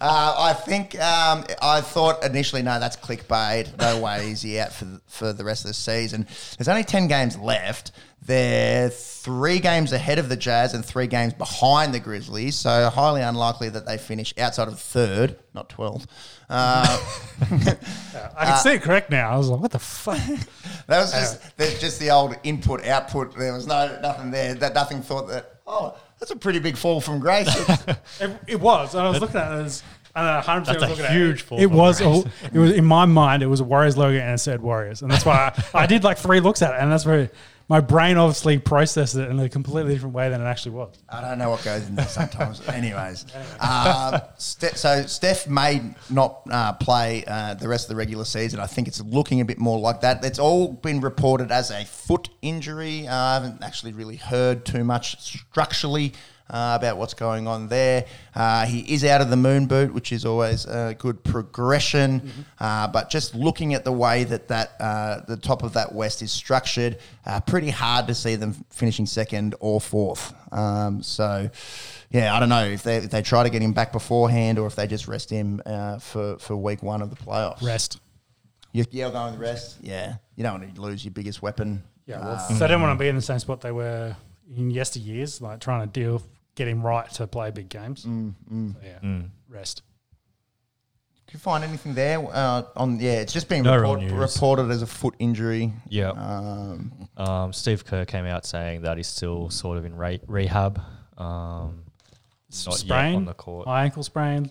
Uh, 0.00 0.34
I 0.38 0.52
think 0.52 0.94
um, 1.00 1.44
I 1.60 1.80
thought 1.80 2.24
initially, 2.24 2.62
no, 2.62 2.78
that's 2.78 2.96
clickbait. 2.96 3.76
No 3.78 4.00
way 4.00 4.30
is 4.30 4.42
he 4.42 4.58
out 4.58 4.72
for 4.72 4.84
the, 4.84 5.00
for 5.06 5.32
the 5.32 5.44
rest 5.44 5.64
of 5.64 5.68
the 5.68 5.74
season. 5.74 6.26
There's 6.56 6.68
only 6.68 6.84
ten 6.84 7.08
games 7.08 7.36
left. 7.36 7.92
They're 8.20 8.90
three 8.90 9.58
games 9.58 9.92
ahead 9.92 10.18
of 10.18 10.28
the 10.28 10.36
Jazz 10.36 10.74
and 10.74 10.84
three 10.84 11.06
games 11.06 11.32
behind 11.34 11.94
the 11.94 12.00
Grizzlies. 12.00 12.56
So 12.56 12.90
highly 12.90 13.22
unlikely 13.22 13.70
that 13.70 13.86
they 13.86 13.96
finish 13.98 14.34
outside 14.38 14.68
of 14.68 14.78
third, 14.78 15.38
not 15.54 15.68
twelfth. 15.68 16.06
Uh, 16.48 16.98
I 18.36 18.44
can 18.46 18.58
see 18.58 18.74
it 18.74 18.82
correct 18.82 19.10
now. 19.10 19.30
I 19.30 19.36
was 19.36 19.48
like, 19.48 19.60
what 19.60 19.70
the 19.70 19.78
fuck? 19.78 20.16
that 20.86 21.00
was 21.00 21.12
just 21.12 21.56
there's 21.56 21.80
just 21.80 21.98
the 21.98 22.10
old 22.10 22.36
input 22.44 22.84
output. 22.86 23.36
There 23.36 23.52
was 23.52 23.66
no 23.66 23.98
nothing 24.00 24.30
there. 24.30 24.54
That 24.54 24.74
nothing 24.74 25.02
thought 25.02 25.28
that. 25.28 25.60
Oh, 25.66 25.96
that's 26.18 26.30
a 26.30 26.36
pretty 26.36 26.58
big 26.58 26.76
fall 26.76 27.00
from 27.00 27.18
grace. 27.20 27.48
It, 28.20 28.30
it 28.46 28.60
was. 28.60 28.94
And 28.94 29.06
I 29.06 29.10
was 29.10 29.20
looking 29.20 29.36
at 29.36 29.52
it 29.52 29.64
as. 29.64 29.82
Know, 30.16 30.24
100 30.24 30.66
That's 30.66 30.74
was 30.74 30.82
a 30.82 30.88
looking 30.88 31.04
at 31.04 31.10
huge 31.12 31.40
it. 31.40 31.44
fall 31.44 31.60
It 31.60 31.66
was, 31.70 32.02
all, 32.02 32.26
it 32.52 32.58
was 32.58 32.72
in 32.72 32.84
my 32.84 33.04
mind. 33.04 33.44
It 33.44 33.46
was 33.46 33.60
a 33.60 33.64
Warriors 33.64 33.96
logo 33.96 34.18
and 34.18 34.34
it 34.34 34.38
said 34.38 34.60
Warriors, 34.60 35.00
and 35.02 35.08
that's 35.08 35.24
why 35.24 35.54
I, 35.72 35.82
I 35.82 35.86
did 35.86 36.02
like 36.02 36.18
three 36.18 36.40
looks 36.40 36.60
at 36.60 36.74
it, 36.74 36.80
and 36.80 36.90
that's 36.90 37.06
where 37.06 37.30
my 37.68 37.80
brain 37.80 38.16
obviously 38.16 38.58
processed 38.58 39.14
it 39.14 39.28
in 39.30 39.38
a 39.38 39.48
completely 39.48 39.92
different 39.92 40.14
way 40.14 40.30
than 40.30 40.40
it 40.40 40.44
actually 40.44 40.72
was. 40.72 40.94
I 41.08 41.20
don't 41.20 41.38
know 41.38 41.50
what 41.50 41.62
goes 41.62 41.86
in 41.86 41.96
there 41.96 42.06
sometimes. 42.06 42.66
Anyways, 42.68 43.26
uh, 43.60 44.20
Ste- 44.38 44.76
so 44.76 45.02
Steph 45.02 45.46
may 45.46 45.82
not 46.08 46.40
uh, 46.50 46.72
play 46.72 47.24
uh, 47.26 47.54
the 47.54 47.68
rest 47.68 47.84
of 47.84 47.90
the 47.90 47.96
regular 47.96 48.24
season. 48.24 48.58
I 48.58 48.66
think 48.66 48.88
it's 48.88 49.02
looking 49.02 49.42
a 49.42 49.44
bit 49.44 49.58
more 49.58 49.78
like 49.78 50.00
that. 50.00 50.24
It's 50.24 50.38
all 50.38 50.72
been 50.72 51.00
reported 51.00 51.52
as 51.52 51.70
a 51.70 51.84
foot 51.84 52.30
injury. 52.40 53.06
Uh, 53.06 53.14
I 53.14 53.34
haven't 53.34 53.62
actually 53.62 53.92
really 53.92 54.16
heard 54.16 54.64
too 54.64 54.82
much 54.82 55.20
structurally. 55.20 56.14
Uh, 56.50 56.76
about 56.78 56.96
what's 56.96 57.12
going 57.12 57.46
on 57.46 57.68
there. 57.68 58.06
Uh, 58.34 58.64
he 58.64 58.80
is 58.94 59.04
out 59.04 59.20
of 59.20 59.28
the 59.28 59.36
moon 59.36 59.66
boot, 59.66 59.92
which 59.92 60.12
is 60.12 60.24
always 60.24 60.64
a 60.64 60.94
good 60.98 61.22
progression. 61.22 62.32
Uh, 62.58 62.88
but 62.88 63.10
just 63.10 63.34
looking 63.34 63.74
at 63.74 63.84
the 63.84 63.92
way 63.92 64.24
that 64.24 64.48
that 64.48 64.72
uh, 64.80 65.20
the 65.28 65.36
top 65.36 65.62
of 65.62 65.74
that 65.74 65.94
West 65.94 66.22
is 66.22 66.32
structured, 66.32 66.96
uh, 67.26 67.38
pretty 67.40 67.68
hard 67.68 68.06
to 68.06 68.14
see 68.14 68.34
them 68.34 68.54
finishing 68.70 69.04
second 69.04 69.56
or 69.60 69.78
fourth. 69.78 70.32
Um, 70.50 71.02
so, 71.02 71.50
yeah, 72.10 72.34
I 72.34 72.40
don't 72.40 72.48
know 72.48 72.64
if 72.64 72.82
they 72.82 72.96
if 72.96 73.10
they 73.10 73.20
try 73.20 73.42
to 73.42 73.50
get 73.50 73.60
him 73.60 73.74
back 73.74 73.92
beforehand 73.92 74.58
or 74.58 74.66
if 74.66 74.74
they 74.74 74.86
just 74.86 75.06
rest 75.06 75.28
him 75.28 75.60
uh, 75.66 75.98
for 75.98 76.38
for 76.38 76.56
week 76.56 76.82
one 76.82 77.02
of 77.02 77.10
the 77.10 77.16
playoffs. 77.16 77.62
Rest. 77.62 78.00
You, 78.72 78.84
yeah, 78.90 79.10
going 79.10 79.32
with 79.32 79.40
rest. 79.42 79.76
Yeah, 79.82 80.16
you 80.34 80.44
don't 80.44 80.60
want 80.60 80.74
to 80.74 80.80
lose 80.80 81.04
your 81.04 81.12
biggest 81.12 81.42
weapon. 81.42 81.82
Yeah, 82.06 82.20
well, 82.20 82.40
Um, 82.48 82.56
so 82.56 82.60
they 82.60 82.68
don't 82.68 82.80
want 82.80 82.98
to 82.98 83.02
be 83.02 83.08
in 83.08 83.16
the 83.16 83.22
same 83.22 83.38
spot 83.38 83.60
they 83.60 83.72
were 83.72 84.16
in 84.56 84.72
yesteryears, 84.72 85.42
like 85.42 85.60
trying 85.60 85.86
to 85.86 86.00
deal, 86.00 86.22
get 86.58 86.66
him 86.68 86.82
right 86.84 87.08
to 87.14 87.26
play 87.26 87.50
big 87.52 87.68
games. 87.68 88.04
Mm, 88.04 88.34
So, 88.74 88.80
yeah, 88.84 88.98
Mm. 89.02 89.30
rest. 89.48 89.82
Can 91.28 91.36
you 91.36 91.40
find 91.40 91.62
anything 91.62 91.94
there 91.94 92.18
uh, 92.18 92.62
on? 92.74 92.98
Yeah, 93.00 93.20
it's 93.20 93.32
just 93.34 93.48
been 93.48 93.62
No 93.62 93.76
report, 93.76 94.00
reported 94.10 94.70
as 94.70 94.80
a 94.82 94.86
foot 94.86 95.14
injury. 95.18 95.72
Yeah. 95.88 96.10
Um, 96.10 97.08
Um, 97.16 97.52
Steve 97.52 97.84
Kerr 97.84 98.04
came 98.06 98.24
out 98.24 98.44
saying 98.46 98.82
that 98.82 98.96
he's 98.96 99.08
still 99.08 99.50
sort 99.50 99.76
of 99.78 99.84
in 99.84 99.94
re- 99.96 100.20
rehab. 100.26 100.80
Um, 101.18 101.84
not 102.64 102.66
yet 102.66 102.74
Sprain, 102.74 103.14
on 103.16 103.24
the 103.26 103.34
court. 103.34 103.66
high 103.68 103.84
ankle 103.84 104.02
sprain. 104.02 104.50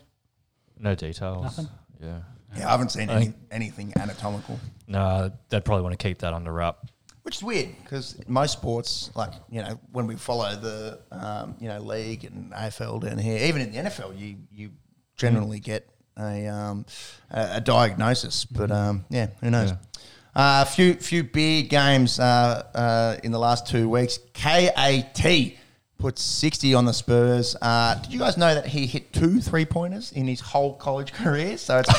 No 0.78 0.94
details. 0.96 1.44
Nothing? 1.44 1.68
Yeah. 2.00 2.20
yeah, 2.56 2.68
I 2.68 2.72
haven't 2.72 2.90
seen 2.92 3.10
any, 3.10 3.34
anything 3.50 3.92
anatomical. 3.98 4.60
No, 4.88 5.32
they'd 5.50 5.66
probably 5.66 5.82
want 5.84 5.98
to 5.98 6.08
keep 6.08 6.20
that 6.20 6.34
under 6.34 6.54
wrap. 6.54 6.78
Which 7.28 7.36
is 7.36 7.44
weird 7.44 7.76
because 7.84 8.18
most 8.26 8.54
sports, 8.54 9.12
like 9.14 9.34
you 9.50 9.62
know, 9.62 9.78
when 9.92 10.08
we 10.08 10.16
follow 10.16 10.56
the 10.56 10.98
um, 11.12 11.58
you 11.60 11.68
know 11.68 11.78
league 11.82 12.24
and 12.24 12.54
AFL 12.54 13.02
down 13.02 13.18
here, 13.18 13.46
even 13.48 13.62
in 13.62 13.74
the 13.74 13.80
NFL, 13.80 14.18
you 14.18 14.38
you 14.50 14.72
generally 15.18 15.60
get 15.60 15.90
a 16.18 16.48
um, 16.48 16.86
a, 17.30 17.56
a 17.56 17.60
diagnosis. 17.60 18.46
But 18.46 18.72
um, 18.72 19.04
yeah, 19.10 19.28
who 19.42 19.50
knows? 19.50 19.72
A 19.72 20.40
uh, 20.40 20.64
few 20.64 20.94
few 20.94 21.26
big 21.26 21.68
games 21.70 22.18
uh, 22.18 22.64
uh, 22.74 23.18
in 23.22 23.34
the 23.34 23.40
last 23.40 23.68
two 23.68 23.90
weeks. 23.90 24.20
KAT 24.34 25.20
put 25.98 26.20
60 26.20 26.74
on 26.76 26.86
the 26.86 26.94
Spurs. 26.94 27.56
Uh, 27.62 27.96
did 27.96 28.14
you 28.14 28.20
guys 28.20 28.38
know 28.38 28.54
that 28.54 28.68
he 28.68 28.86
hit 28.86 29.12
two 29.14 29.42
three 29.42 29.66
pointers 29.66 30.12
in 30.12 30.28
his 30.28 30.40
whole 30.40 30.76
college 30.76 31.12
career? 31.24 31.58
So 31.58 31.80
it's, 31.80 31.90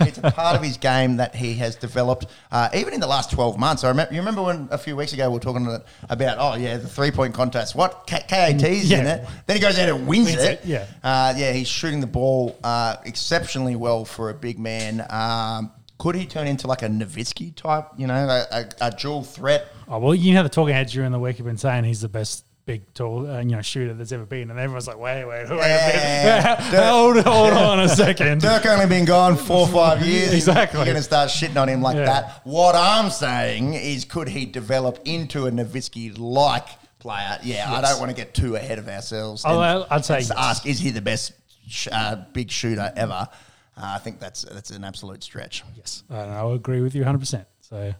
it's 0.00 0.18
a 0.18 0.30
part 0.32 0.56
of 0.56 0.62
his 0.62 0.76
game 0.76 1.16
that 1.18 1.34
he 1.36 1.54
has 1.54 1.76
developed 1.76 2.26
uh, 2.50 2.68
even 2.74 2.92
in 2.94 3.00
the 3.00 3.06
last 3.06 3.30
12 3.30 3.56
months. 3.58 3.84
I 3.84 3.88
remember, 3.88 4.12
you 4.12 4.20
remember 4.20 4.42
when 4.42 4.68
a 4.72 4.78
few 4.78 4.96
weeks 4.96 5.12
ago 5.12 5.28
we 5.30 5.34
were 5.34 5.40
talking 5.40 5.66
about, 6.08 6.36
oh, 6.38 6.56
yeah, 6.56 6.78
the 6.78 6.88
three 6.88 7.10
point 7.12 7.32
contest. 7.32 7.74
What? 7.76 8.06
K- 8.08 8.24
KAT's 8.26 8.90
Yeah. 8.90 8.98
in 9.00 9.06
it. 9.06 9.28
Then 9.46 9.56
he 9.56 9.60
goes 9.62 9.78
out 9.78 9.88
and 9.88 10.06
wins, 10.06 10.26
Wins 10.26 10.42
it. 10.42 10.60
it, 10.60 10.66
yeah. 10.66 10.86
Uh, 11.02 11.34
yeah, 11.36 11.52
he's 11.52 11.68
shooting 11.68 12.00
the 12.00 12.06
ball 12.08 12.58
uh, 12.64 12.96
exceptionally 13.04 13.76
well 13.76 14.04
for 14.04 14.30
a 14.30 14.34
big 14.34 14.58
man. 14.58 15.06
Um, 15.10 15.70
could 15.98 16.16
he 16.16 16.26
turn 16.26 16.48
into 16.48 16.66
like 16.66 16.82
a 16.82 16.88
Nowitzki 16.88 17.54
type, 17.54 17.86
you 17.96 18.08
know, 18.08 18.14
a, 18.16 18.46
a, 18.50 18.88
a 18.88 18.90
dual 18.90 19.22
threat? 19.22 19.68
Oh 19.86 19.98
well, 20.00 20.14
you 20.14 20.34
know 20.34 20.42
the 20.42 20.48
talking 20.48 20.74
heads 20.74 20.92
during 20.92 21.12
the 21.12 21.20
week 21.20 21.36
have 21.36 21.46
been 21.46 21.56
saying 21.56 21.84
he's 21.84 22.00
the 22.00 22.08
best 22.08 22.44
big 22.66 22.82
tall 22.94 23.26
uh, 23.30 23.40
you 23.40 23.44
know 23.56 23.60
shooter 23.62 23.92
that's 23.94 24.12
ever 24.12 24.24
been, 24.24 24.50
and 24.50 24.58
everyone's 24.58 24.86
like, 24.86 24.98
wait, 24.98 25.24
wait, 25.24 25.48
wait 25.50 25.58
Yeah. 25.58 26.56
hold, 26.90 27.16
hold 27.24 27.52
on 27.52 27.80
a 27.80 27.88
second. 27.88 28.40
Dirk 28.40 28.64
only 28.66 28.86
been 28.86 29.04
gone 29.04 29.36
four 29.36 29.60
or 29.60 29.68
five 29.68 30.04
years. 30.06 30.32
Exactly. 30.34 30.78
You're 30.78 30.84
going 30.86 30.96
to 30.96 31.02
start 31.02 31.30
shitting 31.30 31.60
on 31.60 31.68
him 31.68 31.82
like 31.82 31.96
Yeah. 31.96 32.04
that. 32.06 32.40
What 32.44 32.74
I'm 32.74 33.10
saying 33.10 33.74
is, 33.74 34.04
could 34.04 34.28
he 34.28 34.46
develop 34.46 34.98
into 35.04 35.46
a 35.46 35.50
Nowitzki 35.50 36.18
like 36.18 36.66
player? 36.98 37.38
Yeah, 37.42 37.72
I 37.72 37.80
don't 37.80 37.98
want 37.98 38.10
to 38.10 38.16
get 38.16 38.34
too 38.34 38.56
ahead 38.56 38.78
of 38.78 38.88
ourselves. 38.88 39.42
Oh, 39.46 39.50
and- 39.50 39.58
well, 39.58 39.86
I'd 39.90 40.04
say 40.04 40.18
yes. 40.20 40.30
ask, 40.36 40.66
is 40.66 40.78
he 40.80 40.90
the 40.90 41.02
best 41.02 41.32
sh- 41.68 41.88
uh, 41.92 42.16
big 42.32 42.50
shooter 42.50 42.92
ever? 42.96 43.28
Uh, 43.76 43.80
I 43.80 43.98
think 43.98 44.20
that's 44.20 44.42
that's 44.44 44.70
an 44.70 44.84
absolute 44.84 45.22
stretch. 45.24 45.64
Yes, 45.76 46.04
I, 46.08 46.16
I 46.20 46.54
agree 46.54 46.80
with 46.80 46.94
you 46.94 47.00
100. 47.02 47.18
percent 47.18 47.46
So 47.60 47.92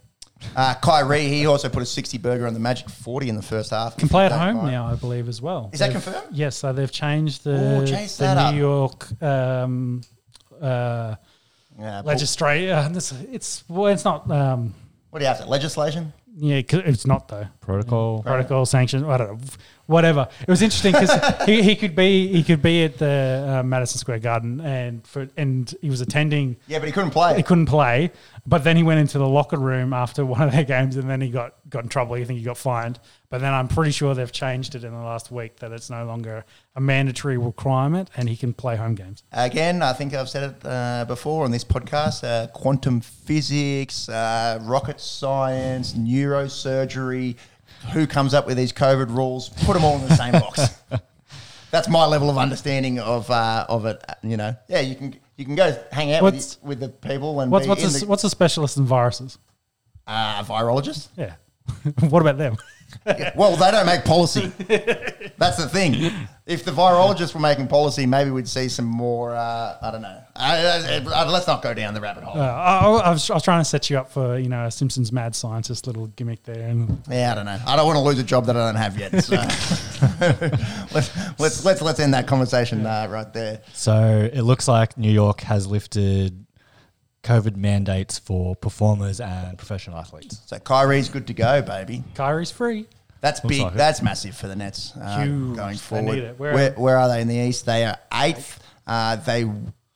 Uh, 0.56 0.74
Kyrie, 0.74 1.26
he 1.28 1.47
also 1.47 1.68
put 1.68 1.82
a 1.82 1.86
60 1.86 2.18
burger 2.18 2.47
on 2.47 2.55
the 2.55 2.60
Magic 2.60 2.89
40 2.89 3.28
in 3.28 3.36
the 3.36 3.42
first 3.42 3.70
half. 3.70 3.97
can 3.97 4.08
play 4.08 4.26
at 4.26 4.32
home 4.32 4.56
mind. 4.56 4.73
now, 4.73 4.86
I 4.86 4.94
believe 4.94 5.28
as 5.28 5.40
well. 5.42 5.70
Is 5.73 5.81
that 5.81 5.86
They've- 5.92 6.02
confirmed? 6.02 6.26
Yes, 6.36 6.56
so 6.56 6.73
they've 6.73 6.90
changed 6.90 7.44
the, 7.44 7.81
Ooh, 7.82 7.86
chase 7.86 8.16
that 8.18 8.34
the 8.34 8.40
up. 8.40 8.55
New 8.55 8.60
York 8.60 9.23
um, 9.23 10.00
uh, 10.60 11.14
Yeah, 11.78 12.00
Paul- 12.00 12.02
legislate. 12.05 12.70
Uh, 12.70 12.89
it's 13.32 13.64
well, 13.68 13.92
it's 13.92 14.05
not. 14.05 14.31
Um, 14.31 14.74
what 15.10 15.18
do 15.18 15.24
you 15.24 15.28
have 15.28 15.39
to 15.40 15.47
legislation? 15.47 16.12
yeah, 16.36 16.62
'cause 16.62 16.82
it's 16.84 17.06
not 17.06 17.28
though. 17.28 17.47
Protocol. 17.60 18.23
protocol 18.23 18.66
sanctions. 18.66 19.05
I 19.05 19.16
don't 19.16 19.32
know, 19.32 19.39
whatever. 19.86 20.28
It 20.40 20.48
was 20.48 20.62
interesting 20.62 20.92
because 20.92 21.44
he, 21.46 21.62
he 21.62 21.76
could 21.76 21.94
be 21.94 22.28
he 22.28 22.42
could 22.42 22.62
be 22.62 22.84
at 22.84 22.98
the 22.98 23.60
uh, 23.60 23.62
Madison 23.62 23.98
Square 23.98 24.20
Garden 24.20 24.60
and 24.60 25.06
for 25.06 25.28
and 25.36 25.72
he 25.80 25.90
was 25.90 26.00
attending. 26.00 26.56
Yeah, 26.66 26.78
but 26.78 26.86
he 26.86 26.92
couldn't 26.92 27.10
play. 27.10 27.36
He 27.36 27.42
couldn't 27.42 27.66
play, 27.66 28.12
but 28.46 28.64
then 28.64 28.76
he 28.76 28.82
went 28.82 29.00
into 29.00 29.18
the 29.18 29.28
locker 29.28 29.58
room 29.58 29.92
after 29.92 30.24
one 30.26 30.42
of 30.42 30.52
their 30.52 30.64
games, 30.64 30.96
and 30.96 31.08
then 31.08 31.20
he 31.20 31.30
got 31.30 31.54
got 31.68 31.84
in 31.84 31.88
trouble. 31.88 32.16
You 32.18 32.24
think 32.24 32.38
he 32.38 32.44
got 32.44 32.58
fined. 32.58 32.98
But 33.30 33.40
then 33.40 33.52
I'm 33.52 33.66
pretty 33.66 33.90
sure 33.90 34.14
they've 34.14 34.30
changed 34.30 34.76
it 34.76 34.84
in 34.84 34.92
the 34.92 35.02
last 35.02 35.32
week 35.32 35.56
that 35.56 35.72
it's 35.72 35.90
no 35.90 36.04
longer 36.04 36.44
a 36.76 36.80
mandatory 36.80 37.36
requirement, 37.36 38.08
and 38.16 38.28
he 38.28 38.36
can 38.36 38.52
play 38.52 38.76
home 38.76 38.94
games. 38.94 39.24
Again, 39.32 39.82
I 39.82 39.92
think 39.92 40.14
I've 40.14 40.28
said 40.28 40.50
it 40.50 40.64
uh, 40.64 41.04
before 41.08 41.44
on 41.44 41.50
this 41.50 41.64
podcast 41.64 42.22
uh, 42.22 42.46
quantum 42.48 43.00
physics, 43.00 44.08
uh, 44.08 44.60
rocket 44.62 45.00
science, 45.00 45.94
neurosurgery. 45.94 47.36
Who 47.92 48.06
comes 48.06 48.34
up 48.34 48.46
with 48.46 48.56
these 48.56 48.72
COVID 48.72 49.14
rules? 49.14 49.48
Put 49.50 49.74
them 49.74 49.84
all 49.84 49.96
in 49.96 50.08
the 50.08 50.16
same 50.16 50.32
box. 50.32 50.68
That's 51.70 51.88
my 51.88 52.06
level 52.06 52.30
of 52.30 52.38
understanding 52.38 52.98
of 53.00 53.30
uh, 53.30 53.66
of 53.68 53.84
it. 53.86 54.02
You 54.22 54.36
know, 54.36 54.56
yeah, 54.68 54.80
you 54.80 54.94
can 54.94 55.16
you 55.36 55.44
can 55.44 55.54
go 55.56 55.76
hang 55.92 56.12
out 56.12 56.22
with, 56.22 56.60
the- 56.60 56.66
with 56.66 56.80
the 56.80 56.88
people 56.88 57.40
and 57.40 57.50
What's 57.50 57.66
what's 57.66 57.82
a, 57.84 58.00
the, 58.00 58.06
what's 58.06 58.24
a 58.24 58.30
specialist 58.30 58.76
in 58.76 58.84
viruses? 58.84 59.38
uh, 60.06 60.42
virologist. 60.44 61.08
Yeah, 61.16 61.34
what 62.10 62.20
about 62.20 62.38
them? 62.38 62.56
Well, 63.36 63.56
they 63.56 63.70
don't 63.70 63.86
make 63.86 64.05
policy. 64.05 64.52
That's 65.39 65.56
the 65.56 65.68
thing. 65.68 66.12
If 66.47 66.64
the 66.64 66.70
virologists 66.73 67.34
were 67.34 67.40
making 67.40 67.68
policy, 67.68 68.06
maybe 68.06 68.31
we'd 68.31 68.48
see 68.48 68.68
some 68.68 68.84
more. 68.84 69.34
Uh, 69.34 69.76
I 69.81 69.90
don't 69.90 70.02
know. 70.02 70.20
Uh, 70.36 70.40
uh, 71.06 71.10
uh, 71.10 71.31
let's 71.31 71.47
not 71.47 71.62
go 71.62 71.73
down 71.74 71.94
the 71.94 72.00
rabbit 72.00 72.24
hole. 72.24 72.39
Uh, 72.40 72.44
I, 72.44 72.78
I, 72.86 73.10
was, 73.10 73.31
I 73.31 73.34
was 73.34 73.42
trying 73.42 73.60
to 73.60 73.64
set 73.64 73.89
you 73.89 73.98
up 73.98 74.10
for 74.10 74.39
you 74.39 74.48
know 74.48 74.66
a 74.66 74.70
Simpsons 74.70 75.10
mad 75.12 75.34
scientist 75.34 75.86
little 75.86 76.08
gimmick 76.08 76.42
there, 76.44 76.68
and 76.68 77.02
Yeah, 77.08 77.32
I 77.32 77.34
don't 77.34 77.47
know. 77.47 77.58
I 77.66 77.76
don't 77.76 77.86
want 77.86 77.97
to 77.97 78.02
lose 78.02 78.18
a 78.18 78.24
job 78.24 78.47
that 78.47 78.56
I 78.56 78.66
don't 78.66 78.74
have 78.76 78.98
yet. 78.98 79.24
So 79.24 79.36
let's, 80.94 81.40
let's 81.40 81.64
let's 81.64 81.82
let's 81.82 82.00
end 82.00 82.14
that 82.14 82.26
conversation 82.26 82.84
uh, 82.84 83.06
right 83.10 83.32
there. 83.32 83.60
So 83.73 84.28
it 84.32 84.42
looks 84.42 84.68
like 84.68 84.98
New 84.98 85.12
York 85.12 85.40
has 85.42 85.66
lifted 85.66 86.43
COVID 87.24 87.56
mandates 87.56 88.18
for 88.18 88.54
performers 88.54 89.20
and 89.20 89.56
professional 89.58 89.98
athletes. 89.98 90.40
So 90.46 90.58
Kyrie's 90.58 91.08
good 91.08 91.26
to 91.28 91.34
go, 91.34 91.62
baby. 91.62 92.04
Kyrie's 92.14 92.50
free. 92.50 92.86
That's 93.20 93.42
Looks 93.42 93.56
big. 93.56 93.62
like 93.64 93.72
it. 93.74 93.78
That's 93.78 94.02
massive 94.02 94.36
for 94.36 94.46
the 94.48 94.56
Nets 94.56 94.92
uh, 95.00 95.24
going 95.24 95.76
forward. 95.76 96.38
Where- 96.38 96.52
Where, 96.54 96.72
where 96.72 96.98
are 96.98 97.08
they 97.08 97.22
in 97.22 97.28
the 97.28 97.36
East? 97.36 97.64
They 97.66 97.84
are 97.84 97.96
eighth. 98.12 98.62
Uh, 98.86 99.16
they 99.16 99.44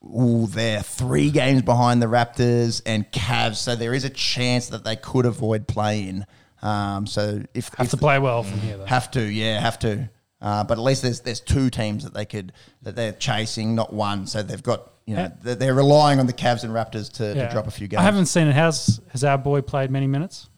ooh, 0.03 0.47
they're 0.47 0.81
three 0.81 1.29
games 1.29 1.61
behind 1.61 2.01
the 2.01 2.07
Raptors 2.07 2.81
and 2.85 3.09
Cavs. 3.11 3.57
So 3.57 3.75
there 3.75 3.93
is 3.93 4.03
a 4.03 4.09
chance 4.09 4.69
that 4.69 4.83
they 4.83 4.95
could 4.95 5.25
avoid 5.27 5.67
play-in. 5.67 6.25
Um, 6.63 7.05
so 7.05 7.43
if 7.53 7.69
Have 7.75 7.85
if 7.85 7.91
to 7.91 7.97
play 7.97 8.17
well 8.19 8.41
from 8.43 8.59
here 8.61 8.77
though. 8.77 8.85
Have 8.85 9.11
to, 9.11 9.21
yeah, 9.21 9.59
have 9.61 9.77
to. 9.79 10.09
Uh, 10.41 10.63
but 10.63 10.77
at 10.77 10.83
least 10.83 11.01
there's 11.01 11.19
there's 11.21 11.41
two 11.41 11.69
teams 11.69 12.03
that 12.03 12.13
they 12.13 12.25
could 12.25 12.53
that 12.81 12.95
they're 12.95 13.11
chasing, 13.13 13.75
not 13.75 13.91
one. 13.93 14.25
So 14.27 14.41
they've 14.41 14.63
got 14.63 14.89
you 15.05 15.15
know 15.15 15.23
Yeah. 15.23 15.31
they're, 15.41 15.55
they're 15.55 15.73
relying 15.73 16.19
on 16.19 16.27
the 16.27 16.33
Cavs 16.33 16.63
and 16.63 16.73
Raptors 16.73 17.11
to, 17.13 17.33
Yeah. 17.35 17.47
to 17.47 17.51
drop 17.51 17.67
a 17.67 17.71
few 17.71 17.87
games. 17.87 17.99
I 17.99 18.03
haven't 18.03 18.27
seen 18.27 18.47
it. 18.47 18.53
Has 18.53 19.01
has 19.09 19.23
our 19.23 19.37
boy 19.37 19.61
played 19.61 19.91
many 19.91 20.07
minutes? 20.07 20.49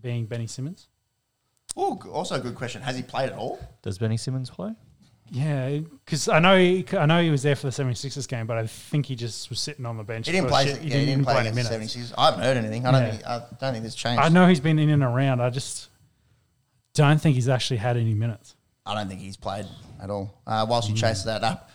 Being 0.00 0.26
Benny 0.26 0.46
Simmons. 0.46 0.86
Oh, 1.76 1.98
also 2.12 2.36
a 2.36 2.40
good 2.40 2.54
question. 2.54 2.82
Has 2.82 2.96
he 2.96 3.02
played 3.02 3.30
at 3.30 3.36
all? 3.38 3.58
Does 3.82 3.98
Benny 3.98 4.16
Simmons 4.16 4.50
play? 4.50 4.72
Yeah, 5.30 5.78
because 6.04 6.28
I 6.28 6.38
know 6.38 6.56
he, 6.56 6.86
I 6.96 7.04
know 7.04 7.20
he 7.22 7.28
was 7.30 7.42
there 7.42 7.54
for 7.56 7.66
the 7.68 7.72
76ers 7.72 8.26
game, 8.28 8.46
but 8.46 8.56
I 8.56 8.66
think 8.66 9.04
he 9.06 9.14
just 9.16 9.50
was 9.50 9.60
sitting 9.60 9.84
on 9.84 9.96
the 9.98 10.02
bench. 10.04 10.26
He 10.26 10.32
didn't 10.32 10.48
play. 10.48 10.64
shit. 10.66 10.82
yeah, 10.82 10.96
he 10.96 11.04
didn't 11.06 11.24
play 11.24 11.36
any 11.38 11.48
against 11.50 11.70
the 11.70 11.76
minutes. 11.78 11.96
76ers. 11.96 12.14
I 12.16 12.24
haven't 12.26 12.40
heard 12.44 12.56
anything. 12.56 12.86
I 12.86 12.92
don't 12.92 13.02
Yeah. 13.02 13.10
think. 13.10 13.26
I 13.26 13.38
don't 13.60 13.72
think 13.72 13.84
this 13.84 13.94
changed. 13.94 14.22
I 14.22 14.28
know 14.30 14.46
he's 14.46 14.60
been 14.60 14.78
in 14.78 14.88
and 14.88 15.02
around. 15.02 15.42
I 15.42 15.50
just 15.50 15.88
don't 16.94 17.20
think 17.20 17.34
he's 17.34 17.48
actually 17.48 17.76
had 17.76 17.96
any 17.98 18.14
minutes. 18.14 18.54
I 18.88 18.94
don't 18.94 19.06
think 19.08 19.20
he's 19.20 19.36
played 19.36 19.66
at 20.02 20.08
all. 20.08 20.40
Uh, 20.46 20.64
whilst 20.68 20.88
you 20.88 20.94
chase 20.96 21.22
that 21.24 21.44
up, 21.44 21.70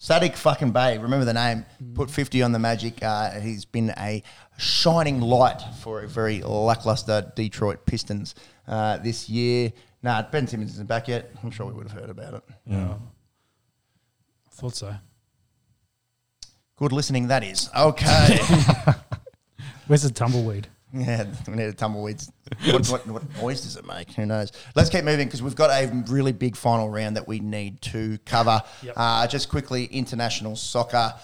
Saddiq 0.00 0.36
fucking 0.36 0.70
Bey, 0.70 0.98
remember 0.98 1.24
the 1.24 1.34
name, 1.34 1.66
put 1.94 2.10
50 2.10 2.42
on 2.42 2.52
the 2.52 2.58
Magic. 2.60 3.02
Uh, 3.02 3.32
he's 3.40 3.64
been 3.64 3.90
a 3.98 4.22
shining 4.56 5.20
light 5.20 5.60
for 5.80 6.02
a 6.02 6.08
very 6.08 6.42
lackluster 6.42 7.32
Detroit 7.34 7.84
Pistons 7.86 8.36
uh, 8.68 8.98
this 8.98 9.28
year. 9.28 9.72
Nah, 10.02 10.22
Ben 10.30 10.46
Simmons 10.46 10.72
isn't 10.74 10.86
back 10.86 11.08
yet. 11.08 11.32
I'm 11.42 11.50
sure 11.50 11.66
we 11.66 11.72
would 11.72 11.88
have 11.88 11.98
heard 12.00 12.10
about 12.10 12.34
it. 12.34 12.42
Yeah, 12.66 12.94
I 14.46 14.50
thought 14.50 14.76
so. 14.76 14.94
Good 16.76 16.92
listening, 16.92 17.28
that 17.28 17.42
is. 17.42 17.68
Okay. 17.76 18.38
Where's 19.86 20.02
the 20.02 20.10
tumbleweed? 20.10 20.68
Yeah, 21.04 21.26
we 21.48 21.54
need 21.54 21.64
a 21.64 21.72
tumbleweeds. 21.72 22.30
What, 22.70 22.86
what, 22.88 23.06
what 23.08 23.36
noise 23.42 23.62
does 23.62 23.76
it 23.76 23.84
make? 23.84 24.12
Who 24.12 24.26
knows? 24.26 24.52
Let's 24.76 24.90
keep 24.90 25.02
moving 25.02 25.26
because 25.26 25.42
we've 25.42 25.56
got 25.56 25.70
a 25.70 25.90
really 26.08 26.30
big 26.30 26.54
final 26.54 26.88
round 26.88 27.16
that 27.16 27.26
we 27.26 27.40
need 27.40 27.82
to 27.82 28.18
cover. 28.24 28.62
Yep. 28.82 28.94
Uh, 28.96 29.26
just 29.26 29.48
quickly, 29.48 29.86
international 29.86 30.54
soccer. 30.54 31.14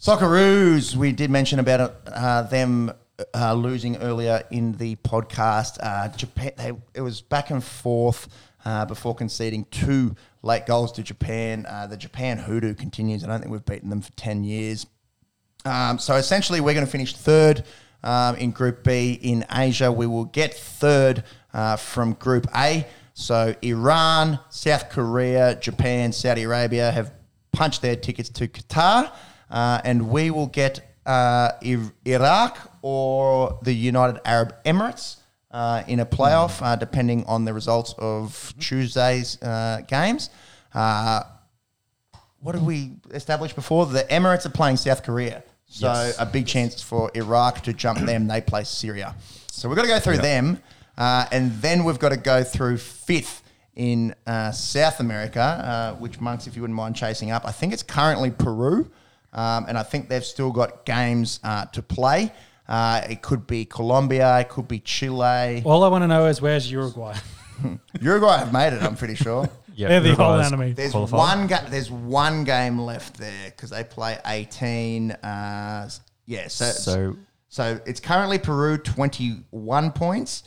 Socceroos, 0.00 0.94
we 0.94 1.10
did 1.10 1.30
mention 1.30 1.58
about 1.58 1.96
uh, 2.06 2.42
them 2.42 2.92
uh, 3.34 3.54
losing 3.54 3.96
earlier 3.96 4.44
in 4.52 4.72
the 4.74 4.94
podcast. 4.96 5.78
Uh, 5.80 6.08
Japan, 6.16 6.52
they, 6.56 6.72
it 6.94 7.00
was 7.00 7.20
back 7.20 7.50
and 7.50 7.62
forth 7.62 8.28
uh, 8.64 8.84
before 8.84 9.16
conceding 9.16 9.64
two 9.72 10.14
late 10.42 10.66
goals 10.66 10.92
to 10.92 11.02
Japan. 11.02 11.66
Uh, 11.68 11.88
the 11.88 11.96
Japan 11.96 12.38
hoodoo 12.38 12.74
continues. 12.74 13.24
I 13.24 13.26
don't 13.26 13.40
think 13.40 13.50
we've 13.50 13.64
beaten 13.64 13.90
them 13.90 14.00
for 14.00 14.12
10 14.12 14.44
years. 14.44 14.86
Um, 15.64 15.98
so 15.98 16.14
essentially, 16.14 16.60
we're 16.60 16.74
going 16.74 16.86
to 16.86 16.90
finish 16.90 17.16
third 17.16 17.64
um, 18.02 18.36
in 18.36 18.50
Group 18.50 18.84
B 18.84 19.18
in 19.20 19.44
Asia. 19.50 19.90
We 19.90 20.06
will 20.06 20.24
get 20.24 20.54
third 20.54 21.24
uh, 21.52 21.76
from 21.76 22.14
Group 22.14 22.46
A. 22.54 22.86
So 23.14 23.54
Iran, 23.62 24.38
South 24.48 24.90
Korea, 24.90 25.54
Japan, 25.56 26.12
Saudi 26.12 26.44
Arabia 26.44 26.90
have 26.90 27.12
punched 27.52 27.82
their 27.82 27.96
tickets 27.96 28.28
to 28.30 28.48
Qatar, 28.48 29.12
uh, 29.50 29.80
and 29.84 30.08
we 30.08 30.30
will 30.30 30.46
get 30.46 30.80
uh, 31.04 31.52
Ir- 31.62 31.92
Iraq 32.06 32.58
or 32.80 33.58
the 33.62 33.72
United 33.72 34.20
Arab 34.24 34.54
Emirates. 34.64 35.18
Uh, 35.50 35.82
in 35.86 36.00
a 36.00 36.06
playoff, 36.06 36.62
uh, 36.62 36.76
depending 36.76 37.26
on 37.26 37.44
the 37.44 37.52
results 37.52 37.94
of 37.98 38.54
Tuesday's 38.58 39.36
uh, 39.42 39.82
games. 39.86 40.30
Uh, 40.72 41.24
what 42.40 42.52
did 42.52 42.62
we 42.62 42.92
establish 43.10 43.52
before? 43.52 43.84
The 43.84 44.04
Emirates 44.04 44.46
are 44.46 44.50
playing 44.50 44.78
South 44.78 45.02
Korea. 45.02 45.44
So 45.72 45.86
Yes. 45.86 46.16
a 46.18 46.26
big 46.26 46.46
chance 46.46 46.82
for 46.82 47.10
Iraq 47.14 47.62
to 47.62 47.72
jump 47.72 47.98
them. 48.00 48.26
They 48.26 48.42
play 48.42 48.62
Syria. 48.64 49.14
So 49.50 49.68
we've 49.70 49.76
got 49.76 49.82
to 49.82 49.88
go 49.88 49.98
through 50.00 50.18
them. 50.18 50.62
Uh, 50.98 51.24
and 51.32 51.50
then 51.62 51.84
we've 51.84 51.98
got 51.98 52.10
to 52.10 52.18
go 52.18 52.44
through 52.44 52.76
fifth 52.76 53.42
in 53.74 54.14
uh, 54.26 54.50
South 54.52 55.00
America, 55.00 55.40
uh, 55.40 55.94
which, 55.94 56.20
Monks, 56.20 56.46
if 56.46 56.54
you 56.56 56.60
wouldn't 56.60 56.76
mind 56.76 56.94
chasing 56.94 57.30
up, 57.30 57.46
I 57.46 57.52
think 57.52 57.72
it's 57.72 57.82
currently 57.82 58.30
Peru. 58.30 58.90
Um, 59.32 59.64
and 59.66 59.78
I 59.78 59.82
think 59.82 60.10
they've 60.10 60.22
still 60.24 60.50
got 60.52 60.84
games 60.84 61.40
uh, 61.42 61.64
to 61.66 61.80
play. 61.82 62.30
Uh, 62.68 63.00
it 63.08 63.22
could 63.22 63.46
be 63.46 63.64
Colombia, 63.64 64.40
it 64.40 64.50
could 64.50 64.68
be 64.68 64.78
Chile. 64.80 65.62
All 65.64 65.82
I 65.84 65.88
want 65.88 66.02
to 66.02 66.06
know 66.08 66.26
is 66.26 66.42
where's 66.42 66.70
Uruguay? 66.70 67.16
Uruguay 68.00 68.36
have 68.38 68.52
made 68.52 68.74
it, 68.74 68.82
I'm 68.82 68.94
pretty 68.96 69.14
sure. 69.14 69.48
Yeah, 69.74 69.88
They're 69.88 70.00
the 70.00 70.14
whole 70.14 70.26
Uruguay's 70.34 70.46
enemy. 70.52 70.72
There's 70.72 70.92
qualified. 70.92 71.18
one 71.18 71.46
ga- 71.46 71.68
There's 71.68 71.90
one 71.90 72.44
game 72.44 72.78
left 72.78 73.18
there 73.18 73.50
because 73.50 73.70
they 73.70 73.84
play 73.84 74.18
18. 74.26 75.10
Uh, 75.12 75.88
yeah, 76.26 76.48
so, 76.48 76.66
so 76.66 77.16
So 77.48 77.80
it's 77.86 78.00
currently 78.00 78.38
Peru 78.38 78.78
21 78.78 79.92
points, 79.92 80.44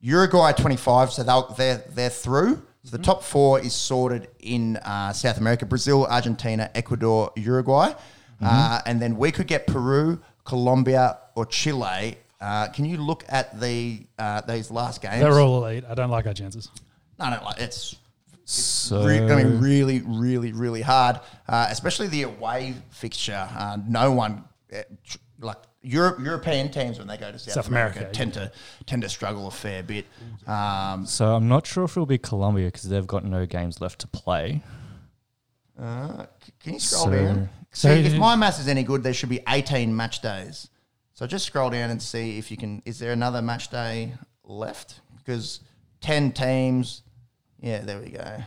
Uruguay 0.00 0.52
25. 0.52 1.12
So 1.12 1.22
they'll, 1.22 1.48
they're 1.54 1.82
they're 1.90 2.10
through. 2.10 2.62
So 2.84 2.96
the 2.96 3.02
top 3.02 3.24
four 3.24 3.58
is 3.60 3.72
sorted 3.74 4.28
in 4.40 4.76
uh, 4.78 5.12
South 5.12 5.38
America: 5.38 5.66
Brazil, 5.66 6.06
Argentina, 6.06 6.70
Ecuador, 6.74 7.32
Uruguay, 7.34 7.92
uh, 8.40 8.80
and 8.86 9.02
then 9.02 9.16
we 9.16 9.32
could 9.32 9.48
get 9.48 9.66
Peru, 9.66 10.20
Colombia, 10.44 11.18
or 11.34 11.46
Chile. 11.46 12.16
Uh, 12.40 12.68
can 12.68 12.84
you 12.84 12.98
look 12.98 13.24
at 13.28 13.58
the 13.60 14.06
uh, 14.20 14.40
these 14.42 14.70
last 14.70 15.02
games? 15.02 15.20
They're 15.20 15.40
all 15.40 15.64
elite. 15.64 15.84
I 15.88 15.94
don't 15.94 16.10
like 16.10 16.26
our 16.26 16.34
chances. 16.34 16.70
No, 17.18 17.28
no, 17.30 17.42
like 17.44 17.58
it's 17.60 17.96
so 18.48 19.04
re- 19.04 19.18
I 19.30 19.42
mean, 19.42 19.60
really, 19.60 20.00
really, 20.06 20.52
really 20.52 20.80
hard, 20.82 21.20
uh, 21.48 21.66
especially 21.70 22.06
the 22.06 22.22
away 22.22 22.74
fixture. 22.90 23.48
Uh, 23.54 23.76
no 23.88 24.12
one, 24.12 24.44
uh, 24.72 24.82
tr- 25.04 25.18
like 25.40 25.56
Europe, 25.82 26.18
European 26.20 26.70
teams 26.70 26.98
when 26.98 27.08
they 27.08 27.16
go 27.16 27.30
to 27.32 27.38
South, 27.38 27.54
South 27.54 27.68
America, 27.68 27.98
America, 27.98 28.16
tend 28.16 28.34
to 28.34 28.52
tend 28.86 29.02
to 29.02 29.08
struggle 29.08 29.46
a 29.48 29.50
fair 29.50 29.82
bit. 29.82 30.06
Um, 30.46 31.06
so 31.06 31.34
I'm 31.34 31.48
not 31.48 31.66
sure 31.66 31.84
if 31.84 31.90
it'll 31.92 32.06
be 32.06 32.18
Colombia 32.18 32.66
because 32.66 32.84
they've 32.88 33.06
got 33.06 33.24
no 33.24 33.46
games 33.46 33.80
left 33.80 33.98
to 34.00 34.06
play. 34.06 34.62
uh, 35.78 36.24
c- 36.44 36.52
can 36.60 36.74
you 36.74 36.80
scroll 36.80 37.04
So- 37.04 37.10
down? 37.10 37.48
So- 37.72 37.94
See, 37.94 38.06
if 38.06 38.16
my 38.16 38.34
maths 38.36 38.58
is 38.58 38.68
any 38.68 38.82
good, 38.82 39.02
there 39.02 39.12
should 39.12 39.28
be 39.28 39.40
18 39.48 39.94
match 39.94 40.22
days. 40.22 40.70
So 41.12 41.26
just 41.26 41.44
scroll 41.46 41.68
down 41.70 41.90
and 41.90 42.00
see 42.00 42.38
if 42.38 42.50
you 42.50 42.56
can. 42.56 42.80
Is 42.86 42.98
there 42.98 43.12
another 43.12 43.42
match 43.42 43.68
day 43.70 44.14
left? 44.44 45.00
Because 45.18 45.60
10 46.00 46.32
teams. 46.32 47.02
Yeah, 47.60 47.80
there 47.80 48.00
we 48.00 48.10
go. 48.10 48.38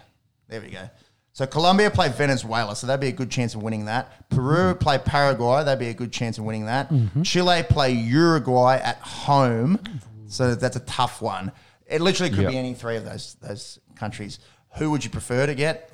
There 0.47 0.61
we 0.61 0.69
go. 0.69 0.89
So 1.33 1.45
Colombia 1.45 1.89
play 1.89 2.09
Venezuela, 2.09 2.75
so 2.75 2.87
that'd 2.87 2.99
be 2.99 3.07
a 3.07 3.11
good 3.13 3.29
chance 3.31 3.55
of 3.55 3.63
winning 3.63 3.85
that. 3.85 4.29
Peru 4.29 4.75
play 4.75 4.97
Paraguay, 4.97 5.63
that'd 5.63 5.79
be 5.79 5.87
a 5.89 5.93
good 5.93 6.11
chance 6.11 6.37
of 6.37 6.43
winning 6.43 6.65
that. 6.65 6.89
Mm-hmm. 6.89 7.21
Chile 7.21 7.63
play 7.63 7.91
Uruguay 7.93 8.77
at 8.83 8.97
home, 8.97 9.79
so 10.27 10.55
that's 10.55 10.75
a 10.75 10.81
tough 10.81 11.21
one. 11.21 11.51
It 11.85 12.01
literally 12.01 12.29
could 12.29 12.43
Yep. 12.43 12.51
be 12.51 12.57
any 12.57 12.73
three 12.73 12.97
of 12.97 13.05
those 13.05 13.35
those 13.41 13.79
countries. 13.95 14.39
Who 14.77 14.91
would 14.91 15.03
you 15.03 15.09
prefer 15.09 15.45
to 15.45 15.55
get? 15.55 15.91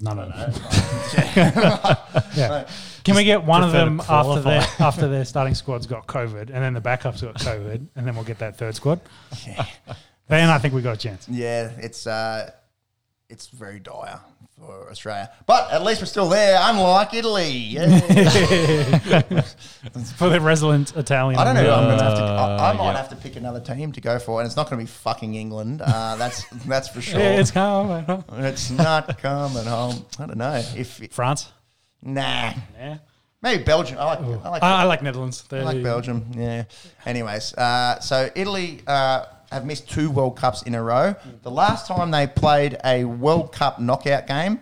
None 0.00 0.18
of 0.18 0.28
that. 0.30 1.98
yeah. 2.36 2.68
Can 3.04 3.16
we 3.16 3.24
get 3.24 3.44
one 3.44 3.62
of 3.62 3.72
them 3.72 4.00
after 4.08 4.40
their 4.40 4.60
after 4.80 5.08
their 5.08 5.24
starting 5.24 5.54
squad's 5.54 5.86
got 5.86 6.06
COVID, 6.06 6.50
and 6.50 6.62
then 6.64 6.74
the 6.74 6.80
backups 6.80 7.22
got 7.22 7.36
COVID, 7.36 7.86
and 7.94 8.06
then 8.06 8.14
we'll 8.14 8.24
get 8.24 8.38
that 8.38 8.56
third 8.56 8.74
squad? 8.74 9.00
Then 10.30 10.48
I 10.48 10.58
think 10.58 10.72
we 10.74 10.80
got 10.82 10.94
a 10.94 10.98
chance. 10.98 11.28
Yeah, 11.28 11.70
it's 11.78 12.06
uh, 12.06 12.50
it's 13.28 13.48
very 13.48 13.78
dire 13.80 14.20
for 14.58 14.88
Australia, 14.90 15.30
but 15.46 15.70
at 15.72 15.82
least 15.84 16.00
we're 16.02 16.06
still 16.06 16.28
there. 16.28 16.58
Unlike 16.60 17.14
Italy, 17.14 17.50
yeah. 17.50 17.98
For 20.16 20.28
the 20.28 20.40
resident 20.40 20.94
Italian. 20.96 21.40
I 21.40 21.44
don't 21.44 21.54
know. 21.54 21.62
who 21.64 21.70
I'm 21.70 21.88
gonna 21.88 22.02
have 22.02 22.14
to. 22.18 22.22
I, 22.22 22.56
I 22.56 22.70
Uh, 22.70 22.74
might 22.74 22.84
yeah. 22.92 22.96
have 22.98 23.08
to 23.10 23.16
pick 23.16 23.36
another 23.36 23.60
team 23.60 23.92
to 23.92 24.00
go 24.00 24.18
for, 24.18 24.40
and 24.40 24.46
it's 24.46 24.56
not 24.56 24.68
going 24.68 24.78
to 24.78 24.84
be 24.84 24.90
fucking 24.90 25.34
England. 25.34 25.82
Uh, 25.82 26.16
that's 26.16 26.44
that's 26.66 26.88
for 26.88 27.00
sure. 27.00 27.20
It's 27.20 27.50
coming. 27.50 28.04
It's 28.38 28.70
not 28.70 29.18
coming 29.18 29.64
home. 29.64 30.04
I 30.18 30.26
don't 30.26 30.36
know 30.38 30.62
if 30.76 31.00
France. 31.12 31.50
nah. 32.02 32.52
Yeah. 32.78 32.98
Maybe 33.42 33.62
Belgium. 33.64 33.96
I 33.98 34.04
like. 34.04 34.18
I 34.20 34.48
like. 34.50 34.62
I, 34.62 34.82
I 34.82 34.84
like 34.84 35.02
Netherlands. 35.02 35.42
I 35.50 35.60
like 35.62 35.82
Belgium. 35.82 36.26
Yeah. 36.36 36.64
Anyways, 37.06 37.54
uh, 37.54 37.98
so 38.00 38.28
Italy 38.34 38.82
uh, 38.86 39.24
have 39.50 39.66
missed 39.66 39.90
two 39.90 40.10
World 40.10 40.36
Cups 40.36 40.62
in 40.62 40.74
a 40.74 40.82
row. 40.82 41.14
The 41.42 41.50
last 41.50 41.86
time 41.86 42.10
they 42.10 42.26
played 42.26 42.78
a 42.84 43.04
World 43.04 43.52
Cup 43.52 43.80
knockout 43.80 44.26
game 44.26 44.60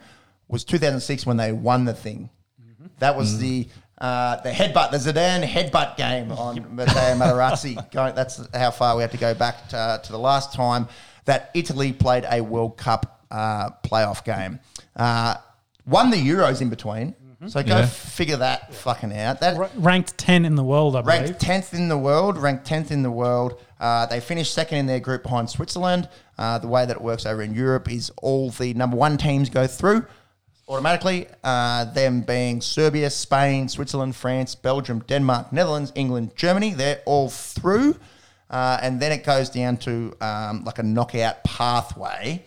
was 0.49 0.65
2006 0.65 1.27
when 1.27 1.37
they 1.37 1.53
won 1.53 1.85
the 1.85 1.95
thing. 1.95 2.31
That 2.99 3.17
was 3.17 3.39
the 3.39 3.69
uh, 3.99 4.41
the 4.43 4.51
headbutt, 4.51 4.93
the 4.93 4.99
Zidane 4.99 5.45
headbutt 5.45 5.97
game 5.97 6.31
on 6.31 6.75
Matteo 6.77 7.17
Materazzi. 7.17 7.91
Going, 7.91 8.15
that's 8.15 8.41
how 8.55 8.71
far 8.71 8.97
we 8.97 9.03
have 9.03 9.11
to 9.11 9.19
go 9.19 9.35
back 9.35 9.69
to, 9.71 10.01
to 10.05 10.13
the 10.13 10.19
last 10.19 10.53
time 10.53 10.89
that 11.25 11.51
Italy 11.55 11.93
played 11.93 12.25
a 12.31 12.41
World 12.41 12.77
Cup 12.77 13.25
uh, 13.31 13.71
playoff 13.85 14.25
game. 14.25 14.61
Uh, 14.95 15.35
won 15.85 16.11
the 16.11 16.17
Euros 16.17 16.61
in 16.61 16.71
between. 16.71 17.15
So 17.47 17.63
go 17.63 17.77
Yeah. 17.79 17.87
figure 17.87 18.37
that 18.39 18.75
fucking 18.75 19.17
out. 19.17 19.41
That 19.41 19.57
R- 19.57 19.71
ranked 19.77 20.19
10 20.19 20.45
in 20.45 20.57
the 20.57 20.65
world, 20.65 20.97
I 20.97 21.03
believe. 21.03 21.21
ranked 21.23 21.41
tenth 21.41 21.73
in 21.73 21.89
the 21.89 21.97
world. 21.97 22.37
Ranked 22.37 22.65
tenth 22.67 22.91
in 22.91 23.03
the 23.05 23.13
world. 23.13 23.61
Uh, 23.79 24.07
they 24.07 24.19
finished 24.19 24.53
second 24.53 24.79
in 24.79 24.87
their 24.87 24.99
group 24.99 25.23
behind 25.23 25.49
Switzerland. 25.49 26.09
Uh, 26.37 26.59
the 26.59 26.67
way 26.67 26.85
that 26.85 26.97
it 26.97 27.03
works 27.03 27.25
over 27.27 27.41
in 27.41 27.55
Europe 27.55 27.89
is 27.91 28.11
all 28.23 28.51
the 28.51 28.75
number 28.75 28.97
one 28.97 29.17
teams 29.19 29.51
go 29.51 29.69
through 29.69 30.05
automatically. 30.69 31.29
Uh, 31.45 31.85
them 31.85 32.23
being 32.23 32.61
Serbia, 32.61 33.09
Spain, 33.09 33.69
Switzerland, 33.69 34.17
France, 34.17 34.57
Belgium, 34.57 35.05
Denmark, 35.07 35.53
Netherlands, 35.53 35.93
England, 35.95 36.33
Germany. 36.35 36.75
They're 36.75 37.01
all 37.07 37.31
through, 37.31 37.97
uh, 38.51 38.79
and 38.83 38.99
then 39.01 39.13
it 39.13 39.25
goes 39.25 39.49
down 39.49 39.77
to 39.79 40.13
um, 40.21 40.65
like 40.65 40.79
a 40.81 40.83
knockout 40.83 41.45
pathway. 41.45 42.45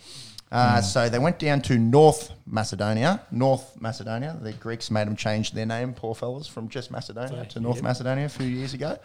Uh, 0.51 0.81
So 0.81 1.07
they 1.09 1.19
went 1.19 1.39
down 1.39 1.61
to 1.61 1.77
North 1.77 2.31
Macedonia. 2.45 3.21
North 3.31 3.79
Macedonia. 3.79 4.37
The 4.41 4.51
Greeks 4.53 4.91
made 4.91 5.07
them 5.07 5.15
change 5.15 5.51
their 5.51 5.65
name, 5.65 5.93
poor 5.93 6.13
fellas, 6.15 6.47
from 6.47 6.67
just 6.69 6.91
Macedonia 6.91 7.45
to 7.45 7.59
North 7.59 7.81
Macedonia 7.81 8.25
a 8.25 8.29
few 8.29 8.47
years 8.47 8.73
ago. 8.73 8.97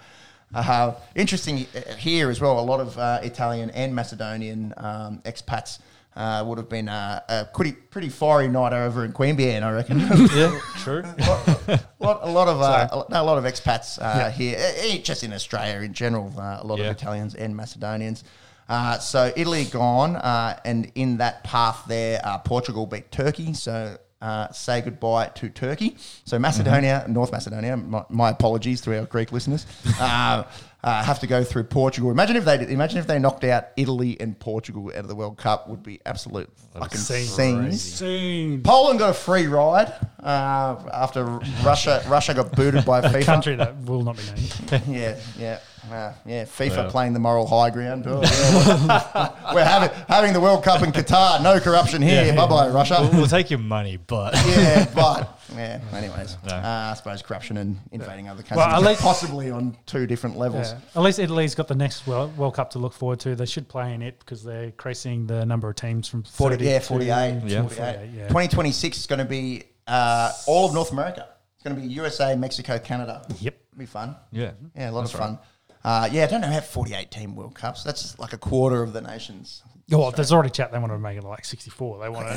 Uh, 0.55 0.93
interesting 1.15 1.67
uh, 1.75 1.95
here 1.95 2.31
as 2.31 2.41
well. 2.41 2.59
A 2.59 2.61
lot 2.61 2.81
of 2.81 2.97
uh, 2.99 3.19
Italian 3.23 3.71
and 3.71 3.95
Macedonian 3.95 4.73
um, 4.77 5.21
expats 5.25 5.81
uh, 6.15 6.43
would 6.47 6.57
have 6.57 6.69
been 6.69 6.89
uh, 6.89 7.21
a 7.29 7.45
pretty 7.53 7.73
pretty 7.73 8.09
fiery 8.09 8.49
night 8.49 8.73
over 8.73 9.05
in 9.05 9.13
Queanbeyan, 9.13 9.63
I 9.63 9.71
reckon. 9.73 9.99
Yeah, 10.35 10.59
true. 10.79 11.03
a, 11.19 11.81
lot, 12.01 12.21
a 12.23 12.31
lot 12.31 12.49
of 12.49 12.61
uh, 12.63 12.89
a, 12.91 12.97
lot- 12.97 13.11
no, 13.11 13.23
a 13.23 13.25
lot 13.25 13.39
of 13.39 13.45
expats 13.45 13.99
uh, 14.01 14.31
here, 14.31 14.57
eh, 14.59 14.73
eh, 14.95 14.99
just 14.99 15.23
in 15.25 15.33
Australia 15.33 15.81
in 15.85 15.93
general. 15.93 16.33
Uh, 16.39 16.59
a 16.61 16.67
lot 16.67 16.79
Yeah. 16.79 16.87
of 16.87 16.97
Italians 16.97 17.35
and 17.35 17.55
Macedonians. 17.57 18.23
Uh, 18.69 18.99
so 18.99 19.33
Italy 19.37 19.65
gone, 19.65 20.17
uh, 20.17 20.59
and 20.65 20.91
in 20.95 21.19
that 21.19 21.45
path 21.45 21.85
there, 21.87 22.21
uh, 22.25 22.39
Portugal 22.39 22.87
beat 22.87 23.11
Turkey. 23.11 23.53
So. 23.55 23.99
Uh, 24.19 24.51
say 24.51 24.81
goodbye 24.81 25.27
to 25.27 25.51
Turkey. 25.51 25.95
So 26.25 26.39
Macedonia, 26.39 27.05
North 27.07 27.31
Macedonia. 27.31 27.77
My, 27.77 28.03
my 28.09 28.31
apologies 28.31 28.81
to 28.81 28.99
our 28.99 29.05
Greek 29.05 29.31
listeners. 29.31 29.67
Uh, 30.01 30.45
uh, 30.83 31.03
have 31.03 31.19
to 31.21 31.27
go 31.27 31.45
through 31.45 31.65
Portugal. 31.65 32.11
Imagine 32.11 32.37
if 32.37 32.45
they 32.45 32.57
did, 32.59 32.71
imagine 32.71 32.99
if 32.99 33.07
they 33.07 33.19
knocked 33.19 33.45
out 33.45 33.67
Italy 33.77 34.17
and 34.21 34.39
Portugal 34.39 34.89
out 34.89 35.01
of 35.01 35.09
the 35.09 35.15
World 35.15 35.37
Cup. 35.37 35.69
Would 35.69 35.83
be 35.83 36.01
absolute 36.07 36.49
fucking 36.73 36.99
Scene. 36.99 37.27
scenes. 37.27 37.83
Scene. 37.83 38.63
Poland 38.63 39.01
got 39.01 39.11
a 39.11 39.15
free 39.15 39.49
ride 39.49 39.93
uh, 40.23 40.77
after 40.93 41.25
Russia 41.65 42.03
Russia 42.09 42.35
got 42.35 42.53
booted 42.53 42.85
by 42.87 42.99
A 43.01 43.03
FIFA. 43.11 43.25
country 43.25 43.57
that 43.57 43.77
will 43.83 44.03
not 44.03 44.17
be 44.17 44.23
named. 44.25 44.83
Yeah, 44.89 45.17
yeah, 45.39 45.59
uh, 45.91 46.13
yeah. 46.25 46.45
FIFA 46.45 46.77
Yeah. 46.77 46.89
playing 46.91 47.13
the 47.13 47.19
moral 47.21 47.47
high 47.47 47.71
ground. 47.71 48.05
Oh, 48.07 48.21
yeah. 48.23 49.33
We're 49.55 49.65
having 49.65 49.91
having 50.09 50.33
the 50.33 50.41
World 50.41 50.65
Cup 50.65 50.83
in 50.83 50.93
Qatar. 50.93 51.43
No 51.43 51.61
corruption 51.61 52.03
here. 52.03 52.25
Yeah. 52.25 52.37
Bye 52.37 52.47
bye, 52.47 52.69
Russia. 52.69 53.09
we'll 53.13 53.27
take 53.27 53.51
your 53.51 53.59
money, 53.59 53.97
but 53.97 54.35
yeah, 54.47 54.87
but 54.95 55.39
yeah. 55.55 55.81
Anyways, 55.93 56.37
No. 56.47 56.55
uh, 56.55 56.91
I 56.91 56.95
suppose 56.95 57.23
corruption 57.23 57.57
and 57.57 57.79
invading 57.93 58.29
other 58.29 58.43
countries, 58.43 58.59
Well, 58.59 58.69
at 58.77 58.83
least- 58.83 59.01
possibly 59.01 59.51
on 59.51 59.77
two 59.87 60.07
different 60.07 60.37
levels. 60.37 60.75
At 60.95 61.03
least 61.03 61.19
Italy's 61.19 61.55
got 61.55 61.69
the 61.69 61.75
next 61.75 62.07
World, 62.07 62.37
World 62.37 62.55
Cup 62.55 62.71
to 62.71 62.79
look 62.79 62.93
forward 62.93 63.21
to. 63.21 63.35
They 63.37 63.47
should 63.47 63.69
play 63.69 63.95
in 63.95 64.03
it 64.03 64.19
because 64.19 64.43
they're 64.43 64.65
increasing 64.65 65.27
the 65.27 65.45
number 65.47 65.69
of 65.69 65.77
teams 65.77 66.09
from 66.09 66.23
40, 66.25 66.57
30 66.57 66.65
yeah, 66.65 66.79
to 66.81 66.85
48. 66.87 67.09
Yeah. 67.45 67.61
48. 67.63 67.77
48, 67.77 68.11
yeah. 68.15 68.23
2026 68.29 68.99
is 68.99 69.07
going 69.07 69.19
to 69.21 69.25
be 69.25 69.65
uh, 69.87 70.33
all 70.47 70.67
of 70.67 70.75
North 70.75 70.91
America. 70.93 71.29
It's 71.55 71.63
going 71.63 71.77
to 71.77 71.83
be 71.83 71.89
USA, 71.95 72.35
Mexico, 72.37 72.79
Canada. 72.79 73.23
Yep. 73.41 73.57
Be 73.79 73.87
fun. 73.87 74.17
yeah, 74.33 74.53
Yeah, 74.75 74.91
a 74.91 74.93
lot 74.93 75.03
That's 75.03 75.15
of 75.15 75.21
right. 75.21 75.39
Uh, 75.87 76.09
yeah, 76.11 76.25
I 76.25 76.27
don't 76.27 76.41
know 76.41 76.49
how 76.49 76.61
48 76.61 77.13
team 77.13 77.37
World 77.37 77.55
Cups. 77.55 77.85
That's 77.85 78.19
like 78.19 78.33
a 78.33 78.39
quarter 78.39 78.83
of 78.83 78.93
the 78.93 79.01
nations. 79.01 79.63
Oh, 79.93 80.11
there's 80.11 80.33
already 80.33 80.51
chat. 80.51 80.73
They 80.73 80.81
want 80.81 80.91
to 80.93 80.99
make 80.99 81.17
it 81.17 81.23
like 81.23 81.45
64. 81.45 82.01
They 82.01 82.09
want 82.09 82.27
to. 82.27 82.35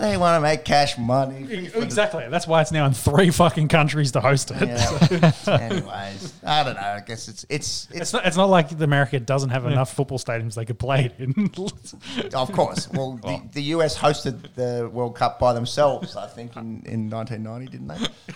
They, 0.00 0.16
want 0.16 0.36
to 0.36 0.40
make 0.40 0.64
cash 0.64 0.98
money. 0.98 1.46
Exactly. 1.76 2.26
That's 2.28 2.48
why 2.48 2.60
it's 2.60 2.72
now 2.72 2.86
in 2.86 2.92
three 2.92 3.30
fucking 3.30 3.68
countries 3.68 4.10
to 4.12 4.20
host 4.20 4.50
it. 4.52 4.66
Yeah. 4.66 5.32
Anyways, 5.60 6.34
I 6.44 6.64
don't 6.64 6.74
know. 6.74 6.80
I 6.80 7.00
guess 7.06 7.28
it's 7.28 7.46
it's 7.48 7.86
It's 7.92 8.00
it's 8.00 8.12
not, 8.12 8.26
it's 8.26 8.36
not 8.36 8.50
like 8.50 8.76
the 8.76 8.82
America 8.82 9.20
doesn't 9.20 9.50
have 9.50 9.64
enough 9.66 9.94
football 9.94 10.18
stadiums 10.18 10.54
they 10.54 10.64
could 10.64 10.80
play 10.80 11.04
it 11.04 11.14
in. 11.20 11.50
of 12.34 12.50
course. 12.52 12.88
Well, 12.92 13.20
Oh. 13.22 13.28
the, 13.44 13.48
the 13.52 13.62
US 13.76 13.96
hosted 13.96 14.52
the 14.56 14.90
World 14.92 15.14
Cup 15.14 15.38
by 15.38 15.52
themselves. 15.52 16.16
I 16.16 16.26
think 16.26 16.56
in, 16.56 16.82
in 16.84 17.08
1990, 17.10 17.70
didn't 17.70 17.86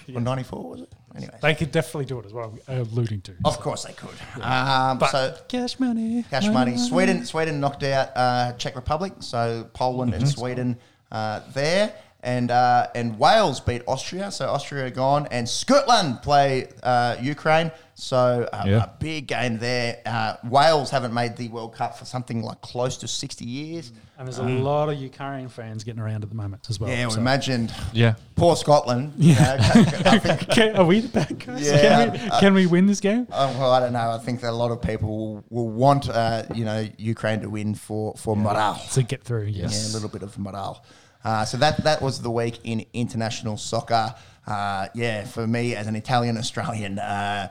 they? 0.06 0.14
Or 0.14 0.20
94 0.20 0.70
was 0.70 0.80
it? 0.82 0.92
Anyways, 1.14 1.40
They 1.42 1.54
could 1.54 1.72
definitely 1.72 2.06
do 2.06 2.20
it 2.20 2.26
as 2.26 2.32
well. 2.32 2.56
Alluding 2.68 3.20
to. 3.22 3.34
of 3.44 3.58
course 3.60 3.84
they 3.84 3.92
could. 3.92 4.14
Um, 4.40 4.98
But 4.98 5.10
so 5.10 5.36
cash 5.48 5.78
money. 5.80 6.24
cash 6.30 6.46
money. 6.46 6.78
Sweden, 6.78 7.26
Sweden 7.26 7.60
knocked 7.60 7.82
out 7.82 8.10
uh, 8.16 8.51
Czech 8.58 8.74
Republic. 8.76 9.12
So 9.20 9.66
Poland 9.74 10.14
and 10.14 10.28
Sweden 10.28 10.78
uh, 11.10 11.40
there, 11.52 11.92
and 12.22 12.50
uh, 12.50 12.86
and 12.94 13.18
Wales 13.18 13.60
beat 13.60 13.82
Austria. 13.86 14.30
So 14.30 14.48
Austria 14.48 14.86
are 14.86 14.90
gone, 14.90 15.26
and 15.30 15.48
Scotland 15.48 16.22
play 16.22 16.68
uh, 16.82 17.16
Ukraine. 17.20 17.70
So 17.94 18.48
uh, 18.52 18.62
Yeah. 18.66 18.84
a 18.84 18.90
big 18.98 19.26
game 19.26 19.58
there. 19.58 19.98
Uh, 20.06 20.36
Wales 20.48 20.90
haven't 20.90 21.12
made 21.14 21.36
the 21.36 21.48
World 21.48 21.74
Cup 21.74 21.96
for 21.98 22.04
something 22.04 22.42
like 22.42 22.60
close 22.60 22.96
to 22.98 23.08
sixty 23.08 23.44
years. 23.44 23.92
And 24.18 24.28
there's 24.28 24.38
a 24.38 24.44
lot 24.44 24.88
of 24.88 24.96
Ukrainian 25.00 25.48
fans 25.48 25.82
getting 25.84 26.00
around 26.00 26.22
at 26.22 26.28
the 26.28 26.34
moment 26.36 26.66
as 26.70 26.78
well. 26.78 26.90
Yeah, 26.90 27.06
we 27.06 27.12
so. 27.12 27.20
imagined 27.20 27.74
Yeah. 27.92 28.14
poor 28.36 28.54
Scotland. 28.56 29.14
you 29.18 29.34
know, 29.34 29.56
I 29.58 30.18
think 30.18 30.42
Okay, 30.50 30.70
are 30.72 30.84
we 30.84 31.00
the 31.00 31.08
bad 31.08 31.44
guys? 31.44 31.66
Yeah, 31.66 31.80
can, 31.80 32.12
we, 32.12 32.18
uh, 32.28 32.40
can 32.40 32.54
we 32.54 32.66
win 32.66 32.86
this 32.86 33.00
game? 33.00 33.26
Oh, 33.32 33.48
well, 33.58 33.72
I 33.72 33.80
don't 33.80 33.92
know. 33.94 34.10
I 34.12 34.18
think 34.18 34.40
that 34.42 34.50
a 34.50 34.52
lot 34.52 34.70
of 34.70 34.80
people 34.82 35.08
will, 35.08 35.44
will 35.50 35.70
want, 35.70 36.08
uh, 36.08 36.44
you 36.54 36.64
know, 36.64 36.86
Ukraine 36.98 37.40
to 37.40 37.50
win 37.50 37.74
for 37.74 38.14
for 38.16 38.36
morale. 38.36 38.80
To 38.92 39.02
get 39.02 39.24
through, 39.24 39.46
yes. 39.46 39.72
Yeah, 39.72 39.92
a 39.92 39.94
little 39.94 40.10
bit 40.10 40.22
of 40.22 40.38
morale. 40.38 40.84
Uh, 41.24 41.44
so 41.44 41.56
that 41.56 41.82
that 41.84 42.02
was 42.02 42.20
the 42.20 42.30
week 42.30 42.60
in 42.64 42.84
international 42.92 43.56
soccer. 43.56 44.14
Uh, 44.46 44.88
yeah, 44.94 45.24
for 45.24 45.46
me 45.46 45.74
as 45.74 45.86
an 45.86 45.96
Italian 45.96 46.36
Australian, 46.36 46.98
uh, 46.98 47.48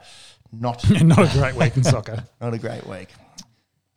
not 0.52 0.88
Not 1.02 1.18
a 1.34 1.38
great 1.38 1.54
week 1.54 1.76
in 1.76 1.84
soccer. 1.84 2.24
not 2.40 2.54
a 2.54 2.58
great 2.58 2.86
week. 2.86 3.08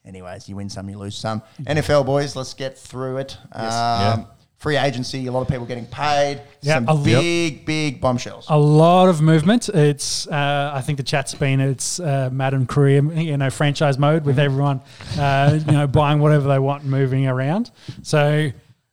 Anyways, 0.06 0.48
you 0.48 0.56
win 0.56 0.69
some, 0.69 0.90
you 0.90 0.98
lose 0.98 1.17
some. 1.17 1.42
NFL 1.64 2.06
boys, 2.06 2.35
let's 2.35 2.53
get 2.53 2.77
through 2.77 3.17
it. 3.17 3.38
Um, 3.51 3.61
Yeah. 3.61 4.25
Free 4.58 4.77
agency, 4.77 5.27
a 5.27 5.32
lot 5.32 5.42
of 5.42 5.48
people 5.48 5.66
getting 5.66 5.85
paid. 5.85 6.42
Yeah, 6.61 6.75
some 6.75 7.03
big, 7.03 7.66
big 7.66 8.00
bombshells. 8.01 8.45
A 8.50 8.58
lot 8.58 9.09
of 9.09 9.22
movement. 9.22 9.69
It's 9.69 10.27
uh, 10.27 10.72
I 10.74 10.82
think 10.82 10.98
the 10.98 11.03
chat's 11.03 11.35
been 11.35 11.59
it's 11.59 12.00
uh, 12.00 12.30
Madden 12.32 12.66
career, 12.66 13.03
you 13.14 13.38
know, 13.38 13.50
franchise 13.50 14.00
mode 14.00 14.25
with 14.25 14.40
everyone, 14.40 14.82
uh, 15.19 15.59
you 15.64 15.72
know, 15.72 15.88
buying 16.01 16.19
whatever 16.19 16.48
they 16.48 16.58
want, 16.58 16.84
and 16.84 16.90
moving 16.90 17.27
around. 17.27 17.69
So 18.01 18.50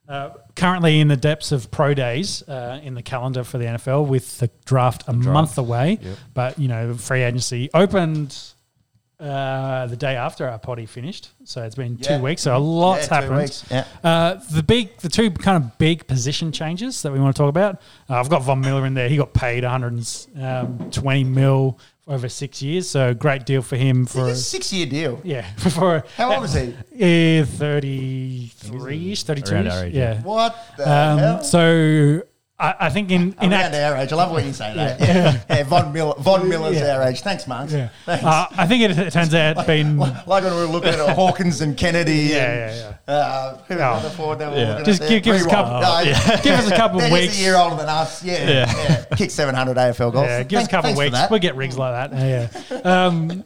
uh, 0.07 0.29
currently 0.55 0.99
in 0.99 1.07
the 1.07 1.17
depths 1.17 1.51
of 1.51 1.71
pro 1.71 1.93
days 1.93 2.43
uh, 2.47 2.79
in 2.83 2.93
the 2.93 3.01
calendar 3.01 3.43
for 3.43 3.57
the 3.57 3.65
NFL, 3.65 4.05
with 4.07 4.37
the 4.39 4.51
draft 4.65 5.05
a 5.07 5.13
month 5.13 5.57
away. 5.57 5.97
Yep. 6.01 6.17
But 6.33 6.59
you 6.59 6.67
know, 6.67 6.93
free 6.95 7.23
agency 7.23 7.69
opened. 7.73 8.37
Uh, 9.19 9.85
the 9.87 9.95
day 9.95 10.15
after 10.17 10.49
our 10.49 10.57
potty 10.59 10.85
finished, 10.85 11.29
so 11.45 11.61
it's 11.63 11.75
been 11.75 11.97
Yeah. 12.01 12.17
two 12.17 12.23
weeks. 12.23 12.41
So 12.41 12.57
a 12.57 12.57
lot's 12.57 13.07
Yeah, 13.07 13.13
happened. 13.21 13.37
weeks. 13.37 13.63
Yeah. 13.71 13.85
Uh, 14.03 14.39
the 14.51 14.63
big, 14.63 14.97
the 14.97 15.07
two 15.07 15.31
kind 15.31 15.63
of 15.63 15.77
big 15.77 16.07
position 16.07 16.51
changes 16.51 17.01
that 17.03 17.13
we 17.13 17.19
want 17.19 17.33
to 17.35 17.41
talk 17.41 17.47
about. 17.49 17.75
Uh, 18.09 18.15
I've 18.19 18.27
got 18.29 18.41
Von 18.41 18.59
Miller 18.59 18.85
in 18.85 18.95
there. 18.95 19.07
He 19.07 19.15
got 19.15 19.33
paid 19.33 19.63
120 19.63 21.23
mil 21.23 21.79
over 22.05 22.27
six 22.27 22.61
years, 22.61 22.89
so 22.89 23.13
great 23.13 23.45
deal 23.45 23.61
for 23.61 23.77
him 23.77 24.05
for 24.05 24.27
It's 24.29 24.39
a 24.39 24.43
six 24.43 24.73
year 24.73 24.87
deal. 24.87 25.21
yeah 25.23 25.45
for 25.57 26.03
How 26.17 26.33
old 26.35 26.43
is 26.43 26.53
he? 26.53 27.39
Uh, 27.41 27.45
33 27.45 29.11
ish, 29.13 29.23
32 29.23 29.53
Around 29.53 29.67
our 29.69 29.83
age, 29.85 29.93
yeah. 29.93 30.21
What 30.21 30.55
the 30.77 30.85
hell? 30.85 31.37
Um, 31.37 31.43
so 31.43 32.23
I, 32.63 32.75
I 32.87 32.89
think 32.89 33.11
in 33.11 33.35
in 33.41 33.51
Around 33.51 33.53
act, 33.53 33.75
our 33.75 33.97
age. 33.97 34.11
I 34.13 34.15
love 34.15 34.31
when 34.31 34.45
you 34.45 34.53
say 34.53 34.73
that. 34.73 34.99
Yeah. 34.99 35.39
yeah. 35.49 35.63
Von, 35.63 35.91
Miller, 35.91 36.13
Von 36.19 36.47
Miller's 36.47 36.77
Yeah. 36.77 36.95
our 36.97 37.03
age. 37.09 37.21
Thanks, 37.21 37.45
Marks. 37.45 37.73
yeah. 37.73 37.89
Thanks. 38.05 38.23
Uh, 38.23 38.45
I 38.57 38.65
think 38.67 38.83
it, 38.83 38.97
it 38.97 39.11
turns 39.11 39.33
out 39.33 39.67
been 39.67 39.97
like 39.97 40.25
when 40.27 40.43
we 40.53 40.59
were 40.61 40.65
looking 40.65 40.89
at 40.93 40.99
Hawkins 41.15 41.61
and 41.61 41.75
Kennedy. 41.77 42.13
yeah 42.13 42.37
and, 42.67 42.75
yeah 42.77 42.93
yeah. 43.07 43.13
Uh, 43.13 43.57
who 43.67 43.73
Oh. 43.79 43.99
the 44.01 44.09
forward 44.11 44.39
that 44.39 44.55
Yeah. 44.55 44.81
Just 44.83 45.01
at 45.01 45.09
give- 45.09 45.23
give 45.23 45.35
us 45.35 45.41
a 45.41 45.45
Rewind. 45.45 45.65
couple- 45.65 45.81
No, 45.81 45.99
yeah. 45.99 46.41
Give 46.41 46.53
us 46.55 46.67
a 46.71 46.75
couple 46.75 46.99
They're 46.99 47.07
of 47.07 47.13
just 47.13 47.21
weeks. 47.21 47.37
a 47.39 47.41
year 47.41 47.57
older 47.57 47.75
than 47.75 47.89
us. 47.89 48.23
Yeah. 48.23 48.49
Yeah. 48.49 48.83
yeah. 48.89 49.05
Kick 49.17 49.29
700 49.31 49.75
AFL 49.77 50.13
golf. 50.13 50.25
Yeah, 50.25 50.43
give 50.43 50.59
us 50.61 50.67
a 50.67 50.69
couple 50.71 50.91
of 50.91 50.97
weeks. 50.97 51.17
We'll 51.29 51.39
get 51.39 51.55
rigs 51.57 51.77
like 51.77 52.11
that. 52.11 52.17
Yeah. 52.17 52.47
yeah. 52.71 52.77
Um, 53.05 53.43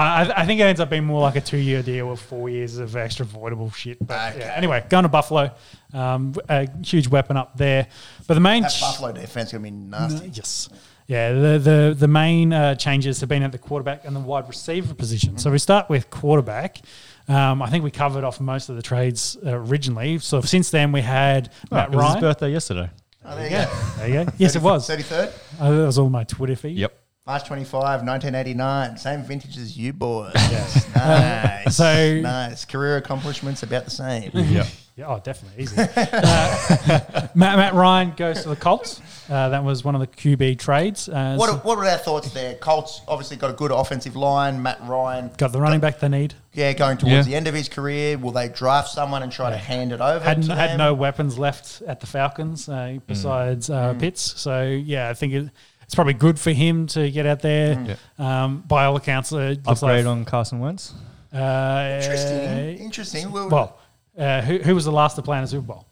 I, 0.00 0.42
I 0.42 0.46
think 0.46 0.60
it 0.60 0.64
ends 0.64 0.80
up 0.80 0.90
being 0.90 1.04
more 1.04 1.20
like 1.20 1.36
a 1.36 1.40
two-year 1.40 1.82
deal 1.82 2.08
with 2.10 2.20
four 2.20 2.48
years 2.48 2.78
of 2.78 2.94
extra 2.96 3.26
voidable 3.26 3.74
shit. 3.74 3.98
But 4.06 4.34
Okay. 4.36 4.40
yeah. 4.46 4.52
Anyway, 4.56 4.84
going 4.88 5.02
to 5.02 5.08
Buffalo, 5.08 5.52
um, 5.92 6.34
a 6.48 6.68
huge 6.84 7.08
weapon 7.08 7.36
up 7.36 7.56
there. 7.56 7.88
But 8.26 8.34
the 8.34 8.40
main 8.40 8.62
That 8.62 8.70
ch- 8.70 8.80
Buffalo 8.80 9.12
defense 9.12 9.52
going 9.52 9.64
to 9.64 9.70
be 9.70 9.76
nasty. 9.76 10.28
Yes. 10.32 10.68
Yeah, 11.06 11.32
the 11.32 11.58
the, 11.58 11.96
the 11.98 12.08
main 12.08 12.52
uh, 12.52 12.74
changes 12.74 13.20
have 13.20 13.30
been 13.30 13.42
at 13.42 13.50
the 13.50 13.56
quarterback 13.58 14.04
and 14.04 14.14
the 14.14 14.20
wide 14.20 14.46
receiver 14.46 14.92
position. 14.94 15.38
So 15.38 15.50
we 15.50 15.58
start 15.58 15.88
with 15.88 16.10
quarterback. 16.10 16.80
Um, 17.28 17.62
I 17.62 17.70
think 17.70 17.82
we 17.82 17.90
covered 17.90 18.24
off 18.24 18.40
most 18.40 18.68
of 18.68 18.76
the 18.76 18.82
trades 18.82 19.36
uh, 19.44 19.56
originally. 19.56 20.18
So 20.18 20.42
since 20.42 20.70
then 20.70 20.92
we 20.92 21.00
had 21.00 21.50
Matt 21.70 21.88
it 21.92 21.96
was 21.96 22.04
his 22.04 22.10
Ryan. 22.14 22.20
birthday 22.20 22.52
yesterday. 22.52 22.90
Oh, 23.24 23.34
there 23.36 23.44
you 23.44 23.50
go. 23.50 23.70
There 23.96 24.08
you 24.08 24.24
go. 24.24 24.32
Yes, 24.38 24.54
it 24.56 24.62
was. 24.62 24.88
33rd, 24.88 25.32
Uh, 25.60 25.70
that 25.70 25.86
was 25.86 25.98
all 25.98 26.08
my 26.10 26.24
Twitter 26.24 26.56
feed. 26.56 26.76
Yep. 26.76 26.97
March 27.28 27.44
25, 27.44 27.82
1989. 28.06 28.96
Same 28.96 29.22
vintage 29.22 29.58
as 29.58 29.76
you 29.76 29.92
boys. 29.92 30.32
Yes. 30.48 30.94
Nice. 30.96 31.76
so- 31.76 32.20
nice. 32.22 32.64
Career 32.64 32.96
accomplishments 32.96 33.62
about 33.62 33.84
the 33.84 33.90
same. 33.90 34.30
Yep. 34.32 34.66
Yeah, 34.96 35.06
oh, 35.08 35.20
definitely 35.22 35.62
easy. 35.62 35.76
uh, 35.96 37.28
Matt, 37.34 37.56
Matt 37.58 37.74
Ryan 37.74 38.14
goes 38.16 38.42
to 38.42 38.48
the 38.48 38.56
Colts. 38.56 39.00
Uh, 39.28 39.50
that 39.50 39.62
was 39.62 39.84
one 39.84 39.94
of 39.94 40.00
the 40.00 40.06
QB 40.08 40.58
trades. 40.58 41.08
Uh, 41.08 41.36
What, 41.36 41.50
so 41.50 41.56
what 41.58 41.76
were 41.76 41.84
our 41.84 41.98
thoughts 41.98 42.32
there? 42.32 42.54
Colts 42.56 43.02
obviously 43.06 43.36
got 43.36 43.50
a 43.50 43.52
good 43.52 43.70
offensive 43.70 44.16
line. 44.16 44.60
Matt 44.62 44.80
Ryan, 44.84 45.30
got 45.36 45.52
the 45.52 45.60
running 45.60 45.78
back 45.80 46.00
they 46.00 46.08
need. 46.08 46.34
yeah, 46.54 46.72
going 46.72 46.96
towards 46.96 47.12
Yeah. 47.12 47.22
the 47.22 47.34
end 47.36 47.46
of 47.46 47.54
his 47.54 47.68
career. 47.68 48.16
Will 48.18 48.32
they 48.32 48.48
draft 48.48 48.88
someone 48.88 49.22
and 49.22 49.30
try 49.30 49.50
to 49.50 49.56
hand 49.56 49.92
it 49.92 50.00
over? 50.00 50.24
Had 50.24 50.42
to 50.44 50.54
had 50.56 50.70
them? 50.70 50.78
no 50.78 50.94
weapons 50.94 51.38
left 51.38 51.82
at 51.86 52.00
the 52.00 52.06
Falcons 52.06 52.68
uh, 52.70 52.98
besides 53.06 53.68
uh, 53.70 53.92
Mm. 53.94 54.00
Pitts. 54.00 54.40
So 54.40 54.64
yeah, 54.64 55.10
I 55.10 55.14
think 55.14 55.32
it, 55.34 55.50
it's 55.88 55.94
probably 55.94 56.12
good 56.12 56.38
for 56.38 56.50
him 56.50 56.86
to 56.88 57.10
get 57.10 57.24
out 57.24 57.40
there. 57.40 57.74
Mm. 58.18 58.22
Um, 58.22 58.60
by 58.68 58.84
all 58.84 58.94
accounts, 58.96 59.32
it 59.32 59.66
looks 59.66 59.82
Upgrade 59.82 60.04
like, 60.04 60.12
on 60.12 60.24
Carson 60.26 60.60
Wentz. 60.60 60.92
uh, 61.34 61.98
Interesting. 62.02 62.78
Interesting. 62.78 63.30
Well, 63.32 63.48
Well, 63.48 63.78
uh, 64.18 64.42
who, 64.42 64.58
who 64.58 64.74
was 64.74 64.84
the 64.84 64.92
last 64.92 65.14
to 65.16 65.22
play 65.22 65.38
in 65.38 65.44
the 65.44 65.48
Super 65.48 65.66
Bowl? 65.66 65.86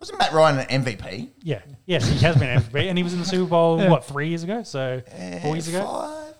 wasn't 0.00 0.18
Matt 0.18 0.32
Ryan 0.32 0.58
an 0.60 0.82
MVP? 0.84 1.28
Yeah, 1.42 1.60
yes, 1.84 2.08
he 2.08 2.18
has 2.20 2.36
been 2.36 2.58
MVP, 2.62 2.88
and 2.88 2.96
he 2.96 3.04
was 3.04 3.12
in 3.12 3.18
the 3.18 3.26
Super 3.26 3.50
Bowl 3.50 3.78
Yeah. 3.82 3.90
what 3.90 4.04
three 4.06 4.28
years 4.28 4.44
ago? 4.44 4.62
So 4.62 5.02
four 5.42 5.54
years 5.56 5.68
ago. 5.68 5.84
Five? 5.84 6.34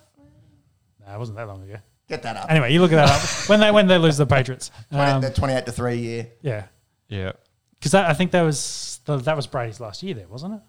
No, 1.07 1.15
it 1.15 1.18
wasn't 1.18 1.36
that 1.36 1.47
long 1.49 1.62
ago. 1.65 1.76
Get 2.08 2.23
that 2.23 2.36
up. 2.36 2.50
Anyway, 2.50 2.73
you 2.73 2.81
look 2.81 2.92
at 2.92 3.05
that 3.05 3.10
up 3.10 3.23
when 3.50 3.60
they 3.60 3.70
when 3.70 3.86
they 3.86 3.99
lose 3.99 4.17
the 4.17 4.25
Patriots. 4.26 4.70
20, 4.92 5.10
Um, 5.10 5.20
the 5.20 5.31
28 5.31 5.67
to 5.67 5.73
3 5.73 5.97
year. 5.99 6.28
yeah, 6.41 6.65
Yeah. 7.08 7.33
because 7.78 7.94
I 7.94 8.15
think 8.15 8.31
that 8.31 8.42
was 8.42 9.00
that 9.07 9.36
was 9.36 9.47
Brady's 9.47 9.81
last 9.81 10.02
year 10.02 10.15
there, 10.15 10.28
wasn't 10.28 10.55
it? 10.55 10.60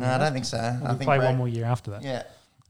No, 0.00 0.08
I 0.08 0.18
don't 0.18 0.32
think 0.32 0.44
so. 0.44 0.58
I 0.58 0.88
think 0.88 1.02
play 1.02 1.18
Brad- 1.18 1.30
one 1.30 1.36
more 1.38 1.48
year 1.48 1.64
after 1.64 1.90
that. 1.92 2.02
Yeah. 2.02 2.22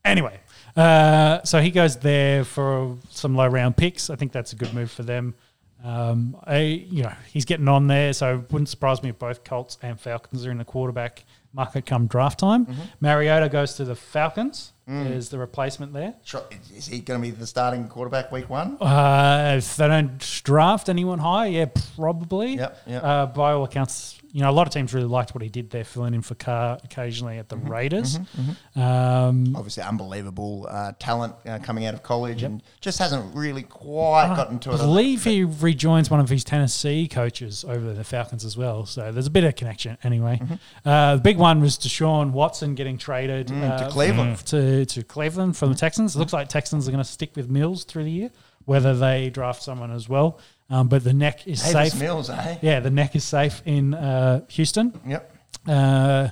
Anyway, 0.05 0.39
uh, 0.77 1.43
so 1.44 1.61
he 1.61 1.70
goes 1.70 1.97
there 1.97 2.44
for 2.44 2.99
some 3.11 3.35
low 3.35 3.47
round 3.49 3.77
picks. 3.77 4.11
I 4.11 4.17
think 4.17 4.33
that's 4.33 4.53
a 4.53 4.57
good 4.57 4.75
move 4.75 4.91
for 4.91 5.03
them. 5.03 5.35
Um, 5.83 6.36
I, 6.44 6.59
you 6.61 7.03
know, 7.03 7.12
he's 7.33 7.44
getting 7.44 7.69
on 7.69 7.86
there, 7.86 8.12
so 8.12 8.39
it 8.39 8.53
wouldn't 8.53 8.69
surprise 8.70 9.03
me 9.03 9.11
if 9.11 9.19
both 9.19 9.44
Colts 9.44 9.77
and 9.83 10.01
Falcons 10.01 10.47
are 10.47 10.51
in 10.51 10.59
the 10.59 10.65
quarterback 10.65 11.25
market 11.53 11.86
come 11.86 12.07
draft 12.07 12.39
time. 12.39 12.67
Mm-hmm. 12.67 12.83
Mariota 13.01 13.49
goes 13.49 13.75
to 13.75 13.85
the 13.85 13.94
Falcons. 13.94 14.73
Mm. 14.89 15.12
Is 15.12 15.31
the 15.31 15.39
replacement 15.39 15.94
there? 15.94 16.15
Sure. 16.25 16.43
Is 16.77 16.86
he 16.86 16.99
going 16.99 17.20
to 17.20 17.27
be 17.27 17.31
the 17.31 17.47
starting 17.47 17.89
quarterback 17.89 18.31
week 18.31 18.51
one? 18.51 18.77
Uh, 18.83 19.55
if 19.57 19.77
they 19.77 19.89
don't 19.89 20.19
draft 20.43 20.91
anyone 20.91 21.19
high, 21.19 21.47
yeah, 21.47 21.67
probably. 21.97 22.57
Yep, 22.57 22.83
yep. 22.86 23.03
Uh, 23.03 23.27
by 23.27 23.53
all 23.53 23.65
accounts, 23.65 24.20
you 24.35 24.41
know, 24.41 24.51
a 24.51 24.53
lot 24.53 24.67
of 24.67 24.73
teams 24.73 24.93
really 24.93 25.07
liked 25.07 25.33
what 25.33 25.43
he 25.43 25.49
did 25.49 25.71
there, 25.71 25.85
filling 25.85 26.13
in 26.13 26.21
for 26.21 26.35
Carr 26.35 26.79
occasionally 26.83 27.39
at 27.39 27.49
the 27.49 27.55
Mm-hmm, 27.57 27.69
Raiders. 27.71 28.19
Um, 28.75 29.55
Obviously, 29.57 29.85
unbelievable 29.85 30.67
uh, 30.69 30.93
talent 30.99 31.35
uh, 31.47 31.59
coming 31.61 31.87
out 31.87 31.95
of 31.95 32.03
college 32.03 32.43
and 32.43 32.61
just 32.81 32.99
hasn't 32.99 33.35
really 33.35 33.63
quite 33.63 34.35
gotten 34.37 34.59
to 34.61 34.73
I 34.73 34.77
believe 34.77 35.23
he 35.25 35.45
rejoins 35.45 36.11
one 36.11 36.19
of 36.21 36.29
his 36.29 36.43
Tennessee 36.45 37.07
coaches 37.07 37.65
over 37.65 37.93
the 37.93 38.03
Falcons 38.05 38.45
as 38.45 38.57
well. 38.57 38.87
So 38.87 39.13
there's 39.13 39.29
a 39.29 39.31
bit 39.31 39.45
of 39.45 39.55
connection 39.57 39.97
anyway. 40.03 40.41
Uh, 40.85 41.15
the 41.17 41.23
big 41.23 41.39
one 41.39 41.61
was 41.61 41.79
Deshaun 41.79 42.33
Watson 42.33 42.75
getting 42.75 42.99
traded 42.99 43.47
Mm-hmm. 43.49 43.63
Mm, 43.63 43.79
to 43.79 43.85
uh, 43.85 43.91
Cleveland. 43.91 44.39
To, 44.47 44.87
to 44.87 45.03
Cleveland 45.05 45.57
from 45.57 45.69
the 45.71 45.75
Texans. 45.77 46.17
It 46.17 46.19
looks 46.19 46.33
like 46.33 46.49
Texans 46.49 46.89
are 46.89 46.91
going 46.91 47.03
to 47.05 47.09
stick 47.09 47.37
with 47.37 47.49
Mills 47.49 47.85
through 47.85 48.05
the 48.05 48.11
year, 48.11 48.31
whether 48.65 48.97
they 48.97 49.31
draft 49.31 49.63
someone 49.63 49.91
as 49.93 50.09
well. 50.09 50.41
Um, 50.70 50.89
but 50.89 51.05
the 51.05 51.12
neck 51.12 51.47
is 51.47 51.62
Davis 51.62 51.93
safe. 51.93 52.01
Mills, 52.01 52.31
eh? 52.31 52.59
Yeah, 52.62 52.81
the 52.81 52.91
neck 52.91 53.15
is 53.15 53.25
safe 53.25 53.62
in 53.67 53.94
uh, 53.94 54.41
Houston. 54.49 54.99
Yep. 55.07 55.36
Uh, 55.68 56.28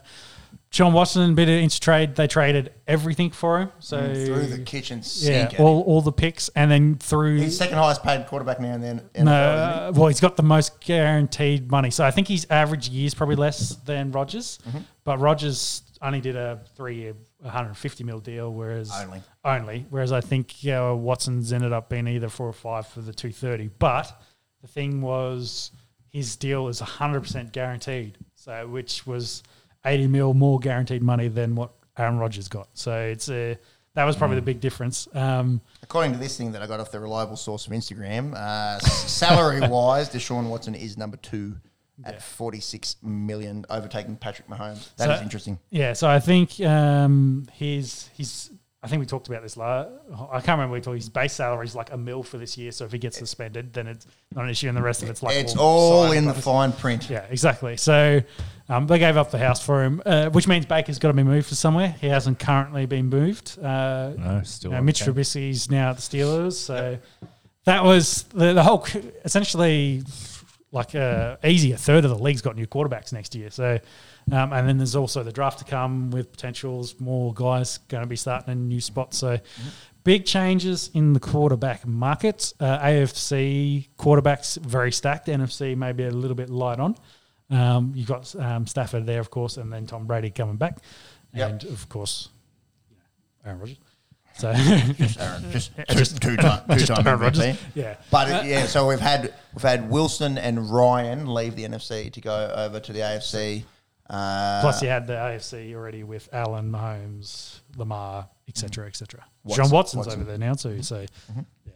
John 0.71 0.95
Watson, 0.95 1.35
bit 1.35 1.51
of 1.51 1.55
inch 1.55 1.81
trade. 1.81 2.17
They 2.17 2.27
traded 2.27 2.73
everything 2.89 3.31
for 3.31 3.61
him. 3.61 3.73
So 3.79 3.99
Mm, 4.01 4.25
Through 4.27 4.47
the 4.47 4.59
kitchen 4.61 4.99
yeah, 5.01 5.49
sink. 5.49 5.61
all, 5.61 5.83
all 5.83 6.01
the 6.01 6.13
picks, 6.13 6.49
and 6.57 6.71
then 6.71 6.95
through 6.97 7.41
He's 7.41 7.59
second 7.59 7.77
highest 7.77 8.03
paid 8.03 8.27
quarterback 8.27 8.59
now 8.59 8.73
and 8.73 8.83
then. 8.83 9.01
NFL. 9.15 9.25
no, 9.25 9.33
uh, 9.33 9.93
well, 9.95 10.09
he's 10.09 10.21
got 10.21 10.37
the 10.39 10.43
most 10.43 10.81
guaranteed 10.81 11.71
money. 11.71 11.91
So 11.91 12.05
I 12.07 12.11
think 12.11 12.29
his 12.29 12.47
average 12.49 12.89
year 12.89 13.07
is 13.07 13.15
probably 13.15 13.37
less 13.37 13.75
than 13.85 14.13
Rodgers, 14.13 14.59
Mm-hmm. 14.67 14.79
but 15.05 15.19
Rodgers 15.21 15.83
only 16.03 16.21
did 16.21 16.37
a 16.37 16.61
three-year, 16.77 17.15
150 17.39 18.05
mil 18.05 18.19
deal, 18.19 18.53
whereas 18.53 18.91
Only. 18.93 19.23
only. 19.45 19.87
Whereas 19.89 20.13
I 20.13 20.21
think 20.21 20.55
uh, 20.67 20.95
Watson's 20.97 21.53
ended 21.53 21.73
up 21.73 21.89
being 21.89 22.09
either 22.09 22.29
four 22.29 22.49
or 22.49 22.53
five 22.53 22.87
for 22.87 23.01
the 23.01 23.13
230. 23.13 23.71
But 23.79 24.21
the 24.61 24.69
thing 24.69 25.01
was, 25.01 25.71
his 26.11 26.37
deal 26.37 26.69
is 26.69 26.81
100 26.81 27.21
percent 27.21 27.53
guaranteed, 27.53 28.19
so 28.35 28.67
which 28.67 29.07
was 29.07 29.43
80 29.85 30.09
mil 30.09 30.35
more 30.35 30.59
guaranteed 30.59 31.03
money 31.03 31.29
than 31.29 31.55
what 31.55 31.73
Aaron 31.97 32.19
Rodgers 32.19 32.49
got. 32.49 32.69
So 32.75 32.99
it's 33.01 33.29
a 33.29 33.59
that 33.95 34.05
was 34.05 34.17
probably 34.17 34.37
the 34.37 34.43
big 34.43 34.61
difference. 34.61 35.07
Um, 35.13 35.61
According 35.83 36.13
to 36.13 36.19
this 36.19 36.37
thing 36.37 36.53
that 36.53 36.63
I 36.63 36.67
got 36.67 36.81
off 36.81 36.91
the 36.91 36.99
reliable 37.01 37.37
source 37.37 37.67
from 37.67 37.75
Instagram, 37.75 38.35
uh, 38.35 38.79
salary 38.81 39.61
wise, 39.61 40.09
Deshaun 40.09 40.49
Watson 40.49 40.75
is 40.75 40.97
number 40.97 41.19
two 41.19 41.57
at 42.05 42.15
Yeah. 42.15 42.21
46 42.21 42.97
million, 43.03 43.65
overtaking 43.71 44.17
Patrick 44.17 44.49
Mahomes. 44.49 44.95
That 44.97 45.11
is 45.11 45.19
So- 45.19 45.23
interesting. 45.23 45.59
Yeah, 45.71 45.93
so 45.93 46.09
I 46.09 46.19
think 46.21 46.61
um, 46.61 47.47
his 47.53 48.09
his 48.17 48.51
I 48.85 48.89
think 48.89 48.99
we 48.99 49.07
talked 49.07 49.29
about 49.29 49.43
this. 49.43 49.57
La- 49.57 49.87
I 50.33 50.41
can't 50.41 50.59
remember. 50.59 50.73
We 50.73 50.81
talked. 50.81 50.97
His 50.97 51.09
base 51.09 51.35
salary 51.35 51.67
is 51.67 51.77
like 51.77 51.93
a 51.93 51.97
mil 51.97 52.25
for 52.25 52.37
this 52.37 52.59
year. 52.59 52.73
So 52.73 52.85
if 52.85 52.91
he 52.91 52.99
gets 52.99 53.17
suspended, 53.17 53.73
then 53.73 53.87
it's 53.87 54.05
not 54.35 54.43
an 54.43 54.51
issue, 54.51 54.67
and 54.67 54.77
the 54.77 54.83
rest 54.83 55.05
of 55.05 55.09
it's 55.09 55.23
like 55.23 55.37
it's 55.37 55.55
all 55.57 56.09
sign 56.09 56.19
in 56.19 56.25
the 56.27 56.35
fine 56.35 56.73
print. 56.73 57.09
Yeah, 57.09 57.25
exactly. 57.31 57.77
So 57.77 58.21
um, 58.69 58.89
they 58.89 58.99
gave 58.99 59.17
up 59.17 59.31
the 59.31 59.39
house 59.39 59.65
for 59.65 59.85
him, 59.85 60.03
uh, 60.05 60.31
which 60.31 60.49
means 60.49 60.67
Baker's 60.67 60.99
got 60.99 61.09
to 61.09 61.15
be 61.15 61.23
moved 61.23 61.51
to 61.51 61.55
somewhere. 61.55 61.95
He 62.01 62.09
hasn't 62.09 62.41
currently 62.41 62.87
been 62.87 63.07
moved. 63.09 63.57
Uh, 63.57 64.15
No, 64.19 64.41
still. 64.43 64.73
you 64.73 64.77
know, 64.79 64.83
Mitch 64.83 65.01
okay. 65.07 65.13
Trubisky's 65.13 65.71
now 65.71 65.91
at 65.91 65.99
the 65.99 66.03
Steelers. 66.03 66.55
So 66.55 66.99
that 67.67 67.85
was 67.85 68.25
the, 68.35 68.53
the 68.53 68.65
whole 68.65 68.85
essentially 69.25 70.03
like 70.73 70.95
uh, 70.95 71.37
easy. 71.45 71.73
A 71.73 71.77
third 71.77 72.05
of 72.05 72.11
the 72.11 72.19
league's 72.19 72.43
got 72.43 72.57
new 72.57 72.67
quarterbacks 72.67 73.13
next 73.13 73.35
year. 73.35 73.51
So 73.51 73.79
um, 74.33 74.53
and 74.53 74.67
then 74.69 74.79
there's 74.79 74.97
also 74.97 75.23
the 75.23 75.33
draft 75.33 75.59
to 75.61 75.65
come 75.65 76.11
with 76.11 76.33
potentials. 76.33 76.99
More 76.99 77.33
guys 77.35 77.79
going 77.89 78.03
to 78.03 78.07
be 78.09 78.17
starting 78.17 78.51
in 78.53 78.69
new 78.69 78.81
spots. 78.81 79.19
So 79.19 79.39
big 80.05 80.25
changes 80.25 80.91
in 80.95 81.13
the 81.13 81.21
quarterback 81.21 81.87
market. 81.87 82.53
Uh, 82.59 82.79
AFC 82.79 83.89
quarterbacks 83.99 84.59
very 84.61 84.91
stacked. 84.93 85.29
NFC 85.29 85.77
maybe 85.77 86.05
a 86.05 86.11
little 86.11 86.37
bit 86.37 86.49
light 86.51 86.81
on. 86.81 86.97
Um, 87.51 87.93
you've 87.95 88.09
got 88.09 88.35
um, 88.37 88.67
Stafford 88.67 89.05
there, 89.05 89.21
of 89.21 89.31
course, 89.31 89.59
and 89.59 89.71
then 89.71 89.87
Tom 89.87 90.07
Brady 90.07 90.31
coming 90.31 90.57
back, 90.57 90.79
Yep. 91.35 91.51
and 91.51 91.65
of 91.65 91.87
course, 91.91 92.31
Aaron 93.45 93.59
Rodgers. 93.59 93.77
So 94.39 94.49
Aaron, 95.21 95.51
just 95.53 95.71
two, 95.77 95.95
Just- 95.95 96.23
two, 96.23 96.37
time, 96.39 96.63
two 96.71 96.75
just 96.77 96.87
time 96.95 97.07
Aaron 97.07 97.21
Rodgers. 97.21 97.43
MVP. 97.43 97.57
Yeah. 97.75 97.97
But 98.11 98.29
it- 98.31 98.47
yeah, 98.51 98.67
so 98.67 98.87
we've 98.89 99.01
had 99.01 99.33
we've 99.55 99.63
had 99.63 99.91
Wilson 99.91 100.39
and 100.39 100.71
Ryan 100.71 101.33
leave 101.33 101.57
the 101.57 101.65
NFC 101.65 102.13
to 102.13 102.21
go 102.21 102.53
over 102.57 102.81
to 102.81 102.93
the 102.93 103.01
AFC. 103.01 103.65
Uh, 104.11 104.61
Plus, 104.61 104.83
you 104.83 104.89
had 104.89 105.07
the 105.07 105.15
AFC 105.15 105.75
already 105.75 106.03
with 106.03 106.29
Allen, 106.33 106.71
Mahomes, 106.71 107.61
Lamar, 107.77 108.29
etc., 108.49 108.87
etc. 108.87 109.25
Watson- 109.45 109.65
John 109.65 109.71
Watson's 109.73 110.07
Watson. 110.07 110.21
over 110.23 110.29
there 110.31 110.39
now 110.39 110.55
too. 110.55 110.83
So, 110.83 111.07
yeah. 111.65 111.73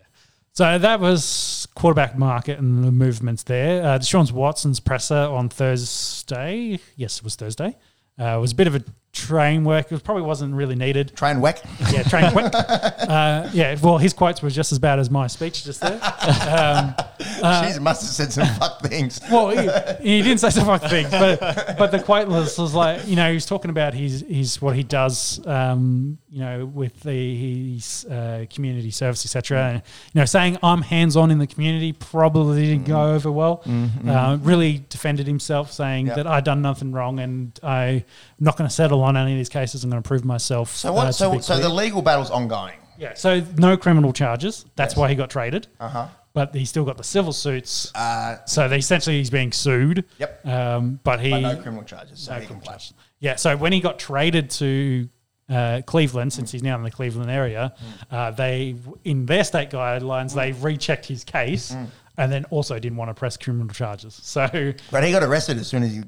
So 0.53 0.79
that 0.79 1.01
was 1.01 1.69
quarterback 1.75 2.17
market 2.19 2.59
and 2.59 2.83
the 2.83 2.91
movements 2.93 3.43
there. 3.43 3.83
Uh, 3.83 3.99
Deshaun 3.99 4.31
Watson's 4.33 4.81
presser 4.81 5.15
on 5.15 5.49
Thursday. 5.51 6.79
Yes, 6.97 7.19
it 7.19 7.25
was 7.25 7.37
Thursday. 7.37 7.77
Uh, 8.19 8.37
it 8.37 8.41
was 8.41 8.53
a 8.53 8.55
bit 8.55 8.67
of 8.67 8.75
a 8.75 8.83
train 9.17 9.65
work. 9.65 9.91
It 9.91 10.05
probably 10.05 10.23
wasn't 10.23 10.55
really 10.55 10.75
needed. 10.77 11.17
train 11.17 11.41
whack. 11.41 11.61
Yeah, 11.91 12.03
train 12.03 12.31
quick. 12.33 12.53
uh, 12.55 13.49
yeah, 13.53 13.77
well, 13.83 13.97
his 13.99 14.13
quotes 14.13 14.43
were 14.43 14.51
just 14.51 14.73
as 14.73 14.79
bad 14.79 14.99
as 14.99 15.11
my 15.11 15.27
speech 15.27 15.65
just 15.65 15.81
there. 15.81 15.95
Um, 15.95 16.95
Jeez, 17.19 17.81
must 17.81 18.03
have 18.03 18.11
said 18.11 18.33
some 18.33 18.47
fuck 18.59 18.81
things. 18.83 19.21
Well, 19.31 19.51
he, 19.51 19.63
he 20.03 20.23
didn't 20.23 20.39
say 20.41 20.51
some 20.51 20.67
fuck 20.67 20.83
things, 20.83 21.11
but 21.11 21.41
but 21.79 21.91
the 21.91 22.01
quote 22.01 22.29
was, 22.29 22.59
was 22.59 22.75
like 22.75 23.07
you 23.07 23.17
know 23.17 23.29
he 23.29 23.35
was 23.35 23.47
talking 23.47 23.71
about 23.71 23.95
his 23.95 24.25
his 24.29 24.61
what 24.61 24.77
he 24.77 24.83
does 24.83 25.45
um, 25.47 26.19
you 26.29 26.41
know 26.41 26.67
with 26.67 27.01
the 27.01 27.75
his 27.75 28.05
uh, 28.07 28.45
community 28.51 28.91
service 28.91 29.25
etc. 29.25 29.59
And 29.71 29.83
you 30.13 30.21
know 30.21 30.25
saying 30.27 30.59
I'm 30.63 30.83
hands 30.83 31.17
on 31.17 31.31
in 31.31 31.39
the 31.39 31.47
community 31.47 31.93
probably 31.93 32.67
didn't 32.67 32.87
go 32.87 33.15
over 33.15 33.31
well. 33.33 33.63
Uh, 34.07 34.39
really 34.43 34.85
defended 34.89 35.27
himself, 35.27 35.73
saying 35.73 36.07
Yep. 36.09 36.17
that 36.17 36.27
I 36.27 36.41
done 36.41 36.63
nothing 36.63 36.93
wrong 36.93 37.19
and 37.21 37.59
I'm 37.63 38.05
not 38.39 38.57
going 38.57 38.69
to 38.69 38.75
settle 38.75 39.03
on 39.07 39.17
any 39.17 39.33
of 39.33 39.39
these 39.39 39.49
cases. 39.49 39.85
I'm 39.85 39.91
going 39.91 40.03
to 40.03 40.07
prove 40.07 40.25
myself. 40.25 40.75
So 40.75 40.91
uh, 40.91 40.93
what? 40.93 41.07
to 41.07 41.13
so 41.13 41.39
so 41.41 41.59
the 41.59 41.69
legal 41.69 42.03
battle's 42.03 42.31
ongoing. 42.31 42.79
yeah, 42.99 43.15
so 43.15 43.43
no 43.57 43.77
criminal 43.77 44.13
charges. 44.13 44.65
That's 44.77 44.93
Yes. 44.93 44.99
why 44.99 45.09
he 45.09 45.15
got 45.15 45.31
traded. 45.31 45.69
Uh 45.81 45.89
huh. 45.89 46.09
But 46.33 46.55
he 46.55 46.67
still 46.67 46.85
got 46.85 46.99
the 46.99 47.05
civil 47.05 47.33
suits. 47.33 47.91
Uh, 47.95 48.37
So 48.45 48.69
they 48.69 48.79
essentially 48.79 49.17
he's 49.19 49.31
being 49.31 49.53
sued. 49.53 50.05
Yep. 50.19 50.47
Um, 50.47 51.01
but 51.03 51.21
he 51.21 51.31
but 51.31 51.41
no 51.41 51.57
criminal 51.57 51.85
charges. 51.85 52.21
So 52.21 52.33
no 52.33 52.39
criminal 52.41 52.61
charges. 52.67 52.93
Yeah. 53.21 53.37
So 53.37 53.57
when 53.57 53.73
he 53.73 53.81
got 53.81 53.99
traded 53.99 54.51
to 54.51 55.09
uh, 55.49 55.81
Cleveland, 55.87 56.33
since 56.33 56.51
he's 56.53 56.63
now 56.63 56.77
in 56.77 56.83
the 56.83 56.91
Cleveland 56.91 57.31
area, 57.31 57.73
uh, 58.11 58.33
they 58.33 58.75
in 59.05 59.25
their 59.27 59.45
state 59.45 59.71
guidelines 59.71 60.35
they 60.35 60.53
rechecked 60.53 61.07
his 61.07 61.25
case 61.25 61.75
and 62.19 62.33
then 62.33 62.45
also 62.47 62.79
didn't 62.79 62.97
want 62.99 63.09
to 63.11 63.15
press 63.15 63.37
criminal 63.39 63.69
charges. 63.73 64.19
So 64.23 64.47
But 64.91 65.05
he 65.05 65.13
got 65.13 65.23
arrested 65.23 65.57
as 65.59 65.69
soon 65.69 65.83
as 65.85 65.93
he, 65.95 66.03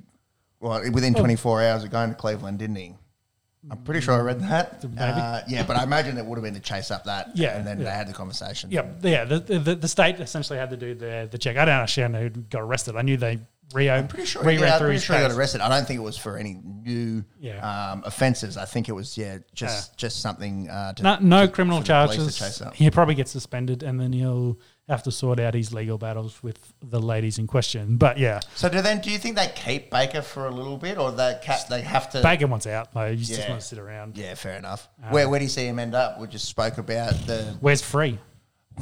well, 0.60 0.80
within 0.92 1.14
24 1.14 1.62
hours 1.62 1.84
of 1.84 1.90
going 1.90 2.10
to 2.10 2.14
Cleveland, 2.16 2.58
didn't 2.58 2.76
he? 2.76 2.94
I'm 3.70 3.78
pretty 3.78 4.00
sure 4.00 4.14
I 4.14 4.20
read 4.20 4.40
that. 4.40 4.82
Maybe. 4.84 4.96
Uh, 4.98 5.40
yeah, 5.48 5.64
but 5.66 5.76
I 5.76 5.82
imagine 5.82 6.16
it 6.16 6.24
would 6.24 6.36
have 6.36 6.44
been 6.44 6.54
to 6.54 6.60
chase 6.60 6.90
up 6.90 7.04
that. 7.04 7.36
Yeah, 7.36 7.56
And 7.56 7.66
then 7.66 7.78
yeah. 7.78 7.84
they 7.84 7.90
had 7.90 8.08
the 8.08 8.12
conversation. 8.12 8.70
yeah, 8.70 8.86
yeah. 9.02 9.24
The, 9.24 9.40
the 9.40 9.74
the 9.74 9.88
state 9.88 10.20
essentially 10.20 10.58
had 10.58 10.70
to 10.70 10.76
do 10.76 10.94
the 10.94 11.28
the 11.30 11.36
check. 11.38 11.56
I 11.56 11.64
don't 11.64 11.74
understand 11.74 12.16
who 12.16 12.30
got 12.30 12.62
arrested. 12.62 12.96
I 12.96 13.02
knew 13.02 13.16
they 13.16 13.40
reopened. 13.74 14.04
I'm 14.04 14.08
pretty 14.08 14.26
sure, 14.26 14.42
reran 14.42 14.60
yeah, 14.60 14.74
I'm 14.74 14.80
pretty 14.80 14.98
sure 15.00 15.16
he 15.16 15.22
got 15.22 15.32
arrested. 15.32 15.60
I 15.60 15.68
don't 15.68 15.86
think 15.86 15.98
it 15.98 16.02
was 16.04 16.16
for 16.16 16.38
any 16.38 16.60
new 16.64 17.24
Yeah. 17.40 17.90
um, 17.92 18.04
offences. 18.06 18.56
I 18.56 18.64
think 18.64 18.88
it 18.88 18.92
was, 18.92 19.18
yeah, 19.18 19.38
just 19.54 19.96
just 19.98 20.22
something 20.22 20.70
uh, 20.70 20.92
to. 20.94 21.02
No, 21.02 21.18
no 21.20 21.46
to- 21.46 21.52
criminal 21.52 21.82
charges. 21.82 22.60
He'll 22.74 22.90
probably 22.92 23.16
get 23.16 23.28
suspended, 23.28 23.82
and 23.82 24.00
then 24.00 24.12
he'll 24.12 24.58
have 24.88 25.02
to 25.02 25.10
sort 25.12 25.38
out 25.38 25.54
his 25.54 25.72
legal 25.72 25.98
battles 25.98 26.42
with 26.42 26.72
the 26.82 26.98
ladies 27.00 27.38
in 27.38 27.46
question. 27.46 27.96
But 27.98 28.18
yeah, 28.18 28.40
So 28.54 28.68
do 28.68 28.80
then 28.80 29.00
do 29.00 29.10
you 29.10 29.18
think 29.18 29.36
they 29.36 29.52
keep 29.54 29.90
Baker 29.90 30.22
for 30.22 30.46
a 30.46 30.50
little 30.50 30.76
bit, 30.78 30.96
or 30.98 31.12
they 31.12 31.38
ca- 31.44 31.64
they 31.68 31.82
have 31.82 32.10
to? 32.10 32.22
Baker 32.22 32.46
wants 32.46 32.66
out. 32.66 32.92
Though. 32.94 33.10
He 33.10 33.16
just 33.22 33.38
Yeah. 33.38 33.50
wants 33.50 33.68
to 33.68 33.76
sit 33.76 33.82
around. 33.82 34.16
Yeah, 34.16 34.34
fair 34.34 34.56
enough. 34.56 34.88
Um, 35.04 35.10
where 35.12 35.28
where 35.28 35.38
do 35.38 35.44
you 35.44 35.50
see 35.50 35.66
him 35.66 35.78
end 35.78 35.94
up? 35.94 36.18
We 36.18 36.26
just 36.26 36.46
spoke 36.46 36.78
about 36.78 37.12
the 37.26 37.56
Where's 37.60 37.82
free? 37.82 38.18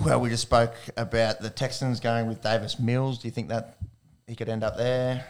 well, 0.05 0.21
we 0.21 0.29
just 0.29 0.43
spoke 0.43 0.75
about 0.97 1.41
the 1.41 1.51
Texans 1.51 2.01
going 2.01 2.27
with 2.29 2.41
Davis 2.43 2.79
Mills. 2.79 3.19
Do 3.19 3.27
you 3.29 3.33
think 3.33 3.49
that 3.49 3.77
he 4.27 4.35
could 4.37 4.49
end 4.49 4.63
up 4.63 4.77
there? 4.77 5.25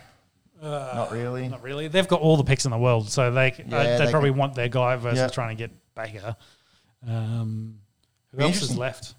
Not 0.63 1.13
really. 1.13 1.49
Not 1.49 1.63
really. 1.63 1.87
They've 1.89 2.09
got 2.09 2.21
all 2.21 2.37
the 2.37 2.45
picks 2.45 2.65
in 2.65 2.71
the 2.71 2.79
world, 2.79 3.11
so 3.11 3.31
they 3.31 3.55
Yeah, 3.67 3.77
uh, 3.77 3.83
they, 3.99 4.05
they 4.07 4.11
probably 4.11 4.31
could- 4.31 4.39
want 4.39 4.55
their 4.55 4.69
guy 4.69 4.97
versus 4.97 5.19
Yeah. 5.19 5.29
trying 5.29 5.57
to 5.57 5.63
get 5.63 5.71
Baker. 5.95 6.35
Um, 7.07 7.79
who 8.33 8.39
Be 8.39 8.45
else 8.45 8.63
is 8.63 8.77
left? 8.77 9.15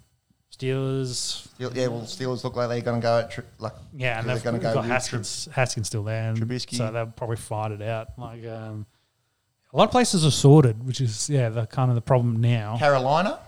Steelers. 0.57 1.15
Steel- 1.55 1.71
Yeah, 1.75 1.87
well, 1.87 2.01
Steelers 2.01 2.43
look 2.43 2.55
like 2.55 2.69
they're 2.69 2.81
going 2.81 2.99
to 3.01 3.05
go 3.05 3.19
at 3.19 3.31
tri- 3.31 3.43
like 3.59 3.73
Yeah, 3.95 4.19
and 4.19 4.27
they're 4.27 4.35
they've 4.35 4.43
going 4.43 4.55
got, 4.59 4.59
to 4.59 4.63
go 4.69 4.73
got 4.73 4.79
with 4.81 4.87
Tri- 4.87 4.93
Haskins. 4.95 5.47
Haskins 5.53 5.87
still 5.87 6.03
there, 6.03 6.29
and 6.29 6.37
Trubisky. 6.39 6.75
so 6.77 6.91
they'll 6.91 7.05
probably 7.07 7.35
fight 7.37 7.71
it 7.71 7.81
out. 7.81 8.09
Like 8.17 8.45
um, 8.45 8.85
a 9.73 9.77
lot 9.77 9.85
of 9.85 9.91
places 9.91 10.25
are 10.25 10.31
sorted, 10.31 10.85
which 10.85 11.01
is 11.01 11.29
yeah 11.29 11.49
the 11.49 11.65
kind 11.67 11.91
of 11.91 11.95
the 11.95 12.01
problem 12.01 12.41
now. 12.41 12.77
Carolina. 12.77 13.39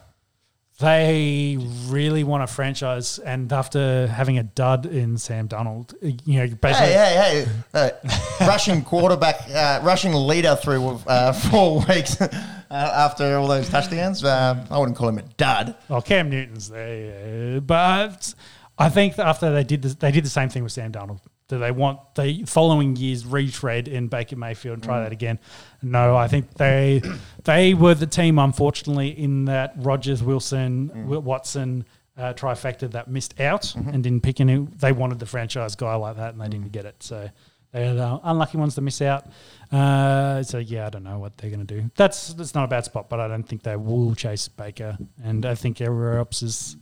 They 0.80 1.58
really 1.88 2.24
want 2.24 2.44
a 2.44 2.48
franchise, 2.48 3.20
and 3.20 3.52
after 3.52 4.08
having 4.08 4.38
a 4.38 4.44
dud 4.44 4.86
in 4.86 5.18
Sam 5.18 5.50
Darnold, 5.50 5.94
you 6.26 6.40
know, 6.40 6.48
basically, 6.56 6.94
Hey, 6.94 7.46
hey, 7.46 7.46
hey! 7.74 7.92
Uh, 8.40 8.46
rushing 8.48 8.82
quarterback, 8.84 9.42
uh, 9.54 9.82
rushing 9.84 10.14
leader 10.14 10.56
through 10.56 11.02
uh, 11.06 11.34
four 11.34 11.84
weeks 11.90 12.22
uh, 12.22 12.30
after 12.72 13.36
all 13.36 13.48
those 13.48 13.68
touchdowns. 13.68 14.24
Uh, 14.24 14.66
I 14.72 14.78
wouldn't 14.78 14.98
call 14.98 15.10
him 15.10 15.18
a 15.18 15.24
dud. 15.24 15.76
Well, 15.90 16.02
Cam 16.02 16.30
Newton's 16.30 16.70
there, 16.70 17.56
yeah. 17.56 17.60
but 17.60 18.34
I 18.78 18.88
think 18.88 19.20
after 19.20 19.52
they 19.52 19.66
did 19.66 19.82
this, 19.82 19.96
they 19.96 20.12
did 20.12 20.24
the 20.24 20.30
same 20.30 20.48
thing 20.48 20.64
with 20.64 20.72
Sam 20.72 20.94
Darnold. 20.94 21.20
Do 21.50 21.60
they 21.60 21.72
want 21.72 22.00
the 22.16 22.44
following 22.46 22.96
years 22.96 23.26
retread 23.26 23.88
in 23.88 24.08
Baker 24.08 24.36
Mayfield 24.38 24.76
and 24.76 24.84
try 24.84 25.02
that 25.02 25.12
again? 25.12 25.40
No, 25.82 26.16
I 26.16 26.28
think 26.28 26.54
they 26.54 27.02
they 27.44 27.74
were 27.74 27.96
the 27.96 28.08
team, 28.08 28.40
unfortunately, 28.40 29.10
in 29.10 29.46
that 29.46 29.74
Rodgers, 29.76 30.24
Wilson, 30.24 30.88
Wi- 30.90 31.18
Watson 31.20 31.86
uh, 32.18 32.34
trifecta 32.34 32.92
that 32.92 33.08
missed 33.10 33.40
out 33.42 33.74
and 33.76 34.04
didn't 34.04 34.22
pick 34.22 34.40
any. 34.40 34.58
They 34.60 34.92
wanted 34.92 35.20
the 35.20 35.26
franchise 35.26 35.76
guy 35.76 35.96
like 35.96 36.18
that, 36.18 36.34
and 36.34 36.42
they 36.42 36.50
didn't 36.50 36.72
get 36.72 36.86
it. 36.86 37.02
So 37.02 37.30
they're 37.72 37.94
the 37.96 38.20
unlucky 38.24 38.58
ones 38.58 38.76
to 38.76 38.82
miss 38.82 39.02
out. 39.02 39.26
Uh, 39.72 40.44
so 40.44 40.60
yeah, 40.60 40.86
I 40.86 40.90
don't 40.90 41.04
know 41.04 41.18
what 41.18 41.38
they're 41.38 41.50
going 41.50 41.66
to 41.66 41.82
do. 41.82 41.90
That's 41.96 42.34
that's 42.36 42.54
not 42.54 42.66
a 42.66 42.68
bad 42.68 42.86
spot, 42.86 43.10
but 43.10 43.20
I 43.20 43.28
don't 43.28 43.44
think 43.44 43.64
they 43.64 43.76
will 43.76 44.14
chase 44.14 44.48
Baker, 44.48 44.98
and 45.24 45.46
I 45.46 45.56
think 45.56 45.82
everywhere 45.82 46.20
else 46.20 46.44
is 46.44 46.78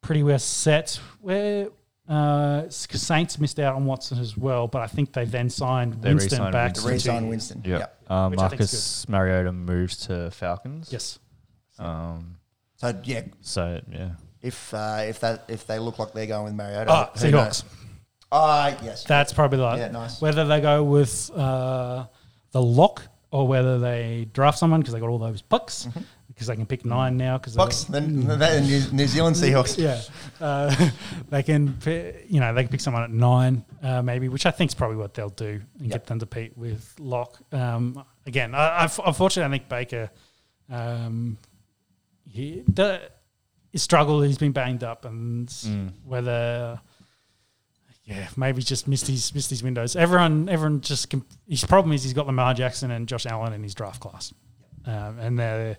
pretty 0.00 0.22
well 0.24 0.38
set. 0.40 0.98
Where 1.20 1.68
uh, 2.08 2.68
Saints 2.68 3.38
missed 3.38 3.58
out 3.60 3.74
on 3.76 3.84
Watson 3.86 4.18
as 4.18 4.36
well, 4.36 4.66
but 4.68 4.82
I 4.82 4.86
think 4.86 5.12
they 5.12 5.24
then 5.24 5.48
signed 5.50 5.94
They 6.02 6.10
Winston 6.10 6.38
re-signed 6.38 6.52
back. 6.52 6.74
To 6.74 6.82
Winston. 6.84 6.84
for 6.84 6.88
two 6.88 6.92
re-sign 6.94 7.22
years. 7.22 7.30
Winston. 7.30 7.62
Yeah. 7.64 7.78
Yep. 7.78 8.10
Um, 8.10 8.30
Which 8.32 8.40
I 8.40 8.48
think 8.48 8.60
is 8.60 8.72
Marcus 8.72 9.08
Mariota 9.08 9.52
moves 9.52 9.96
to 10.08 10.30
Falcons. 10.32 10.88
Yes. 10.92 11.18
Um, 11.78 12.36
So 12.76 13.00
yeah, 13.04 13.22
so 13.40 13.80
yeah. 13.90 14.10
if 14.42 14.74
uh, 14.74 15.04
if 15.06 15.20
that 15.20 15.44
if 15.48 15.66
they 15.66 15.78
look 15.78 15.98
like 15.98 16.12
they're 16.12 16.26
going 16.26 16.44
with 16.44 16.54
Mariota, 16.54 16.90
Oh, 16.92 17.10
who 17.14 17.18
Seahawks. 17.26 17.30
knows? 17.32 17.64
Ah, 18.32 18.76
yes. 18.82 19.04
That's 19.04 19.32
probably 19.32 19.58
like 19.58 19.78
Yeah, 19.78 19.88
nice. 19.90 20.20
whether 20.20 20.44
they 20.44 20.60
go 20.60 20.82
with 20.82 21.30
uh, 21.34 22.06
the 22.50 22.62
lock 22.62 23.02
or 23.30 23.46
whether 23.46 23.78
they 23.78 24.26
draft 24.32 24.58
someone 24.58 24.80
because 24.80 24.94
they 24.94 25.00
got 25.00 25.08
all 25.08 25.18
those 25.18 25.42
bucks. 25.42 25.86
Mm-hmm. 25.88 26.00
Because 26.42 26.48
they 26.48 26.56
can 26.56 26.66
pick 26.66 26.84
nine 26.84 27.16
now. 27.16 27.38
Because 27.38 27.54
Box, 27.54 27.84
the, 27.84 28.00
the, 28.00 28.90
New, 28.92 29.06
Zealand 29.06 29.36
Seahawks. 29.42 29.78
yeah, 29.78 30.00
uh, 30.44 30.74
they 31.30 31.44
can 31.44 31.78
you 32.28 32.40
know 32.40 32.52
they 32.52 32.62
can 32.64 32.68
pick 32.70 32.80
someone 32.80 33.04
at 33.04 33.10
nine 33.12 33.64
uh, 33.80 34.02
maybe, 34.02 34.28
which 34.28 34.44
I 34.44 34.50
think 34.50 34.72
is 34.72 34.74
probably 34.74 34.96
what 34.96 35.14
they'll 35.14 35.28
do 35.28 35.60
and 35.78 35.86
Yep. 35.88 35.90
get 35.92 36.06
them 36.06 36.18
to 36.18 36.26
compete 36.26 36.58
with 36.58 36.94
Lock. 36.98 37.38
Um, 37.52 38.04
again, 38.26 38.56
I, 38.56 38.84
I, 38.86 38.90
unfortunately, 39.06 39.54
I 39.54 39.58
think 39.58 39.68
Baker 39.68 40.10
um, 40.68 41.38
he 42.28 42.64
the, 42.66 43.00
his 43.70 43.82
struggle. 43.84 44.20
He's 44.22 44.38
been 44.38 44.52
banged 44.52 44.82
up, 44.82 45.04
and 45.04 45.46
Mm. 45.48 45.92
whether 46.04 46.80
yeah 48.04 48.26
maybe 48.36 48.62
just 48.62 48.88
missed 48.88 49.06
his 49.06 49.32
missed 49.32 49.50
his 49.50 49.62
windows. 49.62 49.94
Everyone 49.94 50.48
everyone 50.48 50.80
just 50.80 51.08
com- 51.08 51.24
his 51.46 51.64
problem 51.64 51.92
is 51.92 52.02
he's 52.02 52.14
got 52.14 52.26
Lamar 52.26 52.52
Jackson 52.54 52.90
and 52.90 53.06
Josh 53.06 53.26
Allen 53.26 53.52
in 53.52 53.62
his 53.62 53.74
draft 53.74 54.00
class, 54.00 54.34
um, 54.86 55.20
and 55.20 55.38
they're. 55.38 55.76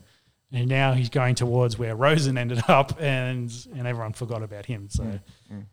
And 0.54 0.68
now 0.68 0.94
he's 0.94 1.10
going 1.10 1.36
towards 1.36 1.80
where 1.80 1.96
Rosen 1.96 2.38
ended 2.38 2.62
up, 2.68 3.02
and 3.02 3.52
and 3.76 3.88
everyone 3.88 4.14
forgot 4.14 4.44
about 4.44 4.66
him. 4.66 4.88
So 4.90 5.04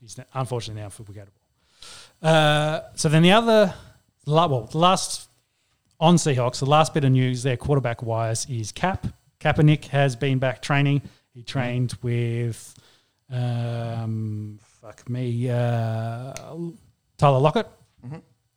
he's 0.01 0.19
unfortunately 0.35 0.83
now 0.83 0.89
forgettable. 0.89 1.41
Uh, 2.23 2.81
so 2.95 3.09
then 3.09 3.23
the 3.23 3.33
other, 3.33 3.75
well, 4.27 4.69
the 4.71 4.79
last 4.79 5.29
on 5.99 6.17
Seahawks, 6.17 6.59
the 6.61 6.67
last 6.67 6.95
bit 6.95 7.05
of 7.05 7.13
news 7.13 7.43
there, 7.43 7.57
quarterback 7.57 8.03
wise, 8.03 8.47
is 8.49 8.73
Cap. 8.73 9.07
Kaepernick 9.39 9.87
has 9.87 10.17
been 10.17 10.39
back 10.39 10.63
training. 10.63 11.03
He 11.33 11.43
trained 11.43 11.95
with, 12.03 12.75
um, 13.31 14.59
fuck 14.63 15.09
me, 15.09 15.49
uh, 15.49 16.35
Tyler 17.17 17.39
Lockett, 17.39 17.69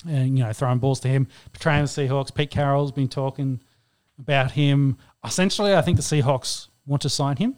and 0.07 0.37
you 0.37 0.43
know 0.43 0.53
throwing 0.53 0.79
balls 0.79 0.99
to 1.01 1.07
him. 1.07 1.27
Portraying 1.53 1.83
the 1.83 1.89
Seahawks. 1.89 2.33
Pete 2.33 2.49
Carroll's 2.51 2.91
been 2.91 3.07
talking 3.09 3.61
about 4.19 4.51
him. 4.51 4.97
Essentially, 5.25 5.73
I 5.75 5.81
think 5.81 5.97
the 5.97 6.03
Seahawks 6.03 6.67
want 6.85 7.01
to 7.03 7.09
sign 7.09 7.37
him, 7.37 7.55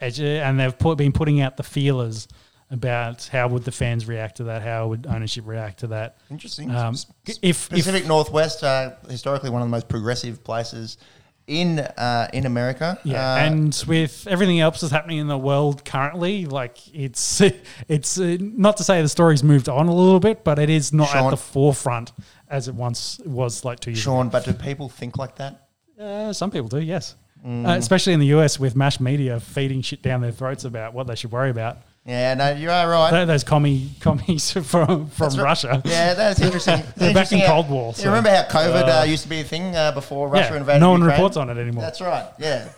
As- 0.00 0.20
and 0.20 0.60
they've 0.60 0.78
put, 0.78 0.98
been 0.98 1.12
putting 1.12 1.40
out 1.40 1.56
the 1.56 1.62
feelers 1.62 2.28
about 2.70 3.28
how 3.32 3.46
would 3.48 3.62
the 3.64 3.72
fans 3.72 4.06
react 4.08 4.38
to 4.38 4.44
that, 4.44 4.60
how 4.62 4.88
would 4.88 5.06
ownership 5.06 5.46
react 5.46 5.78
to 5.80 5.86
that. 5.88 6.18
Interesting. 6.30 6.70
Um, 6.74 6.94
if, 7.24 7.38
if 7.42 7.68
Pacific 7.70 8.06
Northwest, 8.06 8.64
uh, 8.64 8.90
historically 9.08 9.50
one 9.50 9.62
of 9.62 9.68
the 9.68 9.70
most 9.70 9.88
progressive 9.88 10.42
places 10.42 10.98
in 11.46 11.78
uh, 11.78 12.28
in 12.32 12.44
America. 12.44 12.98
Yeah, 13.04 13.34
Uh, 13.34 13.36
and 13.38 13.84
with 13.86 14.26
everything 14.28 14.58
else 14.58 14.80
that's 14.80 14.92
happening 14.92 15.18
in 15.18 15.28
the 15.28 15.38
world 15.38 15.84
currently, 15.84 16.44
like 16.46 16.78
it's 16.92 17.40
it's 17.88 18.18
uh, 18.18 18.36
not 18.40 18.76
to 18.78 18.84
say 18.84 19.00
the 19.00 19.08
story's 19.08 19.44
moved 19.44 19.68
on 19.68 19.86
a 19.86 19.94
little 19.94 20.18
bit, 20.20 20.42
but 20.42 20.58
it 20.58 20.68
is 20.70 20.92
not 20.92 21.08
Sean- 21.10 21.26
at 21.26 21.30
the 21.30 21.36
forefront 21.36 22.12
as 22.48 22.66
it 22.68 22.74
once 22.74 23.20
was 23.24 23.64
like 23.64 23.78
two 23.80 23.90
years 23.92 24.00
Sean, 24.00 24.28
but 24.28 24.44
do 24.44 24.52
people 24.52 24.88
think 24.88 25.18
like 25.18 25.36
that? 25.36 25.65
Uh, 26.00 26.32
some 26.32 26.50
people 26.50 26.68
do, 26.68 26.78
yes, 26.80 27.14
Mm. 27.46 27.66
uh, 27.68 27.72
especially 27.78 28.12
in 28.14 28.20
the 28.20 28.26
US 28.28 28.58
with 28.58 28.74
mass 28.74 28.98
media 28.98 29.38
feeding 29.38 29.80
shit 29.82 30.02
down 30.02 30.20
their 30.20 30.32
throats 30.32 30.64
about 30.64 30.94
what 30.94 31.06
they 31.06 31.14
should 31.14 31.30
worry 31.32 31.50
about. 31.50 31.78
Yeah, 32.04 32.34
no, 32.34 32.52
you 32.52 32.70
are 32.70 32.88
right. 32.88 33.10
Tho- 33.10 33.26
Those 33.26 33.44
commie 33.44 33.90
commies 34.00 34.50
from 34.64 35.08
from 35.08 35.34
right. 35.34 35.38
Russia. 35.42 35.82
Yeah, 35.84 36.14
that's 36.14 36.40
interesting. 36.46 36.82
They're 36.96 37.12
back 37.14 37.30
in 37.32 37.40
Cold 37.46 37.68
War, 37.68 37.88
You 37.88 37.94
so- 37.94 38.08
remember 38.08 38.30
how 38.30 38.42
COVID 38.44 39.00
uh, 39.02 39.04
used 39.04 39.22
to 39.24 39.28
be 39.28 39.40
a 39.40 39.44
thing 39.44 39.74
uh, 39.76 39.92
before 39.92 40.28
Russia 40.28 40.52
Yeah, 40.54 40.60
invaded 40.60 40.80
no 40.80 40.90
one 40.90 41.00
Ukraine? 41.00 41.16
reports 41.16 41.36
on 41.36 41.50
it 41.50 41.58
anymore. 41.58 41.82
That's 41.82 42.00
right. 42.00 42.26
Yeah. 42.38 42.68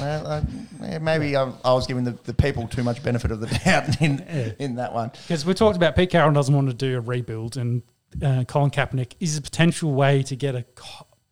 Well, 0.00 0.26
uh, 0.26 0.98
maybe 1.00 1.36
I, 1.36 1.52
I 1.64 1.72
was 1.72 1.86
giving 1.86 2.04
the, 2.04 2.12
the 2.24 2.34
people 2.34 2.66
too 2.68 2.82
much 2.82 3.02
benefit 3.02 3.30
of 3.30 3.40
the 3.40 3.46
doubt 3.64 4.00
in 4.00 4.18
Yeah. 4.28 4.52
in 4.58 4.74
that 4.76 4.92
one. 4.92 5.10
Because 5.26 5.44
we 5.46 5.54
talked 5.54 5.76
about 5.76 5.94
Pete 5.96 6.10
Carroll 6.10 6.32
doesn't 6.32 6.54
want 6.54 6.68
to 6.68 6.74
do 6.74 6.96
a 6.98 7.00
rebuild, 7.00 7.56
and 7.56 7.82
uh, 8.22 8.44
Colin 8.44 8.70
Kaepernick 8.70 9.12
is 9.20 9.36
a 9.38 9.42
potential 9.42 9.92
way 9.94 10.22
to 10.24 10.34
get 10.36 10.54
a, 10.54 10.64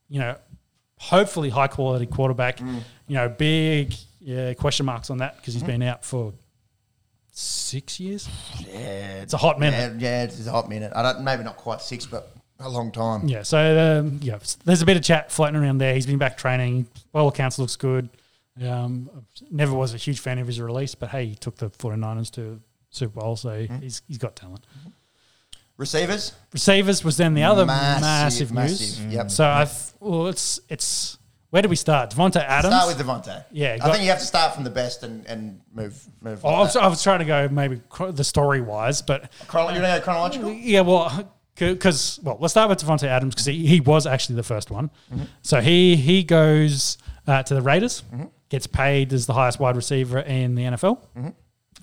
you 0.09 0.21
know, 0.21 0.37
hopefully 0.99 1.51
high 1.51 1.67
quality 1.69 2.07
quarterback. 2.07 2.59
Mm. 2.59 2.81
You 3.09 3.15
know, 3.17 3.29
big 3.29 3.95
yeah, 4.21 4.55
question 4.55 4.87
marks 4.87 5.11
on 5.11 5.19
that 5.19 5.37
because 5.37 5.55
he's 5.55 5.63
been 5.63 5.83
out 5.83 6.05
for 6.05 6.33
six 7.33 8.01
years. 8.01 8.29
Yeah, 8.61 9.23
It's 9.23 9.35
a 9.35 9.37
hot 9.37 9.59
minute. 9.61 10.01
Yeah, 10.01 10.09
yeah, 10.11 10.23
it's 10.25 10.47
a 10.47 10.51
hot 10.51 10.69
minute. 10.69 10.93
I 10.95 11.03
don't 11.03 11.23
maybe 11.23 11.43
not 11.45 11.57
quite 11.57 11.81
six, 11.81 12.07
but 12.07 12.33
a 12.59 12.69
long 12.69 12.91
time. 12.91 13.29
Yeah, 13.29 13.43
so 13.43 14.01
um, 14.01 14.19
yeah, 14.23 14.39
there's 14.65 14.83
a 14.83 14.87
bit 14.87 14.97
of 14.97 15.03
chat 15.03 15.31
floating 15.31 15.57
around 15.57 15.79
there. 15.79 15.95
He's 15.95 16.07
been 16.07 16.19
back 16.19 16.37
training. 16.39 16.87
By 17.13 17.21
all 17.21 17.29
accounts, 17.29 17.59
looks 17.59 17.77
good. 17.77 18.09
Um, 18.63 19.11
never 19.51 19.75
was 19.75 19.93
a 19.93 19.99
huge 19.99 20.19
fan 20.21 20.39
of 20.39 20.47
his 20.47 20.61
release, 20.61 20.95
but 20.95 21.11
hey, 21.11 21.27
he 21.27 21.35
took 21.35 21.57
the 21.57 21.69
49ers 21.69 22.31
to 22.33 22.59
Super 22.91 23.21
Bowl, 23.21 23.37
so 23.37 23.51
Mm-hmm. 23.51 23.81
he's 23.81 24.01
he's 24.09 24.19
got 24.19 24.35
talent. 24.35 24.65
Receivers, 25.79 26.33
Receivers 26.53 27.05
was 27.05 27.17
then 27.19 27.35
the 27.35 27.43
other 27.45 27.67
Massive, 27.67 28.03
massive, 28.03 28.53
news. 28.53 28.99
massive, 28.99 29.13
yep. 29.13 29.31
So 29.31 29.45
I 29.45 29.65
th- 29.67 29.93
well, 30.01 30.27
it's 30.29 30.59
it's 30.71 31.19
where 31.51 31.63
do 31.63 31.69
we 31.69 31.77
start? 31.77 32.11
Davante 32.11 32.37
Adams. 32.43 32.75
start 32.75 32.97
with 32.97 33.07
Davante. 33.07 33.45
Yeah, 33.53 33.77
I 33.83 33.91
think 33.91 34.03
you 34.03 34.09
have 34.11 34.19
to 34.19 34.25
start 34.25 34.55
from 34.55 34.65
the 34.65 34.71
best 34.71 35.03
and, 35.03 35.27
and 35.27 35.61
move 35.73 36.03
move. 36.21 36.45
Oh, 36.45 36.49
I, 36.49 36.59
was. 36.61 36.77
I 36.77 36.87
was 36.87 37.03
trying 37.03 37.19
to 37.21 37.25
go 37.27 37.49
maybe 37.51 37.77
chro- 37.91 38.15
the 38.15 38.25
story 38.25 38.61
wise, 38.61 39.03
but 39.03 39.31
Chrono- 39.49 39.75
you 39.75 39.81
know 39.81 40.01
chronological. 40.01 40.51
yeah, 40.53 40.81
well, 40.81 41.31
because 41.55 42.19
well, 42.23 42.39
let's 42.41 42.53
start 42.53 42.69
with 42.71 42.79
Davante 42.83 43.07
Adams 43.07 43.35
because 43.35 43.47
he, 43.47 43.67
he 43.67 43.81
was 43.81 44.07
actually 44.07 44.37
the 44.37 44.43
first 44.43 44.71
one. 44.71 44.91
Mm-hmm. 45.13 45.25
So 45.43 45.61
he 45.61 45.97
he 45.97 46.25
goes 46.25 46.99
uh, 47.27 47.43
to 47.43 47.55
the 47.55 47.63
Raiders, 47.63 48.03
gets 48.49 48.67
paid 48.67 49.13
as 49.13 49.27
the 49.27 49.35
highest 49.35 49.61
wide 49.61 49.77
receiver 49.77 50.21
in 50.21 50.55
the 50.55 50.63
NFL. 50.63 51.01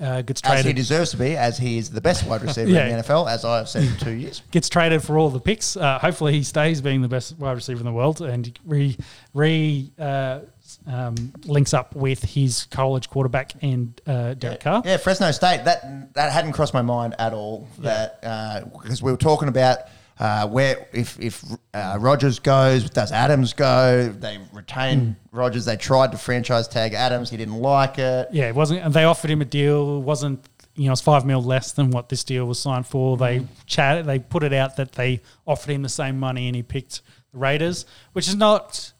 Uh, 0.01 0.21
gets 0.23 0.41
Mm-hmm. 0.41 0.53
As 0.57 0.65
he 0.65 0.73
deserves 0.73 1.11
to 1.11 1.17
be, 1.17 1.37
as 1.37 1.57
he 1.57 1.77
is 1.77 1.91
the 1.91 2.01
best 2.01 2.25
wide 2.25 2.41
receiver 2.47 2.69
Yeah. 2.69 2.87
in 2.87 2.97
the 2.97 3.03
NFL, 3.03 3.29
as 3.29 3.45
I 3.45 3.57
have 3.57 3.69
said 3.69 3.87
for 3.89 4.05
two 4.05 4.11
years. 4.11 4.41
gets 4.51 4.67
traded 4.67 5.03
for 5.03 5.17
all 5.19 5.29
the 5.29 5.39
picks. 5.39 5.77
Uh, 5.77 5.99
hopefully, 5.99 6.33
he 6.33 6.41
stays 6.43 6.81
being 6.81 7.01
the 7.03 7.07
best 7.07 7.37
wide 7.37 7.51
receiver 7.53 7.79
in 7.79 7.85
the 7.85 7.91
world 7.93 8.21
and 8.21 8.57
re 8.65 8.97
re 9.35 9.91
uh, 9.99 10.39
um, 10.87 11.15
links 11.45 11.73
up 11.75 11.95
with 11.95 12.23
his 12.23 12.65
college 12.71 13.09
quarterback 13.09 13.53
and 13.61 13.99
uh, 14.07 14.33
Derek 14.33 14.61
Carr. 14.61 14.81
Yeah, 14.83 14.97
Fresno 14.97 15.29
State. 15.31 15.63
That 15.65 16.13
that 16.15 16.31
hadn't 16.31 16.53
crossed 16.53 16.73
my 16.73 16.81
mind 16.81 17.13
at 17.19 17.33
all. 17.33 17.67
That 17.79 18.19
because 18.73 19.01
we 19.03 19.11
were 19.11 19.17
talking 19.17 19.47
about 19.47 19.79
uh, 20.19 20.47
where 20.47 20.87
if 20.93 21.19
if 21.19 21.43
uh, 21.73 21.97
Rodgers 21.99 22.39
goes, 22.39 22.89
does 22.89 23.11
Adams 23.11 23.53
go? 23.53 24.09
They 24.09 24.39
retain 24.53 25.15
Rodgers. 25.31 25.65
They 25.65 25.75
tried 25.75 26.11
to 26.11 26.17
franchise 26.17 26.67
tag 26.67 26.93
Adams. 26.93 27.29
He 27.29 27.37
didn't 27.37 27.59
like 27.59 27.97
it. 27.97 28.29
Yeah, 28.31 28.47
it 28.47 28.55
wasn't. 28.55 28.81
And 28.81 28.93
they 28.93 29.03
offered 29.03 29.31
him 29.31 29.41
a 29.41 29.45
deal. 29.45 29.97
It 29.97 30.01
wasn't 30.01 30.47
you 30.75 30.85
know 30.85 30.91
it's 30.91 31.01
five 31.01 31.25
mil 31.25 31.41
less 31.41 31.71
than 31.71 31.91
what 31.91 32.09
this 32.09 32.23
deal 32.23 32.45
was 32.45 32.59
signed 32.59 32.87
for. 32.87 33.17
They 33.17 33.45
chatted. 33.65 34.05
They 34.05 34.19
put 34.19 34.43
it 34.43 34.53
out 34.53 34.77
that 34.77 34.93
they 34.93 35.21
offered 35.45 35.71
him 35.71 35.81
the 35.81 35.89
same 35.89 36.19
money, 36.19 36.47
and 36.47 36.55
he 36.55 36.63
picked 36.63 37.01
the 37.31 37.39
Raiders, 37.39 37.85
which 38.13 38.27
is 38.27 38.35
not. 38.35 38.93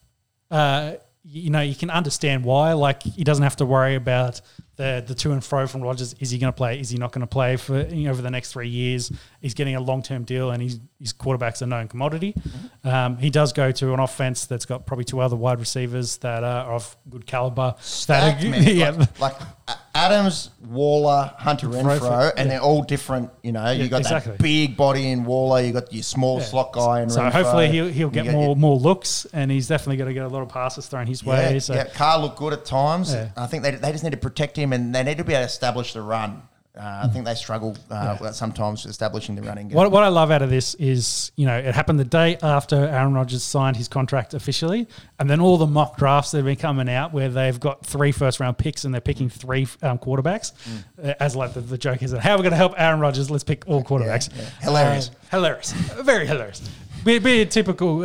Uh, 0.50 0.94
you 1.26 1.48
know, 1.48 1.62
you 1.62 1.74
can 1.74 1.88
understand 1.88 2.44
why. 2.44 2.74
Like 2.74 3.02
he 3.02 3.24
doesn't 3.24 3.42
have 3.42 3.56
to 3.56 3.66
worry 3.66 3.94
about 3.94 4.42
the 4.76 5.02
the 5.06 5.14
to 5.14 5.32
and 5.32 5.42
fro 5.42 5.66
from 5.66 5.82
Rodgers. 5.82 6.14
Is 6.20 6.30
he 6.30 6.38
going 6.38 6.52
to 6.52 6.56
play? 6.56 6.80
Is 6.80 6.90
he 6.90 6.98
not 6.98 7.12
going 7.12 7.22
to 7.22 7.26
play 7.26 7.56
for 7.56 7.80
you 7.86 8.04
know, 8.04 8.10
over 8.10 8.22
the 8.22 8.30
next 8.30 8.52
three 8.52 8.68
years? 8.68 9.10
He's 9.40 9.54
getting 9.54 9.76
a 9.76 9.80
long 9.80 10.02
term 10.02 10.24
deal, 10.24 10.50
and 10.50 10.62
he's, 10.62 10.80
his 11.04 11.12
quarterback's 11.12 11.60
a 11.60 11.66
known 11.66 11.86
commodity. 11.86 12.34
Um, 12.82 13.18
he 13.18 13.28
does 13.28 13.52
go 13.52 13.70
to 13.72 13.92
an 13.92 14.00
offense 14.00 14.46
that's 14.46 14.64
got 14.64 14.86
probably 14.86 15.04
two 15.04 15.20
other 15.20 15.36
wide 15.36 15.60
receivers 15.60 16.16
that 16.18 16.42
are 16.42 16.72
of 16.72 16.96
good 17.10 17.26
caliber. 17.26 17.74
Stacked, 17.80 18.40
that 18.40 18.46
are, 18.46 18.50
man. 18.50 18.62
yeah, 18.76 18.90
Like, 19.20 19.38
like 19.38 19.78
Adams, 19.94 20.48
Waller, 20.66 21.30
Hunter 21.36 21.68
Renfrow, 21.68 21.98
Renfrow, 22.00 22.30
and 22.30 22.38
yeah. 22.38 22.44
they're 22.54 22.60
all 22.62 22.82
different. 22.82 23.30
You 23.42 23.52
know, 23.52 23.70
you 23.70 23.82
Yeah, 23.82 23.88
got 23.90 24.00
exactly. 24.00 24.32
that 24.32 24.42
big 24.42 24.78
body 24.78 25.10
in 25.10 25.26
Waller. 25.26 25.60
You 25.60 25.72
got 25.74 25.92
your 25.92 26.02
small 26.02 26.38
Yeah. 26.38 26.44
slot 26.46 26.72
guy 26.72 27.02
in 27.02 27.10
So 27.10 27.20
Renfrow. 27.20 27.32
hopefully 27.32 27.68
he'll, 27.68 27.88
he'll 27.88 28.08
get 28.10 28.26
more 28.32 28.46
your- 28.46 28.56
more 28.56 28.76
looks, 28.78 29.26
and 29.34 29.50
he's 29.50 29.68
definitely 29.68 29.98
going 29.98 30.08
to 30.08 30.14
get 30.14 30.24
a 30.24 30.28
lot 30.28 30.40
of 30.40 30.48
passes 30.48 30.86
thrown 30.86 31.06
his 31.06 31.22
way. 31.22 31.58
So 31.60 31.74
yeah, 31.74 31.84
Carr 31.84 32.18
looked 32.18 32.36
good 32.38 32.54
at 32.54 32.64
times. 32.64 33.14
I 33.14 33.46
think 33.46 33.62
they, 33.62 33.72
they 33.72 33.92
just 33.92 34.04
need 34.04 34.12
to 34.12 34.16
protect 34.16 34.56
him 34.56 34.72
and 34.72 34.94
they 34.94 35.02
need 35.02 35.18
to 35.18 35.24
be 35.24 35.34
able 35.34 35.42
to 35.42 35.46
establish 35.46 35.92
the 35.92 36.00
run. 36.00 36.42
Uh, 36.76 37.02
I 37.04 37.06
think 37.08 37.24
they 37.24 37.36
struggle 37.36 37.76
uh, 37.88 38.16
Yeah. 38.20 38.30
sometimes 38.32 38.84
establishing 38.84 39.36
the 39.36 39.42
running 39.42 39.68
game. 39.68 39.76
what 39.76 39.92
what 39.92 40.02
I 40.02 40.08
love 40.08 40.32
out 40.32 40.42
of 40.42 40.50
this 40.50 40.74
is 40.74 41.30
you 41.36 41.46
know 41.46 41.56
it 41.56 41.72
happened 41.72 42.00
the 42.00 42.04
day 42.04 42.36
after 42.42 42.74
Aaron 42.74 43.14
Rodgers 43.14 43.44
signed 43.44 43.76
his 43.76 43.86
contract 43.86 44.34
officially, 44.34 44.88
and 45.20 45.30
then 45.30 45.38
all 45.40 45.56
the 45.56 45.68
mock 45.68 45.96
drafts 45.96 46.32
that 46.32 46.38
have 46.38 46.46
been 46.46 46.56
coming 46.56 46.88
out 46.88 47.12
where 47.12 47.28
they've 47.28 47.60
got 47.60 47.86
three 47.86 48.10
first 48.10 48.40
round 48.40 48.58
picks 48.58 48.84
and 48.84 48.92
they're 48.92 49.00
picking 49.00 49.28
three 49.28 49.68
um, 49.82 49.98
quarterbacks, 49.98 50.52
Mm. 50.64 51.10
uh, 51.10 51.14
as 51.20 51.36
like 51.36 51.54
the, 51.54 51.60
the 51.60 51.78
joke 51.78 52.02
is 52.02 52.10
that 52.10 52.20
how 52.20 52.32
are 52.32 52.38
we 52.38 52.42
going 52.42 52.50
to 52.50 52.56
help 52.56 52.74
Aaron 52.76 52.98
Rodgers? 52.98 53.30
Let's 53.30 53.44
pick 53.44 53.62
all 53.68 53.84
quarterbacks. 53.84 54.28
yeah. 54.36 54.44
Hilarious. 54.60 55.10
Uh, 55.10 55.36
hilarious, 55.36 55.72
very 55.72 56.26
hilarious. 56.26 56.68
Be, 57.04 57.18
be 57.20 57.42
a 57.42 57.46
typical. 57.46 58.04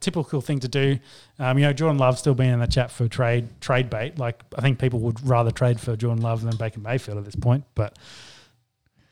Typical 0.00 0.40
thing 0.40 0.60
to 0.60 0.68
do, 0.68 0.98
um, 1.38 1.58
you 1.58 1.66
know. 1.66 1.72
Jordan 1.72 1.98
Love 1.98 2.18
still 2.18 2.34
being 2.34 2.52
in 2.54 2.60
the 2.60 2.66
chat 2.66 2.90
for 2.90 3.06
trade 3.06 3.60
trade 3.60 3.90
bait. 3.90 4.18
Like 4.18 4.42
I 4.56 4.62
think 4.62 4.78
people 4.78 4.98
would 5.00 5.26
rather 5.28 5.50
trade 5.50 5.78
for 5.78 5.94
Jordan 5.94 6.22
Love 6.22 6.42
than 6.42 6.56
Baker 6.56 6.80
Mayfield 6.80 7.18
at 7.18 7.24
this 7.24 7.36
point, 7.36 7.64
but 7.74 7.98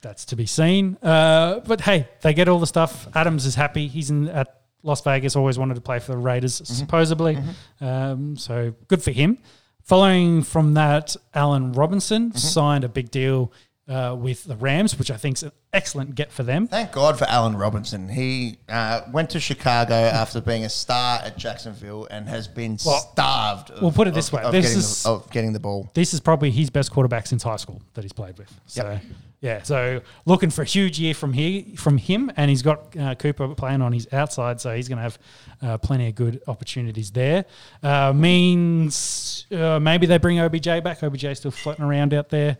that's 0.01 0.25
to 0.27 0.37
be 0.37 0.47
seen. 0.47 0.97
Uh, 1.03 1.61
but 1.61 1.83
hey, 1.83 2.09
they 2.23 2.33
get 2.33 2.49
all 2.49 2.59
the 2.59 2.67
stuff. 2.67 3.07
Adams 3.15 3.45
is 3.45 3.55
happy. 3.55 3.87
He's 3.87 4.11
in 4.11 4.29
at 4.29 4.61
Las 4.83 5.03
Vegas. 5.03 5.37
Always 5.37 5.59
wanted 5.59 5.75
to 5.75 5.81
play 5.81 5.99
for 5.99 6.13
the 6.13 6.19
Raiders, 6.19 6.63
supposedly. 6.65 7.37
Um, 7.81 8.37
so 8.37 8.75
good 8.89 9.03
for 9.03 9.11
him. 9.11 9.39
Following 9.83 10.43
from 10.43 10.75
that, 10.75 11.17
Allen 11.35 11.73
Robinson 11.73 12.35
signed 12.35 12.85
a 12.85 12.89
big 12.89 13.11
deal 13.11 13.53
uh, 13.89 14.15
with 14.19 14.45
the 14.45 14.57
Rams, 14.57 14.99
which 14.99 15.11
I 15.11 15.17
think 15.17 15.37
is 15.39 15.43
an 15.45 15.53
excellent 15.73 16.15
get 16.15 16.31
for 16.31 16.43
them. 16.43 16.67
Thank 16.69 16.93
God 16.93 17.19
for 17.19 17.25
Allen 17.27 17.57
Robinson. 17.57 18.09
He 18.09 18.59
uh, 18.69 19.03
went 19.13 19.31
to 19.31 19.41
Chicago 19.41 19.95
after 19.95 20.41
being 20.41 20.65
a 20.65 20.69
star 20.69 21.21
at 21.25 21.39
Jacksonville 21.39 22.07
and 22.11 22.29
has 22.29 22.47
been 22.49 22.79
Well, 22.85 22.99
starved. 22.99 23.71
Of, 23.71 23.81
we'll 23.83 23.93
put 23.93 24.07
it 24.09 24.15
this 24.15 24.29
of- 24.29 24.35
way. 24.35 24.43
of 24.43 24.53
This 24.53 24.67
getting 24.67 24.79
is- 24.79 25.03
the, 25.05 25.09
of 25.11 25.31
getting 25.31 25.53
the 25.53 25.61
ball. 25.61 25.91
This 25.95 26.13
is 26.13 26.21
probably 26.21 26.51
his 26.51 26.71
best 26.71 26.91
quarterback 26.93 27.27
since 27.27 27.43
high 27.43 27.57
school 27.57 27.81
that 27.95 28.03
he's 28.05 28.13
played 28.13 28.37
with. 28.39 28.53
So 28.67 28.83
Yep. 28.85 29.03
yeah, 29.41 29.63
so 29.63 30.01
looking 30.27 30.51
for 30.51 30.63
a 30.63 30.67
huge 30.67 30.99
year 31.01 31.15
from 31.15 31.33
here 31.33 31.65
from 31.77 31.97
him, 31.97 32.31
and 32.37 32.51
he's 32.51 32.63
got 32.63 32.95
uh, 32.97 33.15
Cooper 33.15 33.55
playing 33.55 33.81
on 33.83 33.93
his 33.93 34.07
outside, 34.13 34.61
so 34.61 34.75
he's 34.77 34.89
going 34.89 34.97
to 34.99 35.03
have 35.03 35.19
uh, 35.63 35.79
plenty 35.79 36.09
of 36.09 36.15
good 36.15 36.43
opportunities 36.47 37.11
there. 37.11 37.45
Uh, 37.83 38.13
means 38.15 39.47
uh, 39.53 39.79
maybe 39.81 40.07
they 40.07 40.19
bring 40.19 40.39
OBJ 40.41 40.83
back. 40.85 41.03
OBJ 41.03 41.37
still 41.37 41.51
floating 41.51 41.85
around 41.85 42.13
out 42.15 42.29
there. 42.29 42.59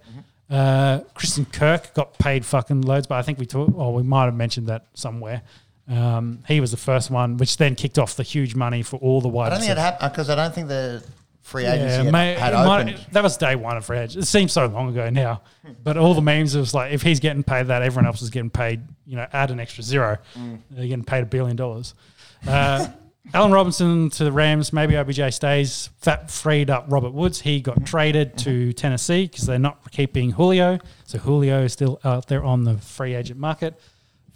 Uh, 0.51 1.01
Christian 1.15 1.45
Kirk 1.45 1.93
got 1.95 2.19
paid 2.19 2.45
fucking 2.47 2.83
loads, 2.83 3.07
but 3.07 3.17
I 3.17 3.23
think 3.23 3.39
we 3.39 3.47
talk, 3.47 3.71
or 3.77 3.93
we 3.95 4.03
might 4.03 4.25
have 4.25 4.35
mentioned 4.35 4.69
that 4.69 4.87
somewhere. 4.95 5.43
Um, 5.89 6.41
he 6.49 6.61
was 6.61 6.71
the 6.71 6.77
first 6.77 7.11
one, 7.11 7.37
which 7.39 7.57
then 7.57 7.75
kicked 7.75 7.99
off 7.99 8.17
the 8.17 8.23
huge 8.23 8.55
money 8.55 8.83
for 8.83 8.97
all 8.97 9.21
the 9.21 9.29
wide. 9.29 9.49
I 9.49 9.51
don't 9.51 9.61
think 9.61 9.73
it 9.73 9.79
happened 9.79 10.13
because 10.13 10.31
I 10.31 10.35
don't 10.35 10.55
think 10.55 10.69
the 10.69 11.03
free 11.43 11.65
agency 11.65 11.85
Yeah, 11.97 12.03
had, 12.05 12.13
may- 12.13 12.35
had 12.35 12.53
it 12.53 12.57
might- 12.57 12.81
opened. 12.83 13.07
that 13.13 13.23
was 13.23 13.37
day 13.39 13.57
one 13.57 13.77
of 13.79 13.85
free 13.87 13.99
agency. 13.99 14.19
It 14.19 14.27
seems 14.27 14.53
so 14.53 14.67
long 14.67 14.91
ago 14.91 15.09
now, 15.09 15.41
but 15.83 15.97
all 15.97 16.13
the 16.15 16.21
memes 16.21 16.55
it 16.55 16.61
was 16.61 16.75
like 16.75 16.93
if 16.93 17.01
he's 17.03 17.21
getting 17.21 17.43
paid 17.43 17.69
that, 17.69 17.81
everyone 17.83 18.07
else 18.07 18.21
is 18.21 18.29
getting 18.31 18.51
paid. 18.51 18.83
You 19.07 19.17
know, 19.17 19.27
add 19.33 19.51
an 19.51 19.59
extra 19.61 19.83
zero, 19.83 20.19
Mm. 20.37 20.59
they're 20.71 20.87
getting 20.89 21.05
paid 21.05 21.23
a 21.23 21.27
billion 21.27 21.57
dollars. 21.57 21.95
Uh, 22.47 22.87
Allen 23.35 23.53
Robinson 23.53 24.11
to 24.11 24.25
the 24.25 24.33
Rams. 24.33 24.73
Maybe 24.73 24.97
OBJ 24.97 25.33
stays. 25.35 25.91
That 26.03 26.31
freed 26.31 26.71
up 26.71 26.87
Robert 26.89 27.13
Woods. 27.13 27.41
He 27.41 27.61
got 27.61 27.85
traded 27.85 28.39
to 28.39 28.73
Tennessee 28.73 29.27
because 29.27 29.47
they're 29.47 29.59
not 29.59 29.91
keeping 29.93 30.31
Julio. 30.33 30.79
So 31.05 31.19
Julio 31.19 31.63
is 31.65 31.73
still 31.73 32.01
out 32.05 32.29
there 32.29 32.43
on 32.43 32.65
the 32.65 32.79
free 32.79 33.15
agent 33.15 33.39
market. 33.39 33.79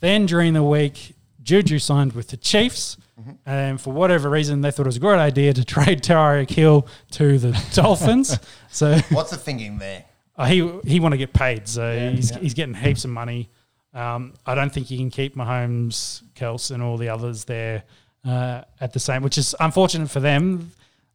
Then 0.01 0.27
during 0.27 0.53
the 0.53 0.63
week, 0.63 1.15
Juju 1.43 1.79
signed 1.79 2.13
with 2.13 2.29
the 2.29 2.37
Chiefs. 2.37 2.97
Mm-hmm. 3.21 3.31
And 3.47 3.81
for 3.81 3.93
whatever 3.93 4.29
reason, 4.29 4.61
they 4.61 4.71
thought 4.71 4.83
it 4.85 4.89
was 4.89 4.97
a 4.97 5.01
great 5.01 5.19
idea 5.19 5.53
to 5.55 5.65
trade 5.77 6.03
Tyreek 6.03 6.51
Hill 6.51 6.87
to 7.13 7.39
the 7.39 7.59
Dolphins. 7.75 8.39
So 8.75 8.97
What's 9.11 9.31
the 9.31 9.37
thinking 9.37 9.77
there? 9.77 10.03
uh, 10.39 10.47
he 10.47 10.67
he 10.87 10.99
want 10.99 11.13
to 11.13 11.19
get 11.19 11.35
paid, 11.35 11.69
so 11.69 11.93
Yeah, 11.93 12.09
he's, 12.09 12.31
yeah. 12.31 12.39
he's 12.39 12.55
getting 12.55 12.73
heaps 12.75 13.05
of 13.05 13.11
money. 13.11 13.51
Um, 13.93 14.33
I 14.47 14.55
don't 14.55 14.73
think 14.73 14.87
he 14.87 14.97
can 14.97 15.11
keep 15.11 15.37
Mahomes, 15.37 16.23
Kelce, 16.35 16.71
and 16.71 16.83
all 16.83 16.97
the 16.97 17.11
others 17.11 17.45
there 17.45 17.83
uh, 18.27 18.63
at 18.81 18.93
the 18.93 19.01
same, 19.01 19.23
which 19.23 19.39
is 19.39 19.55
unfortunate 19.61 20.11
for 20.11 20.21
them. 20.21 20.71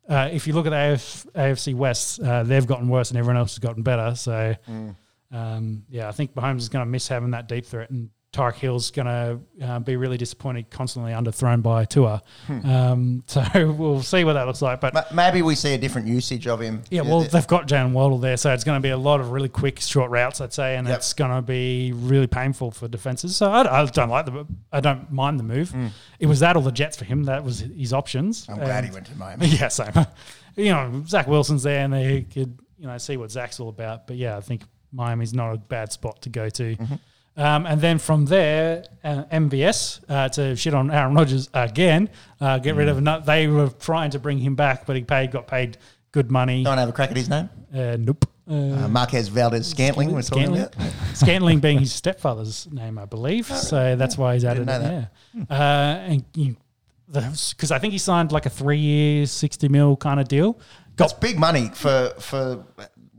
Uh, 0.09 0.29
if 0.31 0.47
you 0.47 0.53
look 0.53 0.65
at 0.65 0.73
AF, 0.73 1.25
AFC 1.35 1.73
West, 1.75 2.19
uh, 2.21 2.43
they've 2.43 2.65
gotten 2.67 2.87
worse 2.87 3.09
and 3.11 3.17
everyone 3.17 3.37
else 3.37 3.51
has 3.53 3.59
gotten 3.59 3.83
better. 3.83 4.15
So, 4.15 4.55
Mm. 4.69 4.95
um, 5.31 5.83
yeah, 5.89 6.07
I 6.07 6.11
think 6.13 6.33
Mahomes 6.33 6.59
is 6.59 6.69
going 6.69 6.85
to 6.85 6.89
miss 6.89 7.07
having 7.07 7.31
that 7.31 7.47
deep 7.49 7.65
threat, 7.65 7.89
and 7.89 8.09
Tyreek 8.37 8.55
Hill's 8.55 8.91
going 8.91 9.05
to 9.07 9.39
uh, 9.65 9.79
be 9.79 9.95
really 9.95 10.17
disappointed, 10.17 10.69
constantly 10.69 11.11
underthrown 11.11 11.61
by 11.63 11.85
Tua. 11.85 12.21
Hmm. 12.45 12.69
Um, 12.69 13.23
so 13.27 13.43
we'll 13.77 14.03
see 14.03 14.23
what 14.23 14.33
that 14.33 14.45
looks 14.45 14.61
like. 14.61 14.79
But 14.79 14.93
Ma- 14.93 15.03
Maybe 15.13 15.41
we 15.41 15.55
see 15.55 15.73
a 15.73 15.77
different 15.77 16.07
usage 16.07 16.47
of 16.47 16.59
him. 16.61 16.83
yeah, 16.91 17.01
well, 17.01 17.21
they've 17.21 17.47
got 17.47 17.67
Jan 17.67 17.93
Waddle 17.93 18.19
there, 18.19 18.37
so 18.37 18.53
it's 18.53 18.63
going 18.63 18.77
to 18.79 18.83
be 18.83 18.91
a 18.91 18.97
lot 18.97 19.19
of 19.19 19.31
really 19.31 19.49
quick, 19.49 19.79
short 19.79 20.11
routes, 20.11 20.39
I'd 20.41 20.53
say, 20.53 20.75
and 20.77 20.87
Yep. 20.87 20.97
it's 20.97 21.13
going 21.13 21.31
to 21.31 21.41
be 21.41 21.91
really 21.95 22.27
painful 22.27 22.71
for 22.71 22.87
defenses. 22.87 23.35
So 23.35 23.51
I, 23.51 23.81
I 23.81 23.85
don't 23.85 24.09
like 24.09 24.25
the, 24.27 24.45
I 24.71 24.79
don't 24.79 25.11
mind 25.11 25.39
the 25.39 25.43
move. 25.43 25.73
It 26.19 26.27
was 26.27 26.39
that 26.41 26.55
or 26.55 26.61
the 26.61 26.71
Jets 26.71 26.97
for 26.97 27.05
him. 27.05 27.23
That 27.23 27.43
was 27.43 27.59
his 27.61 27.93
options. 27.93 28.47
I'm 28.49 28.57
glad 28.57 28.85
he 28.85 28.91
went 28.91 29.07
to 29.07 29.15
Miami. 29.15 29.47
Yeah, 29.57 29.69
same. 29.69 29.93
you 30.55 30.71
know, 30.71 31.03
Zach 31.07 31.27
Wilson's 31.27 31.63
there, 31.63 31.83
and 31.83 31.93
they 31.93 32.21
could, 32.21 32.59
you 32.77 32.85
know, 32.87 32.97
see 32.97 33.17
what 33.17 33.31
Zach's 33.31 33.59
all 33.59 33.69
about. 33.69 34.05
But 34.07 34.17
yeah, 34.17 34.37
I 34.37 34.41
think 34.41 34.61
Miami's 34.91 35.33
not 35.33 35.53
a 35.53 35.57
bad 35.57 35.91
spot 35.91 36.21
to 36.23 36.29
go 36.29 36.49
to. 36.49 36.75
Mm-hmm. 36.75 36.95
Um, 37.37 37.65
and 37.67 37.79
then 37.79 37.99
from 37.99 38.25
there, 38.25 38.83
uh, 39.03 39.23
MVS 39.31 40.01
uh, 40.09 40.27
to 40.29 40.55
shit 40.55 40.73
on 40.73 40.89
Aaron 40.91 41.13
Rodgers 41.13 41.49
again. 41.53 42.09
Uh, 42.41 42.57
get 42.57 42.73
Mm. 42.75 42.77
rid 42.79 42.89
of 42.89 42.97
him. 42.97 43.23
They 43.25 43.47
were 43.47 43.69
trying 43.69 44.09
to 44.11 44.19
bring 44.19 44.39
him 44.39 44.55
back, 44.55 44.85
but 44.87 44.95
he 44.95 45.03
paid, 45.03 45.31
got 45.31 45.45
paid 45.47 45.77
good 46.11 46.31
money. 46.31 46.63
Don't 46.63 46.77
have 46.79 46.89
a 46.89 46.91
crack 46.93 47.11
at 47.11 47.17
his 47.17 47.29
name. 47.29 47.49
Uh, 47.73 47.95
nope. 47.99 48.25
Uh, 48.49 48.53
Uh, 48.53 48.87
Marquez 48.87 49.27
Valdes-Scantling. 49.27 50.11
We're 50.13 50.21
talking 50.23 50.45
Scantling. 50.55 50.61
about. 50.63 50.91
Scantling 51.13 51.59
being 51.59 51.79
his 51.79 51.93
stepfather's 51.93 52.67
name, 52.71 52.97
I 52.97 53.05
believe. 53.05 53.45
So 53.47 53.95
that's 53.95 54.17
why 54.17 54.33
he's 54.33 54.45
added 54.45 54.67
it. 54.67 54.81
Yeah. 54.81 55.43
Uh, 55.49 56.11
and 56.11 56.25
you, 56.33 56.55
because 57.11 57.71
I 57.71 57.77
think 57.79 57.91
he 57.93 57.99
signed 57.99 58.31
like 58.31 58.45
a 58.45 58.49
three-year, 58.49 59.25
sixty 59.27 59.67
mil 59.67 59.95
kind 59.95 60.19
of 60.19 60.27
deal. 60.27 60.59
That's 60.95 61.13
Got 61.13 61.21
big 61.21 61.37
money 61.37 61.69
for 61.73 62.13
for 62.19 62.63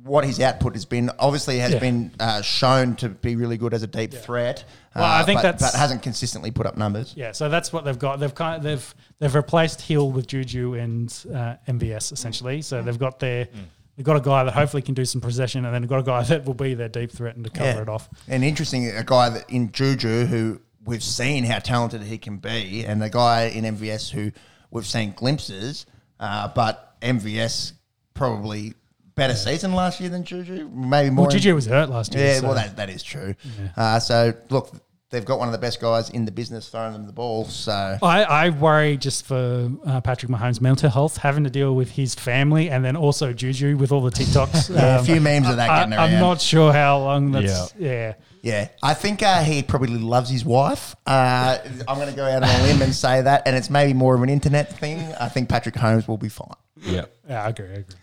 what 0.08 0.24
his 0.24 0.40
output 0.40 0.74
has 0.74 0.84
been. 0.84 1.10
Obviously, 1.18 1.58
has 1.58 1.72
Yeah. 1.74 1.78
been 1.78 2.10
uh, 2.18 2.42
shown 2.42 2.96
to 2.96 3.08
be 3.08 3.36
really 3.36 3.56
good 3.58 3.74
as 3.74 3.82
a 3.82 3.86
deep 3.86 4.12
threat. 4.12 4.64
Well, 4.96 5.04
I 5.04 5.20
uh, 5.20 5.24
think 5.24 5.38
but, 5.38 5.42
that's- 5.42 5.72
but 5.72 5.78
hasn't 5.78 6.02
consistently 6.02 6.50
put 6.50 6.66
up 6.66 6.76
numbers. 6.76 7.12
yeah. 7.16 7.32
So 7.32 7.48
that's 7.48 7.72
what 7.72 7.84
they've 7.84 7.98
got. 7.98 8.18
They've 8.18 8.34
kind 8.34 8.56
of, 8.56 8.62
they've 8.62 8.94
they've 9.20 9.34
replaced 9.34 9.82
Hill 9.82 10.10
with 10.10 10.26
Juju 10.26 10.74
and 10.74 11.08
uh, 11.32 11.54
MVS 11.68 12.12
essentially. 12.12 12.62
So 12.62 12.82
they've 12.82 12.98
got 12.98 13.18
their 13.20 13.48
they've 13.96 14.04
got 14.06 14.16
a 14.16 14.20
guy 14.20 14.44
that 14.44 14.54
hopefully 14.54 14.82
can 14.82 14.94
do 14.94 15.04
some 15.04 15.20
possession, 15.20 15.64
and 15.64 15.74
then 15.74 15.82
they've 15.82 15.88
got 15.88 16.00
a 16.00 16.02
guy 16.04 16.22
that 16.24 16.44
will 16.44 16.54
be 16.54 16.74
their 16.74 16.88
deep 16.88 17.12
threat 17.12 17.36
and 17.36 17.44
to 17.44 17.50
cover 17.50 17.68
Yeah. 17.70 17.82
it 17.82 17.88
off. 17.88 18.08
And 18.26 18.42
interesting, 18.44 18.88
a 18.88 19.04
guy 19.04 19.28
that 19.28 19.48
in 19.50 19.70
Juju 19.72 20.26
who 20.26 20.60
we've 20.84 21.02
seen 21.02 21.44
how 21.44 21.58
talented 21.58 22.02
he 22.02 22.16
can 22.18 22.38
be, 22.38 22.84
and 22.86 23.02
a 23.04 23.10
guy 23.10 23.42
in 23.44 23.64
MVS 23.64 24.10
who 24.10 24.32
we've 24.70 24.86
seen 24.86 25.12
glimpses, 25.12 25.84
uh, 26.18 26.48
but 26.54 26.96
MVS 27.02 27.72
probably 28.14 28.74
better 29.18 29.34
season 29.34 29.74
last 29.74 30.00
year 30.00 30.08
than 30.08 30.24
Juju, 30.24 30.70
maybe 30.72 31.10
more. 31.10 31.24
Well, 31.26 31.30
Juju 31.30 31.55
was 31.55 31.66
hurt 31.66 31.90
last 31.90 32.14
year. 32.14 32.26
yeah, 32.26 32.38
so- 32.40 32.47
well, 32.47 32.55
that, 32.55 32.76
that 32.76 32.88
is 32.88 33.02
true. 33.02 33.34
Uh, 33.76 33.98
so 34.00 34.32
look, 34.48 34.70
they've 35.10 35.24
got 35.24 35.38
one 35.38 35.48
of 35.48 35.52
the 35.52 35.58
best 35.58 35.80
guys 35.80 36.10
in 36.10 36.24
the 36.24 36.30
business 36.32 36.68
throwing 36.68 36.92
them 36.92 37.06
the 37.06 37.12
ball. 37.12 37.44
So 37.47 37.98
I, 38.02 38.22
I 38.24 38.48
worry 38.50 38.97
just 38.97 39.26
for 39.26 39.70
uh, 39.86 40.00
Patrick 40.02 40.30
Mahomes' 40.30 40.60
mental 40.60 40.88
health, 40.90 41.16
having 41.18 41.44
to 41.44 41.50
deal 41.50 41.74
with 41.74 41.90
his 41.90 42.14
family 42.14 42.70
and 42.70 42.84
then 42.84 42.94
also 42.97 43.32
Juju 43.32 43.76
with 43.76 43.90
all 43.92 44.02
the 44.02 44.10
TikToks. 44.10 44.70
yeah, 44.74 44.97
a 44.97 44.98
Um, 45.00 45.05
few 45.05 45.20
memes 45.20 45.48
of 45.48 45.56
that 45.56 45.68
I, 45.70 45.78
getting 45.80 45.94
around. 45.94 46.14
I'm 46.14 46.20
not 46.20 46.40
sure 46.40 46.72
how 46.72 46.98
long 46.98 47.32
that's. 47.32 47.74
Yeah. 47.78 48.14
Yeah, 48.40 48.68
I 48.84 48.94
think 48.94 49.20
uh, 49.22 49.42
he 49.42 49.64
probably 49.64 49.98
loves 49.98 50.30
his 50.30 50.44
wife. 50.44 50.94
Uh, 51.05 51.58
I'm 51.88 51.97
going 51.97 52.08
to 52.08 52.14
go 52.14 52.24
out 52.24 52.44
on 52.44 52.48
a 52.48 52.62
limb 52.62 52.80
and 52.82 52.94
say 52.94 53.20
that, 53.20 53.42
and 53.47 53.56
it's 53.56 53.68
maybe 53.68 53.92
more 53.94 54.14
of 54.14 54.22
an 54.22 54.28
internet 54.28 54.78
thing. 54.78 55.00
I 55.20 55.28
think 55.28 55.48
Patrick 55.48 55.74
Holmes 55.74 56.06
will 56.06 56.18
be 56.18 56.28
fine. 56.28 56.55
Yeah. 56.80 57.06
Yeah, 57.28 57.42
I 57.44 57.48
agree. 57.48 57.66
I 57.66 57.72
agree. 57.78 57.97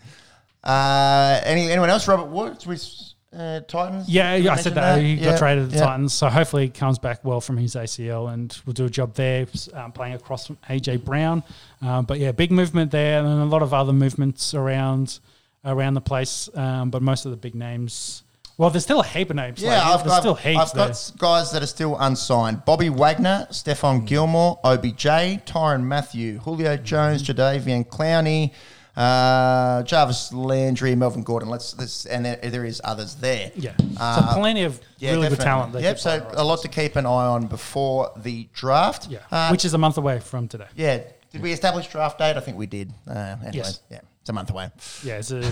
Uh, 0.66 1.40
any 1.44 1.70
anyone 1.70 1.90
else? 1.90 2.08
Robert 2.08 2.26
Woods 2.26 2.66
with 2.66 2.84
uh, 3.32 3.60
Titans. 3.60 4.08
Yeah, 4.08 4.34
yeah, 4.34 4.52
I 4.52 4.56
said 4.56 4.74
mention 4.74 4.74
that. 4.74 5.00
He 5.00 5.14
Yeah, 5.14 5.30
got 5.32 5.38
traded 5.38 5.64
to 5.64 5.70
the 5.70 5.76
yeah. 5.76 5.86
Titans. 5.86 6.12
So 6.14 6.28
hopefully 6.28 6.64
he 6.64 6.70
comes 6.70 6.98
back 6.98 7.24
well 7.24 7.40
from 7.40 7.56
his 7.56 7.74
ACL 7.74 8.32
and 8.32 8.56
will 8.66 8.72
do 8.72 8.86
a 8.86 8.90
job 8.90 9.14
there, 9.14 9.46
um, 9.74 9.92
playing 9.92 10.14
across 10.14 10.46
from 10.46 10.56
AJ 10.68 11.04
Brown. 11.04 11.42
Um, 11.82 12.04
but 12.04 12.18
yeah, 12.18 12.32
big 12.32 12.50
movement 12.50 12.90
there 12.90 13.18
and 13.20 13.28
a 13.28 13.44
lot 13.44 13.62
of 13.62 13.72
other 13.74 13.92
movements 13.92 14.54
around 14.54 15.20
around 15.64 15.94
the 15.94 16.00
place. 16.00 16.48
Um, 16.54 16.90
but 16.90 17.02
most 17.02 17.24
of 17.26 17.30
the 17.30 17.36
big 17.36 17.54
names. 17.54 18.22
Well, 18.58 18.70
there's 18.70 18.84
still 18.84 19.00
a 19.00 19.06
heap 19.06 19.28
of 19.28 19.36
names. 19.36 19.62
Yeah, 19.62 19.74
like, 19.74 19.82
I've 19.82 19.98
there's 20.00 20.10
got, 20.12 20.20
still 20.20 20.34
heaps 20.34 20.58
I've 20.70 20.74
got 20.74 20.86
there. 20.94 21.16
guys 21.18 21.52
that 21.52 21.62
are 21.62 21.66
still 21.66 21.96
unsigned: 21.98 22.64
Bobby 22.64 22.88
Wagner, 22.88 23.46
Stephon 23.50 24.06
Gilmore, 24.06 24.58
OBJ, 24.64 25.04
Tyrann 25.44 25.82
Mathieu, 25.84 26.38
Julio 26.38 26.78
Jones, 26.78 27.22
Jadeveon 27.22 27.86
Clowney, 27.86 28.52
uh, 28.96 29.82
Jarvis 29.82 30.32
Landry, 30.32 30.94
Melvin 30.94 31.22
Gordon. 31.22 31.48
Let's, 31.48 31.76
let's 31.78 32.06
and 32.06 32.24
there, 32.24 32.36
there 32.36 32.64
is 32.64 32.80
others 32.84 33.14
there. 33.16 33.52
Yeah. 33.54 33.74
Uh, 33.98 34.32
so 34.34 34.38
plenty 34.40 34.62
of 34.64 34.80
Yeah, 34.98 35.12
really 35.12 35.28
good 35.28 35.40
talent. 35.40 35.74
Yep. 35.80 35.98
So 35.98 36.26
a 36.34 36.44
lot 36.44 36.62
to 36.62 36.68
keep 36.68 36.96
an 36.96 37.06
eye 37.06 37.08
on 37.26 37.46
before 37.46 38.10
the 38.16 38.48
draft. 38.52 39.08
Yeah, 39.08 39.18
Uh, 39.30 39.48
which 39.50 39.64
is 39.64 39.74
a 39.74 39.78
month 39.78 39.98
away 39.98 40.20
from 40.20 40.48
today. 40.48 40.66
yeah. 40.74 41.02
Did 41.32 41.42
we 41.42 41.52
establish 41.52 41.86
draft 41.88 42.18
date? 42.18 42.36
I 42.36 42.40
think 42.40 42.56
we 42.56 42.66
did. 42.66 42.90
Uh, 43.06 43.36
Yes. 43.52 43.80
Yeah. 43.90 44.00
It's 44.20 44.30
a 44.30 44.32
month 44.32 44.50
away. 44.50 44.70
Yeah, 45.04 45.18
it's 45.18 45.30
a 45.30 45.42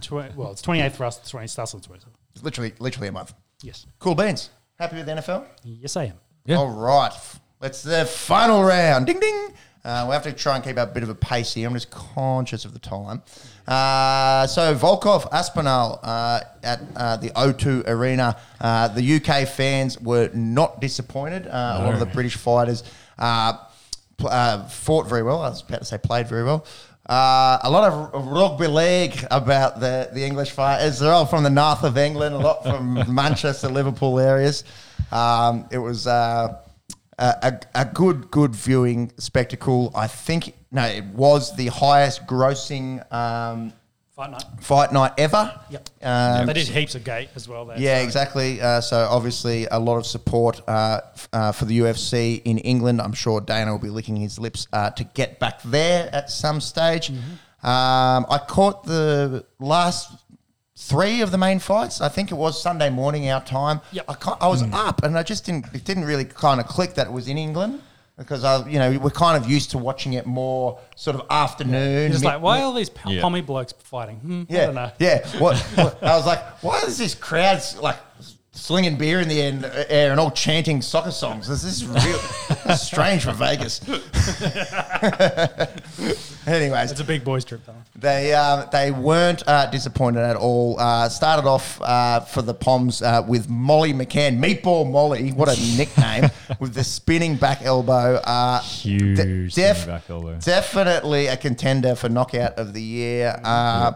tw- 0.00 0.34
well, 0.36 0.50
it's 0.52 0.60
28th 0.62 0.92
for 0.92 1.04
us. 1.04 1.18
20 1.30 1.46
starts 1.46 1.72
on 1.74 1.80
20th. 1.80 2.04
It's 2.34 2.42
literally, 2.42 2.72
literally 2.80 3.08
a 3.08 3.12
month. 3.12 3.32
Yes, 3.62 3.86
Cool 3.98 4.14
beans. 4.14 4.50
Happy 4.78 4.96
with 4.96 5.06
the 5.06 5.12
NFL? 5.12 5.44
yes, 5.62 5.96
I 5.96 6.04
am. 6.06 6.14
Yeah. 6.44 6.56
All 6.56 6.68
right. 6.70 7.12
Let's 7.60 7.82
the 7.82 8.04
final 8.06 8.64
round. 8.64 9.06
Ding 9.06 9.20
ding. 9.20 9.48
Uh, 9.84 10.04
we 10.08 10.12
have 10.12 10.22
to 10.24 10.32
try 10.32 10.56
and 10.56 10.64
keep 10.64 10.76
up 10.76 10.90
a 10.90 10.92
bit 10.92 11.02
of 11.02 11.08
a 11.08 11.14
pace 11.14 11.54
here. 11.54 11.66
I'm 11.66 11.74
just 11.74 11.90
conscious 11.90 12.64
of 12.66 12.72
the 12.74 12.78
time. 12.78 13.22
Uh, 13.66 14.46
so 14.46 14.74
Volkov 14.74 15.26
Aspinall 15.32 16.00
uh, 16.02 16.40
at 16.62 16.80
uh, 16.96 17.16
the 17.16 17.30
O2 17.30 17.88
Arena. 17.88 18.36
Uh, 18.60 18.88
the 18.88 19.16
UK 19.16 19.48
fans 19.48 19.98
were 20.00 20.28
not 20.34 20.80
disappointed. 20.80 21.46
Uh, 21.46 21.78
A 21.80 21.84
lot 21.84 21.94
of 21.94 22.00
the 22.00 22.06
British 22.06 22.36
fighters 22.36 22.82
uh, 23.18 23.54
pl- 24.18 24.28
uh, 24.28 24.66
fought 24.68 25.08
very 25.08 25.22
well. 25.22 25.40
I 25.40 25.48
was 25.48 25.62
about 25.62 25.78
to 25.78 25.84
say 25.86 25.96
played 25.98 26.28
very 26.28 26.44
well. 26.44 26.66
Uh, 27.08 27.58
a 27.62 27.70
lot 27.70 27.90
of 27.90 28.26
rugby 28.26 28.66
league 28.66 29.24
about 29.30 29.80
the, 29.80 30.10
the 30.12 30.22
English 30.24 30.50
fighters. 30.50 30.98
They're 31.00 31.12
all 31.12 31.26
from 31.26 31.42
the 31.42 31.50
north 31.50 31.82
of 31.84 31.96
England, 31.96 32.34
a 32.34 32.38
lot 32.38 32.62
from 32.62 33.02
Manchester, 33.14 33.68
Liverpool 33.68 34.20
areas. 34.20 34.62
Um, 35.10 35.66
it 35.72 35.78
was 35.78 36.06
uh, 36.06 36.58
a, 37.20 37.60
a, 37.74 37.84
good, 37.84 38.30
good 38.30 38.54
viewing 38.54 39.12
spectacle. 39.18 39.92
I 39.94 40.06
think, 40.06 40.54
no, 40.70 40.84
it 40.84 41.04
was 41.06 41.54
the 41.56 41.66
highest 41.66 42.26
grossing 42.26 43.00
um, 43.12 43.72
Fight 44.16 44.30
night. 44.32 44.44
fight 44.60 44.92
night 44.92 45.12
ever. 45.18 45.58
Yep. 45.70 45.88
Um, 46.02 46.46
they 46.46 46.52
did 46.52 46.68
heaps 46.68 46.94
of 46.94 47.04
gate 47.04 47.30
as 47.34 47.48
well. 47.48 47.64
There. 47.66 47.78
Yeah, 47.78 47.98
so- 47.98 48.04
exactly. 48.04 48.60
Uh, 48.60 48.80
so 48.80 49.06
obviously, 49.10 49.66
a 49.70 49.78
lot 49.78 49.96
of 49.96 50.06
support 50.06 50.60
uh, 50.68 51.00
f- 51.14 51.28
uh, 51.32 51.52
for 51.52 51.64
the 51.64 51.78
UFC 51.80 52.42
in 52.44 52.58
England. 52.58 53.00
I'm 53.00 53.12
sure 53.14 53.40
Dana 53.40 53.70
will 53.72 53.78
be 53.78 53.88
licking 53.90 54.16
his 54.16 54.38
lips 54.38 54.66
uh, 54.72 54.90
to 54.90 55.04
get 55.04 55.38
back 55.38 55.62
there 55.62 56.08
at 56.14 56.30
some 56.30 56.60
stage. 56.60 57.08
Mm-hmm. 57.10 57.66
Um, 57.66 58.26
I 58.30 58.40
caught 58.48 58.84
the 58.84 59.44
last 59.58 60.12
three 60.80 61.20
of 61.20 61.30
the 61.30 61.38
main 61.38 61.58
fights. 61.58 62.00
I 62.00 62.08
think 62.08 62.30
it 62.30 62.34
was 62.36 62.60
Sunday 62.60 62.88
morning 62.90 63.28
our 63.30 63.44
time. 63.44 63.80
Yep. 63.92 64.04
I, 64.08 64.14
ca- 64.14 64.38
I 64.40 64.48
was 64.48 64.62
Mm. 64.62 64.72
up, 64.74 65.02
and 65.02 65.16
I 65.18 65.22
just 65.22 65.44
didn't. 65.44 65.66
It 65.74 65.84
didn't 65.84 66.04
really 66.04 66.24
kind 66.24 66.58
of 66.60 66.66
click 66.66 66.94
that 66.94 67.06
it 67.06 67.12
was 67.12 67.28
in 67.28 67.36
England. 67.38 67.80
Because 68.16 68.44
I, 68.44 68.68
you 68.68 68.78
know, 68.78 68.98
we're 68.98 69.08
kind 69.08 69.42
of 69.42 69.50
used 69.50 69.70
to 69.70 69.78
watching 69.78 70.12
it 70.12 70.26
more 70.26 70.78
sort 70.94 71.16
of 71.16 71.22
afternoon. 71.30 72.02
You're 72.02 72.10
just 72.10 72.22
like, 72.24 72.42
why 72.42 72.60
are 72.60 72.64
all 72.64 72.74
these 72.74 72.90
p- 72.90 73.14
Yeah. 73.14 73.22
pommy 73.22 73.40
blokes 73.40 73.72
fighting? 73.78 74.16
Hmm, 74.16 74.42
I 74.42 74.46
yeah, 74.54 74.66
don't 74.66 74.74
know. 74.74 74.90
yeah. 74.98 75.26
What, 75.38 75.56
what- 75.58 76.02
I 76.02 76.16
was 76.16 76.26
like, 76.26 76.40
why 76.62 76.80
is 76.80 76.98
this 76.98 77.14
crowd 77.14 77.62
like 77.80 77.96
slinging 78.52 78.96
beer 78.96 79.20
in 79.20 79.28
the 79.28 79.40
end, 79.40 79.64
air 79.88 80.10
and 80.10 80.18
all 80.20 80.30
chanting 80.30 80.82
soccer 80.82 81.10
songs? 81.12 81.48
This 81.48 81.64
is 81.64 81.86
real 81.86 82.18
strange 82.76 83.24
for 83.24 83.32
Vegas. 83.32 83.80
Anyways, 86.46 86.90
It's 86.90 87.00
a 87.00 87.04
big 87.04 87.22
boys 87.22 87.44
trip, 87.44 87.60
though. 87.66 87.74
they 87.94 88.32
um, 88.34 88.66
they 88.72 88.90
weren't 88.90 89.42
uh, 89.46 89.66
disappointed 89.66 90.20
at 90.22 90.36
all. 90.36 90.78
Uh, 90.80 91.08
started 91.08 91.46
off 91.46 91.80
uh, 91.82 92.20
for 92.20 92.42
the 92.42 92.54
Poms 92.54 93.02
uh, 93.02 93.22
with 93.26 93.48
Molly 93.48 93.92
McCann, 93.92 94.38
Meatball 94.42 94.90
Molly. 94.90 95.30
What 95.30 95.48
a 95.48 95.60
nickname! 95.76 96.30
with 96.58 96.74
the 96.74 96.82
spinning 96.82 97.36
back 97.36 97.62
elbow. 97.62 98.16
Uh, 98.24 98.60
Huge 98.62 99.16
de- 99.16 99.50
spinning 99.50 99.86
back 99.86 100.08
elbow. 100.10 100.38
Definitely 100.38 101.26
a 101.26 101.36
contender 101.36 101.94
for 101.94 102.08
knockout 102.08 102.54
of 102.58 102.72
the 102.72 102.82
year. 102.82 103.38
Uh, 103.44 103.92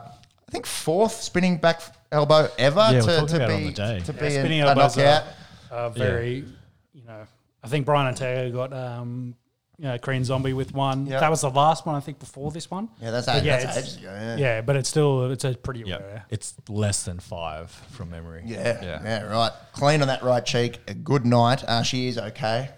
I 0.46 0.50
think 0.50 0.66
fourth 0.66 1.12
spinning 1.22 1.56
back 1.56 1.80
elbow 2.14 2.48
ever 2.58 2.78
Yeah, 2.80 2.92
we're 2.92 3.00
to, 3.00 3.06
talking 3.20 3.26
to 3.40 3.46
be 3.48 3.54
on 3.54 3.64
the 3.64 3.72
day. 3.72 4.00
to 4.00 4.12
Yeah, 4.12 4.20
be 4.20 4.30
spinning 4.30 4.60
an, 4.60 4.66
a 4.66 4.70
elbows 4.70 4.96
knockout. 4.96 5.24
are, 5.70 5.78
are 5.78 5.90
very, 5.90 6.44
you 6.92 7.04
know, 7.04 7.26
I 7.62 7.68
think 7.68 7.84
Brian 7.86 8.06
Ortega 8.06 8.50
got 8.50 8.72
um, 8.72 9.34
you 9.76 9.86
know, 9.86 9.98
Korean 9.98 10.24
Zombie 10.24 10.52
with 10.52 10.72
one. 10.72 11.06
Yep. 11.06 11.18
That 11.20 11.30
was 11.30 11.40
the 11.40 11.50
last 11.50 11.84
one, 11.84 11.96
I 11.96 12.00
think, 12.00 12.20
before 12.20 12.52
this 12.52 12.70
one. 12.70 12.88
Yeah, 13.02 13.10
that's, 13.10 13.26
But 13.26 13.42
that's 13.42 13.64
yeah, 13.64 13.76
ages 13.78 13.96
ago. 13.96 14.04
Yeah. 14.12 14.36
Yeah, 14.36 14.60
but 14.60 14.76
it's 14.76 14.88
still 14.88 15.30
it's 15.32 15.44
a 15.44 15.54
pretty 15.54 15.82
Yeah, 15.84 15.96
rare. 15.96 16.24
it's 16.30 16.54
less 16.68 17.02
than 17.04 17.18
five 17.18 17.70
from 17.90 18.10
memory. 18.10 18.42
Yeah, 18.46 18.78
yeah, 18.82 19.00
yeah. 19.02 19.22
right. 19.24 19.50
Clean 19.72 20.00
on 20.00 20.06
that 20.08 20.22
right 20.22 20.44
cheek. 20.46 20.78
A 20.86 20.94
good 20.94 21.26
night. 21.26 21.64
Uh, 21.66 21.82
she 21.82 22.06
is 22.06 22.18
okay. 22.18 22.70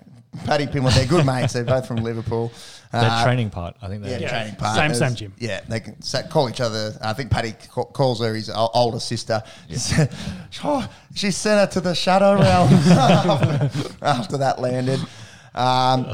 Paddy 0.45 0.67
Pimblett, 0.67 0.95
they're 0.95 1.07
good 1.07 1.25
mates. 1.27 1.53
They're 1.53 1.65
both 1.65 1.87
from 1.87 1.97
Liverpool. 1.99 2.53
Their 2.93 3.03
Uh, 3.11 3.25
training 3.25 3.51
part, 3.51 3.77
I 3.83 3.89
think. 3.89 4.05
Yeah, 4.05 4.11
They're 4.11 4.21
Yeah. 4.21 4.29
training 4.31 4.55
part. 4.57 4.77
Same- 4.77 4.95
same 4.95 5.15
gym. 5.15 5.33
Yeah, 5.39 5.61
they 5.69 5.81
can 5.81 6.01
sa- 6.03 6.23
call 6.23 6.49
each 6.49 6.61
other. 6.61 6.95
I 7.03 7.13
think 7.15 7.31
Paddy 7.31 7.55
ca- 7.75 7.85
calls 7.85 8.21
her 8.21 8.35
his 8.35 8.49
o- 8.49 8.71
older 8.75 9.01
sister. 9.01 9.43
oh, 10.65 10.89
she 11.15 11.31
sent 11.31 11.61
her 11.61 11.67
to 11.75 11.81
the 11.81 11.95
shadow 11.95 12.39
realm 12.41 12.69
after 14.03 14.37
that 14.39 14.61
landed. 14.61 15.01
Um, 15.57 16.05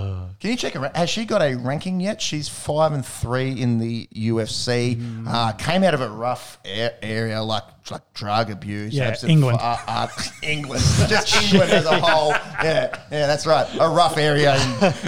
can 0.41 0.51
you 0.51 0.57
check 0.57 0.75
her? 0.75 0.91
Has 0.95 1.11
she 1.11 1.25
got 1.25 1.43
a 1.43 1.55
ranking 1.57 2.01
yet? 2.01 2.21
She's 2.23 2.49
five 2.49 2.93
and 2.93 3.05
three 3.05 3.53
in 3.61 3.79
the 3.79 4.09
UFC. 4.15 4.97
Mm. 4.97 5.25
Uh, 5.29 5.53
came 5.53 5.83
out 5.83 5.95
of 5.95 6.01
a 6.01 6.09
rough 6.09 6.59
a- 6.65 7.05
area 7.05 7.43
like 7.43 7.65
like 7.91 8.15
drug 8.15 8.51
abuse. 8.51 8.95
Yeah, 8.95 9.15
England. 9.27 9.59
fu- 9.59 9.65
uh, 9.65 9.79
uh, 9.89 10.09
England, 10.43 10.83
just 11.09 11.35
England 11.43 11.73
as 11.73 11.85
a 11.87 12.01
whole. 12.01 12.31
Yeah, 12.31 12.97
yeah, 13.11 13.27
that's 13.27 13.47
right. 13.47 13.67
A 13.81 13.89
rough 13.89 14.17
area 14.17 14.57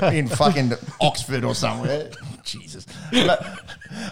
in, 0.02 0.14
in 0.14 0.28
fucking 0.28 0.72
Oxford 1.00 1.44
or 1.44 1.54
somewhere. 1.54 2.10
Jesus, 2.44 2.84
But 3.10 3.42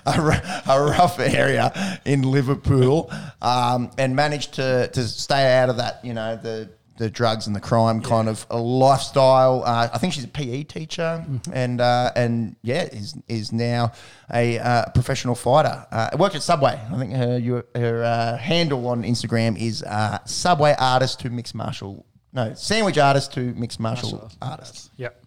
a, 0.06 0.62
a 0.68 0.82
rough 0.82 1.18
area 1.18 2.00
in 2.06 2.22
Liverpool, 2.22 3.12
um, 3.42 3.90
and 3.98 4.16
managed 4.16 4.54
to 4.54 4.88
to 4.88 5.02
stay 5.06 5.58
out 5.58 5.68
of 5.68 5.76
that. 5.78 6.04
You 6.04 6.14
know 6.14 6.36
the. 6.36 6.70
The 7.02 7.10
drugs 7.10 7.48
and 7.48 7.56
the 7.56 7.60
crime 7.60 8.00
kind 8.00 8.28
of 8.28 8.46
a 8.48 8.58
lifestyle. 8.58 9.64
Uh, 9.64 9.88
I 9.92 9.98
think 9.98 10.12
she's 10.12 10.22
a 10.22 10.28
PE 10.28 10.62
teacher, 10.62 11.26
and 11.52 11.80
uh, 11.80 12.12
and 12.14 12.54
yeah, 12.62 12.84
is 12.84 13.16
is 13.26 13.50
now 13.50 13.90
a 14.32 14.60
uh, 14.60 14.88
professional 14.90 15.34
fighter. 15.34 15.84
Uh, 15.90 16.10
worked 16.16 16.36
at 16.36 16.42
Subway. 16.42 16.78
I 16.92 16.98
think 16.98 17.12
her 17.14 17.38
your, 17.38 17.64
her 17.74 18.04
uh, 18.04 18.36
handle 18.36 18.86
on 18.86 19.02
Instagram 19.02 19.60
is 19.60 19.82
uh, 19.82 20.18
Subway 20.26 20.76
artist 20.78 21.18
to 21.20 21.30
mixed 21.30 21.56
martial. 21.56 22.06
No, 22.32 22.54
sandwich 22.54 22.98
artist 22.98 23.32
to 23.34 23.40
mixed 23.54 23.80
martial 23.80 24.30
artist. 24.40 24.92
Yep. 24.96 25.21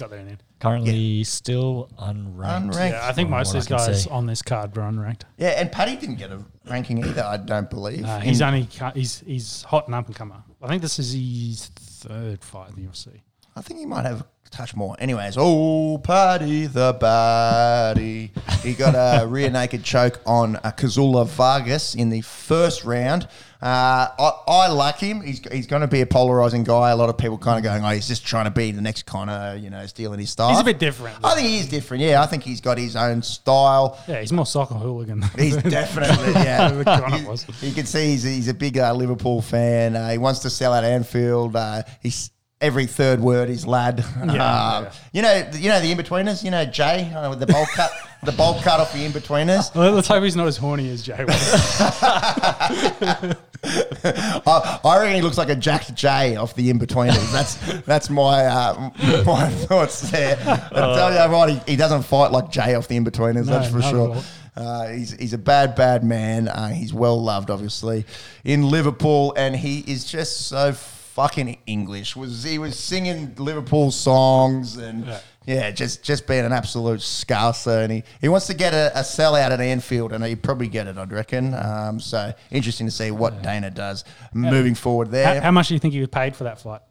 Got 0.00 0.10
there 0.10 0.18
in 0.18 0.24
the 0.24 0.30
end. 0.32 0.42
currently 0.60 1.24
still 1.24 1.88
unranked. 1.98 2.72
Unranked. 2.72 2.90
Yeah, 2.90 3.00
I 3.06 3.12
think 3.12 3.28
From 3.28 3.38
most 3.38 3.50
of 3.50 3.54
what 3.54 3.60
these 3.60 3.66
I 3.72 3.76
can 3.76 3.86
guys 3.86 4.02
see. 4.04 4.10
on 4.10 4.26
this 4.26 4.42
card 4.42 4.74
were 4.76 4.82
unranked. 4.82 5.22
Yeah, 5.36 5.50
and 5.50 5.70
Paddy 5.70 5.94
didn't 5.96 6.16
get 6.16 6.32
a 6.32 6.42
ranking 6.68 7.04
either. 7.04 7.22
I 7.22 7.36
don't 7.36 7.68
believe. 7.70 8.04
Uh, 8.04 8.18
he's 8.20 8.40
In- 8.40 8.46
only 8.48 8.64
cu- 8.66 8.90
he's 8.94 9.20
he's 9.20 9.62
hot 9.62 9.86
and 9.86 9.94
up 9.94 10.06
and 10.06 10.16
comer. 10.16 10.42
I 10.62 10.66
think 10.68 10.82
this 10.82 10.98
is 10.98 11.12
his 11.12 11.66
third 11.76 12.42
fight 12.42 12.70
in 12.70 12.82
the 12.84 12.90
UFC. 12.90 13.20
I 13.54 13.60
think 13.62 13.80
he 13.80 13.86
might 13.86 14.06
have 14.06 14.20
a 14.22 14.26
touch 14.50 14.74
more. 14.74 14.96
Anyways, 14.98 15.34
oh, 15.38 15.98
Paddy 15.98 16.66
the 16.66 16.94
Baddie. 16.94 18.30
He 18.62 18.74
got 18.74 18.94
a 18.94 19.26
rear 19.28 19.50
naked 19.50 19.84
choke 19.84 20.20
on 20.26 20.56
uh, 20.56 20.72
Kazula 20.76 21.26
Vargas 21.26 21.94
in 21.94 22.10
the 22.10 22.20
first 22.22 22.84
round. 22.84 23.28
Uh, 23.62 24.08
I, 24.18 24.32
I 24.48 24.68
like 24.68 24.96
him. 24.98 25.20
He's, 25.20 25.40
he's 25.52 25.66
going 25.66 25.82
to 25.82 25.88
be 25.88 26.00
a 26.00 26.06
polarizing 26.06 26.64
guy. 26.64 26.90
A 26.90 26.96
lot 26.96 27.10
of 27.10 27.18
people 27.18 27.36
kind 27.36 27.58
of 27.58 27.62
going, 27.64 27.84
oh, 27.84 27.88
he's 27.88 28.08
just 28.08 28.26
trying 28.26 28.46
to 28.46 28.50
be 28.50 28.70
the 28.72 28.80
next 28.80 29.04
Conor, 29.04 29.56
you 29.56 29.68
know, 29.68 29.84
stealing 29.86 30.18
his 30.18 30.30
style. 30.30 30.50
He's 30.50 30.60
a 30.60 30.64
bit 30.64 30.78
different. 30.78 31.18
I 31.22 31.34
think 31.34 31.46
he 31.48 31.58
is 31.58 31.68
different. 31.68 32.02
Yeah, 32.02 32.22
I 32.22 32.26
think 32.26 32.42
he's 32.42 32.62
got 32.62 32.78
his 32.78 32.96
own 32.96 33.22
style. 33.22 33.98
Yeah, 34.08 34.20
he's 34.20 34.32
more 34.32 34.46
soccer 34.46 34.74
hooligan. 34.74 35.22
He's 35.36 35.56
definitely 35.62 36.32
yeah. 36.32 36.82
Conor 36.84 37.16
You- 37.18 37.28
was. 37.28 37.46
You 37.62 37.72
can 37.74 37.84
see 37.84 38.12
he's, 38.12 38.22
he's 38.22 38.48
a 38.48 38.54
big 38.54 38.78
uh, 38.78 38.94
Liverpool 38.94 39.42
fan. 39.42 39.94
Uh, 39.94 40.10
he 40.10 40.16
wants 40.18 40.40
to 40.40 40.50
sell 40.50 40.72
at 40.72 40.84
Anfield. 40.84 41.54
Uh, 41.54 41.82
he's 42.02 42.30
every 42.60 42.86
third 42.86 43.20
word 43.20 43.48
is 43.48 43.66
lad. 43.66 44.04
Um, 44.20 44.30
yeah. 44.30 44.92
You 45.12 45.22
know, 45.22 45.50
you 45.54 45.68
know 45.68 45.80
the 45.80 45.90
in 45.90 45.98
betweeners. 45.98 46.44
You 46.44 46.50
know 46.50 46.64
Jay 46.64 47.12
uh, 47.12 47.30
with 47.30 47.40
the 47.40 47.46
bowl 47.46 47.66
cut, 47.74 47.90
the 48.22 48.32
bowl 48.32 48.60
cut 48.60 48.80
off 48.80 48.92
the 48.92 49.04
in 49.04 49.12
betweeners. 49.12 49.74
Well, 49.74 49.92
let's 49.92 50.08
hope 50.08 50.22
he's 50.22 50.36
not 50.36 50.46
as 50.46 50.56
horny 50.56 50.90
as 50.90 51.02
Jay 51.02 51.24
was. 51.24 51.36
I, 53.62 54.80
I 54.84 54.98
reckon 55.00 55.16
he 55.16 55.22
looks 55.22 55.36
like 55.36 55.50
a 55.50 55.56
Jack 55.56 55.94
Jay 55.94 56.36
off 56.36 56.54
the 56.54 56.70
in 56.70 56.78
betweeners. 56.78 57.32
That's 57.32 57.82
that's 57.82 58.10
my 58.10 58.46
uh, 58.46 58.90
my 59.24 59.50
thoughts 59.50 60.10
there. 60.10 60.36
I 60.40 60.94
tell 60.94 61.12
you 61.12 61.32
what, 61.32 61.50
he, 61.50 61.72
he 61.72 61.76
doesn't 61.76 62.02
fight 62.02 62.32
like 62.32 62.50
Jay 62.50 62.74
off 62.74 62.88
the 62.88 62.96
in 62.96 63.04
betweeners. 63.04 63.46
No, 63.46 63.58
that's 63.58 63.70
for 63.70 63.82
sure. 63.82 64.16
Uh, 64.56 64.88
he's 64.88 65.12
he's 65.12 65.32
a 65.32 65.38
bad 65.38 65.74
bad 65.74 66.04
man. 66.04 66.48
Uh, 66.48 66.68
he's 66.68 66.92
well 66.92 67.22
loved, 67.22 67.50
obviously, 67.50 68.04
in 68.44 68.68
Liverpool, 68.68 69.32
and 69.36 69.54
he 69.54 69.80
is 69.80 70.04
just 70.04 70.48
so 70.48 70.72
fucking 71.14 71.58
English. 71.66 72.16
Was 72.16 72.44
he 72.44 72.58
was 72.58 72.78
singing 72.78 73.34
Liverpool 73.36 73.90
songs 73.90 74.76
and. 74.76 75.06
Yeah. 75.46 75.70
Just 75.72 76.04
just 76.04 76.26
being 76.28 76.44
an 76.44 76.52
absolute 76.52 77.00
scouser, 77.00 77.82
and 77.82 77.90
he, 77.92 78.04
he 78.20 78.28
wants 78.28 78.46
to 78.48 78.54
get 78.54 78.72
a, 78.74 78.92
a 78.94 79.00
sellout 79.02 79.50
at 79.50 79.60
Anfield, 79.60 80.12
and 80.12 80.22
he'd 80.24 80.42
probably 80.42 80.68
get 80.68 80.86
it, 80.86 80.96
I'd 80.98 81.10
reckon. 81.10 81.54
Um, 81.54 81.98
so 81.98 82.32
interesting 82.50 82.86
to 82.86 82.90
see 82.92 83.10
what 83.10 83.42
Dana 83.42 83.70
does 83.70 84.04
moving 84.34 84.74
forward 84.76 85.10
there. 85.10 85.26
how, 85.36 85.40
how 85.40 85.50
much 85.50 85.68
do 85.68 85.74
you 85.74 85.80
think 85.80 85.94
he 85.94 85.98
was 86.00 86.10
paid 86.10 86.36
for 86.36 86.44
that 86.44 86.60
fight? 86.60 86.82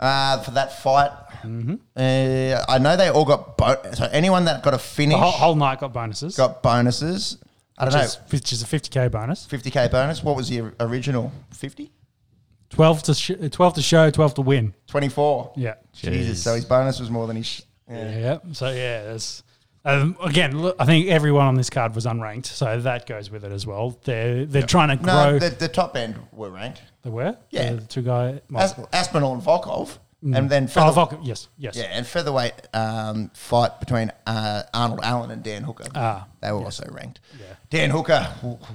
Uh, 0.00 0.40
for 0.42 0.52
that 0.52 0.80
fight, 0.82 1.10
Mm-hmm. 1.44 1.74
uh, 1.94 2.64
I 2.68 2.78
know 2.78 2.96
they 2.96 3.08
all 3.10 3.24
got 3.26 3.56
bo- 3.56 3.80
so 3.92 4.08
anyone 4.10 4.46
that 4.46 4.62
got 4.64 4.74
a 4.74 4.78
finish 4.78 5.14
The 5.14 5.20
whole, 5.20 5.30
whole 5.30 5.54
night 5.54 5.78
got 5.78 5.92
bonuses. 5.92 6.36
got 6.36 6.62
bonuses. 6.64 7.38
I 7.76 7.84
don't 7.84 7.94
which 7.94 8.00
know, 8.00 8.04
is, 8.06 8.18
which 8.32 8.52
is 8.52 8.62
a 8.62 8.66
50k 8.66 9.08
bonus. 9.12 9.46
50k 9.46 9.88
bonus. 9.92 10.24
What 10.24 10.34
was 10.36 10.48
the 10.48 10.72
original? 10.80 11.30
50? 11.52 11.92
12 12.70 13.02
to 13.04 13.14
sh- 13.14 13.30
12 13.50 13.74
to 13.74 13.82
show, 13.82 14.10
12 14.10 14.34
to 14.34 14.42
win. 14.42 14.74
24. 14.88 15.52
Yeah. 15.56 15.74
Jesus. 15.92 16.40
Jeez. 16.40 16.42
So 16.44 16.54
his 16.54 16.64
bonus 16.64 17.00
was 17.00 17.10
more 17.10 17.26
than 17.26 17.36
his. 17.36 17.46
Sh- 17.46 17.62
Yeah. 17.90 18.18
yeah. 18.18 18.38
So 18.52 18.66
yeah, 18.68 19.02
there's 19.04 19.42
um, 19.84 20.16
again. 20.22 20.60
Look, 20.60 20.76
I 20.78 20.84
think 20.84 21.08
everyone 21.08 21.46
on 21.46 21.54
this 21.54 21.70
card 21.70 21.94
was 21.94 22.04
unranked, 22.04 22.46
so 22.46 22.80
that 22.80 23.06
goes 23.06 23.30
with 23.30 23.44
it 23.44 23.52
as 23.52 23.66
well. 23.66 23.98
They're 24.04 24.44
they're 24.44 24.62
trying 24.66 24.90
to 24.96 25.02
grow. 25.02 25.12
No, 25.32 25.38
the, 25.38 25.48
the 25.50 25.68
top 25.68 25.96
end 25.96 26.16
were 26.32 26.50
ranked. 26.50 26.82
they 27.02 27.10
were 27.10 27.36
Yeah. 27.50 27.72
the 27.74 27.80
two 27.82 28.02
guy. 28.02 28.40
As, 28.54 28.74
Aspinall 28.92 29.32
and 29.34 29.42
Volkov. 29.42 29.98
And 30.20 30.50
then 30.50 30.64
oh, 30.64 30.66
feather- 30.66 30.92
Volk, 30.92 31.18
yes, 31.22 31.48
yes. 31.56 31.76
yeah, 31.76 31.84
and 31.84 32.04
featherweight 32.04 32.52
um, 32.74 33.30
fight 33.34 33.78
between 33.78 34.10
uh, 34.26 34.64
Arnold 34.74 35.00
Allen 35.04 35.30
and 35.30 35.44
Dan 35.44 35.62
Hooker. 35.62 35.84
Ah, 35.94 36.26
they 36.40 36.50
were 36.50 36.58
also 36.64 36.88
ranked. 36.90 37.20
Yeah. 37.38 37.46
Dan 37.70 37.90
Hooker, 37.90 38.22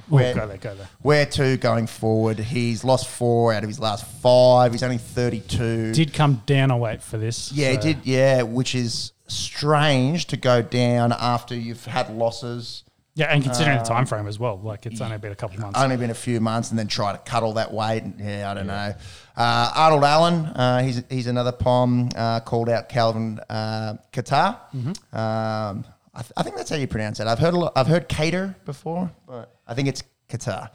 where, 0.07 0.33
go 0.33 0.47
there, 0.47 0.57
go 0.57 0.73
there. 0.75 0.87
where 1.01 1.25
to 1.25 1.57
going 1.57 1.87
forward? 1.87 2.39
He's 2.39 2.85
lost 2.85 3.09
four 3.09 3.53
out 3.53 3.63
of 3.63 3.69
his 3.69 3.79
last 3.79 4.05
five. 4.21 4.71
He's 4.71 4.83
only 4.83 4.99
32. 4.99 5.91
Did 5.91 6.13
come 6.13 6.43
down 6.45 6.71
a 6.71 6.77
weight 6.77 7.01
for 7.03 7.17
this. 7.17 7.51
Yeah, 7.51 7.71
he 7.71 7.77
did. 7.77 8.05
Yeah, 8.05 8.43
which 8.43 8.73
is 8.73 9.11
strange 9.27 10.27
to 10.27 10.37
go 10.37 10.61
down 10.61 11.11
after 11.11 11.55
you've 11.55 11.85
had 11.85 12.09
losses. 12.15 12.83
Yeah, 13.15 13.27
and 13.27 13.43
considering 13.43 13.77
Um, 13.77 13.83
the 13.83 13.89
time 13.89 14.05
frame 14.07 14.27
as 14.27 14.39
well, 14.39 14.59
like 14.59 14.87
it's 14.87 14.99
only 14.99 15.17
been 15.19 15.31
a 15.31 15.35
couple 15.35 15.57
of 15.57 15.61
months. 15.61 15.79
Only 15.79 15.97
been 15.97 16.09
a 16.09 16.15
few 16.15 16.39
months, 16.39 16.71
and 16.71 16.79
then 16.79 16.87
try 16.87 17.11
to 17.11 17.19
cut 17.19 17.43
all 17.43 17.53
that 17.53 17.71
weight. 17.71 18.03
Yeah, 18.17 18.49
I 18.49 18.53
don't 18.55 18.65
know. 18.65 18.93
Uh, 19.37 19.71
Arnold 19.75 20.03
Allen, 20.03 20.45
uh, 20.47 20.81
he's 20.81 21.03
he's 21.09 21.27
another 21.27 21.51
pom. 21.51 22.09
Uh, 22.15 22.39
called 22.39 22.69
out 22.69 22.89
Calvin 22.89 23.39
uh, 23.49 23.95
Qatar. 24.11 24.57
Mm-hmm. 24.75 25.15
Um, 25.15 25.85
I, 26.15 26.21
th- 26.21 26.31
I 26.37 26.43
think 26.43 26.55
that's 26.55 26.69
how 26.71 26.75
you 26.75 26.87
pronounce 26.87 27.19
it. 27.19 27.27
I've 27.27 27.39
heard 27.39 27.53
a 27.53 27.57
lot, 27.59 27.73
I've 27.75 27.87
heard 27.87 28.09
Qatar 28.09 28.55
before, 28.65 29.11
but 29.27 29.55
I 29.67 29.73
think 29.75 29.87
it's 29.89 30.03
Qatar. 30.29 30.69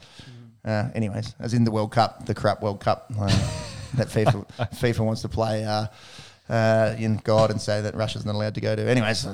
Uh, 0.63 0.89
anyways, 0.95 1.35
as 1.39 1.53
in 1.53 1.63
the 1.65 1.71
World 1.71 1.91
Cup, 1.91 2.25
the 2.25 2.35
crap 2.35 2.61
World 2.61 2.79
Cup 2.79 3.11
uh, 3.19 3.27
that 3.95 4.07
FIFA 4.07 4.47
FIFA 4.75 4.99
wants 5.05 5.21
to 5.23 5.29
play 5.29 5.65
uh, 5.65 5.87
uh, 6.49 6.95
in 6.97 7.17
God 7.17 7.51
and 7.51 7.59
say 7.61 7.81
that 7.81 7.95
Russia's 7.95 8.25
not 8.25 8.35
allowed 8.35 8.55
to 8.55 8.61
go 8.61 8.75
to. 8.75 8.81
Anyways, 8.89 9.25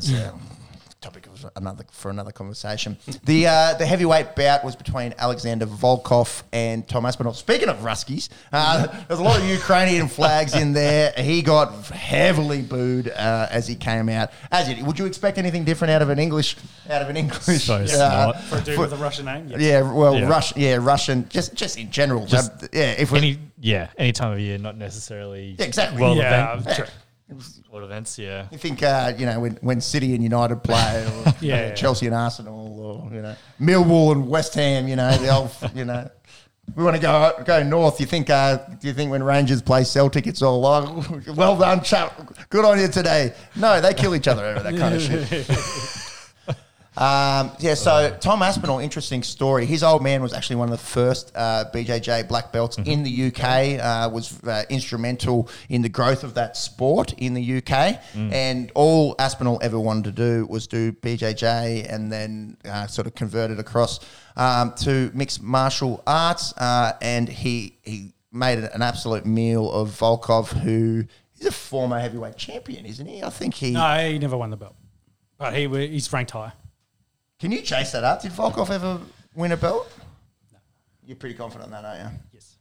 topic 1.05 1.27
of 1.27 1.45
another 1.55 1.85
for 1.91 2.09
another 2.09 2.31
conversation. 2.31 2.97
The 3.25 3.47
uh, 3.47 3.73
the 3.75 3.85
heavyweight 3.85 4.35
bout 4.35 4.63
was 4.63 4.75
between 4.75 5.13
Alexander 5.19 5.67
Volkov 5.67 6.41
and 6.51 6.87
Tom 6.87 7.05
Aspinall. 7.05 7.33
Speaking 7.33 7.69
of 7.69 7.77
Ruskies, 7.77 8.29
uh, 8.51 8.87
there's 9.07 9.19
a 9.19 9.23
lot 9.23 9.39
of 9.39 9.45
Ukrainian 9.47 10.07
flags 10.07 10.55
in 10.55 10.73
there. 10.73 11.13
He 11.17 11.43
got 11.43 11.85
heavily 11.87 12.63
booed 12.63 13.09
uh, 13.09 13.47
as 13.51 13.67
he 13.67 13.75
came 13.75 14.09
out. 14.09 14.31
As 14.51 14.67
you, 14.67 14.83
would 14.83 14.97
you 14.97 15.05
expect 15.05 15.37
anything 15.37 15.63
different 15.63 15.91
out 15.91 16.01
of 16.01 16.09
an 16.09 16.17
English 16.17 16.57
out 16.89 17.01
of 17.03 17.09
an 17.09 17.17
English? 17.17 17.63
So 17.65 17.75
uh, 17.75 17.87
smart. 17.87 18.37
For 18.45 18.57
a 18.57 18.61
dude 18.61 18.79
with 18.79 18.93
a 18.93 18.97
Russian 18.97 19.25
name. 19.25 19.47
Yeah. 19.47 19.57
yeah, 19.59 19.81
well, 19.93 20.15
Yeah. 20.15 20.27
Russian, 20.27 20.59
yeah, 20.59 20.77
Russian, 20.81 21.29
just 21.29 21.53
just 21.53 21.77
in 21.77 21.91
general. 21.91 22.25
Just 22.25 22.51
Uh, 22.63 22.67
yeah, 22.73 22.91
if 22.97 23.11
we, 23.11 23.17
Any 23.19 23.39
yeah, 23.59 23.89
any 23.97 24.11
time 24.11 24.31
of 24.33 24.39
year, 24.39 24.57
not 24.57 24.77
necessarily 24.77 25.55
Yeah, 25.59 25.65
exactly. 25.65 26.01
Well, 26.01 26.15
Yeah, 26.15 26.61
event. 27.29 27.41
true. 27.41 27.63
World 27.71 27.85
events, 27.85 28.19
yeah. 28.19 28.47
you 28.51 28.57
think, 28.57 28.83
uh, 28.83 29.13
you 29.17 29.25
know, 29.25 29.39
when, 29.39 29.55
when 29.61 29.81
City 29.81 30.13
and 30.13 30.23
United 30.23 30.63
play, 30.63 31.03
or 31.05 31.09
Yeah, 31.09 31.33
you 31.41 31.51
know, 31.51 31.55
yeah. 31.67 31.73
Chelsea 31.73 32.05
and 32.05 32.15
Arsenal, 32.15 32.79
or 32.79 33.13
you 33.13 33.21
know, 33.21 33.35
Millwall 33.59 34.11
and 34.11 34.27
West 34.27 34.53
Ham, 34.55 34.87
you 34.87 34.95
know, 34.95 35.15
the 35.17 35.29
old, 35.29 35.51
you 35.75 35.85
know. 35.85 36.09
We 36.75 36.83
want 36.83 36.95
to 36.95 37.01
go 37.01 37.31
go 37.45 37.61
north. 37.61 37.99
You 37.99 38.07
think? 38.07 38.27
Uh, 38.31 38.57
do 38.79 38.87
you 38.87 38.93
think 38.93 39.11
when 39.11 39.21
Rangers 39.21 39.61
play 39.61 39.83
Celtic, 39.83 40.25
it's 40.25 40.41
all 40.41 40.61
like, 40.61 41.23
well 41.35 41.55
done, 41.55 41.83
chap, 41.83 42.19
good 42.49 42.65
on 42.65 42.79
you 42.79 42.87
today? 42.87 43.35
No, 43.55 43.79
they 43.79 43.93
kill 43.93 44.15
each 44.15 44.27
other 44.27 44.43
over 44.43 44.63
that 44.63 44.75
kind 44.75 44.95
of 44.95 45.01
shit. 45.01 46.01
Um, 46.97 47.51
yeah, 47.59 47.73
so 47.73 48.15
Tom 48.21 48.41
Aspinall, 48.41 48.79
interesting 48.79 49.21
story. 49.21 49.65
His 49.65 49.83
old 49.83 50.01
man 50.01 50.21
was 50.21 50.33
actually 50.33 50.55
one 50.57 50.69
of 50.71 50.71
the 50.71 50.85
first 50.85 51.31
uh, 51.35 51.65
BJJ 51.73 52.27
black 52.29 52.53
belts 52.53 52.77
in 52.77 53.03
the 53.03 53.27
UK. 53.27 53.79
Uh, 53.83 54.09
was 54.09 54.41
uh, 54.43 54.63
instrumental 54.69 55.49
in 55.67 55.81
the 55.81 55.89
growth 55.89 56.23
of 56.23 56.35
that 56.35 56.55
sport 56.55 57.13
in 57.13 57.33
the 57.33 57.57
UK. 57.57 57.99
And 58.15 58.71
all 58.75 59.15
Aspinall 59.19 59.59
ever 59.61 59.79
wanted 59.79 60.05
to 60.05 60.11
do 60.11 60.45
was 60.47 60.67
do 60.67 60.93
BJJ, 60.93 61.91
and 61.93 62.11
then 62.11 62.57
uh, 62.65 62.87
sort 62.87 63.07
of 63.07 63.15
converted 63.15 63.59
across 63.59 63.99
um, 64.37 64.73
to 64.77 65.11
mixed 65.13 65.41
martial 65.41 66.01
arts. 66.07 66.53
Uh, 66.57 66.93
and 67.01 67.27
he 67.27 67.77
he 67.83 68.13
made 68.31 68.59
an 68.59 68.81
absolute 68.81 69.25
meal 69.25 69.69
of 69.71 69.89
Volkov, 69.89 70.49
who 70.49 71.05
is 71.39 71.45
a 71.45 71.51
former 71.51 71.99
heavyweight 71.99 72.37
champion, 72.37 72.85
isn't 72.85 73.05
he? 73.05 73.21
I 73.21 73.29
think 73.29 73.53
he. 73.53 73.71
No, 73.71 73.97
he 74.09 74.17
never 74.17 74.37
won 74.37 74.49
the 74.49 74.57
belt. 74.57 74.75
But 75.37 75.53
he 75.53 75.67
he's 75.87 76.11
ranked 76.13 76.31
high. 76.31 76.53
Can 77.39 77.51
you 77.51 77.61
chase 77.61 77.91
that 77.91 78.03
up? 78.03 78.21
Did 78.21 78.31
Volkov 78.31 78.69
ever 78.69 78.99
win 79.33 79.51
a 79.51 79.57
belt? 79.57 79.91
You're 81.05 81.17
pretty 81.17 81.35
confident 81.35 81.73
on 81.73 81.83
that, 81.83 81.87
aren't 81.87 82.13
you? 82.13 82.19
Yes. 82.33 82.55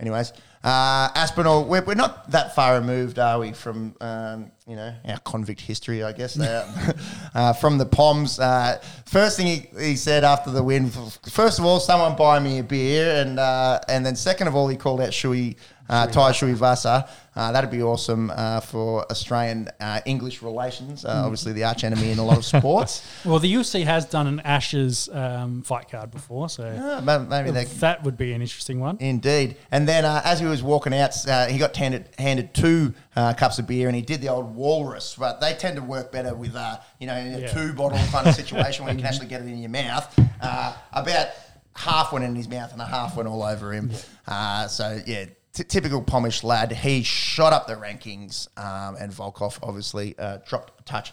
Anyways, 0.00 0.32
uh, 0.64 1.08
Aspinall, 1.14 1.64
we're, 1.66 1.82
we're 1.82 1.94
not 1.94 2.30
that 2.30 2.54
far 2.54 2.74
removed, 2.74 3.18
are 3.18 3.38
we, 3.38 3.52
from 3.52 3.94
um, 4.00 4.50
you 4.66 4.74
know 4.74 4.94
our 5.06 5.18
convict 5.20 5.60
history? 5.60 6.02
I 6.02 6.12
guess 6.12 6.38
uh, 7.34 7.52
from 7.54 7.78
the 7.78 7.86
Poms. 7.86 8.40
Uh, 8.40 8.82
first 9.06 9.36
thing 9.36 9.46
he, 9.46 9.68
he 9.78 9.96
said 9.96 10.24
after 10.24 10.50
the 10.50 10.62
win, 10.62 10.90
first 10.90 11.58
of 11.58 11.64
all, 11.64 11.80
someone 11.80 12.16
buy 12.16 12.40
me 12.40 12.58
a 12.58 12.62
beer, 12.62 13.22
and 13.22 13.38
uh, 13.38 13.78
and 13.88 14.04
then 14.04 14.16
second 14.16 14.48
of 14.48 14.56
all, 14.56 14.68
he 14.68 14.76
called 14.76 15.00
out 15.00 15.14
Shui. 15.14 15.56
Uh, 15.90 16.06
Tai 16.06 16.30
Tuivasa. 16.32 17.08
Uh, 17.36 17.52
that'd 17.52 17.70
be 17.70 17.82
awesome 17.82 18.30
uh, 18.34 18.60
for 18.60 19.04
Australian 19.10 19.68
uh, 19.80 20.00
English 20.04 20.40
relations. 20.42 21.04
Uh, 21.04 21.22
Obviously, 21.24 21.52
the 21.52 21.64
arch 21.64 21.84
enemy 21.84 22.10
in 22.10 22.18
a 22.18 22.24
lot 22.24 22.36
of 22.38 22.44
sports. 22.44 23.06
Well, 23.24 23.38
the 23.38 23.52
UFC 23.52 23.84
has 23.84 24.04
done 24.06 24.26
an 24.26 24.40
Ashes 24.40 25.08
um, 25.12 25.62
fight 25.62 25.88
card 25.90 26.10
before, 26.10 26.48
so 26.48 26.64
Uh, 26.64 27.00
maybe 27.28 27.50
they 27.50 27.64
that 27.64 28.02
would 28.04 28.16
be 28.16 28.32
an 28.32 28.40
interesting 28.40 28.78
one. 28.80 28.96
Indeed. 29.00 29.56
And 29.70 29.86
then 29.88 30.04
uh, 30.04 30.22
as 30.24 30.40
he 30.40 30.46
was 30.46 30.62
walking 30.62 30.94
out, 30.94 31.12
uh, 31.28 31.46
he 31.46 31.58
got 31.58 31.76
handed, 31.76 32.08
handed 32.18 32.54
two 32.54 32.94
uh, 33.16 33.34
cups 33.34 33.58
of 33.58 33.66
beer 33.66 33.86
and 33.88 33.96
he 33.96 34.02
did 34.02 34.20
the 34.20 34.28
old 34.28 34.54
walrus. 34.54 35.16
But 35.18 35.40
they 35.40 35.54
tend 35.54 35.76
to 35.76 35.82
work 35.82 36.12
better 36.12 36.34
with, 36.34 36.54
uh, 36.56 36.78
you 37.00 37.06
know, 37.08 37.16
in 37.16 37.34
a 37.34 37.38
Yeah. 37.40 37.52
two 37.52 37.72
bottle 37.74 37.98
kind 38.12 38.26
of 38.28 38.34
situation 38.34 38.84
where 38.84 38.94
you 38.94 38.98
can 39.00 39.06
actually 39.12 39.26
get 39.28 39.40
it 39.42 39.48
in 39.48 39.58
your 39.58 39.70
mouth. 39.70 40.06
Uh, 40.40 40.72
about 40.92 41.28
half 41.74 42.12
went 42.12 42.24
in 42.24 42.34
his 42.34 42.48
mouth 42.48 42.72
and 42.72 42.80
a 42.82 42.86
half 42.86 43.16
went 43.16 43.28
all 43.28 43.42
over 43.42 43.72
him. 43.72 43.90
Uh, 44.26 44.66
so, 44.68 45.00
yeah. 45.06 45.26
T- 45.52 45.64
typical 45.64 46.02
Pomish 46.02 46.44
lad. 46.44 46.70
He 46.72 47.02
shot 47.02 47.52
up 47.52 47.66
the 47.66 47.74
rankings, 47.74 48.46
um, 48.58 48.96
and 48.96 49.12
Volkov 49.12 49.58
obviously 49.62 50.14
uh, 50.18 50.38
dropped 50.46 50.80
a 50.80 50.84
touch. 50.84 51.12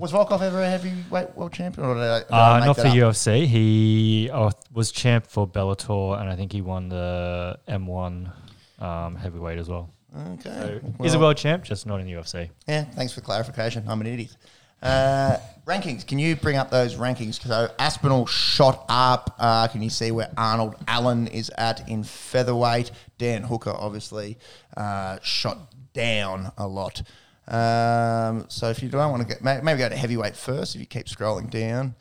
Was 0.00 0.10
Volkov 0.10 0.42
ever 0.42 0.60
a 0.60 0.68
heavyweight 0.68 1.36
world 1.36 1.52
champion? 1.52 1.86
Or 1.86 1.94
did 1.94 2.02
I, 2.02 2.18
did 2.18 2.32
Uh, 2.32 2.66
not 2.66 2.74
for 2.76 2.88
up? 2.88 2.92
UFC. 2.94 3.46
He 3.46 4.28
uh, 4.32 4.50
was 4.72 4.90
champ 4.90 5.28
for 5.28 5.46
Bellator, 5.46 6.20
and 6.20 6.28
I 6.28 6.34
think 6.34 6.50
he 6.50 6.60
won 6.60 6.88
the 6.88 7.56
M1 7.68 8.32
um, 8.80 9.14
heavyweight 9.14 9.58
as 9.58 9.68
well. 9.68 9.88
Okay. 10.32 10.50
So 10.50 10.80
he's 11.00 11.14
a 11.14 11.20
world 11.20 11.36
champ, 11.36 11.62
just 11.62 11.86
not 11.86 12.00
in 12.00 12.06
the 12.06 12.14
UFC. 12.14 12.50
Yeah, 12.66 12.82
thanks 12.82 13.12
for 13.12 13.20
clarification. 13.20 13.84
I'm 13.86 14.00
an 14.00 14.08
idiot. 14.08 14.36
Uh, 14.82 15.36
rankings. 15.66 16.06
Can 16.06 16.18
you 16.18 16.36
bring 16.36 16.56
up 16.56 16.70
those 16.70 16.94
rankings? 16.96 17.40
So 17.42 17.68
Aspinall 17.78 18.26
shot 18.26 18.84
up. 18.88 19.34
Uh, 19.38 19.68
can 19.68 19.82
you 19.82 19.90
see 19.90 20.10
where 20.10 20.30
Arnold 20.36 20.74
Allen 20.88 21.26
is 21.28 21.50
at 21.58 21.88
in 21.88 22.02
featherweight? 22.04 22.90
Dan 23.18 23.42
Hooker 23.42 23.70
obviously 23.70 24.38
uh, 24.76 25.18
shot 25.22 25.58
down 25.92 26.52
a 26.56 26.66
lot. 26.66 27.02
Um, 27.48 28.46
so 28.48 28.70
if 28.70 28.82
you 28.82 28.88
don't 28.88 29.10
want 29.10 29.22
to 29.22 29.28
get, 29.28 29.42
maybe 29.42 29.78
go 29.78 29.88
to 29.88 29.96
heavyweight 29.96 30.36
first. 30.36 30.74
If 30.74 30.80
you 30.80 30.86
keep 30.86 31.06
scrolling 31.06 31.50
down. 31.50 31.94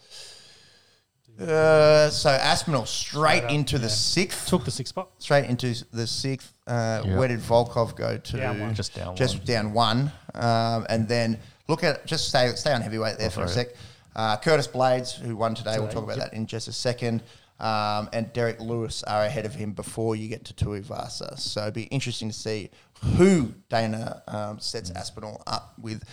Uh, 1.40 2.10
so 2.10 2.30
Aspinall 2.30 2.86
straight 2.86 3.46
up, 3.46 3.52
into 3.52 3.78
the 3.78 3.84
yeah. 3.88 3.94
sixth 3.94 4.48
Took 4.50 4.66
the 4.66 4.72
sixth 4.72 4.90
spot. 4.90 5.10
straight 5.20 5.46
into 5.46 5.74
the 5.94 6.06
sixth. 6.06 6.52
Uh, 6.68 7.02
Yeah. 7.06 7.18
Where 7.18 7.28
did 7.30 7.40
Volkov 7.40 7.96
go 7.96 8.18
to? 8.18 8.38
Down 8.38 8.60
one. 8.60 8.76
Just 8.76 8.94
down 8.94 9.16
Just 9.16 9.38
one. 9.38 9.46
down 9.46 9.74
one. 9.74 10.12
Um, 10.36 10.86
and 10.90 11.08
then 11.08 11.40
look 11.70 11.84
at 11.84 12.06
just 12.06 12.28
stay 12.28 12.50
stay 12.56 12.74
on 12.74 12.82
heavyweight 12.82 13.18
there 13.18 13.28
Oh, 13.28 13.32
for 13.32 13.44
a 13.44 13.48
sec. 13.48 13.68
Uh, 14.16 14.36
Curtis 14.38 14.68
Blades, 14.68 15.14
who 15.14 15.36
won 15.38 15.56
today, 15.56 15.78
we'll 15.78 15.88
talk 15.88 16.04
about 16.04 16.18
yep. 16.18 16.32
that 16.32 16.36
in 16.36 16.46
just 16.48 16.68
a 16.68 16.74
second. 16.74 17.24
Um, 17.60 18.10
and 18.14 18.32
Derrick 18.32 18.60
Lewis 18.62 19.04
are 19.04 19.24
ahead 19.24 19.46
of 19.46 19.54
him 19.54 19.74
before 19.74 20.16
you 20.16 20.30
get 20.30 20.46
to 20.46 20.54
Tuivasa. 20.54 21.38
So 21.38 21.64
it'd 21.64 21.74
be 21.74 21.84
interesting 21.84 22.30
to 22.30 22.34
see 22.34 22.70
who 23.18 23.54
Dana 23.70 24.24
um, 24.28 24.60
sets 24.60 24.92
Aspinall 24.92 25.44
up 25.46 25.74
with 25.80 26.04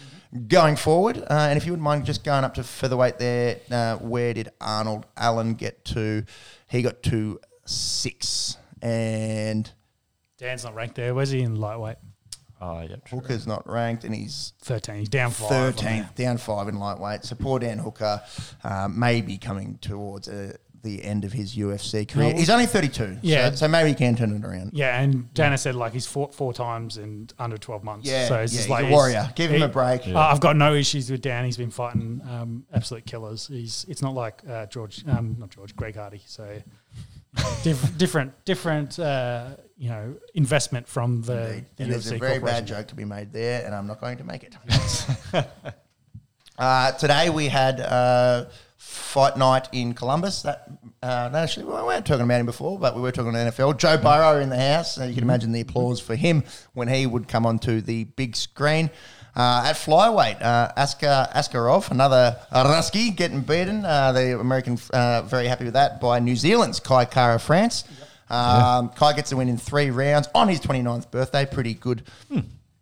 going 0.48 0.76
forward. 0.76 1.18
Uh, 1.18 1.46
and 1.48 1.56
if 1.56 1.64
you 1.64 1.72
wouldn't 1.72 1.84
mind 1.84 2.04
just 2.04 2.24
going 2.24 2.44
up 2.44 2.54
to 2.54 2.64
featherweight 2.64 3.18
there, 3.18 3.60
uh, 3.70 3.96
where 3.96 4.34
did 4.34 4.50
Arnold 4.60 5.06
Allen 5.16 5.54
get 5.54 5.84
to? 5.86 6.24
He 6.68 6.82
got 6.82 7.02
to 7.04 7.40
six. 7.64 8.56
And 8.82 9.70
Dan's 10.38 10.64
not 10.64 10.74
ranked 10.74 10.96
there. 10.96 11.14
Where's 11.14 11.30
he 11.30 11.40
in 11.40 11.56
lightweight? 11.56 11.96
Oh, 12.60 12.80
yeah. 12.80 12.96
true. 13.04 13.20
Hooker's 13.20 13.46
not 13.46 13.68
ranked, 13.68 14.04
and 14.04 14.14
he's 14.14 14.52
13. 14.62 14.96
He's 14.96 15.08
down 15.08 15.30
five. 15.30 15.76
13th, 15.76 16.14
down 16.14 16.38
five 16.38 16.68
in 16.68 16.78
lightweight. 16.78 17.24
So 17.24 17.34
poor 17.36 17.58
Dan 17.58 17.78
Hooker 17.78 18.22
uh, 18.64 18.88
may 18.90 19.20
be 19.20 19.36
coming 19.36 19.78
towards 19.82 20.28
uh, 20.28 20.54
the 20.82 21.02
end 21.04 21.24
of 21.24 21.32
his 21.32 21.54
UFC 21.56 22.08
career. 22.08 22.32
No. 22.32 22.38
He's 22.38 22.48
only 22.48 22.66
32, 22.66 23.18
Yeah. 23.20 23.50
so, 23.50 23.56
so 23.56 23.68
maybe 23.68 23.88
he 23.90 23.94
can 23.96 24.14
turn 24.16 24.34
it 24.36 24.44
around. 24.44 24.70
Yeah, 24.72 25.00
and 25.00 25.32
Dana 25.34 25.58
said 25.58 25.74
like 25.74 25.92
he's 25.92 26.06
fought 26.06 26.32
four 26.34 26.52
times 26.54 26.96
in 26.96 27.28
under 27.40 27.58
12 27.58 27.82
months. 27.82 28.08
Yeah, 28.08 28.28
so 28.28 28.36
it's 28.40 28.52
yeah, 28.52 28.56
just 28.58 28.68
he's 28.68 28.70
like 28.70 28.84
a 28.86 28.90
warrior. 28.90 29.28
Give 29.34 29.50
him 29.50 29.58
he- 29.58 29.64
a 29.64 29.68
break. 29.68 30.06
Uh, 30.06 30.16
I've 30.16 30.40
got 30.40 30.56
no 30.56 30.74
issues 30.74 31.10
with 31.10 31.22
Dan. 31.22 31.44
He's 31.44 31.56
been 31.56 31.72
fighting 31.72 32.22
um, 32.28 32.64
absolute 32.72 33.04
killers. 33.04 33.48
He's 33.48 33.84
it's 33.88 34.00
not 34.00 34.14
like 34.14 34.42
uh, 34.48 34.66
George, 34.66 35.04
um, 35.08 35.34
not 35.40 35.50
George, 35.50 35.74
Greg 35.74 35.96
Hardy. 35.96 36.22
So 36.24 36.56
diff- 37.64 37.98
different, 37.98 38.32
different, 38.44 38.98
uh, 38.98 39.56
you 39.76 39.88
know, 39.90 40.16
investment 40.34 40.88
from 40.88 41.22
the, 41.22 41.48
Indeed. 41.48 41.64
the 41.76 41.82
And 41.82 41.92
there's 41.92 42.10
a 42.10 42.18
very 42.18 42.38
bad 42.38 42.66
joke 42.66 42.88
to 42.88 42.94
be 42.94 43.04
made 43.04 43.32
there, 43.32 43.64
and 43.64 43.74
I'm 43.74 43.86
not 43.86 44.00
going 44.00 44.18
to 44.18 44.24
make 44.24 44.42
it. 44.42 44.56
uh, 46.58 46.92
today 46.92 47.28
we 47.30 47.48
had 47.48 47.80
uh, 47.80 48.46
fight 48.76 49.36
night 49.36 49.68
in 49.72 49.92
Columbus. 49.92 50.42
That 50.42 50.68
uh, 51.02 51.28
no, 51.30 51.38
actually 51.38 51.66
we 51.66 51.72
weren't 51.72 52.06
talking 52.06 52.24
about 52.24 52.40
him 52.40 52.46
before, 52.46 52.78
but 52.78 52.96
we 52.96 53.02
were 53.02 53.12
talking 53.12 53.30
about 53.30 53.52
NFL. 53.52 53.76
Joe 53.76 53.98
Burrow 53.98 54.40
in 54.40 54.48
the 54.48 54.58
house. 54.58 54.96
You 54.98 55.12
can 55.12 55.22
imagine 55.22 55.52
the 55.52 55.60
applause 55.60 56.00
for 56.00 56.16
him 56.16 56.44
when 56.72 56.88
he 56.88 57.06
would 57.06 57.28
come 57.28 57.44
onto 57.44 57.80
the 57.82 58.04
big 58.04 58.34
screen. 58.34 58.90
Uh, 59.34 59.64
at 59.66 59.74
flyweight, 59.76 60.40
uh, 60.40 60.72
Askar 60.78 61.28
Askarov, 61.34 61.90
another 61.90 62.38
Rusky, 62.50 63.14
getting 63.14 63.42
beaten. 63.42 63.84
Uh, 63.84 64.10
the 64.12 64.40
American 64.40 64.78
uh, 64.94 65.20
very 65.22 65.46
happy 65.46 65.64
with 65.64 65.74
that 65.74 66.00
by 66.00 66.18
New 66.18 66.36
Zealand's 66.36 66.80
Kai 66.80 67.04
Kara-France. 67.04 67.84
Um, 68.28 68.88
Kai 68.90 69.12
gets 69.14 69.32
a 69.32 69.36
win 69.36 69.48
in 69.48 69.56
three 69.56 69.90
rounds 69.90 70.28
on 70.34 70.48
his 70.48 70.60
29th 70.60 71.10
birthday. 71.10 71.46
Pretty 71.46 71.74
good 71.74 72.02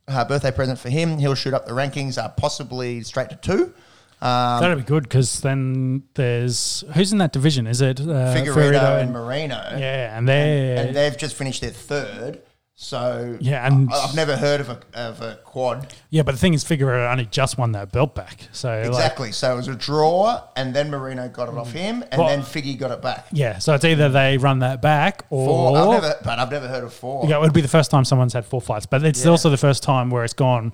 uh, 0.09 0.25
birthday 0.25 0.51
present 0.51 0.79
for 0.79 0.89
him. 0.91 1.19
He'll 1.19 1.35
shoot 1.35 1.55
up 1.55 1.67
the 1.67 1.73
rankings, 1.73 2.19
uh, 2.19 2.29
possibly 2.31 3.03
straight 3.03 3.31
to 3.31 3.37
two. 3.37 3.75
Um, 4.21 4.61
That'd 4.63 4.79
be 4.79 4.85
good 4.85 5.03
because 5.03 5.41
then 5.41 6.05
there's 6.15 6.83
who's 6.95 7.13
in 7.13 7.19
that 7.19 7.33
division? 7.33 7.67
Is 7.67 7.83
it 7.83 8.01
uh, 8.01 8.05
Figueiredo 8.05 8.55
Figueiredo 8.55 9.03
and 9.03 9.13
Moreno. 9.13 9.57
Yeah, 9.77 10.17
and 10.17 10.27
they 10.27 10.77
And 10.79 10.97
they've 10.97 11.17
just 11.17 11.37
finished 11.37 11.61
their 11.61 11.71
third. 11.71 12.41
So 12.77 13.37
Yeah, 13.41 13.67
and- 13.67 13.89
I, 13.93 14.07
have 14.07 14.17
never 14.17 14.37
heard 14.37 14.61
of 14.61 14.69
a, 14.69 14.81
of 14.95 15.21
a 15.23 15.37
quad. 15.45 15.95
Yeah, 16.11 16.23
but 16.23 16.33
the 16.33 16.39
thing 16.39 16.55
is, 16.55 16.65
Figueiredo 16.65 17.11
only 17.11 17.27
just 17.27 17.57
won 17.57 17.71
that 17.73 17.93
belt 17.93 18.15
back. 18.17 18.49
So 18.51 18.69
like, 18.69 18.87
Exactly. 18.87 19.33
so 19.33 19.53
it 19.53 19.57
was 19.57 19.69
a 19.69 19.77
draw, 19.77 20.43
and 20.57 20.75
then 20.75 20.91
Moreno 20.91 21.29
got 21.29 21.49
it 21.49 21.55
off 21.57 21.71
him, 21.73 22.03
and 22.11 22.19
Well- 22.19 22.29
then 22.29 22.43
Figgy 22.43 22.77
got 22.79 22.91
it 22.91 23.01
back. 23.01 23.27
yeah, 23.33 23.59
so 23.59 23.75
it's 23.75 23.85
either 23.85 24.09
they 24.09 24.39
run 24.39 24.59
that 24.59 24.83
back 24.83 25.25
or 25.31 25.47
Four. 25.47 25.79
I've 25.79 26.03
never, 26.03 26.15
but 26.25 26.39
I've 26.41 26.51
never 26.51 26.67
heard 26.69 26.83
of 26.85 26.93
four. 26.93 27.29
yeah, 27.29 27.37
it 27.37 27.41
would 27.41 27.53
be 27.53 27.61
the 27.61 27.69
first 27.69 27.91
time 27.93 28.05
someone's 28.05 28.33
had 28.33 28.45
four 28.45 28.61
fights, 28.61 28.87
but 28.87 29.05
it's 29.05 29.25
Yeah. 29.25 29.31
also 29.31 29.51
the 29.51 29.57
first 29.57 29.83
time 29.85 30.11
where 30.11 30.25
it's 30.25 30.35
gone 30.35 30.73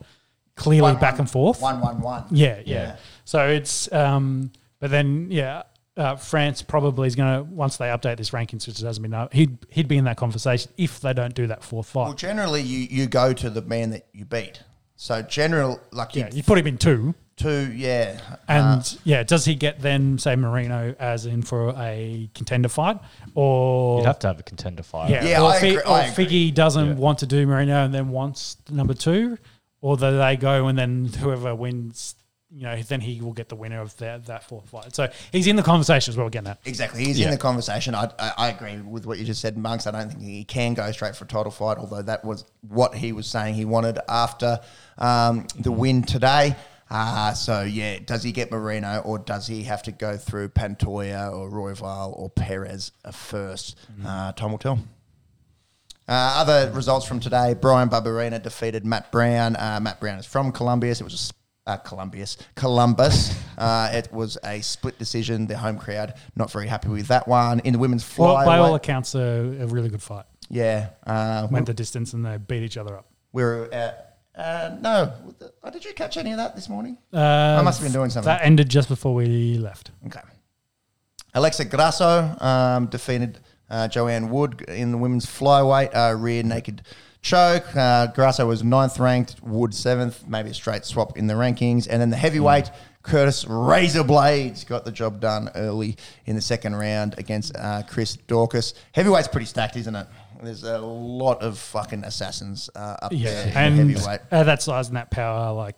clearly 0.56 0.82
One, 0.82 0.94
back 0.96 1.12
one, 1.14 1.20
and 1.20 1.30
forth. 1.30 1.60
One, 1.60 1.80
one, 1.80 2.00
one. 2.00 2.24
Yeah, 2.30 2.60
yeah, 2.64 2.82
Yeah. 2.82 2.96
So 3.26 3.46
it's, 3.48 3.92
um, 3.92 4.52
but 4.80 4.90
then 4.90 5.28
yeah, 5.30 5.62
uh, 6.00 6.16
France 6.16 6.62
probably 6.62 7.06
is 7.06 7.14
going 7.14 7.36
to 7.38 7.42
once 7.44 7.76
they 7.76 7.86
update 7.88 8.16
this 8.16 8.30
rankings, 8.30 8.66
which 8.66 8.80
hasn't 8.80 9.02
been 9.02 9.14
up, 9.14 9.32
he'd 9.32 9.58
he'd 9.68 9.86
be 9.88 9.98
in 9.98 10.04
that 10.04 10.16
conversation 10.16 10.72
if 10.76 11.00
they 11.00 11.12
don't 11.12 11.34
do 11.34 11.46
that 11.46 11.62
fourth 11.62 11.88
fight. 11.88 12.04
Well, 12.04 12.14
generally, 12.14 12.62
you, 12.62 12.78
you 12.90 13.06
go 13.06 13.32
to 13.32 13.50
the 13.50 13.62
man 13.62 13.90
that 13.90 14.06
you 14.12 14.24
beat. 14.24 14.62
So 14.96 15.22
general, 15.22 15.80
like 15.92 16.14
you 16.14 16.22
yeah, 16.22 16.30
you 16.32 16.42
put 16.42 16.58
him 16.58 16.66
in 16.66 16.76
two, 16.76 17.14
two, 17.36 17.72
yeah. 17.74 18.20
and 18.48 18.80
Uh, 18.82 19.00
yeah, 19.04 19.22
does 19.22 19.46
he 19.46 19.54
get 19.54 19.80
then 19.80 20.18
say 20.18 20.36
Moreno 20.36 20.94
as 20.98 21.24
in 21.24 21.40
for 21.42 21.74
a 21.78 22.28
contender 22.34 22.68
fight, 22.68 22.98
or 23.34 24.00
You'd 24.00 24.06
have 24.06 24.18
to 24.20 24.26
have 24.26 24.40
a 24.40 24.42
contender 24.42 24.82
fight. 24.82 25.08
yeah, 25.10 25.24
Yeah, 25.24 25.42
or, 25.42 25.50
I 25.52 25.58
Fi- 25.60 25.66
agree- 25.68 25.82
or 25.84 25.88
I 25.92 26.04
agree. 26.04 26.26
Figgy 26.26 26.54
doesn't 26.54 26.86
Yeah. 26.86 26.94
want 26.94 27.18
to 27.20 27.26
do 27.26 27.46
Moreno 27.46 27.82
and 27.84 27.94
then 27.94 28.10
wants 28.10 28.58
number 28.70 28.92
two, 28.92 29.38
or 29.80 29.96
do 29.96 30.18
they 30.18 30.36
go 30.36 30.66
and 30.68 30.76
then 30.78 31.06
whoever 31.06 31.54
wins, 31.54 32.14
you 32.52 32.62
know, 32.62 32.82
then 32.82 33.00
he 33.00 33.20
will 33.20 33.32
get 33.32 33.48
the 33.48 33.54
winner 33.56 33.80
of 33.80 33.96
that 33.98 34.26
that 34.26 34.42
fourth 34.44 34.68
fight. 34.68 34.94
So 34.94 35.08
he's 35.32 35.46
in 35.46 35.56
the 35.56 35.62
conversation 35.62 36.10
as 36.12 36.16
well. 36.16 36.28
Getting 36.28 36.46
that. 36.46 36.58
Exactly. 36.64 37.04
He's 37.04 37.18
Yeah. 37.18 37.26
in 37.26 37.30
the 37.32 37.38
conversation. 37.38 37.94
I, 37.94 38.10
I, 38.18 38.32
I 38.38 38.48
agree 38.48 38.76
with 38.78 39.06
what 39.06 39.18
you 39.18 39.24
just 39.24 39.40
said, 39.40 39.56
Monks. 39.56 39.86
I 39.86 39.92
don't 39.92 40.08
think 40.10 40.22
he 40.22 40.44
can 40.44 40.74
go 40.74 40.90
straight 40.92 41.14
for 41.14 41.24
a 41.24 41.28
title 41.28 41.52
fight, 41.52 41.78
although 41.78 42.02
that 42.02 42.24
was 42.24 42.44
what 42.68 42.94
he 42.94 43.12
was 43.12 43.26
saying 43.28 43.54
he 43.54 43.64
wanted 43.64 43.98
after 44.08 44.58
um, 44.98 45.46
the 45.58 45.70
win 45.72 46.02
today. 46.02 46.56
Uh, 46.92 47.32
so, 47.34 47.62
yeah, 47.62 48.00
does 48.04 48.24
he 48.24 48.32
get 48.32 48.50
Moreno 48.50 49.00
or 49.04 49.20
does 49.20 49.46
he 49.46 49.62
have 49.62 49.80
to 49.84 49.92
go 49.92 50.16
through 50.16 50.48
Pantoya 50.48 51.32
or 51.32 51.48
Royval 51.48 52.18
or 52.18 52.28
Perez 52.30 52.90
first? 53.12 53.78
Uh, 54.04 54.32
time 54.32 54.50
will 54.50 54.58
tell. 54.58 54.80
Uh, 56.08 56.42
other 56.42 56.72
results 56.72 57.06
from 57.06 57.20
today: 57.20 57.54
Brian 57.54 57.88
Barberena 57.88 58.42
defeated 58.42 58.84
Matt 58.84 59.12
Brown. 59.12 59.54
Uh, 59.54 59.78
Matt 59.80 60.00
Brown 60.00 60.18
is 60.18 60.26
from 60.26 60.50
Columbius. 60.50 61.00
It 61.00 61.04
was 61.04 61.12
a 61.12 61.16
s- 61.16 61.32
uh, 61.70 61.76
Columbius, 61.78 62.36
Columbus. 62.54 63.34
uh, 63.58 63.90
it 63.92 64.12
was 64.12 64.36
a 64.44 64.60
split 64.60 64.98
decision. 64.98 65.46
The 65.46 65.56
home 65.56 65.78
crowd 65.78 66.14
not 66.36 66.50
very 66.50 66.66
happy 66.66 66.88
with 66.88 67.08
that 67.08 67.26
one. 67.28 67.60
In 67.60 67.72
the 67.74 67.78
women's 67.78 68.04
Well, 68.18 68.34
by 68.44 68.58
all 68.58 68.74
accounts, 68.74 69.14
a, 69.14 69.20
a 69.60 69.66
really 69.66 69.88
good 69.88 70.02
fight. 70.02 70.24
yeah, 70.48 70.90
uh, 71.06 71.46
Went 71.50 71.66
the 71.66 71.74
distance 71.74 72.12
and 72.12 72.24
they 72.24 72.36
beat 72.38 72.62
each 72.62 72.76
other 72.76 72.96
up. 72.96 73.06
we 73.32 73.42
were 73.42 73.68
at. 73.72 74.06
Uh, 74.34 74.76
no, 74.80 75.12
oh, 75.64 75.70
did 75.70 75.84
you 75.84 75.92
catch 75.92 76.16
any 76.16 76.30
of 76.30 76.38
that 76.38 76.54
this 76.54 76.68
morning? 76.68 76.96
Uh, 77.12 77.58
I 77.58 77.62
must 77.62 77.78
have 77.80 77.86
been 77.86 77.92
doing 77.92 78.10
something. 78.10 78.26
That 78.28 78.42
ended 78.42 78.70
just 78.70 78.88
before 78.88 79.12
we 79.12 79.58
left. 79.58 79.90
Okay. 80.06 80.20
Alexa 81.34 81.64
Grasso 81.66 82.34
um, 82.40 82.86
defeated 82.86 83.38
uh, 83.68 83.86
Joanne 83.88 84.30
Wood 84.30 84.62
in 84.68 84.92
the 84.92 84.98
women's 84.98 85.26
flyweight 85.26 85.94
uh, 85.94 86.14
rear 86.16 86.42
naked 86.42 86.82
choke. 87.22 87.64
Uh, 87.76 88.06
Grasso 88.08 88.46
was 88.46 88.62
ninth 88.64 88.98
ranked, 88.98 89.42
Wood 89.42 89.74
seventh, 89.74 90.26
maybe 90.26 90.50
a 90.50 90.54
straight 90.54 90.84
swap 90.84 91.16
in 91.18 91.26
the 91.26 91.34
rankings. 91.34 91.86
And 91.90 92.00
then 92.00 92.10
the 92.10 92.16
heavyweight, 92.16 92.70
Curtis 93.02 93.44
Razor 93.46 94.04
Blades 94.04 94.64
got 94.64 94.84
the 94.84 94.92
job 94.92 95.20
done 95.20 95.50
early 95.54 95.96
in 96.26 96.36
the 96.36 96.42
second 96.42 96.76
round 96.76 97.18
against 97.18 97.54
uh, 97.56 97.82
Chris 97.88 98.16
Daukaus. 98.28 98.74
Heavyweight's 98.92 99.28
pretty 99.28 99.46
stacked, 99.46 99.76
isn't 99.76 99.94
it? 99.94 100.06
There's 100.42 100.64
a 100.64 100.78
lot 100.78 101.42
of 101.42 101.58
fucking 101.58 102.04
assassins 102.04 102.70
uh, 102.74 102.96
up 103.02 103.12
Yeah, 103.12 103.30
there 103.30 103.46
in 103.48 103.56
and 103.80 103.90
heavyweight. 103.90 104.20
at 104.30 104.46
that 104.46 104.62
size 104.62 104.88
and 104.88 104.96
that 104.96 105.10
power, 105.10 105.52
like 105.52 105.76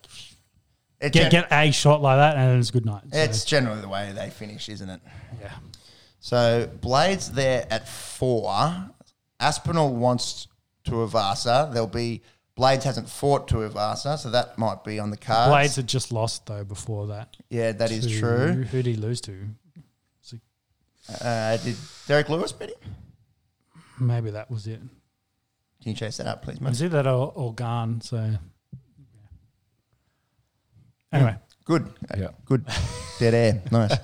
It 1.00 1.12
get 1.12 1.32
gen- 1.32 1.46
get 1.48 1.48
a 1.52 1.72
shot 1.72 2.00
like 2.00 2.16
that, 2.18 2.36
and 2.36 2.60
it's 2.60 2.70
good 2.70 2.86
night. 2.86 3.02
So, 3.12 3.18
it's 3.18 3.44
generally 3.44 3.80
the 3.80 3.88
way 3.88 4.12
they 4.14 4.30
finish, 4.30 4.68
isn't 4.68 4.88
it? 4.88 5.00
yeah. 5.40 5.50
So 6.20 6.70
Blades 6.80 7.32
there 7.32 7.66
at 7.70 7.88
four. 7.88 8.90
Aspinall 9.40 9.92
wants 9.96 10.46
Tuivasa. 10.84 11.72
There'll 11.72 11.86
be 11.86 12.22
Blades 12.54 12.84
hasn't 12.84 13.08
fought 13.08 13.48
Tuivasa, 13.48 14.18
so 14.18 14.30
that 14.30 14.58
might 14.58 14.84
be 14.84 14.98
on 14.98 15.10
the 15.10 15.16
cards. 15.16 15.50
Blades 15.50 15.76
had 15.76 15.86
just 15.86 16.12
lost 16.12 16.46
though 16.46 16.64
before 16.64 17.06
that. 17.08 17.36
yeah, 17.50 17.72
that 17.72 17.90
is 17.90 18.06
to- 18.06 18.18
true. 18.20 18.52
Who 18.64 18.82
did 18.82 18.86
he 18.86 18.94
lose 18.96 19.20
to? 19.22 19.46
Uh, 21.20 21.56
did 21.56 21.76
Derrick 22.06 22.28
Lewis 22.28 22.52
beat 22.52 22.70
him? 22.70 22.76
Maybe 23.98 24.30
that 24.30 24.48
was 24.50 24.68
it. 24.68 24.78
Can 24.78 25.90
you 25.90 25.94
chase 25.94 26.18
that 26.18 26.28
up, 26.28 26.42
please, 26.44 26.58
It 26.58 26.62
mate? 26.62 26.68
was 26.70 26.82
either 26.82 27.02
that 27.02 27.08
or, 27.10 27.32
or 27.34 27.52
Gane. 27.54 28.00
So 28.00 28.16
yeah. 28.18 28.36
anyway, 31.12 31.36
Good, 31.64 31.88
Yeah. 32.16 32.28
good, 32.44 32.64
dead 33.18 33.34
air, 33.34 33.62
nice. 33.72 33.96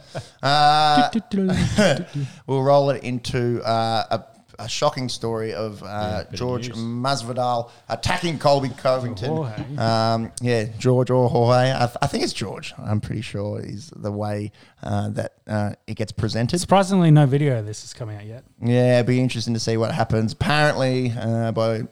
Uh, 0.43 1.09
we'll 2.47 2.63
roll 2.63 2.91
it 2.91 3.03
into 3.05 3.61
uh, 3.63 4.05
a, 4.11 4.25
a 4.59 4.69
shocking 4.69 5.09
story 5.09 5.55
of 5.55 5.83
uh, 5.83 5.87
Yeah, 5.87 6.19
of 6.21 6.33
George 6.33 6.69
news. 6.69 6.79
Masvidal 6.79 7.71
attacking 7.89 8.39
Colby 8.39 8.71
Covington. 8.71 9.29
Jorge. 9.29 9.77
Um, 9.77 10.33
yeah, 10.41 10.65
George 10.79 11.11
or 11.11 11.29
Jorge. 11.29 11.73
I, 11.73 11.87
th- 11.87 11.97
I 12.03 12.07
think 12.07 12.25
it's 12.25 12.33
George. 12.33 12.75
I'm 12.79 13.01
pretty 13.01 13.23
sure 13.23 13.61
is 13.61 13.91
the 13.95 14.11
way 14.13 14.53
uh, 14.83 15.11
that 15.11 15.35
uh, 15.47 15.73
it 15.87 15.95
gets 15.95 16.13
presented. 16.13 16.59
surprisingly, 16.59 17.11
no 17.11 17.27
video 17.27 17.59
of 17.59 17.67
this 17.67 17.85
is 17.85 17.93
coming 17.95 18.17
out 18.17 18.25
yet. 18.27 18.45
Yeah, 18.63 18.97
it'd 18.97 19.07
be 19.07 19.21
interesting 19.21 19.55
to 19.55 19.61
see 19.61 19.77
what 19.77 19.93
happens. 19.93 20.33
Apparently, 20.33 21.13
uh, 21.19 21.53
by 21.53 21.83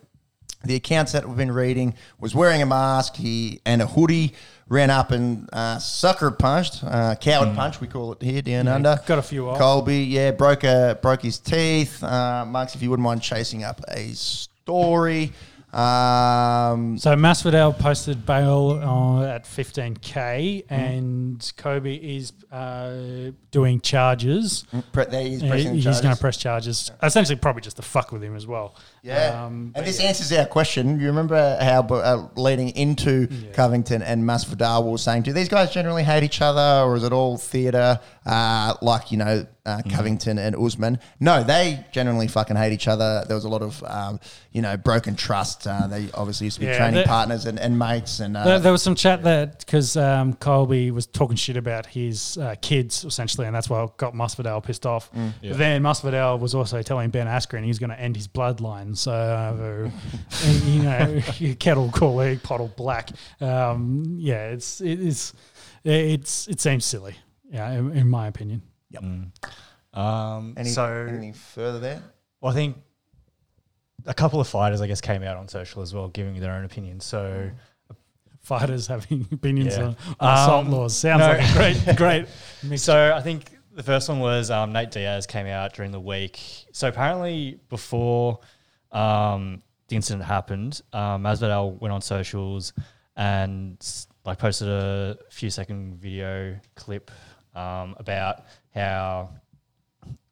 the 0.64 0.74
accounts 0.74 1.12
that 1.12 1.26
we've 1.28 1.36
been 1.36 1.52
reading, 1.52 1.94
was 2.18 2.34
wearing 2.34 2.62
a 2.62 2.66
mask 2.66 3.14
he 3.16 3.60
and 3.64 3.80
a 3.80 3.86
hoodie, 3.86 4.34
ran 4.68 4.90
up 4.90 5.12
and 5.12 5.48
uh, 5.52 5.78
sucker 5.78 6.30
punched, 6.30 6.82
uh, 6.84 7.14
coward 7.20 7.54
punch, 7.54 7.80
we 7.80 7.86
call 7.86 8.12
it 8.12 8.22
here 8.22 8.42
down 8.42 8.66
Yeah, 8.66 8.74
under. 8.74 9.00
got 9.06 9.18
a 9.18 9.22
few 9.22 9.48
off. 9.48 9.58
Colby, 9.58 9.98
yeah, 10.04 10.32
broke 10.32 10.64
a, 10.64 10.98
broke 11.00 11.22
his 11.22 11.38
teeth. 11.38 12.02
Uh, 12.02 12.44
Marks, 12.46 12.74
if 12.74 12.82
you 12.82 12.90
wouldn't 12.90 13.04
mind 13.04 13.22
chasing 13.22 13.62
up 13.64 13.80
a 13.88 14.08
story. 14.14 15.32
Um, 15.72 16.96
So 16.98 17.14
Masvidal 17.16 17.78
posted 17.78 18.24
bail 18.24 18.80
uh, 18.82 19.26
at 19.26 19.44
15k, 19.44 20.64
and 20.70 21.52
Kobe 21.58 21.94
is 21.94 22.32
uh, 22.50 23.32
doing 23.50 23.80
charges. 23.80 24.64
pre- 24.92 25.04
there 25.06 25.22
he 25.22 25.34
is 25.34 25.42
Uh, 25.42 25.48
pressing 25.48 25.72
the 25.72 25.80
he's 25.80 26.00
going 26.00 26.14
to 26.14 26.20
press 26.20 26.36
charges, 26.38 26.90
essentially 27.02 27.36
probably 27.36 27.60
just 27.62 27.76
to 27.76 27.82
fuck 27.82 28.10
with 28.10 28.22
him 28.22 28.34
as 28.36 28.46
well. 28.46 28.74
Yeah, 29.06 29.44
Um, 29.44 29.72
and 29.76 29.86
this 29.86 30.00
yeah. 30.00 30.08
answers 30.08 30.32
our 30.32 30.46
question. 30.46 30.98
You 31.00 31.06
remember 31.06 31.56
how 31.60 31.80
uh, 31.82 32.28
leading 32.36 32.70
into 32.70 33.28
Yeah. 33.30 33.52
Covington 33.52 34.02
and 34.02 34.24
Masvidal 34.24 34.90
were 34.90 34.98
saying, 34.98 35.22
do 35.22 35.32
these 35.32 35.48
guys 35.48 35.72
generally 35.72 36.02
hate 36.02 36.24
each 36.24 36.40
other, 36.42 36.82
or 36.84 36.96
is 36.96 37.04
it 37.04 37.12
all 37.12 37.36
theatre? 37.38 38.00
Uh, 38.24 38.74
like 38.82 39.12
you 39.12 39.18
know, 39.18 39.46
uh, 39.64 39.76
Mm-hmm. 39.76 39.90
Covington 39.90 40.38
and 40.38 40.54
Usman. 40.56 40.98
No, 41.20 41.42
they 41.42 41.84
generally 41.92 42.28
fucking 42.28 42.56
hate 42.56 42.72
each 42.72 42.86
other. 42.88 43.24
There 43.26 43.34
was 43.36 43.44
a 43.44 43.48
lot 43.48 43.62
of 43.62 43.82
um, 43.84 44.20
you 44.52 44.62
know 44.62 44.76
broken 44.76 45.16
trust. 45.16 45.66
Uh, 45.66 45.86
they 45.88 46.08
obviously 46.14 46.46
used 46.46 46.54
to 46.56 46.60
be 46.60 46.66
Yeah, 46.66 46.78
training 46.78 47.00
the- 47.02 47.08
partners 47.08 47.46
and, 47.46 47.58
and 47.58 47.76
mates. 47.78 48.20
And 48.20 48.36
uh, 48.36 48.44
There, 48.44 48.58
there 48.60 48.72
was 48.72 48.82
some 48.82 48.94
chat 48.94 49.22
that 49.24 49.58
because 49.60 49.96
um, 49.96 50.34
Colby 50.34 50.90
was 50.92 51.06
talking 51.06 51.36
shit 51.36 51.56
about 51.56 51.84
his 51.86 52.38
uh, 52.38 52.54
kids 52.62 53.04
essentially, 53.04 53.46
and 53.46 53.54
that's 53.56 53.68
why 53.68 53.82
it 53.84 53.96
got 53.96 54.14
Masvidal 54.14 54.62
pissed 54.62 54.86
off. 54.86 55.12
Mm. 55.12 55.32
Yeah. 55.42 55.52
Then 55.54 55.82
Masvidal 55.82 56.38
was 56.38 56.54
also 56.54 56.80
telling 56.82 57.10
Ben 57.10 57.26
Askren 57.26 57.64
he's 57.64 57.78
going 57.80 57.90
to 57.90 58.00
end 58.00 58.14
his 58.16 58.28
bloodline. 58.28 58.95
So 58.96 59.12
uh, 59.12 59.90
and, 60.44 60.62
you 60.64 60.82
know, 60.82 61.54
kettle 61.58 61.90
corn, 61.90 62.38
pottle 62.40 62.72
black. 62.76 63.10
Um, 63.40 64.16
yeah, 64.18 64.48
it's 64.48 64.80
it 64.80 65.00
is 65.00 65.32
it's 65.84 66.48
it 66.48 66.60
seems 66.60 66.84
silly. 66.84 67.14
Yeah, 67.50 67.70
in, 67.72 67.92
in 67.96 68.08
my 68.08 68.26
opinion. 68.26 68.62
Mm. 68.94 69.30
Um, 69.96 70.54
any, 70.56 70.68
so 70.68 70.84
anything 71.08 71.32
further 71.32 71.78
there? 71.78 72.02
Well, 72.40 72.52
I 72.52 72.54
think 72.54 72.76
a 74.04 74.14
couple 74.14 74.40
of 74.40 74.48
fighters, 74.48 74.80
I 74.80 74.86
guess, 74.86 75.00
came 75.00 75.22
out 75.22 75.36
on 75.36 75.48
social 75.48 75.82
as 75.82 75.94
well, 75.94 76.08
giving 76.08 76.38
their 76.40 76.52
own 76.52 76.64
opinions. 76.64 77.04
So, 77.04 77.50
Fighters 78.42 78.86
having 78.86 79.26
opinions 79.32 79.76
Yeah. 79.76 79.84
on, 79.86 79.96
on 80.20 80.34
assault 80.38 80.66
Um, 80.66 80.72
laws 80.72 80.96
sounds 80.96 81.20
no. 81.20 81.26
like 81.26 81.40
a 81.40 81.52
great 81.84 81.96
great. 81.96 82.26
mixture. 82.62 82.76
so 82.84 83.14
I 83.16 83.20
think 83.20 83.50
the 83.74 83.82
first 83.82 84.08
one 84.08 84.20
was 84.20 84.50
um, 84.52 84.72
Nate 84.72 84.92
Diaz 84.92 85.26
came 85.26 85.46
out 85.46 85.72
during 85.74 85.90
the 85.90 85.98
week. 86.00 86.40
So 86.72 86.86
apparently, 86.88 87.58
before 87.68 88.38
um, 88.96 89.62
the 89.88 89.96
incident 89.96 90.24
happened, 90.24 90.80
um, 90.92 91.22
Masvidal 91.22 91.78
went 91.80 91.92
on 91.92 92.00
socials 92.00 92.72
and 93.16 93.78
like 94.24 94.38
posted 94.38 94.68
a 94.68 95.16
few 95.30 95.50
second 95.50 95.96
video 95.96 96.58
clip 96.74 97.10
um, 97.54 97.94
about 97.98 98.44
how 98.74 99.30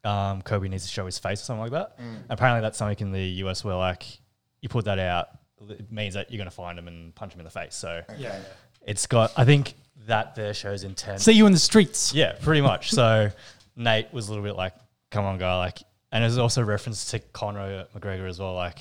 um, 0.03 0.41
Colby 0.41 0.69
needs 0.69 0.85
to 0.85 0.91
show 0.91 1.05
his 1.05 1.17
face 1.17 1.41
or 1.41 1.45
something 1.45 1.61
like 1.61 1.71
that. 1.71 1.97
Apparently, 2.29 2.61
that's 2.61 2.77
something 2.77 3.07
in 3.07 3.11
the 3.11 3.25
US 3.45 3.63
where 3.63 3.75
like 3.75 4.19
you 4.61 4.69
put 4.69 4.85
that 4.85 4.99
out, 4.99 5.29
it 5.69 5.91
means 5.91 6.13
that 6.15 6.31
you're 6.31 6.37
going 6.37 6.49
to 6.49 6.55
find 6.55 6.77
him 6.77 6.87
and 6.87 7.13
punch 7.15 7.33
him 7.33 7.39
in 7.39 7.45
the 7.45 7.51
face. 7.51 7.75
So 7.75 8.01
yeah. 8.17 8.39
it's 8.85 9.07
got. 9.07 9.31
I 9.37 9.45
think 9.45 9.75
that 10.07 10.35
there 10.35 10.53
shows 10.53 10.83
intent. 10.83 11.21
See 11.21 11.33
you 11.33 11.45
in 11.45 11.53
the 11.53 11.59
streets. 11.59 12.13
Yeah, 12.13 12.33
pretty 12.41 12.61
much. 12.61 12.91
So 12.91 13.29
Nate 13.75 14.11
was 14.13 14.27
a 14.27 14.31
little 14.31 14.43
bit 14.43 14.55
like, 14.55 14.73
"Come 15.11 15.25
on, 15.25 15.37
guy!" 15.37 15.57
Like, 15.57 15.79
and 16.11 16.23
there's 16.23 16.37
also 16.37 16.63
reference 16.63 17.05
to 17.11 17.19
Conor 17.19 17.85
McGregor 17.95 18.27
as 18.29 18.39
well. 18.39 18.53
Like, 18.53 18.79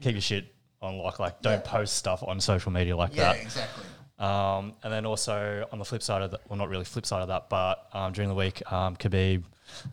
keep 0.00 0.12
your 0.12 0.20
shit 0.20 0.46
on 0.82 0.98
like 0.98 1.18
like 1.18 1.40
don't 1.40 1.54
Yeah. 1.64 1.70
post 1.70 1.94
stuff 1.96 2.22
on 2.22 2.40
social 2.40 2.70
media 2.72 2.96
like 2.96 3.14
Yeah, 3.16 3.32
that. 3.32 3.42
exactly. 3.42 3.84
Um, 4.18 4.74
and 4.82 4.92
then 4.92 5.06
also 5.06 5.66
on 5.72 5.78
the 5.78 5.84
flip 5.84 6.02
side 6.02 6.22
of 6.22 6.30
that, 6.32 6.40
well, 6.48 6.56
not 6.58 6.68
really 6.68 6.84
flip 6.84 7.04
side 7.06 7.22
of 7.22 7.28
that, 7.28 7.48
but 7.48 7.88
um, 7.92 8.12
during 8.12 8.28
the 8.28 8.34
week, 8.34 8.60
um, 8.72 8.94
Khabib 8.96 9.44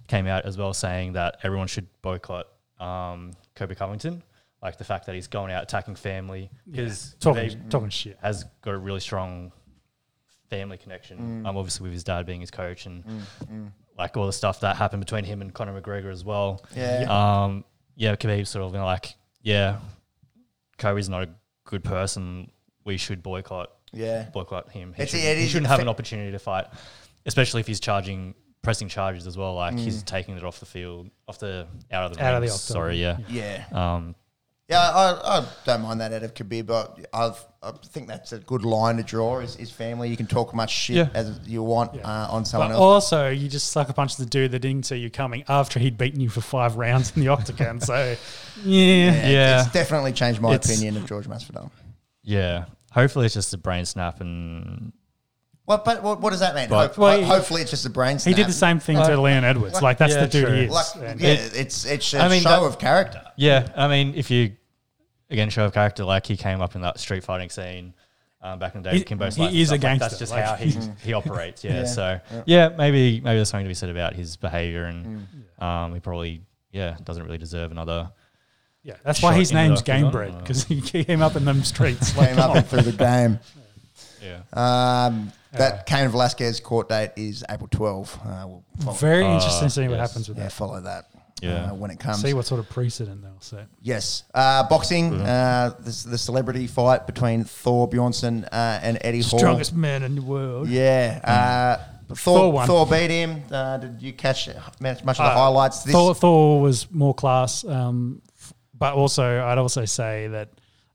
came 0.07 0.27
out 0.27 0.45
as 0.45 0.57
well 0.57 0.73
saying 0.73 1.13
that 1.13 1.37
everyone 1.43 1.67
should 1.67 1.87
boycott 2.01 2.47
um, 2.79 3.31
Colby 3.55 3.73
Covington, 3.75 4.21
like 4.61 4.77
the 4.77 4.83
fact 4.83 5.05
that 5.07 5.15
he's 5.15 5.27
going 5.27 5.51
out 5.51 5.63
attacking 5.63 5.95
family 5.95 6.49
because 6.69 7.15
Talking, 7.19 7.69
talking 7.69 7.89
shit. 7.89 8.17
has 8.21 8.43
got 8.61 8.73
a 8.73 8.77
really 8.77 8.99
strong 8.99 9.51
family 10.49 10.77
connection. 10.77 11.45
Um, 11.45 11.57
obviously 11.57 11.83
with 11.85 11.93
his 11.93 12.03
dad 12.03 12.25
being 12.25 12.41
his 12.41 12.51
coach 12.51 12.85
and 12.85 13.03
like 14.01 14.17
all 14.17 14.25
the 14.25 14.33
stuff 14.33 14.59
that 14.61 14.75
happened 14.75 14.99
between 15.05 15.23
him 15.23 15.41
and 15.41 15.53
Conor 15.53 15.79
McGregor 15.79 16.11
as 16.11 16.25
well. 16.25 16.65
Yeah. 16.75 17.05
Um, 17.43 17.63
yeah, 17.95 18.15
Khabib 18.15 18.47
sort 18.47 18.65
of 18.65 18.71
been 18.71 18.81
like, 18.81 19.13
yeah, 19.43 19.77
Colby's 20.77 21.09
not 21.09 21.23
a 21.23 21.29
good 21.65 21.83
person. 21.83 22.49
We 22.83 22.97
should 22.97 23.21
boycott 23.21 23.69
Yeah. 23.93 24.23
boycott 24.33 24.71
him. 24.71 24.93
He, 24.93 25.03
It's- 25.03 25.09
shouldn't, 25.11 25.27
it 25.29 25.41
he 25.41 25.47
shouldn't 25.47 25.67
have 25.67 25.77
fa- 25.77 25.83
an 25.83 25.87
opportunity 25.89 26.31
to 26.31 26.39
fight, 26.39 26.65
especially 27.25 27.61
if 27.61 27.67
he's 27.67 27.79
charging 27.79 28.33
pressing 28.63 28.87
charges 28.89 29.25
as 29.27 29.37
well. 29.37 29.55
Like 29.55 29.75
Mm. 29.75 29.79
he's 29.79 30.03
taking 30.03 30.35
it 30.37 30.43
off 30.43 30.59
the 30.59 30.65
field, 30.65 31.09
off 31.27 31.39
the 31.39 31.67
out 31.91 32.11
of 32.11 32.17
the 32.17 32.23
Out 32.23 32.35
of 32.35 32.41
the 32.41 32.47
octagon. 32.49 32.57
Sorry, 32.57 33.01
yeah. 33.01 33.17
Yeah. 33.29 33.63
Um, 33.71 34.15
Yeah, 34.71 34.79
I, 34.79 35.39
I 35.39 35.45
don't 35.65 35.81
mind 35.81 35.99
that 35.99 36.13
out 36.13 36.23
of 36.23 36.33
Khabib, 36.33 36.65
but 36.65 36.97
I've, 37.13 37.43
I 37.61 37.71
think 37.87 38.07
that's 38.07 38.31
a 38.31 38.39
good 38.39 38.63
line 38.63 38.97
to 38.97 39.03
draw. 39.03 39.39
Is, 39.39 39.57
is 39.57 39.69
family? 39.69 40.09
You 40.09 40.15
can 40.15 40.27
talk 40.27 40.53
much 40.55 40.71
shit 40.71 40.95
Yeah. 40.95 41.09
as 41.13 41.39
you 41.45 41.61
want 41.61 41.93
Yeah. 41.93 42.01
uh, 42.07 42.27
on 42.31 42.45
someone 42.45 42.69
But 42.69 42.75
else. 42.75 42.81
also, 43.11 43.29
you 43.29 43.49
just 43.49 43.71
sucker 43.71 43.91
punched 43.91 44.17
the 44.17 44.25
dude 44.25 44.51
that 44.51 44.59
didn't 44.59 44.85
see 44.85 44.95
you 44.95 45.09
coming 45.09 45.43
after 45.49 45.77
he'd 45.79 45.97
beaten 45.97 46.21
you 46.21 46.29
for 46.29 46.39
five 46.41 46.77
rounds 46.77 47.11
in 47.15 47.21
the 47.21 47.27
octagon. 47.27 47.81
So, 47.81 48.15
yeah. 48.63 49.27
Yeah. 49.29 49.61
it's 49.63 49.73
definitely 49.73 50.13
changed 50.13 50.39
my 50.39 50.53
It's- 50.53 50.69
opinion 50.73 50.95
of 50.97 51.05
George 51.05 51.27
Masvidal. 51.27 51.69
yeah. 52.23 52.65
Hopefully, 52.93 53.25
it's 53.25 53.35
just 53.35 53.53
a 53.53 53.57
brain 53.57 53.85
snap 53.85 54.19
and 54.21 54.91
What, 55.65 55.85
but 55.85 56.01
what, 56.03 56.19
what 56.21 56.29
does 56.31 56.39
that 56.41 56.55
mean? 56.55 56.67
But- 56.69 56.89
Hope, 56.91 56.97
Well, 56.97 57.19
he- 57.19 57.25
hopefully, 57.25 57.61
it's 57.61 57.71
just 57.71 57.85
a 57.85 57.89
brain. 57.89 58.19
Snap. 58.19 58.35
He 58.35 58.41
did 58.41 58.49
the 58.49 58.53
same 58.53 58.79
thing 58.79 58.95
Like- 58.97 59.07
to 59.07 59.19
Leon 59.21 59.43
Edwards. 59.43 59.73
like- 59.75 59.83
Like, 59.83 59.97
that's 59.97 60.13
Yeah, 60.13 60.21
the 60.21 60.27
dude 60.27 60.45
true. 60.47 60.55
he 60.55 60.63
is. 60.63 60.71
Like, 60.71 60.85
And- 60.95 61.19
yeah, 61.21 61.29
it's 61.29 61.85
it's 61.85 62.13
a 62.13 62.19
I 62.21 62.27
mean, 62.29 62.41
show 62.41 62.49
that- 62.49 62.61
of 62.63 62.79
character. 62.79 63.21
yeah. 63.35 63.67
I 63.75 63.87
mean, 63.89 64.13
if 64.15 64.31
you 64.31 64.53
again 65.31 65.49
show 65.49 65.65
of 65.65 65.73
character, 65.73 66.03
like 66.03 66.25
he 66.27 66.37
came 66.37 66.61
up 66.61 66.75
in 66.75 66.81
that 66.81 66.99
street 66.99 67.23
fighting 67.23 67.49
scene. 67.49 67.93
Um, 68.43 68.57
back 68.57 68.73
in 68.73 68.81
the 68.81 68.89
day, 68.89 68.97
He- 68.97 69.03
Kimbo 69.03 69.25
he 69.25 69.31
Slice 69.31 69.47
and 69.49 69.55
is 69.57 69.61
a 69.61 69.65
stuff, 69.67 69.71
like, 69.73 69.81
gangster, 69.81 70.09
that's 70.09 70.17
just 70.19 70.31
like- 70.31 70.43
how 70.45 70.55
he 70.55 70.75
he 71.03 71.13
operates. 71.13 71.63
Yeah. 71.63 71.73
Yeah. 71.81 71.85
So 71.85 72.19
Yeah. 72.31 72.41
yeah. 72.47 72.69
maybe 72.69 73.21
maybe 73.21 73.35
there's 73.37 73.49
something 73.49 73.65
to 73.65 73.69
be 73.69 73.75
said 73.75 73.89
about 73.89 74.13
his 74.15 74.35
behavior, 74.37 74.85
and 74.85 75.27
Mm. 75.59 75.63
um, 75.63 75.93
he 75.93 75.99
probably 75.99 76.41
yeah 76.71 76.97
doesn't 77.03 77.23
really 77.23 77.37
deserve 77.37 77.71
another. 77.71 78.11
yeah, 78.83 78.95
that's 79.03 79.21
why 79.21 79.35
his 79.35 79.51
name's 79.53 79.81
octagon, 79.81 80.11
Gamebred 80.11 80.39
because 80.39 80.63
he 80.63 80.81
came 81.03 81.21
up 81.21 81.35
in 81.35 81.45
them 81.45 81.63
streets. 81.63 82.17
Like, 82.17 82.29
Came 82.29 82.39
up 82.39 82.55
and 82.55 82.65
through 82.67 82.81
the 82.81 82.91
game. 83.09 83.39
Yeah. 84.23 84.41
Um, 84.53 85.31
Uh, 85.53 85.57
that 85.57 85.85
Cain 85.85 86.07
Velasquez 86.09 86.59
court 86.61 86.87
date 86.89 87.11
is 87.17 87.43
April 87.49 87.67
12. 87.69 88.19
Uh, 88.25 88.45
we'll 88.47 88.63
follow, 88.79 88.95
very 88.97 89.23
Uh, 89.25 89.33
interesting 89.35 89.67
to 89.67 89.69
see 89.69 89.87
what 89.89 89.97
yes. 89.97 90.09
happens 90.09 90.29
with 90.29 90.37
that. 90.37 90.43
yeah, 90.43 90.47
that. 90.47 90.53
follow 90.53 90.81
that 90.81 91.05
Yeah. 91.41 91.71
uh, 91.71 91.73
when 91.73 91.91
it 91.91 91.99
comes. 91.99 92.21
See 92.21 92.33
what 92.33 92.45
sort 92.45 92.59
of 92.59 92.69
precedent 92.69 93.21
they'll 93.23 93.39
set. 93.41 93.67
Yes. 93.81 94.23
Uh, 94.33 94.67
boxing, 94.69 95.13
uh, 95.19 95.75
this, 95.79 96.03
the 96.03 96.17
celebrity 96.17 96.67
fight 96.67 97.07
between 97.07 97.43
Thor 97.43 97.89
Bjornsson 97.89 98.45
uh, 98.51 98.79
and 98.83 98.97
Eddie 99.01 99.21
Hall. 99.21 99.39
Strongest 99.39 99.75
man 99.75 100.03
in 100.03 100.15
the 100.15 100.21
world. 100.21 100.67
Yeah. 100.69 101.19
Uh, 101.23 102.13
Thor 102.13 102.51
Thor. 102.53 102.65
Thor 102.67 102.85
beat 102.85 103.09
him. 103.09 103.41
Uh, 103.51 103.77
did 103.77 104.01
you 104.01 104.13
catch 104.13 104.47
much 104.79 105.03
much 105.03 105.19
of 105.19 105.25
the 105.25 105.31
Uh, 105.31 105.33
highlights? 105.33 105.83
This, 105.83 105.93
Thor, 105.93 106.13
Thor 106.13 106.61
was 106.61 106.91
more 106.91 107.13
class, 107.13 107.63
um, 107.63 108.21
f- 108.37 108.53
but 108.77 108.93
also 108.95 109.41
I'd 109.43 109.57
also 109.57 109.85
say 109.85 110.27
that 110.27 110.49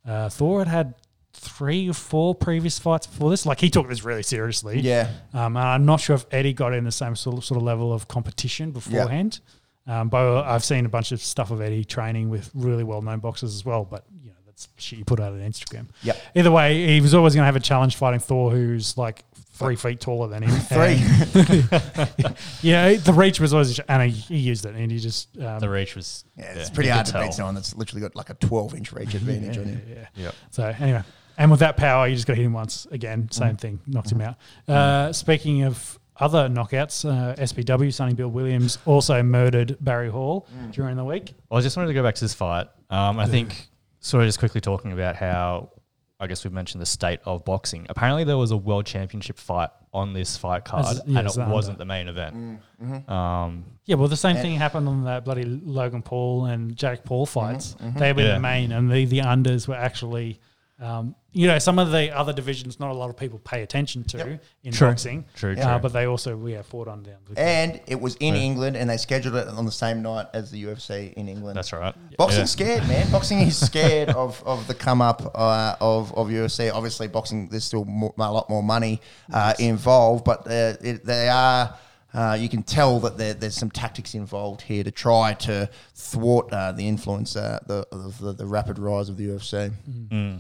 uh, 0.06 0.28
Thor 0.28 0.58
had 0.60 0.68
had 0.68 0.94
three 1.32 1.88
or 1.88 1.92
four 1.94 2.34
previous 2.34 2.78
fights 2.78 3.06
before 3.06 3.30
this. 3.30 3.46
Like 3.46 3.60
he 3.60 3.70
took 3.70 3.88
this 3.88 4.04
really 4.04 4.22
seriously. 4.22 4.80
Yeah. 4.80 5.08
Um, 5.34 5.56
and 5.56 5.66
I'm 5.66 5.86
not 5.86 6.00
sure 6.00 6.16
if 6.16 6.26
Eddie 6.30 6.52
got 6.52 6.72
in 6.74 6.84
the 6.84 6.92
same 6.92 7.16
sort 7.16 7.38
of, 7.38 7.44
sort 7.44 7.56
of 7.56 7.62
level 7.62 7.92
of 7.92 8.08
competition 8.08 8.70
beforehand. 8.72 9.40
Um, 9.86 10.08
but 10.08 10.42
I've 10.44 10.64
seen 10.64 10.84
a 10.86 10.88
bunch 10.88 11.12
of 11.12 11.20
stuff 11.22 11.50
of 11.50 11.60
Eddie 11.60 11.84
training 11.84 12.28
with 12.28 12.50
really 12.54 12.84
well-known 12.84 13.20
boxers 13.20 13.54
as 13.54 13.64
well. 13.64 13.84
But 13.84 14.04
you 14.22 14.30
know, 14.30 14.36
that's 14.46 14.68
shit 14.76 14.98
you 14.98 15.04
put 15.04 15.20
out 15.20 15.32
on 15.32 15.38
Instagram. 15.40 15.86
Yep. 16.02 16.16
Either 16.34 16.50
way, 16.50 16.86
he 16.88 17.00
was 17.00 17.14
always 17.14 17.34
going 17.34 17.42
to 17.42 17.46
have 17.46 17.56
a 17.56 17.60
challenge 17.60 17.96
fighting 17.96 18.20
Thor, 18.20 18.50
who's 18.50 18.98
like 18.98 19.24
three 19.52 19.76
feet 19.76 20.00
taller 20.00 20.28
than 20.28 20.42
him. 20.42 20.50
Three. 20.50 20.96
Yeah, 22.62 22.94
the 22.94 23.12
reach 23.14 23.40
was 23.40 23.52
always, 23.52 23.78
and 23.80 24.10
he, 24.10 24.10
he 24.10 24.36
used 24.38 24.66
it, 24.66 24.74
and 24.74 24.90
he 24.90 24.98
just 24.98 25.28
um, 25.40 25.60
The 25.60 25.68
reach 25.68 25.94
was 25.94 26.24
Yeah, 26.36 26.44
it's 26.54 26.68
you 26.68 26.74
pretty 26.74 26.90
hard 26.90 27.06
to 27.06 27.12
tell. 27.12 27.22
beat 27.22 27.32
someone 27.34 27.54
that's 27.54 27.74
literally 27.76 28.00
got 28.02 28.16
like 28.16 28.30
a 28.30 28.34
12 28.34 28.74
inch 28.74 28.92
reach 28.92 29.14
advantage 29.14 29.58
on 29.58 29.66
yeah, 29.68 29.72
you. 29.72 29.80
yeah. 29.88 30.06
Yep. 30.24 30.34
So 30.50 30.74
anyway, 30.80 31.02
and 31.38 31.50
with 31.50 31.60
that 31.60 31.76
power, 31.76 32.08
you 32.08 32.14
just 32.14 32.26
got 32.26 32.32
to 32.34 32.36
hit 32.38 32.46
him 32.46 32.52
once 32.52 32.86
again. 32.90 33.28
Same 33.30 33.48
Mm-hmm. 33.48 33.56
thing, 33.56 33.80
knocked 33.86 34.10
him 34.12 34.20
out. 34.20 34.36
Uh, 34.68 35.12
speaking 35.12 35.62
of 35.64 35.98
other 36.20 36.48
knockouts, 36.48 37.04
uh, 37.04 37.34
SBW 37.36 37.92
Sonny 37.92 38.14
Bill 38.14 38.28
Williams 38.28 38.78
also 38.86 39.22
murdered 39.22 39.76
Barry 39.80 40.10
Hall 40.10 40.46
Mm. 40.56 40.72
during 40.72 40.96
the 40.96 41.04
week. 41.04 41.34
Well, 41.50 41.58
I 41.58 41.62
just 41.62 41.76
wanted 41.76 41.88
to 41.88 41.94
go 41.94 42.02
back 42.02 42.14
to 42.16 42.20
this 42.24 42.34
fight. 42.34 42.68
Um, 42.90 43.18
I 43.18 43.26
think 43.26 43.68
sort 44.00 44.22
of 44.22 44.28
just 44.28 44.38
quickly 44.38 44.60
talking 44.60 44.92
about 44.92 45.16
how 45.16 45.70
I 46.18 46.26
guess 46.26 46.44
we've 46.44 46.52
mentioned 46.52 46.80
the 46.80 46.86
state 46.86 47.20
of 47.26 47.44
boxing. 47.44 47.84
Apparently, 47.90 48.24
there 48.24 48.38
was 48.38 48.50
a 48.50 48.56
world 48.56 48.86
championship 48.86 49.36
fight 49.36 49.68
on 49.92 50.14
this 50.14 50.36
fight 50.38 50.64
card, 50.64 50.86
As- 50.86 51.02
yeah, 51.06 51.18
and 51.18 51.28
it 51.28 51.34
the 51.34 51.44
wasn't 51.44 51.76
the 51.76 51.84
main 51.84 52.08
event. 52.08 52.60
Mm-hmm. 52.82 53.10
Um, 53.12 53.64
Yeah, 53.84 53.96
well, 53.96 54.08
the 54.08 54.16
same 54.16 54.36
thing 54.36 54.54
happened 54.56 54.88
on 54.88 55.04
that 55.04 55.24
bloody 55.26 55.44
Logan 55.44 56.00
Paul 56.02 56.46
and 56.46 56.74
Jake 56.74 57.04
Paul 57.04 57.26
fights. 57.26 57.76
mhm. 57.82 57.98
They 57.98 58.12
were 58.14 58.22
Yeah. 58.22 58.34
the 58.34 58.40
main, 58.40 58.72
and 58.72 58.90
the 58.90 59.04
the 59.04 59.18
unders 59.20 59.68
were 59.68 59.74
actually. 59.74 60.40
Um, 60.78 61.14
you 61.32 61.46
know, 61.46 61.58
some 61.58 61.78
of 61.78 61.90
the 61.90 62.14
other 62.14 62.34
divisions, 62.34 62.78
not 62.78 62.90
a 62.90 62.94
lot 62.94 63.08
of 63.08 63.16
people 63.16 63.38
pay 63.38 63.62
attention 63.62 64.04
to 64.04 64.18
Yep. 64.18 64.42
in 64.64 64.72
True. 64.72 64.88
boxing. 64.88 65.24
true, 65.34 65.54
Yeah. 65.56 65.68
Uh, 65.68 65.72
true. 65.74 65.82
but 65.84 65.92
they 65.94 66.06
also 66.06 66.36
we 66.36 66.52
yeah 66.52 66.60
fought 66.62 66.86
on 66.86 67.02
down. 67.02 67.16
And 67.36 67.80
it 67.86 67.98
was 67.98 68.16
in 68.16 68.34
Yeah. 68.34 68.40
England 68.42 68.76
and 68.76 68.90
they 68.90 68.98
scheduled 68.98 69.36
it 69.36 69.48
on 69.48 69.64
the 69.64 69.72
same 69.72 70.02
night 70.02 70.26
as 70.34 70.50
the 70.50 70.62
UFC 70.64 71.14
in 71.14 71.28
England. 71.28 71.56
That's 71.56 71.72
right. 71.72 71.94
Boxing's 72.18 72.58
Yeah. 72.60 72.66
scared, 72.76 72.88
man. 72.88 73.10
Boxing 73.10 73.38
is 73.40 73.56
scared 73.56 74.10
of, 74.10 74.42
of 74.44 74.66
the 74.66 74.74
come 74.74 75.00
up 75.00 75.22
uh, 75.34 75.76
of, 75.80 76.12
of 76.14 76.28
UFC. 76.28 76.70
Obviously, 76.70 77.08
boxing, 77.08 77.48
there's 77.48 77.64
still 77.64 77.86
more, 77.86 78.12
a 78.18 78.32
lot 78.32 78.50
more 78.50 78.62
money 78.62 79.00
uh, 79.32 79.54
involved, 79.58 80.24
but 80.24 80.46
uh, 80.46 80.74
it, 80.82 81.06
they 81.06 81.28
are. 81.30 81.74
Uh, 82.14 82.34
you 82.38 82.48
can 82.48 82.62
tell 82.62 82.98
that 83.00 83.18
there, 83.18 83.34
there's 83.34 83.54
some 83.56 83.70
tactics 83.70 84.14
involved 84.14 84.62
here 84.62 84.82
to 84.84 84.90
try 84.90 85.34
to 85.34 85.68
thwart 85.94 86.50
uh, 86.52 86.72
the 86.72 86.86
influence, 86.88 87.34
uh, 87.36 87.58
the, 87.66 87.86
of 87.92 88.18
the 88.20 88.32
the 88.32 88.46
rapid 88.46 88.78
rise 88.78 89.08
of 89.10 89.16
the 89.18 89.26
UFC. 89.28 89.70
Mm. 90.10 90.38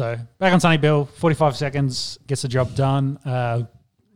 So 0.00 0.18
back 0.38 0.54
on 0.54 0.60
Sonny 0.60 0.78
Bill, 0.78 1.04
45 1.04 1.58
seconds 1.58 2.18
gets 2.26 2.40
the 2.40 2.48
job 2.48 2.74
done. 2.74 3.18
Uh, 3.18 3.64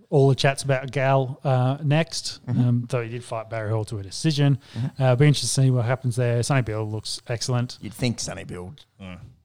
all 0.09 0.31
the 0.31 0.35
chats 0.35 0.63
about 0.63 0.91
Gal 0.91 1.39
uh, 1.45 1.77
next, 1.85 2.41
um, 2.49 2.87
though 2.89 3.03
he 3.03 3.11
did 3.11 3.23
fight 3.23 3.51
Barry 3.51 3.69
Hall 3.69 3.85
to 3.85 3.99
a 3.99 4.03
decision. 4.03 4.59
Uh, 4.99 5.15
be 5.15 5.27
interested 5.27 5.47
to 5.55 5.61
see 5.61 5.71
what 5.71 5.85
happens 5.85 6.17
there. 6.17 6.43
Sonny 6.43 6.63
Bill 6.63 6.91
looks 6.91 7.21
excellent. 7.29 7.77
You'd 7.83 7.93
think 7.93 8.19
Sonny 8.19 8.45
Bill 8.45 8.75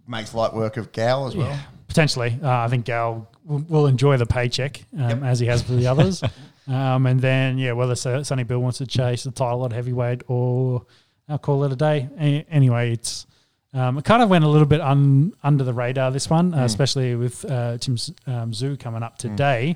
makes 0.07 0.33
light 0.33 0.53
work 0.53 0.77
of 0.77 0.93
Gal 0.93 1.27
as 1.27 1.35
well. 1.35 1.49
Yeah, 1.49 1.59
potentially. 1.89 2.39
Uh, 2.41 2.59
I 2.59 2.69
think 2.69 2.85
Gal 2.85 3.27
will, 3.43 3.65
will 3.67 3.87
enjoy 3.87 4.15
the 4.15 4.25
paycheck 4.25 4.81
um, 4.97 5.25
as 5.25 5.41
he 5.41 5.47
has 5.47 5.61
for 5.61 5.73
the 5.73 5.87
others. 5.87 6.23
um, 6.69 7.05
and 7.05 7.19
then, 7.19 7.57
yeah, 7.57 7.73
whether 7.73 7.95
Su- 7.95 8.23
Sonny 8.23 8.43
Bill 8.43 8.59
wants 8.59 8.77
to 8.77 8.87
chase 8.87 9.25
the 9.25 9.31
title 9.31 9.65
at 9.65 9.73
heavyweight 9.73 10.21
or 10.27 10.85
I'll 11.27 11.37
call 11.37 11.65
it 11.65 11.73
a 11.73 11.75
day. 11.75 12.07
A- 12.17 12.45
anyway, 12.49 12.93
it's 12.93 13.27
um, 13.73 13.97
it 13.97 14.05
kind 14.05 14.23
of 14.23 14.29
went 14.29 14.43
a 14.43 14.47
little 14.47 14.67
bit 14.67 14.81
un, 14.81 15.33
under 15.43 15.63
the 15.63 15.73
radar 15.73 16.11
this 16.11 16.29
one, 16.29 16.53
uh, 16.53 16.63
especially 16.65 17.15
with 17.15 17.45
uh, 17.45 17.77
Tim 17.77 17.97
Z- 17.97 18.15
um, 18.27 18.51
Tszyu 18.51 18.79
coming 18.79 19.03
up 19.03 19.17
today. 19.17 19.75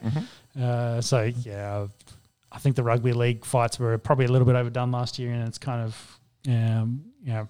Uh, 0.60 1.02
so 1.02 1.24
yeah, 1.44 1.88
I 2.52 2.60
think 2.60 2.76
the 2.76 2.84
rugby 2.84 3.14
league 3.14 3.46
fights 3.46 3.80
were 3.80 3.98
probably 3.98 4.26
a 4.26 4.32
little 4.32 4.46
bit 4.46 4.56
overdone 4.56 4.92
last 4.92 5.18
year, 5.20 5.32
and 5.32 5.48
it's 5.48 5.58
kind 5.58 5.82
of 5.82 6.20
um, 6.48 7.04
you 7.24 7.34
know 7.34 7.48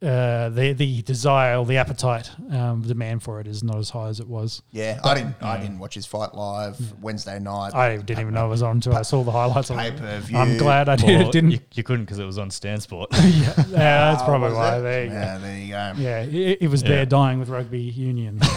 uh, 0.00 0.48
the 0.50 0.72
the 0.74 1.02
desire 1.02 1.58
or 1.58 1.66
the 1.66 1.76
appetite, 1.76 2.30
um, 2.52 2.82
demand 2.82 3.22
for 3.22 3.40
it 3.40 3.46
is 3.48 3.64
not 3.64 3.78
as 3.78 3.90
high 3.90 4.08
as 4.08 4.20
it 4.20 4.28
was. 4.28 4.62
Yeah, 4.70 5.00
I 5.02 5.14
didn't. 5.14 5.34
I 5.42 5.58
didn't 5.60 5.78
watch 5.80 5.94
his 5.94 6.06
fight 6.06 6.34
live 6.34 6.76
Wednesday 7.02 7.38
night. 7.40 7.74
I 7.74 7.96
didn't 7.96 8.20
even 8.20 8.34
know 8.34 8.46
it 8.46 8.50
was 8.50 8.62
on 8.62 8.76
until 8.76 8.94
I 8.96 9.02
saw 9.02 9.24
the 9.24 9.32
highlights. 9.32 9.70
of 9.70 9.78
it. 9.78 9.96
Pay-per-view. 9.96 10.38
I'm 10.38 10.56
glad 10.56 10.88
I 10.88 10.96
did, 10.96 11.22
Well, 11.22 11.30
didn't. 11.32 11.50
You, 11.50 11.58
you 11.74 11.82
couldn't 11.82 12.04
because 12.04 12.18
it 12.20 12.24
was 12.24 12.38
on 12.38 12.50
Stan 12.50 12.80
Sport. 12.80 13.10
yeah, 13.12 13.20
yeah, 13.56 13.64
that's 13.68 14.22
Oh, 14.22 14.26
probably 14.26 14.50
was 14.50 14.56
why. 14.56 14.76
it? 14.78 14.80
There 14.82 15.04
you 15.04 15.10
go. 15.10 15.14
Yeah, 15.14 15.38
there 15.38 15.58
you 15.58 15.68
go. 15.68 15.92
Yeah, 15.96 16.22
it, 16.22 16.58
it 16.62 16.68
was 16.70 16.82
Yeah. 16.82 16.88
there 16.90 17.06
dying 17.06 17.38
with 17.40 17.48
rugby 17.48 17.80
union. 17.80 18.40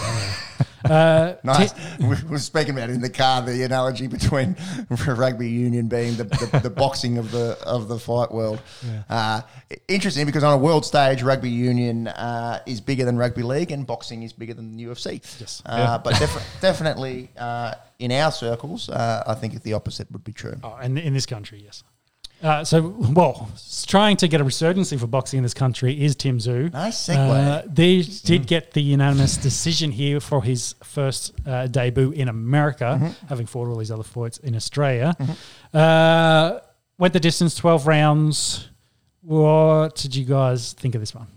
uh, 0.85 1.33
Nice. 1.43 1.71
Ti- 1.73 1.79
we 2.05 2.15
were 2.29 2.37
speaking 2.39 2.73
about 2.77 2.89
in 2.89 3.01
the 3.01 3.09
car 3.09 3.41
the 3.41 3.63
analogy 3.63 4.07
between 4.07 4.55
rugby 5.07 5.49
union 5.49 5.87
being 5.87 6.15
the, 6.17 6.23
the, 6.25 6.59
the 6.63 6.69
boxing 6.69 7.17
of 7.17 7.31
the 7.31 7.57
of 7.65 7.87
the 7.87 7.97
fight 7.99 8.31
world. 8.31 8.61
Uh, 9.09 9.41
interesting 9.87 10.25
because 10.25 10.43
on 10.43 10.53
a 10.53 10.57
world 10.57 10.85
stage, 10.85 11.23
rugby 11.23 11.49
union 11.49 12.07
uh, 12.07 12.59
is 12.65 12.81
bigger 12.81 13.05
than 13.05 13.17
rugby 13.17 13.43
league, 13.43 13.71
and 13.71 13.85
boxing 13.87 14.23
is 14.23 14.33
bigger 14.33 14.53
than 14.53 14.75
the 14.77 14.83
UFC. 14.85 15.21
Yes. 15.39 15.61
Uh, 15.65 15.75
Yeah. 15.77 15.97
But 15.97 16.19
def- 16.19 16.57
definitely 16.61 17.29
uh, 17.37 17.73
in 17.99 18.11
our 18.11 18.31
circles, 18.31 18.89
uh, 18.89 19.23
I 19.27 19.33
think 19.35 19.61
the 19.63 19.73
opposite 19.73 20.11
would 20.11 20.23
be 20.23 20.33
true. 20.33 20.55
oh, 20.63 20.77
and 20.81 20.97
in 20.99 21.13
this 21.13 21.25
country, 21.25 21.61
yes. 21.63 21.83
Uh, 22.41 22.63
so, 22.63 22.95
well, 23.13 23.49
trying 23.85 24.17
to 24.17 24.27
get 24.27 24.41
a 24.41 24.43
resurgency 24.45 24.99
for 24.99 25.07
boxing 25.07 25.37
in 25.37 25.43
this 25.43 25.53
country 25.53 26.01
is 26.03 26.15
Tim 26.15 26.39
Tszyu. 26.39 26.73
Nice 26.73 27.07
segue. 27.07 27.17
Uh, 27.17 27.61
they 27.67 28.01
did 28.01 28.47
get 28.47 28.71
the 28.73 28.81
unanimous 28.81 29.37
decision 29.37 29.91
here 29.91 30.19
for 30.19 30.41
his 30.43 30.73
first 30.83 31.33
uh, 31.45 31.67
debut 31.67 32.11
in 32.11 32.27
America, 32.27 32.97
Mm-hmm. 33.01 33.27
having 33.27 33.45
fought 33.45 33.67
all 33.67 33.75
these 33.77 33.91
other 33.91 34.03
fights 34.03 34.37
in 34.39 34.55
Australia. 34.55 35.15
Uh, 35.73 36.59
went 36.97 37.13
the 37.13 37.19
distance, 37.19 37.55
12 37.55 37.87
rounds. 37.87 38.69
What 39.21 39.95
did 39.95 40.15
you 40.15 40.25
guys 40.25 40.73
think 40.73 40.95
of 40.95 41.01
this 41.01 41.13
one? 41.13 41.27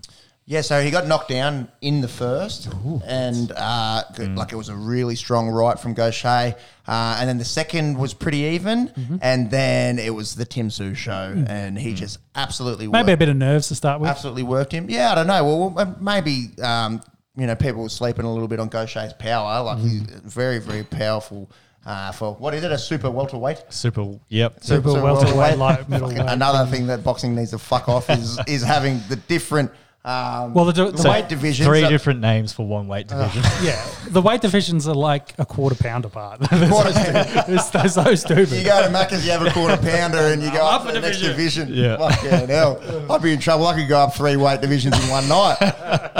Yeah, 0.47 0.61
so 0.61 0.79
he 0.79 0.91
got 0.91 1.07
knocked 1.07 1.29
down 1.29 1.69
in 1.81 2.01
the 2.01 2.07
first, 2.07 2.67
and 3.07 3.51
uh, 3.55 4.03
Mm. 4.13 4.37
like 4.37 4.51
it 4.51 4.55
was 4.55 4.69
a 4.69 4.75
really 4.75 5.15
strong 5.15 5.49
right 5.49 5.79
from 5.79 5.95
Gausha. 5.95 6.55
Uh, 6.87 7.17
and 7.19 7.27
then 7.27 7.39
the 7.39 7.45
second 7.45 7.97
was 7.97 8.13
pretty 8.13 8.37
even, 8.53 8.89
Mm-hmm. 8.89 9.17
and 9.23 9.49
then 9.49 9.97
it 9.97 10.13
was 10.13 10.35
the 10.35 10.45
Tim 10.45 10.69
Tszyu 10.69 10.95
show, 10.95 11.33
and 11.47 11.79
he 11.79 11.95
just 11.95 12.19
absolutely 12.35 12.85
Mm. 12.85 12.91
Maybe 12.91 13.07
a 13.07 13.13
worked, 13.13 13.19
bit 13.19 13.29
of 13.29 13.37
nerves 13.37 13.69
to 13.69 13.75
start 13.75 13.99
with. 14.01 14.09
absolutely 14.11 14.43
worked 14.43 14.71
him. 14.71 14.87
Yeah, 14.87 15.11
I 15.11 15.15
don't 15.15 15.25
know. 15.25 15.43
Well, 15.43 15.95
maybe 15.99 16.49
um, 16.61 17.01
you 17.35 17.47
know 17.47 17.55
people 17.55 17.81
were 17.81 17.89
sleeping 17.89 18.25
a 18.25 18.31
little 18.31 18.47
bit 18.47 18.59
on 18.59 18.69
Gausha's 18.69 19.13
power. 19.13 19.63
Like 19.63 19.79
he's 19.79 20.03
Mm. 20.03 20.23
very, 20.25 20.59
very 20.59 20.83
powerful. 20.83 21.49
Uh, 21.87 22.11
for 22.11 22.33
what 22.35 22.53
is 22.53 22.63
it, 22.63 22.71
a 22.71 22.77
super 22.77 23.09
welterweight? 23.11 23.63
Super. 23.69 24.19
Yep. 24.29 24.63
Super 24.63 24.93
welterweight, 25.01 25.57
light, 25.57 25.87
middleweight. 25.89 26.17
Another 26.27 26.69
thing 26.69 26.85
that 26.87 27.03
boxing 27.03 27.35
needs 27.35 27.51
to 27.51 27.59
fuck 27.59 27.89
off 27.89 28.09
is 28.11 28.39
is 28.47 28.61
having 28.63 29.01
the 29.09 29.15
different 29.15 29.71
um, 30.05 30.53
Well, 30.53 30.65
the, 30.65 30.71
the 30.91 30.97
So 30.97 31.09
weight 31.09 31.21
weight 31.23 31.29
divisions. 31.29 31.67
Three 31.67 31.83
are- 31.83 31.89
different 31.89 32.19
names 32.21 32.53
for 32.53 32.65
one 32.65 32.87
weight 32.87 33.07
division. 33.07 33.41
Yeah, 33.63 33.83
the 34.09 34.21
weight 34.21 34.41
divisions 34.41 34.87
are 34.87 34.93
like 34.95 35.33
a 35.39 35.45
quarter 35.45 35.75
pound 35.75 36.05
apart. 36.05 36.39
There's, 36.51 37.69
there's 37.71 37.95
those 37.95 38.23
two. 38.23 38.43
You 38.43 38.63
go 38.63 38.83
to 38.83 38.89
Macca's, 38.93 39.25
you 39.25 39.31
have 39.31 39.45
a 39.45 39.51
quarter 39.51 39.77
pounder, 39.77 40.17
and 40.17 40.41
you 40.43 40.51
go 40.51 40.63
up, 40.65 40.81
up 40.81 40.83
to 40.83 40.89
a 40.89 40.93
the 40.93 40.99
next 41.01 41.19
division. 41.21 41.67
division. 41.69 41.73
Yeah. 41.73 41.97
Fucking 41.97 42.47
hell. 42.49 43.11
I'd 43.11 43.21
be 43.23 43.33
in 43.33 43.39
trouble. 43.39 43.65
I 43.67 43.75
could 43.79 43.87
go 43.89 43.99
up 43.99 44.13
three 44.15 44.35
weight 44.35 44.61
divisions 44.61 45.01
in 45.03 45.09
one 45.09 45.27
night. 45.27 45.57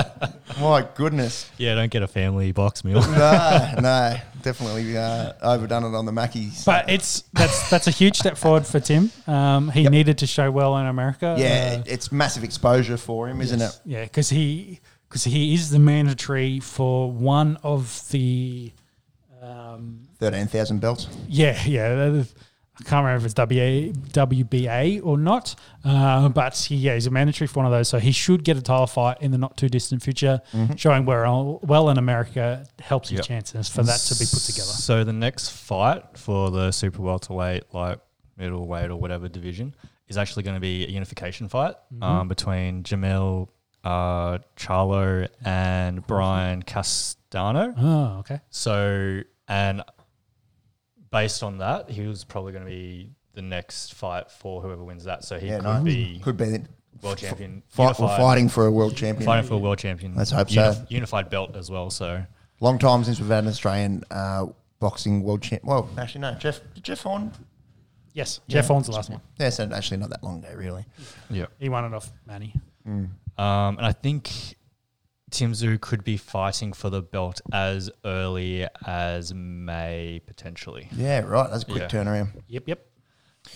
My 0.69 0.87
goodness. 0.95 1.49
yeah, 1.57 1.75
don't 1.75 1.91
get 1.91 2.01
a 2.03 2.07
family 2.07 2.51
box 2.51 2.83
meal. 2.83 3.01
No, 3.11 3.73
no. 3.79 4.17
Definitely 4.41 4.95
uh, 4.97 5.33
overdone 5.41 5.83
it 5.85 5.95
on 5.97 6.05
the 6.05 6.11
Mackies. 6.11 6.65
But 6.65 6.89
it's 6.89 7.23
that's 7.33 7.69
that's 7.69 7.87
a 7.87 7.91
huge 7.91 8.17
step 8.17 8.37
forward 8.37 8.65
for 8.67 8.79
Tim. 8.79 9.09
Um, 9.27 9.69
he 9.69 9.87
needed 9.89 10.19
to 10.19 10.27
show 10.27 10.51
well 10.51 10.77
in 10.77 10.85
America. 10.85 11.35
yeah, 11.37 11.77
Uh, 11.79 11.83
it's 11.87 12.11
massive 12.11 12.43
exposure 12.43 12.97
for 12.97 13.27
him, 13.27 13.41
isn't 13.41 13.61
it? 13.61 13.79
yeah, 13.85 14.03
because 14.03 14.29
he 14.29 14.81
because 15.09 15.23
he 15.23 15.53
is 15.55 15.69
the 15.71 15.79
mandatory 15.79 16.59
for 16.59 17.11
one 17.11 17.57
of 17.63 18.07
the. 18.11 18.71
Um, 19.41 20.01
13,000 20.19 20.79
belts. 20.79 21.07
yeah, 21.27 21.61
yeah. 21.65 22.23
Uh, 22.75 22.79
I 22.79 22.83
can't 22.89 23.05
remember 23.05 23.25
if 23.25 23.31
it's 23.31 23.37
WA, 23.37 24.25
WBA 24.25 25.05
or 25.05 25.17
not, 25.17 25.55
uh, 25.83 26.29
but 26.29 26.55
he, 26.57 26.75
yeah, 26.75 26.93
he's 26.93 27.07
a 27.07 27.11
mandatory 27.11 27.47
for 27.47 27.59
one 27.59 27.65
of 27.65 27.71
those. 27.71 27.89
So 27.89 27.99
he 27.99 28.11
should 28.11 28.43
get 28.43 28.57
a 28.57 28.61
title 28.61 28.87
fight 28.87 29.17
in 29.21 29.31
the 29.31 29.37
not 29.37 29.57
too 29.57 29.69
distant 29.69 30.03
future. 30.03 30.41
Showing 30.75 31.05
well, 31.05 31.59
well 31.63 31.89
in 31.89 31.97
America 31.97 32.65
helps 32.79 33.09
his 33.09 33.25
chances 33.25 33.69
for 33.69 33.83
that 33.83 33.99
to 33.99 34.15
be 34.15 34.25
put 34.25 34.41
together. 34.41 34.67
So 34.67 35.03
the 35.03 35.13
next 35.13 35.49
fight 35.49 36.17
for 36.17 36.51
the 36.51 36.71
super 36.71 37.01
welterweight, 37.01 37.73
like 37.73 37.99
middleweight 38.37 38.91
or 38.91 38.97
whatever 38.97 39.27
division, 39.29 39.75
is 40.07 40.17
actually 40.17 40.43
going 40.43 40.55
to 40.55 40.61
be 40.61 40.85
a 40.85 40.89
unification 40.89 41.47
fight 41.49 41.75
um, 42.01 42.27
between 42.27 42.83
Jermell 42.83 43.49
uh, 43.85 44.39
Charlo 44.57 45.27
and 45.43 46.05
Brian 46.05 46.63
Castano. 46.63 47.73
Oh, 47.77 48.19
okay. 48.19 48.41
So, 48.49 49.21
and 49.47 49.83
based 51.15 51.43
on 51.43 51.59
that, 51.59 51.89
he 51.89 52.05
was 52.05 52.25
probably 52.25 52.51
going 52.51 52.65
to 52.65 52.69
be 52.69 53.09
the 53.35 53.41
next 53.41 53.93
fight 53.93 54.29
for 54.29 54.61
whoever 54.61 54.83
wins 54.83 55.05
that. 55.05 55.23
So 55.23 55.39
he 55.39 55.47
Yeah, 55.47 55.59
could 55.59 55.63
no. 55.63 55.81
be 55.83 56.19
Could 56.21 56.35
be. 56.35 56.59
world 57.01 57.17
champion. 57.17 57.63
Fight, 57.69 57.97
we're 57.97 58.05
unified- 58.07 58.17
fighting 58.21 58.49
for 58.49 58.65
a 58.65 58.71
world 58.71 58.97
champion. 58.97 59.25
fighting 59.25 59.47
for 59.47 59.53
a 59.53 59.57
world 59.57 59.77
champion. 59.79 60.13
Let's 60.15 60.31
hope 60.31 60.49
so. 60.49 60.85
Unified 60.89 61.29
belt 61.29 61.55
as 61.55 61.71
well. 61.71 61.89
So 61.89 62.25
Long 62.59 62.77
time 62.79 63.03
since 63.05 63.19
we've 63.19 63.29
had 63.29 63.43
an 63.45 63.49
Australian 63.49 64.03
uh, 64.11 64.47
boxing 64.79 65.23
world 65.23 65.41
champ. 65.41 65.63
Well, 65.63 65.89
actually, 65.97 66.21
no. 66.21 66.33
Jeff, 66.35 66.59
Jeff 66.81 67.01
Horn? 67.01 67.31
Yes, 68.13 68.39
Jeff 68.47 68.67
Horn's 68.67 68.87
the 68.87 68.93
last 68.93 69.09
one. 69.09 69.21
Yeah, 69.39 69.49
so 69.49 69.69
actually 69.73 69.97
not 69.97 70.09
that 70.09 70.23
long 70.23 70.43
ago, 70.43 70.53
really. 70.55 70.85
yeah. 71.29 71.45
He 71.59 71.67
won 71.69 71.83
it 71.85 71.93
off 71.93 72.11
Manny. 72.25 72.53
Um, 72.85 73.09
and 73.37 73.81
I 73.85 73.91
think 73.91 74.54
Tim 75.31 75.53
Tszyu 75.53 75.79
could 75.81 76.03
be 76.03 76.17
fighting 76.17 76.71
for 76.73 76.89
the 76.89 77.01
belt 77.01 77.41
as 77.51 77.89
early 78.05 78.67
as 78.85 79.33
May 79.33 80.21
potentially. 80.25 80.87
Yeah, 80.95 81.21
right. 81.21 81.49
That's 81.49 81.63
a 81.63 81.65
quick 81.65 81.81
Yeah. 81.83 81.87
turnaround. 81.87 82.29
Yep, 82.47 82.63
yep. 82.67 82.85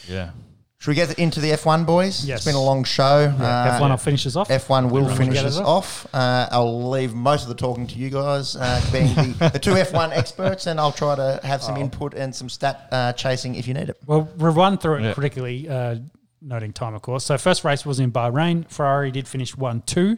Yeah. 0.08 0.32
Should 0.80 0.92
we 0.92 0.96
get 0.96 1.20
into 1.20 1.42
the 1.42 1.52
F1, 1.52 1.86
boys? 1.86 2.26
Yes. 2.26 2.38
It's 2.40 2.46
been 2.46 2.56
a 2.56 2.62
long 2.64 2.86
show. 2.86 3.22
Yeah, 3.38 3.46
Uh, 3.46 3.80
F1 3.80 3.90
will 3.90 3.98
finish 3.98 4.26
us 4.26 4.36
off. 4.38 4.48
F1 4.50 4.90
will 4.90 5.10
Everyone 5.10 5.18
finish 5.18 5.40
us 5.44 5.58
us 5.58 5.60
off. 5.60 6.08
Uh, 6.14 6.48
I'll 6.52 6.90
leave 6.90 7.14
most 7.14 7.44
of 7.44 7.50
the 7.50 7.56
talking 7.56 7.86
to 7.88 7.96
you 7.96 8.10
guys, 8.10 8.56
uh, 8.56 8.82
being 8.92 9.14
the, 9.14 9.50
the 9.54 9.60
two 9.60 9.72
F1 9.76 10.12
experts, 10.14 10.68
and 10.68 10.80
I'll 10.80 10.94
try 10.94 11.16
to 11.16 11.40
have 11.44 11.62
Oh. 11.64 11.66
some 11.68 11.78
input 11.78 12.14
and 12.14 12.34
some 12.34 12.48
stat 12.50 12.88
uh, 12.94 13.12
chasing 13.14 13.56
if 13.56 13.68
you 13.68 13.74
need 13.74 13.90
it. 13.90 13.98
Well, 14.06 14.30
we'll 14.38 14.54
run 14.54 14.78
through 14.78 14.96
it 15.00 15.04
Yeah. 15.04 15.14
critically, 15.14 15.68
uh, 15.68 15.98
noting 16.42 16.72
time, 16.72 16.96
of 16.96 17.02
course. 17.02 17.26
So, 17.26 17.38
first 17.38 17.66
race 17.66 17.86
was 17.86 18.00
in 18.00 18.12
Bahrain. 18.14 18.66
Ferrari 18.72 19.12
did 19.12 19.28
finish 19.28 19.58
1 19.58 19.82
2. 19.82 20.18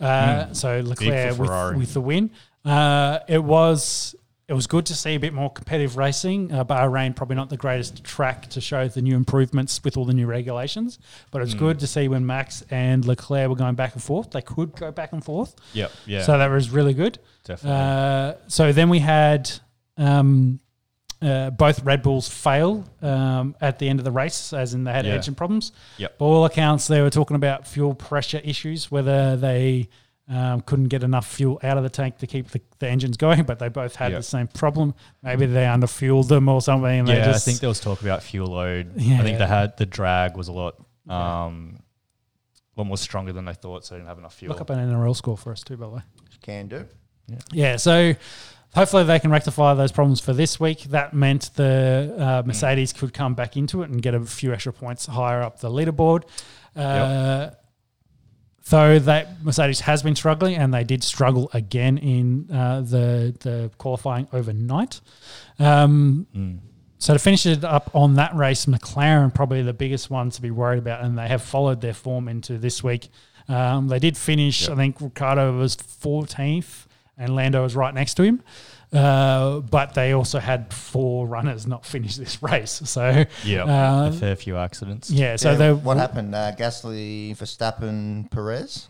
Uh, 0.00 0.52
So, 0.52 0.80
Leclerc 0.84 1.38
with, 1.38 1.76
with 1.76 1.94
the 1.94 2.00
win. 2.00 2.30
Uh, 2.64 3.20
it 3.28 3.42
was. 3.42 4.14
It 4.46 4.54
was 4.54 4.66
good 4.66 4.86
to 4.86 4.94
see 4.94 5.14
a 5.14 5.20
bit 5.20 5.34
more 5.34 5.52
competitive 5.52 5.98
racing. 5.98 6.50
Uh, 6.50 6.64
Bahrain 6.64 7.14
probably 7.14 7.36
not 7.36 7.50
the 7.50 7.58
greatest 7.58 8.02
track 8.02 8.48
to 8.48 8.62
show 8.62 8.88
the 8.88 9.02
new 9.02 9.14
improvements 9.14 9.84
with 9.84 9.98
all 9.98 10.06
the 10.06 10.14
new 10.14 10.26
regulations, 10.26 10.98
but 11.30 11.42
it's 11.42 11.52
good 11.52 11.78
to 11.80 11.86
see 11.86 12.08
when 12.08 12.24
Max 12.24 12.64
and 12.70 13.04
Leclerc 13.04 13.50
were 13.50 13.56
going 13.56 13.74
back 13.74 13.92
and 13.92 14.02
forth. 14.02 14.30
They 14.30 14.40
could 14.40 14.74
go 14.74 14.90
back 14.90 15.12
and 15.12 15.22
forth, 15.22 15.54
Yep. 15.74 15.92
Yeah. 16.06 16.22
so 16.22 16.38
that 16.38 16.50
was 16.50 16.70
really 16.70 16.94
good. 16.94 17.18
definitely. 17.44 17.78
Uh, 17.78 18.32
so 18.46 18.72
then 18.72 18.88
we 18.88 19.00
had 19.00 19.50
um, 19.98 20.60
uh, 21.20 21.50
both 21.50 21.82
Red 21.84 22.02
Bulls 22.02 22.28
fail 22.28 22.84
um, 23.02 23.56
at 23.60 23.78
the 23.78 23.88
end 23.88 23.98
of 23.98 24.04
the 24.04 24.12
race, 24.12 24.52
as 24.52 24.74
in 24.74 24.84
they 24.84 24.92
had 24.92 25.04
Yeah. 25.06 25.14
engine 25.14 25.34
problems. 25.34 25.72
Yep. 25.96 26.18
By 26.18 26.24
all 26.26 26.44
accounts, 26.44 26.86
they 26.86 27.00
were 27.02 27.10
talking 27.10 27.34
about 27.36 27.66
fuel 27.66 27.94
pressure 27.94 28.40
issues, 28.44 28.90
whether 28.90 29.36
they 29.36 29.88
um, 30.30 30.60
couldn't 30.60 30.88
get 30.88 31.02
enough 31.02 31.26
fuel 31.26 31.58
out 31.62 31.78
of 31.78 31.82
the 31.82 31.88
tank 31.88 32.18
to 32.18 32.26
keep 32.26 32.48
the, 32.50 32.60
the 32.80 32.86
engines 32.88 33.16
going, 33.16 33.44
but 33.44 33.58
they 33.58 33.68
both 33.68 33.96
had 33.96 34.12
Yep. 34.12 34.18
the 34.20 34.22
same 34.22 34.46
problem. 34.46 34.94
Maybe 35.22 35.46
they 35.46 35.64
underfueled 35.64 36.28
them 36.28 36.48
or 36.50 36.60
something. 36.60 36.98
And 37.00 37.08
they 37.08 37.16
yeah, 37.16 37.24
just, 37.24 37.48
I 37.48 37.50
think 37.50 37.60
there 37.60 37.68
was 37.70 37.80
talk 37.80 38.02
about 38.02 38.22
fuel 38.22 38.48
load. 38.48 38.92
Yeah. 38.96 39.20
I 39.20 39.22
think 39.22 39.38
they 39.38 39.46
had 39.46 39.76
the 39.78 39.86
drag 39.86 40.36
was 40.36 40.48
a 40.48 40.52
lot, 40.52 40.76
um, 41.08 41.78
a 42.76 42.80
lot 42.80 42.86
more 42.86 42.98
stronger 42.98 43.32
than 43.32 43.46
they 43.46 43.54
thought, 43.54 43.86
so 43.86 43.94
they 43.94 44.00
didn't 44.00 44.08
have 44.08 44.18
enough 44.18 44.34
fuel. 44.34 44.52
look 44.52 44.60
up 44.60 44.68
an 44.70 44.78
NRL 44.78 45.16
score 45.16 45.36
for 45.38 45.50
us 45.50 45.62
too, 45.62 45.76
by 45.78 45.86
the 45.86 45.92
way. 45.94 46.02
Can 46.42 46.68
do. 46.68 46.86
Yeah. 47.26 47.38
Yeah, 47.52 47.76
so 47.76 48.14
hopefully 48.74 49.04
they 49.04 49.18
can 49.18 49.30
rectify 49.30 49.74
those 49.74 49.92
problems 49.92 50.20
for 50.20 50.32
this 50.32 50.58
week. 50.60 50.84
That 50.84 51.14
meant 51.14 51.50
the 51.54 52.14
uh, 52.18 52.42
Mercedes 52.46 52.92
could 52.92 53.12
come 53.14 53.34
back 53.34 53.56
into 53.56 53.82
it 53.82 53.90
and 53.90 54.00
get 54.02 54.14
a 54.14 54.20
few 54.24 54.52
extra 54.52 54.72
points 54.72 55.06
higher 55.06 55.42
up 55.42 55.60
the 55.60 55.70
leaderboard. 55.70 56.22
Uh, 56.76 57.50
Though 58.70 58.98
that 58.98 59.42
Mercedes 59.42 59.80
has 59.80 60.02
been 60.02 60.14
struggling, 60.14 60.54
and 60.56 60.74
they 60.74 60.84
did 60.84 61.02
struggle 61.02 61.48
again 61.54 61.96
in 61.96 62.50
uh, 62.52 62.82
the 62.82 63.34
the 63.40 63.70
qualifying 63.78 64.28
overnight. 64.30 65.00
Um, 65.58 66.26
Mm. 66.36 66.58
so 66.98 67.14
to 67.14 67.18
finish 67.18 67.46
it 67.46 67.64
up 67.64 67.90
on 67.94 68.14
that 68.16 68.36
race, 68.36 68.66
McLaren 68.66 69.32
probably 69.32 69.62
the 69.62 69.72
biggest 69.72 70.10
one 70.10 70.28
to 70.32 70.42
be 70.42 70.50
worried 70.50 70.80
about, 70.80 71.02
and 71.02 71.16
they 71.18 71.28
have 71.28 71.42
followed 71.42 71.80
their 71.80 71.94
form 71.94 72.28
into 72.28 72.58
this 72.58 72.84
week. 72.84 73.08
Um, 73.48 73.88
they 73.88 73.98
did 73.98 74.18
finish, 74.18 74.68
Yep. 74.68 74.70
I 74.72 74.76
think 74.76 75.00
Ricciardo 75.00 75.56
was 75.56 75.74
14th, 75.74 76.84
and 77.18 77.34
Lando 77.34 77.62
was 77.62 77.74
right 77.76 77.92
next 77.92 78.14
to 78.14 78.22
him. 78.22 78.42
Uh, 78.92 79.60
but 79.60 79.92
they 79.92 80.12
also 80.12 80.38
had 80.38 80.72
four 80.72 81.26
runners 81.26 81.66
not 81.66 81.84
finish 81.84 82.16
this 82.16 82.42
race. 82.42 82.80
So 82.86 83.24
Yeah, 83.44 83.64
Uh, 83.64 84.08
a 84.08 84.12
fair 84.12 84.34
few 84.36 84.56
accidents. 84.56 85.10
yeah, 85.10 85.36
so 85.36 85.50
Yeah, 85.50 85.56
they 85.58 85.72
what 85.74 85.96
happened? 85.98 86.34
Uh, 86.34 86.52
Gasly, 86.56 87.36
Verstappen, 87.36 88.30
Perez. 88.30 88.88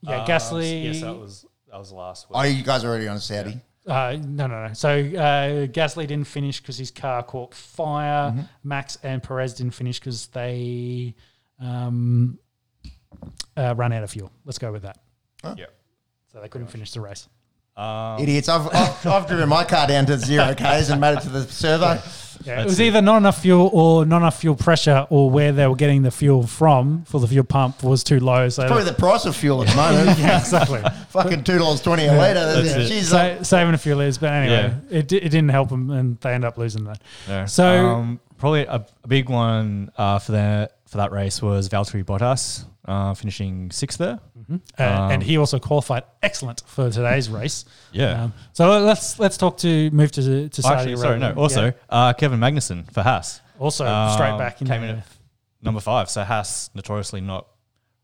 Yeah, 0.00 0.22
Uh, 0.22 0.26
Gasly. 0.26 0.84
Yes, 0.84 1.00
that 1.02 1.14
was 1.14 1.44
that 1.70 1.78
was 1.78 1.92
last 1.92 2.30
week. 2.30 2.36
Oh, 2.38 2.42
you 2.44 2.62
guys 2.62 2.84
are 2.84 2.88
already 2.88 3.08
on 3.08 3.20
Saudi. 3.20 3.60
Uh, 3.86 4.16
no, 4.20 4.46
no, 4.46 4.66
no. 4.68 4.72
So 4.72 4.88
uh, 4.90 5.66
Gasly 5.68 6.06
didn't 6.06 6.26
finish 6.26 6.60
because 6.60 6.78
his 6.78 6.90
car 6.90 7.22
caught 7.22 7.54
fire. 7.54 8.30
Mm-hmm. 8.30 8.40
Max 8.64 8.98
and 9.02 9.22
Perez 9.22 9.54
didn't 9.54 9.74
finish 9.74 10.00
because 10.00 10.26
they 10.28 11.14
um, 11.60 12.38
uh, 13.56 13.74
ran 13.76 13.92
out 13.92 14.02
of 14.02 14.10
fuel. 14.10 14.32
Let's 14.44 14.58
go 14.58 14.72
with 14.72 14.82
that. 14.82 14.98
yeah. 15.56 15.66
So 16.36 16.42
they 16.42 16.48
couldn't 16.48 16.66
finish 16.66 16.92
the 16.92 17.00
race. 17.00 17.30
Um, 17.78 18.20
Idiots. 18.20 18.50
I've, 18.50 18.66
I've, 18.74 19.06
I've 19.06 19.26
driven 19.26 19.48
my 19.48 19.64
car 19.64 19.86
down 19.86 20.04
to 20.04 20.18
zero 20.18 20.52
Ks 20.54 20.90
and 20.90 21.00
made 21.00 21.16
it 21.16 21.22
to 21.22 21.30
the 21.30 21.44
servo. 21.44 21.86
Yeah, 21.86 21.94
it 21.94 22.44
That's 22.44 22.64
was 22.66 22.80
it. 22.80 22.84
either 22.88 23.00
not 23.00 23.16
enough 23.16 23.40
fuel 23.40 23.70
or 23.72 24.04
not 24.04 24.18
enough 24.18 24.38
fuel 24.38 24.54
pressure, 24.54 25.06
or 25.08 25.30
where 25.30 25.50
they 25.52 25.66
were 25.66 25.74
getting 25.76 26.02
the 26.02 26.10
fuel 26.10 26.46
from 26.46 27.04
for 27.06 27.20
the 27.20 27.26
fuel 27.26 27.42
pump 27.44 27.82
was 27.82 28.04
too 28.04 28.20
low. 28.20 28.50
So 28.50 28.66
Probably 28.66 28.84
the 28.84 28.92
price 28.92 29.24
of 29.24 29.34
fuel 29.34 29.62
at 29.62 29.68
the 29.68 29.76
moment. 29.76 30.18
yeah, 30.18 30.38
exactly. 30.40 30.82
Fucking 31.08 31.42
two 31.44 31.56
dollars 31.56 31.80
twenty 31.80 32.04
a 32.04 32.12
litre. 32.12 32.34
That's 32.62 32.90
it. 32.90 32.92
Jeez, 32.92 33.04
Sa- 33.04 33.42
saving 33.42 33.72
a 33.72 33.78
few 33.78 33.94
liters, 33.96 34.18
but 34.18 34.30
anyway, 34.30 34.74
Yeah. 34.90 34.98
it, 34.98 35.08
di- 35.08 35.16
it 35.16 35.30
didn't 35.30 35.48
help 35.48 35.70
them, 35.70 35.88
and 35.90 36.20
they 36.20 36.34
end 36.34 36.44
up 36.44 36.58
losing 36.58 36.84
that. 36.84 37.00
yeah. 37.26 37.46
So- 37.46 37.86
um, 37.86 38.20
Probably 38.36 38.66
a, 38.66 38.84
a 39.02 39.08
big 39.08 39.30
one 39.30 39.90
uh, 39.96 40.18
for 40.18 40.32
that 40.32 40.76
for 40.86 40.98
that 40.98 41.10
race 41.12 41.40
was 41.40 41.70
Valtteri 41.70 42.04
Bottas 42.04 42.66
uh, 42.86 43.14
finishing 43.14 43.70
sixth 43.70 43.98
there. 43.98 44.20
Uh, 44.50 44.58
and 44.78 45.14
Um, 45.14 45.20
he 45.20 45.36
also 45.38 45.58
qualified 45.58 46.04
excellent 46.22 46.62
for 46.66 46.90
today's 46.90 47.28
race. 47.28 47.64
Yeah. 47.92 48.24
Um, 48.24 48.32
so 48.52 48.78
let's 48.80 49.18
let's 49.18 49.36
talk 49.36 49.56
to 49.58 49.90
move 49.90 50.10
to 50.12 50.48
to 50.48 50.62
Saudi 50.62 50.74
Actually, 50.92 50.96
sorry, 50.96 51.18
no. 51.18 51.32
Also, 51.32 51.66
Yeah. 51.66 51.72
uh, 51.90 52.12
Kevin 52.12 52.38
Magnussen 52.40 52.90
for 52.92 53.02
Haas. 53.02 53.40
also 53.58 53.84
Um, 53.86 54.12
straight 54.12 54.38
back 54.38 54.60
in 54.60 54.68
came 54.68 54.82
in 54.84 55.02
number 55.62 55.80
five. 55.80 56.08
So 56.10 56.22
Haas 56.24 56.70
notoriously 56.74 57.20
not 57.20 57.46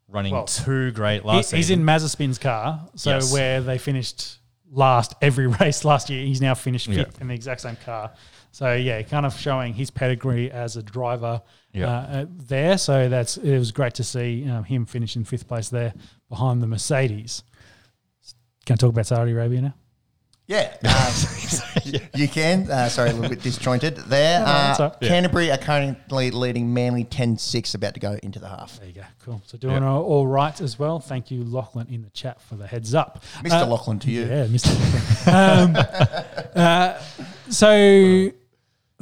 running 0.08 0.32
Well, 0.34 0.44
too 0.44 0.90
great 0.92 1.22
He- 1.22 1.28
last 1.28 1.36
he's 1.52 1.66
season. 1.68 1.80
in 1.80 1.86
Mazepin's 1.86 2.38
car, 2.38 2.80
so 2.96 3.10
Yes. 3.10 3.32
where 3.32 3.60
they 3.60 3.78
finished 3.78 4.38
last 4.70 5.14
every 5.22 5.46
race 5.60 5.84
last 5.84 6.10
year, 6.10 6.24
he's 6.26 6.40
now 6.40 6.54
finished 6.54 6.88
Yeah. 6.88 7.04
fifth 7.04 7.20
in 7.20 7.28
the 7.28 7.34
exact 7.34 7.60
same 7.60 7.76
car. 7.84 8.10
So 8.52 8.74
yeah, 8.74 9.00
kind 9.02 9.24
of 9.24 9.34
showing 9.39 9.72
his 9.72 9.90
pedigree 9.90 10.50
as 10.50 10.76
a 10.76 10.82
driver 10.82 11.40
Yeah. 11.72 11.86
uh, 11.89 11.90
uh, 11.90 12.26
there. 12.28 12.76
So 12.76 13.08
that's 13.08 13.39
it 13.39 13.58
was 13.58 13.72
great 13.72 13.94
to 13.94 14.05
see 14.05 14.48
um, 14.48 14.64
him 14.64 14.84
finish 14.84 15.16
in 15.16 15.24
fifth 15.24 15.48
place 15.48 15.70
there 15.70 15.94
behind 16.28 16.62
the 16.62 16.66
Mercedes. 16.66 17.42
Can 18.66 18.74
I 18.74 18.76
talk 18.76 18.90
about 18.90 19.06
Saudi 19.06 19.32
Arabia 19.32 19.62
now? 19.62 19.74
Yeah, 20.47 20.74
um, 20.84 22.00
you 22.14 22.28
can. 22.28 22.70
Uh, 22.70 22.89
sorry, 22.89 23.10
a 23.10 23.12
little 23.14 23.31
bit 23.31 23.42
disjointed 23.42 23.97
there. 23.97 24.40
No, 24.40 24.47
no, 24.47 24.52
that's 24.52 24.81
uh, 24.81 24.82
all 24.82 24.89
right. 24.90 24.98
Yeah. 25.00 25.08
Canterbury 25.08 25.50
are 25.50 25.56
currently 25.56 26.31
leading 26.31 26.74
Manly 26.74 27.05
10-6, 27.05 27.74
about 27.74 27.94
to 27.94 28.00
go 28.00 28.18
into 28.22 28.39
the 28.39 28.48
half. 28.48 28.78
There 28.78 28.89
you 28.89 28.94
go. 28.94 29.02
Cool. 29.24 29.40
So 29.47 29.56
doing 29.56 29.82
all 29.82 30.02
all 30.02 30.26
right 30.26 30.60
as 30.60 30.78
well. 30.78 30.98
Thank 30.98 31.31
you, 31.31 31.42
Lachlan, 31.44 31.86
in 31.89 32.02
the 32.02 32.10
chat 32.10 32.40
for 32.42 32.56
the 32.56 32.66
heads 32.66 32.92
up. 32.92 33.24
Mr. 33.42 33.62
Uh, 33.62 33.66
Lachlan 33.66 33.98
to 34.00 34.10
you. 34.10 34.22
Yeah, 34.22 34.47
Mr. 34.47 35.26
um, 35.32 35.76
uh, 36.55 36.98
so 37.48 38.31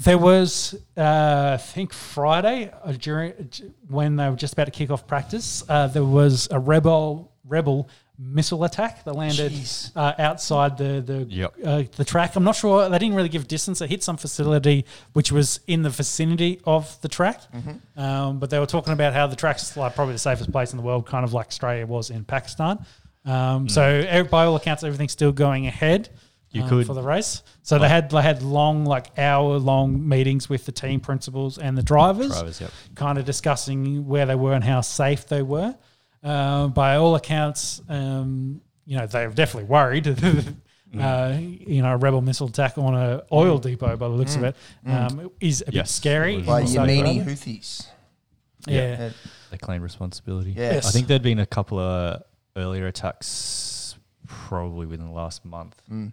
there 0.03 0.19
was, 0.19 0.75
uh, 0.97 1.51
I 1.55 1.57
think, 1.59 1.93
Friday 1.93 2.71
uh, 2.85 2.93
during 2.93 3.33
when 3.89 4.17
they 4.17 4.29
were 4.29 4.37
just 4.37 4.53
about 4.55 4.65
to 4.67 4.71
kick 4.71 4.91
off 4.91 5.07
practice. 5.07 5.63
Uh, 5.69 5.87
there 5.87 6.05
was 6.05 6.49
a 6.51 6.59
rebel 6.59 7.33
rebel 7.47 7.89
missile 8.23 8.65
attack 8.65 9.03
that 9.05 9.15
landed 9.15 9.51
Jeez. 9.51 9.91
uh, 9.97 10.13
outside 10.19 10.77
the 10.77 11.01
the 11.01 11.27
Yep. 11.29 11.55
uh, 11.65 11.83
the 11.97 12.05
track. 12.05 12.37
I'm 12.37 12.45
not 12.45 12.55
sure 12.57 12.89
they 12.89 12.99
didn't 12.99 13.15
really 13.15 13.29
give 13.31 13.49
distance. 13.49 13.81
It 13.81 13.89
hit 13.91 14.03
some 14.03 14.17
facility 14.19 14.85
which 15.15 15.33
was 15.33 15.61
in 15.67 15.83
the 15.83 15.91
vicinity 15.91 16.61
of 16.65 17.01
the 17.01 17.09
track, 17.09 17.41
Mm-hmm. 17.53 18.01
um, 18.01 18.39
but 18.39 18.51
they 18.51 18.59
were 18.59 18.67
talking 18.67 18.93
about 18.93 19.15
how 19.15 19.27
the 19.27 19.37
track's 19.37 19.77
like 19.77 19.95
probably 19.95 20.15
the 20.15 20.19
safest 20.19 20.53
place 20.53 20.73
in 20.73 20.77
the 20.77 20.83
world, 20.85 21.07
kind 21.07 21.25
of 21.25 21.33
like 21.33 21.47
Australia 21.49 21.87
was 21.87 22.11
in 22.11 22.25
Pakistan. 22.25 22.85
Um, 23.25 23.69
So 23.69 23.83
eh, 23.83 24.23
by 24.23 24.45
all 24.45 24.57
accounts, 24.57 24.85
everything's 24.85 25.13
still 25.13 25.33
going 25.33 25.67
ahead. 25.67 26.09
You 26.53 26.63
um, 26.63 26.69
could- 26.69 26.87
for 26.87 26.95
the 26.95 27.03
race. 27.03 27.43
So 27.63 27.79
they 27.79 27.89
had 27.89 28.11
they 28.11 28.23
had 28.23 28.43
long, 28.43 28.85
like 28.85 29.17
hour 29.19 29.59
long 29.59 30.09
meetings 30.09 30.49
with 30.49 30.67
the 30.67 30.73
team 30.73 30.99
principals 31.01 31.59
and 31.59 31.79
the 31.79 31.83
drivers, 31.83 32.33
Drivers, 32.33 32.61
yep. 32.61 32.73
kind 32.97 33.19
of 33.19 33.25
discussing 33.25 34.07
where 34.07 34.27
they 34.27 34.35
were 34.35 34.55
and 34.55 34.65
how 34.65 34.81
safe 34.81 35.27
they 35.27 35.43
were. 35.43 35.77
Uh, 36.23 36.67
by 36.69 36.97
all 36.97 37.15
accounts, 37.15 37.81
um, 37.89 38.61
you 38.85 38.97
know 38.97 39.07
they 39.07 39.27
were 39.27 39.33
definitely 39.33 39.69
worried. 39.69 40.07
uh, 40.99 41.37
you 41.39 41.83
know, 41.83 41.93
a 41.93 41.97
rebel 41.97 42.21
missile 42.21 42.49
attack 42.49 42.77
on 42.79 42.95
an 42.95 43.21
oil 43.31 43.59
depot, 43.59 43.97
by 43.97 44.09
the 44.09 44.15
looks 44.15 44.35
of 44.35 44.43
it, 44.45 44.57
um, 44.87 45.31
is 45.41 45.63
a 45.67 45.71
bit 45.73 45.87
scary. 45.89 46.43
By 46.43 46.61
in 46.63 46.67
Yemeni 46.67 47.01
Arabia. 47.01 47.25
Houthis. 47.25 47.87
yeah. 48.67 48.97
Uh, 48.99 49.11
They 49.53 49.59
claim 49.59 49.83
responsibility. 49.83 50.53
Yes. 50.57 50.87
I 50.87 50.91
think 50.91 51.07
there'd 51.07 51.23
been 51.23 51.39
a 51.39 51.47
couple 51.47 51.79
of 51.79 52.23
earlier 52.57 52.87
attacks, 52.89 53.97
probably 54.27 54.87
within 54.87 55.07
the 55.07 55.13
last 55.13 55.45
month. 55.45 55.81
Mm. 55.91 56.13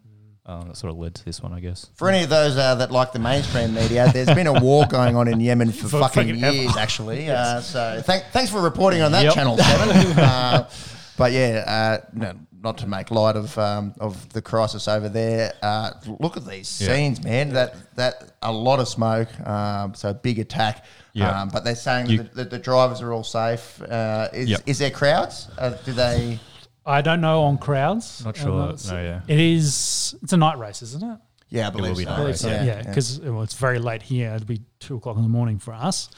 Um, 0.49 0.69
that 0.69 0.77
sort 0.77 0.91
of 0.93 0.97
led 0.97 1.13
to 1.15 1.25
this 1.25 1.43
one, 1.43 1.51
I 1.51 1.59
guess. 1.59 1.87
For 1.95 2.09
any 2.09 2.23
of 2.23 2.29
those 2.29 2.55
uh, 2.57 2.75
that 2.75 2.89
like 2.89 3.11
the 3.11 3.19
mainstream 3.19 3.73
media, 3.73 4.09
there's 4.13 4.27
been 4.33 4.47
a 4.47 4.59
war 4.61 4.85
going 4.87 5.17
on 5.17 5.27
in 5.27 5.41
Yemen 5.41 5.73
for, 5.73 5.87
For 5.89 5.99
fucking 5.99 6.27
fucking 6.27 6.43
ever. 6.43 6.55
years, 6.55 6.77
actually. 6.77 7.29
Uh, 7.37 7.59
so 7.59 8.01
thank, 8.05 8.23
thanks 8.31 8.49
for 8.49 8.61
reporting 8.61 9.01
on 9.01 9.11
that, 9.11 9.25
Yep. 9.25 9.33
Channel 9.33 9.57
7. 9.57 9.89
uh, 10.19 10.69
but 11.17 11.33
yeah, 11.33 11.63
uh, 12.05 12.05
no, 12.13 12.33
not 12.63 12.77
to 12.77 12.87
make 12.87 13.11
light 13.11 13.35
of 13.35 13.57
um, 13.57 13.93
of 13.99 14.31
the 14.33 14.41
crisis 14.41 14.87
over 14.87 15.09
there. 15.09 15.53
Uh, 15.61 15.91
look 16.19 16.37
at 16.37 16.45
these 16.45 16.79
Yeah. 16.81 16.95
scenes, 16.95 17.21
man. 17.23 17.49
That 17.53 17.75
that 17.97 18.31
a 18.41 18.51
lot 18.51 18.79
of 18.79 18.87
smoke. 18.87 19.27
Um, 19.45 19.93
so 19.95 20.13
big 20.13 20.39
attack. 20.39 20.85
Yeah. 21.13 21.41
Um, 21.41 21.49
but 21.49 21.63
they're 21.65 21.75
saying 21.75 22.07
You- 22.07 22.17
that, 22.19 22.33
that 22.35 22.49
the 22.51 22.59
drivers 22.59 23.01
are 23.01 23.11
all 23.11 23.23
safe. 23.25 23.81
Uh, 23.81 24.29
is, 24.31 24.49
Yep. 24.49 24.61
is 24.65 24.79
there 24.79 24.91
crowds? 24.91 25.49
Uh, 25.57 25.71
do 25.83 25.91
they? 25.91 26.39
I 26.87 27.01
don't 27.01 27.21
know 27.21 27.43
on 27.43 27.57
crowds. 27.57 28.23
Not 28.25 28.37
Um, 28.39 28.43
sure. 28.45 28.63
it's- 28.69 28.89
No, 28.89 29.01
yeah. 29.01 29.21
It 29.27 29.39
is. 29.39 30.15
It's 30.23 30.33
a 30.33 30.37
night 30.37 30.57
race, 30.57 30.81
isn't 30.81 31.03
it? 31.03 31.19
Yeah, 31.49 31.67
I 31.67 31.69
believe 31.69 31.97
be 31.97 32.03
so. 32.03 32.09
night 32.09 32.13
I 32.15 32.17
believe 32.17 32.27
race, 32.33 32.43
Yeah, 32.43 32.63
yeah, 32.63 32.81
because 32.83 33.19
well, 33.21 33.41
it's 33.43 33.53
very 33.55 33.79
late 33.79 34.01
here. 34.01 34.33
It'd 34.33 34.47
be 34.47 34.61
two 34.79 34.95
o'clock 34.97 35.15
in 35.17 35.23
the 35.23 35.29
morning 35.29 35.59
for 35.59 35.73
us. 35.73 36.09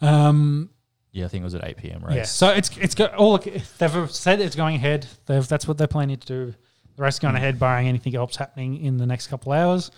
Um, 0.00 0.70
Yeah, 1.12 1.26
I 1.26 1.28
think 1.28 1.42
it 1.42 1.44
was 1.44 1.54
at 1.54 1.64
8 1.64 1.76
p.m. 1.76 2.02
race. 2.04 2.16
yeah, 2.16 2.22
so 2.24 2.48
it's 2.48 2.70
it's 2.76 2.94
got 2.94 3.14
all 3.14 3.38
they've 3.38 4.10
said 4.10 4.40
it's 4.40 4.56
going 4.56 4.74
ahead. 4.76 5.06
They've, 5.26 5.46
that's 5.46 5.66
what 5.68 5.78
they're 5.78 5.86
planning 5.86 6.18
to 6.18 6.26
do. 6.26 6.54
The 6.96 7.02
race 7.02 7.14
is 7.14 7.20
going 7.20 7.36
ahead, 7.36 7.58
barring 7.58 7.88
anything 7.88 8.14
else 8.16 8.36
happening 8.36 8.76
in 8.84 8.96
the 8.98 9.06
next 9.06 9.28
couple 9.28 9.52
of 9.52 9.58
hours. 9.58 9.90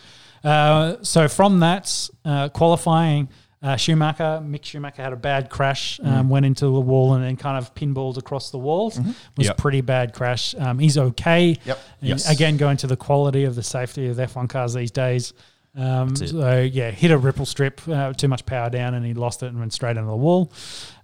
Uh, 0.45 0.97
so 1.03 1.27
from 1.27 1.61
that 1.61 2.09
uh, 2.25 2.49
qualifying, 2.51 3.29
uh, 3.67 3.77
Schumacher, 3.77 4.41
Mick 4.45 4.65
Schumacher 4.65 5.03
had 5.03 5.13
a 5.13 5.17
bad 5.17 5.51
crash, 5.51 5.99
um, 6.03 6.29
went 6.29 6.47
into 6.47 6.67
the 6.67 6.81
wall 6.81 7.15
and 7.15 7.25
then 7.25 7.37
kind 7.37 7.59
of 7.59 7.75
pinballed 7.75 8.17
across 8.17 8.51
the 8.51 8.59
walls. 8.59 8.99
Was 9.37 9.47
Yep. 9.47 9.59
a 9.59 9.61
pretty 9.61 9.81
bad 9.81 10.13
crash. 10.15 10.55
Um, 10.57 10.79
he's 10.79 10.97
okay. 10.97 11.57
Yep. 11.65 11.79
And 12.01 12.09
Yes. 12.11 12.31
Again, 12.31 12.57
going 12.57 12.77
to 12.79 12.87
the 12.87 12.97
quality 12.97 13.45
of 13.45 13.55
the 13.55 13.63
safety 13.63 14.09
of 14.09 14.19
F1 14.19 14.49
cars 14.49 14.75
these 14.75 14.91
days. 14.91 15.33
Um, 15.79 16.17
so 16.17 16.61
yeah, 16.63 16.91
hit 16.91 17.11
a 17.11 17.19
ripple 17.19 17.45
strip, 17.45 17.81
uh, 17.89 18.13
too 18.15 18.29
much 18.29 18.47
power 18.47 18.71
down, 18.71 18.95
and 18.95 19.05
he 19.05 19.13
lost 19.15 19.43
it 19.43 19.47
and 19.49 19.59
went 19.59 19.73
straight 19.75 19.97
into 19.99 20.09
the 20.09 20.17
wall. 20.17 20.51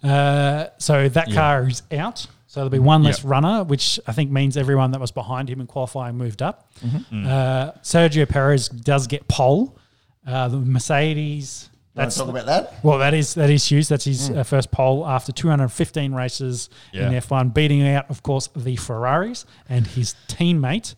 Uh, 0.02 0.66
so 0.78 1.08
that 1.08 1.28
Yeah. 1.28 1.34
car 1.34 1.68
is 1.68 1.82
out. 1.92 2.26
So 2.46 2.60
there'll 2.60 2.70
be 2.70 2.78
one 2.78 3.02
less 3.02 3.18
Yep. 3.22 3.30
runner, 3.30 3.64
which 3.64 3.98
I 4.06 4.12
think 4.12 4.30
means 4.30 4.56
everyone 4.56 4.90
that 4.92 5.00
was 5.00 5.10
behind 5.10 5.48
him 5.50 5.60
in 5.60 5.66
qualifying 5.66 6.16
moved 6.16 6.42
up. 6.42 6.70
Mm. 7.10 7.26
Uh, 7.26 7.72
Sergio 7.82 8.28
Perez 8.28 8.68
does 8.68 9.06
get 9.06 9.26
pole. 9.28 9.76
Uh, 10.26 10.48
the 10.48 10.58
Mercedes. 10.58 11.68
Want 11.94 12.06
That's 12.06 12.14
to 12.14 12.20
talk 12.22 12.30
about 12.30 12.46
that? 12.46 12.74
well, 12.82 12.98
that 12.98 13.12
is 13.12 13.34
that 13.34 13.50
is 13.50 13.66
huge. 13.70 13.88
That's 13.88 14.04
his 14.06 14.30
uh, 14.30 14.44
first 14.44 14.70
pole 14.70 15.06
after 15.06 15.30
215 15.30 16.14
races 16.14 16.70
in 16.94 17.00
F1, 17.12 17.52
beating 17.52 17.86
out, 17.86 18.08
of 18.08 18.22
course, 18.22 18.48
the 18.56 18.76
Ferraris 18.76 19.44
and 19.68 19.86
his 19.86 20.14
teammate. 20.26 20.94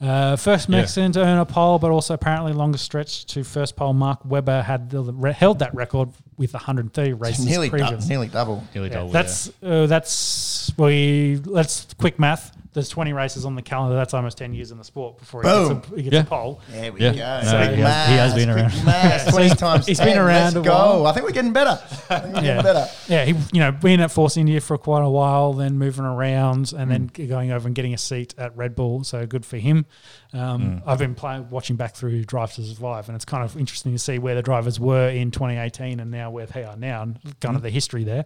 Uh, 0.00 0.34
first 0.36 0.68
Yeah. 0.70 0.78
Mexican 0.78 1.12
to 1.12 1.20
earn 1.20 1.38
a 1.38 1.44
pole, 1.44 1.78
but 1.78 1.90
also 1.90 2.14
apparently 2.14 2.52
longest 2.54 2.84
stretch 2.84 3.26
to 3.26 3.44
first 3.44 3.76
pole. 3.76 3.92
Mark 3.92 4.24
Webber 4.24 4.62
had 4.62 4.88
the, 4.90 5.02
held 5.36 5.58
that 5.60 5.74
record 5.74 6.08
with 6.38 6.54
130 6.54 7.12
races 7.12 7.44
Nearly, 7.46 7.68
du- 7.68 7.98
nearly 8.08 8.28
double. 8.28 8.64
Nearly 8.74 8.88
Yeah, 8.88 8.96
double. 8.96 9.10
that's 9.10 9.50
uh, 9.62 9.86
that's 9.86 10.72
we 10.78 11.40
let's 11.44 11.86
quick 11.98 12.18
math. 12.18 12.56
There's 12.74 12.88
20 12.88 13.12
races 13.12 13.44
on 13.44 13.54
the 13.54 13.62
calendar. 13.62 13.94
That's 13.96 14.14
almost 14.14 14.38
10 14.38 14.54
years 14.54 14.70
in 14.70 14.78
the 14.78 14.84
sport 14.84 15.18
before 15.18 15.42
he 15.42 15.48
Boom. 15.48 15.74
gets, 15.80 15.90
a, 15.92 15.96
he 15.96 16.02
gets 16.04 16.14
Yeah. 16.14 16.20
a 16.20 16.24
pole. 16.24 16.60
There 16.70 16.92
we 16.92 17.00
Yeah. 17.00 17.10
go. 17.12 17.16
No, 17.18 17.74
he 17.74 17.80
has- 17.82 18.08
he 18.08 18.14
has 18.14 18.34
been 18.34 18.48
around. 18.50 18.84
maths, 18.84 19.24
So 19.26 19.30
20 19.32 19.44
he's- 19.46 19.58
times 19.58 19.86
he's 19.86 20.00
been 20.00 20.16
around 20.18 20.54
Let's 20.54 20.56
a 20.56 20.60
go. 20.62 20.72
while. 20.72 21.06
I 21.06 21.12
think 21.12 21.26
we're 21.26 21.32
getting 21.32 21.52
better. 21.52 21.78
We're 22.08 22.20
getting 22.20 22.44
Yeah. 22.44 22.62
better. 22.62 22.86
Yeah, 23.08 23.24
he 23.26 23.34
you 23.52 23.60
know 23.60 23.72
being 23.72 24.00
at 24.00 24.10
Force 24.10 24.36
India 24.36 24.60
for 24.60 24.78
quite 24.78 25.02
a 25.04 25.08
while, 25.10 25.52
then 25.52 25.78
moving 25.78 26.04
around, 26.06 26.72
and 26.76 26.90
then 26.90 27.06
going 27.28 27.52
over 27.52 27.68
and 27.68 27.74
getting 27.74 27.92
a 27.92 27.98
seat 27.98 28.34
at 28.38 28.56
Red 28.56 28.74
Bull. 28.74 29.04
So 29.04 29.26
good 29.26 29.44
for 29.44 29.58
him. 29.58 29.84
Um, 30.32 30.82
I've 30.86 30.98
been 30.98 31.14
playing, 31.14 31.50
watching 31.50 31.76
back 31.76 31.94
through 31.94 32.24
Drive 32.24 32.54
to 32.54 32.62
Survive, 32.64 33.08
and 33.08 33.16
it's 33.16 33.26
kind 33.26 33.44
of 33.44 33.54
interesting 33.58 33.92
to 33.92 33.98
see 33.98 34.18
where 34.18 34.34
the 34.34 34.40
drivers 34.42 34.80
were 34.80 35.10
in 35.10 35.30
2018 35.30 36.00
and 36.00 36.10
now 36.10 36.30
where 36.30 36.46
they 36.46 36.64
are 36.64 36.76
now, 36.76 37.02
and 37.02 37.18
kind 37.40 37.54
of 37.54 37.60
the 37.62 37.68
history 37.68 38.04
there. 38.04 38.24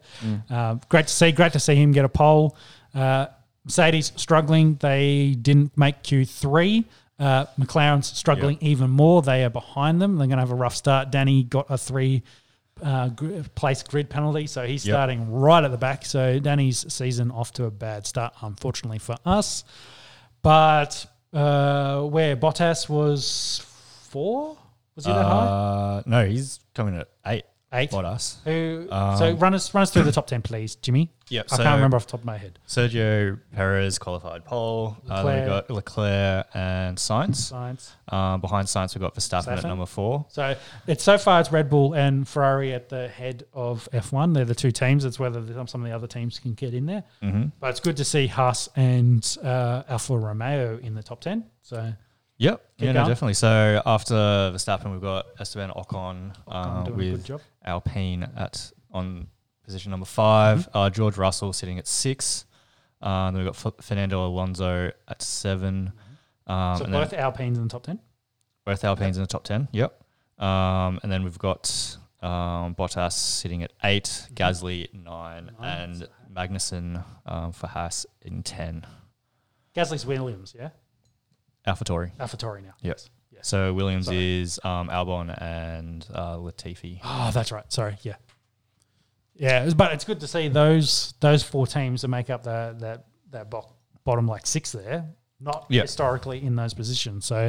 Um, 0.51 0.81
great 0.89 1.09
to 1.09 1.13
see. 1.13 1.33
Great 1.33 1.53
to 1.55 1.59
see 1.61 1.75
him 1.75 1.91
get 1.91 2.05
a 2.05 2.09
pole. 2.09 2.57
Uh, 2.95 3.27
Mercedes 3.67 4.13
struggling; 4.17 4.77
they 4.77 5.35
didn't 5.41 5.77
make 5.77 6.03
Q3. 6.03 6.85
Uh, 7.19 7.47
McLaren's 7.59 8.07
struggling 8.07 8.59
even 8.61 8.91
more. 8.91 9.21
They 9.23 9.45
are 9.45 9.51
behind 9.51 10.01
them. 10.01 10.17
They're 10.17 10.27
going 10.27 10.37
to 10.39 10.43
have 10.43 10.51
a 10.53 10.55
rough 10.55 10.75
start. 10.77 11.11
Danny 11.11 11.43
got 11.45 11.67
a 11.71 11.77
three 11.79 12.23
uh, 12.83 13.09
gr- 13.09 13.41
place 13.55 13.83
grid 13.83 14.09
penalty, 14.11 14.47
so 14.47 14.67
he's 14.67 14.87
Yep. 14.87 14.95
starting 14.95 15.33
right 15.33 15.65
at 15.65 15.71
the 15.71 15.79
back. 15.79 16.05
So 16.05 16.39
Danny's 16.39 16.93
season 16.93 17.31
off 17.31 17.53
to 17.55 17.65
a 17.65 17.71
bad 17.71 18.07
start, 18.07 18.35
unfortunately 18.43 18.99
for 18.99 19.17
us. 19.25 19.65
But 20.43 21.07
uh, 21.33 22.03
where 22.03 22.37
Bottas 22.37 22.89
was 22.89 23.63
four, 24.11 24.57
was 24.95 25.07
he 25.07 25.13
that 25.13 25.25
high? 25.25 25.47
Uh, 25.47 26.03
no, 26.07 26.27
he's 26.27 26.61
coming 26.75 26.97
at 26.99 27.09
eight. 27.27 27.45
Eight. 27.73 27.91
Bottas. 27.91 28.37
Who? 28.45 28.87
so 28.91 28.95
Um, 28.95 29.39
run 29.39 29.55
us 29.55 29.75
run 29.75 29.83
us 29.83 29.91
through 29.91 30.05
the 30.05 30.13
top 30.13 30.27
ten, 30.27 30.43
please, 30.43 30.77
Jimmy. 30.77 31.11
Yep. 31.29 31.47
I 31.51 31.57
so 31.57 31.63
can't 31.63 31.75
remember 31.77 31.97
off 31.97 32.07
the 32.07 32.13
top 32.13 32.21
of 32.21 32.27
my 32.27 32.37
head. 32.37 32.59
Sergio 32.69 33.39
Perez 33.53 33.99
qualified 33.99 34.45
pole. 34.45 34.97
Uh, 35.09 35.25
then 35.25 35.43
we 35.43 35.47
got 35.49 35.71
Leclerc 35.71 36.47
and 36.55 36.97
Sainz. 36.97 37.37
Science. 37.37 37.95
Um, 38.09 38.41
behind 38.41 38.69
Sainz, 38.69 38.95
we've 38.95 39.03
got 39.03 39.15
Verstappen 39.15 39.47
Verstappen. 39.47 39.59
at 39.59 39.65
number 39.65 39.87
four. 39.87 40.27
So 40.29 40.55
it's 40.87 41.03
so 41.03 41.19
far 41.19 41.41
it's 41.41 41.51
Red 41.51 41.69
Bull 41.69 41.95
and 41.95 42.29
Ferrari 42.29 42.73
at 42.73 42.89
the 42.89 43.09
head 43.09 43.45
of 43.53 43.89
F1. 43.93 44.35
They're 44.35 44.45
the 44.45 44.55
two 44.55 44.71
teams. 44.71 45.05
It's 45.05 45.19
whether 45.19 45.43
some 45.67 45.83
of 45.83 45.89
the 45.89 45.95
other 45.95 46.07
teams 46.07 46.39
can 46.39 46.55
get 46.55 46.75
in 46.75 46.87
there. 46.87 47.03
Mm-hmm. 47.23 47.47
But 47.59 47.71
it's 47.71 47.81
good 47.81 47.97
to 47.97 48.05
see 48.05 48.29
Haas 48.29 48.69
and 48.77 49.37
uh, 49.43 49.83
Alfa 49.89 50.17
Romeo 50.17 50.79
in 50.79 50.95
the 50.95 51.03
top 51.03 51.21
ten. 51.21 51.45
So 51.63 51.93
Yep. 52.39 52.63
Keep 52.79 52.87
yeah, 52.87 52.93
no, 52.93 53.09
definitely. 53.09 53.35
So 53.35 53.83
after 53.87 54.15
Verstappen, 54.15 54.93
we've 54.93 55.01
got 55.01 55.27
Esteban 55.41 55.71
Ocon, 55.71 56.35
uh, 56.47 56.83
a 56.83 56.91
good 56.91 56.97
with. 56.97 57.41
Alpine 57.65 58.29
at 58.37 58.71
on 58.93 59.27
position 59.67 59.91
number 59.91 60.07
5 60.07 60.59
Mm-hmm. 60.61 60.79
Uh, 60.79 60.89
George 60.91 61.19
Russell 61.19 61.53
sitting 61.53 61.79
at 61.79 61.87
six. 61.87 62.47
Uh, 63.03 63.31
then 63.31 63.45
we've 63.45 63.53
got 63.53 63.67
F- 63.67 63.85
Fernando 63.85 64.27
Alonso 64.27 64.91
at 65.09 65.21
7 65.21 65.93
Um, 66.47 66.55
Mm-hmm. 66.57 66.85
so 66.85 66.91
both 66.91 67.13
Alpines 67.13 67.59
in 67.59 67.65
the 67.65 67.71
top 67.71 67.83
ten. 67.83 67.99
both 68.65 68.83
Alpines 68.85 69.17
in 69.19 69.23
the 69.23 69.27
top 69.27 69.45
ten. 69.45 69.69
Yep. 69.73 70.03
Um, 70.39 71.01
and 71.03 71.11
then 71.13 71.25
we've 71.25 71.39
got 71.39 71.97
um, 72.23 72.75
Bottas 72.75 73.13
sitting 73.13 73.63
at 73.63 73.73
eight, 73.85 74.29
Gasly 74.35 74.85
at 74.85 74.95
nine, 74.95 75.51
Nine. 75.61 75.79
and 75.81 76.09
Magnussen 76.33 77.05
um, 77.27 77.53
for 77.53 77.67
Haas 77.67 78.07
in 78.23 78.43
ten. 78.43 78.87
Gasly's 79.75 80.07
Williams, 80.07 80.55
yeah. 80.59 80.71
AlphaTauri. 81.67 82.13
AlphaTauri 82.17 82.63
now. 82.63 82.75
Yes. 82.83 83.11
Yes. 83.33 83.49
So 83.49 83.73
Williams 83.75 84.07
Sorry. 84.07 84.41
is 84.41 84.61
um, 84.65 84.89
Albon 84.89 85.31
and 85.43 86.07
uh, 86.15 86.37
Latifi. 86.37 87.01
Oh, 87.05 87.31
that's 87.35 87.51
right. 87.53 87.71
Sorry. 87.73 87.97
Yeah. 88.03 88.15
Yeah, 89.39 89.71
but 89.77 89.93
it's 89.93 90.05
good 90.05 90.21
to 90.21 90.27
see 90.27 90.49
those 90.49 91.15
those 91.21 91.43
four 91.43 91.67
teams 91.67 92.03
that 92.03 92.09
make 92.09 92.31
up 92.31 92.43
the, 92.43 92.75
that 92.81 93.05
that 93.31 93.51
bo- 93.51 93.73
bottom 94.05 94.27
like 94.27 94.47
six 94.47 94.73
there, 94.73 95.11
not 95.41 95.67
Yeah. 95.69 95.83
historically 95.83 96.43
in 96.43 96.57
those 96.57 96.73
positions. 96.75 97.27
So 97.27 97.49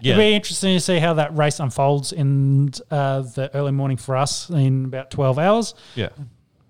Yeah. 0.00 0.12
it'll 0.12 0.22
be 0.24 0.34
interesting 0.34 0.74
to 0.76 0.80
see 0.80 0.98
how 0.98 1.14
that 1.14 1.34
race 1.36 1.60
unfolds 1.60 2.12
in 2.12 2.70
uh, 2.90 3.20
the 3.22 3.50
early 3.54 3.72
morning 3.72 3.96
for 3.96 4.16
us 4.16 4.50
in 4.50 4.84
about 4.86 5.10
twelve 5.10 5.38
hours. 5.38 5.74
Yeah. 5.94 6.08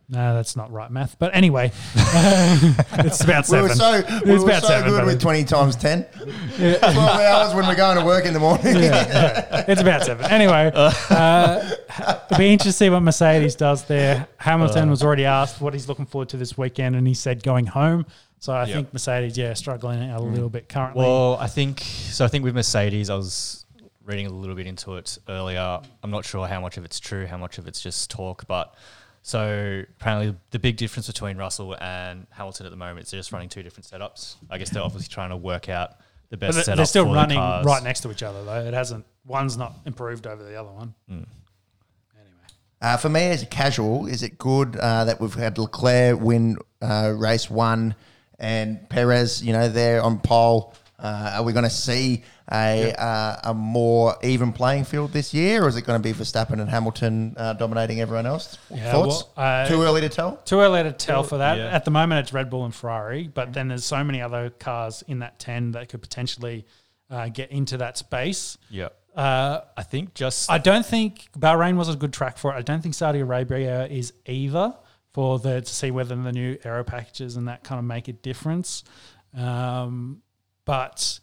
No, 0.09 0.35
that's 0.35 0.55
not 0.55 0.71
right 0.71 0.91
math. 0.91 1.19
But 1.19 1.35
anyway, 1.35 1.73
it's 1.95 3.23
about 3.23 3.47
seven. 3.47 3.69
We 3.69 3.69
seven. 3.69 3.69
were 3.69 3.75
so, 3.75 4.25
we 4.25 4.33
It's 4.35 4.43
were 4.43 4.51
about 4.51 4.63
so 4.63 4.69
seven, 4.69 4.91
good 4.91 4.97
buddy. 4.99 5.07
with 5.07 5.21
20 5.21 5.45
times 5.45 5.77
10. 5.77 6.05
12 6.57 6.83
hours 6.83 7.55
when 7.55 7.67
we're 7.67 7.75
going 7.75 7.99
to 7.99 8.05
work 8.05 8.27
in 8.27 8.35
the 8.35 8.41
morning. 8.41 8.65
it's 8.67 9.81
about 9.81 10.05
seven. 10.05 10.27
Anyway, 10.27 10.71
uh. 10.75 10.93
uh, 11.11 11.71
it'll 12.31 12.39
be 12.39 12.53
interesting 12.53 12.71
to 12.71 12.73
see 12.73 12.91
what 12.91 13.01
Mercedes 13.01 13.55
does 13.55 13.85
there. 13.85 14.29
Hamilton 14.37 14.89
uh. 14.89 14.91
was 14.91 15.03
already 15.03 15.25
asked 15.25 15.61
what 15.61 15.73
he's 15.73 15.89
looking 15.89 16.07
forward 16.07 16.29
to 16.31 16.37
this 16.37 16.59
weekend, 16.59 16.97
and 16.97 17.07
he 17.09 17.15
said 17.15 17.43
going 17.43 17.67
home. 17.67 18.05
So 18.41 18.53
I 18.53 18.67
Yeah. 18.67 18.75
think 18.75 18.93
Mercedes, 18.93 19.39
yeah, 19.39 19.55
struggling 19.55 20.11
a 20.11 20.19
mm. 20.19 20.33
little 20.33 20.51
bit 20.51 20.69
currently. 20.69 21.03
Well, 21.03 21.39
I 21.41 21.47
think 21.47 21.81
so. 21.81 22.27
I 22.27 22.29
think 22.29 22.45
with 22.45 22.55
Mercedes, 22.55 23.09
I 23.09 23.15
was 23.15 23.65
reading 24.05 24.27
a 24.27 24.31
little 24.31 24.55
bit 24.55 24.67
into 24.67 24.97
it 24.97 25.17
earlier. 25.31 25.81
I'm 26.03 26.11
not 26.11 26.27
sure 26.27 26.47
how 26.47 26.61
much 26.61 26.77
of 26.77 26.85
it's 26.85 27.01
true, 27.01 27.27
how 27.27 27.39
much 27.39 27.57
of 27.57 27.67
it's 27.67 27.81
just 27.81 28.11
talk, 28.11 28.47
but 28.47 28.75
so 29.27 29.83
apparently 29.99 30.37
the 30.51 30.59
big 30.59 30.77
difference 30.77 31.07
between 31.07 31.39
Russell 31.39 31.75
and 31.81 32.27
Hamilton 32.31 32.67
at 32.67 32.71
the 32.71 32.77
moment 32.77 33.07
is 33.07 33.11
they're 33.11 33.19
just 33.19 33.33
running 33.33 33.49
two 33.49 33.63
different 33.63 33.87
setups. 33.87 34.37
I 34.51 34.59
guess 34.59 34.69
they're 34.69 34.83
obviously 34.83 35.11
trying 35.11 35.31
to 35.31 35.37
work 35.37 35.71
out 35.71 35.93
the 36.29 36.37
But 36.37 36.41
best 36.49 36.57
they- 36.57 36.63
setup. 36.65 36.77
they're 36.77 36.85
still 36.87 37.05
for 37.07 37.11
the 37.13 37.17
running 37.17 37.39
cars. 37.39 37.65
right 37.65 37.83
next 37.83 38.01
to 38.01 38.11
each 38.11 38.23
other, 38.23 38.45
though. 38.45 38.61
It 38.67 38.75
hasn't. 38.75 39.07
One's 39.25 39.57
not 39.57 39.73
improved 39.87 40.27
over 40.27 40.43
the 40.45 40.57
other 40.61 40.71
one. 40.71 40.93
Mm. 41.11 41.15
Anyway, 41.15 41.27
Uh, 42.83 42.97
for 42.99 43.09
me, 43.09 43.23
as 43.31 43.43
a 43.43 43.47
casual, 43.47 44.07
is 44.07 44.23
it 44.23 44.37
good 44.37 44.77
uh, 44.77 45.05
that 45.05 45.19
we've 45.21 45.33
had 45.35 45.57
Leclerc 45.57 46.21
win 46.21 46.59
uh, 46.83 47.15
race 47.17 47.49
one 47.49 47.95
and 48.39 48.87
Perez, 48.91 49.43
you 49.43 49.55
know, 49.55 49.69
there 49.71 50.03
on 50.03 50.19
pole? 50.19 50.75
Uh, 51.05 51.33
are 51.37 51.43
we 51.43 51.53
going 51.53 51.65
to 51.65 51.69
see 51.71 52.23
a 52.51 52.91
uh, 52.99 53.37
a 53.51 53.53
more 53.53 54.17
even 54.23 54.55
playing 54.55 54.85
field 54.85 55.13
this 55.13 55.35
year, 55.35 55.63
or 55.63 55.69
is 55.69 55.77
it 55.77 55.83
going 55.83 56.01
to 56.01 56.03
be 56.03 56.15
Verstappen 56.15 56.59
and 56.59 56.71
Hamilton 56.71 57.35
uh, 57.37 57.53
dominating 57.53 58.01
everyone 58.01 58.25
else? 58.25 58.57
Yeah, 58.71 58.91
Thoughts? 58.91 59.25
well, 59.37 59.45
uh, 59.47 59.69
Too 59.69 59.83
early 59.83 60.01
to 60.01 60.09
tell. 60.09 60.37
Too 60.47 60.61
early 60.61 60.83
to 60.83 60.93
tell 60.93 61.23
for 61.23 61.37
that. 61.39 61.59
Yeah. 61.59 61.67
At 61.67 61.85
the 61.85 61.91
moment, 61.91 62.21
it's 62.21 62.33
Red 62.33 62.49
Bull 62.49 62.65
and 62.65 62.75
Ferrari, 62.75 63.29
but 63.29 63.53
then 63.53 63.69
there's 63.69 63.85
so 63.85 64.03
many 64.03 64.23
other 64.23 64.49
cars 64.49 65.05
in 65.07 65.19
that 65.19 65.39
10 65.39 65.73
that 65.73 65.91
could 65.91 66.01
potentially 66.01 66.65
uh, 67.11 67.29
get 67.29 67.51
into 67.51 67.77
that 67.77 67.99
space. 67.99 68.57
Yeah, 68.71 68.89
Uh, 69.15 69.61
I 69.77 69.83
think 69.83 70.15
just 70.15 70.51
I 70.51 70.57
don't 70.57 70.87
think 70.87 71.29
Bahrain 71.39 71.77
was 71.77 71.91
a 71.91 71.97
good 71.97 72.15
track 72.15 72.39
for 72.39 72.51
it. 72.53 72.57
I 72.57 72.63
don't 72.63 72.81
think 72.81 72.95
Saudi 72.95 73.21
Arabia 73.21 73.87
is 73.89 74.15
either 74.25 74.75
for 75.13 75.39
the 75.39 75.61
to 75.61 75.75
see 75.75 75.91
whether 75.91 76.17
the 76.17 76.33
new 76.33 76.57
aero 76.65 76.83
packages 76.83 77.37
and 77.37 77.47
that 77.49 77.63
kind 77.63 77.79
of 77.79 77.85
make 77.85 78.09
a 78.09 78.15
difference. 78.15 78.85
Um, 79.37 80.23
but 80.65 81.21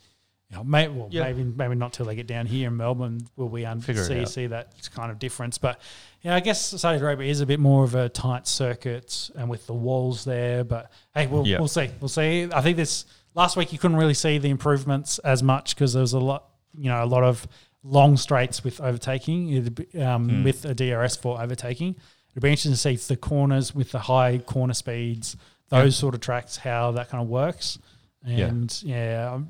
you 0.49 0.57
know, 0.57 0.63
may, 0.65 0.87
well, 0.89 1.07
Yeah. 1.11 1.23
maybe 1.23 1.43
maybe 1.43 1.75
not 1.75 1.93
till 1.93 2.05
they 2.05 2.15
get 2.15 2.27
down 2.27 2.45
here 2.45 2.67
in 2.67 2.75
Melbourne 2.77 3.21
will 3.37 3.47
we 3.47 3.65
un- 3.65 3.81
see 3.81 4.25
see 4.25 4.47
that 4.47 4.73
kind 4.93 5.09
of 5.11 5.17
difference. 5.19 5.57
But 5.57 5.79
yeah, 6.21 6.35
I 6.35 6.41
guess 6.41 6.61
Saudi 6.61 6.99
Arabia 6.99 7.29
is 7.31 7.39
a 7.41 7.45
bit 7.45 7.59
more 7.59 7.83
of 7.85 7.95
a 7.95 8.09
tight 8.09 8.47
circuit 8.47 9.29
and 9.35 9.49
with 9.49 9.65
the 9.67 9.73
walls 9.73 10.25
there. 10.25 10.63
But 10.65 10.91
hey, 11.15 11.27
we'll 11.27 11.47
Yeah. 11.47 11.59
we'll 11.59 11.67
see. 11.69 11.89
We'll 12.01 12.09
see. 12.09 12.49
I 12.53 12.61
think 12.61 12.75
this 12.75 13.05
last 13.33 13.55
week 13.55 13.71
you 13.71 13.79
couldn't 13.79 13.95
really 13.97 14.13
see 14.13 14.37
the 14.39 14.49
improvements 14.49 15.19
as 15.19 15.41
much 15.41 15.73
because 15.73 15.93
there 15.93 16.01
was 16.01 16.11
a 16.13 16.19
lot, 16.19 16.49
you 16.77 16.89
know, 16.89 17.01
a 17.01 17.05
lot 17.05 17.23
of 17.23 17.47
long 17.83 18.17
straights 18.17 18.61
with 18.63 18.79
overtaking, 18.81 19.75
um, 20.01 20.27
Hmm. 20.29 20.43
with 20.43 20.65
a 20.65 20.75
DRS 20.75 21.15
for 21.15 21.41
overtaking. 21.41 21.95
It'd 22.31 22.43
be 22.43 22.49
interesting 22.49 22.73
to 22.73 22.77
see 22.77 22.95
the 22.97 23.15
corners 23.17 23.73
with 23.73 23.91
the 23.91 23.99
high 23.99 24.37
corner 24.39 24.73
speeds, 24.73 25.35
those 25.69 25.95
sort 25.95 26.13
of 26.13 26.19
tracks, 26.21 26.57
how 26.57 26.91
that 26.91 27.09
kind 27.09 27.23
of 27.23 27.29
works. 27.29 27.79
Yeah. 28.25 28.45
And 28.47 28.83
yeah, 28.83 29.31
I'm 29.33 29.47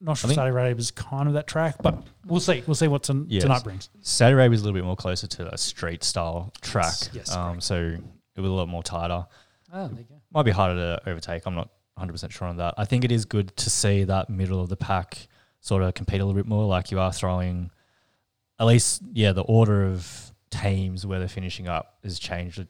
not 0.00 0.16
sure 0.18 0.28
I 0.28 0.30
think- 0.30 0.36
Saudi 0.36 0.50
Arabia 0.50 0.76
is 0.76 0.90
kind 0.90 1.28
of 1.28 1.34
that 1.34 1.46
track, 1.46 1.76
but 1.82 2.02
we'll 2.26 2.40
see. 2.40 2.62
We'll 2.66 2.74
see 2.74 2.88
what 2.88 3.02
ton- 3.04 3.26
Yes. 3.28 3.42
tonight 3.42 3.64
brings. 3.64 3.90
Saudi 4.00 4.32
Arabia 4.34 4.54
is 4.54 4.62
a 4.62 4.64
little 4.64 4.78
bit 4.78 4.84
more 4.84 4.96
closer 4.96 5.26
to 5.26 5.52
a 5.52 5.58
street 5.58 6.02
style 6.04 6.52
track. 6.60 6.86
Yes, 6.86 7.10
yes, 7.12 7.36
um, 7.36 7.60
so 7.60 7.96
it 8.36 8.40
was 8.40 8.50
a 8.50 8.54
lot 8.54 8.68
more 8.68 8.82
tighter. 8.82 9.26
Oh, 9.72 9.88
there 9.88 9.98
you 9.98 10.04
go. 10.08 10.14
might 10.32 10.44
be 10.44 10.50
harder 10.52 10.74
to 10.74 11.08
overtake. 11.08 11.42
I'm 11.46 11.54
not 11.54 11.68
100% 11.98 12.30
sure 12.32 12.48
on 12.48 12.56
that. 12.58 12.74
I 12.78 12.84
think 12.84 13.04
it 13.04 13.12
is 13.12 13.24
good 13.24 13.56
to 13.56 13.70
see 13.70 14.04
that 14.04 14.28
middle 14.30 14.60
of 14.60 14.68
the 14.68 14.76
pack 14.76 15.28
sort 15.60 15.82
of 15.82 15.94
compete 15.94 16.20
a 16.20 16.24
little 16.24 16.40
bit 16.40 16.46
more. 16.48 16.66
Like 16.66 16.90
you 16.90 16.98
are 17.00 17.12
throwing, 17.12 17.70
at 18.58 18.66
least, 18.66 19.02
yeah, 19.12 19.32
the 19.32 19.42
order 19.42 19.84
of 19.86 20.32
teams 20.50 21.04
where 21.06 21.18
they're 21.18 21.28
finishing 21.28 21.66
up 21.68 21.98
has 22.04 22.18
changed 22.18 22.58
a, 22.60 22.68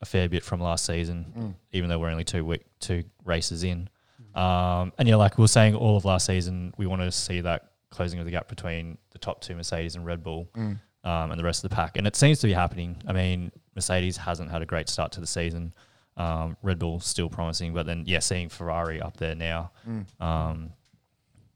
a 0.00 0.04
fair 0.06 0.28
bit 0.28 0.42
from 0.42 0.60
last 0.60 0.84
season, 0.86 1.32
Mm. 1.36 1.54
even 1.72 1.88
though 1.88 1.98
we're 1.98 2.10
only 2.10 2.24
two 2.24 2.44
week, 2.44 2.62
two 2.80 3.04
races 3.24 3.62
in. 3.62 3.88
Um, 4.34 4.92
and 4.98 5.08
yeah, 5.08 5.16
like 5.16 5.38
we 5.38 5.42
were 5.42 5.48
saying 5.48 5.74
all 5.74 5.96
of 5.96 6.04
last 6.04 6.26
season, 6.26 6.74
we 6.76 6.86
wanted 6.86 7.04
to 7.06 7.12
see 7.12 7.40
that 7.42 7.70
closing 7.90 8.18
of 8.18 8.24
the 8.24 8.30
gap 8.32 8.48
between 8.48 8.98
the 9.10 9.18
top 9.18 9.40
two 9.40 9.54
Mercedes 9.54 9.94
and 9.94 10.04
Red 10.04 10.22
Bull 10.24 10.48
Mm. 10.56 10.78
um, 11.04 11.30
and 11.30 11.38
the 11.38 11.44
rest 11.44 11.62
of 11.64 11.70
the 11.70 11.76
pack. 11.76 11.96
And 11.96 12.06
it 12.06 12.16
seems 12.16 12.40
to 12.40 12.46
be 12.48 12.52
happening. 12.52 12.96
I 13.06 13.12
mean, 13.12 13.52
Mercedes 13.76 14.16
hasn't 14.16 14.50
had 14.50 14.62
a 14.62 14.66
great 14.66 14.88
start 14.88 15.12
to 15.12 15.20
the 15.20 15.26
season. 15.26 15.72
Um, 16.16 16.56
Red 16.62 16.78
Bull 16.78 17.00
still 17.00 17.28
promising, 17.28 17.72
but 17.74 17.86
then 17.86 18.04
yeah, 18.06 18.18
seeing 18.20 18.48
Ferrari 18.48 19.00
up 19.00 19.16
there 19.16 19.34
now 19.34 19.70
Mm. 19.88 20.06
um, 20.20 20.70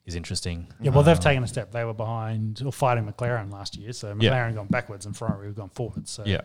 is 0.07 0.15
interesting. 0.15 0.69
Yeah, 0.81 0.91
well, 0.93 1.03
they've 1.03 1.17
Um, 1.17 1.23
taken 1.23 1.43
a 1.45 1.49
step. 1.49 1.71
They 1.73 1.85
were 1.85 1.95
behind 1.95 2.63
or 2.65 2.73
fighting 2.73 3.07
McLaren 3.07 3.53
last 3.53 3.77
year, 3.77 3.93
so 3.93 4.15
McLaren 4.15 4.21
Yeah. 4.23 4.53
gone 4.53 4.67
backwards 4.69 5.05
and 5.07 5.17
Ferrari 5.17 5.47
have 5.49 5.57
gone 5.57 5.69
forwards. 5.71 6.11
So 6.11 6.23
Yeah, 6.25 6.41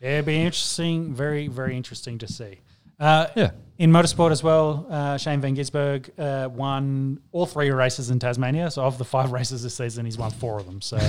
Yeah, 0.00 0.08
it'd 0.14 0.26
be 0.26 0.36
interesting, 0.40 1.14
very, 1.14 1.48
very 1.48 1.76
interesting 1.76 2.18
to 2.18 2.28
see. 2.28 2.60
Uh, 2.98 3.26
yeah, 3.36 3.50
in 3.78 3.90
motorsport 3.90 4.30
as 4.30 4.42
well, 4.42 4.86
uh, 4.88 5.18
Shane 5.18 5.40
Van 5.42 5.54
Gisberg 5.54 6.08
uh, 6.18 6.48
won 6.48 7.20
all 7.30 7.44
three 7.44 7.70
races 7.70 8.08
in 8.08 8.18
Tasmania. 8.18 8.70
So 8.70 8.82
of 8.82 8.96
the 8.96 9.04
five 9.04 9.32
races 9.38 9.62
this 9.62 9.74
season, 9.74 10.06
he's 10.06 10.16
won 10.16 10.30
four 10.30 10.58
of 10.58 10.64
them. 10.64 10.80
So, 10.80 10.96
uh, 10.96 11.00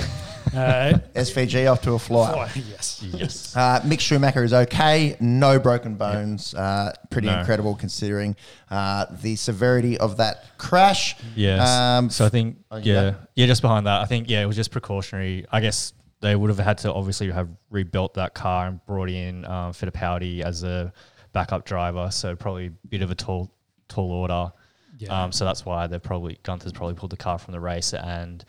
SVG 1.14 1.70
off 1.70 1.80
to 1.82 1.92
a 1.94 1.98
flyer. 1.98 2.46
yes. 2.54 3.02
yes. 3.10 3.56
Uh, 3.56 3.80
Mick 3.86 4.00
Schumacher 4.00 4.44
is 4.44 4.52
okay. 4.52 5.16
No 5.18 5.58
broken 5.58 5.94
bones. 5.94 6.52
Uh, 6.54 6.92
pretty 7.08 7.28
No. 7.28 7.38
incredible 7.38 7.74
considering 7.74 8.36
uh, 8.70 9.06
the 9.22 9.36
severity 9.36 9.96
of 9.96 10.18
that 10.18 10.44
crash. 10.58 11.16
Yes. 11.34 11.66
Um, 11.66 12.10
so 12.10 12.26
I 12.26 12.28
think 12.28 12.58
oh, 12.70 12.76
yeah, 12.76 13.02
yeah. 13.02 13.14
yeah, 13.34 13.46
just 13.46 13.62
behind 13.62 13.86
that, 13.86 14.02
I 14.02 14.04
think 14.04 14.28
yeah, 14.28 14.42
it 14.42 14.46
was 14.46 14.56
just 14.56 14.70
precautionary. 14.72 15.46
I 15.50 15.60
guess 15.62 15.94
they 16.20 16.36
would 16.36 16.50
have 16.50 16.58
had 16.58 16.76
to 16.78 16.92
obviously 16.92 17.30
have 17.30 17.48
rebuilt 17.70 18.14
that 18.14 18.34
car 18.34 18.66
and 18.66 18.84
brought 18.84 19.08
in 19.08 19.46
um, 19.46 19.72
Fittipaldi 19.72 20.42
as 20.42 20.64
a 20.64 20.92
backup 21.32 21.64
driver. 21.64 22.10
So 22.10 22.36
probably 22.36 22.66
a 22.66 22.86
bit 22.88 23.02
of 23.02 23.10
a 23.10 23.14
tall, 23.14 23.52
tall 23.88 24.10
order. 24.10 24.52
Yeah. 24.98 25.24
Um, 25.24 25.32
so 25.32 25.44
that's 25.44 25.64
why 25.64 25.86
they 25.86 25.98
probably 25.98 26.38
Gunther's 26.42 26.72
probably 26.72 26.94
pulled 26.94 27.12
the 27.12 27.16
car 27.16 27.38
from 27.38 27.52
the 27.52 27.60
race, 27.60 27.94
and 27.94 28.44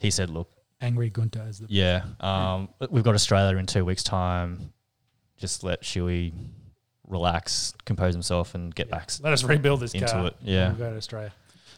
he 0.00 0.10
said, 0.10 0.30
"Look, 0.30 0.50
Angry 0.80 1.10
Gunter 1.10 1.46
is 1.48 1.60
the. 1.60 1.66
yeah, 1.68 2.02
um, 2.18 2.68
we've 2.90 3.04
got 3.04 3.14
Australia 3.14 3.56
in 3.56 3.66
two 3.66 3.84
weeks' 3.84 4.02
time. 4.02 4.72
Just 5.36 5.62
let 5.62 5.82
Shuey 5.82 6.32
relax, 7.06 7.72
compose 7.84 8.14
himself, 8.14 8.56
and 8.56 8.74
get 8.74 8.90
back." 8.90 9.10
Let 9.20 9.32
us 9.32 9.44
rebuild 9.44 9.78
this 9.78 9.94
into 9.94 10.08
car. 10.08 10.26
it, 10.26 10.36
yeah. 10.42 10.70
We'll 10.70 10.78
go 10.78 10.90
to 10.90 10.96
Australia. 10.96 11.32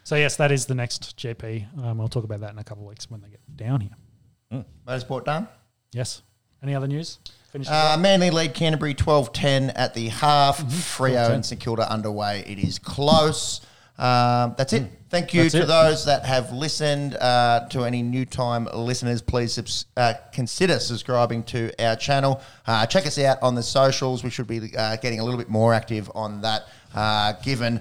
So, 0.05 0.17
yes, 0.17 0.37
that 0.37 0.53
is 0.53 0.67
the 0.67 0.75
next 0.75 1.17
GP. 1.17 1.83
Um, 1.83 1.99
we'll 1.99 2.09
talk 2.09 2.25
about 2.25 2.41
that 2.41 2.53
in 2.53 2.59
a 2.59 2.65
couple 2.65 2.85
of 2.85 2.89
weeks 2.89 3.11
when 3.11 3.23
they 3.23 3.29
get 3.31 3.41
down 3.57 3.81
here. 3.81 4.65
Motorsport 4.87 5.25
done. 5.25 5.49
Yes. 5.93 6.23
Any 6.63 6.75
other 6.75 6.87
news? 6.87 7.19
Finish 7.55 7.69
Uh. 7.71 7.97
Manly 8.01 8.31
lead 8.31 8.53
Canterbury 8.53 8.95
12 8.95 9.33
10 9.33 9.71
at 9.71 9.95
the 9.95 10.09
half. 10.09 10.59
Mm-hmm. 10.59 10.69
Freo 10.69 11.31
and 11.31 11.47
St 11.47 11.61
Kilda 11.61 11.89
underway. 11.91 12.43
It 12.49 12.59
is 12.59 12.81
close. 12.81 13.61
Um, 13.97 14.57
that's 14.59 14.73
it. 14.73 14.91
Thank 15.09 15.33
you 15.33 15.43
Mm. 15.43 15.45
That's 15.45 15.55
to 15.55 15.63
it. 15.63 15.67
those 15.67 16.05
that 16.07 16.25
have 16.25 16.51
listened. 16.53 17.15
Uh, 17.15 17.69
to 17.71 17.85
any 17.85 18.03
new 18.03 18.25
time 18.25 18.69
listeners, 18.75 19.23
please 19.23 19.53
subs- 19.53 19.87
uh, 19.97 20.15
consider 20.33 20.81
subscribing 20.81 21.45
to 21.45 21.71
our 21.79 21.95
channel. 21.95 22.43
Uh, 22.67 22.87
check 22.87 23.07
us 23.07 23.21
out 23.21 23.39
on 23.41 23.55
the 23.55 23.63
socials. 23.63 24.25
We 24.25 24.31
should 24.31 24.49
be 24.49 24.73
uh, 24.77 24.97
getting 24.97 25.21
a 25.21 25.25
little 25.25 25.39
bit 25.39 25.49
more 25.49 25.73
active 25.73 26.11
on 26.13 26.41
that, 26.41 26.65
uh, 26.93 27.35
given. 27.45 27.81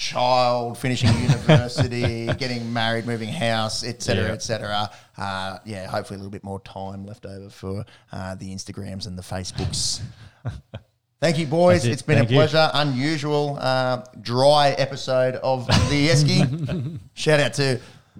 Child, 0.00 0.78
finishing 0.78 1.12
university, 1.20 2.24
getting 2.38 2.72
married, 2.72 3.04
moving 3.04 3.28
house, 3.28 3.84
etc., 3.84 4.24
Yeah. 4.24 4.30
etc. 4.32 4.90
Uh, 5.18 5.58
yeah, 5.66 5.86
hopefully 5.86 6.14
a 6.16 6.18
little 6.18 6.30
bit 6.30 6.42
more 6.42 6.58
time 6.60 7.04
left 7.04 7.26
over 7.26 7.50
for 7.50 7.84
uh, 8.10 8.34
the 8.36 8.50
Instagrams 8.50 9.06
and 9.06 9.18
the 9.18 9.22
Facebooks. 9.22 10.00
Thank 11.20 11.36
you, 11.36 11.46
boys. 11.46 11.84
It. 11.84 11.90
It's 11.92 12.00
been 12.00 12.16
Thank 12.16 12.30
a 12.30 12.32
you. 12.32 12.38
pleasure. 12.38 12.70
Unusual, 12.72 13.58
uh, 13.60 14.02
dry 14.22 14.70
episode 14.78 15.34
of 15.36 15.66
the 15.66 16.08
Esky. 16.08 16.98
Shout 17.12 17.38
out 17.40 17.52
to 17.54 17.78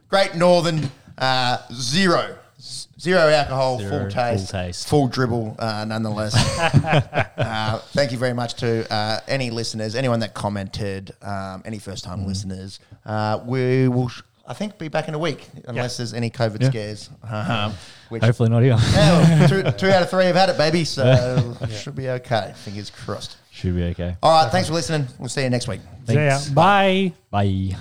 Great 0.08 0.34
Northern 0.34 0.90
uh, 1.16 1.56
Zero. 1.72 2.36
S- 3.00 3.04
Zero 3.04 3.28
alcohol, 3.30 3.78
Zero, 3.78 3.90
full 4.02 4.10
taste, 4.10 4.50
full 4.50 4.60
taste. 4.60 4.88
full 4.88 5.08
dribble, 5.08 5.56
uh, 5.58 5.84
nonetheless. 5.86 6.34
uh, 7.38 7.78
thank 7.92 8.12
you 8.12 8.18
very 8.18 8.34
much 8.34 8.54
to 8.54 8.90
uh, 8.92 9.20
any 9.26 9.50
listeners, 9.50 9.94
anyone 9.94 10.20
that 10.20 10.34
commented, 10.34 11.12
um, 11.22 11.62
any 11.64 11.78
first 11.78 12.04
Mm. 12.04 12.08
time 12.08 12.26
listeners. 12.26 12.78
Uh, 13.06 13.40
we 13.46 13.88
will, 13.88 14.08
sh- 14.08 14.22
I 14.46 14.54
think, 14.54 14.78
be 14.78 14.88
back 14.88 15.08
in 15.08 15.14
a 15.14 15.18
week 15.18 15.48
unless 15.66 15.96
there's 15.96 16.12
any 16.12 16.30
COVID 16.30 16.60
Yeah. 16.62 16.68
scares. 16.70 17.10
Um, 17.28 17.72
which 18.10 18.22
Hopefully 18.22 18.48
not 18.50 18.62
here. 18.62 18.76
yeah, 18.92 19.38
well, 19.38 19.48
two, 19.48 19.62
two 19.72 19.88
out 19.88 20.02
of 20.02 20.10
three 20.10 20.24
have 20.24 20.34
had 20.36 20.48
it, 20.50 20.58
baby. 20.58 20.84
So 20.84 21.56
should 21.70 21.94
be 21.94 22.08
okay. 22.10 22.52
Fingers 22.56 22.90
crossed. 22.90 23.36
Should 23.52 23.76
be 23.76 23.84
okay. 23.84 24.16
All 24.22 24.42
right. 24.42 24.50
Thanks 24.50 24.68
for 24.68 24.74
listening. 24.74 25.06
We'll 25.18 25.28
see 25.28 25.42
you 25.44 25.50
next 25.50 25.68
week. 25.68 25.80
See 26.06 26.14
ya. 26.14 26.30
Thanks. 26.30 26.48
Bye. 26.50 27.12
Bye. 27.30 27.76